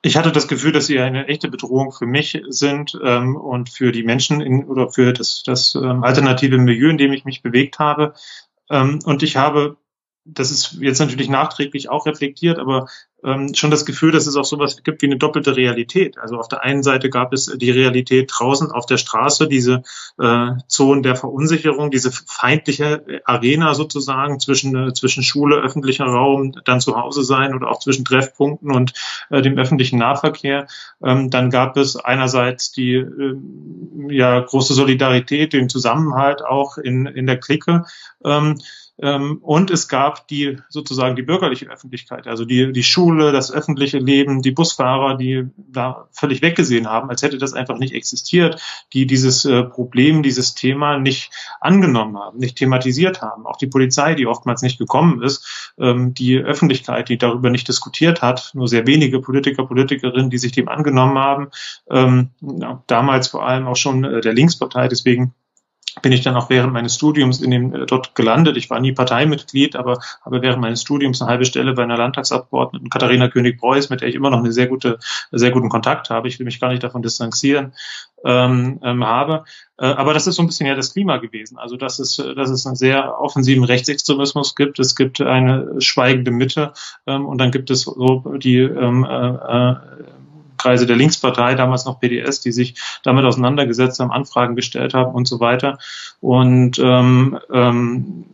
Ich 0.00 0.16
hatte 0.16 0.30
das 0.30 0.46
Gefühl, 0.46 0.70
dass 0.70 0.86
sie 0.86 1.00
eine 1.00 1.26
echte 1.26 1.48
Bedrohung 1.48 1.90
für 1.90 2.06
mich 2.06 2.40
sind 2.48 2.96
ähm, 3.02 3.36
und 3.36 3.68
für 3.68 3.90
die 3.90 4.04
Menschen 4.04 4.40
in, 4.40 4.64
oder 4.64 4.90
für 4.90 5.12
das, 5.12 5.42
das 5.44 5.74
ähm, 5.74 6.04
alternative 6.04 6.56
Milieu, 6.56 6.88
in 6.88 6.98
dem 6.98 7.12
ich 7.12 7.24
mich 7.24 7.42
bewegt 7.42 7.80
habe. 7.80 8.14
Ähm, 8.70 9.00
und 9.04 9.24
ich 9.24 9.36
habe 9.36 9.76
das 10.32 10.50
ist 10.50 10.78
jetzt 10.80 10.98
natürlich 10.98 11.28
nachträglich 11.28 11.88
auch 11.88 12.06
reflektiert, 12.06 12.58
aber 12.58 12.86
ähm, 13.24 13.52
schon 13.54 13.70
das 13.70 13.84
Gefühl, 13.84 14.12
dass 14.12 14.26
es 14.26 14.36
auch 14.36 14.44
sowas 14.44 14.82
gibt 14.84 15.02
wie 15.02 15.06
eine 15.06 15.16
doppelte 15.16 15.56
Realität. 15.56 16.18
Also 16.18 16.36
auf 16.38 16.48
der 16.48 16.62
einen 16.62 16.82
Seite 16.82 17.10
gab 17.10 17.32
es 17.32 17.46
die 17.46 17.70
Realität 17.70 18.30
draußen 18.32 18.70
auf 18.70 18.86
der 18.86 18.96
Straße, 18.96 19.48
diese 19.48 19.82
äh, 20.20 20.50
Zonen 20.68 21.02
der 21.02 21.16
Verunsicherung, 21.16 21.90
diese 21.90 22.12
feindliche 22.12 23.22
Arena 23.24 23.74
sozusagen 23.74 24.38
zwischen, 24.38 24.76
äh, 24.76 24.92
zwischen 24.92 25.22
Schule, 25.22 25.56
öffentlicher 25.56 26.04
Raum, 26.04 26.52
dann 26.64 26.80
zu 26.80 26.96
Hause 26.96 27.24
sein 27.24 27.54
oder 27.54 27.70
auch 27.70 27.80
zwischen 27.80 28.04
Treffpunkten 28.04 28.70
und 28.70 28.92
äh, 29.30 29.42
dem 29.42 29.58
öffentlichen 29.58 29.98
Nahverkehr. 29.98 30.68
Ähm, 31.02 31.30
dann 31.30 31.50
gab 31.50 31.76
es 31.76 31.96
einerseits 31.96 32.70
die 32.70 32.94
äh, 32.94 33.36
ja, 34.10 34.38
große 34.40 34.74
Solidarität, 34.74 35.54
den 35.54 35.68
Zusammenhalt 35.68 36.44
auch 36.44 36.78
in, 36.78 37.06
in 37.06 37.26
der 37.26 37.38
Clique. 37.38 37.84
Ähm, 38.24 38.58
und 39.00 39.70
es 39.70 39.86
gab 39.86 40.26
die 40.26 40.58
sozusagen 40.68 41.14
die 41.14 41.22
bürgerliche 41.22 41.66
Öffentlichkeit, 41.66 42.26
also 42.26 42.44
die, 42.44 42.72
die 42.72 42.82
Schule, 42.82 43.30
das 43.30 43.52
öffentliche 43.52 43.98
Leben, 43.98 44.42
die 44.42 44.50
Busfahrer, 44.50 45.16
die 45.16 45.46
da 45.56 46.08
völlig 46.10 46.42
weggesehen 46.42 46.88
haben, 46.88 47.08
als 47.08 47.22
hätte 47.22 47.38
das 47.38 47.52
einfach 47.52 47.78
nicht 47.78 47.94
existiert, 47.94 48.60
die 48.92 49.06
dieses 49.06 49.44
äh, 49.44 49.62
Problem, 49.62 50.24
dieses 50.24 50.56
Thema 50.56 50.98
nicht 50.98 51.30
angenommen 51.60 52.18
haben, 52.18 52.38
nicht 52.38 52.58
thematisiert 52.58 53.22
haben. 53.22 53.46
Auch 53.46 53.56
die 53.56 53.68
Polizei, 53.68 54.14
die 54.14 54.26
oftmals 54.26 54.62
nicht 54.62 54.78
gekommen 54.78 55.22
ist, 55.22 55.72
ähm, 55.78 56.12
die 56.14 56.36
Öffentlichkeit, 56.36 57.08
die 57.08 57.18
darüber 57.18 57.50
nicht 57.50 57.68
diskutiert 57.68 58.20
hat, 58.20 58.50
nur 58.54 58.66
sehr 58.66 58.88
wenige 58.88 59.20
Politiker, 59.20 59.64
Politikerinnen, 59.64 60.30
die 60.30 60.38
sich 60.38 60.50
dem 60.50 60.68
angenommen 60.68 61.18
haben, 61.18 61.50
ähm, 61.88 62.30
damals 62.88 63.28
vor 63.28 63.46
allem 63.46 63.68
auch 63.68 63.76
schon 63.76 64.02
äh, 64.02 64.20
der 64.20 64.32
Linkspartei, 64.32 64.88
deswegen 64.88 65.34
bin 66.02 66.12
ich 66.12 66.22
dann 66.22 66.36
auch 66.36 66.50
während 66.50 66.72
meines 66.72 66.94
Studiums 66.94 67.40
in 67.40 67.50
dem, 67.50 67.74
äh, 67.74 67.86
dort 67.86 68.14
gelandet. 68.14 68.56
Ich 68.56 68.70
war 68.70 68.80
nie 68.80 68.92
Parteimitglied, 68.92 69.76
aber 69.76 70.00
habe 70.24 70.42
während 70.42 70.60
meines 70.60 70.82
Studiums 70.82 71.20
eine 71.20 71.30
halbe 71.30 71.44
Stelle 71.44 71.74
bei 71.74 71.82
einer 71.82 71.96
Landtagsabgeordneten 71.96 72.90
Katharina 72.90 73.28
König-Preuß, 73.28 73.90
mit 73.90 74.00
der 74.00 74.08
ich 74.08 74.14
immer 74.14 74.30
noch 74.30 74.38
eine 74.38 74.52
sehr 74.52 74.66
gute, 74.66 74.98
sehr 75.30 75.50
guten 75.50 75.68
Kontakt 75.68 76.10
habe. 76.10 76.28
Ich 76.28 76.38
will 76.38 76.44
mich 76.44 76.60
gar 76.60 76.70
nicht 76.70 76.82
davon 76.82 77.02
distanzieren, 77.02 77.72
ähm, 78.24 78.80
ähm, 78.82 79.04
habe. 79.04 79.44
Äh, 79.78 79.86
aber 79.86 80.14
das 80.14 80.26
ist 80.26 80.36
so 80.36 80.42
ein 80.42 80.46
bisschen 80.46 80.66
ja 80.66 80.74
das 80.74 80.92
Klima 80.92 81.18
gewesen. 81.18 81.58
Also 81.58 81.76
dass 81.76 81.98
es, 81.98 82.16
dass 82.16 82.50
es 82.50 82.66
einen 82.66 82.76
sehr 82.76 83.20
offensiven 83.20 83.64
Rechtsextremismus 83.64 84.54
gibt. 84.54 84.78
Es 84.78 84.96
gibt 84.96 85.20
eine 85.20 85.80
schweigende 85.80 86.30
Mitte 86.30 86.72
ähm, 87.06 87.26
und 87.26 87.38
dann 87.38 87.50
gibt 87.50 87.70
es 87.70 87.82
so 87.82 88.24
die 88.38 88.58
ähm, 88.58 89.04
äh, 89.04 89.28
äh 89.28 89.76
Kreise 90.58 90.86
der 90.86 90.96
Linkspartei, 90.96 91.54
damals 91.54 91.84
noch 91.84 92.00
PDS, 92.00 92.40
die 92.40 92.52
sich 92.52 92.74
damit 93.02 93.24
auseinandergesetzt 93.24 94.00
haben, 94.00 94.10
Anfragen 94.10 94.56
gestellt 94.56 94.94
haben 94.94 95.14
und 95.14 95.26
so 95.26 95.40
weiter. 95.40 95.78
Und 96.20 96.78
ähm, 96.78 97.38
ähm, 97.52 98.24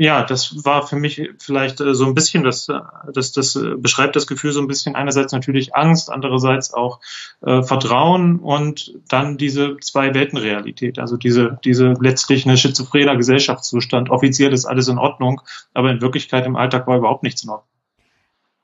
ja, 0.00 0.22
das 0.22 0.64
war 0.64 0.86
für 0.86 0.94
mich 0.94 1.28
vielleicht 1.38 1.80
äh, 1.80 1.92
so 1.92 2.06
ein 2.06 2.14
bisschen, 2.14 2.44
das, 2.44 2.68
äh, 2.68 2.78
das, 3.12 3.32
das 3.32 3.56
äh, 3.56 3.74
beschreibt 3.76 4.14
das 4.14 4.28
Gefühl 4.28 4.52
so 4.52 4.60
ein 4.60 4.68
bisschen 4.68 4.94
einerseits 4.94 5.32
natürlich 5.32 5.74
Angst, 5.74 6.08
andererseits 6.08 6.72
auch 6.72 7.00
äh, 7.40 7.64
Vertrauen 7.64 8.38
und 8.38 8.94
dann 9.08 9.38
diese 9.38 9.76
zwei 9.80 10.14
Weltenrealität, 10.14 11.00
also 11.00 11.16
diese, 11.16 11.58
diese 11.64 11.94
letztlich 12.00 12.46
eine 12.46 12.56
schizophrener 12.56 13.16
Gesellschaftszustand. 13.16 14.08
Offiziell 14.08 14.52
ist 14.52 14.66
alles 14.66 14.86
in 14.86 14.98
Ordnung, 14.98 15.40
aber 15.74 15.90
in 15.90 16.00
Wirklichkeit 16.00 16.46
im 16.46 16.54
Alltag 16.54 16.86
war 16.86 16.96
überhaupt 16.96 17.24
nichts 17.24 17.42
in 17.42 17.50
Ordnung. 17.50 17.77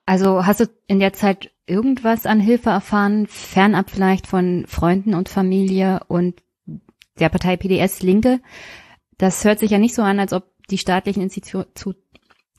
Also 0.07 0.45
hast 0.47 0.61
du 0.61 0.67
in 0.87 1.01
der 1.01 1.13
Zeit 1.13 1.51
irgendwas 1.67 2.27
an 2.27 2.41
Hilfe 2.41 2.71
erfahren, 2.71 3.27
fernab 3.27 3.91
vielleicht 3.91 4.27
von 4.27 4.67
Freunden 4.67 5.15
und 5.15 5.29
Familie 5.29 6.01
und 6.09 6.43
der 7.19 7.29
Partei 7.31 7.57
PDS 7.57 8.03
Linke? 8.03 8.41
Das 9.17 9.45
hört 9.45 9.61
sich 9.61 9.71
ja 9.71 9.79
nicht 9.79 9.95
so 9.95 10.03
an, 10.03 10.21
als 10.21 10.33
ob 10.33 10.45
die 10.71 10.79
staatlichen 10.79 11.23
Institu 11.23 11.65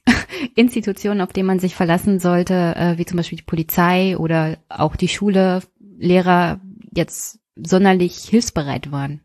Institutionen, 0.55 1.21
auf 1.21 1.33
die 1.33 1.43
man 1.43 1.59
sich 1.59 1.75
verlassen 1.75 2.19
sollte, 2.19 2.75
äh, 2.75 2.97
wie 2.97 3.05
zum 3.05 3.17
Beispiel 3.17 3.37
die 3.37 3.43
Polizei 3.43 4.17
oder 4.17 4.57
auch 4.69 4.95
die 4.95 5.07
Schule, 5.07 5.61
Lehrer 5.97 6.59
jetzt 6.93 7.39
sonderlich 7.55 8.17
hilfsbereit 8.17 8.91
waren. 8.91 9.21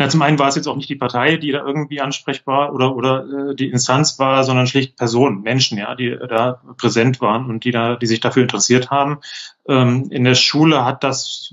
Ja, 0.00 0.08
zum 0.08 0.22
einen 0.22 0.38
war 0.38 0.46
es 0.46 0.54
jetzt 0.54 0.68
auch 0.68 0.76
nicht 0.76 0.88
die 0.88 0.94
Partei, 0.94 1.36
die 1.38 1.50
da 1.50 1.64
irgendwie 1.66 2.00
ansprechbar 2.00 2.72
oder 2.72 2.94
oder 2.94 3.50
äh, 3.50 3.54
die 3.56 3.68
Instanz 3.68 4.18
war, 4.20 4.44
sondern 4.44 4.68
schlicht 4.68 4.96
Personen, 4.96 5.42
Menschen, 5.42 5.76
ja, 5.76 5.96
die 5.96 6.16
da 6.28 6.60
präsent 6.76 7.20
waren 7.20 7.50
und 7.50 7.64
die 7.64 7.72
da, 7.72 7.96
die 7.96 8.06
sich 8.06 8.20
dafür 8.20 8.42
interessiert 8.42 8.90
haben. 8.90 9.18
Ähm, 9.68 10.06
in 10.10 10.22
der 10.22 10.36
Schule 10.36 10.84
hat 10.84 11.02
das 11.02 11.52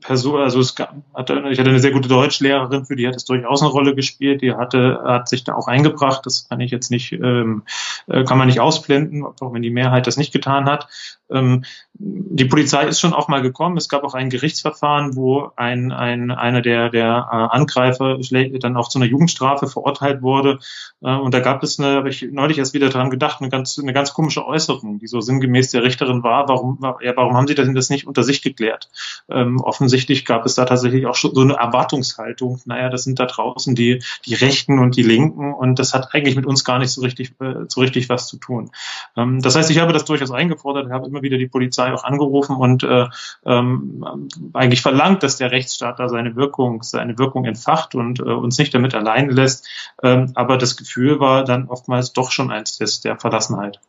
Person, 0.00 0.40
also 0.40 0.60
es 0.60 0.74
gab, 0.74 0.94
hatte, 1.14 1.44
ich 1.50 1.58
hatte 1.58 1.68
eine 1.68 1.78
sehr 1.78 1.92
gute 1.92 2.08
Deutschlehrerin, 2.08 2.86
für 2.86 2.96
die 2.96 3.06
hat 3.06 3.16
es 3.16 3.26
durchaus 3.26 3.60
eine 3.60 3.70
Rolle 3.70 3.94
gespielt. 3.94 4.40
Die 4.40 4.54
hatte, 4.54 5.00
hat 5.04 5.28
sich 5.28 5.44
da 5.44 5.54
auch 5.54 5.68
eingebracht. 5.68 6.24
Das 6.24 6.48
kann 6.48 6.60
ich 6.60 6.70
jetzt 6.70 6.90
nicht, 6.90 7.12
ähm, 7.12 7.64
äh, 8.06 8.24
kann 8.24 8.38
man 8.38 8.48
nicht 8.48 8.60
ausblenden, 8.60 9.24
auch 9.24 9.52
wenn 9.52 9.62
die 9.62 9.70
Mehrheit 9.70 10.06
das 10.06 10.16
nicht 10.16 10.32
getan 10.32 10.64
hat. 10.64 10.88
Ähm, 11.30 11.64
die 11.96 12.44
Polizei 12.44 12.86
ist 12.86 13.00
schon 13.00 13.14
auch 13.14 13.28
mal 13.28 13.40
gekommen. 13.40 13.76
Es 13.76 13.88
gab 13.88 14.02
auch 14.02 14.14
ein 14.14 14.28
Gerichtsverfahren, 14.28 15.14
wo 15.14 15.50
ein, 15.56 15.92
ein 15.92 16.32
einer 16.32 16.60
der, 16.60 16.90
der 16.90 17.28
äh, 17.30 17.56
Angreifer 17.56 18.18
dann 18.58 18.76
auch 18.76 18.88
zu 18.88 18.98
einer 18.98 19.06
Jugendstrafe 19.06 19.68
verurteilt 19.68 20.20
wurde. 20.20 20.58
Äh, 21.02 21.14
und 21.14 21.32
da 21.32 21.40
gab 21.40 21.62
es 21.62 21.78
eine, 21.78 21.96
habe 21.96 22.08
ich 22.08 22.26
neulich 22.30 22.58
erst 22.58 22.74
wieder 22.74 22.88
daran 22.88 23.10
gedacht, 23.10 23.40
eine 23.40 23.48
ganz, 23.48 23.78
eine 23.78 23.92
ganz 23.92 24.12
komische 24.12 24.44
Äußerung, 24.44 24.98
die 24.98 25.06
so 25.06 25.20
sinngemäß 25.20 25.70
der 25.70 25.84
Richterin 25.84 26.24
war. 26.24 26.48
Warum, 26.48 26.78
ja, 27.00 27.12
warum 27.16 27.36
haben 27.36 27.46
Sie 27.46 27.54
denn 27.54 27.74
das 27.74 27.90
nicht 27.90 28.06
unter 28.06 28.24
sich 28.24 28.42
geklärt? 28.42 28.90
Ähm, 29.28 29.60
offensichtlich 29.60 30.24
gab 30.24 30.44
es 30.46 30.56
da 30.56 30.64
tatsächlich 30.64 31.06
auch 31.06 31.14
schon 31.14 31.34
so 31.34 31.42
eine 31.42 31.54
Erwartungshaltung. 31.54 32.60
Naja, 32.64 32.90
das 32.90 33.04
sind 33.04 33.20
da 33.20 33.26
draußen 33.26 33.74
die, 33.76 34.02
die 34.26 34.34
Rechten 34.34 34.80
und 34.80 34.96
die 34.96 35.02
Linken 35.02 35.54
und 35.54 35.78
das 35.78 35.94
hat 35.94 36.12
eigentlich 36.12 36.34
mit 36.34 36.46
uns 36.46 36.64
gar 36.64 36.80
nicht 36.80 36.90
so 36.90 37.02
richtig, 37.02 37.34
äh, 37.40 37.66
so 37.68 37.80
richtig 37.80 38.08
was 38.08 38.26
zu 38.26 38.36
tun. 38.36 38.70
Ähm, 39.16 39.40
das 39.40 39.54
heißt, 39.54 39.70
ich 39.70 39.78
habe 39.78 39.92
das 39.92 40.04
durchaus 40.04 40.32
eingefordert, 40.32 40.90
habe 40.90 41.13
immer 41.14 41.22
wieder 41.22 41.38
die 41.38 41.46
Polizei 41.46 41.92
auch 41.92 42.04
angerufen 42.04 42.56
und 42.56 42.82
äh, 42.82 43.06
ähm, 43.46 44.28
eigentlich 44.52 44.82
verlangt, 44.82 45.22
dass 45.22 45.36
der 45.36 45.52
Rechtsstaat 45.52 46.00
da 46.00 46.08
seine 46.08 46.34
Wirkung, 46.34 46.82
seine 46.82 47.18
Wirkung 47.18 47.44
entfacht 47.44 47.94
und 47.94 48.18
äh, 48.18 48.24
uns 48.24 48.58
nicht 48.58 48.74
damit 48.74 48.94
allein 48.94 49.30
lässt. 49.30 49.68
Ähm, 50.02 50.32
aber 50.34 50.58
das 50.58 50.76
Gefühl 50.76 51.20
war 51.20 51.44
dann 51.44 51.68
oftmals 51.68 52.12
doch 52.12 52.32
schon 52.32 52.50
eins 52.50 52.78
des, 52.78 53.00
der 53.00 53.18
Verlassenheit. 53.18 53.80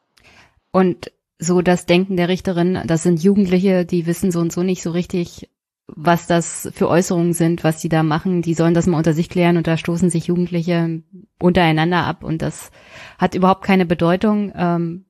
Und 0.71 1.11
so 1.39 1.61
das 1.61 1.85
Denken 1.85 2.15
der 2.17 2.29
Richterin, 2.29 2.79
das 2.85 3.03
sind 3.03 3.21
Jugendliche, 3.21 3.85
die 3.85 4.05
wissen 4.05 4.31
so 4.31 4.39
und 4.39 4.51
so 4.51 4.63
nicht 4.63 4.83
so 4.83 4.91
richtig, 4.91 5.49
was 5.87 6.27
das 6.27 6.69
für 6.73 6.89
Äußerungen 6.89 7.33
sind, 7.33 7.63
was 7.63 7.79
die 7.79 7.89
da 7.89 8.03
machen. 8.03 8.41
Die 8.41 8.53
sollen 8.53 8.73
das 8.73 8.87
mal 8.87 8.97
unter 8.97 9.13
sich 9.13 9.29
klären 9.29 9.57
und 9.57 9.67
da 9.67 9.77
stoßen 9.77 10.09
sich 10.09 10.27
Jugendliche 10.27 11.03
untereinander 11.39 12.05
ab 12.05 12.23
und 12.23 12.41
das 12.41 12.71
hat 13.17 13.35
überhaupt 13.35 13.63
keine 13.63 13.85
Bedeutung. 13.85 14.51
Ähm, 14.55 15.05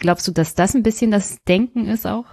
glaubst 0.00 0.26
du, 0.26 0.32
dass 0.32 0.54
das 0.54 0.74
ein 0.74 0.82
bisschen 0.82 1.12
das 1.12 1.38
Denken 1.44 1.86
ist 1.86 2.06
auch? 2.06 2.26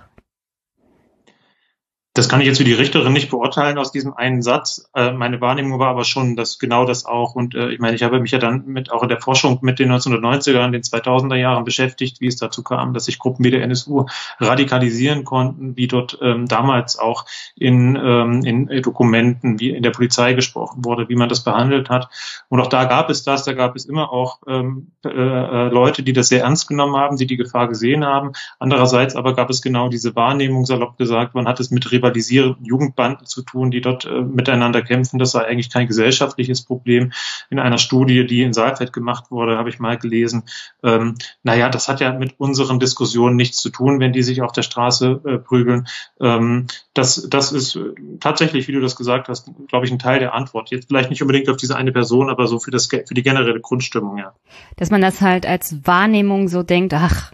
Das 2.18 2.30
kann 2.30 2.42
ich 2.42 2.48
jetzt 2.48 2.58
für 2.58 2.64
die 2.64 2.74
Richterin 2.74 3.14
nicht 3.14 3.30
beurteilen 3.30 3.78
aus 3.78 3.92
diesem 3.92 4.16
einen 4.16 4.42
Satz. 4.42 4.90
Äh, 4.96 5.12
meine 5.12 5.40
Wahrnehmung 5.40 5.78
war 5.78 5.90
aber 5.90 6.04
schon, 6.04 6.36
dass 6.36 6.58
genau 6.58 6.84
das 6.84 7.06
auch. 7.06 7.36
Und 7.36 7.54
äh, 7.54 7.70
ich 7.70 7.80
meine, 7.80 7.96
ich 7.96 8.02
habe 8.02 8.20
mich 8.20 8.32
ja 8.32 8.40
dann 8.40 8.66
mit 8.66 8.92
auch 8.92 9.04
in 9.04 9.10
der 9.10 9.22
Forschung 9.22 9.60
mit 9.62 9.78
den 9.78 9.92
1990er 9.92 10.66
und 10.66 10.72
den 10.72 10.82
2000er 10.82 11.36
Jahren 11.36 11.64
beschäftigt, 11.64 12.20
wie 12.20 12.26
es 12.26 12.38
dazu 12.38 12.64
kam, 12.64 12.96
dass 12.96 13.06
sich 13.06 13.20
Gruppen 13.20 13.46
wie 13.46 13.52
der 13.52 13.62
NSU 13.62 14.08
radikalisieren 14.40 15.26
konnten, 15.26 15.78
wie 15.78 15.86
dort 15.86 16.18
ähm, 16.20 16.48
damals 16.48 16.98
auch 16.98 17.26
in, 17.56 17.96
ähm, 17.96 18.44
in 18.44 18.82
Dokumenten, 18.82 19.60
wie 19.60 19.70
in 19.70 19.84
der 19.84 19.92
Polizei 19.92 20.34
gesprochen 20.34 20.86
wurde, 20.86 21.10
wie 21.10 21.16
man 21.16 21.30
das 21.30 21.44
behandelt 21.44 21.92
hat. 21.92 22.10
Und 22.50 22.60
auch 22.60 22.68
da 22.68 22.86
gab 22.86 23.12
es 23.12 23.24
das, 23.26 23.44
da 23.44 23.54
gab 23.54 23.76
es 23.76 23.86
immer 23.86 24.12
auch 24.12 24.40
ähm, 24.48 24.88
äh, 25.06 25.10
äh 25.10 25.70
Leute, 25.70 26.02
die 26.02 26.14
das 26.14 26.30
sehr 26.30 26.42
ernst 26.42 26.68
genommen 26.68 26.96
haben, 26.96 27.18
die 27.18 27.28
die 27.28 27.38
Gefahr 27.38 27.68
gesehen 27.68 28.04
haben. 28.04 28.32
Andererseits 28.58 29.16
aber 29.16 29.36
gab 29.36 29.52
es 29.52 29.62
genau 29.62 29.88
diese 29.88 30.16
Wahrnehmung, 30.16 30.66
salopp 30.66 30.98
gesagt, 30.98 31.36
man 31.36 31.48
hat 31.48 31.60
es 31.60 31.70
mit 31.70 31.92
rivalisierenden 32.08 32.66
Jugendbanden 32.66 33.26
zu 33.26 33.42
tun, 33.42 33.72
die 33.72 33.82
dort 33.82 34.06
äh, 34.06 34.22
miteinander 34.22 34.82
kämpfen. 34.82 35.20
Das 35.20 35.32
sei 35.32 35.46
eigentlich 35.46 35.70
kein 35.70 35.88
gesellschaftliches 35.88 36.64
Problem. 36.64 37.12
In 37.50 37.60
einer 37.60 37.78
Studie, 37.78 38.26
die 38.26 38.42
in 38.42 38.54
Saalfeld 38.54 38.94
gemacht 38.94 39.32
wurde, 39.32 39.58
habe 39.58 39.70
ich 39.70 39.80
mal 39.80 39.98
gelesen, 39.98 40.44
ähm, 40.84 41.16
naja, 41.44 41.70
das 41.70 41.88
hat 41.88 42.00
ja 42.00 42.14
mit 42.14 42.40
unseren 42.40 42.80
Diskussionen 42.80 43.36
nichts 43.36 43.58
zu 43.58 43.70
tun, 43.70 44.00
wenn 44.00 44.14
die 44.14 44.24
sich 44.24 44.42
auf 44.42 44.52
der 44.52 44.64
Straße 44.64 45.22
äh, 45.26 45.38
prügeln. 45.38 45.88
Ähm, 46.20 46.68
das, 46.94 47.28
das 47.30 47.52
ist 47.52 47.76
äh, 47.76 47.94
tatsächlich, 48.20 48.68
wie 48.68 48.74
du 48.74 48.82
das 48.82 48.96
gesagt 48.96 49.30
hast, 49.30 49.52
glaube 49.68 49.86
ich, 49.86 49.92
ein 49.92 50.00
Teil 50.00 50.20
der 50.20 50.34
Antwort. 50.34 50.72
Jetzt 50.72 50.88
vielleicht 50.88 51.10
nicht 51.10 51.22
unbedingt 51.22 51.50
auf 51.50 51.58
diese 51.58 51.76
eine 51.76 51.92
Person, 51.92 52.30
aber 52.30 52.48
so 52.48 52.60
für, 52.60 52.72
das, 52.72 52.88
für 52.88 53.14
die 53.14 53.24
generelle 53.24 53.60
Grundstimmung, 53.60 54.18
ja. 54.18 54.34
Dass 54.76 54.90
man 54.90 55.02
das 55.02 55.22
halt 55.22 55.46
als 55.46 55.86
Wahrnehmung 55.86 56.48
so 56.48 56.64
denkt, 56.64 56.94
ach, 56.94 57.34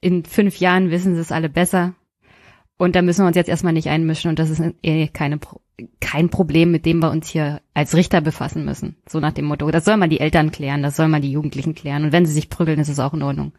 in 0.00 0.24
fünf 0.24 0.58
Jahren 0.58 0.90
wissen 0.90 1.14
sie 1.14 1.20
es 1.20 1.32
alle 1.32 1.48
besser. 1.48 1.94
Und 2.78 2.94
da 2.94 3.02
müssen 3.02 3.22
wir 3.22 3.28
uns 3.28 3.36
jetzt 3.36 3.48
erstmal 3.48 3.72
nicht 3.72 3.88
einmischen 3.88 4.28
und 4.28 4.38
das 4.38 4.50
ist 4.50 4.62
eh 4.82 5.08
keine, 5.08 5.38
kein 6.00 6.28
Problem, 6.28 6.70
mit 6.70 6.84
dem 6.84 6.98
wir 6.98 7.10
uns 7.10 7.28
hier 7.28 7.62
als 7.72 7.94
Richter 7.94 8.20
befassen 8.20 8.64
müssen. 8.64 8.96
So 9.08 9.18
nach 9.18 9.32
dem 9.32 9.46
Motto. 9.46 9.70
Das 9.70 9.84
soll 9.84 9.96
man 9.96 10.10
die 10.10 10.20
Eltern 10.20 10.50
klären, 10.50 10.82
das 10.82 10.96
soll 10.96 11.08
man 11.08 11.22
die 11.22 11.32
Jugendlichen 11.32 11.74
klären. 11.74 12.04
Und 12.04 12.12
wenn 12.12 12.26
sie 12.26 12.32
sich 12.32 12.50
prügeln, 12.50 12.78
ist 12.78 12.88
es 12.88 13.00
auch 13.00 13.14
in 13.14 13.22
Ordnung. 13.22 13.52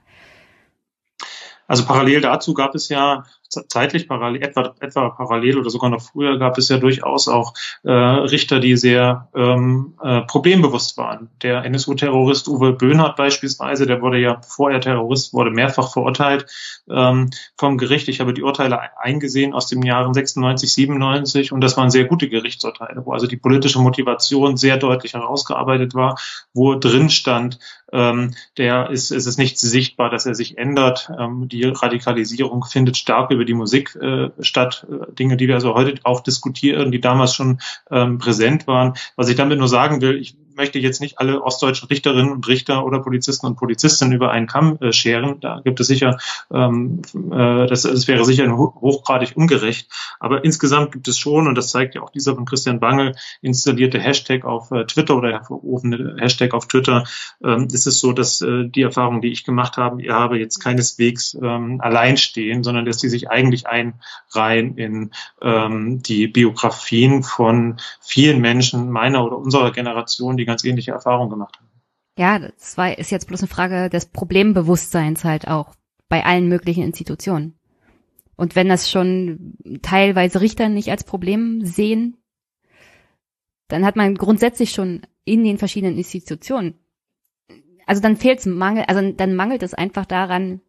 Also 1.68 1.86
parallel 1.86 2.22
dazu 2.22 2.54
gab 2.54 2.76
es 2.76 2.90
ja 2.90 3.26
zeitlich 3.50 4.08
parallel, 4.08 4.42
etwa, 4.44 4.76
etwa 4.80 5.10
parallel 5.10 5.60
oder 5.60 5.70
sogar 5.70 5.90
noch 5.90 6.02
früher 6.02 6.38
gab 6.38 6.58
es 6.58 6.70
ja 6.70 6.78
durchaus 6.78 7.28
auch 7.28 7.54
äh, 7.84 7.92
Richter, 7.92 8.60
die 8.60 8.76
sehr 8.78 9.30
ähm, 9.36 9.94
äh, 10.02 10.22
problembewusst 10.22 10.98
waren. 10.98 11.30
Der 11.42 11.64
NSU-Terrorist 11.66 12.48
Uwe 12.48 12.74
Böhnhardt 12.74 13.16
beispielsweise, 13.16 13.86
der 13.86 14.02
wurde 14.02 14.20
ja, 14.20 14.36
bevor 14.36 14.72
er 14.72 14.82
Terrorist 14.82 15.34
wurde, 15.34 15.52
mehrfach 15.52 15.92
verurteilt 15.92 16.46
ähm, 16.90 17.30
vom 17.58 17.78
Gericht. 17.78 18.08
Ich 18.08 18.20
habe 18.20 18.34
die 18.34 18.44
Urteile 18.44 18.80
eingesehen 18.98 19.54
aus 19.54 19.68
den 19.68 19.82
Jahren 19.84 20.14
96, 20.14 20.74
97 20.74 21.52
und 21.52 21.62
das 21.62 21.78
waren 21.78 21.90
sehr 21.90 22.06
gute 22.06 22.30
Gerichtsurteile, 22.30 23.06
wo 23.06 23.14
also 23.14 23.28
die 23.28 23.38
politische 23.38 23.80
Motivation 23.80 24.58
sehr 24.58 24.78
deutlich 24.78 25.14
herausgearbeitet 25.14 25.96
war, 25.96 26.18
wo 26.54 26.76
drin 26.76 27.10
stand, 27.10 27.60
ähm, 27.94 28.34
der 28.58 28.90
ist, 28.90 29.12
ist 29.12 29.28
es 29.28 29.38
nicht 29.38 29.58
sichtbar, 29.60 30.10
dass 30.10 30.26
er 30.26 30.36
sich 30.36 30.58
ändert. 30.58 31.10
Ähm, 31.18 31.48
die 31.48 31.64
Radikalisierung 31.64 32.66
findet 32.66 32.98
stark 32.98 33.30
über 33.38 33.46
die 33.46 33.54
Musik 33.54 33.96
äh, 33.96 34.30
statt. 34.42 34.86
Äh, 34.90 35.14
Dinge, 35.14 35.38
die 35.38 35.48
wir 35.48 35.56
also 35.56 35.74
heute 35.74 36.00
auch 36.04 36.22
diskutieren, 36.22 36.92
die 36.92 37.00
damals 37.00 37.34
schon 37.34 37.60
ähm, 37.90 38.18
präsent 38.18 38.68
waren. 38.68 38.94
Was 39.16 39.30
ich 39.30 39.36
damit 39.36 39.60
nur 39.60 39.70
sagen 39.70 40.02
will, 40.02 40.20
ich 40.20 40.36
möchte 40.58 40.80
jetzt 40.80 41.00
nicht 41.00 41.20
alle 41.20 41.42
ostdeutschen 41.42 41.88
Richterinnen 41.88 42.32
und 42.32 42.48
Richter 42.48 42.86
oder 42.86 43.00
Polizisten 43.00 43.46
und 43.46 43.56
Polizistinnen 43.56 44.14
über 44.14 44.32
einen 44.32 44.48
Kamm 44.48 44.78
äh, 44.82 44.92
scheren. 44.92 45.40
Da 45.40 45.62
gibt 45.64 45.80
es 45.80 45.88
sicher, 45.88 46.18
ähm, 46.52 47.02
äh, 47.32 47.68
das, 47.68 47.84
das 47.84 48.08
wäre 48.08 48.26
sicher 48.26 48.52
hochgradig 48.58 49.38
ungerecht. 49.38 49.90
Aber 50.20 50.44
insgesamt 50.44 50.92
gibt 50.92 51.08
es 51.08 51.18
schon, 51.18 51.48
und 51.48 51.56
das 51.56 51.70
zeigt 51.70 51.96
ja 51.96 52.02
auch 52.02 52.10
dieser 52.10 52.36
von 52.36 52.46
Christian 52.46 52.80
Bangel 52.80 53.16
installierte 53.42 54.00
Hashtag 54.00 54.44
auf 54.44 54.72
äh, 54.72 54.86
Twitter 54.86 55.16
oder 55.16 55.32
hervorgerufene 55.32 56.18
Hashtag 56.20 56.54
auf 56.54 56.68
Twitter, 56.68 57.06
ähm, 57.44 57.68
ist 57.72 57.88
es 57.88 58.00
so, 58.00 58.12
dass 58.12 58.42
äh, 58.42 58.66
die 58.68 58.82
Erfahrung, 58.82 59.22
die 59.22 59.32
ich 59.32 59.46
gemacht 59.46 59.78
habe, 59.78 60.02
ihr 60.02 60.14
habe 60.14 60.40
jetzt 60.40 60.60
keineswegs 60.60 61.38
ähm, 61.42 61.80
allein 61.82 62.18
stehen, 62.18 62.64
sondern 62.64 62.86
dass 62.86 62.98
die 62.98 63.10
sich 63.10 63.30
eigentlich 63.30 63.66
einreihen 63.68 64.78
in 64.78 65.12
ähm, 65.42 66.02
die 66.02 66.28
Biografien 66.28 67.22
von 67.22 67.78
vielen 68.02 68.42
Menschen 68.42 68.90
meiner 68.90 69.24
oder 69.24 69.38
unserer 69.38 69.72
Generation, 69.72 70.38
die 70.38 70.47
ganz 70.48 70.64
ähnliche 70.64 70.92
Erfahrungen 70.92 71.30
gemacht 71.30 71.58
haben. 71.58 71.68
Ja, 72.18 72.40
das 72.40 72.78
war, 72.78 72.98
ist 72.98 73.12
jetzt 73.12 73.28
bloß 73.28 73.42
eine 73.42 73.48
Frage 73.48 73.90
des 73.90 74.08
Problembewusstseins 74.08 75.24
halt 75.24 75.48
auch 75.48 75.76
bei 76.10 76.26
allen 76.26 76.48
möglichen 76.48 76.84
Institutionen. 76.84 77.60
Und 78.36 78.56
wenn 78.56 78.70
das 78.70 78.90
schon 78.90 79.56
teilweise 79.82 80.42
Richter 80.42 80.70
nicht 80.70 80.90
als 80.90 81.04
Problem 81.04 81.64
sehen, 81.64 82.18
dann 83.68 83.86
hat 83.86 83.96
man 83.96 84.16
grundsätzlich 84.16 84.72
schon 84.72 85.02
in 85.26 85.44
den 85.44 85.58
verschiedenen 85.58 85.98
Institutionen. 85.98 86.76
Also 87.86 88.02
dann 88.02 88.18
fehlt 88.18 88.40
es 88.40 88.46
Mangel, 88.46 88.86
also 88.88 89.12
dann 89.12 89.36
mangelt 89.36 89.64
es 89.64 89.74
einfach 89.74 90.06
daran, 90.06 90.62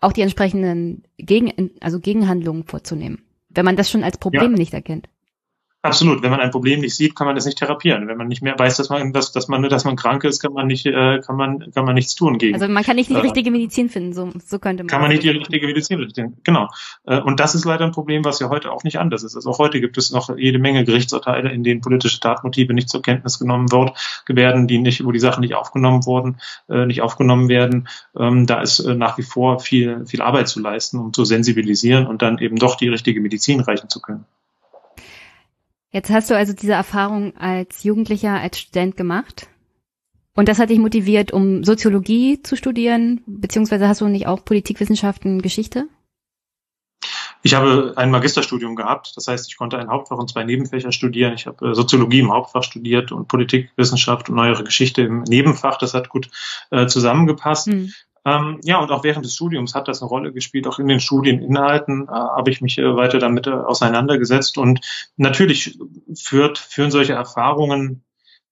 auch 0.00 0.12
die 0.12 0.22
entsprechenden 0.22 1.04
Gegen, 1.16 1.72
also 1.80 2.00
Gegenhandlungen 2.00 2.64
vorzunehmen, 2.64 3.24
wenn 3.48 3.64
man 3.64 3.76
das 3.76 3.90
schon 3.90 4.04
als 4.04 4.18
Problem 4.18 4.52
ja. 4.52 4.58
nicht 4.58 4.74
erkennt. 4.74 5.08
Absolut. 5.84 6.22
Wenn 6.22 6.30
man 6.30 6.40
ein 6.40 6.50
Problem 6.50 6.80
nicht 6.80 6.96
sieht, 6.96 7.14
kann 7.14 7.26
man 7.26 7.36
es 7.36 7.44
nicht 7.44 7.58
therapieren. 7.58 8.08
Wenn 8.08 8.16
man 8.16 8.26
nicht 8.26 8.40
mehr 8.40 8.58
weiß, 8.58 8.78
dass 8.78 8.88
man, 8.88 9.12
dass, 9.12 9.32
dass 9.32 9.48
man, 9.48 9.62
dass 9.64 9.84
man 9.84 9.96
krank 9.96 10.24
ist, 10.24 10.40
kann 10.40 10.54
man 10.54 10.66
nicht, 10.66 10.86
äh, 10.86 11.20
kann 11.20 11.36
man, 11.36 11.70
kann 11.72 11.84
man 11.84 11.94
nichts 11.94 12.14
tun 12.14 12.38
gegen. 12.38 12.54
Also 12.54 12.68
man 12.68 12.82
kann 12.82 12.96
nicht 12.96 13.10
die 13.10 13.14
äh, 13.14 13.18
richtige 13.18 13.50
Medizin 13.50 13.90
finden, 13.90 14.14
so, 14.14 14.30
so 14.46 14.58
könnte 14.58 14.82
man. 14.82 14.88
Kann 14.88 15.02
man 15.02 15.10
nicht 15.10 15.22
die 15.22 15.28
richtige 15.28 15.66
Medizin 15.66 15.98
finden, 15.98 16.38
genau. 16.42 16.70
Äh, 17.04 17.20
und 17.20 17.38
das 17.38 17.54
ist 17.54 17.66
leider 17.66 17.84
ein 17.84 17.92
Problem, 17.92 18.24
was 18.24 18.40
ja 18.40 18.48
heute 18.48 18.72
auch 18.72 18.82
nicht 18.82 18.98
anders 18.98 19.24
ist. 19.24 19.36
Also 19.36 19.50
auch 19.50 19.58
heute 19.58 19.78
gibt 19.82 19.98
es 19.98 20.10
noch 20.10 20.34
jede 20.34 20.58
Menge 20.58 20.84
Gerichtsurteile, 20.84 21.52
in 21.52 21.62
denen 21.62 21.82
politische 21.82 22.18
Tatmotive 22.18 22.72
nicht 22.72 22.88
zur 22.88 23.02
Kenntnis 23.02 23.38
genommen 23.38 23.70
wird, 23.70 23.92
werden, 24.26 24.66
die 24.66 24.78
nicht, 24.78 25.04
wo 25.04 25.12
die 25.12 25.20
Sachen 25.20 25.42
nicht 25.42 25.54
aufgenommen 25.54 26.06
wurden, 26.06 26.38
äh, 26.70 26.86
nicht 26.86 27.02
aufgenommen 27.02 27.50
werden. 27.50 27.88
Ähm, 28.18 28.46
da 28.46 28.62
ist 28.62 28.82
nach 28.86 29.18
wie 29.18 29.22
vor 29.22 29.60
viel, 29.60 30.06
viel 30.06 30.22
Arbeit 30.22 30.48
zu 30.48 30.60
leisten, 30.60 30.98
um 30.98 31.12
zu 31.12 31.26
sensibilisieren 31.26 32.06
und 32.06 32.22
dann 32.22 32.38
eben 32.38 32.56
doch 32.56 32.76
die 32.76 32.88
richtige 32.88 33.20
Medizin 33.20 33.60
reichen 33.60 33.90
zu 33.90 34.00
können. 34.00 34.24
Jetzt 35.94 36.10
hast 36.10 36.28
du 36.28 36.36
also 36.36 36.52
diese 36.52 36.72
Erfahrung 36.72 37.36
als 37.36 37.84
Jugendlicher, 37.84 38.32
als 38.32 38.58
Student 38.58 38.96
gemacht. 38.96 39.46
Und 40.34 40.48
das 40.48 40.58
hat 40.58 40.70
dich 40.70 40.80
motiviert, 40.80 41.32
um 41.32 41.62
Soziologie 41.62 42.42
zu 42.42 42.56
studieren, 42.56 43.22
beziehungsweise 43.26 43.86
hast 43.86 44.00
du 44.00 44.08
nicht 44.08 44.26
auch 44.26 44.44
Politikwissenschaften, 44.44 45.40
Geschichte? 45.40 45.86
Ich 47.44 47.54
habe 47.54 47.92
ein 47.94 48.10
Magisterstudium 48.10 48.74
gehabt, 48.74 49.12
das 49.16 49.28
heißt, 49.28 49.46
ich 49.48 49.56
konnte 49.56 49.78
ein 49.78 49.88
Hauptfach 49.88 50.18
und 50.18 50.28
zwei 50.28 50.42
Nebenfächer 50.42 50.90
studieren. 50.90 51.34
Ich 51.34 51.46
habe 51.46 51.70
äh, 51.70 51.74
Soziologie 51.76 52.18
im 52.18 52.32
Hauptfach 52.32 52.64
studiert 52.64 53.12
und 53.12 53.28
Politikwissenschaft 53.28 54.28
und 54.28 54.34
neuere 54.34 54.64
Geschichte 54.64 55.02
im 55.02 55.22
Nebenfach. 55.22 55.78
Das 55.78 55.94
hat 55.94 56.08
gut 56.08 56.28
äh, 56.72 56.88
zusammengepasst. 56.88 57.68
Hm. 57.68 57.92
Ähm, 58.24 58.60
ja, 58.64 58.78
und 58.78 58.90
auch 58.90 59.04
während 59.04 59.24
des 59.24 59.34
Studiums 59.34 59.74
hat 59.74 59.88
das 59.88 60.00
eine 60.00 60.08
Rolle 60.08 60.32
gespielt. 60.32 60.66
Auch 60.66 60.78
in 60.78 60.88
den 60.88 61.00
Studieninhalten 61.00 62.08
äh, 62.08 62.10
habe 62.10 62.50
ich 62.50 62.60
mich 62.60 62.78
äh, 62.78 62.96
weiter 62.96 63.18
damit 63.18 63.46
äh, 63.46 63.50
auseinandergesetzt. 63.50 64.56
Und 64.56 64.80
natürlich 65.16 65.78
führt, 66.14 66.58
führen 66.58 66.90
solche 66.90 67.12
Erfahrungen 67.12 68.02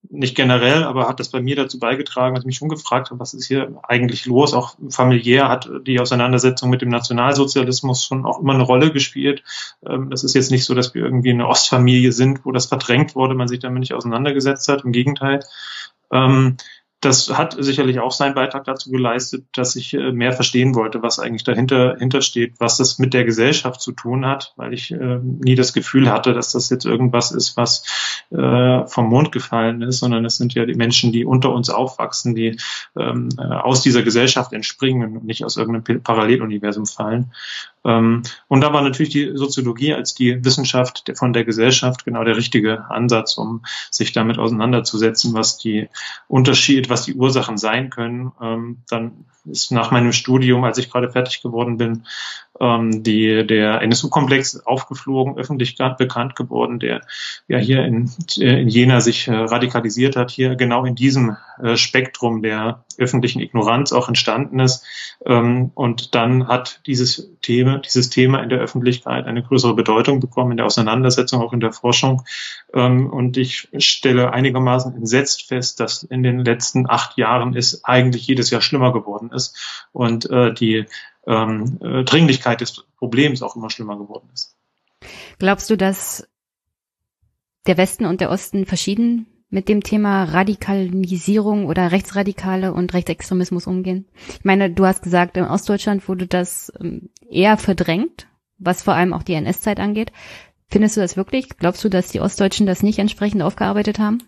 nicht 0.09 0.35
generell, 0.35 0.83
aber 0.83 1.07
hat 1.07 1.19
das 1.19 1.29
bei 1.29 1.41
mir 1.41 1.55
dazu 1.55 1.79
beigetragen, 1.79 2.35
dass 2.35 2.43
ich 2.43 2.47
mich 2.47 2.57
schon 2.57 2.69
gefragt 2.69 3.09
habe, 3.09 3.19
was 3.19 3.33
ist 3.33 3.47
hier 3.47 3.79
eigentlich 3.83 4.25
los? 4.25 4.53
Auch 4.53 4.75
familiär 4.89 5.47
hat 5.47 5.69
die 5.87 5.99
Auseinandersetzung 5.99 6.69
mit 6.69 6.81
dem 6.81 6.89
Nationalsozialismus 6.89 8.05
schon 8.05 8.25
auch 8.25 8.39
immer 8.41 8.53
eine 8.53 8.63
Rolle 8.63 8.91
gespielt. 8.91 9.43
Ähm, 9.87 10.09
das 10.09 10.23
ist 10.23 10.35
jetzt 10.35 10.51
nicht 10.51 10.65
so, 10.65 10.75
dass 10.75 10.93
wir 10.93 11.03
irgendwie 11.03 11.31
eine 11.31 11.47
Ostfamilie 11.47 12.11
sind, 12.11 12.45
wo 12.45 12.51
das 12.51 12.65
verdrängt 12.65 13.15
wurde, 13.15 13.33
man 13.33 13.47
sich 13.47 13.59
damit 13.59 13.79
nicht 13.79 13.93
auseinandergesetzt 13.93 14.67
hat. 14.67 14.83
Im 14.83 14.91
Gegenteil. 14.91 15.39
Das 17.03 17.37
hat 17.37 17.55
sicherlich 17.59 17.99
auch 17.99 18.11
seinen 18.11 18.33
Beitrag 18.33 18.63
dazu 18.63 18.89
geleistet, 18.89 19.45
dass 19.53 19.75
ich 19.75 19.93
äh, 19.93 20.13
mehr 20.13 20.31
verstehen 20.31 20.73
wollte, 20.73 21.01
was 21.01 21.19
eigentlich 21.19 21.43
dahinter 21.43 21.97
hintersteht, 21.97 22.53
was 22.59 22.77
das 22.77 22.97
mit 22.97 23.13
der 23.13 23.25
Gesellschaft 23.25 23.81
zu 23.81 23.91
tun 23.91 24.25
hat, 24.25 24.53
weil 24.55 24.73
ich 24.73 24.91
äh, 24.91 25.19
nie 25.19 25.55
das 25.55 25.73
Gefühl 25.73 26.09
hatte, 26.09 26.33
dass 26.33 26.53
das 26.53 26.69
jetzt 26.69 26.85
irgendwas 26.85 27.31
ist, 27.31 27.57
was 27.57 27.83
äh, 28.31 28.87
vom 28.87 29.09
Mond 29.09 29.33
gefallen 29.33 29.81
ist, 29.81 29.99
sondern 29.99 30.23
es 30.23 30.37
sind 30.37 30.53
ja 30.53 30.65
die 30.65 30.75
Menschen, 30.75 31.11
die 31.11 31.25
unter 31.25 31.51
uns 31.51 31.69
aufwachsen, 31.69 32.35
die 32.35 32.57
ähm, 32.97 33.29
äh, 33.37 33.41
aus 33.41 33.81
dieser 33.81 34.03
Gesellschaft 34.03 34.53
entspringen 34.53 35.17
und 35.17 35.25
nicht 35.25 35.43
aus 35.43 35.57
irgendeinem 35.57 36.01
Paralleluniversum 36.01 36.85
fallen. 36.85 37.33
Ähm, 37.85 38.23
und 38.47 38.61
da 38.61 38.73
war 38.73 38.81
natürlich 38.81 39.11
die 39.11 39.31
Soziologie 39.35 39.93
als 39.93 40.13
die 40.13 40.43
Wissenschaft 40.43 41.11
von 41.15 41.33
der 41.33 41.43
Gesellschaft 41.43 42.05
genau 42.05 42.23
der 42.23 42.37
richtige 42.37 42.89
Ansatz, 42.89 43.37
um 43.37 43.63
sich 43.91 44.11
damit 44.13 44.37
auseinanderzusetzen, 44.37 45.33
was 45.33 45.57
die 45.57 45.89
Unterschied, 46.27 46.89
was 46.89 47.03
die 47.03 47.13
Ursachen 47.13 47.57
sein 47.57 47.89
können. 47.89 48.31
Ähm, 48.41 48.77
dann 48.89 49.25
ist 49.45 49.71
nach 49.71 49.91
meinem 49.91 50.13
Studium, 50.13 50.63
als 50.63 50.77
ich 50.77 50.89
gerade 50.89 51.11
fertig 51.11 51.41
geworden 51.41 51.77
bin, 51.77 52.05
ähm, 52.59 53.03
die, 53.03 53.45
der 53.45 53.81
NSU-Komplex 53.81 54.65
aufgeflogen, 54.65 55.37
öffentlich 55.37 55.77
bekannt 55.97 56.35
geworden, 56.35 56.79
der 56.79 57.01
ja 57.47 57.57
hier 57.57 57.83
in, 57.83 58.09
in 58.37 58.67
Jena 58.67 59.01
sich 59.01 59.27
äh, 59.27 59.33
radikalisiert 59.33 60.15
hat, 60.15 60.31
hier 60.31 60.55
genau 60.55 60.85
in 60.85 60.95
diesem 60.95 61.37
äh, 61.61 61.75
Spektrum 61.77 62.41
der 62.41 62.83
öffentlichen 62.97 63.41
Ignoranz 63.41 63.91
auch 63.91 64.07
entstanden 64.07 64.59
ist. 64.59 64.85
Ähm, 65.25 65.71
und 65.73 66.13
dann 66.15 66.47
hat 66.47 66.81
dieses 66.85 67.31
Thema, 67.41 67.79
dieses 67.79 68.09
Thema 68.09 68.41
in 68.41 68.49
der 68.49 68.59
Öffentlichkeit 68.59 69.25
eine 69.25 69.43
größere 69.43 69.73
Bedeutung 69.73 70.19
bekommen, 70.19 70.51
in 70.51 70.57
der 70.57 70.65
Auseinandersetzung, 70.67 71.41
auch 71.41 71.53
in 71.53 71.59
der 71.59 71.73
Forschung. 71.73 72.23
Ähm, 72.73 73.09
und 73.09 73.37
ich 73.37 73.69
stelle 73.77 74.31
einigermaßen 74.31 74.95
entsetzt 74.95 75.47
fest, 75.47 75.79
dass 75.79 76.03
in 76.03 76.21
den 76.21 76.45
letzten 76.45 76.89
acht 76.89 77.17
Jahren 77.17 77.55
es 77.55 77.83
eigentlich 77.83 78.27
jedes 78.27 78.51
Jahr 78.51 78.61
schlimmer 78.61 78.93
geworden 78.93 79.31
ist 79.31 79.87
und 79.91 80.29
äh, 80.29 80.53
die 80.53 80.85
ähm, 81.27 81.79
äh, 81.81 82.03
Dringlichkeit 82.03 82.61
des 82.61 82.85
Problems 82.97 83.41
auch 83.41 83.55
immer 83.55 83.69
schlimmer 83.69 83.97
geworden 83.97 84.29
ist. 84.33 84.55
Glaubst 85.39 85.69
du, 85.69 85.77
dass 85.77 86.27
der 87.67 87.77
Westen 87.77 88.05
und 88.05 88.21
der 88.21 88.29
Osten 88.29 88.65
verschieden 88.65 89.27
mit 89.49 89.69
dem 89.69 89.83
Thema 89.83 90.23
Radikalisierung 90.23 91.67
oder 91.67 91.91
Rechtsradikale 91.91 92.73
und 92.73 92.93
Rechtsextremismus 92.93 93.67
umgehen? 93.67 94.07
Ich 94.27 94.45
meine, 94.45 94.69
du 94.69 94.85
hast 94.85 95.03
gesagt, 95.03 95.37
in 95.37 95.45
Ostdeutschland 95.45 96.07
wurde 96.07 96.27
das 96.27 96.71
ähm, 96.79 97.09
eher 97.29 97.57
verdrängt, 97.57 98.27
was 98.57 98.83
vor 98.83 98.95
allem 98.95 99.13
auch 99.13 99.23
die 99.23 99.33
NS-Zeit 99.33 99.79
angeht. 99.79 100.11
Findest 100.69 100.97
du 100.97 101.01
das 101.01 101.17
wirklich? 101.17 101.49
Glaubst 101.59 101.83
du, 101.83 101.89
dass 101.89 102.07
die 102.07 102.19
Ostdeutschen 102.19 102.65
das 102.65 102.81
nicht 102.81 102.99
entsprechend 102.99 103.43
aufgearbeitet 103.43 103.99
haben? 103.99 104.23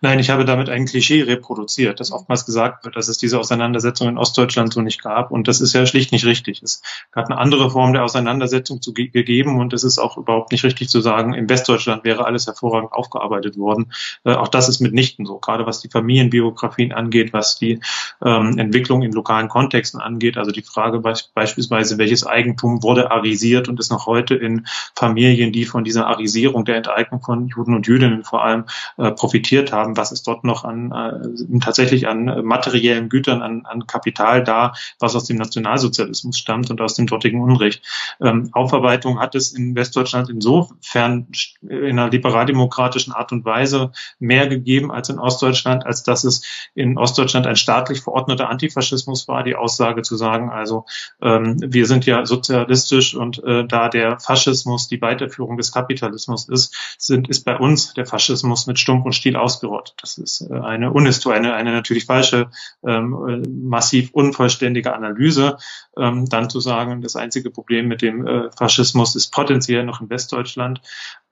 Nein, 0.00 0.18
ich 0.18 0.30
habe 0.30 0.44
damit 0.44 0.68
ein 0.68 0.86
Klischee 0.86 1.22
reproduziert, 1.22 2.00
dass 2.00 2.12
oftmals 2.12 2.44
gesagt 2.46 2.84
wird, 2.84 2.96
dass 2.96 3.08
es 3.08 3.18
diese 3.18 3.38
Auseinandersetzung 3.38 4.08
in 4.08 4.18
Ostdeutschland 4.18 4.72
so 4.72 4.80
nicht 4.80 5.02
gab. 5.02 5.30
Und 5.30 5.48
das 5.48 5.60
ist 5.60 5.72
ja 5.72 5.86
schlicht 5.86 6.12
nicht 6.12 6.24
richtig. 6.24 6.62
Es 6.62 6.82
gab 7.10 7.26
eine 7.26 7.38
andere 7.38 7.70
Form 7.70 7.92
der 7.92 8.04
Auseinandersetzung 8.04 8.82
zu, 8.82 8.92
gegeben 8.92 9.58
und 9.58 9.72
es 9.72 9.84
ist 9.84 9.98
auch 9.98 10.16
überhaupt 10.16 10.52
nicht 10.52 10.64
richtig 10.64 10.88
zu 10.88 11.00
sagen, 11.00 11.34
in 11.34 11.48
Westdeutschland 11.48 12.04
wäre 12.04 12.24
alles 12.26 12.46
hervorragend 12.46 12.92
aufgearbeitet 12.92 13.56
worden. 13.56 13.92
Äh, 14.24 14.34
auch 14.34 14.48
das 14.48 14.68
ist 14.68 14.80
mitnichten 14.80 15.26
so, 15.26 15.38
gerade 15.38 15.66
was 15.66 15.80
die 15.80 15.88
Familienbiografien 15.88 16.92
angeht, 16.92 17.32
was 17.32 17.58
die 17.58 17.80
ähm, 18.24 18.58
Entwicklung 18.58 19.02
in 19.02 19.12
lokalen 19.12 19.48
Kontexten 19.48 20.00
angeht. 20.00 20.36
Also 20.36 20.50
die 20.50 20.62
Frage 20.62 21.00
be 21.00 21.14
beispielsweise, 21.34 21.98
welches 21.98 22.26
Eigentum 22.26 22.82
wurde 22.82 23.10
arisiert 23.10 23.68
und 23.68 23.80
ist 23.80 23.90
noch 23.90 24.06
heute 24.06 24.34
in 24.34 24.66
Familien, 24.94 25.52
die 25.52 25.64
von 25.64 25.84
dieser 25.84 26.06
Arisierung 26.06 26.64
der 26.64 26.76
Enteignung 26.76 27.22
von 27.22 27.48
Juden 27.48 27.74
und 27.74 27.86
Jüdinnen 27.86 28.24
vor 28.24 28.44
allem 28.44 28.64
äh, 28.96 29.10
profitiert 29.12 29.72
haben, 29.72 29.87
haben, 29.88 29.96
was 29.96 30.12
ist 30.12 30.26
dort 30.26 30.44
noch 30.44 30.64
an 30.64 30.92
äh, 30.92 31.58
tatsächlich 31.60 32.08
an 32.08 32.44
materiellen 32.44 33.08
Gütern, 33.08 33.42
an, 33.42 33.64
an 33.64 33.86
Kapital 33.86 34.44
da, 34.44 34.72
was 34.98 35.16
aus 35.16 35.24
dem 35.24 35.36
Nationalsozialismus 35.36 36.38
stammt 36.38 36.70
und 36.70 36.80
aus 36.80 36.94
dem 36.94 37.06
dortigen 37.06 37.40
Unrecht. 37.40 37.82
Ähm, 38.20 38.50
Aufarbeitung 38.52 39.20
hat 39.20 39.34
es 39.34 39.52
in 39.52 39.74
Westdeutschland 39.74 40.28
insofern 40.28 41.28
in 41.62 41.98
einer 41.98 42.10
liberaldemokratischen 42.10 43.12
Art 43.12 43.32
und 43.32 43.44
Weise 43.44 43.92
mehr 44.18 44.48
gegeben 44.48 44.90
als 44.92 45.08
in 45.08 45.18
Ostdeutschland, 45.18 45.86
als 45.86 46.02
dass 46.02 46.24
es 46.24 46.42
in 46.74 46.98
Ostdeutschland 46.98 47.46
ein 47.46 47.56
staatlich 47.56 48.00
verordneter 48.00 48.48
Antifaschismus 48.48 49.28
war, 49.28 49.42
die 49.42 49.56
Aussage 49.56 50.02
zu 50.02 50.16
sagen, 50.16 50.50
also 50.50 50.84
ähm, 51.22 51.56
wir 51.60 51.86
sind 51.86 52.06
ja 52.06 52.26
sozialistisch 52.26 53.14
und 53.14 53.42
äh, 53.44 53.66
da 53.66 53.88
der 53.88 54.18
Faschismus 54.20 54.88
die 54.88 55.00
Weiterführung 55.00 55.56
des 55.56 55.72
Kapitalismus 55.72 56.48
ist, 56.48 56.74
sind, 56.98 57.28
ist 57.28 57.44
bei 57.44 57.56
uns 57.56 57.94
der 57.94 58.06
Faschismus 58.06 58.66
mit 58.66 58.78
Stumpf 58.78 59.04
und 59.04 59.14
Stiel 59.14 59.36
ausgerottet 59.36 59.77
Stichwort. 59.78 59.94
Das 60.00 60.18
ist 60.18 60.40
äh, 60.50 60.54
eine 60.54 60.92
eine, 61.32 61.54
eine 61.54 61.72
natürlich 61.72 62.06
falsche, 62.06 62.50
ähm, 62.86 63.44
äh, 63.44 63.48
massiv 63.48 64.10
unvollständige 64.12 64.94
Analyse. 64.94 65.58
Ähm, 65.96 66.26
dann 66.28 66.50
zu 66.50 66.60
sagen, 66.60 67.02
das 67.02 67.16
einzige 67.16 67.50
Problem 67.50 67.88
mit 67.88 68.02
dem 68.02 68.26
äh, 68.26 68.50
Faschismus 68.50 69.16
ist 69.16 69.32
potenziell 69.32 69.84
noch 69.84 70.00
in 70.00 70.10
Westdeutschland. 70.10 70.80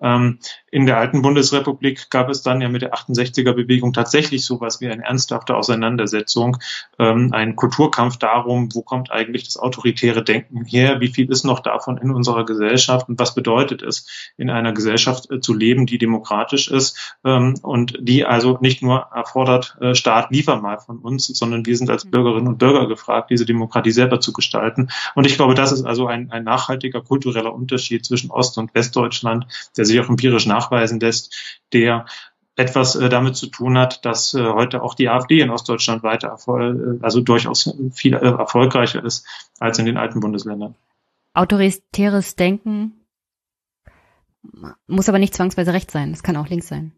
Ähm, 0.01 0.39
in 0.71 0.85
der 0.85 0.99
alten 0.99 1.23
Bundesrepublik 1.23 2.11
gab 2.11 2.29
es 2.29 2.43
dann 2.43 2.61
ja 2.61 2.69
mit 2.69 2.83
der 2.83 2.93
68er 2.93 3.53
Bewegung 3.53 3.93
tatsächlich 3.95 4.45
sowas 4.45 4.81
wie 4.81 4.89
eine 4.89 5.05
ernsthafte 5.05 5.57
Auseinandersetzung, 5.57 6.59
ähm, 6.99 7.31
ein 7.33 7.57
Kulturkampf 7.57 8.19
darum, 8.19 8.69
wo 8.75 8.83
kommt 8.83 9.11
eigentlich 9.11 9.45
das 9.45 9.57
autoritäre 9.57 10.23
Denken 10.23 10.65
her, 10.65 11.01
wie 11.01 11.09
viel 11.09 11.31
ist 11.31 11.45
noch 11.45 11.61
davon 11.61 11.97
in 11.97 12.11
unserer 12.11 12.45
Gesellschaft 12.45 13.09
und 13.09 13.19
was 13.19 13.35
bedeutet 13.35 13.83
es, 13.83 14.07
in 14.37 14.51
einer 14.51 14.73
Gesellschaft 14.73 15.31
äh, 15.31 15.41
zu 15.41 15.55
leben, 15.55 15.87
die 15.87 15.97
demokratisch 15.97 16.69
ist 16.69 17.17
ähm, 17.25 17.55
und 17.63 17.97
die 18.01 18.27
also 18.27 18.59
nicht 18.61 18.83
nur 18.83 19.09
erfordert, 19.15 19.79
äh, 19.81 19.95
Staat 19.95 20.31
liefer 20.31 20.61
mal 20.61 20.79
von 20.79 20.99
uns, 20.99 21.27
sondern 21.27 21.65
wir 21.65 21.77
sind 21.77 21.89
als 21.89 22.05
mhm. 22.05 22.11
Bürgerinnen 22.11 22.49
und 22.49 22.59
Bürger 22.59 22.87
gefragt, 22.87 23.31
diese 23.31 23.47
Demokratie 23.47 23.93
selber 23.93 24.21
zu 24.21 24.35
gestalten. 24.35 24.89
Und 25.15 25.27
ich 25.27 25.37
glaube, 25.37 25.55
das 25.55 25.73
ist 25.73 25.85
also 25.85 26.07
ein, 26.07 26.31
ein 26.31 26.45
nachhaltiger 26.45 27.01
kultureller 27.01 27.55
Unterschied 27.55 28.05
zwischen 28.05 28.31
Ost- 28.31 28.59
und 28.59 28.75
Westdeutschland, 28.75 29.47
der 29.77 29.86
sich 29.87 30.01
auch 30.01 30.09
empirisch 30.09 30.47
nachweisen 30.47 31.01
lässt, 31.01 31.63
der 31.73 32.07
etwas 32.57 32.97
äh, 32.97 33.09
damit 33.09 33.37
zu 33.37 33.47
tun 33.49 33.79
hat, 33.79 34.05
dass 34.05 34.35
äh, 34.35 34.43
heute 34.43 34.83
auch 34.83 34.95
die 34.95 35.09
AfD 35.09 35.41
in 35.41 35.51
Ostdeutschland 35.51 36.03
weiter 36.03 36.29
erfol 36.29 36.99
also 37.03 37.21
durchaus 37.21 37.75
viel 37.93 38.15
äh, 38.15 38.19
erfolgreicher 38.19 39.05
ist 39.05 39.27
als 39.61 39.79
in 39.79 39.87
den 39.87 39.99
alten 39.99 40.21
Bundesländern. 40.21 40.75
Autoritäres 41.35 42.35
Denken 42.35 42.93
muss 44.87 45.09
aber 45.09 45.19
nicht 45.19 45.35
zwangsweise 45.35 45.75
rechts 45.75 45.93
sein, 45.93 46.13
es 46.13 46.23
kann 46.23 46.37
auch 46.37 46.49
links 46.49 46.69
sein. 46.69 46.93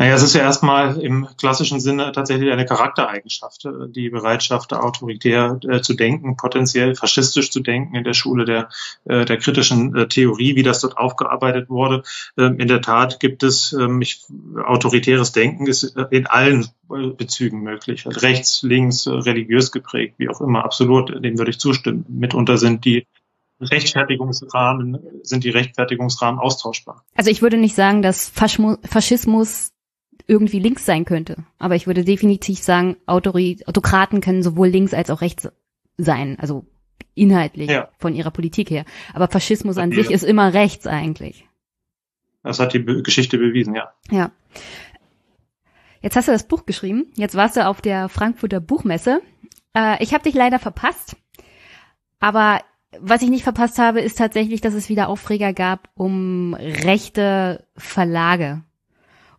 Naja, 0.00 0.14
es 0.14 0.22
ist 0.22 0.36
ja 0.36 0.42
erstmal 0.42 1.00
im 1.00 1.26
klassischen 1.36 1.80
Sinne 1.80 2.12
tatsächlich 2.12 2.52
eine 2.52 2.64
Charaktereigenschaft, 2.64 3.64
äh, 3.64 3.88
die 3.88 4.10
Bereitschaft, 4.10 4.72
autoritär 4.72 5.58
äh, 5.68 5.80
zu 5.80 5.94
denken, 5.94 6.36
potenziell 6.36 6.94
faschistisch 6.94 7.50
zu 7.50 7.58
denken 7.58 7.96
in 7.96 8.04
der 8.04 8.14
Schule 8.14 8.44
der, 8.44 8.68
äh, 9.06 9.24
der 9.24 9.38
kritischen 9.38 9.96
äh, 9.96 10.06
Theorie, 10.06 10.54
wie 10.54 10.62
das 10.62 10.80
dort 10.82 10.96
aufgearbeitet 10.96 11.68
wurde. 11.68 12.04
Ähm, 12.38 12.60
in 12.60 12.68
der 12.68 12.80
Tat 12.80 13.18
gibt 13.18 13.42
es 13.42 13.72
ähm, 13.72 14.00
ich, 14.00 14.22
autoritäres 14.64 15.32
Denken 15.32 15.66
ist 15.66 15.96
in 16.10 16.28
allen 16.28 16.68
Bezügen 16.88 17.62
möglich. 17.62 18.06
Also 18.06 18.20
rechts, 18.20 18.62
links, 18.62 19.06
religiös 19.06 19.72
geprägt, 19.72 20.14
wie 20.18 20.28
auch 20.28 20.40
immer, 20.40 20.64
absolut, 20.64 21.22
dem 21.22 21.38
würde 21.38 21.50
ich 21.50 21.58
zustimmen. 21.58 22.06
Mitunter 22.08 22.56
sind 22.56 22.84
die 22.84 23.04
Rechtfertigungsrahmen, 23.60 24.98
sind 25.22 25.44
die 25.44 25.50
Rechtfertigungsrahmen 25.50 26.40
austauschbar. 26.40 27.04
Also 27.14 27.30
ich 27.30 27.42
würde 27.42 27.58
nicht 27.58 27.74
sagen, 27.74 28.00
dass 28.00 28.30
Faschismus 28.30 29.72
irgendwie 30.28 30.60
links 30.60 30.84
sein 30.84 31.04
könnte. 31.04 31.38
Aber 31.58 31.74
ich 31.74 31.88
würde 31.88 32.04
definitiv 32.04 32.60
sagen, 32.60 32.96
Autori 33.06 33.58
Autokraten 33.66 34.20
können 34.20 34.42
sowohl 34.44 34.68
links 34.68 34.94
als 34.94 35.10
auch 35.10 35.22
rechts 35.22 35.48
sein. 35.96 36.36
Also 36.38 36.66
inhaltlich 37.14 37.70
ja. 37.70 37.88
von 37.98 38.14
ihrer 38.14 38.30
Politik 38.30 38.70
her. 38.70 38.84
Aber 39.14 39.28
Faschismus 39.28 39.78
an 39.78 39.90
ja. 39.90 39.96
sich 39.96 40.12
ist 40.12 40.22
immer 40.22 40.52
rechts 40.52 40.86
eigentlich. 40.86 41.48
Das 42.44 42.60
hat 42.60 42.72
die 42.74 42.78
Be 42.78 43.02
Geschichte 43.02 43.38
bewiesen, 43.38 43.74
ja. 43.74 43.92
Ja. 44.10 44.30
Jetzt 46.00 46.14
hast 46.14 46.28
du 46.28 46.32
das 46.32 46.46
Buch 46.46 46.64
geschrieben. 46.66 47.10
Jetzt 47.16 47.34
warst 47.34 47.56
du 47.56 47.66
auf 47.66 47.80
der 47.80 48.08
Frankfurter 48.08 48.60
Buchmesse. 48.60 49.20
Äh, 49.74 50.02
ich 50.02 50.14
habe 50.14 50.22
dich 50.22 50.34
leider 50.34 50.58
verpasst. 50.58 51.16
Aber 52.20 52.60
was 53.00 53.22
ich 53.22 53.30
nicht 53.30 53.42
verpasst 53.42 53.78
habe, 53.78 54.00
ist 54.00 54.18
tatsächlich, 54.18 54.60
dass 54.60 54.74
es 54.74 54.88
wieder 54.88 55.08
Aufreger 55.08 55.52
gab 55.52 55.88
um 55.94 56.54
rechte 56.54 57.66
Verlage 57.76 58.62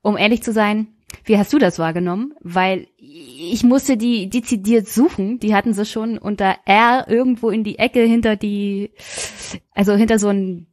um 0.02 0.18
ehrlich 0.18 0.44
zu 0.44 0.54
sein, 0.54 0.88
wie 1.26 1.38
hast 1.38 1.52
du 1.54 1.58
das 1.58 1.80
wahrgenommen? 1.80 2.34
Weil 2.42 2.88
ich 2.98 3.64
musste 3.64 3.98
die 3.98 4.30
dezidiert 4.30 4.88
suchen. 4.88 5.40
Die 5.40 5.56
hatten 5.56 5.74
sie 5.74 5.86
schon 5.86 6.18
unter 6.18 6.56
R 6.66 7.06
irgendwo 7.08 7.50
in 7.50 7.64
die 7.64 7.80
Ecke 7.80 8.02
hinter 8.02 8.36
die, 8.36 8.92
also 9.74 9.94
hinter 9.94 10.20
so 10.20 10.30
ein 10.30 10.68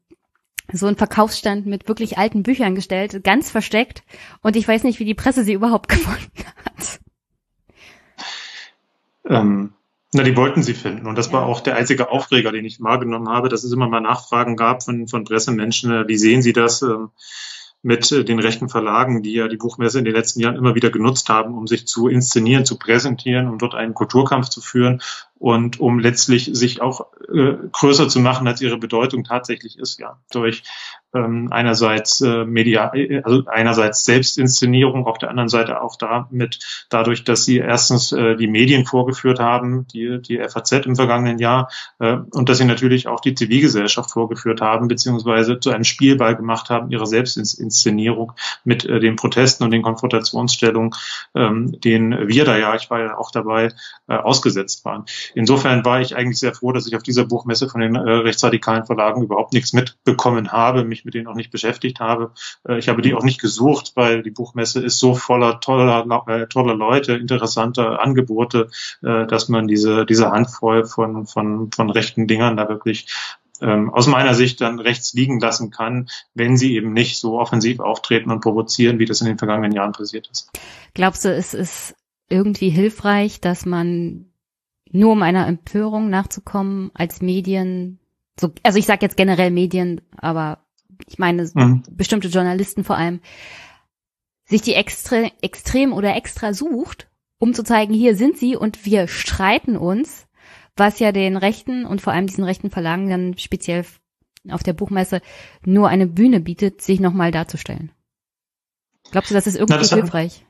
so 0.72 0.86
ein 0.86 0.96
Verkaufsstand 0.96 1.66
mit 1.66 1.86
wirklich 1.86 2.18
alten 2.18 2.42
Büchern 2.42 2.74
gestellt, 2.74 3.22
ganz 3.22 3.52
versteckt. 3.52 4.02
Und 4.42 4.56
ich 4.56 4.66
weiß 4.66 4.82
nicht, 4.82 4.98
wie 4.98 5.04
die 5.04 5.14
Presse 5.14 5.44
sie 5.44 5.52
überhaupt 5.52 5.88
gefunden 5.88 6.44
hat. 6.64 7.00
Ähm, 9.28 9.72
na, 10.12 10.22
die 10.22 10.36
wollten 10.36 10.62
sie 10.62 10.74
finden. 10.74 11.06
Und 11.06 11.16
das 11.16 11.32
war 11.32 11.46
auch 11.46 11.60
der 11.60 11.76
einzige 11.76 12.10
Aufreger, 12.10 12.52
den 12.52 12.64
ich 12.64 12.80
wahrgenommen 12.80 13.28
habe, 13.28 13.48
dass 13.48 13.64
es 13.64 13.72
immer 13.72 13.88
mal 13.88 14.00
Nachfragen 14.00 14.56
gab 14.56 14.82
von, 14.82 15.08
von 15.08 15.24
Pressemenschen. 15.24 16.08
Wie 16.08 16.18
sehen 16.18 16.42
sie 16.42 16.52
das? 16.52 16.82
Ähm, 16.82 17.10
mit 17.82 18.10
äh, 18.12 18.24
den 18.24 18.38
rechten 18.38 18.68
Verlagen, 18.68 19.22
die 19.22 19.34
ja 19.34 19.48
die 19.48 19.56
Buchmesse 19.56 19.98
in 19.98 20.04
den 20.04 20.14
letzten 20.14 20.40
Jahren 20.40 20.56
immer 20.56 20.74
wieder 20.74 20.90
genutzt 20.90 21.28
haben, 21.28 21.56
um 21.56 21.66
sich 21.66 21.86
zu 21.86 22.08
inszenieren, 22.08 22.64
zu 22.64 22.78
präsentieren, 22.78 23.48
um 23.48 23.58
dort 23.58 23.74
einen 23.74 23.94
Kulturkampf 23.94 24.48
zu 24.48 24.60
führen 24.60 25.02
und 25.38 25.78
um 25.78 25.98
letztlich 25.98 26.50
sich 26.52 26.80
auch 26.80 27.12
äh, 27.32 27.54
größer 27.72 28.08
zu 28.08 28.20
machen, 28.20 28.46
als 28.48 28.60
ihre 28.60 28.78
Bedeutung 28.78 29.24
tatsächlich 29.24 29.78
ist, 29.78 30.00
ja, 30.00 30.18
durch 30.30 30.62
ähm, 31.16 31.48
einerseits 31.50 32.20
äh, 32.20 32.44
Media, 32.44 32.92
also 33.22 33.44
einerseits 33.46 34.04
Selbstinszenierung, 34.04 35.06
auf 35.06 35.18
der 35.18 35.30
anderen 35.30 35.48
Seite 35.48 35.80
auch 35.80 35.96
damit, 35.96 36.58
dadurch, 36.90 37.24
dass 37.24 37.44
sie 37.44 37.58
erstens 37.58 38.12
äh, 38.12 38.36
die 38.36 38.46
Medien 38.46 38.84
vorgeführt 38.84 39.40
haben, 39.40 39.86
die, 39.88 40.20
die 40.20 40.38
FAZ 40.38 40.72
im 40.86 40.96
vergangenen 40.96 41.38
Jahr, 41.38 41.70
äh, 41.98 42.16
und 42.32 42.48
dass 42.48 42.58
sie 42.58 42.64
natürlich 42.64 43.08
auch 43.08 43.20
die 43.20 43.34
Zivilgesellschaft 43.34 44.10
vorgeführt 44.10 44.60
haben, 44.60 44.88
beziehungsweise 44.88 45.58
zu 45.60 45.70
einem 45.70 45.84
Spielball 45.84 46.36
gemacht 46.36 46.70
haben, 46.70 46.90
ihre 46.90 47.06
Selbstinszenierung 47.06 48.32
mit 48.64 48.84
äh, 48.84 49.00
den 49.00 49.16
Protesten 49.16 49.64
und 49.64 49.70
den 49.70 49.82
Konfrontationsstellungen, 49.82 50.90
ähm, 51.34 51.80
denen 51.80 52.28
wir 52.28 52.44
da 52.44 52.56
ja, 52.56 52.74
ich 52.74 52.90
war 52.90 53.00
ja 53.00 53.16
auch 53.16 53.30
dabei, 53.30 53.70
äh, 54.08 54.14
ausgesetzt 54.14 54.84
waren. 54.84 55.04
Insofern 55.34 55.84
war 55.84 56.00
ich 56.00 56.16
eigentlich 56.16 56.38
sehr 56.38 56.54
froh, 56.54 56.72
dass 56.72 56.86
ich 56.86 56.96
auf 56.96 57.02
dieser 57.02 57.24
Buchmesse 57.24 57.68
von 57.68 57.80
den 57.80 57.94
äh, 57.94 57.98
rechtsradikalen 57.98 58.84
Verlagen 58.84 59.22
überhaupt 59.22 59.52
nichts 59.52 59.72
mitbekommen 59.72 60.52
habe, 60.52 60.84
mich 60.84 61.04
mit 61.06 61.14
denen 61.14 61.26
auch 61.26 61.34
nicht 61.34 61.50
beschäftigt 61.50 62.00
habe. 62.00 62.32
Äh, 62.68 62.78
ich 62.78 62.90
habe 62.90 63.00
die 63.00 63.14
auch 63.14 63.24
nicht 63.24 63.40
gesucht, 63.40 63.92
weil 63.94 64.22
die 64.22 64.30
Buchmesse 64.30 64.84
ist 64.84 64.98
so 64.98 65.14
voller 65.14 65.60
toller, 65.60 66.04
äh, 66.28 66.46
toller 66.46 66.74
Leute, 66.74 67.14
interessanter 67.14 68.00
Angebote, 68.02 68.68
äh, 69.02 69.26
dass 69.26 69.48
man 69.48 69.66
diese, 69.66 70.04
diese 70.04 70.30
Handvoll 70.30 70.84
von, 70.84 71.26
von, 71.26 71.70
von 71.72 71.90
rechten 71.90 72.26
Dingern 72.26 72.58
da 72.58 72.68
wirklich 72.68 73.06
ähm, 73.60 73.90
aus 73.90 74.06
meiner 74.06 74.34
Sicht 74.34 74.60
dann 74.60 74.78
rechts 74.78 75.14
liegen 75.14 75.40
lassen 75.40 75.70
kann, 75.70 76.08
wenn 76.34 76.56
sie 76.56 76.74
eben 76.74 76.92
nicht 76.92 77.18
so 77.18 77.38
offensiv 77.38 77.80
auftreten 77.80 78.30
und 78.30 78.40
provozieren, 78.40 78.98
wie 78.98 79.06
das 79.06 79.20
in 79.22 79.26
den 79.26 79.38
vergangenen 79.38 79.72
Jahren 79.72 79.92
passiert 79.92 80.28
ist. 80.30 80.50
Glaubst 80.92 81.24
du, 81.24 81.34
es 81.34 81.54
ist 81.54 81.94
irgendwie 82.28 82.70
hilfreich, 82.70 83.40
dass 83.40 83.64
man 83.66 84.26
nur 84.90 85.12
um 85.12 85.22
einer 85.22 85.46
Empörung 85.46 86.10
nachzukommen 86.10 86.90
als 86.94 87.20
Medien, 87.20 87.98
so, 88.38 88.52
also 88.62 88.78
ich 88.78 88.86
sage 88.86 89.04
jetzt 89.04 89.16
generell 89.16 89.50
Medien, 89.50 90.00
aber 90.16 90.58
ich 91.06 91.18
meine 91.18 91.48
mhm. 91.54 91.82
bestimmte 91.90 92.28
Journalisten 92.28 92.84
vor 92.84 92.96
allem, 92.96 93.20
sich 94.44 94.62
die 94.62 94.74
extre, 94.74 95.30
extrem 95.42 95.92
oder 95.92 96.14
extra 96.16 96.54
sucht, 96.54 97.08
um 97.38 97.54
zu 97.54 97.64
zeigen, 97.64 97.94
hier 97.94 98.16
sind 98.16 98.38
sie 98.38 98.56
und 98.56 98.84
wir 98.86 99.08
streiten 99.08 99.76
uns, 99.76 100.26
was 100.76 100.98
ja 100.98 101.12
den 101.12 101.36
Rechten 101.36 101.84
und 101.84 102.00
vor 102.00 102.12
allem 102.12 102.26
diesen 102.26 102.44
rechten 102.44 102.70
Verlagen 102.70 103.08
dann 103.08 103.38
speziell 103.38 103.84
auf 104.48 104.62
der 104.62 104.74
Buchmesse 104.74 105.20
nur 105.64 105.88
eine 105.88 106.06
Bühne 106.06 106.40
bietet, 106.40 106.80
sich 106.82 107.00
nochmal 107.00 107.32
darzustellen. 107.32 107.90
Glaubst 109.10 109.30
du, 109.30 109.34
das 109.34 109.46
ist 109.46 109.56
irgendwie 109.56 109.74
Na, 109.74 109.80
das 109.80 109.92
hilfreich? 109.92 110.44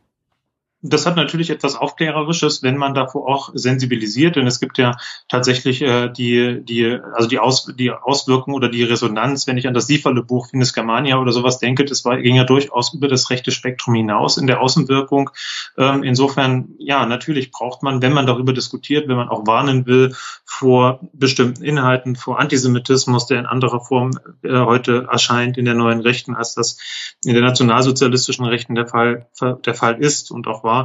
Das 0.88 1.06
hat 1.06 1.16
natürlich 1.16 1.50
etwas 1.50 1.76
Aufklärerisches, 1.76 2.62
wenn 2.62 2.76
man 2.76 2.94
davor 2.94 3.28
auch 3.28 3.50
sensibilisiert, 3.54 4.36
denn 4.36 4.46
es 4.46 4.60
gibt 4.60 4.78
ja 4.78 4.96
tatsächlich 5.28 5.82
äh, 5.82 6.08
die, 6.08 6.60
die, 6.62 6.98
also 7.14 7.28
die, 7.28 7.38
Aus, 7.38 7.72
die 7.78 7.90
Auswirkung 7.90 8.54
oder 8.54 8.68
die 8.68 8.84
Resonanz, 8.84 9.46
wenn 9.46 9.56
ich 9.56 9.66
an 9.66 9.74
das 9.74 9.86
Sieferle-Buch 9.86 10.50
Finis 10.50 10.72
Germania 10.72 11.18
oder 11.18 11.32
sowas 11.32 11.58
denke, 11.58 11.84
das 11.84 12.04
war, 12.04 12.18
ging 12.18 12.36
ja 12.36 12.44
durchaus 12.44 12.94
über 12.94 13.08
das 13.08 13.30
rechte 13.30 13.50
Spektrum 13.50 13.94
hinaus 13.94 14.36
in 14.36 14.46
der 14.46 14.60
Außenwirkung. 14.60 15.30
Ähm, 15.76 16.02
insofern, 16.02 16.74
ja, 16.78 17.06
natürlich 17.06 17.50
braucht 17.50 17.82
man, 17.82 18.02
wenn 18.02 18.12
man 18.12 18.26
darüber 18.26 18.52
diskutiert, 18.52 19.08
wenn 19.08 19.16
man 19.16 19.28
auch 19.28 19.46
warnen 19.46 19.86
will 19.86 20.14
vor 20.44 21.00
bestimmten 21.12 21.64
Inhalten, 21.64 22.16
vor 22.16 22.38
Antisemitismus, 22.38 23.26
der 23.26 23.38
in 23.38 23.46
anderer 23.46 23.80
Form 23.80 24.12
äh, 24.42 24.50
heute 24.50 25.08
erscheint 25.10 25.58
in 25.58 25.64
der 25.64 25.74
neuen 25.74 26.00
Rechten, 26.00 26.34
als 26.34 26.54
das 26.54 26.78
in 27.24 27.34
der 27.34 27.42
nationalsozialistischen 27.42 28.44
Rechten 28.44 28.74
der 28.74 28.86
Fall, 28.86 29.26
der 29.40 29.74
Fall 29.74 29.96
ist 30.00 30.30
und 30.30 30.46
auch 30.46 30.62
war, 30.64 30.75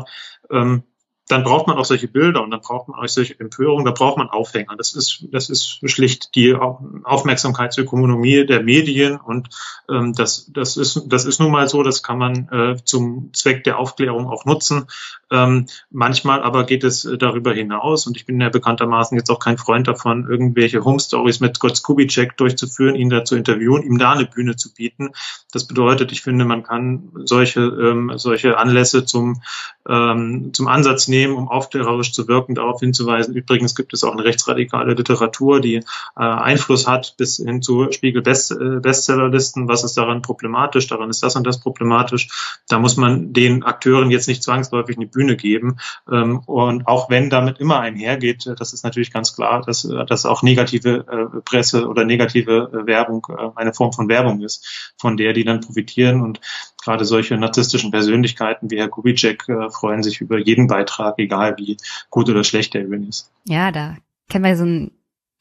ähm, 0.50 0.84
dann 1.28 1.44
braucht 1.44 1.68
man 1.68 1.78
auch 1.78 1.86
solche 1.86 2.08
Bilder 2.08 2.44
und 2.44 2.52
dann 2.52 2.62
braucht 2.62 2.90
man 2.90 3.00
auch 3.00 3.08
solche 3.08 3.40
Empörungen, 3.40 3.86
da 3.86 3.92
braucht 3.92 4.18
man 4.18 4.30
Aufhänger. 4.30 4.76
Das 4.76 4.94
ist, 4.94 5.28
das 5.32 5.50
ist 5.50 5.82
schlicht 5.90 6.36
die 6.36 6.54
Aufmerksamkeitsökonomie 6.54 8.46
der 8.46 8.64
Medien 8.64 9.18
und 9.18 9.50
ähm, 9.90 10.14
das, 10.14 10.52
das, 10.52 10.78
ist, 10.78 11.04
das 11.08 11.26
ist 11.26 11.40
nun 11.40 11.52
mal 11.52 11.70
so, 11.70 11.84
das 11.84 12.04
kann 12.04 12.18
man 12.18 12.50
äh, 12.50 12.76
zum 12.84 13.30
Zweck 13.34 13.64
der 13.64 13.78
Aufklärung 13.78 14.28
auch 14.28 14.46
nutzen. 14.46 14.88
Ähm, 15.32 15.68
manchmal 15.90 16.44
aber 16.44 16.66
geht 16.66 16.84
es 16.84 17.08
darüber 17.18 17.54
hinaus 17.54 18.08
und 18.08 18.18
ich 18.18 18.26
bin 18.26 18.42
ja 18.42 18.50
bekanntermaßen 18.50 19.18
jetzt 19.18 19.30
auch 19.30 19.40
kein 19.40 19.58
Freund 19.58 19.88
davon, 19.88 20.28
irgendwelche 20.30 20.84
Home 20.84 21.00
Stories 21.00 21.40
mit 21.40 21.60
Gott 21.60 21.78
Skubicek 21.78 22.36
durchzuführen, 22.36 22.96
ihn 22.96 23.10
da 23.10 23.24
zu 23.24 23.38
interviewen, 23.38 23.84
ihm 23.84 23.98
da 23.98 24.12
eine 24.12 24.26
Bühne 24.26 24.58
zu 24.58 24.74
bieten. 24.74 25.12
Das 25.54 25.66
bedeutet, 25.66 26.12
ich 26.12 26.22
finde, 26.22 26.44
man 26.44 26.64
kann 26.64 27.12
solche, 27.24 27.62
ähm, 27.62 28.12
solche 28.16 28.58
Anlässe 28.58 29.06
zum, 29.06 29.42
ähm, 29.88 30.52
zum 30.54 30.68
Ansatz 30.68 31.08
nehmen, 31.08 31.21
nehmen, 31.22 31.36
um 31.36 31.48
aufklärerisch 31.50 32.14
zu 32.14 32.28
wirken, 32.28 32.56
darauf 32.56 32.80
hinzuweisen. 32.80 33.36
Übrigens 33.36 33.76
gibt 33.76 33.94
es 33.94 34.04
auch 34.04 34.14
eine 34.14 34.24
rechtsradikale 34.24 34.94
Literatur, 34.94 35.62
die 35.62 35.76
äh, 35.76 35.84
Einfluss 36.16 36.88
hat 36.88 37.16
bis 37.18 37.38
hin 37.38 37.62
zu 37.62 37.92
Spiegel 37.92 38.22
-Best 38.22 38.52
äh, 38.52 38.80
Bestsellerlisten. 38.80 39.68
Was 39.68 39.84
ist 39.84 39.98
daran 39.98 40.22
problematisch? 40.22 40.88
Daran 40.88 41.10
ist 41.10 41.22
das 41.24 41.36
und 41.36 41.46
das 41.46 41.60
problematisch. 41.60 42.30
Da 42.68 42.80
muss 42.80 42.98
man 42.98 43.34
den 43.34 43.64
Akteuren 43.64 44.12
jetzt 44.12 44.28
nicht 44.28 44.44
zwangsläufig 44.44 44.98
eine 44.98 45.08
Bühne 45.08 45.36
geben. 45.36 45.78
Ähm, 46.12 46.40
und 46.46 46.88
auch 46.88 47.10
wenn 47.10 47.30
damit 47.30 47.60
immer 47.60 47.80
einhergeht, 47.80 48.50
das 48.58 48.74
ist 48.74 48.84
natürlich 48.84 49.12
ganz 49.12 49.36
klar, 49.36 49.62
dass, 49.66 49.88
dass 50.08 50.26
auch 50.26 50.42
negative 50.44 51.06
äh, 51.08 51.42
Presse 51.42 51.88
oder 51.88 52.04
negative 52.06 52.72
äh, 52.74 52.88
Werbung 52.88 53.28
äh, 53.30 53.50
eine 53.56 53.74
Form 53.74 53.94
von 53.94 54.10
Werbung 54.10 54.42
ist, 54.42 54.94
von 54.98 55.18
der 55.18 55.34
die 55.34 55.44
dann 55.44 55.62
profitieren. 55.62 56.22
Und 56.22 56.42
gerade 56.84 57.06
solche 57.06 57.38
narzisstischen 57.38 57.92
Persönlichkeiten 57.92 58.70
wie 58.72 58.80
Herr 58.80 58.90
Kubitschek 58.90 59.48
äh, 59.50 59.70
freuen 59.70 60.04
sich 60.04 60.22
über 60.22 60.38
jeden 60.38 60.68
Beitrag, 60.68 61.16
egal 61.18 61.56
wie 61.58 61.78
gut 62.10 62.30
oder 62.30 62.44
schlecht 62.44 62.74
der 62.74 62.84
übrigens 62.84 63.22
ist. 63.22 63.32
Ja, 63.46 63.72
da 63.72 63.98
kennen 64.30 64.46
wir 64.46 64.56
so 64.56 64.64
einen 64.64 64.92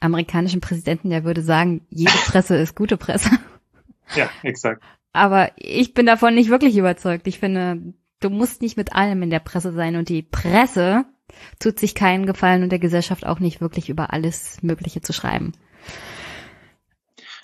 amerikanischen 0.00 0.60
Präsidenten, 0.60 1.10
der 1.10 1.24
würde 1.24 1.42
sagen, 1.42 1.86
jede 1.90 2.10
Presse 2.26 2.56
ist 2.56 2.74
gute 2.74 2.96
Presse. 2.96 3.30
Ja, 4.14 4.28
exakt. 4.42 4.82
Aber 5.12 5.50
ich 5.56 5.94
bin 5.94 6.06
davon 6.06 6.34
nicht 6.34 6.50
wirklich 6.50 6.76
überzeugt. 6.76 7.26
Ich 7.26 7.38
finde, 7.38 7.94
du 8.20 8.30
musst 8.30 8.62
nicht 8.62 8.76
mit 8.76 8.94
allem 8.94 9.22
in 9.22 9.30
der 9.30 9.40
Presse 9.40 9.72
sein 9.72 9.96
und 9.96 10.08
die 10.08 10.22
Presse 10.22 11.04
tut 11.58 11.78
sich 11.78 11.94
keinen 11.94 12.26
Gefallen 12.26 12.62
und 12.62 12.70
der 12.70 12.78
Gesellschaft 12.78 13.26
auch 13.26 13.40
nicht 13.40 13.60
wirklich 13.60 13.88
über 13.88 14.12
alles 14.12 14.62
Mögliche 14.62 15.00
zu 15.00 15.12
schreiben. 15.12 15.52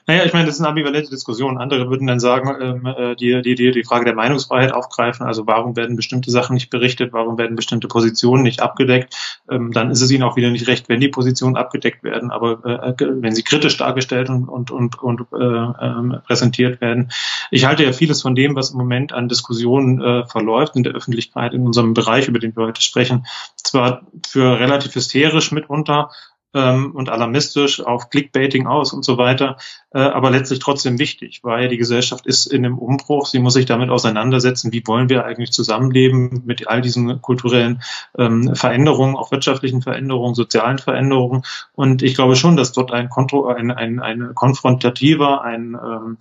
Naja, 0.09 0.25
ich 0.25 0.33
meine, 0.33 0.47
das 0.47 0.55
ist 0.55 0.61
eine 0.61 0.69
ambivalente 0.69 1.11
Diskussion. 1.11 1.59
Andere 1.59 1.91
würden 1.91 2.07
dann 2.07 2.21
sagen, 2.21 2.55
ähm, 2.61 2.87
äh, 2.87 3.17
die, 3.17 3.43
die, 3.43 3.57
die, 3.57 3.73
die 3.73 3.83
Frage 3.83 4.05
der 4.05 4.15
Meinungsfreiheit 4.15 4.73
aufgreifen. 4.73 5.27
Also 5.27 5.49
warum 5.49 5.75
werden 5.75 5.97
bestimmte 5.97 6.31
Sachen 6.31 6.55
nicht 6.55 6.71
berichtet? 6.71 7.13
Warum 7.13 7.39
werden 7.39 7.57
bestimmte 7.57 7.89
Positionen 7.89 8.45
nicht 8.45 8.61
abgedeckt? 8.61 9.43
Ähm, 9.51 9.73
dann 9.73 9.91
ist 9.91 10.01
es 10.01 10.11
ihnen 10.13 10.23
auch 10.23 10.37
wieder 10.37 10.51
nicht 10.51 10.69
recht, 10.69 10.89
wenn 10.89 11.01
die 11.01 11.09
Positionen 11.09 11.57
abgedeckt 11.57 12.05
werden. 12.05 12.31
Aber 12.31 12.65
äh, 12.65 12.95
wenn 12.99 13.35
sie 13.35 13.43
kritisch 13.43 13.77
dargestellt 13.79 14.31
und, 14.31 14.49
und, 14.49 14.71
und, 14.71 15.03
und 15.03 15.23
äh, 15.33 15.45
äh, 15.45 16.21
präsentiert 16.25 16.81
werden. 16.81 17.11
Ich 17.51 17.65
halte 17.65 17.83
ja 17.83 17.93
vieles 17.93 18.23
von 18.23 18.37
dem, 18.37 18.55
was 18.55 18.71
im 18.71 18.79
Moment 18.79 19.13
an 19.13 19.29
Diskussionen 19.29 20.01
äh, 20.01 20.25
verläuft 20.27 20.77
in 20.77 20.85
der 20.85 20.93
Öffentlichkeit, 20.95 21.53
in 21.53 21.67
unserem 21.67 21.95
Bereich, 21.95 22.29
über 22.29 22.39
den 22.39 22.55
wir 22.57 22.67
heute 22.67 22.83
sprechen, 22.83 23.27
zwar 23.57 24.03
für 24.25 24.61
relativ 24.61 24.95
hysterisch 24.95 25.51
mitunter, 25.51 26.11
ähm, 26.55 26.93
und 26.93 27.09
alarmistisch 27.09 27.81
auf 27.81 28.11
Clickbaiting 28.11 28.67
aus 28.67 28.93
und 28.93 29.05
so 29.05 29.19
weiter, 29.19 29.57
äh, 29.93 29.99
aber 29.99 30.31
letztlich 30.31 30.59
trotzdem 30.59 30.99
wichtig, 30.99 31.41
weil 31.43 31.69
die 31.69 31.77
Gesellschaft 31.77 32.27
ist 32.27 32.47
in 32.47 32.65
einem 32.65 32.79
Umbruch. 32.79 33.27
Sie 33.27 33.39
muss 33.39 33.55
sich 33.55 33.67
damit 33.67 33.91
auseinandersetzen, 33.91 34.73
wie 34.73 34.87
wollen 34.87 35.09
wir 35.09 35.25
eigentlich 35.25 35.53
zusammenleben 35.53 36.43
mit 36.47 36.69
all 36.69 36.81
diesen 36.81 37.21
kulturellen 37.21 37.83
ähm, 38.17 38.55
Veränderungen, 38.55 39.17
auch 39.17 39.31
wirtschaftlichen 39.31 39.83
Veränderungen, 39.83 40.35
sozialen 40.35 40.79
Veränderungen. 40.79 41.43
Und 41.73 42.03
ich 42.03 42.15
glaube 42.15 42.37
schon, 42.37 42.57
dass 42.57 42.73
dort 42.73 42.93
ein, 42.93 43.09
Kontro 43.09 43.47
ein, 43.49 43.71
ein, 43.71 44.01
ein 44.01 44.35
konfrontativer, 44.35 45.43
ein 45.43 45.75
ähm, 45.75 46.19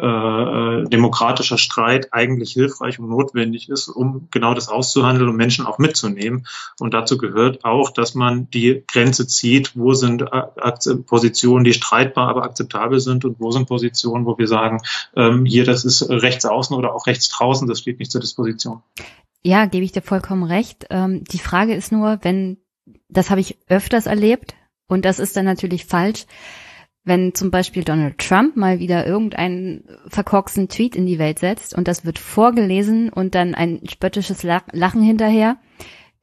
äh, 0.00 0.04
äh, 0.06 0.88
demokratischer 0.88 1.58
Streit 1.58 2.12
eigentlich 2.12 2.52
hilfreich 2.52 3.00
und 3.00 3.08
notwendig 3.08 3.68
ist, 3.68 3.88
um 3.88 4.28
genau 4.30 4.54
das 4.54 4.68
auszuhandeln 4.68 5.28
und 5.28 5.34
Menschen 5.34 5.66
auch 5.66 5.78
mitzunehmen. 5.78 6.46
Und 6.78 6.94
dazu 6.94 7.18
gehört 7.18 7.64
auch, 7.64 7.90
dass 7.90 8.14
man 8.14 8.48
die 8.50 8.84
Grenze 8.86 9.26
zieht, 9.26 9.76
wo 9.76 9.94
sind 9.94 10.22
äh, 10.22 10.94
Positionen, 11.04 11.64
die 11.64 11.72
streitbar, 11.72 12.28
aber 12.28 12.44
akzeptabel 12.44 13.00
sind 13.00 13.24
und 13.24 13.40
wo 13.40 13.50
sind 13.50 13.66
Positionen, 13.66 14.24
wo 14.24 14.38
wir 14.38 14.46
sagen, 14.46 14.82
ähm, 15.16 15.44
hier, 15.44 15.64
das 15.64 15.84
ist 15.84 16.08
rechts 16.08 16.46
außen 16.46 16.76
oder 16.76 16.94
auch 16.94 17.08
rechts 17.08 17.28
draußen, 17.30 17.66
das 17.66 17.80
steht 17.80 17.98
nicht 17.98 18.12
zur 18.12 18.20
Disposition. 18.20 18.82
Ja, 19.42 19.66
gebe 19.66 19.84
ich 19.84 19.90
dir 19.90 20.02
vollkommen 20.02 20.44
recht. 20.44 20.86
Ähm, 20.90 21.24
die 21.24 21.40
Frage 21.40 21.74
ist 21.74 21.90
nur, 21.90 22.18
wenn, 22.22 22.58
das 23.08 23.30
habe 23.30 23.40
ich 23.40 23.58
öfters 23.68 24.06
erlebt 24.06 24.54
und 24.86 25.04
das 25.04 25.18
ist 25.18 25.36
dann 25.36 25.44
natürlich 25.44 25.86
falsch, 25.86 26.26
wenn 27.08 27.34
zum 27.34 27.50
Beispiel 27.50 27.84
Donald 27.84 28.18
Trump 28.18 28.56
mal 28.56 28.78
wieder 28.78 29.06
irgendeinen 29.06 29.84
verkorksten 30.06 30.68
Tweet 30.68 30.94
in 30.94 31.06
die 31.06 31.18
Welt 31.18 31.38
setzt 31.38 31.74
und 31.74 31.88
das 31.88 32.04
wird 32.04 32.18
vorgelesen 32.18 33.10
und 33.10 33.34
dann 33.34 33.54
ein 33.54 33.80
spöttisches 33.88 34.42
Lachen 34.42 35.02
hinterher, 35.02 35.58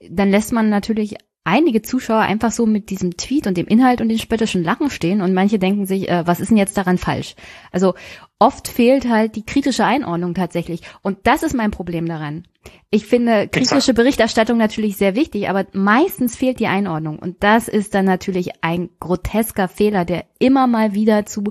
dann 0.10 0.30
lässt 0.30 0.54
man 0.54 0.70
natürlich 0.70 1.16
einige 1.46 1.82
Zuschauer 1.84 2.22
einfach 2.22 2.52
so 2.52 2.66
mit 2.66 2.90
diesem 2.90 3.16
Tweet 3.16 3.48
und 3.48 3.56
dem 3.56 3.68
Inhalt 3.68 4.02
und 4.02 4.10
den 4.10 4.20
spöttischen 4.20 4.64
Lachen 4.64 4.90
stehen 4.90 5.22
und 5.22 5.34
manche 5.34 5.60
denken 5.60 5.86
sich, 5.86 6.10
äh, 6.10 6.28
was 6.28 6.42
ist 6.42 6.50
denn 6.50 6.58
jetzt 6.58 6.76
daran 6.76 6.98
falsch? 6.98 7.36
Also 7.72 7.94
oft 8.40 8.68
fehlt 8.68 9.08
halt 9.08 9.36
die 9.38 9.46
kritische 9.46 9.86
Einordnung 9.86 10.34
tatsächlich 10.34 10.82
und 11.02 11.20
das 11.24 11.44
ist 11.44 11.54
mein 11.54 11.72
Problem 11.72 12.08
daran. 12.08 12.46
Ich 12.90 13.06
finde 13.06 13.48
kritische 13.48 13.94
Berichterstattung 13.94 14.58
natürlich 14.58 14.98
sehr 14.98 15.16
wichtig, 15.16 15.48
aber 15.48 15.66
meistens 15.72 16.36
fehlt 16.36 16.60
die 16.60 16.68
Einordnung 16.68 17.20
und 17.20 17.44
das 17.44 17.68
ist 17.68 17.94
dann 17.94 18.06
natürlich 18.06 18.64
ein 18.64 18.90
grotesker 19.00 19.68
Fehler, 19.68 20.04
der 20.04 20.26
immer 20.40 20.66
mal 20.66 20.94
wieder 20.96 21.26
zu 21.26 21.44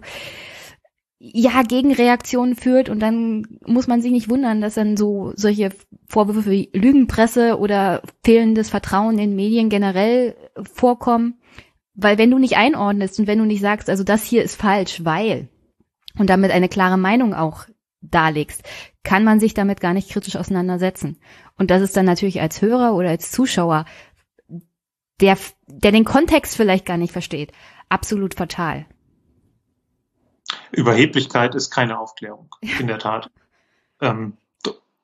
ja, 1.32 1.62
Gegenreaktionen 1.62 2.54
führt 2.54 2.90
und 2.90 3.00
dann 3.00 3.46
muss 3.64 3.86
man 3.86 4.02
sich 4.02 4.12
nicht 4.12 4.28
wundern, 4.28 4.60
dass 4.60 4.74
dann 4.74 4.98
so 4.98 5.32
solche 5.36 5.70
Vorwürfe 6.06 6.50
wie 6.50 6.68
Lügenpresse 6.74 7.58
oder 7.58 8.02
fehlendes 8.22 8.68
Vertrauen 8.68 9.18
in 9.18 9.34
Medien 9.34 9.70
generell 9.70 10.36
vorkommen. 10.74 11.38
Weil 11.94 12.18
wenn 12.18 12.30
du 12.30 12.38
nicht 12.38 12.56
einordnest 12.58 13.18
und 13.18 13.26
wenn 13.26 13.38
du 13.38 13.46
nicht 13.46 13.62
sagst, 13.62 13.88
also 13.88 14.04
das 14.04 14.24
hier 14.24 14.42
ist 14.42 14.60
falsch, 14.60 15.04
weil, 15.04 15.48
und 16.18 16.28
damit 16.28 16.50
eine 16.50 16.68
klare 16.68 16.98
Meinung 16.98 17.32
auch 17.32 17.64
darlegst, 18.02 18.62
kann 19.02 19.24
man 19.24 19.40
sich 19.40 19.54
damit 19.54 19.80
gar 19.80 19.94
nicht 19.94 20.10
kritisch 20.10 20.36
auseinandersetzen. 20.36 21.16
Und 21.56 21.70
das 21.70 21.80
ist 21.80 21.96
dann 21.96 22.04
natürlich 22.04 22.42
als 22.42 22.60
Hörer 22.60 22.94
oder 22.94 23.08
als 23.08 23.30
Zuschauer, 23.30 23.86
der, 25.20 25.38
der 25.68 25.92
den 25.92 26.04
Kontext 26.04 26.54
vielleicht 26.56 26.84
gar 26.84 26.98
nicht 26.98 27.12
versteht, 27.12 27.52
absolut 27.88 28.34
fatal. 28.34 28.84
Überheblichkeit 30.72 31.54
ist 31.54 31.70
keine 31.70 31.98
Aufklärung, 31.98 32.54
in 32.60 32.86
der 32.86 32.98
Tat. 32.98 33.30
Ähm, 34.00 34.36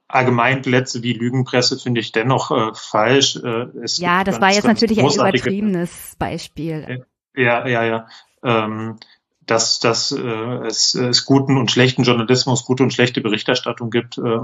allgemein 0.09 0.63
Plätze 0.63 1.03
wie 1.03 1.13
Lügenpresse 1.13 1.79
finde 1.79 2.01
ich 2.01 2.13
dennoch 2.13 2.51
äh, 2.51 2.75
falsch. 2.75 3.37
Äh, 3.37 3.67
ja, 3.97 4.25
das 4.25 4.41
war 4.41 4.53
jetzt 4.53 4.67
natürlich 4.67 4.99
ein 5.01 5.11
übertriebenes 5.11 6.17
Beispiel. 6.19 7.05
Ja, 7.35 7.67
ja, 7.67 7.85
ja. 7.85 8.07
Ähm, 8.43 8.99
dass, 9.47 9.81
dass 9.81 10.13
äh, 10.13 10.67
es, 10.67 10.95
es 10.95 11.25
guten 11.25 11.57
und 11.57 11.71
schlechten 11.71 12.05
Journalismus, 12.05 12.65
gute 12.65 12.83
und 12.83 12.93
schlechte 12.93 13.21
Berichterstattung 13.21 13.91
gibt, 13.91 14.19
äh, 14.19 14.39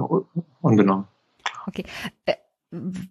unbenommen. 0.60 1.06
Okay. 1.66 1.84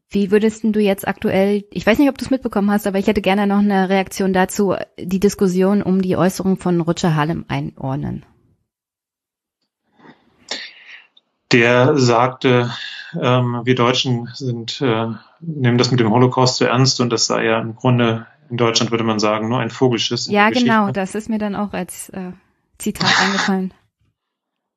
Wie 0.10 0.32
würdest 0.32 0.64
du 0.64 0.80
jetzt 0.80 1.08
aktuell, 1.08 1.64
ich 1.72 1.86
weiß 1.86 1.98
nicht, 2.00 2.10
ob 2.10 2.18
du 2.18 2.26
es 2.26 2.32
mitbekommen 2.32 2.72
hast, 2.72 2.88
aber 2.88 3.00
ich 3.00 3.08
hätte 3.08 3.22
gerne 3.22 3.48
noch 3.48 3.60
eine 3.60 3.90
Reaktion 3.90 4.34
dazu, 4.34 4.76
die 5.00 5.20
Diskussion 5.20 5.82
um 5.82 6.02
die 6.02 6.18
Äußerung 6.18 6.58
von 6.58 6.82
Rutscher 6.82 7.16
Hallem 7.16 7.46
einordnen. 7.48 8.26
Der 11.52 11.98
sagte, 11.98 12.72
ähm, 13.22 13.62
wir 13.64 13.76
Deutschen 13.76 14.30
sind, 14.34 14.82
äh, 14.82 15.08
nehmen 15.40 15.78
das 15.78 15.92
mit 15.92 16.00
dem 16.00 16.12
Holocaust 16.12 16.58
zu 16.58 16.66
ernst 16.66 17.00
und 17.00 17.12
das 17.12 17.28
sei 17.28 17.46
ja 17.46 17.60
im 17.60 17.76
Grunde, 17.76 18.26
in 18.50 18.58
Deutschland 18.58 18.92
würde 18.92 19.04
man 19.04 19.20
sagen, 19.20 19.50
nur 19.50 19.60
ein 19.60 19.70
Vogelschiss. 19.70 20.28
Ja, 20.28 20.50
genau, 20.50 20.92
das 20.92 21.16
ist 21.16 21.30
mir 21.30 21.38
dann 21.38 21.56
auch 21.56 21.74
als 21.74 22.10
äh, 22.10 22.32
Zitat 22.78 23.14
eingefallen. 23.22 23.74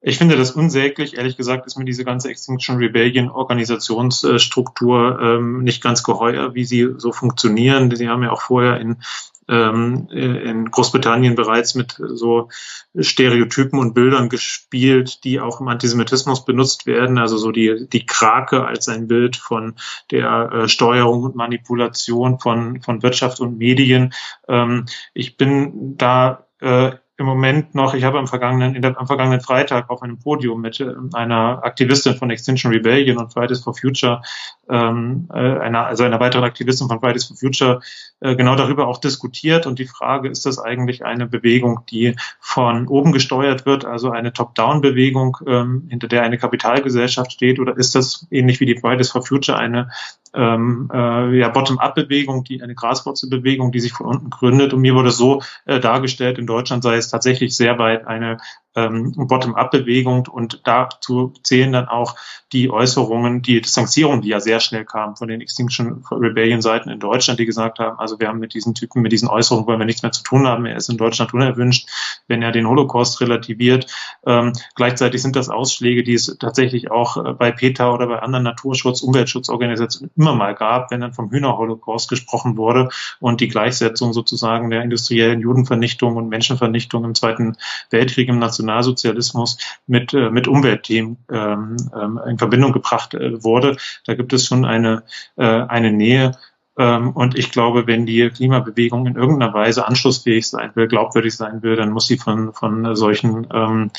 Ich 0.00 0.18
finde 0.18 0.36
das 0.36 0.52
unsäglich. 0.52 1.16
Ehrlich 1.16 1.36
gesagt 1.36 1.66
ist 1.66 1.76
mir 1.76 1.84
diese 1.84 2.04
ganze 2.04 2.28
Extinction 2.28 2.76
Rebellion 2.76 3.30
Organisationsstruktur 3.30 5.18
ähm, 5.20 5.64
nicht 5.64 5.82
ganz 5.82 6.04
geheuer, 6.04 6.54
wie 6.54 6.64
sie 6.64 6.94
so 6.96 7.10
funktionieren. 7.10 7.94
Sie 7.94 8.08
haben 8.08 8.22
ja 8.22 8.30
auch 8.30 8.42
vorher 8.42 8.78
in, 8.78 9.02
ähm, 9.48 10.06
in 10.10 10.70
Großbritannien 10.70 11.34
bereits 11.34 11.74
mit 11.74 11.96
so 11.98 12.48
Stereotypen 12.96 13.80
und 13.80 13.94
Bildern 13.94 14.28
gespielt, 14.28 15.24
die 15.24 15.40
auch 15.40 15.60
im 15.60 15.66
Antisemitismus 15.66 16.44
benutzt 16.44 16.86
werden. 16.86 17.18
Also 17.18 17.36
so 17.36 17.50
die, 17.50 17.88
die 17.88 18.06
Krake 18.06 18.64
als 18.64 18.88
ein 18.88 19.08
Bild 19.08 19.34
von 19.34 19.74
der 20.12 20.52
äh, 20.52 20.68
Steuerung 20.68 21.24
und 21.24 21.34
Manipulation 21.34 22.38
von, 22.38 22.82
von 22.82 23.02
Wirtschaft 23.02 23.40
und 23.40 23.58
Medien. 23.58 24.14
Ähm, 24.46 24.86
ich 25.12 25.36
bin 25.36 25.96
da 25.96 26.46
äh, 26.60 26.92
im 27.18 27.26
Moment 27.26 27.74
noch, 27.74 27.94
ich 27.94 28.04
habe 28.04 28.18
am 28.18 28.28
vergangenen, 28.28 28.80
der, 28.80 28.98
am 28.98 29.06
vergangenen 29.08 29.40
Freitag 29.40 29.90
auf 29.90 30.02
einem 30.02 30.18
Podium 30.18 30.60
mit 30.60 30.78
äh, 30.78 30.94
einer 31.14 31.64
Aktivistin 31.64 32.14
von 32.14 32.30
Extinction 32.30 32.72
Rebellion 32.72 33.18
und 33.18 33.32
Fridays 33.32 33.60
for 33.60 33.74
Future, 33.74 34.22
ähm, 34.70 35.28
äh, 35.32 35.38
einer, 35.38 35.86
also 35.86 36.04
einer 36.04 36.20
weiteren 36.20 36.44
Aktivistin 36.44 36.88
von 36.88 37.00
Fridays 37.00 37.24
for 37.24 37.36
Future, 37.36 37.80
äh, 38.20 38.36
genau 38.36 38.56
darüber 38.56 38.88
auch 38.88 38.98
diskutiert. 38.98 39.66
Und 39.66 39.78
die 39.78 39.86
Frage, 39.86 40.28
ist 40.28 40.46
das 40.46 40.58
eigentlich 40.58 41.04
eine 41.04 41.26
Bewegung, 41.26 41.80
die 41.90 42.16
von 42.40 42.86
oben 42.88 43.12
gesteuert 43.12 43.66
wird, 43.66 43.84
also 43.84 44.10
eine 44.10 44.32
Top-Down-Bewegung, 44.32 45.38
ähm, 45.46 45.86
hinter 45.88 46.08
der 46.08 46.22
eine 46.22 46.38
Kapitalgesellschaft 46.38 47.32
steht, 47.32 47.58
oder 47.58 47.76
ist 47.76 47.94
das 47.94 48.26
ähnlich 48.30 48.60
wie 48.60 48.66
die 48.66 48.78
Fridays 48.78 49.10
for 49.10 49.22
Future 49.22 49.58
eine 49.58 49.90
ähm, 50.34 50.90
äh, 50.92 51.38
ja, 51.38 51.48
Bottom-up-Bewegung, 51.48 52.44
die 52.44 52.62
eine 52.62 52.74
Graswurzelbewegung, 52.74 53.72
die 53.72 53.80
sich 53.80 53.92
von 53.92 54.06
unten 54.06 54.30
gründet. 54.30 54.72
Und 54.72 54.80
mir 54.80 54.94
wurde 54.94 55.10
so 55.10 55.42
äh, 55.64 55.80
dargestellt, 55.80 56.38
in 56.38 56.46
Deutschland 56.46 56.82
sei 56.82 56.96
es 56.96 57.08
tatsächlich 57.08 57.56
sehr 57.56 57.78
weit 57.78 58.06
eine 58.06 58.38
ähm, 58.86 59.12
Bottom-up-Bewegung 59.16 60.26
und 60.28 60.60
dazu 60.64 61.32
zählen 61.42 61.72
dann 61.72 61.88
auch 61.88 62.14
die 62.52 62.70
Äußerungen, 62.70 63.42
die 63.42 63.60
Distanzierung, 63.60 64.22
die 64.22 64.28
ja 64.28 64.40
sehr 64.40 64.60
schnell 64.60 64.84
kam 64.84 65.16
von 65.16 65.28
den 65.28 65.40
Extinction 65.40 66.04
Rebellion 66.10 66.62
Seiten 66.62 66.88
in 66.88 66.98
Deutschland, 66.98 67.38
die 67.38 67.46
gesagt 67.46 67.78
haben, 67.78 67.98
also 67.98 68.18
wir 68.20 68.28
haben 68.28 68.38
mit 68.38 68.54
diesen 68.54 68.74
Typen, 68.74 69.02
mit 69.02 69.12
diesen 69.12 69.28
Äußerungen 69.28 69.66
wollen 69.66 69.78
wir 69.78 69.84
nichts 69.84 70.02
mehr 70.02 70.12
zu 70.12 70.22
tun 70.22 70.46
haben, 70.46 70.64
er 70.64 70.76
ist 70.76 70.88
in 70.88 70.96
Deutschland 70.96 71.34
unerwünscht, 71.34 71.88
wenn 72.26 72.42
er 72.42 72.52
den 72.52 72.66
Holocaust 72.66 73.20
relativiert. 73.20 73.86
Ähm, 74.24 74.52
gleichzeitig 74.74 75.20
sind 75.20 75.36
das 75.36 75.50
Ausschläge, 75.50 76.02
die 76.02 76.14
es 76.14 76.36
tatsächlich 76.38 76.90
auch 76.90 77.16
äh, 77.16 77.32
bei 77.34 77.52
PETA 77.52 77.92
oder 77.92 78.06
bei 78.06 78.20
anderen 78.20 78.44
Naturschutz-, 78.44 79.02
Umweltschutzorganisationen 79.02 80.10
immer 80.16 80.34
mal 80.34 80.54
gab, 80.54 80.90
wenn 80.90 81.00
dann 81.00 81.12
vom 81.12 81.30
Hühnerholocaust 81.30 82.08
gesprochen 82.08 82.56
wurde 82.56 82.88
und 83.20 83.40
die 83.40 83.48
Gleichsetzung 83.48 84.12
sozusagen 84.12 84.70
der 84.70 84.82
industriellen 84.82 85.40
Judenvernichtung 85.40 86.16
und 86.16 86.28
Menschenvernichtung 86.28 87.04
im 87.04 87.14
Zweiten 87.14 87.56
Weltkrieg 87.90 88.28
im 88.28 88.38
Nationalsozialismus 88.68 89.58
mit, 89.86 90.12
äh, 90.14 90.30
mit 90.30 90.46
Umweltthemen 90.46 91.18
ähm, 91.30 91.76
ähm, 91.94 92.20
in 92.26 92.38
Verbindung 92.38 92.72
gebracht 92.72 93.14
äh, 93.14 93.42
wurde. 93.42 93.76
Da 94.06 94.14
gibt 94.14 94.32
es 94.32 94.46
schon 94.46 94.64
eine, 94.64 95.02
äh, 95.36 95.44
eine 95.44 95.92
Nähe. 95.92 96.32
Ähm, 96.78 97.10
und 97.10 97.36
ich 97.36 97.50
glaube, 97.50 97.88
wenn 97.88 98.06
die 98.06 98.30
Klimabewegung 98.30 99.06
in 99.06 99.16
irgendeiner 99.16 99.52
Weise 99.52 99.88
anschlussfähig 99.88 100.46
sein 100.46 100.70
will, 100.74 100.86
glaubwürdig 100.86 101.34
sein 101.34 101.62
will, 101.62 101.74
dann 101.74 101.90
muss 101.90 102.06
sie 102.06 102.18
von, 102.18 102.52
von 102.52 102.94
solchen 102.94 103.48
ähm, 103.52 103.90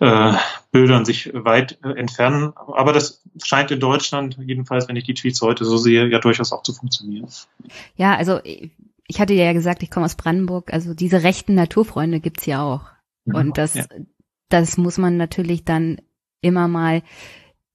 äh, 0.00 0.34
Bildern 0.70 1.06
sich 1.06 1.30
weit 1.32 1.78
äh, 1.82 1.98
entfernen. 1.98 2.52
Aber 2.54 2.92
das 2.92 3.22
scheint 3.42 3.70
in 3.70 3.80
Deutschland, 3.80 4.36
jedenfalls, 4.38 4.86
wenn 4.86 4.96
ich 4.96 5.04
die 5.04 5.14
Tweets 5.14 5.40
heute 5.40 5.64
so 5.64 5.78
sehe, 5.78 6.06
ja 6.08 6.18
durchaus 6.18 6.52
auch 6.52 6.62
zu 6.62 6.74
funktionieren. 6.74 7.26
Ja, 7.96 8.14
also 8.14 8.40
ich 8.44 9.20
hatte 9.20 9.32
ja 9.32 9.54
gesagt, 9.54 9.82
ich 9.82 9.90
komme 9.90 10.04
aus 10.04 10.16
Brandenburg, 10.16 10.72
also 10.74 10.92
diese 10.92 11.22
rechten 11.22 11.54
Naturfreunde 11.54 12.20
gibt's 12.20 12.44
ja 12.44 12.62
auch. 12.62 12.82
Mhm, 13.24 13.34
und 13.34 13.58
das, 13.58 13.74
ja. 13.74 13.84
Das 14.48 14.76
muss 14.76 14.98
man 14.98 15.16
natürlich 15.16 15.64
dann 15.64 16.00
immer 16.40 16.68
mal 16.68 17.02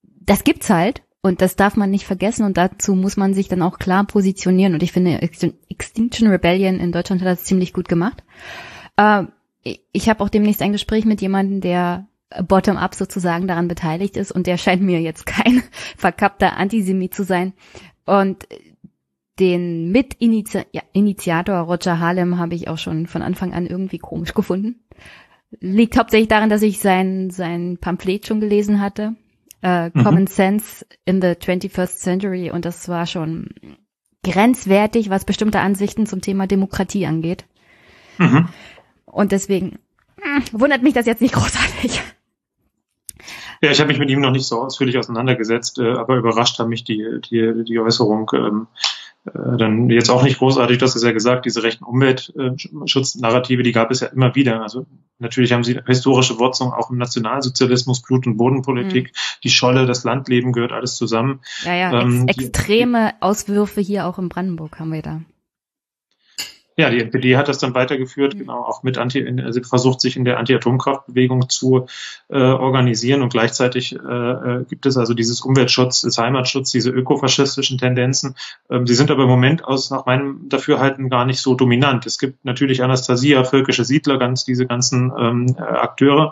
das 0.03 0.43
gibt's 0.43 0.69
halt 0.69 1.01
und 1.21 1.41
das 1.41 1.55
darf 1.55 1.75
man 1.75 1.91
nicht 1.91 2.05
vergessen 2.05 2.45
und 2.45 2.57
dazu 2.57 2.95
muss 2.95 3.17
man 3.17 3.33
sich 3.33 3.47
dann 3.47 3.61
auch 3.61 3.79
klar 3.79 4.05
positionieren 4.05 4.73
und 4.73 4.83
ich 4.83 4.91
finde 4.91 5.21
Extinction 5.21 6.27
Rebellion 6.27 6.79
in 6.79 6.91
Deutschland 6.91 7.21
hat 7.21 7.27
das 7.27 7.43
ziemlich 7.43 7.73
gut 7.73 7.87
gemacht. 7.87 8.23
Äh, 8.97 9.25
ich 9.91 10.09
habe 10.09 10.23
auch 10.23 10.29
demnächst 10.29 10.61
ein 10.61 10.71
Gespräch 10.71 11.05
mit 11.05 11.21
jemandem, 11.21 11.61
der 11.61 12.07
bottom-up 12.47 12.95
sozusagen 12.95 13.47
daran 13.47 13.67
beteiligt 13.67 14.17
ist 14.17 14.31
und 14.31 14.47
der 14.47 14.57
scheint 14.57 14.81
mir 14.81 15.01
jetzt 15.01 15.25
kein 15.25 15.63
verkappter 15.97 16.57
Antisemit 16.57 17.13
zu 17.13 17.23
sein 17.23 17.53
und 18.05 18.47
den 19.39 19.91
Mitinitiator 19.91 21.59
Roger 21.61 21.99
Harlem 21.99 22.37
habe 22.37 22.55
ich 22.55 22.67
auch 22.67 22.77
schon 22.77 23.07
von 23.07 23.21
Anfang 23.21 23.53
an 23.53 23.65
irgendwie 23.65 23.97
komisch 23.97 24.33
gefunden. 24.33 24.80
Liegt 25.59 25.97
hauptsächlich 25.97 26.29
daran, 26.29 26.49
dass 26.49 26.61
ich 26.61 26.79
sein, 26.79 27.29
sein 27.29 27.77
Pamphlet 27.79 28.25
schon 28.25 28.39
gelesen 28.39 28.81
hatte 28.81 29.15
äh, 29.61 29.89
mhm. 29.93 30.03
Common 30.03 30.27
Sense 30.27 30.85
in 31.05 31.21
the 31.21 31.29
21st 31.29 31.97
Century 31.97 32.51
und 32.51 32.65
das 32.65 32.89
war 32.89 33.05
schon 33.05 33.49
grenzwertig, 34.23 35.09
was 35.09 35.25
bestimmte 35.25 35.59
Ansichten 35.59 36.05
zum 36.05 36.21
Thema 36.21 36.47
Demokratie 36.47 37.05
angeht. 37.05 37.45
Mhm. 38.17 38.49
Und 39.05 39.31
deswegen 39.31 39.79
hm, 40.21 40.43
wundert 40.51 40.83
mich 40.83 40.93
das 40.93 41.05
jetzt 41.05 41.21
nicht 41.21 41.33
großartig. 41.33 42.01
Ja, 43.63 43.69
ich 43.69 43.79
habe 43.79 43.89
mich 43.89 43.99
mit 43.99 44.09
ihm 44.09 44.21
noch 44.21 44.31
nicht 44.31 44.47
so 44.47 44.59
ausführlich 44.61 44.97
auseinandergesetzt, 44.97 45.77
äh, 45.77 45.91
aber 45.91 46.17
überrascht 46.17 46.57
haben 46.57 46.69
mich 46.69 46.83
die, 46.83 47.19
die, 47.29 47.63
die 47.63 47.79
Äußerung 47.79 48.29
ähm, 48.33 48.67
äh, 48.73 48.90
dann 49.23 49.89
jetzt 49.89 50.09
auch 50.09 50.23
nicht 50.23 50.39
großartig, 50.39 50.79
das 50.79 50.95
ist 50.95 51.03
ja 51.03 51.11
gesagt, 51.11 51.45
diese 51.45 51.61
rechten 51.61 51.83
Umweltschutznarrative, 51.83 53.61
die 53.61 53.71
gab 53.71 53.91
es 53.91 53.99
ja 53.99 54.07
immer 54.07 54.33
wieder. 54.33 54.63
Also 54.63 54.87
natürlich 55.19 55.53
haben 55.53 55.63
sie 55.63 55.79
historische 55.85 56.39
Wurzeln 56.39 56.71
auch 56.71 56.89
im 56.89 56.97
Nationalsozialismus, 56.97 58.01
Blut- 58.01 58.25
und 58.25 58.37
Bodenpolitik, 58.37 59.07
mhm. 59.07 59.39
die 59.43 59.49
Scholle, 59.49 59.85
das 59.85 60.03
Landleben 60.03 60.53
gehört 60.53 60.71
alles 60.71 60.95
zusammen. 60.95 61.41
Ja, 61.63 61.75
ja, 61.75 62.01
ähm, 62.01 62.27
ex 62.27 62.45
extreme 62.45 63.13
die, 63.13 63.21
Auswürfe 63.21 63.81
hier 63.81 64.07
auch 64.07 64.17
in 64.17 64.29
Brandenburg 64.29 64.79
haben 64.79 64.91
wir 64.91 65.03
da. 65.03 65.21
Ja, 66.77 66.89
die 66.89 67.01
NPD 67.01 67.35
hat 67.35 67.49
das 67.49 67.57
dann 67.57 67.73
weitergeführt, 67.73 68.33
mhm. 68.33 68.39
genau, 68.39 68.61
auch 68.63 68.81
mit 68.83 68.97
Anti, 68.97 69.27
also 69.43 69.61
versucht 69.61 69.99
sich 69.99 70.15
in 70.15 70.23
der 70.23 70.39
Anti-Atomkraftbewegung 70.39 71.49
zu 71.49 71.87
äh, 72.29 72.39
organisieren 72.39 73.21
und 73.21 73.29
gleichzeitig 73.29 73.93
äh, 73.93 73.97
äh, 73.97 74.65
gibt 74.69 74.85
es 74.85 74.95
also 74.95 75.13
dieses 75.13 75.41
Umweltschutz, 75.41 76.01
das 76.01 76.17
Heimatschutz, 76.17 76.71
diese 76.71 76.89
ökofaschistischen 76.89 77.77
Tendenzen. 77.77 78.35
Ähm, 78.69 78.87
sie 78.87 78.95
sind 78.95 79.11
aber 79.11 79.23
im 79.23 79.29
Moment 79.29 79.65
aus 79.65 79.91
nach 79.91 80.05
meinem 80.05 80.47
Dafürhalten 80.47 81.09
gar 81.09 81.25
nicht 81.25 81.41
so 81.41 81.55
dominant. 81.55 82.05
Es 82.05 82.17
gibt 82.17 82.45
natürlich 82.45 82.81
Anastasia, 82.81 83.43
völkische 83.43 83.83
Siedler, 83.83 84.17
ganz 84.17 84.45
diese 84.45 84.65
ganzen 84.65 85.11
ähm, 85.17 85.55
Akteure, 85.57 86.31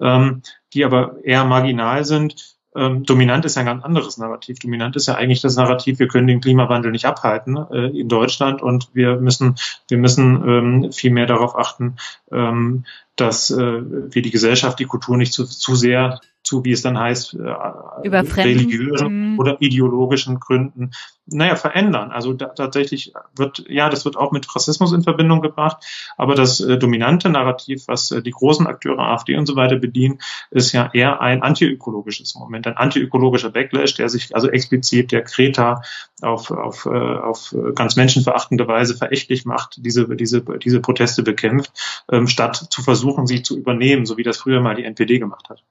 ähm, 0.00 0.42
die 0.72 0.84
aber 0.84 1.16
eher 1.24 1.44
marginal 1.44 2.04
sind 2.04 2.59
ähm, 2.76 3.04
dominant 3.04 3.44
ist 3.44 3.56
ja 3.56 3.60
ein 3.60 3.66
ganz 3.66 3.84
anderes 3.84 4.16
Narrativ. 4.18 4.58
Dominant 4.60 4.94
ist 4.96 5.06
ja 5.06 5.14
eigentlich 5.14 5.40
das 5.40 5.56
Narrativ, 5.56 5.98
wir 5.98 6.08
können 6.08 6.28
den 6.28 6.40
Klimawandel 6.40 6.92
nicht 6.92 7.04
abhalten 7.04 7.56
äh, 7.56 7.86
in 7.98 8.08
Deutschland 8.08 8.62
und 8.62 8.90
wir 8.92 9.16
müssen, 9.16 9.56
wir 9.88 9.98
müssen 9.98 10.48
ähm, 10.48 10.92
viel 10.92 11.10
mehr 11.10 11.26
darauf 11.26 11.58
achten, 11.58 11.96
ähm, 12.30 12.84
dass 13.16 13.50
äh, 13.50 13.56
wir 13.56 14.22
die 14.22 14.30
Gesellschaft, 14.30 14.78
die 14.78 14.86
Kultur 14.86 15.16
nicht 15.16 15.32
zu, 15.32 15.44
zu 15.44 15.74
sehr 15.74 16.20
zu, 16.50 16.64
wie 16.64 16.72
es 16.72 16.82
dann 16.82 16.98
heißt, 16.98 17.34
äh, 17.34 18.06
Über 18.06 18.24
religiösen 18.36 19.34
mhm. 19.34 19.38
oder 19.38 19.58
ideologischen 19.60 20.40
Gründen, 20.40 20.90
naja, 21.26 21.54
verändern. 21.54 22.10
Also 22.10 22.32
da, 22.32 22.46
tatsächlich 22.46 23.12
wird, 23.36 23.64
ja, 23.68 23.88
das 23.88 24.04
wird 24.04 24.16
auch 24.16 24.32
mit 24.32 24.52
Rassismus 24.52 24.92
in 24.92 25.04
Verbindung 25.04 25.42
gebracht, 25.42 25.76
aber 26.16 26.34
das 26.34 26.58
äh, 26.58 26.76
dominante 26.76 27.28
Narrativ, 27.30 27.84
was 27.86 28.10
äh, 28.10 28.20
die 28.20 28.32
großen 28.32 28.66
Akteure 28.66 28.98
AfD 28.98 29.36
und 29.36 29.46
so 29.46 29.54
weiter 29.54 29.76
bedienen, 29.76 30.18
ist 30.50 30.72
ja 30.72 30.90
eher 30.92 31.20
ein 31.20 31.42
antiökologisches 31.42 32.34
Moment, 32.34 32.66
ein 32.66 32.76
antiökologischer 32.76 33.50
Backlash, 33.50 33.94
der 33.94 34.08
sich 34.08 34.34
also 34.34 34.48
explizit 34.48 35.12
der 35.12 35.22
Kreta 35.22 35.82
auf, 36.20 36.50
auf, 36.50 36.86
äh, 36.86 36.88
auf 36.88 37.54
ganz 37.76 37.94
menschenverachtende 37.94 38.66
Weise 38.66 38.96
verächtlich 38.96 39.44
macht, 39.44 39.76
diese, 39.78 40.16
diese, 40.16 40.42
diese 40.42 40.80
Proteste 40.80 41.22
bekämpft, 41.22 41.70
ähm, 42.10 42.26
statt 42.26 42.56
zu 42.56 42.82
versuchen, 42.82 43.28
sie 43.28 43.44
zu 43.44 43.56
übernehmen, 43.56 44.04
so 44.04 44.16
wie 44.16 44.24
das 44.24 44.38
früher 44.38 44.60
mal 44.60 44.74
die 44.74 44.84
NPD 44.84 45.20
gemacht 45.20 45.48
hat. 45.48 45.62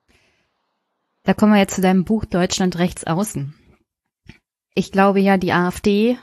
Da 1.23 1.33
kommen 1.33 1.53
wir 1.53 1.59
jetzt 1.59 1.75
zu 1.75 1.81
deinem 1.81 2.05
Buch 2.05 2.25
Deutschland 2.25 2.77
rechts 2.77 3.05
außen. 3.05 3.53
Ich 4.73 4.91
glaube 4.91 5.19
ja, 5.19 5.37
die 5.37 5.51
AfD 5.51 6.17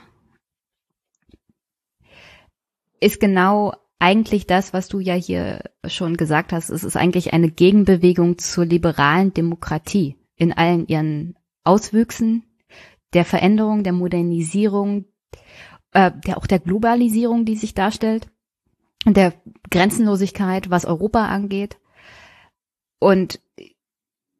ist 2.99 3.19
genau 3.19 3.73
eigentlich 3.99 4.47
das, 4.47 4.73
was 4.73 4.87
du 4.87 4.99
ja 4.99 5.13
hier 5.13 5.63
schon 5.85 6.17
gesagt 6.17 6.51
hast. 6.51 6.69
Es 6.69 6.83
ist 6.83 6.97
eigentlich 6.97 7.33
eine 7.33 7.49
Gegenbewegung 7.49 8.37
zur 8.37 8.65
liberalen 8.65 9.33
Demokratie 9.33 10.15
in 10.35 10.53
allen 10.53 10.87
ihren 10.87 11.35
Auswüchsen, 11.63 12.43
der 13.13 13.25
Veränderung, 13.25 13.83
der 13.83 13.93
Modernisierung, 13.93 15.05
äh, 15.91 16.11
der, 16.25 16.37
auch 16.37 16.47
der 16.47 16.59
Globalisierung, 16.59 17.45
die 17.45 17.55
sich 17.55 17.73
darstellt, 17.73 18.29
und 19.05 19.17
der 19.17 19.33
Grenzenlosigkeit, 19.69 20.69
was 20.69 20.85
Europa 20.85 21.27
angeht. 21.27 21.77
Und 22.99 23.39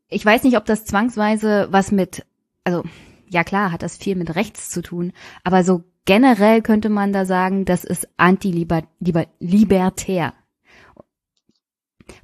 ich 0.10 0.26
weiß 0.26 0.44
nicht, 0.44 0.58
ob 0.58 0.66
das 0.66 0.86
zwangsweise 0.86 1.68
was 1.72 1.92
mit, 1.92 2.26
also 2.64 2.84
ja 3.30 3.44
klar, 3.44 3.72
hat 3.72 3.84
das 3.84 3.98
viel 3.98 4.16
mit 4.16 4.36
rechts 4.36 4.69
zu 4.69 4.82
tun, 4.82 5.14
aber 5.44 5.64
so 5.64 5.84
generell 6.06 6.61
könnte 6.61 6.90
man 6.90 7.14
da 7.14 7.26
sagen, 7.26 7.66
das 7.66 7.84
ist 7.84 8.08
anti-libertär. 8.18 10.34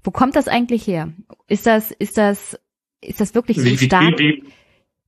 Wo 0.02 0.12
kommt 0.12 0.38
das 0.38 0.48
eigentlich 0.48 0.88
her? 0.88 1.12
Ist 1.48 1.68
das, 1.68 1.92
ist 1.92 2.18
das, 2.18 2.58
ist 3.02 3.20
das 3.20 3.36
wirklich 3.36 3.58
so 3.58 3.66
wie, 3.66 3.78
stark? 3.78 4.18
Wie, 4.18 4.44
wie, 4.44 4.46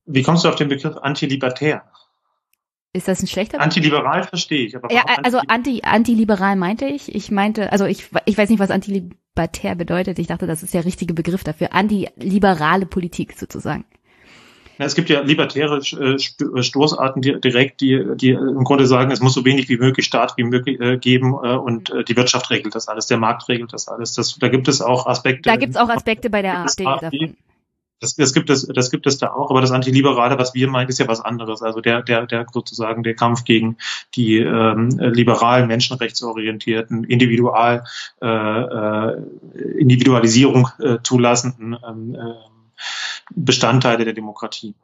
wie 0.04 0.22
kommst 0.22 0.44
du 0.44 0.48
auf 0.48 0.56
den 0.56 0.68
Begriff 0.68 0.98
anti-libertär? 0.98 1.90
Ist 2.96 3.08
das 3.08 3.22
ein 3.22 3.26
schlechter 3.26 3.60
Antiliberal 3.60 4.24
verstehe 4.24 4.66
ich. 4.66 4.74
Aber 4.74 4.90
ja, 4.90 5.04
also 5.22 5.38
anti, 5.48 5.82
antiliberal 5.84 6.56
meinte 6.56 6.86
ich. 6.86 7.14
Ich 7.14 7.30
meinte, 7.30 7.70
also 7.70 7.84
ich, 7.84 8.08
ich 8.24 8.38
weiß 8.38 8.48
nicht, 8.48 8.58
was 8.58 8.70
antilibertär 8.70 9.74
bedeutet. 9.74 10.18
Ich 10.18 10.28
dachte, 10.28 10.46
das 10.46 10.62
ist 10.62 10.72
der 10.72 10.86
richtige 10.86 11.12
Begriff 11.12 11.44
dafür. 11.44 11.74
Antiliberale 11.74 12.86
Politik 12.86 13.34
sozusagen. 13.34 13.84
Ja, 14.78 14.84
es 14.84 14.94
gibt 14.94 15.08
ja 15.08 15.20
libertäre 15.20 15.78
äh, 15.78 16.14
äh, 16.14 16.62
Stoßarten 16.62 17.22
die, 17.22 17.40
direkt, 17.40 17.80
die, 17.80 18.04
die 18.16 18.30
im 18.30 18.64
Grunde 18.64 18.86
sagen, 18.86 19.10
es 19.10 19.20
muss 19.20 19.34
so 19.34 19.44
wenig 19.44 19.68
wie 19.68 19.78
möglich 19.78 20.04
Staat 20.04 20.34
wie 20.36 20.44
möglich 20.44 20.80
äh, 20.80 20.98
geben 20.98 21.34
äh, 21.42 21.56
und 21.56 21.90
äh, 21.90 22.04
die 22.04 22.16
Wirtschaft 22.16 22.50
regelt 22.50 22.74
das 22.74 22.88
alles, 22.88 23.06
der 23.06 23.16
Markt 23.16 23.48
regelt 23.48 23.72
das 23.72 23.88
alles. 23.88 24.12
Das, 24.14 24.38
da 24.38 24.48
gibt 24.48 24.68
es 24.68 24.82
auch 24.82 25.06
Aspekte. 25.06 25.48
Da 25.48 25.56
gibt 25.56 25.74
es 25.74 25.80
auch 25.80 25.88
Aspekte 25.88 26.28
bei 26.28 26.42
der 26.42 26.60
AfD, 26.60 26.86
AfD 26.86 27.18
davon. 27.18 27.36
Das, 28.00 28.14
das 28.14 28.34
gibt 28.34 28.50
es, 28.50 28.66
das 28.66 28.90
gibt 28.90 29.06
es 29.06 29.18
da 29.18 29.32
auch, 29.32 29.50
aber 29.50 29.60
das 29.60 29.70
Antiliberale, 29.70 30.38
was 30.38 30.54
wir 30.54 30.68
meinen, 30.68 30.88
ist 30.88 30.98
ja 30.98 31.08
was 31.08 31.20
anderes. 31.20 31.62
Also 31.62 31.80
der, 31.80 32.02
der, 32.02 32.26
der 32.26 32.46
sozusagen 32.52 33.02
der 33.02 33.14
Kampf 33.14 33.44
gegen 33.44 33.78
die 34.14 34.38
ähm, 34.38 34.90
liberalen, 34.98 35.66
menschenrechtsorientierten, 35.66 37.04
individual, 37.04 37.84
äh, 38.20 38.26
äh, 38.26 39.22
Individualisierung 39.78 40.68
äh, 40.78 40.98
zulassenden 41.02 41.76
ähm, 41.88 42.14
äh, 42.14 42.34
Bestandteile 43.34 44.04
der 44.04 44.12
Demokratie. 44.12 44.74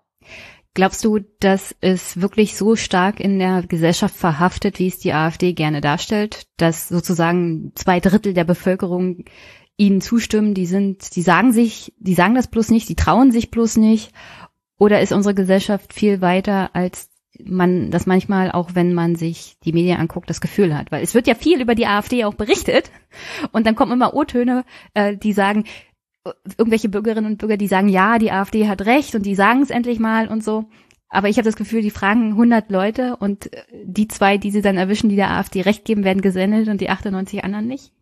Glaubst 0.74 1.04
du, 1.04 1.18
dass 1.40 1.74
es 1.82 2.22
wirklich 2.22 2.56
so 2.56 2.76
stark 2.76 3.20
in 3.20 3.38
der 3.38 3.62
Gesellschaft 3.62 4.16
verhaftet, 4.16 4.78
wie 4.78 4.86
es 4.86 4.98
die 4.98 5.12
AfD 5.12 5.52
gerne 5.52 5.82
darstellt, 5.82 6.46
dass 6.56 6.88
sozusagen 6.88 7.72
zwei 7.74 8.00
Drittel 8.00 8.32
der 8.32 8.44
Bevölkerung 8.44 9.26
ihnen 9.82 10.00
zustimmen, 10.00 10.54
die 10.54 10.66
sind, 10.66 11.16
die 11.16 11.22
sagen 11.22 11.52
sich, 11.52 11.92
die 11.98 12.14
sagen 12.14 12.34
das 12.34 12.46
bloß 12.46 12.70
nicht, 12.70 12.88
die 12.88 12.94
trauen 12.94 13.32
sich 13.32 13.50
bloß 13.50 13.76
nicht. 13.78 14.12
Oder 14.78 15.00
ist 15.00 15.12
unsere 15.12 15.34
Gesellschaft 15.34 15.92
viel 15.92 16.20
weiter, 16.20 16.70
als 16.74 17.10
man 17.44 17.90
das 17.90 18.06
manchmal, 18.06 18.52
auch 18.52 18.74
wenn 18.74 18.94
man 18.94 19.16
sich 19.16 19.56
die 19.64 19.72
Medien 19.72 19.98
anguckt, 19.98 20.30
das 20.30 20.40
Gefühl 20.40 20.76
hat? 20.76 20.92
Weil 20.92 21.02
es 21.02 21.14
wird 21.14 21.26
ja 21.26 21.34
viel 21.34 21.60
über 21.60 21.74
die 21.74 21.86
AfD 21.86 22.24
auch 22.24 22.34
berichtet. 22.34 22.90
Und 23.50 23.66
dann 23.66 23.74
kommen 23.74 23.92
immer 23.92 24.14
O-Töne, 24.14 24.64
äh, 24.94 25.16
die 25.16 25.32
sagen, 25.32 25.64
irgendwelche 26.56 26.88
Bürgerinnen 26.88 27.32
und 27.32 27.38
Bürger, 27.38 27.56
die 27.56 27.66
sagen, 27.66 27.88
ja, 27.88 28.18
die 28.18 28.30
AfD 28.30 28.68
hat 28.68 28.82
recht 28.82 29.16
und 29.16 29.26
die 29.26 29.34
sagen 29.34 29.62
es 29.62 29.70
endlich 29.70 29.98
mal 29.98 30.28
und 30.28 30.44
so. 30.44 30.66
Aber 31.08 31.28
ich 31.28 31.36
habe 31.36 31.44
das 31.44 31.56
Gefühl, 31.56 31.82
die 31.82 31.90
fragen 31.90 32.30
100 32.30 32.70
Leute 32.70 33.16
und 33.16 33.50
die 33.84 34.06
zwei, 34.06 34.38
die 34.38 34.52
sie 34.52 34.62
dann 34.62 34.78
erwischen, 34.78 35.10
die 35.10 35.16
der 35.16 35.32
AfD 35.32 35.62
recht 35.62 35.84
geben, 35.84 36.04
werden 36.04 36.22
gesendet 36.22 36.68
und 36.68 36.80
die 36.80 36.88
98 36.88 37.42
anderen 37.44 37.66
nicht. 37.66 37.92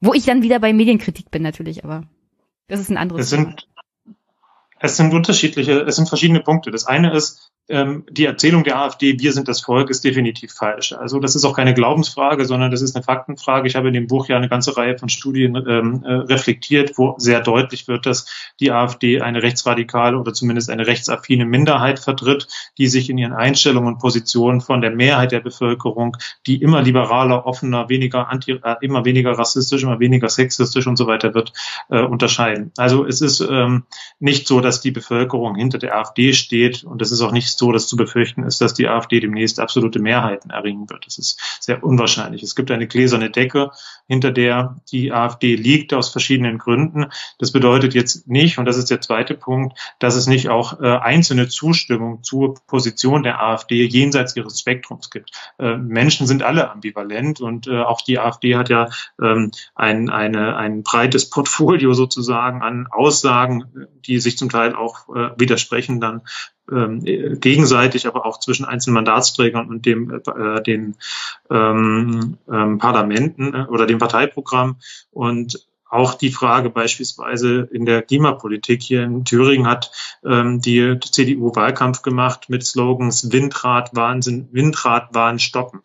Wo 0.00 0.14
ich 0.14 0.24
dann 0.24 0.42
wieder 0.42 0.58
bei 0.58 0.72
Medienkritik 0.72 1.30
bin 1.30 1.42
natürlich, 1.42 1.84
aber 1.84 2.04
das 2.68 2.80
ist 2.80 2.90
ein 2.90 2.96
anderes 2.96 3.24
es 3.24 3.30
sind, 3.30 3.68
Es 4.78 4.96
sind 4.96 5.12
unterschiedliche, 5.12 5.80
es 5.82 5.96
sind 5.96 6.08
verschiedene 6.08 6.40
Punkte. 6.40 6.70
Das 6.70 6.86
eine 6.86 7.12
ist, 7.12 7.49
ähm, 7.70 8.04
die 8.10 8.24
Erzählung 8.24 8.64
der 8.64 8.78
AfD, 8.78 9.18
wir 9.18 9.32
sind 9.32 9.48
das 9.48 9.60
Volk, 9.60 9.90
ist 9.90 10.04
definitiv 10.04 10.52
falsch. 10.52 10.92
Also 10.92 11.20
das 11.20 11.36
ist 11.36 11.44
auch 11.44 11.54
keine 11.54 11.72
Glaubensfrage, 11.72 12.44
sondern 12.44 12.70
das 12.70 12.82
ist 12.82 12.96
eine 12.96 13.04
Faktenfrage. 13.04 13.68
Ich 13.68 13.76
habe 13.76 13.88
in 13.88 13.94
dem 13.94 14.08
Buch 14.08 14.28
ja 14.28 14.36
eine 14.36 14.48
ganze 14.48 14.76
Reihe 14.76 14.98
von 14.98 15.08
Studien 15.08 15.56
ähm, 15.56 16.02
äh, 16.04 16.12
reflektiert, 16.12 16.98
wo 16.98 17.14
sehr 17.18 17.40
deutlich 17.40 17.86
wird, 17.86 18.06
dass 18.06 18.26
die 18.58 18.72
AfD 18.72 19.20
eine 19.20 19.42
rechtsradikale 19.42 20.18
oder 20.18 20.32
zumindest 20.32 20.68
eine 20.70 20.86
rechtsaffine 20.86 21.44
Minderheit 21.44 22.00
vertritt, 22.00 22.48
die 22.76 22.88
sich 22.88 23.08
in 23.08 23.18
ihren 23.18 23.32
Einstellungen 23.32 23.94
und 23.94 23.98
Positionen 23.98 24.60
von 24.60 24.80
der 24.80 24.90
Mehrheit 24.90 25.30
der 25.30 25.40
Bevölkerung, 25.40 26.16
die 26.46 26.60
immer 26.60 26.82
liberaler, 26.82 27.46
offener, 27.46 27.88
weniger 27.88 28.28
anti, 28.28 28.52
äh, 28.52 28.76
immer 28.80 29.04
weniger 29.04 29.32
rassistisch, 29.32 29.84
immer 29.84 30.00
weniger 30.00 30.28
sexistisch 30.28 30.86
und 30.88 30.96
so 30.96 31.06
weiter 31.06 31.34
wird, 31.34 31.52
äh, 31.88 32.00
unterscheiden. 32.00 32.72
Also 32.76 33.06
es 33.06 33.20
ist 33.20 33.40
ähm, 33.40 33.84
nicht 34.18 34.48
so, 34.48 34.60
dass 34.60 34.80
die 34.80 34.90
Bevölkerung 34.90 35.54
hinter 35.54 35.78
der 35.78 35.96
AfD 35.96 36.32
steht 36.32 36.82
und 36.82 37.00
es 37.00 37.12
ist 37.12 37.20
auch 37.20 37.32
nicht 37.32 37.59
so, 37.60 37.70
dass 37.70 37.86
zu 37.86 37.96
befürchten 37.96 38.42
ist, 38.42 38.60
dass 38.60 38.74
die 38.74 38.88
AfD 38.88 39.20
demnächst 39.20 39.60
absolute 39.60 40.00
Mehrheiten 40.00 40.50
erringen 40.50 40.90
wird. 40.90 41.06
Das 41.06 41.18
ist 41.18 41.40
sehr 41.60 41.84
unwahrscheinlich. 41.84 42.42
Es 42.42 42.56
gibt 42.56 42.70
eine 42.70 42.88
gläserne 42.88 43.30
Decke, 43.30 43.70
hinter 44.08 44.32
der 44.32 44.76
die 44.90 45.12
AfD 45.12 45.54
liegt, 45.54 45.94
aus 45.94 46.08
verschiedenen 46.08 46.58
Gründen. 46.58 47.06
Das 47.38 47.52
bedeutet 47.52 47.94
jetzt 47.94 48.26
nicht, 48.26 48.58
und 48.58 48.64
das 48.64 48.76
ist 48.76 48.90
der 48.90 49.00
zweite 49.00 49.34
Punkt, 49.34 49.78
dass 50.00 50.16
es 50.16 50.26
nicht 50.26 50.48
auch 50.48 50.80
äh, 50.80 50.86
einzelne 50.86 51.48
Zustimmung 51.48 52.22
zur 52.22 52.54
Position 52.66 53.22
der 53.22 53.42
AfD 53.42 53.84
jenseits 53.84 54.34
ihres 54.34 54.58
Spektrums 54.58 55.10
gibt. 55.10 55.30
Äh, 55.58 55.76
Menschen 55.76 56.26
sind 56.26 56.42
alle 56.42 56.70
ambivalent 56.70 57.40
und 57.40 57.66
äh, 57.66 57.82
auch 57.82 58.00
die 58.00 58.18
AfD 58.18 58.56
hat 58.56 58.70
ja 58.70 58.88
ähm, 59.22 59.50
ein, 59.74 60.08
eine, 60.08 60.56
ein 60.56 60.82
breites 60.82 61.28
Portfolio 61.28 61.92
sozusagen 61.92 62.62
an 62.62 62.88
Aussagen, 62.90 63.64
die 64.06 64.18
sich 64.18 64.38
zum 64.38 64.48
Teil 64.48 64.74
auch 64.74 65.08
äh, 65.14 65.30
widersprechen 65.38 66.00
dann 66.00 66.22
gegenseitig, 66.70 68.06
aber 68.06 68.26
auch 68.26 68.38
zwischen 68.38 68.64
einzelnen 68.64 68.94
Mandatsträgern 68.94 69.68
und 69.68 69.86
dem 69.86 70.10
äh, 70.10 70.62
den 70.62 70.96
ähm, 71.50 72.38
ähm, 72.50 72.78
Parlamenten 72.78 73.54
äh, 73.54 73.66
oder 73.68 73.86
dem 73.86 73.98
Parteiprogramm 73.98 74.76
und 75.10 75.66
auch 75.90 76.14
die 76.14 76.30
Frage 76.30 76.70
beispielsweise 76.70 77.68
in 77.72 77.84
der 77.84 78.02
Klimapolitik 78.02 78.82
hier 78.82 79.02
in 79.02 79.24
Thüringen 79.24 79.66
hat 79.66 79.90
ähm, 80.24 80.60
die 80.60 80.98
CDU 81.00 81.54
Wahlkampf 81.54 82.02
gemacht 82.02 82.48
mit 82.48 82.64
Slogans 82.64 83.32
Windrad 83.32 83.90
Wahnsinn, 83.94 84.48
Windrad 84.52 85.12
Wahn 85.14 85.40
stoppen. 85.40 85.80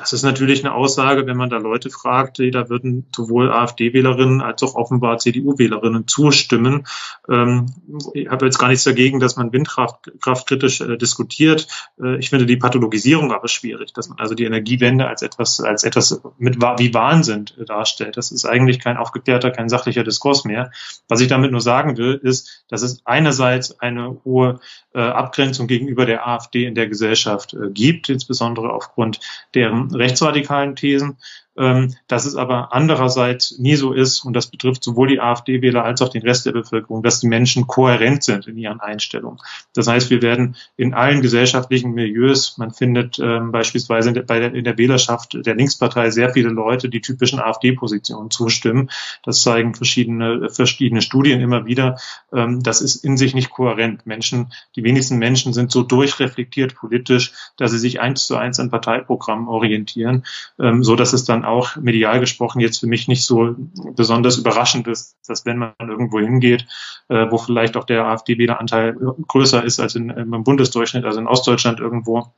Das 0.00 0.14
ist 0.14 0.22
natürlich 0.22 0.64
eine 0.64 0.74
Aussage, 0.74 1.26
wenn 1.26 1.36
man 1.36 1.50
da 1.50 1.58
Leute 1.58 1.90
fragt, 1.90 2.38
da 2.38 2.68
würden 2.70 3.06
sowohl 3.14 3.52
AfD-Wählerinnen 3.52 4.40
als 4.40 4.62
auch 4.62 4.74
offenbar 4.74 5.18
CDU-Wählerinnen 5.18 6.08
zustimmen. 6.08 6.86
Ähm, 7.28 7.66
ich 8.14 8.28
habe 8.28 8.46
jetzt 8.46 8.58
gar 8.58 8.68
nichts 8.68 8.84
dagegen, 8.84 9.20
dass 9.20 9.36
man 9.36 9.52
Windkraft 9.52 10.46
kritisch 10.46 10.80
äh, 10.80 10.96
diskutiert. 10.96 11.68
Äh, 12.02 12.18
ich 12.18 12.30
finde 12.30 12.46
die 12.46 12.56
Pathologisierung 12.56 13.32
aber 13.32 13.48
schwierig, 13.48 13.92
dass 13.92 14.08
man 14.08 14.18
also 14.18 14.34
die 14.34 14.44
Energiewende 14.44 15.06
als 15.06 15.20
etwas, 15.22 15.60
als 15.60 15.84
etwas 15.84 16.22
mit 16.38 16.60
wie 16.60 16.94
Wahnsinn 16.94 17.44
äh, 17.58 17.64
darstellt. 17.64 18.16
Das 18.16 18.32
ist 18.32 18.46
eigentlich 18.46 18.80
kein 18.80 18.96
aufgeklärter, 18.96 19.50
kein 19.50 19.68
sachlicher 19.68 20.04
Diskurs 20.04 20.44
mehr. 20.44 20.70
Was 21.08 21.20
ich 21.20 21.28
damit 21.28 21.52
nur 21.52 21.60
sagen 21.60 21.98
will, 21.98 22.18
ist, 22.22 22.64
dass 22.68 22.82
es 22.82 23.02
einerseits 23.04 23.80
eine 23.80 24.18
hohe 24.24 24.60
Abgrenzung 24.92 25.68
gegenüber 25.68 26.04
der 26.04 26.26
AfD 26.26 26.64
in 26.64 26.74
der 26.74 26.88
Gesellschaft 26.88 27.56
gibt, 27.72 28.08
insbesondere 28.08 28.72
aufgrund 28.72 29.20
deren 29.54 29.89
rechtsradikalen 29.92 30.76
Thesen 30.76 31.18
ähm, 31.56 31.94
dass 32.08 32.26
es 32.26 32.36
aber 32.36 32.72
andererseits 32.72 33.58
nie 33.58 33.76
so 33.76 33.92
ist, 33.92 34.24
und 34.24 34.34
das 34.34 34.46
betrifft 34.46 34.84
sowohl 34.84 35.08
die 35.08 35.20
AfD-Wähler 35.20 35.84
als 35.84 36.00
auch 36.02 36.08
den 36.08 36.22
Rest 36.22 36.46
der 36.46 36.52
Bevölkerung, 36.52 37.02
dass 37.02 37.20
die 37.20 37.28
Menschen 37.28 37.66
kohärent 37.66 38.22
sind 38.22 38.46
in 38.46 38.56
ihren 38.56 38.80
Einstellungen. 38.80 39.38
Das 39.74 39.86
heißt, 39.86 40.10
wir 40.10 40.22
werden 40.22 40.56
in 40.76 40.94
allen 40.94 41.20
gesellschaftlichen 41.20 41.92
Milieus, 41.92 42.56
man 42.58 42.72
findet 42.72 43.18
ähm, 43.18 43.52
beispielsweise 43.52 44.08
in 44.10 44.14
der, 44.14 44.22
bei 44.22 44.38
der, 44.38 44.54
in 44.54 44.64
der 44.64 44.78
Wählerschaft 44.78 45.34
der 45.34 45.54
Linkspartei 45.54 46.10
sehr 46.10 46.30
viele 46.30 46.50
Leute, 46.50 46.88
die 46.88 47.00
typischen 47.00 47.40
AfD-Positionen 47.40 48.30
zustimmen. 48.30 48.90
Das 49.22 49.42
zeigen 49.42 49.74
verschiedene, 49.74 50.50
verschiedene 50.50 51.02
Studien 51.02 51.40
immer 51.40 51.66
wieder. 51.66 51.98
Ähm, 52.32 52.62
das 52.62 52.80
ist 52.80 52.96
in 52.96 53.16
sich 53.16 53.34
nicht 53.34 53.50
kohärent. 53.50 54.06
Menschen, 54.06 54.52
die 54.76 54.84
wenigsten 54.84 55.18
Menschen 55.18 55.52
sind 55.52 55.70
so 55.70 55.82
durchreflektiert 55.82 56.74
politisch, 56.74 57.32
dass 57.56 57.70
sie 57.72 57.78
sich 57.78 58.00
eins 58.00 58.26
zu 58.26 58.36
eins 58.36 58.60
an 58.60 58.70
Parteiprogrammen 58.70 59.48
orientieren, 59.48 60.24
ähm, 60.58 60.82
so 60.84 60.96
dass 60.96 61.12
es 61.12 61.24
dann 61.24 61.39
auch 61.44 61.76
medial 61.76 62.20
gesprochen 62.20 62.60
jetzt 62.60 62.80
für 62.80 62.86
mich 62.86 63.08
nicht 63.08 63.24
so 63.24 63.54
besonders 63.94 64.38
überraschend 64.38 64.88
ist, 64.88 65.16
dass 65.26 65.46
wenn 65.46 65.58
man 65.58 65.72
irgendwo 65.78 66.20
hingeht, 66.20 66.66
äh, 67.08 67.26
wo 67.30 67.38
vielleicht 67.38 67.76
auch 67.76 67.84
der 67.84 68.04
AfD-Wähleranteil 68.06 68.96
größer 69.26 69.64
ist 69.64 69.80
als 69.80 69.94
in, 69.94 70.10
im 70.10 70.44
Bundesdurchschnitt, 70.44 71.04
also 71.04 71.20
in 71.20 71.26
Ostdeutschland 71.26 71.80
irgendwo, 71.80 72.32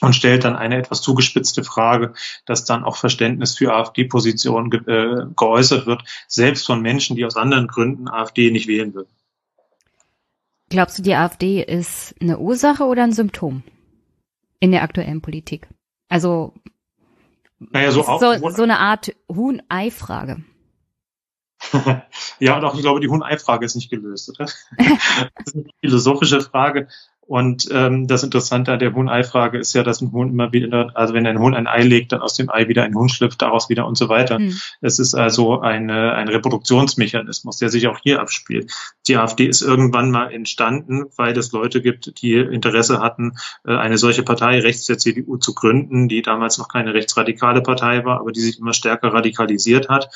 und 0.00 0.14
stellt 0.14 0.44
dann 0.44 0.56
eine 0.56 0.76
etwas 0.76 1.02
zugespitzte 1.02 1.62
Frage, 1.62 2.14
dass 2.46 2.64
dann 2.64 2.84
auch 2.84 2.96
Verständnis 2.96 3.56
für 3.56 3.74
AfD-Positionen 3.74 4.70
ge 4.70 4.80
äh, 4.86 5.26
geäußert 5.36 5.86
wird, 5.86 6.04
selbst 6.26 6.66
von 6.66 6.80
Menschen, 6.80 7.16
die 7.16 7.24
aus 7.24 7.36
anderen 7.36 7.66
Gründen 7.66 8.08
AfD 8.08 8.50
nicht 8.50 8.66
wählen 8.66 8.94
würden. 8.94 9.10
Glaubst 10.70 10.98
du, 10.98 11.02
die 11.02 11.14
AfD 11.14 11.62
ist 11.62 12.14
eine 12.20 12.38
Ursache 12.38 12.84
oder 12.84 13.02
ein 13.02 13.12
Symptom 13.12 13.62
in 14.60 14.70
der 14.70 14.82
aktuellen 14.82 15.20
Politik? 15.20 15.68
Also 16.08 16.54
naja, 17.60 17.92
so, 17.92 18.06
auch, 18.06 18.20
so, 18.20 18.50
so 18.50 18.62
eine 18.62 18.78
Art 18.78 19.14
Huhn-Ei-Frage. 19.28 20.42
ja, 22.38 22.58
doch, 22.58 22.74
ich 22.74 22.80
glaube, 22.80 23.00
die 23.00 23.08
Huhn-Ei-Frage 23.08 23.66
ist 23.66 23.74
nicht 23.74 23.90
gelöst, 23.90 24.30
oder? 24.30 24.46
das 24.78 25.46
ist 25.46 25.54
eine 25.54 25.64
philosophische 25.80 26.40
Frage. 26.40 26.88
Und 27.30 27.68
ähm, 27.70 28.08
das 28.08 28.24
Interessante 28.24 28.72
an 28.72 28.80
der 28.80 28.92
Huhn-Ei-Frage 28.92 29.56
ist 29.56 29.72
ja, 29.72 29.84
dass 29.84 30.00
ein 30.00 30.10
Huhn 30.10 30.30
immer 30.30 30.52
wieder, 30.52 30.90
also 30.94 31.14
wenn 31.14 31.28
ein 31.28 31.38
Huhn 31.38 31.54
ein 31.54 31.68
Ei 31.68 31.82
legt, 31.82 32.10
dann 32.10 32.22
aus 32.22 32.34
dem 32.34 32.50
Ei 32.50 32.66
wieder 32.66 32.82
ein 32.82 32.92
Huhn 32.96 33.08
schlüpft, 33.08 33.40
daraus 33.40 33.68
wieder 33.68 33.86
und 33.86 33.96
so 33.96 34.08
weiter. 34.08 34.40
Mhm. 34.40 34.58
Es 34.80 34.98
ist 34.98 35.14
also 35.14 35.60
eine, 35.60 36.14
ein 36.14 36.26
Reproduktionsmechanismus, 36.26 37.58
der 37.58 37.68
sich 37.68 37.86
auch 37.86 38.00
hier 38.02 38.20
abspielt. 38.20 38.72
Die 39.06 39.16
AfD 39.16 39.46
ist 39.46 39.62
irgendwann 39.62 40.10
mal 40.10 40.32
entstanden, 40.32 41.04
weil 41.16 41.38
es 41.38 41.52
Leute 41.52 41.80
gibt, 41.80 42.20
die 42.20 42.34
Interesse 42.34 42.98
hatten, 43.00 43.36
äh, 43.64 43.76
eine 43.76 43.96
solche 43.96 44.24
Partei 44.24 44.58
rechts 44.58 44.86
der 44.86 44.98
CDU 44.98 45.36
zu 45.36 45.54
gründen, 45.54 46.08
die 46.08 46.22
damals 46.22 46.58
noch 46.58 46.66
keine 46.66 46.94
rechtsradikale 46.94 47.60
Partei 47.62 48.04
war, 48.04 48.18
aber 48.18 48.32
die 48.32 48.40
sich 48.40 48.58
immer 48.58 48.72
stärker 48.72 49.14
radikalisiert 49.14 49.88
hat 49.88 50.08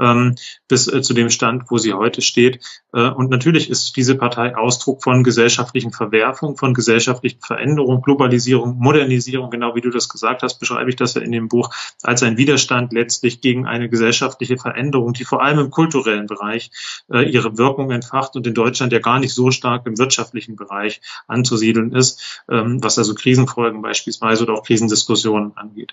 ähm, 0.00 0.34
bis 0.68 0.88
äh, 0.92 1.02
zu 1.02 1.14
dem 1.14 1.30
Stand, 1.30 1.70
wo 1.70 1.78
sie 1.78 1.92
heute 1.94 2.22
steht. 2.22 2.60
Äh, 2.92 3.08
und 3.08 3.30
natürlich 3.30 3.70
ist 3.70 3.96
diese 3.96 4.16
Partei 4.16 4.56
Ausdruck 4.56 5.02
von 5.02 5.24
gesellschaftlichen 5.24 5.92
Verwerfungen, 5.92 6.53
von 6.56 6.74
gesellschaftlichen 6.74 7.40
Veränderungen, 7.40 8.02
Globalisierung, 8.02 8.76
Modernisierung, 8.78 9.50
genau 9.50 9.74
wie 9.74 9.80
du 9.80 9.90
das 9.90 10.08
gesagt 10.08 10.42
hast, 10.42 10.58
beschreibe 10.58 10.90
ich 10.90 10.96
das 10.96 11.14
ja 11.14 11.22
in 11.22 11.32
dem 11.32 11.48
Buch, 11.48 11.70
als 12.02 12.22
ein 12.22 12.36
Widerstand 12.36 12.92
letztlich 12.92 13.40
gegen 13.40 13.66
eine 13.66 13.88
gesellschaftliche 13.88 14.56
Veränderung, 14.56 15.12
die 15.12 15.24
vor 15.24 15.42
allem 15.42 15.58
im 15.58 15.70
kulturellen 15.70 16.26
Bereich 16.26 16.70
äh, 17.10 17.28
ihre 17.28 17.58
Wirkung 17.58 17.90
entfacht 17.90 18.36
und 18.36 18.46
in 18.46 18.54
Deutschland 18.54 18.92
ja 18.92 18.98
gar 18.98 19.18
nicht 19.18 19.34
so 19.34 19.50
stark 19.50 19.86
im 19.86 19.98
wirtschaftlichen 19.98 20.56
Bereich 20.56 21.00
anzusiedeln 21.26 21.92
ist, 21.92 22.42
ähm, 22.48 22.82
was 22.82 22.98
also 22.98 23.14
Krisenfolgen 23.14 23.82
beispielsweise 23.82 24.44
oder 24.44 24.54
auch 24.54 24.64
Krisendiskussionen 24.64 25.56
angeht. 25.56 25.92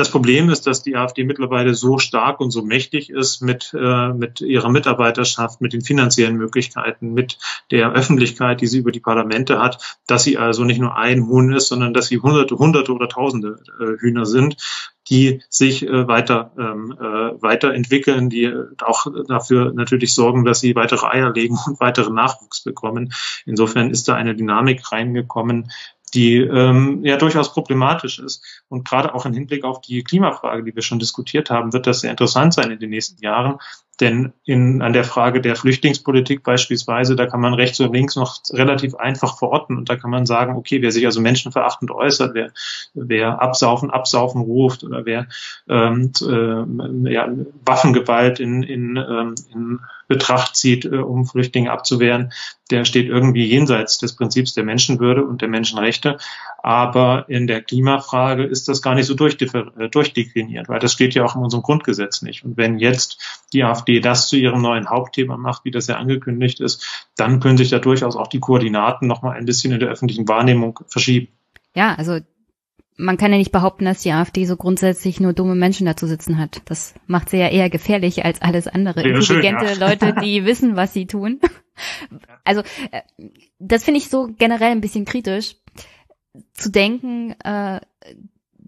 Das 0.00 0.10
Problem 0.10 0.48
ist, 0.48 0.66
dass 0.66 0.82
die 0.82 0.96
AfD 0.96 1.24
mittlerweile 1.24 1.74
so 1.74 1.98
stark 1.98 2.40
und 2.40 2.52
so 2.52 2.62
mächtig 2.62 3.10
ist 3.10 3.42
mit, 3.42 3.76
äh, 3.78 4.14
mit 4.14 4.40
ihrer 4.40 4.70
Mitarbeiterschaft, 4.70 5.60
mit 5.60 5.74
den 5.74 5.82
finanziellen 5.82 6.38
Möglichkeiten, 6.38 7.12
mit 7.12 7.38
der 7.70 7.92
Öffentlichkeit, 7.92 8.62
die 8.62 8.66
sie 8.66 8.78
über 8.78 8.92
die 8.92 9.00
Parlamente 9.00 9.60
hat, 9.60 9.98
dass 10.06 10.24
sie 10.24 10.38
also 10.38 10.64
nicht 10.64 10.80
nur 10.80 10.96
ein 10.96 11.26
Huhn 11.26 11.52
ist, 11.52 11.68
sondern 11.68 11.92
dass 11.92 12.06
sie 12.06 12.18
hunderte, 12.18 12.56
hunderte 12.56 12.94
oder 12.94 13.10
tausende 13.10 13.58
äh, 13.78 14.00
Hühner 14.00 14.24
sind, 14.24 14.56
die 15.10 15.42
sich 15.50 15.86
äh, 15.86 16.08
weiter, 16.08 16.52
ähm, 16.56 16.96
äh, 16.98 17.42
weiterentwickeln, 17.42 18.30
die 18.30 18.50
auch 18.80 19.06
dafür 19.28 19.74
natürlich 19.74 20.14
sorgen, 20.14 20.46
dass 20.46 20.60
sie 20.60 20.76
weitere 20.76 21.04
Eier 21.08 21.30
legen 21.30 21.58
und 21.66 21.78
weiteren 21.78 22.14
Nachwuchs 22.14 22.62
bekommen. 22.62 23.12
Insofern 23.44 23.90
ist 23.90 24.08
da 24.08 24.14
eine 24.14 24.34
Dynamik 24.34 24.92
reingekommen, 24.92 25.70
die 26.10 26.36
ähm, 26.38 27.04
ja 27.04 27.16
durchaus 27.16 27.52
problematisch 27.52 28.18
ist. 28.18 28.44
Und 28.68 28.86
gerade 28.86 29.14
auch 29.14 29.26
im 29.26 29.32
Hinblick 29.32 29.64
auf 29.64 29.80
die 29.80 30.02
Klimafrage, 30.02 30.64
die 30.64 30.74
wir 30.74 30.82
schon 30.82 30.98
diskutiert 30.98 31.50
haben, 31.50 31.72
wird 31.72 31.86
das 31.86 32.00
sehr 32.00 32.10
interessant 32.10 32.54
sein 32.54 32.70
in 32.70 32.78
den 32.78 32.90
nächsten 32.90 33.22
Jahren, 33.22 33.58
Denn 34.00 34.32
in, 34.44 34.80
an 34.80 34.94
der 34.94 35.04
Frage 35.04 35.42
der 35.42 35.56
Flüchtlingspolitik 35.56 36.42
beispielsweise, 36.42 37.16
da 37.16 37.26
kann 37.26 37.40
man 37.40 37.52
rechts 37.52 37.78
und 37.80 37.92
links 37.92 38.16
noch 38.16 38.40
relativ 38.50 38.94
einfach 38.94 39.38
verorten 39.38 39.76
und 39.76 39.90
da 39.90 39.96
kann 39.96 40.10
man 40.10 40.24
sagen, 40.24 40.56
okay, 40.56 40.80
wer 40.80 40.90
sich 40.90 41.04
also 41.04 41.20
menschenverachtend 41.20 41.90
äußert, 41.90 42.34
wer, 42.34 42.50
wer 42.94 43.42
absaufen, 43.42 43.90
absaufen 43.90 44.40
ruft 44.40 44.84
oder 44.84 45.04
wer 45.04 45.26
ähm, 45.68 46.12
äh, 46.22 47.12
ja, 47.12 47.28
Waffengewalt 47.64 48.40
in, 48.40 48.62
in, 48.62 48.96
ähm, 48.96 49.34
in 49.52 49.80
Betracht 50.08 50.56
zieht, 50.56 50.84
äh, 50.84 50.96
um 50.96 51.26
Flüchtlinge 51.26 51.70
abzuwehren, 51.70 52.32
der 52.70 52.84
steht 52.84 53.08
irgendwie 53.08 53.44
jenseits 53.44 53.98
des 53.98 54.16
Prinzips 54.16 54.54
der 54.54 54.64
Menschenwürde 54.64 55.24
und 55.24 55.40
der 55.40 55.48
Menschenrechte. 55.48 56.18
Aber 56.62 57.26
in 57.28 57.46
der 57.46 57.62
Klimafrage 57.62 58.44
ist 58.44 58.68
das 58.68 58.82
gar 58.82 58.94
nicht 58.94 59.06
so 59.06 59.14
äh, 59.14 59.88
durchdekliniert, 59.88 60.68
weil 60.68 60.78
das 60.78 60.92
steht 60.92 61.14
ja 61.14 61.24
auch 61.24 61.36
in 61.36 61.42
unserem 61.42 61.62
Grundgesetz 61.62 62.22
nicht. 62.22 62.44
Und 62.44 62.56
wenn 62.56 62.78
jetzt 62.78 63.44
die 63.52 63.64
AfD 63.64 63.89
das 63.98 64.28
zu 64.28 64.36
ihrem 64.36 64.62
neuen 64.62 64.88
Hauptthema 64.88 65.36
macht, 65.36 65.64
wie 65.64 65.72
das 65.72 65.88
ja 65.88 65.96
angekündigt 65.96 66.60
ist, 66.60 67.08
dann 67.16 67.40
können 67.40 67.58
sich 67.58 67.70
da 67.70 67.80
durchaus 67.80 68.14
auch 68.14 68.28
die 68.28 68.38
Koordinaten 68.38 69.08
noch 69.08 69.22
mal 69.22 69.32
ein 69.32 69.46
bisschen 69.46 69.72
in 69.72 69.80
der 69.80 69.88
öffentlichen 69.88 70.28
Wahrnehmung 70.28 70.78
verschieben. 70.86 71.26
Ja, 71.74 71.96
also 71.96 72.20
man 72.96 73.16
kann 73.16 73.32
ja 73.32 73.38
nicht 73.38 73.52
behaupten, 73.52 73.86
dass 73.86 74.02
die 74.02 74.12
AfD 74.12 74.44
so 74.44 74.56
grundsätzlich 74.56 75.20
nur 75.20 75.32
dumme 75.32 75.54
Menschen 75.54 75.86
dazu 75.86 76.06
sitzen 76.06 76.38
hat. 76.38 76.62
Das 76.66 76.94
macht 77.06 77.30
sie 77.30 77.38
ja 77.38 77.48
eher 77.48 77.70
gefährlich 77.70 78.24
als 78.24 78.42
alles 78.42 78.68
andere. 78.68 79.02
Wäre 79.02 79.18
Intelligente 79.18 79.66
schön, 79.66 79.80
ja. 79.80 79.88
Leute, 79.88 80.14
die 80.22 80.44
wissen, 80.44 80.76
was 80.76 80.92
sie 80.92 81.06
tun. 81.06 81.40
Also 82.44 82.60
äh, 82.90 83.00
das 83.58 83.84
finde 83.84 83.98
ich 83.98 84.10
so 84.10 84.28
generell 84.38 84.70
ein 84.70 84.82
bisschen 84.82 85.06
kritisch, 85.06 85.56
zu 86.52 86.70
denken, 86.70 87.32
äh, 87.42 87.80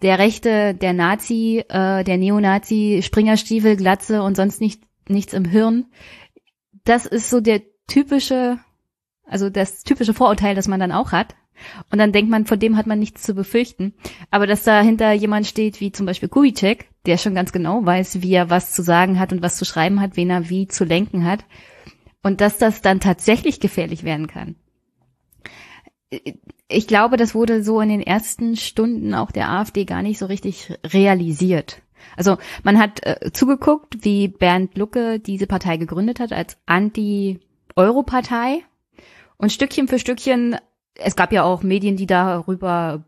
der 0.03 0.19
Rechte, 0.19 0.75
der 0.75 0.93
Nazi, 0.93 1.65
äh, 1.69 2.03
der 2.05 2.17
Neonazi, 2.17 3.03
Springerstiefel, 3.05 3.77
Glatze 3.77 4.23
und 4.23 4.37
sonst 4.37 4.61
nicht, 4.61 4.83
nichts 5.09 5.33
im 5.33 5.45
Hirn. 5.45 5.87
Das 6.85 7.07
ist 7.07 7.31
so 7.31 7.41
der 7.41 7.63
typische, 7.87 8.59
also 9.25 9.51
das 9.51 9.85
typische 9.85 10.15
Vorurteil, 10.15 10.55
das 10.55 10.69
man 10.69 10.81
dann 10.81 10.93
auch 10.93 11.13
hat. 11.13 11.35
Und 11.91 11.99
dann 11.99 12.13
denkt 12.13 12.31
man, 12.31 12.47
von 12.47 12.59
dem 12.59 12.77
hat 12.77 12.87
man 12.87 12.99
nichts 12.99 13.23
zu 13.23 13.35
befürchten. 13.35 13.95
Aber 14.31 14.47
dass 14.47 14.65
dahinter 14.65 15.13
jemand 15.13 15.47
steht, 15.47 15.81
wie 15.81 15.93
zum 15.93 16.07
Beispiel 16.07 16.29
Kubitschek, 16.29 16.89
der 17.07 17.19
schon 17.19 17.35
ganz 17.35 17.53
genau 17.53 17.85
weiß, 17.85 18.23
wie 18.23 18.33
er 18.33 18.51
was 18.51 18.73
zu 18.73 18.83
sagen 18.83 19.19
hat 19.19 19.33
und 19.33 19.43
was 19.43 19.57
zu 19.57 19.65
schreiben 19.65 20.01
hat, 20.01 20.17
wen 20.17 20.31
er 20.31 20.49
wie 20.49 20.67
zu 20.67 20.85
lenken 20.85 21.25
hat. 21.25 21.45
Und 22.23 22.41
dass 22.41 22.59
das 22.59 22.83
dann 22.83 23.01
tatsächlich 23.01 23.61
gefährlich 23.61 24.05
werden 24.05 24.27
kann. 24.27 24.57
Ich 26.69 26.87
glaube, 26.87 27.17
das 27.17 27.35
wurde 27.35 27.63
so 27.63 27.81
in 27.81 27.89
den 27.89 28.03
ersten 28.03 28.57
Stunden 28.57 29.15
auch 29.15 29.31
der 29.31 29.51
AfD 29.51 29.85
gar 29.85 30.03
nicht 30.03 30.19
so 30.19 30.27
richtig 30.27 30.73
realisiert. 30.85 31.83
Also 32.17 32.39
man 32.63 32.79
hat 32.79 33.05
äh, 33.05 33.31
zugeguckt, 33.33 34.05
wie 34.05 34.29
Bernd 34.29 34.77
Lucke 34.77 35.19
diese 35.21 35.47
Partei 35.47 35.77
gegründet 35.77 36.21
hat 36.21 36.33
als 36.33 36.57
Anti-Euro-Partei. 36.67 38.63
Und 39.37 39.53
Stückchen 39.53 39.89
für 39.89 39.99
Stückchen 39.99 40.57
es 40.95 41.17
gab 41.17 41.33
ja 41.33 41.43
auch 41.45 41.63
Medien, 41.63 41.97
die 41.97 42.07
darüber 42.07 43.05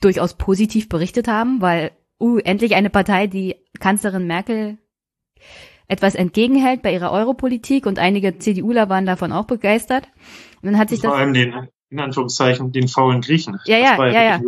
durchaus 0.00 0.34
positiv 0.34 0.88
berichtet 0.88 1.28
haben, 1.28 1.60
weil, 1.60 1.90
uh, 2.20 2.38
endlich 2.38 2.74
eine 2.74 2.90
Partei, 2.90 3.26
die 3.26 3.56
Kanzlerin 3.80 4.26
Merkel 4.26 4.78
etwas 5.88 6.14
entgegenhält 6.14 6.82
bei 6.82 6.92
ihrer 6.92 7.10
Europolitik 7.12 7.86
und 7.86 7.98
einige 7.98 8.38
CDUler 8.38 8.88
waren 8.88 9.06
davon 9.06 9.32
auch 9.32 9.46
begeistert. 9.46 10.08
Und 10.62 10.66
dann 10.66 10.78
hat 10.78 10.90
sich 10.90 11.00
Vor 11.00 11.10
das. 11.10 11.18
allem 11.20 11.32
den, 11.32 11.68
in 11.90 12.00
Anführungszeichen, 12.00 12.72
den 12.72 12.88
faulen 12.88 13.22
Griechen. 13.22 13.58
Ja, 13.64 13.78
ja, 13.78 14.06
ja, 14.08 14.40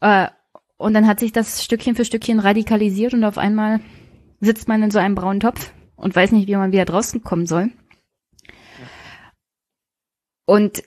ja. 0.00 0.24
Äh, 0.24 0.28
und 0.78 0.94
dann 0.94 1.06
hat 1.06 1.20
sich 1.20 1.32
das 1.32 1.62
Stückchen 1.62 1.94
für 1.96 2.04
Stückchen 2.04 2.38
radikalisiert 2.38 3.12
und 3.12 3.24
auf 3.24 3.36
einmal 3.36 3.80
sitzt 4.40 4.68
man 4.68 4.82
in 4.82 4.90
so 4.90 4.98
einem 4.98 5.16
braunen 5.16 5.40
Topf 5.40 5.72
und 5.96 6.14
weiß 6.14 6.32
nicht, 6.32 6.46
wie 6.48 6.56
man 6.56 6.72
wieder 6.72 6.84
draußen 6.84 7.22
kommen 7.22 7.46
soll. 7.46 7.70
Und 10.46 10.82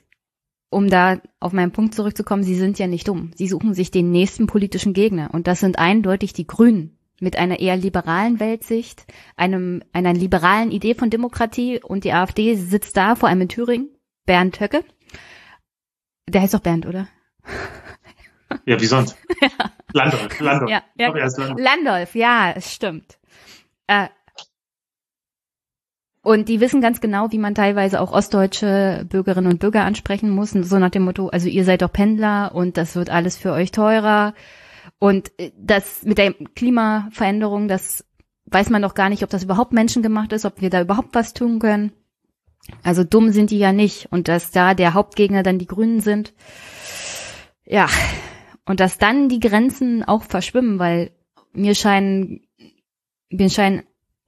um 0.70 0.88
da 0.88 1.20
auf 1.38 1.52
meinen 1.52 1.70
Punkt 1.70 1.94
zurückzukommen, 1.94 2.42
sie 2.42 2.54
sind 2.54 2.78
ja 2.78 2.86
nicht 2.86 3.06
dumm. 3.06 3.30
Sie 3.34 3.46
suchen 3.46 3.74
sich 3.74 3.90
den 3.90 4.10
nächsten 4.10 4.46
politischen 4.46 4.94
Gegner. 4.94 5.28
Und 5.32 5.46
das 5.46 5.60
sind 5.60 5.78
eindeutig 5.78 6.32
die 6.32 6.46
Grünen 6.46 6.98
mit 7.20 7.36
einer 7.36 7.60
eher 7.60 7.76
liberalen 7.76 8.40
Weltsicht, 8.40 9.04
einem, 9.36 9.82
einer 9.92 10.14
liberalen 10.14 10.72
Idee 10.72 10.94
von 10.94 11.10
Demokratie. 11.10 11.80
Und 11.82 12.04
die 12.04 12.12
AfD 12.12 12.56
sitzt 12.56 12.96
da, 12.96 13.14
vor 13.14 13.28
allem 13.28 13.42
in 13.42 13.48
Thüringen, 13.50 13.90
Bernd 14.24 14.60
Höcke. 14.60 14.82
Der 16.26 16.40
heißt 16.40 16.54
doch 16.54 16.60
Bernd, 16.60 16.86
oder? 16.86 17.06
Ja, 18.64 18.80
wie 18.80 18.86
sonst? 18.86 19.16
Landolf, 19.92 20.40
Landolf. 20.40 20.70
Ja, 20.70 20.82
ja. 20.96 21.08
Landolf. 21.08 21.58
Landolf, 21.58 22.14
ja, 22.14 22.52
es 22.54 22.72
stimmt. 22.72 23.18
Äh, 23.86 24.08
und 26.24 26.48
die 26.48 26.60
wissen 26.60 26.80
ganz 26.80 27.00
genau, 27.00 27.32
wie 27.32 27.38
man 27.38 27.56
teilweise 27.56 28.00
auch 28.00 28.12
ostdeutsche 28.12 29.04
Bürgerinnen 29.08 29.50
und 29.50 29.58
Bürger 29.58 29.84
ansprechen 29.84 30.30
muss. 30.30 30.50
So 30.50 30.78
nach 30.78 30.90
dem 30.90 31.02
Motto, 31.02 31.28
also 31.28 31.48
ihr 31.48 31.64
seid 31.64 31.82
doch 31.82 31.92
Pendler 31.92 32.54
und 32.54 32.76
das 32.76 32.94
wird 32.94 33.10
alles 33.10 33.36
für 33.36 33.52
euch 33.52 33.72
teurer. 33.72 34.34
Und 34.98 35.32
äh, 35.38 35.50
das 35.58 36.04
mit 36.04 36.18
der 36.18 36.32
Klimaveränderung, 36.32 37.66
das 37.66 38.04
weiß 38.46 38.70
man 38.70 38.82
doch 38.82 38.94
gar 38.94 39.08
nicht, 39.08 39.24
ob 39.24 39.30
das 39.30 39.42
überhaupt 39.42 39.72
menschengemacht 39.72 40.32
ist, 40.32 40.44
ob 40.44 40.60
wir 40.60 40.70
da 40.70 40.82
überhaupt 40.82 41.14
was 41.14 41.34
tun 41.34 41.58
können. 41.58 41.92
Also 42.84 43.02
dumm 43.02 43.32
sind 43.32 43.50
die 43.50 43.58
ja 43.58 43.72
nicht. 43.72 44.06
Und 44.12 44.28
dass 44.28 44.52
da 44.52 44.74
der 44.74 44.94
Hauptgegner 44.94 45.42
dann 45.42 45.58
die 45.58 45.66
Grünen 45.66 46.00
sind, 46.00 46.34
ja. 47.64 47.88
Und 48.64 48.80
dass 48.80 48.98
dann 48.98 49.28
die 49.28 49.40
Grenzen 49.40 50.04
auch 50.04 50.22
verschwimmen, 50.22 50.78
weil 50.78 51.10
mir 51.52 51.74
scheinen, 51.74 52.46
mir 53.30 53.50
scheinen 53.50 53.82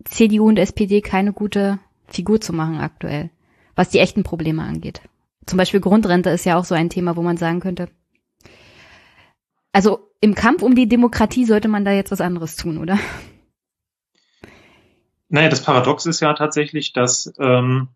CDU 0.05 0.49
und 0.49 0.59
SPD 0.59 1.01
keine 1.01 1.33
gute 1.33 1.79
Figur 2.07 2.41
zu 2.41 2.53
machen 2.53 2.79
aktuell, 2.79 3.31
was 3.75 3.91
die 3.91 4.01
echten 4.01 4.23
Probleme 4.23 4.63
angeht. 4.63 5.01
Zum 5.47 5.57
Beispiel 5.57 5.81
Grundrente 5.81 6.31
ist 6.31 6.45
ja 6.45 6.57
auch 6.57 6.65
so 6.65 6.75
ein 6.75 6.91
Thema, 6.91 7.17
wo 7.17 7.23
man 7.23 7.37
sagen 7.37 7.61
könnte, 7.61 7.89
also 9.73 10.11
im 10.21 10.35
Kampf 10.35 10.63
um 10.63 10.75
die 10.75 10.89
Demokratie 10.89 11.45
sollte 11.45 11.69
man 11.69 11.85
da 11.85 11.93
jetzt 11.93 12.13
was 12.13 12.21
anderes 12.21 12.57
tun, 12.57 12.79
oder? 12.79 12.99
Naja, 15.29 15.49
das 15.49 15.63
Paradox 15.63 16.07
ist 16.07 16.21
ja 16.21 16.33
tatsächlich, 16.35 16.93
dass 16.93 17.33
ähm, 17.39 17.89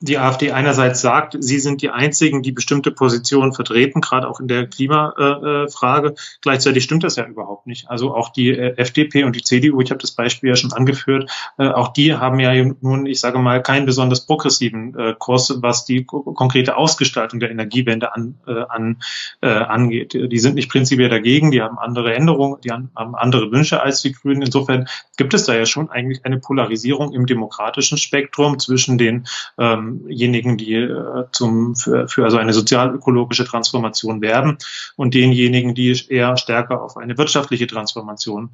die 0.00 0.16
AfD 0.18 0.52
einerseits 0.52 1.00
sagt, 1.00 1.36
sie 1.40 1.58
sind 1.58 1.82
die 1.82 1.90
einzigen, 1.90 2.42
die 2.42 2.52
bestimmte 2.52 2.92
Positionen 2.92 3.52
vertreten, 3.52 4.00
gerade 4.00 4.28
auch 4.28 4.38
in 4.38 4.46
der 4.46 4.68
Klimafrage. 4.68 6.14
Gleichzeitig 6.40 6.84
stimmt 6.84 7.02
das 7.02 7.16
ja 7.16 7.26
überhaupt 7.26 7.66
nicht. 7.66 7.90
Also 7.90 8.14
auch 8.14 8.28
die 8.28 8.50
äh, 8.50 8.76
FDP 8.76 9.24
und 9.24 9.34
die 9.34 9.42
CDU, 9.42 9.80
ich 9.80 9.90
habe 9.90 10.00
das 10.00 10.12
Beispiel 10.12 10.50
ja 10.50 10.56
schon 10.56 10.72
angeführt, 10.72 11.28
äh, 11.58 11.66
auch 11.68 11.88
die 11.88 12.14
haben 12.14 12.38
ja 12.38 12.52
nun, 12.80 13.06
ich 13.06 13.18
sage 13.18 13.38
mal, 13.40 13.60
keinen 13.60 13.86
besonders 13.86 14.24
progressiven 14.24 14.96
äh, 14.96 15.14
Kurs, 15.18 15.52
was 15.62 15.84
die 15.84 16.04
ko- 16.04 16.22
konkrete 16.22 16.76
Ausgestaltung 16.76 17.40
der 17.40 17.50
Energiewende 17.50 18.14
an, 18.14 18.38
an, 18.46 18.98
angeht. 19.40 20.12
Die 20.14 20.38
sind 20.38 20.54
nicht 20.54 20.70
prinzipiell 20.70 21.08
dagegen, 21.08 21.50
die 21.50 21.62
haben 21.62 21.78
andere 21.78 22.14
Änderungen, 22.14 22.60
die 22.62 22.70
haben 22.70 22.90
andere 22.94 23.50
Wünsche 23.50 23.82
als 23.82 24.02
die 24.02 24.12
Grünen. 24.12 24.42
Insofern 24.42 24.88
gibt 25.16 25.34
es 25.34 25.44
da 25.44 25.54
ja 25.54 25.66
schon 25.66 25.90
eigentlich 25.90 26.24
eine 26.24 26.38
Polarisierung 26.38 27.12
im 27.12 27.26
demokratischen 27.26 27.98
Spektrum 27.98 28.58
zwischen 28.58 28.98
den 28.98 29.26
ähm, 29.58 29.87
denjenigen, 29.88 30.56
die 30.56 30.74
äh, 30.74 31.24
zum, 31.32 31.74
für, 31.74 32.08
für 32.08 32.24
also 32.24 32.36
eine 32.36 32.52
sozialökologische 32.52 33.44
Transformation 33.44 34.20
werben 34.20 34.58
und 34.96 35.14
denjenigen, 35.14 35.74
die 35.74 35.96
eher 36.08 36.36
stärker 36.36 36.82
auf 36.82 36.96
eine 36.96 37.16
wirtschaftliche 37.18 37.66
Transformation 37.66 38.50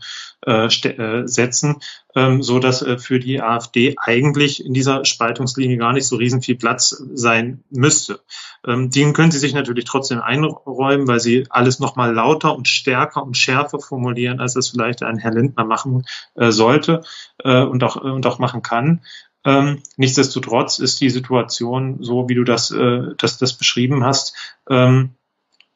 äh, 0.47 0.67
äh, 0.67 1.27
setzen, 1.27 1.77
ähm, 2.15 2.43
so 2.43 2.59
dass 2.59 2.83
äh, 2.83 2.99
für 2.99 3.19
die 3.19 3.41
AfD 3.41 3.95
eigentlich 3.99 4.65
in 4.65 4.75
dieser 4.75 5.05
Spaltungslinie 5.05 5.77
gar 5.77 5.93
nicht 5.93 6.07
so 6.07 6.17
riesen 6.17 6.43
viel 6.43 6.57
Platz 6.57 7.03
sein 7.15 7.65
müsste. 7.71 8.21
Ähm, 8.67 8.91
den 8.91 9.13
können 9.13 9.31
sie 9.31 9.39
sich 9.39 9.55
natürlich 9.55 9.85
trotzdem 9.85 10.21
einräumen, 10.21 11.09
weil 11.09 11.21
sie 11.21 11.47
alles 11.51 11.81
nochmal 11.81 12.15
lauter 12.15 12.55
und 12.57 12.69
stärker 12.69 13.23
und 13.23 13.37
schärfer 13.37 13.81
formulieren, 13.81 14.41
als 14.41 14.55
das 14.55 14.69
vielleicht 14.69 15.03
ein 15.03 15.19
Herr 15.19 15.33
Lindner 15.33 15.65
machen 15.65 16.05
äh, 16.35 16.51
sollte 16.51 17.03
äh, 17.43 17.63
und 17.63 17.83
auch 17.83 17.97
und 17.97 18.27
auch 18.27 18.39
machen 18.39 18.63
kann. 18.63 19.01
Ähm, 19.45 19.83
nichtsdestotrotz 19.97 20.79
ist 20.79 21.01
die 21.01 21.11
Situation 21.11 21.99
so, 22.01 22.29
wie 22.29 22.35
du 22.35 22.45
das, 22.45 22.71
äh, 22.71 23.15
das, 23.19 23.39
das 23.39 23.55
beschrieben 23.55 24.05
hast, 24.05 24.35
ähm, 24.71 25.11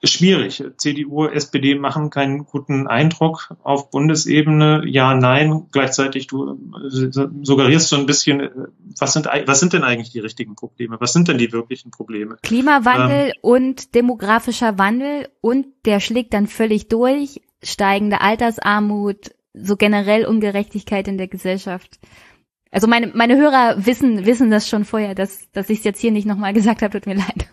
schwierig. 0.02 0.62
CDU, 0.76 1.26
SPD 1.26 1.74
machen 1.74 2.10
keinen 2.10 2.44
guten 2.44 2.86
Eindruck 2.86 3.54
auf 3.62 3.90
Bundesebene. 3.90 4.84
Ja, 4.86 5.14
nein. 5.14 5.66
Gleichzeitig 5.72 6.28
du 6.28 6.52
äh, 6.52 7.28
suggerierst 7.42 7.88
so 7.88 7.96
ein 7.96 8.06
bisschen, 8.06 8.40
äh, 8.40 8.50
was 8.98 9.12
sind, 9.12 9.26
was 9.26 9.60
sind 9.60 9.72
denn 9.72 9.84
eigentlich 9.84 10.10
die 10.10 10.20
richtigen 10.20 10.54
Probleme? 10.54 10.96
Was 11.00 11.12
sind 11.12 11.28
denn 11.28 11.38
die 11.38 11.52
wirklichen 11.52 11.90
Probleme? 11.90 12.36
Klimawandel 12.42 13.32
und 13.42 13.94
demografischer 13.94 14.78
Wandel 14.78 15.28
und 15.40 15.66
der 15.84 16.00
schlägt 16.00 16.32
dann 16.32 16.46
völlig 16.46 16.88
durch, 16.88 17.40
steigende 17.62 18.20
Altersarmut, 18.20 19.32
so 19.52 19.76
generell 19.76 20.24
Ungerechtigkeit 20.24 21.08
in 21.08 21.18
der 21.18 21.26
Gesellschaft. 21.26 21.98
Also 22.70 22.86
meine, 22.86 23.08
meine 23.08 23.36
Hörer 23.36 23.86
wissen, 23.86 24.26
wissen 24.26 24.50
das 24.50 24.68
schon 24.68 24.84
vorher, 24.84 25.14
dass, 25.14 25.50
dass 25.52 25.70
ich 25.70 25.78
es 25.78 25.84
jetzt 25.84 26.00
hier 26.00 26.10
nicht 26.10 26.26
nochmal 26.26 26.52
gesagt 26.52 26.82
habe, 26.82 26.92
tut 26.92 27.06
mir 27.06 27.14
leid. 27.14 27.48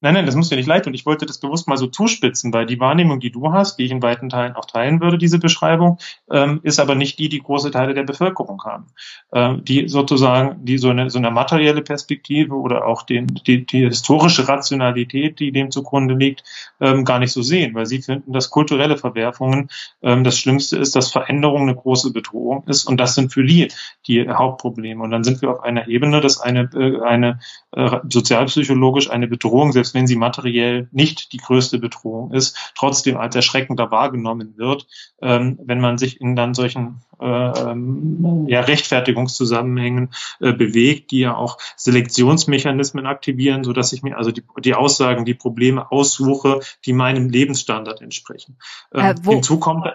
Nein, 0.00 0.14
nein, 0.14 0.26
das 0.26 0.36
muss 0.36 0.48
dir 0.48 0.56
nicht 0.56 0.68
leid 0.68 0.84
tun. 0.84 0.94
Ich 0.94 1.06
wollte 1.06 1.26
das 1.26 1.38
bewusst 1.38 1.66
mal 1.66 1.76
so 1.76 1.88
zuspitzen, 1.88 2.52
weil 2.52 2.66
die 2.66 2.78
Wahrnehmung, 2.78 3.18
die 3.18 3.32
du 3.32 3.52
hast, 3.52 3.78
die 3.78 3.84
ich 3.84 3.90
in 3.90 4.00
weiten 4.00 4.28
Teilen 4.28 4.54
auch 4.54 4.64
teilen 4.64 5.00
würde, 5.00 5.18
diese 5.18 5.40
Beschreibung, 5.40 5.98
ähm, 6.30 6.60
ist 6.62 6.78
aber 6.78 6.94
nicht 6.94 7.18
die, 7.18 7.28
die 7.28 7.40
große 7.40 7.72
Teile 7.72 7.94
der 7.94 8.04
Bevölkerung 8.04 8.62
haben. 8.62 8.86
Ähm, 9.32 9.64
die 9.64 9.88
sozusagen, 9.88 10.64
die 10.64 10.78
so 10.78 10.90
eine, 10.90 11.10
so 11.10 11.18
eine 11.18 11.32
materielle 11.32 11.82
Perspektive 11.82 12.54
oder 12.54 12.86
auch 12.86 13.02
den, 13.02 13.26
die, 13.26 13.66
die 13.66 13.86
historische 13.86 14.46
Rationalität, 14.46 15.40
die 15.40 15.50
dem 15.50 15.72
zugrunde 15.72 16.14
liegt, 16.14 16.44
ähm, 16.80 17.04
gar 17.04 17.18
nicht 17.18 17.32
so 17.32 17.42
sehen, 17.42 17.74
weil 17.74 17.86
sie 17.86 18.00
finden, 18.00 18.32
dass 18.32 18.50
kulturelle 18.50 18.98
Verwerfungen 18.98 19.68
ähm, 20.02 20.22
das 20.22 20.38
Schlimmste 20.38 20.76
ist, 20.76 20.94
dass 20.94 21.10
Veränderung 21.10 21.62
eine 21.62 21.74
große 21.74 22.12
Bedrohung 22.12 22.62
ist 22.66 22.84
und 22.84 22.98
das 22.98 23.16
sind 23.16 23.32
für 23.32 23.44
die 23.44 23.68
die 24.06 24.28
Hauptprobleme. 24.28 25.02
Und 25.02 25.10
dann 25.10 25.24
sind 25.24 25.42
wir 25.42 25.50
auf 25.50 25.62
einer 25.62 25.88
Ebene, 25.88 26.20
dass 26.20 26.40
eine, 26.40 26.70
äh, 26.74 27.00
eine 27.02 27.40
äh, 27.72 27.98
sozialpsychologisch 28.08 29.10
eine 29.10 29.28
Bedrohung 29.28 29.72
selbst 29.72 29.87
selbst 29.88 29.94
wenn 29.94 30.06
sie 30.06 30.16
materiell 30.16 30.88
nicht 30.92 31.32
die 31.32 31.38
größte 31.38 31.78
Bedrohung 31.78 32.32
ist, 32.32 32.72
trotzdem 32.74 33.16
als 33.16 33.34
erschreckender 33.34 33.90
wahrgenommen 33.90 34.54
wird, 34.56 34.86
ähm, 35.22 35.58
wenn 35.64 35.80
man 35.80 35.98
sich 35.98 36.20
in 36.20 36.36
dann 36.36 36.54
solchen 36.54 37.00
äh, 37.20 37.26
ähm, 37.26 38.46
ja, 38.48 38.60
Rechtfertigungszusammenhängen 38.60 40.10
äh, 40.40 40.52
bewegt, 40.52 41.10
die 41.10 41.20
ja 41.20 41.34
auch 41.34 41.58
Selektionsmechanismen 41.76 43.06
aktivieren, 43.06 43.64
so 43.64 43.72
dass 43.72 43.92
ich 43.92 44.02
mir 44.02 44.16
also 44.16 44.30
die, 44.30 44.42
die 44.62 44.74
Aussagen, 44.74 45.24
die 45.24 45.34
Probleme 45.34 45.90
aussuche, 45.90 46.60
die 46.84 46.92
meinem 46.92 47.28
Lebensstandard 47.28 48.02
entsprechen. 48.02 48.58
Ähm, 48.92 49.16
äh, 49.24 49.30
hinzu 49.30 49.58
kommt 49.58 49.86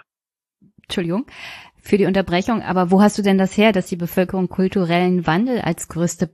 Entschuldigung 0.84 1.26
für 1.82 1.98
die 1.98 2.06
Unterbrechung, 2.06 2.62
aber 2.62 2.92
wo 2.92 3.02
hast 3.02 3.18
du 3.18 3.22
denn 3.22 3.38
das 3.38 3.58
her, 3.58 3.74
dass 3.74 3.88
die 3.88 3.98
Bevölkerung 3.98 4.48
kulturellen 4.48 5.28
Wandel 5.28 5.62
als 5.62 5.88
größte 5.90 6.30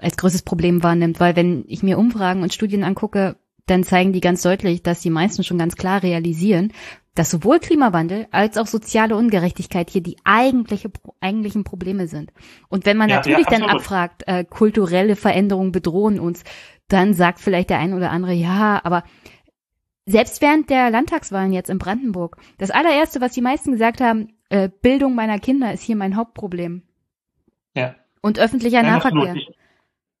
als 0.00 0.16
größtes 0.16 0.42
Problem 0.42 0.82
wahrnimmt, 0.82 1.20
weil 1.20 1.36
wenn 1.36 1.64
ich 1.66 1.82
mir 1.82 1.98
Umfragen 1.98 2.42
und 2.42 2.54
Studien 2.54 2.84
angucke, 2.84 3.36
dann 3.66 3.84
zeigen 3.84 4.12
die 4.12 4.20
ganz 4.20 4.42
deutlich, 4.42 4.82
dass 4.82 5.00
die 5.00 5.10
meisten 5.10 5.44
schon 5.44 5.58
ganz 5.58 5.76
klar 5.76 6.02
realisieren, 6.02 6.72
dass 7.14 7.30
sowohl 7.30 7.58
Klimawandel 7.58 8.28
als 8.30 8.56
auch 8.56 8.66
soziale 8.66 9.16
Ungerechtigkeit 9.16 9.90
hier 9.90 10.02
die 10.02 10.16
eigentliche, 10.24 10.90
eigentlichen 11.20 11.64
Probleme 11.64 12.06
sind. 12.06 12.32
Und 12.68 12.86
wenn 12.86 12.96
man 12.96 13.08
ja, 13.08 13.16
natürlich 13.16 13.50
ja, 13.50 13.58
dann 13.58 13.68
abfragt, 13.68 14.22
äh, 14.26 14.44
kulturelle 14.44 15.16
Veränderungen 15.16 15.72
bedrohen 15.72 16.20
uns, 16.20 16.44
dann 16.86 17.14
sagt 17.14 17.40
vielleicht 17.40 17.70
der 17.70 17.80
ein 17.80 17.92
oder 17.92 18.10
andere, 18.10 18.32
ja, 18.32 18.80
aber 18.84 19.02
selbst 20.06 20.40
während 20.40 20.70
der 20.70 20.90
Landtagswahlen 20.90 21.52
jetzt 21.52 21.68
in 21.68 21.78
Brandenburg, 21.78 22.38
das 22.56 22.70
allererste, 22.70 23.20
was 23.20 23.32
die 23.32 23.42
meisten 23.42 23.72
gesagt 23.72 24.00
haben, 24.00 24.28
äh, 24.48 24.70
Bildung 24.80 25.14
meiner 25.14 25.38
Kinder 25.38 25.72
ist 25.72 25.82
hier 25.82 25.96
mein 25.96 26.16
Hauptproblem. 26.16 26.82
Ja. 27.74 27.94
Und 28.22 28.38
öffentlicher 28.38 28.82
ja, 28.82 28.90
Nahverkehr. 28.90 29.34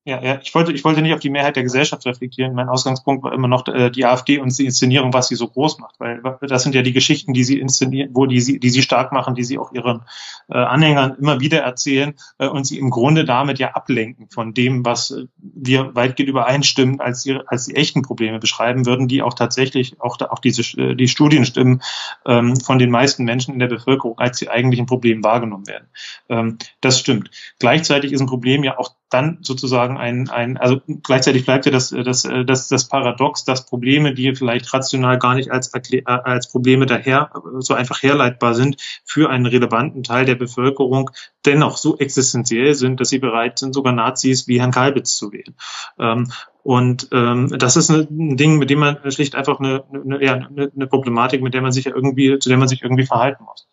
Ja, 0.04 0.22
ja, 0.22 0.40
ich 0.40 0.54
wollte, 0.54 0.72
ich 0.72 0.84
wollte 0.84 1.02
nicht 1.02 1.12
auf 1.12 1.20
die 1.20 1.28
Mehrheit 1.28 1.56
der 1.56 1.64
Gesellschaft 1.64 2.06
reflektieren. 2.06 2.54
Mein 2.54 2.70
Ausgangspunkt 2.70 3.22
war 3.24 3.32
immer 3.34 3.48
noch 3.48 3.66
äh, 3.68 3.90
die 3.90 4.06
AfD 4.06 4.38
und 4.38 4.56
die 4.58 4.64
Inszenierung, 4.64 5.12
was 5.12 5.28
sie 5.28 5.34
so 5.34 5.48
groß 5.48 5.80
macht, 5.80 6.00
weil 6.00 6.22
das 6.40 6.62
sind 6.62 6.74
ja 6.74 6.80
die 6.80 6.94
Geschichten, 6.94 7.34
die 7.34 7.44
sie 7.44 7.60
inszenieren, 7.60 8.10
wo 8.14 8.24
die 8.24 8.40
sie, 8.40 8.58
die 8.58 8.70
sie 8.70 8.80
stark 8.80 9.12
machen, 9.12 9.34
die 9.34 9.44
sie 9.44 9.58
auch 9.58 9.70
ihren 9.72 10.02
äh, 10.48 10.56
Anhängern 10.56 11.16
immer 11.18 11.40
wieder 11.40 11.58
erzählen 11.58 12.14
äh, 12.38 12.46
und 12.46 12.64
sie 12.64 12.78
im 12.78 12.88
Grunde 12.88 13.26
damit 13.26 13.58
ja 13.58 13.72
ablenken 13.72 14.30
von 14.30 14.54
dem, 14.54 14.82
was 14.82 15.10
äh, 15.10 15.26
wir 15.36 15.94
weitgehend 15.94 16.30
übereinstimmen, 16.30 17.00
als 17.00 17.24
die, 17.24 17.38
als 17.46 17.66
die 17.66 17.76
echten 17.76 18.00
Probleme 18.00 18.38
beschreiben 18.38 18.86
würden, 18.86 19.08
die 19.08 19.20
auch 19.20 19.34
tatsächlich 19.34 20.00
auch 20.00 20.18
auch 20.20 20.38
diese 20.38 20.62
äh, 20.80 20.94
die 20.94 21.08
Studien 21.08 21.44
stimmen 21.44 21.82
ähm, 22.24 22.56
von 22.56 22.78
den 22.78 22.90
meisten 22.90 23.24
Menschen 23.24 23.52
in 23.52 23.60
der 23.60 23.66
Bevölkerung 23.66 24.18
als 24.18 24.38
die 24.38 24.48
eigentlichen 24.48 24.86
Probleme 24.86 25.22
wahrgenommen 25.22 25.66
werden. 25.66 25.88
Ähm, 26.30 26.56
das 26.80 26.98
stimmt. 26.98 27.30
Gleichzeitig 27.58 28.12
ist 28.12 28.22
ein 28.22 28.26
Problem 28.26 28.64
ja 28.64 28.78
auch 28.78 28.94
dann 29.10 29.38
sozusagen 29.40 29.96
ein, 29.96 30.28
ein 30.28 30.58
also 30.58 30.80
gleichzeitig 31.02 31.44
bleibt 31.44 31.66
ja 31.66 31.72
das, 31.72 31.90
das, 31.90 32.28
das, 32.46 32.68
das 32.68 32.88
Paradox, 32.88 33.44
dass 33.44 33.64
Probleme, 33.64 34.14
die 34.14 34.34
vielleicht 34.34 34.72
rational 34.74 35.18
gar 35.18 35.34
nicht 35.34 35.50
als, 35.50 35.72
als 36.04 36.50
Probleme 36.50 36.86
daher 36.86 37.30
so 37.58 37.74
einfach 37.74 38.02
herleitbar 38.02 38.54
sind, 38.54 38.76
für 39.04 39.30
einen 39.30 39.46
relevanten 39.46 40.02
Teil 40.02 40.26
der 40.26 40.34
Bevölkerung 40.34 41.10
dennoch 41.46 41.78
so 41.78 41.98
existenziell 41.98 42.74
sind, 42.74 43.00
dass 43.00 43.08
sie 43.08 43.18
bereit 43.18 43.58
sind, 43.58 43.74
sogar 43.74 43.92
Nazis 43.92 44.46
wie 44.46 44.60
Herrn 44.60 44.72
Kalbitz 44.72 45.16
zu 45.16 45.32
wählen. 45.32 45.54
Ähm, 45.98 46.30
und 46.62 47.08
ähm, 47.12 47.48
das 47.58 47.76
ist 47.76 47.88
ein 47.88 48.36
Ding, 48.36 48.58
mit 48.58 48.68
dem 48.68 48.80
man 48.80 49.10
schlicht 49.10 49.34
einfach 49.34 49.58
eine, 49.58 49.84
eine, 49.90 50.22
ja, 50.22 50.34
eine, 50.34 50.70
eine 50.74 50.86
Problematik, 50.86 51.42
mit 51.42 51.54
der 51.54 51.62
man 51.62 51.72
sich 51.72 51.86
ja 51.86 51.94
irgendwie, 51.94 52.38
zu 52.38 52.50
der 52.50 52.58
man 52.58 52.68
sich 52.68 52.82
irgendwie 52.82 53.06
verhalten 53.06 53.44
muss. 53.44 53.66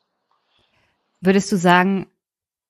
Würdest 1.20 1.52
du 1.52 1.58
sagen, 1.58 2.08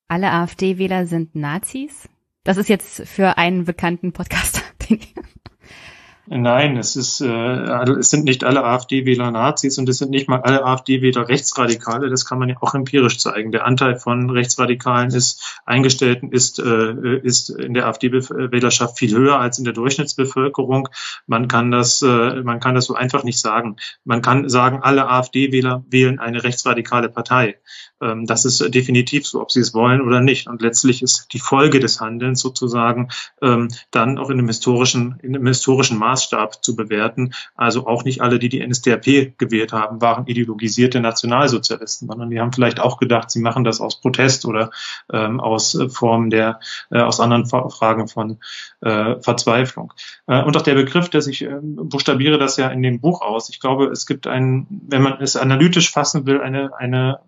alle 0.07 0.31
AfD-Wähler 0.31 1.05
sind 1.05 1.35
Nazis? 1.35 2.09
Das 2.45 2.57
ist 2.57 2.69
jetzt 2.69 3.07
für 3.07 3.37
einen 3.37 3.65
bekannten 3.65 4.13
Podcaster. 4.13 4.61
Nein, 6.27 6.75
es 6.77 6.95
ist, 6.95 7.21
äh, 7.21 7.27
es 7.27 8.09
sind 8.09 8.25
nicht 8.25 8.43
alle 8.43 8.63
AfD-Wähler 8.63 9.29
Nazis 9.29 9.77
und 9.77 9.87
es 9.87 9.99
sind 9.99 10.09
nicht 10.09 10.27
mal 10.27 10.41
alle 10.41 10.65
AfD-Wähler 10.65 11.29
Rechtsradikale. 11.29 12.09
Das 12.09 12.25
kann 12.25 12.39
man 12.39 12.49
ja 12.49 12.55
auch 12.61 12.73
empirisch 12.73 13.19
zeigen. 13.19 13.51
Der 13.51 13.65
Anteil 13.65 13.97
von 13.97 14.31
Rechtsradikalen 14.31 15.11
ist 15.11 15.59
Eingestellten 15.65 16.31
ist, 16.31 16.57
äh, 16.57 17.19
ist 17.19 17.49
in 17.49 17.75
der 17.75 17.85
AfD-Wählerschaft 17.85 18.97
viel 18.97 19.15
höher 19.15 19.39
als 19.39 19.59
in 19.59 19.65
der 19.65 19.73
Durchschnittsbevölkerung. 19.73 20.89
Man 21.27 21.47
kann 21.47 21.69
das, 21.69 22.01
äh, 22.01 22.41
man 22.41 22.59
kann 22.59 22.73
das 22.73 22.85
so 22.85 22.95
einfach 22.95 23.23
nicht 23.23 23.39
sagen. 23.39 23.75
Man 24.03 24.23
kann 24.23 24.49
sagen, 24.49 24.79
alle 24.81 25.07
AfD-Wähler 25.07 25.85
wählen 25.89 26.17
eine 26.17 26.43
rechtsradikale 26.43 27.09
Partei. 27.09 27.57
Ähm, 28.01 28.25
das 28.25 28.45
ist 28.45 28.73
definitiv 28.73 29.27
so, 29.27 29.41
ob 29.41 29.51
sie 29.51 29.59
es 29.59 29.73
wollen 29.73 30.01
oder 30.01 30.21
nicht. 30.21 30.47
Und 30.47 30.61
letztlich 30.61 31.01
ist 31.01 31.27
die 31.33 31.39
Folge 31.39 31.79
des 31.79 32.01
Handelns 32.01 32.41
sozusagen 32.41 33.09
ähm, 33.41 33.69
dann 33.91 34.17
auch 34.17 34.29
in 34.29 34.39
einem 34.39 34.47
historischen, 34.47 35.17
in 35.21 35.35
einem 35.35 35.47
historischen 35.47 35.97
Maßstab 36.15 36.63
zu 36.63 36.75
bewerten. 36.75 37.33
Also 37.55 37.87
auch 37.87 38.05
nicht 38.05 38.21
alle, 38.21 38.39
die 38.39 38.49
die 38.49 38.65
NSDAP 38.65 39.37
gewählt 39.37 39.73
haben, 39.73 40.01
waren 40.01 40.27
ideologisierte 40.27 40.99
Nationalsozialisten, 41.01 42.07
sondern 42.07 42.29
die 42.29 42.39
haben 42.39 42.53
vielleicht 42.53 42.79
auch 42.79 42.97
gedacht, 42.97 43.29
sie 43.31 43.39
machen 43.39 43.63
das 43.63 43.81
aus 43.81 43.99
Protest 43.99 44.45
oder 44.45 44.71
ähm, 45.11 45.39
aus 45.39 45.75
äh, 45.75 45.89
Formen 45.89 46.29
der, 46.29 46.59
äh, 46.91 46.99
aus 46.99 47.19
anderen 47.19 47.45
Fragen 47.45 48.07
von 48.07 48.37
äh, 48.81 49.15
Verzweiflung. 49.21 49.93
Äh, 50.27 50.41
und 50.43 50.55
auch 50.55 50.61
der 50.61 50.75
Begriff, 50.75 51.09
dass 51.09 51.27
ich 51.27 51.43
äh, 51.43 51.59
buchstabiere 51.61 52.37
das 52.37 52.57
ja 52.57 52.69
in 52.69 52.81
dem 52.81 53.01
Buch 53.01 53.21
aus. 53.21 53.49
Ich 53.49 53.59
glaube, 53.59 53.87
es 53.87 54.05
gibt 54.05 54.27
einen, 54.27 54.67
wenn 54.87 55.01
man 55.01 55.21
es 55.21 55.35
analytisch 55.35 55.91
fassen 55.91 56.25
will, 56.25 56.39
eine, 56.41 56.71
eine 56.77 57.19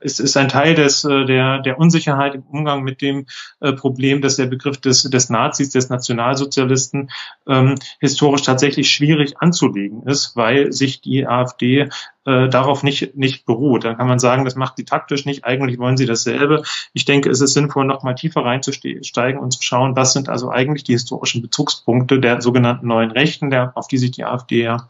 es 0.00 0.20
ist 0.20 0.36
ein 0.36 0.48
Teil 0.48 0.74
des, 0.74 1.04
äh, 1.04 1.24
der, 1.24 1.60
der 1.60 1.78
Unsicherheit 1.78 2.34
im 2.34 2.42
Umgang 2.42 2.82
mit 2.82 3.02
dem 3.02 3.26
äh, 3.60 3.72
Problem, 3.72 4.22
dass 4.22 4.36
der 4.36 4.46
Begriff 4.46 4.78
des, 4.78 5.02
des 5.02 5.30
Nazis, 5.30 5.70
des 5.70 5.88
Nationalsozialisten 5.88 7.10
ähm, 7.46 7.74
historisch 8.00 8.42
tatsächlich 8.42 8.90
schwierig 8.90 9.40
anzulegen 9.40 10.02
ist, 10.04 10.36
weil 10.36 10.72
sich 10.72 11.00
die 11.00 11.26
AfD 11.26 11.88
äh, 12.28 12.48
darauf 12.48 12.82
nicht, 12.82 13.16
nicht 13.16 13.46
beruht. 13.46 13.84
Dann 13.84 13.96
kann 13.96 14.06
man 14.06 14.18
sagen, 14.18 14.44
das 14.44 14.54
macht 14.54 14.76
sie 14.76 14.84
taktisch 14.84 15.24
nicht, 15.24 15.44
eigentlich 15.44 15.78
wollen 15.78 15.96
sie 15.96 16.06
dasselbe. 16.06 16.62
Ich 16.92 17.04
denke, 17.04 17.30
es 17.30 17.40
ist 17.40 17.54
sinnvoll, 17.54 17.86
noch 17.86 18.02
mal 18.02 18.14
tiefer 18.14 18.44
reinzusteigen 18.44 19.40
und 19.40 19.52
zu 19.52 19.62
schauen, 19.62 19.96
was 19.96 20.12
sind 20.12 20.28
also 20.28 20.50
eigentlich 20.50 20.84
die 20.84 20.92
historischen 20.92 21.42
Bezugspunkte 21.42 22.20
der 22.20 22.40
sogenannten 22.42 22.86
neuen 22.86 23.10
Rechten, 23.10 23.50
der, 23.50 23.72
auf 23.76 23.88
die 23.88 23.98
sich 23.98 24.10
die 24.10 24.24
AfD 24.24 24.62
ja 24.62 24.88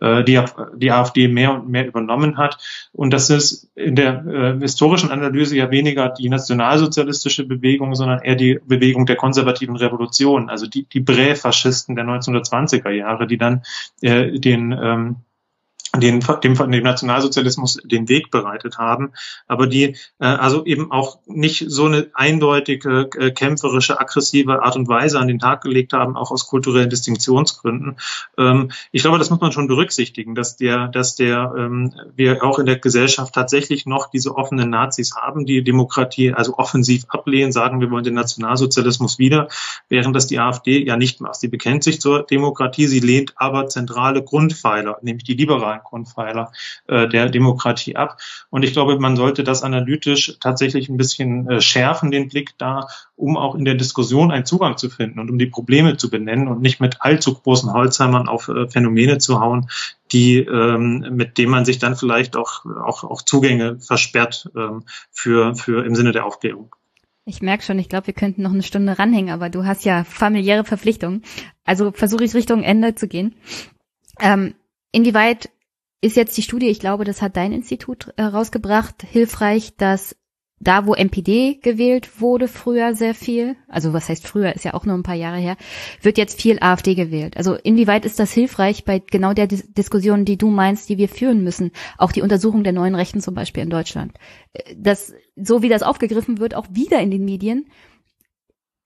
äh, 0.00 0.24
die, 0.24 0.40
die 0.76 0.90
AfD 0.90 1.28
mehr 1.28 1.54
und 1.54 1.68
mehr 1.68 1.86
übernommen 1.86 2.36
hat. 2.36 2.58
Und 2.92 3.12
das 3.12 3.30
ist 3.30 3.70
in 3.74 3.96
der 3.96 4.26
äh, 4.26 4.60
historischen 4.60 5.10
Analyse 5.10 5.56
ja 5.56 5.70
weniger 5.70 6.08
die 6.10 6.28
nationalsozialistische 6.28 7.46
Bewegung, 7.46 7.94
sondern 7.94 8.20
eher 8.20 8.36
die 8.36 8.58
Bewegung 8.64 9.06
der 9.06 9.16
konservativen 9.16 9.76
Revolution, 9.76 10.50
also 10.50 10.66
die, 10.66 10.84
die 10.84 11.00
Brä-Faschisten 11.00 11.96
der 11.96 12.04
1920er 12.04 12.90
Jahre, 12.90 13.26
die 13.26 13.38
dann 13.38 13.62
äh, 14.02 14.38
den 14.38 14.72
ähm, 14.72 15.16
den, 16.00 16.24
dem, 16.42 16.54
dem 16.54 16.82
Nationalsozialismus 16.82 17.78
den 17.84 18.08
Weg 18.08 18.30
bereitet 18.30 18.78
haben, 18.78 19.12
aber 19.46 19.66
die 19.66 19.96
äh, 20.18 20.26
also 20.26 20.64
eben 20.64 20.92
auch 20.92 21.18
nicht 21.26 21.64
so 21.68 21.86
eine 21.86 22.08
eindeutige, 22.14 23.10
äh, 23.18 23.30
kämpferische, 23.30 24.00
aggressive 24.00 24.62
Art 24.62 24.76
und 24.76 24.88
Weise 24.88 25.18
an 25.18 25.28
den 25.28 25.38
Tag 25.38 25.62
gelegt 25.62 25.92
haben, 25.92 26.16
auch 26.16 26.30
aus 26.30 26.46
kulturellen 26.46 26.90
Distinktionsgründen. 26.90 27.96
Ähm, 28.38 28.70
ich 28.92 29.02
glaube, 29.02 29.18
das 29.18 29.30
muss 29.30 29.40
man 29.40 29.52
schon 29.52 29.68
berücksichtigen, 29.68 30.34
dass 30.34 30.56
der, 30.56 30.88
dass 30.88 31.16
der 31.16 31.52
ähm, 31.56 31.94
wir 32.14 32.42
auch 32.44 32.58
in 32.58 32.66
der 32.66 32.78
Gesellschaft 32.78 33.34
tatsächlich 33.34 33.86
noch 33.86 34.10
diese 34.10 34.36
offenen 34.36 34.70
Nazis 34.70 35.16
haben, 35.16 35.46
die 35.46 35.62
Demokratie 35.62 36.32
also 36.32 36.56
offensiv 36.56 37.04
ablehnen, 37.08 37.52
sagen, 37.52 37.80
wir 37.80 37.90
wollen 37.90 38.04
den 38.04 38.14
Nationalsozialismus 38.14 39.18
wieder, 39.18 39.48
während 39.88 40.14
das 40.16 40.26
die 40.26 40.38
AfD 40.38 40.84
ja 40.84 40.96
nicht 40.96 41.20
macht. 41.20 41.36
Sie 41.36 41.48
bekennt 41.48 41.84
sich 41.84 42.00
zur 42.00 42.22
Demokratie, 42.22 42.86
sie 42.86 43.00
lehnt 43.00 43.34
aber 43.36 43.68
zentrale 43.68 44.22
Grundpfeiler, 44.22 44.98
nämlich 45.02 45.24
die 45.24 45.34
liberalen 45.34 45.80
Grundpfeiler 45.86 46.52
äh, 46.86 47.08
der 47.08 47.28
Demokratie 47.28 47.96
ab. 47.96 48.18
Und 48.50 48.64
ich 48.64 48.72
glaube, 48.72 48.98
man 48.98 49.16
sollte 49.16 49.44
das 49.44 49.62
analytisch 49.62 50.36
tatsächlich 50.40 50.88
ein 50.88 50.96
bisschen 50.96 51.48
äh, 51.48 51.60
schärfen, 51.60 52.10
den 52.10 52.28
Blick 52.28 52.58
da, 52.58 52.88
um 53.16 53.36
auch 53.36 53.54
in 53.54 53.64
der 53.64 53.74
Diskussion 53.74 54.30
einen 54.30 54.44
Zugang 54.44 54.76
zu 54.76 54.90
finden 54.90 55.18
und 55.18 55.30
um 55.30 55.38
die 55.38 55.46
Probleme 55.46 55.96
zu 55.96 56.10
benennen 56.10 56.48
und 56.48 56.60
nicht 56.60 56.80
mit 56.80 57.00
allzu 57.00 57.34
großen 57.34 57.72
Holzheimern 57.72 58.28
auf 58.28 58.48
äh, 58.48 58.68
Phänomene 58.68 59.18
zu 59.18 59.40
hauen, 59.40 59.68
die 60.12 60.38
ähm, 60.38 61.06
mit 61.12 61.38
dem 61.38 61.50
man 61.50 61.64
sich 61.64 61.78
dann 61.78 61.96
vielleicht 61.96 62.36
auch 62.36 62.64
auch, 62.64 63.04
auch 63.04 63.22
Zugänge 63.22 63.78
versperrt 63.80 64.50
ähm, 64.56 64.84
für 65.10 65.54
für 65.54 65.84
im 65.84 65.94
Sinne 65.94 66.12
der 66.12 66.26
Aufklärung. 66.26 66.74
Ich 67.28 67.42
merke 67.42 67.64
schon, 67.64 67.80
ich 67.80 67.88
glaube, 67.88 68.06
wir 68.06 68.14
könnten 68.14 68.42
noch 68.42 68.52
eine 68.52 68.62
Stunde 68.62 69.00
ranhängen, 69.00 69.30
aber 69.30 69.50
du 69.50 69.64
hast 69.64 69.84
ja 69.84 70.04
familiäre 70.04 70.64
Verpflichtungen. 70.64 71.24
Also 71.64 71.90
versuche 71.90 72.22
ich 72.22 72.34
Richtung 72.34 72.62
Ende 72.62 72.94
zu 72.94 73.08
gehen. 73.08 73.34
Ähm, 74.20 74.54
inwieweit 74.92 75.50
ist 76.06 76.16
jetzt 76.16 76.36
die 76.36 76.42
Studie, 76.42 76.68
ich 76.68 76.80
glaube, 76.80 77.04
das 77.04 77.22
hat 77.22 77.36
dein 77.36 77.52
Institut 77.52 78.12
äh, 78.16 78.22
rausgebracht, 78.22 79.02
hilfreich, 79.02 79.76
dass 79.76 80.16
da, 80.58 80.86
wo 80.86 80.94
MPD 80.94 81.58
gewählt 81.62 82.20
wurde, 82.20 82.48
früher 82.48 82.94
sehr 82.94 83.14
viel, 83.14 83.56
also 83.68 83.92
was 83.92 84.08
heißt 84.08 84.26
früher, 84.26 84.54
ist 84.54 84.64
ja 84.64 84.72
auch 84.72 84.86
nur 84.86 84.96
ein 84.96 85.02
paar 85.02 85.14
Jahre 85.14 85.36
her, 85.36 85.56
wird 86.00 86.16
jetzt 86.16 86.40
viel 86.40 86.58
AfD 86.60 86.94
gewählt. 86.94 87.36
Also 87.36 87.54
inwieweit 87.54 88.06
ist 88.06 88.18
das 88.18 88.32
hilfreich 88.32 88.84
bei 88.84 88.98
genau 88.98 89.34
der 89.34 89.46
Dis 89.46 89.70
Diskussion, 89.72 90.24
die 90.24 90.38
du 90.38 90.48
meinst, 90.48 90.88
die 90.88 90.96
wir 90.96 91.10
führen 91.10 91.44
müssen? 91.44 91.72
Auch 91.98 92.10
die 92.10 92.22
Untersuchung 92.22 92.64
der 92.64 92.72
neuen 92.72 92.94
Rechten 92.94 93.20
zum 93.20 93.34
Beispiel 93.34 93.64
in 93.64 93.70
Deutschland. 93.70 94.14
Äh, 94.54 94.74
das, 94.78 95.12
so 95.36 95.60
wie 95.60 95.68
das 95.68 95.82
aufgegriffen 95.82 96.38
wird, 96.38 96.54
auch 96.54 96.66
wieder 96.70 97.00
in 97.00 97.10
den 97.10 97.26
Medien, 97.26 97.66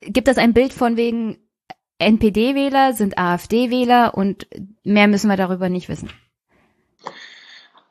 gibt 0.01 0.27
das 0.27 0.39
ein 0.39 0.55
Bild 0.55 0.73
von 0.73 0.97
wegen 0.97 1.39
NPD-Wähler 2.01 2.95
sind 2.95 3.19
AfD-Wähler 3.19 4.15
und 4.15 4.49
mehr 4.83 5.07
müssen 5.07 5.29
wir 5.29 5.37
darüber 5.37 5.69
nicht 5.69 5.89
wissen. 5.89 6.09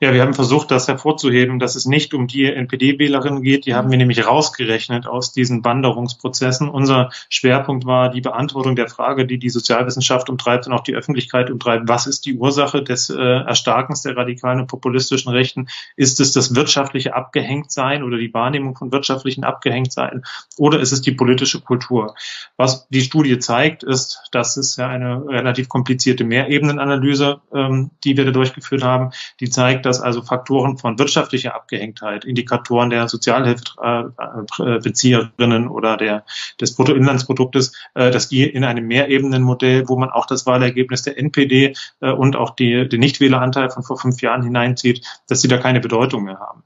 Ja, 0.02 0.14
wir 0.14 0.22
haben 0.22 0.34
versucht, 0.34 0.72
das 0.72 0.88
hervorzuheben, 0.88 1.60
dass 1.60 1.76
es 1.76 1.86
nicht 1.86 2.14
um 2.14 2.28
die 2.28 2.46
NPD-Wählerinnen 2.46 3.44
geht. 3.44 3.66
Die 3.66 3.76
haben 3.76 3.92
wir 3.92 3.98
nämlich 3.98 4.26
rausgerechnet 4.26 5.06
aus 5.08 5.34
diesen 5.34 5.66
Wanderungsprozessen. 5.66 6.70
Unser 6.70 7.10
Schwerpunkt 7.28 7.86
war 7.86 8.10
die 8.10 8.22
Beantwortung 8.22 8.78
der 8.78 8.88
Frage, 8.88 9.26
die 9.26 9.38
die 9.38 9.50
Sozialwissenschaft 9.50 10.30
umtreibt 10.30 10.68
und 10.68 10.72
auch 10.72 10.84
die 10.84 10.96
Öffentlichkeit 10.96 11.52
umtreibt. 11.52 11.90
Was 11.90 12.08
ist 12.08 12.26
die 12.26 12.36
Ursache 12.36 12.82
des 12.82 13.10
äh, 13.10 13.16
Erstarkens 13.20 14.02
der 14.02 14.16
radikalen 14.16 14.62
und 14.62 14.68
populistischen 14.68 15.34
Rechten? 15.34 15.68
Ist 15.98 16.22
es 16.22 16.32
das 16.32 16.56
wirtschaftliche 16.56 17.14
Abgehängtsein 17.14 18.02
oder 18.02 18.18
die 18.18 18.34
Wahrnehmung 18.34 18.78
von 18.78 18.94
wirtschaftlichen 18.94 19.44
Abgehängtsein? 19.44 20.24
Oder 20.58 20.80
ist 20.80 20.94
es 20.94 21.02
die 21.02 21.12
politische 21.12 21.60
Kultur? 21.60 22.16
Was 22.56 22.88
die 22.88 23.02
Studie 23.02 23.38
zeigt, 23.40 23.84
ist, 23.84 24.30
dass 24.32 24.56
es 24.56 24.78
ja 24.78 24.88
eine 24.88 25.28
relativ 25.28 25.68
komplizierte 25.68 26.24
Mehrebenenanalyse, 26.24 27.42
ähm, 27.54 27.92
die 28.06 28.16
wir 28.16 28.24
da 28.24 28.32
durchgeführt 28.32 28.82
haben, 28.82 29.12
die 29.42 29.50
zeigt, 29.50 29.89
dass 29.90 30.00
also 30.00 30.22
Faktoren 30.22 30.78
von 30.78 30.98
wirtschaftlicher 31.00 31.56
Abgehängtheit, 31.56 32.24
Indikatoren 32.24 32.92
der 32.92 33.08
Sozialhilfebezieherinnen 33.08 35.68
oder 35.68 35.98
der, 35.98 36.24
des 36.62 36.76
Bruttoinlandsproduktes, 36.76 37.74
äh, 37.96 38.12
dass 38.12 38.30
die 38.30 38.44
in 38.44 38.64
einem 38.64 38.86
Mehrebenenmodell, 38.86 39.90
wo 39.90 39.98
man 39.98 40.12
auch 40.12 40.28
das 40.28 40.46
Wahlergebnis 40.46 41.02
der 41.02 41.18
NPD 41.18 41.74
äh, 42.02 42.12
und 42.12 42.36
auch 42.36 42.52
die, 42.52 42.88
den 42.88 43.00
Nichtwähleranteil 43.00 43.72
von 43.72 43.82
vor 43.82 43.98
fünf 43.98 44.22
Jahren 44.22 44.44
hineinzieht, 44.44 45.04
dass 45.28 45.42
sie 45.42 45.48
da 45.48 45.58
keine 45.58 45.80
Bedeutung 45.80 46.24
mehr 46.24 46.40
haben 46.40 46.62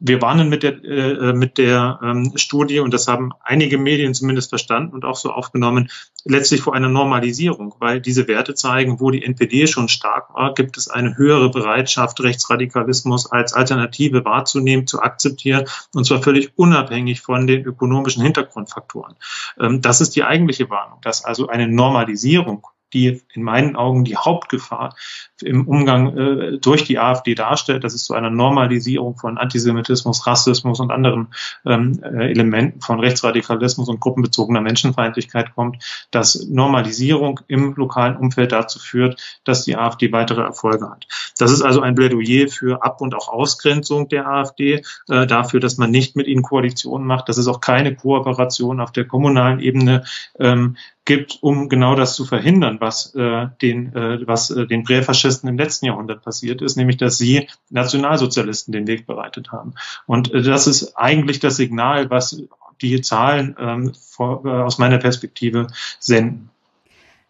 wir 0.00 0.22
warnen 0.22 0.48
mit 0.48 0.62
der, 0.62 0.84
äh, 0.84 1.32
mit 1.32 1.58
der 1.58 1.98
ähm, 2.02 2.32
Studie, 2.36 2.78
und 2.80 2.94
das 2.94 3.08
haben 3.08 3.32
einige 3.42 3.78
Medien 3.78 4.14
zumindest 4.14 4.50
verstanden 4.50 4.94
und 4.94 5.04
auch 5.04 5.16
so 5.16 5.32
aufgenommen, 5.32 5.90
letztlich 6.24 6.60
vor 6.60 6.74
einer 6.74 6.88
Normalisierung, 6.88 7.74
weil 7.78 8.00
diese 8.00 8.28
Werte 8.28 8.54
zeigen, 8.54 9.00
wo 9.00 9.10
die 9.10 9.24
NPD 9.24 9.66
schon 9.66 9.88
stark 9.88 10.32
war, 10.34 10.54
gibt 10.54 10.76
es 10.76 10.88
eine 10.88 11.16
höhere 11.16 11.50
Bereitschaft, 11.50 12.20
Rechtsradikalismus 12.20 13.30
als 13.30 13.52
Alternative 13.52 14.24
wahrzunehmen, 14.24 14.86
zu 14.86 15.02
akzeptieren, 15.02 15.64
und 15.92 16.04
zwar 16.04 16.22
völlig 16.22 16.52
unabhängig 16.56 17.20
von 17.20 17.46
den 17.46 17.64
ökonomischen 17.64 18.22
Hintergrundfaktoren. 18.22 19.16
Ähm, 19.58 19.82
das 19.82 20.00
ist 20.00 20.14
die 20.14 20.24
eigentliche 20.24 20.70
Warnung, 20.70 21.00
dass 21.02 21.24
also 21.24 21.48
eine 21.48 21.66
Normalisierung 21.66 22.66
die 22.92 23.22
in 23.32 23.42
meinen 23.42 23.76
Augen 23.76 24.04
die 24.04 24.16
Hauptgefahr 24.16 24.94
im 25.42 25.68
Umgang 25.68 26.16
äh, 26.16 26.58
durch 26.58 26.84
die 26.84 26.98
AfD 26.98 27.34
darstellt, 27.34 27.84
dass 27.84 27.94
es 27.94 28.04
zu 28.04 28.14
einer 28.14 28.30
Normalisierung 28.30 29.16
von 29.16 29.38
Antisemitismus, 29.38 30.26
Rassismus 30.26 30.80
und 30.80 30.90
anderen 30.90 31.28
ähm, 31.64 32.00
äh, 32.02 32.30
Elementen 32.30 32.80
von 32.80 33.00
Rechtsradikalismus 33.00 33.88
und 33.88 34.00
gruppenbezogener 34.00 34.60
Menschenfeindlichkeit 34.60 35.54
kommt, 35.54 35.82
dass 36.10 36.46
Normalisierung 36.48 37.40
im 37.46 37.74
lokalen 37.74 38.16
Umfeld 38.16 38.52
dazu 38.52 38.78
führt, 38.78 39.40
dass 39.44 39.64
die 39.64 39.76
AfD 39.76 40.12
weitere 40.12 40.42
Erfolge 40.42 40.90
hat. 40.90 41.06
Das 41.38 41.52
ist 41.52 41.62
also 41.62 41.80
ein 41.80 41.94
Plädoyer 41.94 42.48
für 42.48 42.82
Ab- 42.82 43.00
und 43.00 43.14
auch 43.14 43.28
Ausgrenzung 43.28 44.08
der 44.08 44.26
AfD, 44.26 44.82
äh, 45.08 45.26
dafür, 45.26 45.60
dass 45.60 45.76
man 45.76 45.90
nicht 45.90 46.16
mit 46.16 46.26
ihnen 46.26 46.42
Koalitionen 46.42 47.06
macht, 47.06 47.28
dass 47.28 47.38
es 47.38 47.46
auch 47.46 47.60
keine 47.60 47.94
Kooperation 47.94 48.80
auf 48.80 48.92
der 48.92 49.04
kommunalen 49.04 49.60
Ebene. 49.60 50.04
Ähm, 50.38 50.76
gibt, 51.08 51.38
um 51.40 51.70
genau 51.70 51.94
das 51.94 52.14
zu 52.14 52.26
verhindern, 52.26 52.76
was 52.80 53.14
äh, 53.14 53.46
den, 53.62 53.96
äh, 53.96 54.26
was 54.26 54.50
äh, 54.50 54.66
den 54.66 54.84
Präfaschisten 54.84 55.48
im 55.48 55.56
letzten 55.56 55.86
Jahrhundert 55.86 56.22
passiert 56.22 56.60
ist, 56.60 56.76
nämlich 56.76 56.98
dass 56.98 57.16
sie 57.16 57.48
Nationalsozialisten 57.70 58.72
den 58.72 58.86
Weg 58.86 59.06
bereitet 59.06 59.50
haben. 59.50 59.72
Und 60.06 60.32
äh, 60.34 60.42
das 60.42 60.66
ist 60.66 60.96
eigentlich 60.96 61.40
das 61.40 61.56
Signal, 61.56 62.10
was 62.10 62.42
die 62.82 63.00
Zahlen 63.00 63.56
ähm, 63.58 63.94
vor, 63.94 64.44
äh, 64.44 64.50
aus 64.50 64.76
meiner 64.76 64.98
Perspektive 64.98 65.68
senden. 65.98 66.50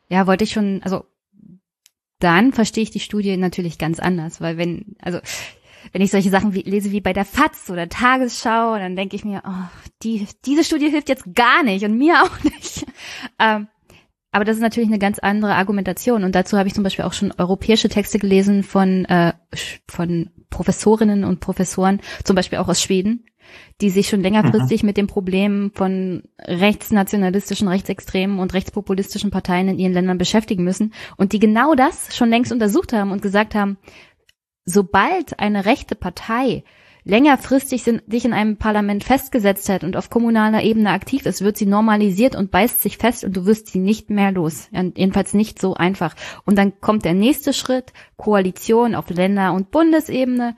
Ja, 0.08 0.26
wollte 0.26 0.42
ich 0.42 0.50
schon, 0.50 0.80
also 0.82 1.04
dann 2.18 2.52
verstehe 2.52 2.82
ich 2.82 2.90
die 2.90 2.98
Studie 2.98 3.36
natürlich 3.36 3.78
ganz 3.78 4.00
anders, 4.00 4.40
weil 4.40 4.58
wenn, 4.58 4.96
also 5.00 5.20
wenn 5.92 6.02
ich 6.02 6.10
solche 6.10 6.30
Sachen 6.30 6.52
wie, 6.52 6.62
lese 6.62 6.90
wie 6.90 7.00
bei 7.00 7.12
der 7.12 7.24
FAZ 7.24 7.70
oder 7.70 7.88
Tagesschau, 7.88 8.76
dann 8.76 8.96
denke 8.96 9.14
ich 9.14 9.24
mir, 9.24 9.42
oh, 9.46 9.68
die, 10.02 10.26
diese 10.44 10.64
Studie 10.64 10.90
hilft 10.90 11.08
jetzt 11.08 11.32
gar 11.34 11.62
nicht 11.62 11.84
und 11.84 11.96
mir 11.96 12.24
auch 12.24 12.42
nicht. 12.42 12.77
Ähm, 13.38 13.68
aber 14.30 14.44
das 14.44 14.56
ist 14.56 14.62
natürlich 14.62 14.88
eine 14.88 14.98
ganz 14.98 15.18
andere 15.18 15.54
Argumentation. 15.54 16.24
Und 16.24 16.34
dazu 16.34 16.58
habe 16.58 16.68
ich 16.68 16.74
zum 16.74 16.84
Beispiel 16.84 17.04
auch 17.04 17.12
schon 17.12 17.32
europäische 17.38 17.88
Texte 17.88 18.18
gelesen 18.18 18.62
von, 18.62 19.04
äh, 19.06 19.32
von 19.88 20.30
Professorinnen 20.50 21.24
und 21.24 21.40
Professoren, 21.40 22.00
zum 22.24 22.36
Beispiel 22.36 22.58
auch 22.58 22.68
aus 22.68 22.82
Schweden, 22.82 23.24
die 23.80 23.90
sich 23.90 24.08
schon 24.08 24.20
längerfristig 24.20 24.82
mhm. 24.82 24.86
mit 24.88 24.96
dem 24.96 25.06
Problem 25.06 25.72
von 25.74 26.24
rechtsnationalistischen, 26.40 27.68
rechtsextremen 27.68 28.38
und 28.38 28.52
rechtspopulistischen 28.52 29.30
Parteien 29.30 29.68
in 29.68 29.78
ihren 29.78 29.92
Ländern 29.92 30.18
beschäftigen 30.18 30.64
müssen 30.64 30.92
und 31.16 31.32
die 31.32 31.38
genau 31.38 31.74
das 31.74 32.14
schon 32.14 32.28
längst 32.28 32.52
untersucht 32.52 32.92
haben 32.92 33.12
und 33.12 33.22
gesagt 33.22 33.54
haben, 33.54 33.78
sobald 34.64 35.38
eine 35.40 35.64
rechte 35.64 35.94
Partei 35.94 36.64
längerfristig 37.08 37.82
sich 37.84 38.24
in 38.24 38.32
einem 38.34 38.58
Parlament 38.58 39.02
festgesetzt 39.02 39.70
hat 39.70 39.82
und 39.82 39.96
auf 39.96 40.10
kommunaler 40.10 40.62
Ebene 40.62 40.90
aktiv 40.90 41.24
ist, 41.24 41.40
wird 41.40 41.56
sie 41.56 41.64
normalisiert 41.64 42.36
und 42.36 42.50
beißt 42.50 42.82
sich 42.82 42.98
fest 42.98 43.24
und 43.24 43.34
du 43.34 43.46
wirst 43.46 43.68
sie 43.68 43.78
nicht 43.78 44.10
mehr 44.10 44.30
los. 44.30 44.68
Jedenfalls 44.72 45.32
nicht 45.32 45.58
so 45.58 45.72
einfach. 45.74 46.14
Und 46.44 46.58
dann 46.58 46.80
kommt 46.80 47.06
der 47.06 47.14
nächste 47.14 47.54
Schritt, 47.54 47.94
Koalition 48.18 48.94
auf 48.94 49.08
Länder- 49.08 49.54
und 49.54 49.70
Bundesebene 49.70 50.54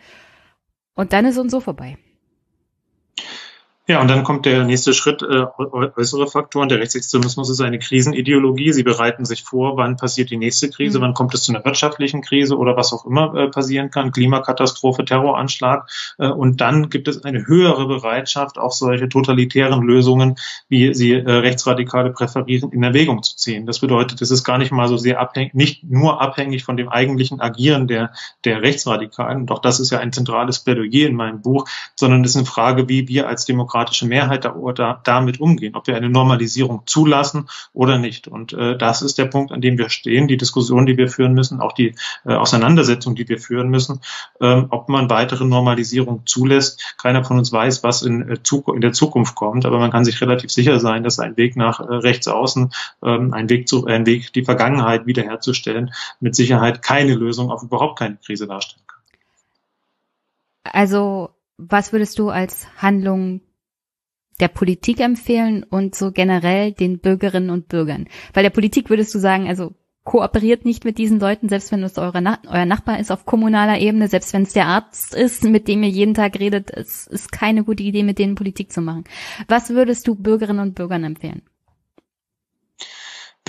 und 0.94 1.12
dann 1.12 1.24
ist 1.24 1.38
uns 1.38 1.52
so 1.52 1.60
vorbei. 1.60 1.96
Ja, 3.90 4.00
und 4.00 4.06
dann 4.06 4.22
kommt 4.22 4.46
der 4.46 4.62
nächste 4.62 4.94
Schritt, 4.94 5.20
äh, 5.20 5.46
äußere 5.58 6.28
Faktoren. 6.28 6.68
Der 6.68 6.78
Rechtsextremismus 6.78 7.50
ist 7.50 7.60
eine 7.60 7.80
Krisenideologie. 7.80 8.72
Sie 8.72 8.84
bereiten 8.84 9.24
sich 9.24 9.42
vor, 9.42 9.76
wann 9.76 9.96
passiert 9.96 10.30
die 10.30 10.36
nächste 10.36 10.70
Krise, 10.70 10.98
mhm. 10.98 11.02
wann 11.02 11.14
kommt 11.14 11.34
es 11.34 11.42
zu 11.42 11.52
einer 11.52 11.64
wirtschaftlichen 11.64 12.22
Krise 12.22 12.56
oder 12.56 12.76
was 12.76 12.92
auch 12.92 13.04
immer 13.04 13.34
äh, 13.34 13.48
passieren 13.48 13.90
kann, 13.90 14.12
Klimakatastrophe, 14.12 15.04
Terroranschlag. 15.04 15.90
Äh, 16.18 16.28
und 16.28 16.60
dann 16.60 16.88
gibt 16.88 17.08
es 17.08 17.24
eine 17.24 17.48
höhere 17.48 17.88
Bereitschaft, 17.88 18.58
auch 18.58 18.70
solche 18.70 19.08
totalitären 19.08 19.82
Lösungen, 19.82 20.36
wie 20.68 20.94
sie 20.94 21.14
äh, 21.14 21.28
Rechtsradikale 21.28 22.12
präferieren, 22.12 22.70
in 22.70 22.84
Erwägung 22.84 23.24
zu 23.24 23.34
ziehen. 23.34 23.66
Das 23.66 23.80
bedeutet, 23.80 24.22
es 24.22 24.30
ist 24.30 24.44
gar 24.44 24.58
nicht 24.58 24.70
mal 24.70 24.86
so 24.86 24.98
sehr 24.98 25.18
abhängig, 25.18 25.54
nicht 25.54 25.82
nur 25.82 26.22
abhängig 26.22 26.62
von 26.62 26.76
dem 26.76 26.90
eigentlichen 26.90 27.40
Agieren 27.40 27.88
der, 27.88 28.12
der 28.44 28.62
Rechtsradikalen, 28.62 29.46
doch 29.46 29.58
das 29.58 29.80
ist 29.80 29.90
ja 29.90 29.98
ein 29.98 30.12
zentrales 30.12 30.60
Plädoyer 30.60 31.08
in 31.08 31.16
meinem 31.16 31.42
Buch, 31.42 31.68
sondern 31.96 32.22
es 32.22 32.30
ist 32.30 32.36
eine 32.36 32.46
Frage, 32.46 32.88
wie 32.88 33.08
wir 33.08 33.26
als 33.26 33.46
Demokraten 33.46 33.79
demokratische 33.80 34.06
Mehrheit 34.06 34.44
da, 34.44 34.54
da, 34.74 35.00
damit 35.04 35.40
umgehen, 35.40 35.74
ob 35.74 35.86
wir 35.86 35.96
eine 35.96 36.10
Normalisierung 36.10 36.82
zulassen 36.86 37.48
oder 37.72 37.98
nicht. 37.98 38.28
Und 38.28 38.52
äh, 38.52 38.76
das 38.76 39.02
ist 39.02 39.18
der 39.18 39.26
Punkt, 39.26 39.52
an 39.52 39.60
dem 39.60 39.78
wir 39.78 39.88
stehen, 39.88 40.28
die 40.28 40.36
Diskussion, 40.36 40.86
die 40.86 40.96
wir 40.96 41.08
führen 41.08 41.34
müssen, 41.34 41.60
auch 41.60 41.72
die 41.72 41.94
äh, 42.24 42.34
Auseinandersetzung, 42.34 43.14
die 43.14 43.28
wir 43.28 43.38
führen 43.38 43.68
müssen, 43.68 44.00
ähm, 44.40 44.66
ob 44.70 44.88
man 44.88 45.08
weitere 45.10 45.44
Normalisierung 45.44 46.22
zulässt. 46.26 46.94
Keiner 46.98 47.24
von 47.24 47.38
uns 47.38 47.52
weiß, 47.52 47.82
was 47.82 48.02
in, 48.02 48.28
äh, 48.28 48.38
in 48.74 48.80
der 48.80 48.92
Zukunft 48.92 49.34
kommt, 49.34 49.64
aber 49.64 49.78
man 49.78 49.90
kann 49.90 50.04
sich 50.04 50.20
relativ 50.20 50.50
sicher 50.50 50.78
sein, 50.80 51.02
dass 51.02 51.18
ein 51.18 51.36
Weg 51.36 51.56
nach 51.56 51.80
äh, 51.80 51.84
rechts 51.84 52.28
außen, 52.28 52.70
ähm, 53.02 53.32
ein 53.32 53.48
Weg 53.48 53.68
zu, 53.68 53.86
ein 53.86 54.06
Weg, 54.06 54.32
die 54.32 54.44
Vergangenheit 54.44 55.06
wiederherzustellen, 55.06 55.92
mit 56.20 56.34
Sicherheit 56.34 56.82
keine 56.82 57.14
Lösung 57.14 57.50
auf 57.50 57.62
überhaupt 57.62 57.98
keine 57.98 58.16
Krise 58.16 58.46
darstellen 58.46 58.82
kann. 58.86 59.00
Also 60.64 61.30
was 61.60 61.92
würdest 61.92 62.18
du 62.18 62.30
als 62.30 62.66
Handlung 62.78 63.42
der 64.40 64.48
Politik 64.48 65.00
empfehlen 65.00 65.64
und 65.64 65.94
so 65.94 66.12
generell 66.12 66.72
den 66.72 66.98
Bürgerinnen 66.98 67.50
und 67.50 67.68
Bürgern? 67.68 68.06
Weil 68.32 68.42
der 68.42 68.50
Politik 68.50 68.90
würdest 68.90 69.14
du 69.14 69.18
sagen, 69.18 69.48
also 69.48 69.74
kooperiert 70.04 70.64
nicht 70.64 70.84
mit 70.84 70.98
diesen 70.98 71.20
Leuten, 71.20 71.48
selbst 71.48 71.70
wenn 71.72 71.82
es 71.82 71.98
eure 71.98 72.22
Na 72.22 72.38
euer 72.48 72.64
Nachbar 72.64 72.98
ist 72.98 73.12
auf 73.12 73.26
kommunaler 73.26 73.78
Ebene, 73.78 74.08
selbst 74.08 74.32
wenn 74.32 74.42
es 74.42 74.52
der 74.52 74.66
Arzt 74.66 75.14
ist, 75.14 75.44
mit 75.44 75.68
dem 75.68 75.82
ihr 75.82 75.90
jeden 75.90 76.14
Tag 76.14 76.38
redet, 76.40 76.70
es 76.70 77.06
ist 77.06 77.30
keine 77.30 77.64
gute 77.64 77.82
Idee, 77.82 78.02
mit 78.02 78.18
denen 78.18 78.34
Politik 78.34 78.72
zu 78.72 78.80
machen. 78.80 79.04
Was 79.46 79.70
würdest 79.70 80.08
du 80.08 80.14
Bürgerinnen 80.14 80.60
und 80.60 80.74
Bürgern 80.74 81.04
empfehlen? 81.04 81.42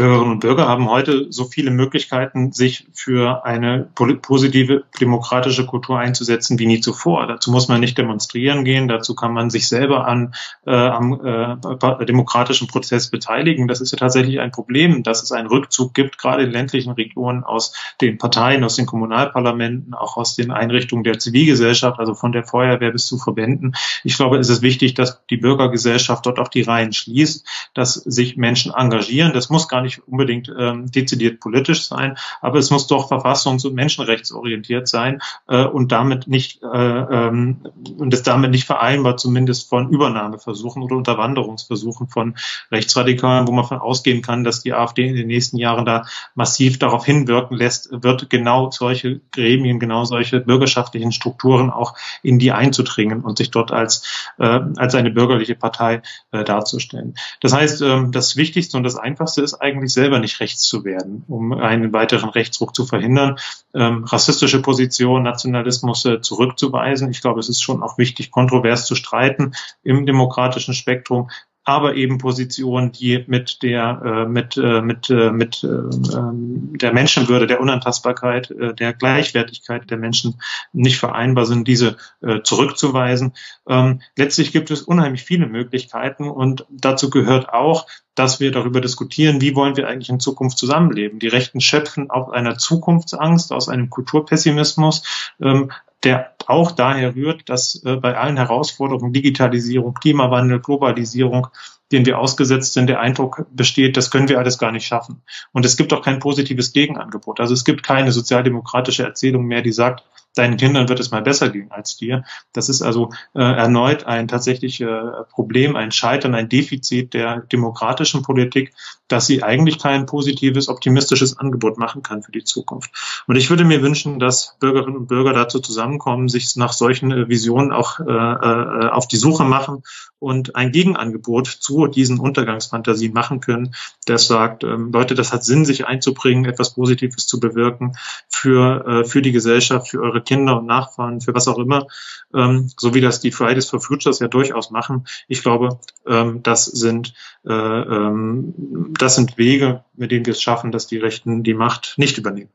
Bürgerinnen 0.02 0.32
und 0.32 0.40
Bürger 0.40 0.68
haben 0.68 0.90
heute 0.90 1.28
so 1.30 1.46
viele 1.46 1.70
Möglichkeiten, 1.70 2.52
sich 2.52 2.88
für 2.92 3.46
eine 3.46 3.88
positive 3.94 4.84
demokratische 5.00 5.68
Kultur 5.68 6.00
einzusetzen 6.00 6.58
wie 6.58 6.66
nie 6.66 6.80
zuvor. 6.80 7.28
Dazu 7.28 7.52
muss 7.52 7.68
man 7.68 7.82
nicht 7.82 8.00
demonstrieren 8.00 8.66
gehen, 8.66 8.88
dazu 8.88 9.14
kann 9.14 9.32
man 9.32 9.52
sich 9.52 9.68
selber 9.68 10.08
an 10.08 10.34
äh, 10.66 10.72
am 10.72 11.24
äh, 11.24 12.06
demokratischen 12.06 12.68
Prozess 12.68 13.12
beteiligen. 13.12 13.68
Das 13.68 13.80
ist 13.80 13.92
ja 13.92 13.98
tatsächlich 14.00 14.40
ein 14.40 14.50
Problem, 14.50 15.04
dass 15.04 15.22
es 15.22 15.32
einen 15.32 15.48
Rückzug 15.48 15.94
gibt, 15.94 16.18
gerade 16.18 16.46
in 16.46 16.50
ländlichen 16.52 16.94
Regionen 16.94 17.44
aus 17.44 17.76
den 18.02 18.18
Parteien, 18.18 18.64
aus 18.64 18.78
den 18.78 18.88
Kommunalparlamenten, 18.88 19.94
auch 19.94 20.18
aus 20.18 20.36
den 20.36 20.50
Einrichtungen 20.50 21.04
der 21.04 21.20
Zivilgesellschaft, 21.20 22.00
also 22.00 22.16
von 22.16 22.32
der 22.32 22.44
Feuerwehr 22.44 22.90
bis 22.90 23.06
zu 23.06 23.20
Verbänden. 23.20 23.76
Ich 24.04 24.16
glaube, 24.16 24.40
es 24.40 24.50
ist 24.50 24.64
wichtig, 24.64 24.96
dass 24.96 25.24
die 25.30 25.38
Bürgergesellschaft 25.38 26.26
dort 26.26 26.40
auch 26.40 26.48
die 26.48 26.64
Reihen 26.64 26.92
schließt, 26.92 27.46
dass 27.76 27.94
sich 27.94 28.36
Menschen 28.36 28.74
engagieren. 28.74 29.34
Das 29.34 29.52
muss 29.52 29.68
gar 29.68 29.82
nicht 29.82 29.91
unbedingt 30.00 30.52
ähm, 30.58 30.90
dezidiert 30.92 31.40
politisch 31.40 31.88
sein, 31.88 32.18
aber 32.42 32.60
es 32.60 32.72
muss 32.72 32.88
doch 32.88 33.12
verfassungs- 33.12 33.66
und 33.66 33.76
menschenrechtsorientiert 33.76 34.88
sein 34.88 35.22
äh, 35.48 35.66
und 35.66 35.92
damit 35.92 36.28
nicht 36.28 36.62
äh, 36.64 36.68
ähm, 36.68 37.62
und 37.98 38.14
es 38.14 38.24
damit 38.24 38.52
nicht 38.52 38.66
vereinbar, 38.66 39.18
zumindest 39.18 39.70
von 39.70 39.90
Übernahmeversuchen 39.90 40.84
oder 40.84 40.96
Unterwanderungsversuchen 40.96 42.08
von 42.08 42.36
Rechtsradikalen, 42.72 43.48
wo 43.48 43.52
man 43.52 43.66
von 43.66 43.80
ausgehen 43.80 44.22
kann, 44.22 44.44
dass 44.44 44.62
die 44.62 44.74
AfD 44.74 45.08
in 45.08 45.16
den 45.16 45.28
nächsten 45.28 45.58
Jahren 45.58 45.86
da 45.86 46.06
massiv 46.36 46.80
darauf 46.80 47.06
hinwirken 47.06 47.58
lässt, 47.58 47.90
wird 47.92 48.30
genau 48.30 48.72
solche 48.72 49.22
Gremien, 49.32 49.80
genau 49.80 50.06
solche 50.06 50.40
bürgerschaftlichen 50.40 51.12
Strukturen 51.12 51.70
auch 51.70 51.96
in 52.24 52.40
die 52.40 52.52
einzudringen 52.52 53.22
und 53.22 53.38
sich 53.38 53.52
dort 53.52 53.72
als, 53.72 54.32
äh, 54.38 54.60
als 54.78 54.96
eine 54.96 55.12
bürgerliche 55.12 55.56
Partei 55.56 56.02
äh, 56.32 56.44
darzustellen. 56.44 57.16
Das 57.42 57.54
heißt, 57.54 57.82
äh, 57.82 58.04
das 58.10 58.36
Wichtigste 58.36 58.78
und 58.78 58.84
das 58.84 58.96
Einfachste 58.96 59.42
ist 59.42 59.56
eigentlich 59.56 59.71
selber 59.88 60.20
nicht 60.20 60.40
rechts 60.40 60.64
zu 60.64 60.84
werden, 60.84 61.24
um 61.28 61.54
einen 61.54 61.94
weiteren 61.94 62.30
Rechtsruck 62.30 62.76
zu 62.76 62.86
verhindern, 62.86 63.38
ähm, 63.74 64.04
rassistische 64.04 64.62
Positionen, 64.62 65.24
Nationalismus 65.24 66.06
äh, 66.06 66.22
zurückzuweisen. 66.22 67.10
Ich 67.10 67.22
glaube, 67.22 67.40
es 67.40 67.50
ist 67.50 67.62
schon 67.62 67.84
auch 67.84 67.98
wichtig, 67.98 68.32
kontrovers 68.32 68.86
zu 68.86 68.96
streiten 68.96 69.54
im 69.84 70.06
demokratischen 70.06 70.74
Spektrum 70.74 71.30
aber 71.64 71.96
eben 71.96 72.18
Positionen, 72.18 72.92
die 72.92 73.24
mit 73.28 73.62
der 73.62 74.02
äh, 74.04 74.26
mit 74.26 74.58
äh, 74.58 74.82
mit 74.82 75.10
äh, 75.10 75.32
mit 75.32 75.64
äh, 75.64 75.68
ähm, 75.68 76.78
der 76.78 76.92
Menschenwürde, 76.92 77.46
der 77.46 77.62
Unantastbarkeit, 77.62 78.50
äh, 78.52 78.74
der 78.74 78.94
Gleichwertigkeit 78.94 79.90
der 79.90 79.98
Menschen 79.98 80.42
nicht 80.74 80.98
vereinbar 80.98 81.46
sind, 81.46 81.68
diese 81.68 81.98
äh, 82.22 82.42
zurückzuweisen. 82.42 83.34
Ähm, 83.68 84.02
letztlich 84.16 84.52
gibt 84.52 84.72
es 84.72 84.82
unheimlich 84.82 85.24
viele 85.24 85.46
Möglichkeiten 85.46 86.30
und 86.30 86.66
dazu 86.70 87.12
gehört 87.12 87.50
auch, 87.50 87.86
dass 88.16 88.40
wir 88.40 88.52
darüber 88.52 88.82
diskutieren, 88.82 89.40
wie 89.40 89.56
wollen 89.56 89.78
wir 89.78 89.88
eigentlich 89.88 90.10
in 90.10 90.20
Zukunft 90.20 90.58
zusammenleben. 90.58 91.20
Die 91.20 91.28
Rechten 91.28 91.62
schöpfen 91.62 92.10
aus 92.10 92.32
einer 92.34 92.58
Zukunftsangst, 92.58 93.54
aus 93.54 93.70
einem 93.70 93.90
Kulturpessimismus, 93.90 95.34
ähm, 95.42 95.72
der 96.04 96.34
auch 96.48 96.72
daher 96.72 97.16
rührt, 97.16 97.50
dass 97.50 97.84
äh, 97.86 97.96
bei 97.96 98.18
allen 98.18 98.38
Herausforderungen, 98.38 99.14
Digitalisierung, 99.14 99.94
Klimawandel, 99.94 100.60
Globalisierung, 100.60 101.48
den 101.92 102.06
wir 102.06 102.20
ausgesetzt 102.20 102.74
sind, 102.74 102.88
der 102.88 103.00
Eindruck 103.00 103.46
besteht, 103.52 103.98
das 103.98 104.12
können 104.12 104.30
wir 104.30 104.40
alles 104.40 104.58
gar 104.58 104.72
nicht 104.72 104.86
schaffen. 104.86 105.22
Und 105.52 105.66
es 105.66 105.78
gibt 105.78 105.94
auch 105.94 106.02
kein 106.02 106.20
positives 106.20 106.74
Gegenangebot. 106.74 107.40
Also 107.40 107.54
es 107.54 107.66
gibt 107.66 107.84
keine 107.84 108.12
sozialdemokratische 108.12 109.04
Erzählung 109.04 109.46
mehr, 109.46 109.62
die 109.62 109.74
sagt, 109.74 110.04
deinen 110.36 110.58
Kindern 110.58 110.90
wird 110.90 111.00
es 111.00 111.12
mal 111.12 111.22
besser 111.22 111.50
gehen 111.50 111.72
als 111.72 111.98
dir. 111.98 112.24
Das 112.54 112.70
ist 112.70 112.82
also 112.82 113.10
äh, 113.34 113.42
erneut 113.42 114.06
ein 114.06 114.28
tatsächlich 114.28 114.82
äh, 114.82 115.02
Problem, 115.30 115.76
ein 115.76 115.92
Scheitern, 115.92 116.36
ein 116.36 116.50
Defizit 116.50 117.14
der 117.14 117.42
demokratischen 117.42 118.22
Politik, 118.22 118.74
dass 119.08 119.28
sie 119.28 119.44
eigentlich 119.44 119.80
kein 119.80 120.06
positives, 120.06 120.70
optimistisches 120.70 121.38
Angebot 121.38 121.78
machen 121.78 122.02
kann 122.02 122.24
für 122.24 122.32
die 122.32 122.44
Zukunft. 122.44 123.24
Und 123.28 123.36
ich 123.36 123.50
würde 123.50 123.66
mir 123.66 123.82
wünschen, 123.82 124.20
dass 124.20 124.56
Bürgerinnen 124.60 124.98
und 124.98 125.08
Bürger 125.08 125.34
dazu 125.34 125.60
zusammenkommen, 125.60 126.30
sich 126.30 126.56
nach 126.56 126.74
solchen 126.74 127.12
äh, 127.12 127.28
Visionen 127.28 127.72
auch 127.72 128.00
äh, 128.00 128.04
auf 128.04 129.08
die 129.08 129.18
Suche 129.18 129.44
machen 129.44 129.84
und 130.22 130.56
ein 130.56 130.72
Gegenangebot 130.72 131.48
zu 131.48 131.88
diesen 131.88 132.20
Untergangsfantasien 132.20 133.12
machen 133.12 133.42
können, 133.42 133.74
das 134.06 134.28
sagt, 134.28 134.64
ähm, 134.64 134.92
Leute, 134.92 135.16
das 135.16 135.34
hat 135.34 135.44
Sinn, 135.44 135.66
sich 135.66 135.88
einzubringen, 135.88 136.46
etwas 136.46 136.76
Positives 136.76 137.26
zu 137.26 137.40
bewirken 137.40 137.98
für, 138.30 138.86
äh, 138.86 139.04
für 139.04 139.24
die 139.24 139.32
Gesellschaft, 139.32 139.90
für 139.90 140.02
eure 140.02 140.22
Kinder 140.22 140.60
und 140.60 140.68
Nachfahren, 140.68 141.22
für 141.22 141.34
was 141.34 141.48
auch 141.48 141.58
immer, 141.58 141.88
ähm, 142.36 142.70
so 142.78 142.94
wie 142.94 143.02
das 143.02 143.20
die 143.20 143.32
Fridays 143.32 143.66
for 143.68 143.82
Futures 143.82 144.20
ja 144.20 144.28
durchaus 144.28 144.70
machen. 144.70 145.08
Ich 145.28 145.42
glaube, 145.42 145.80
ähm, 146.06 146.44
das 146.44 146.66
sind 146.66 147.14
äh, 147.44 147.52
ähm, 147.52 148.54
das 149.00 149.16
sind 149.16 149.40
Wege, 149.40 149.84
mit 149.96 150.12
denen 150.12 150.26
wir 150.26 150.34
es 150.34 150.42
schaffen, 150.42 150.72
dass 150.72 150.86
die 150.86 150.98
Rechten 150.98 151.44
die 151.44 151.56
Macht 151.56 151.96
nicht 151.98 152.18
übernehmen. 152.20 152.52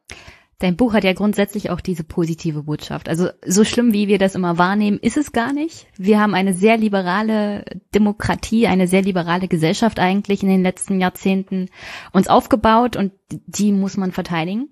Dein 0.58 0.76
Buch 0.76 0.94
hat 0.94 1.04
ja 1.04 1.12
grundsätzlich 1.12 1.68
auch 1.68 1.82
diese 1.82 2.02
positive 2.02 2.62
Botschaft. 2.62 3.10
Also 3.10 3.28
so 3.44 3.62
schlimm, 3.62 3.92
wie 3.92 4.08
wir 4.08 4.18
das 4.18 4.34
immer 4.34 4.56
wahrnehmen, 4.56 4.98
ist 4.98 5.18
es 5.18 5.32
gar 5.32 5.52
nicht. 5.52 5.86
Wir 5.98 6.18
haben 6.18 6.34
eine 6.34 6.54
sehr 6.54 6.78
liberale 6.78 7.64
Demokratie, 7.94 8.66
eine 8.66 8.86
sehr 8.86 9.02
liberale 9.02 9.48
Gesellschaft 9.48 9.98
eigentlich 9.98 10.42
in 10.42 10.48
den 10.48 10.62
letzten 10.62 10.98
Jahrzehnten 10.98 11.68
uns 12.12 12.28
aufgebaut 12.28 12.96
und 12.96 13.12
die 13.28 13.70
muss 13.70 13.98
man 13.98 14.12
verteidigen. 14.12 14.70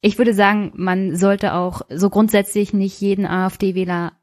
Ich 0.00 0.18
würde 0.18 0.34
sagen, 0.34 0.72
man 0.74 1.14
sollte 1.14 1.54
auch 1.54 1.82
so 1.88 2.10
grundsätzlich 2.10 2.72
nicht 2.72 3.00
jeden 3.00 3.24
AfD-Wähler 3.24 4.14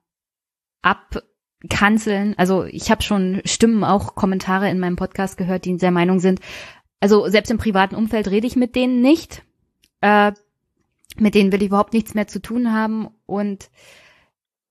abkanzeln. 0.82 2.36
Also 2.38 2.66
ich 2.66 2.92
habe 2.92 3.04
schon 3.04 3.42
Stimmen, 3.46 3.86
auch 3.86 4.16
Kommentare 4.16 4.70
in 4.70 4.80
meinem 4.80 4.98
Podcast 4.98 5.38
gehört, 5.38 5.64
die 5.64 5.70
in 5.70 5.78
der 5.78 5.92
Meinung 5.92 6.20
sind, 6.20 6.42
also 7.00 7.28
selbst 7.30 7.50
im 7.50 7.58
privaten 7.58 7.96
Umfeld 7.96 8.30
rede 8.30 8.48
ich 8.48 8.56
mit 8.56 8.76
denen 8.76 9.02
nicht. 9.02 9.44
Äh, 10.02 10.34
mit 11.18 11.36
denen 11.36 11.52
will 11.52 11.62
ich 11.62 11.68
überhaupt 11.68 11.94
nichts 11.94 12.14
mehr 12.14 12.28
zu 12.28 12.42
tun 12.42 12.72
haben. 12.72 13.10
Und 13.26 13.70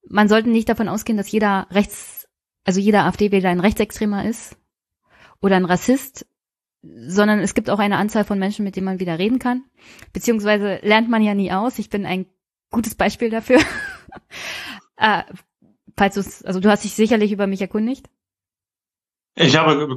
man 0.09 0.29
sollte 0.29 0.51
nicht 0.51 0.69
davon 0.69 0.89
ausgehen, 0.89 1.17
dass 1.17 1.31
jeder 1.31 1.67
rechts, 1.71 2.29
also 2.65 2.81
jeder 2.81 3.05
AfD-Wähler 3.05 3.51
ein 3.51 3.61
Rechtsextremer 3.61 4.25
ist 4.25 4.57
oder 5.41 5.57
ein 5.57 5.65
Rassist, 5.65 6.27
sondern 6.83 7.41
es 7.41 7.55
gibt 7.55 7.71
auch 7.71 7.79
eine 7.79 7.97
Anzahl 7.97 8.25
von 8.25 8.39
Menschen, 8.39 8.65
mit 8.65 8.77
denen 8.77 8.87
man 8.87 9.01
wieder 9.01 9.19
reden 9.19 9.39
kann. 9.39 9.65
Beziehungsweise 10.13 10.79
lernt 10.83 11.09
man 11.09 11.23
ja 11.23 11.35
nie 11.35 11.53
aus. 11.53 11.79
Ich 11.79 11.91
bin 11.91 12.07
ein 12.07 12.27
gutes 12.71 12.95
Beispiel 12.95 13.31
dafür. 13.31 13.59
äh, 14.97 15.23
falls 15.97 16.15
du 16.15 16.47
also 16.47 16.61
du 16.61 16.71
hast 16.71 16.85
dich 16.85 16.95
sicherlich 16.95 17.33
über 17.33 17.47
mich 17.47 17.61
erkundigt. 17.61 18.09
Ich 19.41 19.57
habe 19.57 19.97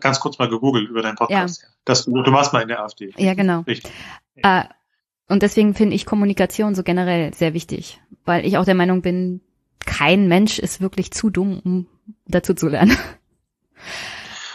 ganz 0.00 0.20
kurz 0.20 0.38
mal 0.38 0.48
gegoogelt 0.48 0.88
über 0.88 1.02
deinen 1.02 1.16
Podcast. 1.16 1.62
Ja. 1.62 1.68
Das, 1.84 2.04
du, 2.04 2.12
warst 2.12 2.52
mal 2.52 2.62
in 2.62 2.68
der 2.68 2.82
AfD. 2.82 3.12
Ja, 3.16 3.34
genau. 3.34 3.60
Richtig. 3.60 3.92
Äh, 4.36 4.64
und 5.28 5.42
deswegen 5.42 5.74
finde 5.74 5.94
ich 5.94 6.06
Kommunikation 6.06 6.74
so 6.74 6.82
generell 6.82 7.32
sehr 7.34 7.54
wichtig, 7.54 8.00
weil 8.24 8.44
ich 8.44 8.58
auch 8.58 8.64
der 8.64 8.74
Meinung 8.74 9.02
bin, 9.02 9.40
kein 9.84 10.28
Mensch 10.28 10.58
ist 10.58 10.80
wirklich 10.80 11.12
zu 11.12 11.30
dumm, 11.30 11.60
um 11.64 11.86
dazu 12.26 12.54
zu 12.54 12.68
lernen. 12.68 12.96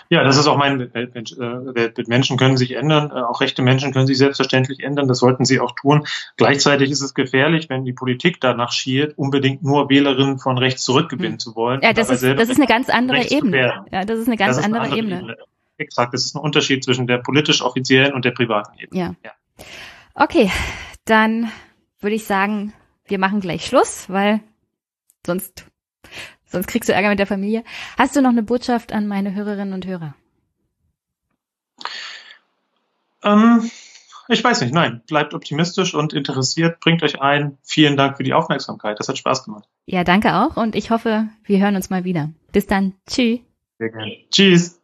Ja, 0.09 0.23
das 0.23 0.37
ist 0.37 0.47
auch 0.47 0.57
mein 0.57 0.93
Weltbild. 0.93 1.35
Äh, 1.37 2.03
Menschen 2.07 2.37
können 2.37 2.57
sich 2.57 2.73
ändern, 2.73 3.11
äh, 3.11 3.21
auch 3.21 3.41
rechte 3.41 3.61
Menschen 3.61 3.91
können 3.91 4.07
sich 4.07 4.17
selbstverständlich 4.17 4.81
ändern, 4.81 5.07
das 5.07 5.19
sollten 5.19 5.45
sie 5.45 5.59
auch 5.59 5.71
tun. 5.71 6.05
Gleichzeitig 6.37 6.91
ist 6.91 7.01
es 7.01 7.13
gefährlich, 7.13 7.69
wenn 7.69 7.85
die 7.85 7.93
Politik 7.93 8.39
danach 8.39 8.71
schiert, 8.71 9.17
unbedingt 9.17 9.63
nur 9.63 9.89
Wählerinnen 9.89 10.39
von 10.39 10.57
rechts 10.57 10.83
zurückgewinnen 10.83 11.33
hm. 11.33 11.39
zu 11.39 11.55
wollen. 11.55 11.81
Ja, 11.81 11.93
das 11.93 12.09
ist, 12.09 12.23
das 12.23 12.49
ist 12.49 12.57
eine 12.57 12.67
ganz 12.67 12.89
andere 12.89 13.29
Ebene. 13.29 13.85
Ja, 13.91 14.05
das 14.05 14.19
ist 14.19 14.27
eine 14.27 14.37
ganz 14.37 14.57
andere, 14.57 14.81
eine 14.81 14.91
andere, 14.91 14.99
Ebene. 14.99 15.19
Ebene. 15.19 15.37
Exakt, 15.77 16.13
das 16.13 16.23
ist 16.23 16.35
ein 16.35 16.39
Unterschied 16.39 16.83
zwischen 16.83 17.07
der 17.07 17.17
politisch 17.17 17.61
offiziellen 17.61 18.13
und 18.13 18.23
der 18.23 18.31
privaten 18.31 18.77
Ebene. 18.79 18.99
Ja. 18.99 19.15
ja. 19.23 19.31
Okay, 20.13 20.49
dann 21.05 21.51
würde 21.99 22.15
ich 22.15 22.25
sagen, 22.25 22.73
wir 23.05 23.19
machen 23.19 23.41
gleich 23.41 23.65
Schluss, 23.65 24.09
weil 24.09 24.39
sonst 25.25 25.65
Sonst 26.55 26.67
kriegst 26.67 26.87
du 26.87 26.93
Ärger 26.93 27.09
mit 27.09 27.19
der 27.19 27.27
Familie. 27.27 27.65
Hast 27.97 28.15
du 28.15 28.21
noch 28.21 28.29
eine 28.29 28.41
Botschaft 28.41 28.93
an 28.93 29.07
meine 29.07 29.35
Hörerinnen 29.35 29.73
und 29.73 29.85
Hörer? 29.85 30.15
Ähm, 33.23 33.69
ich 34.29 34.41
weiß 34.41 34.61
nicht, 34.61 34.73
nein. 34.73 35.01
Bleibt 35.05 35.33
optimistisch 35.33 35.93
und 35.93 36.13
interessiert, 36.13 36.79
bringt 36.79 37.03
euch 37.03 37.19
ein. 37.19 37.57
Vielen 37.61 37.97
Dank 37.97 38.15
für 38.15 38.23
die 38.23 38.33
Aufmerksamkeit. 38.33 39.01
Das 39.01 39.09
hat 39.09 39.17
Spaß 39.17 39.43
gemacht. 39.43 39.67
Ja, 39.85 40.05
danke 40.05 40.33
auch 40.33 40.55
und 40.55 40.75
ich 40.75 40.91
hoffe, 40.91 41.27
wir 41.43 41.59
hören 41.59 41.75
uns 41.75 41.89
mal 41.89 42.05
wieder. 42.05 42.29
Bis 42.53 42.67
dann. 42.67 42.93
Tschüss. 43.05 43.41
Sehr 43.77 43.89
gerne. 43.89 44.15
Tschüss. 44.31 44.81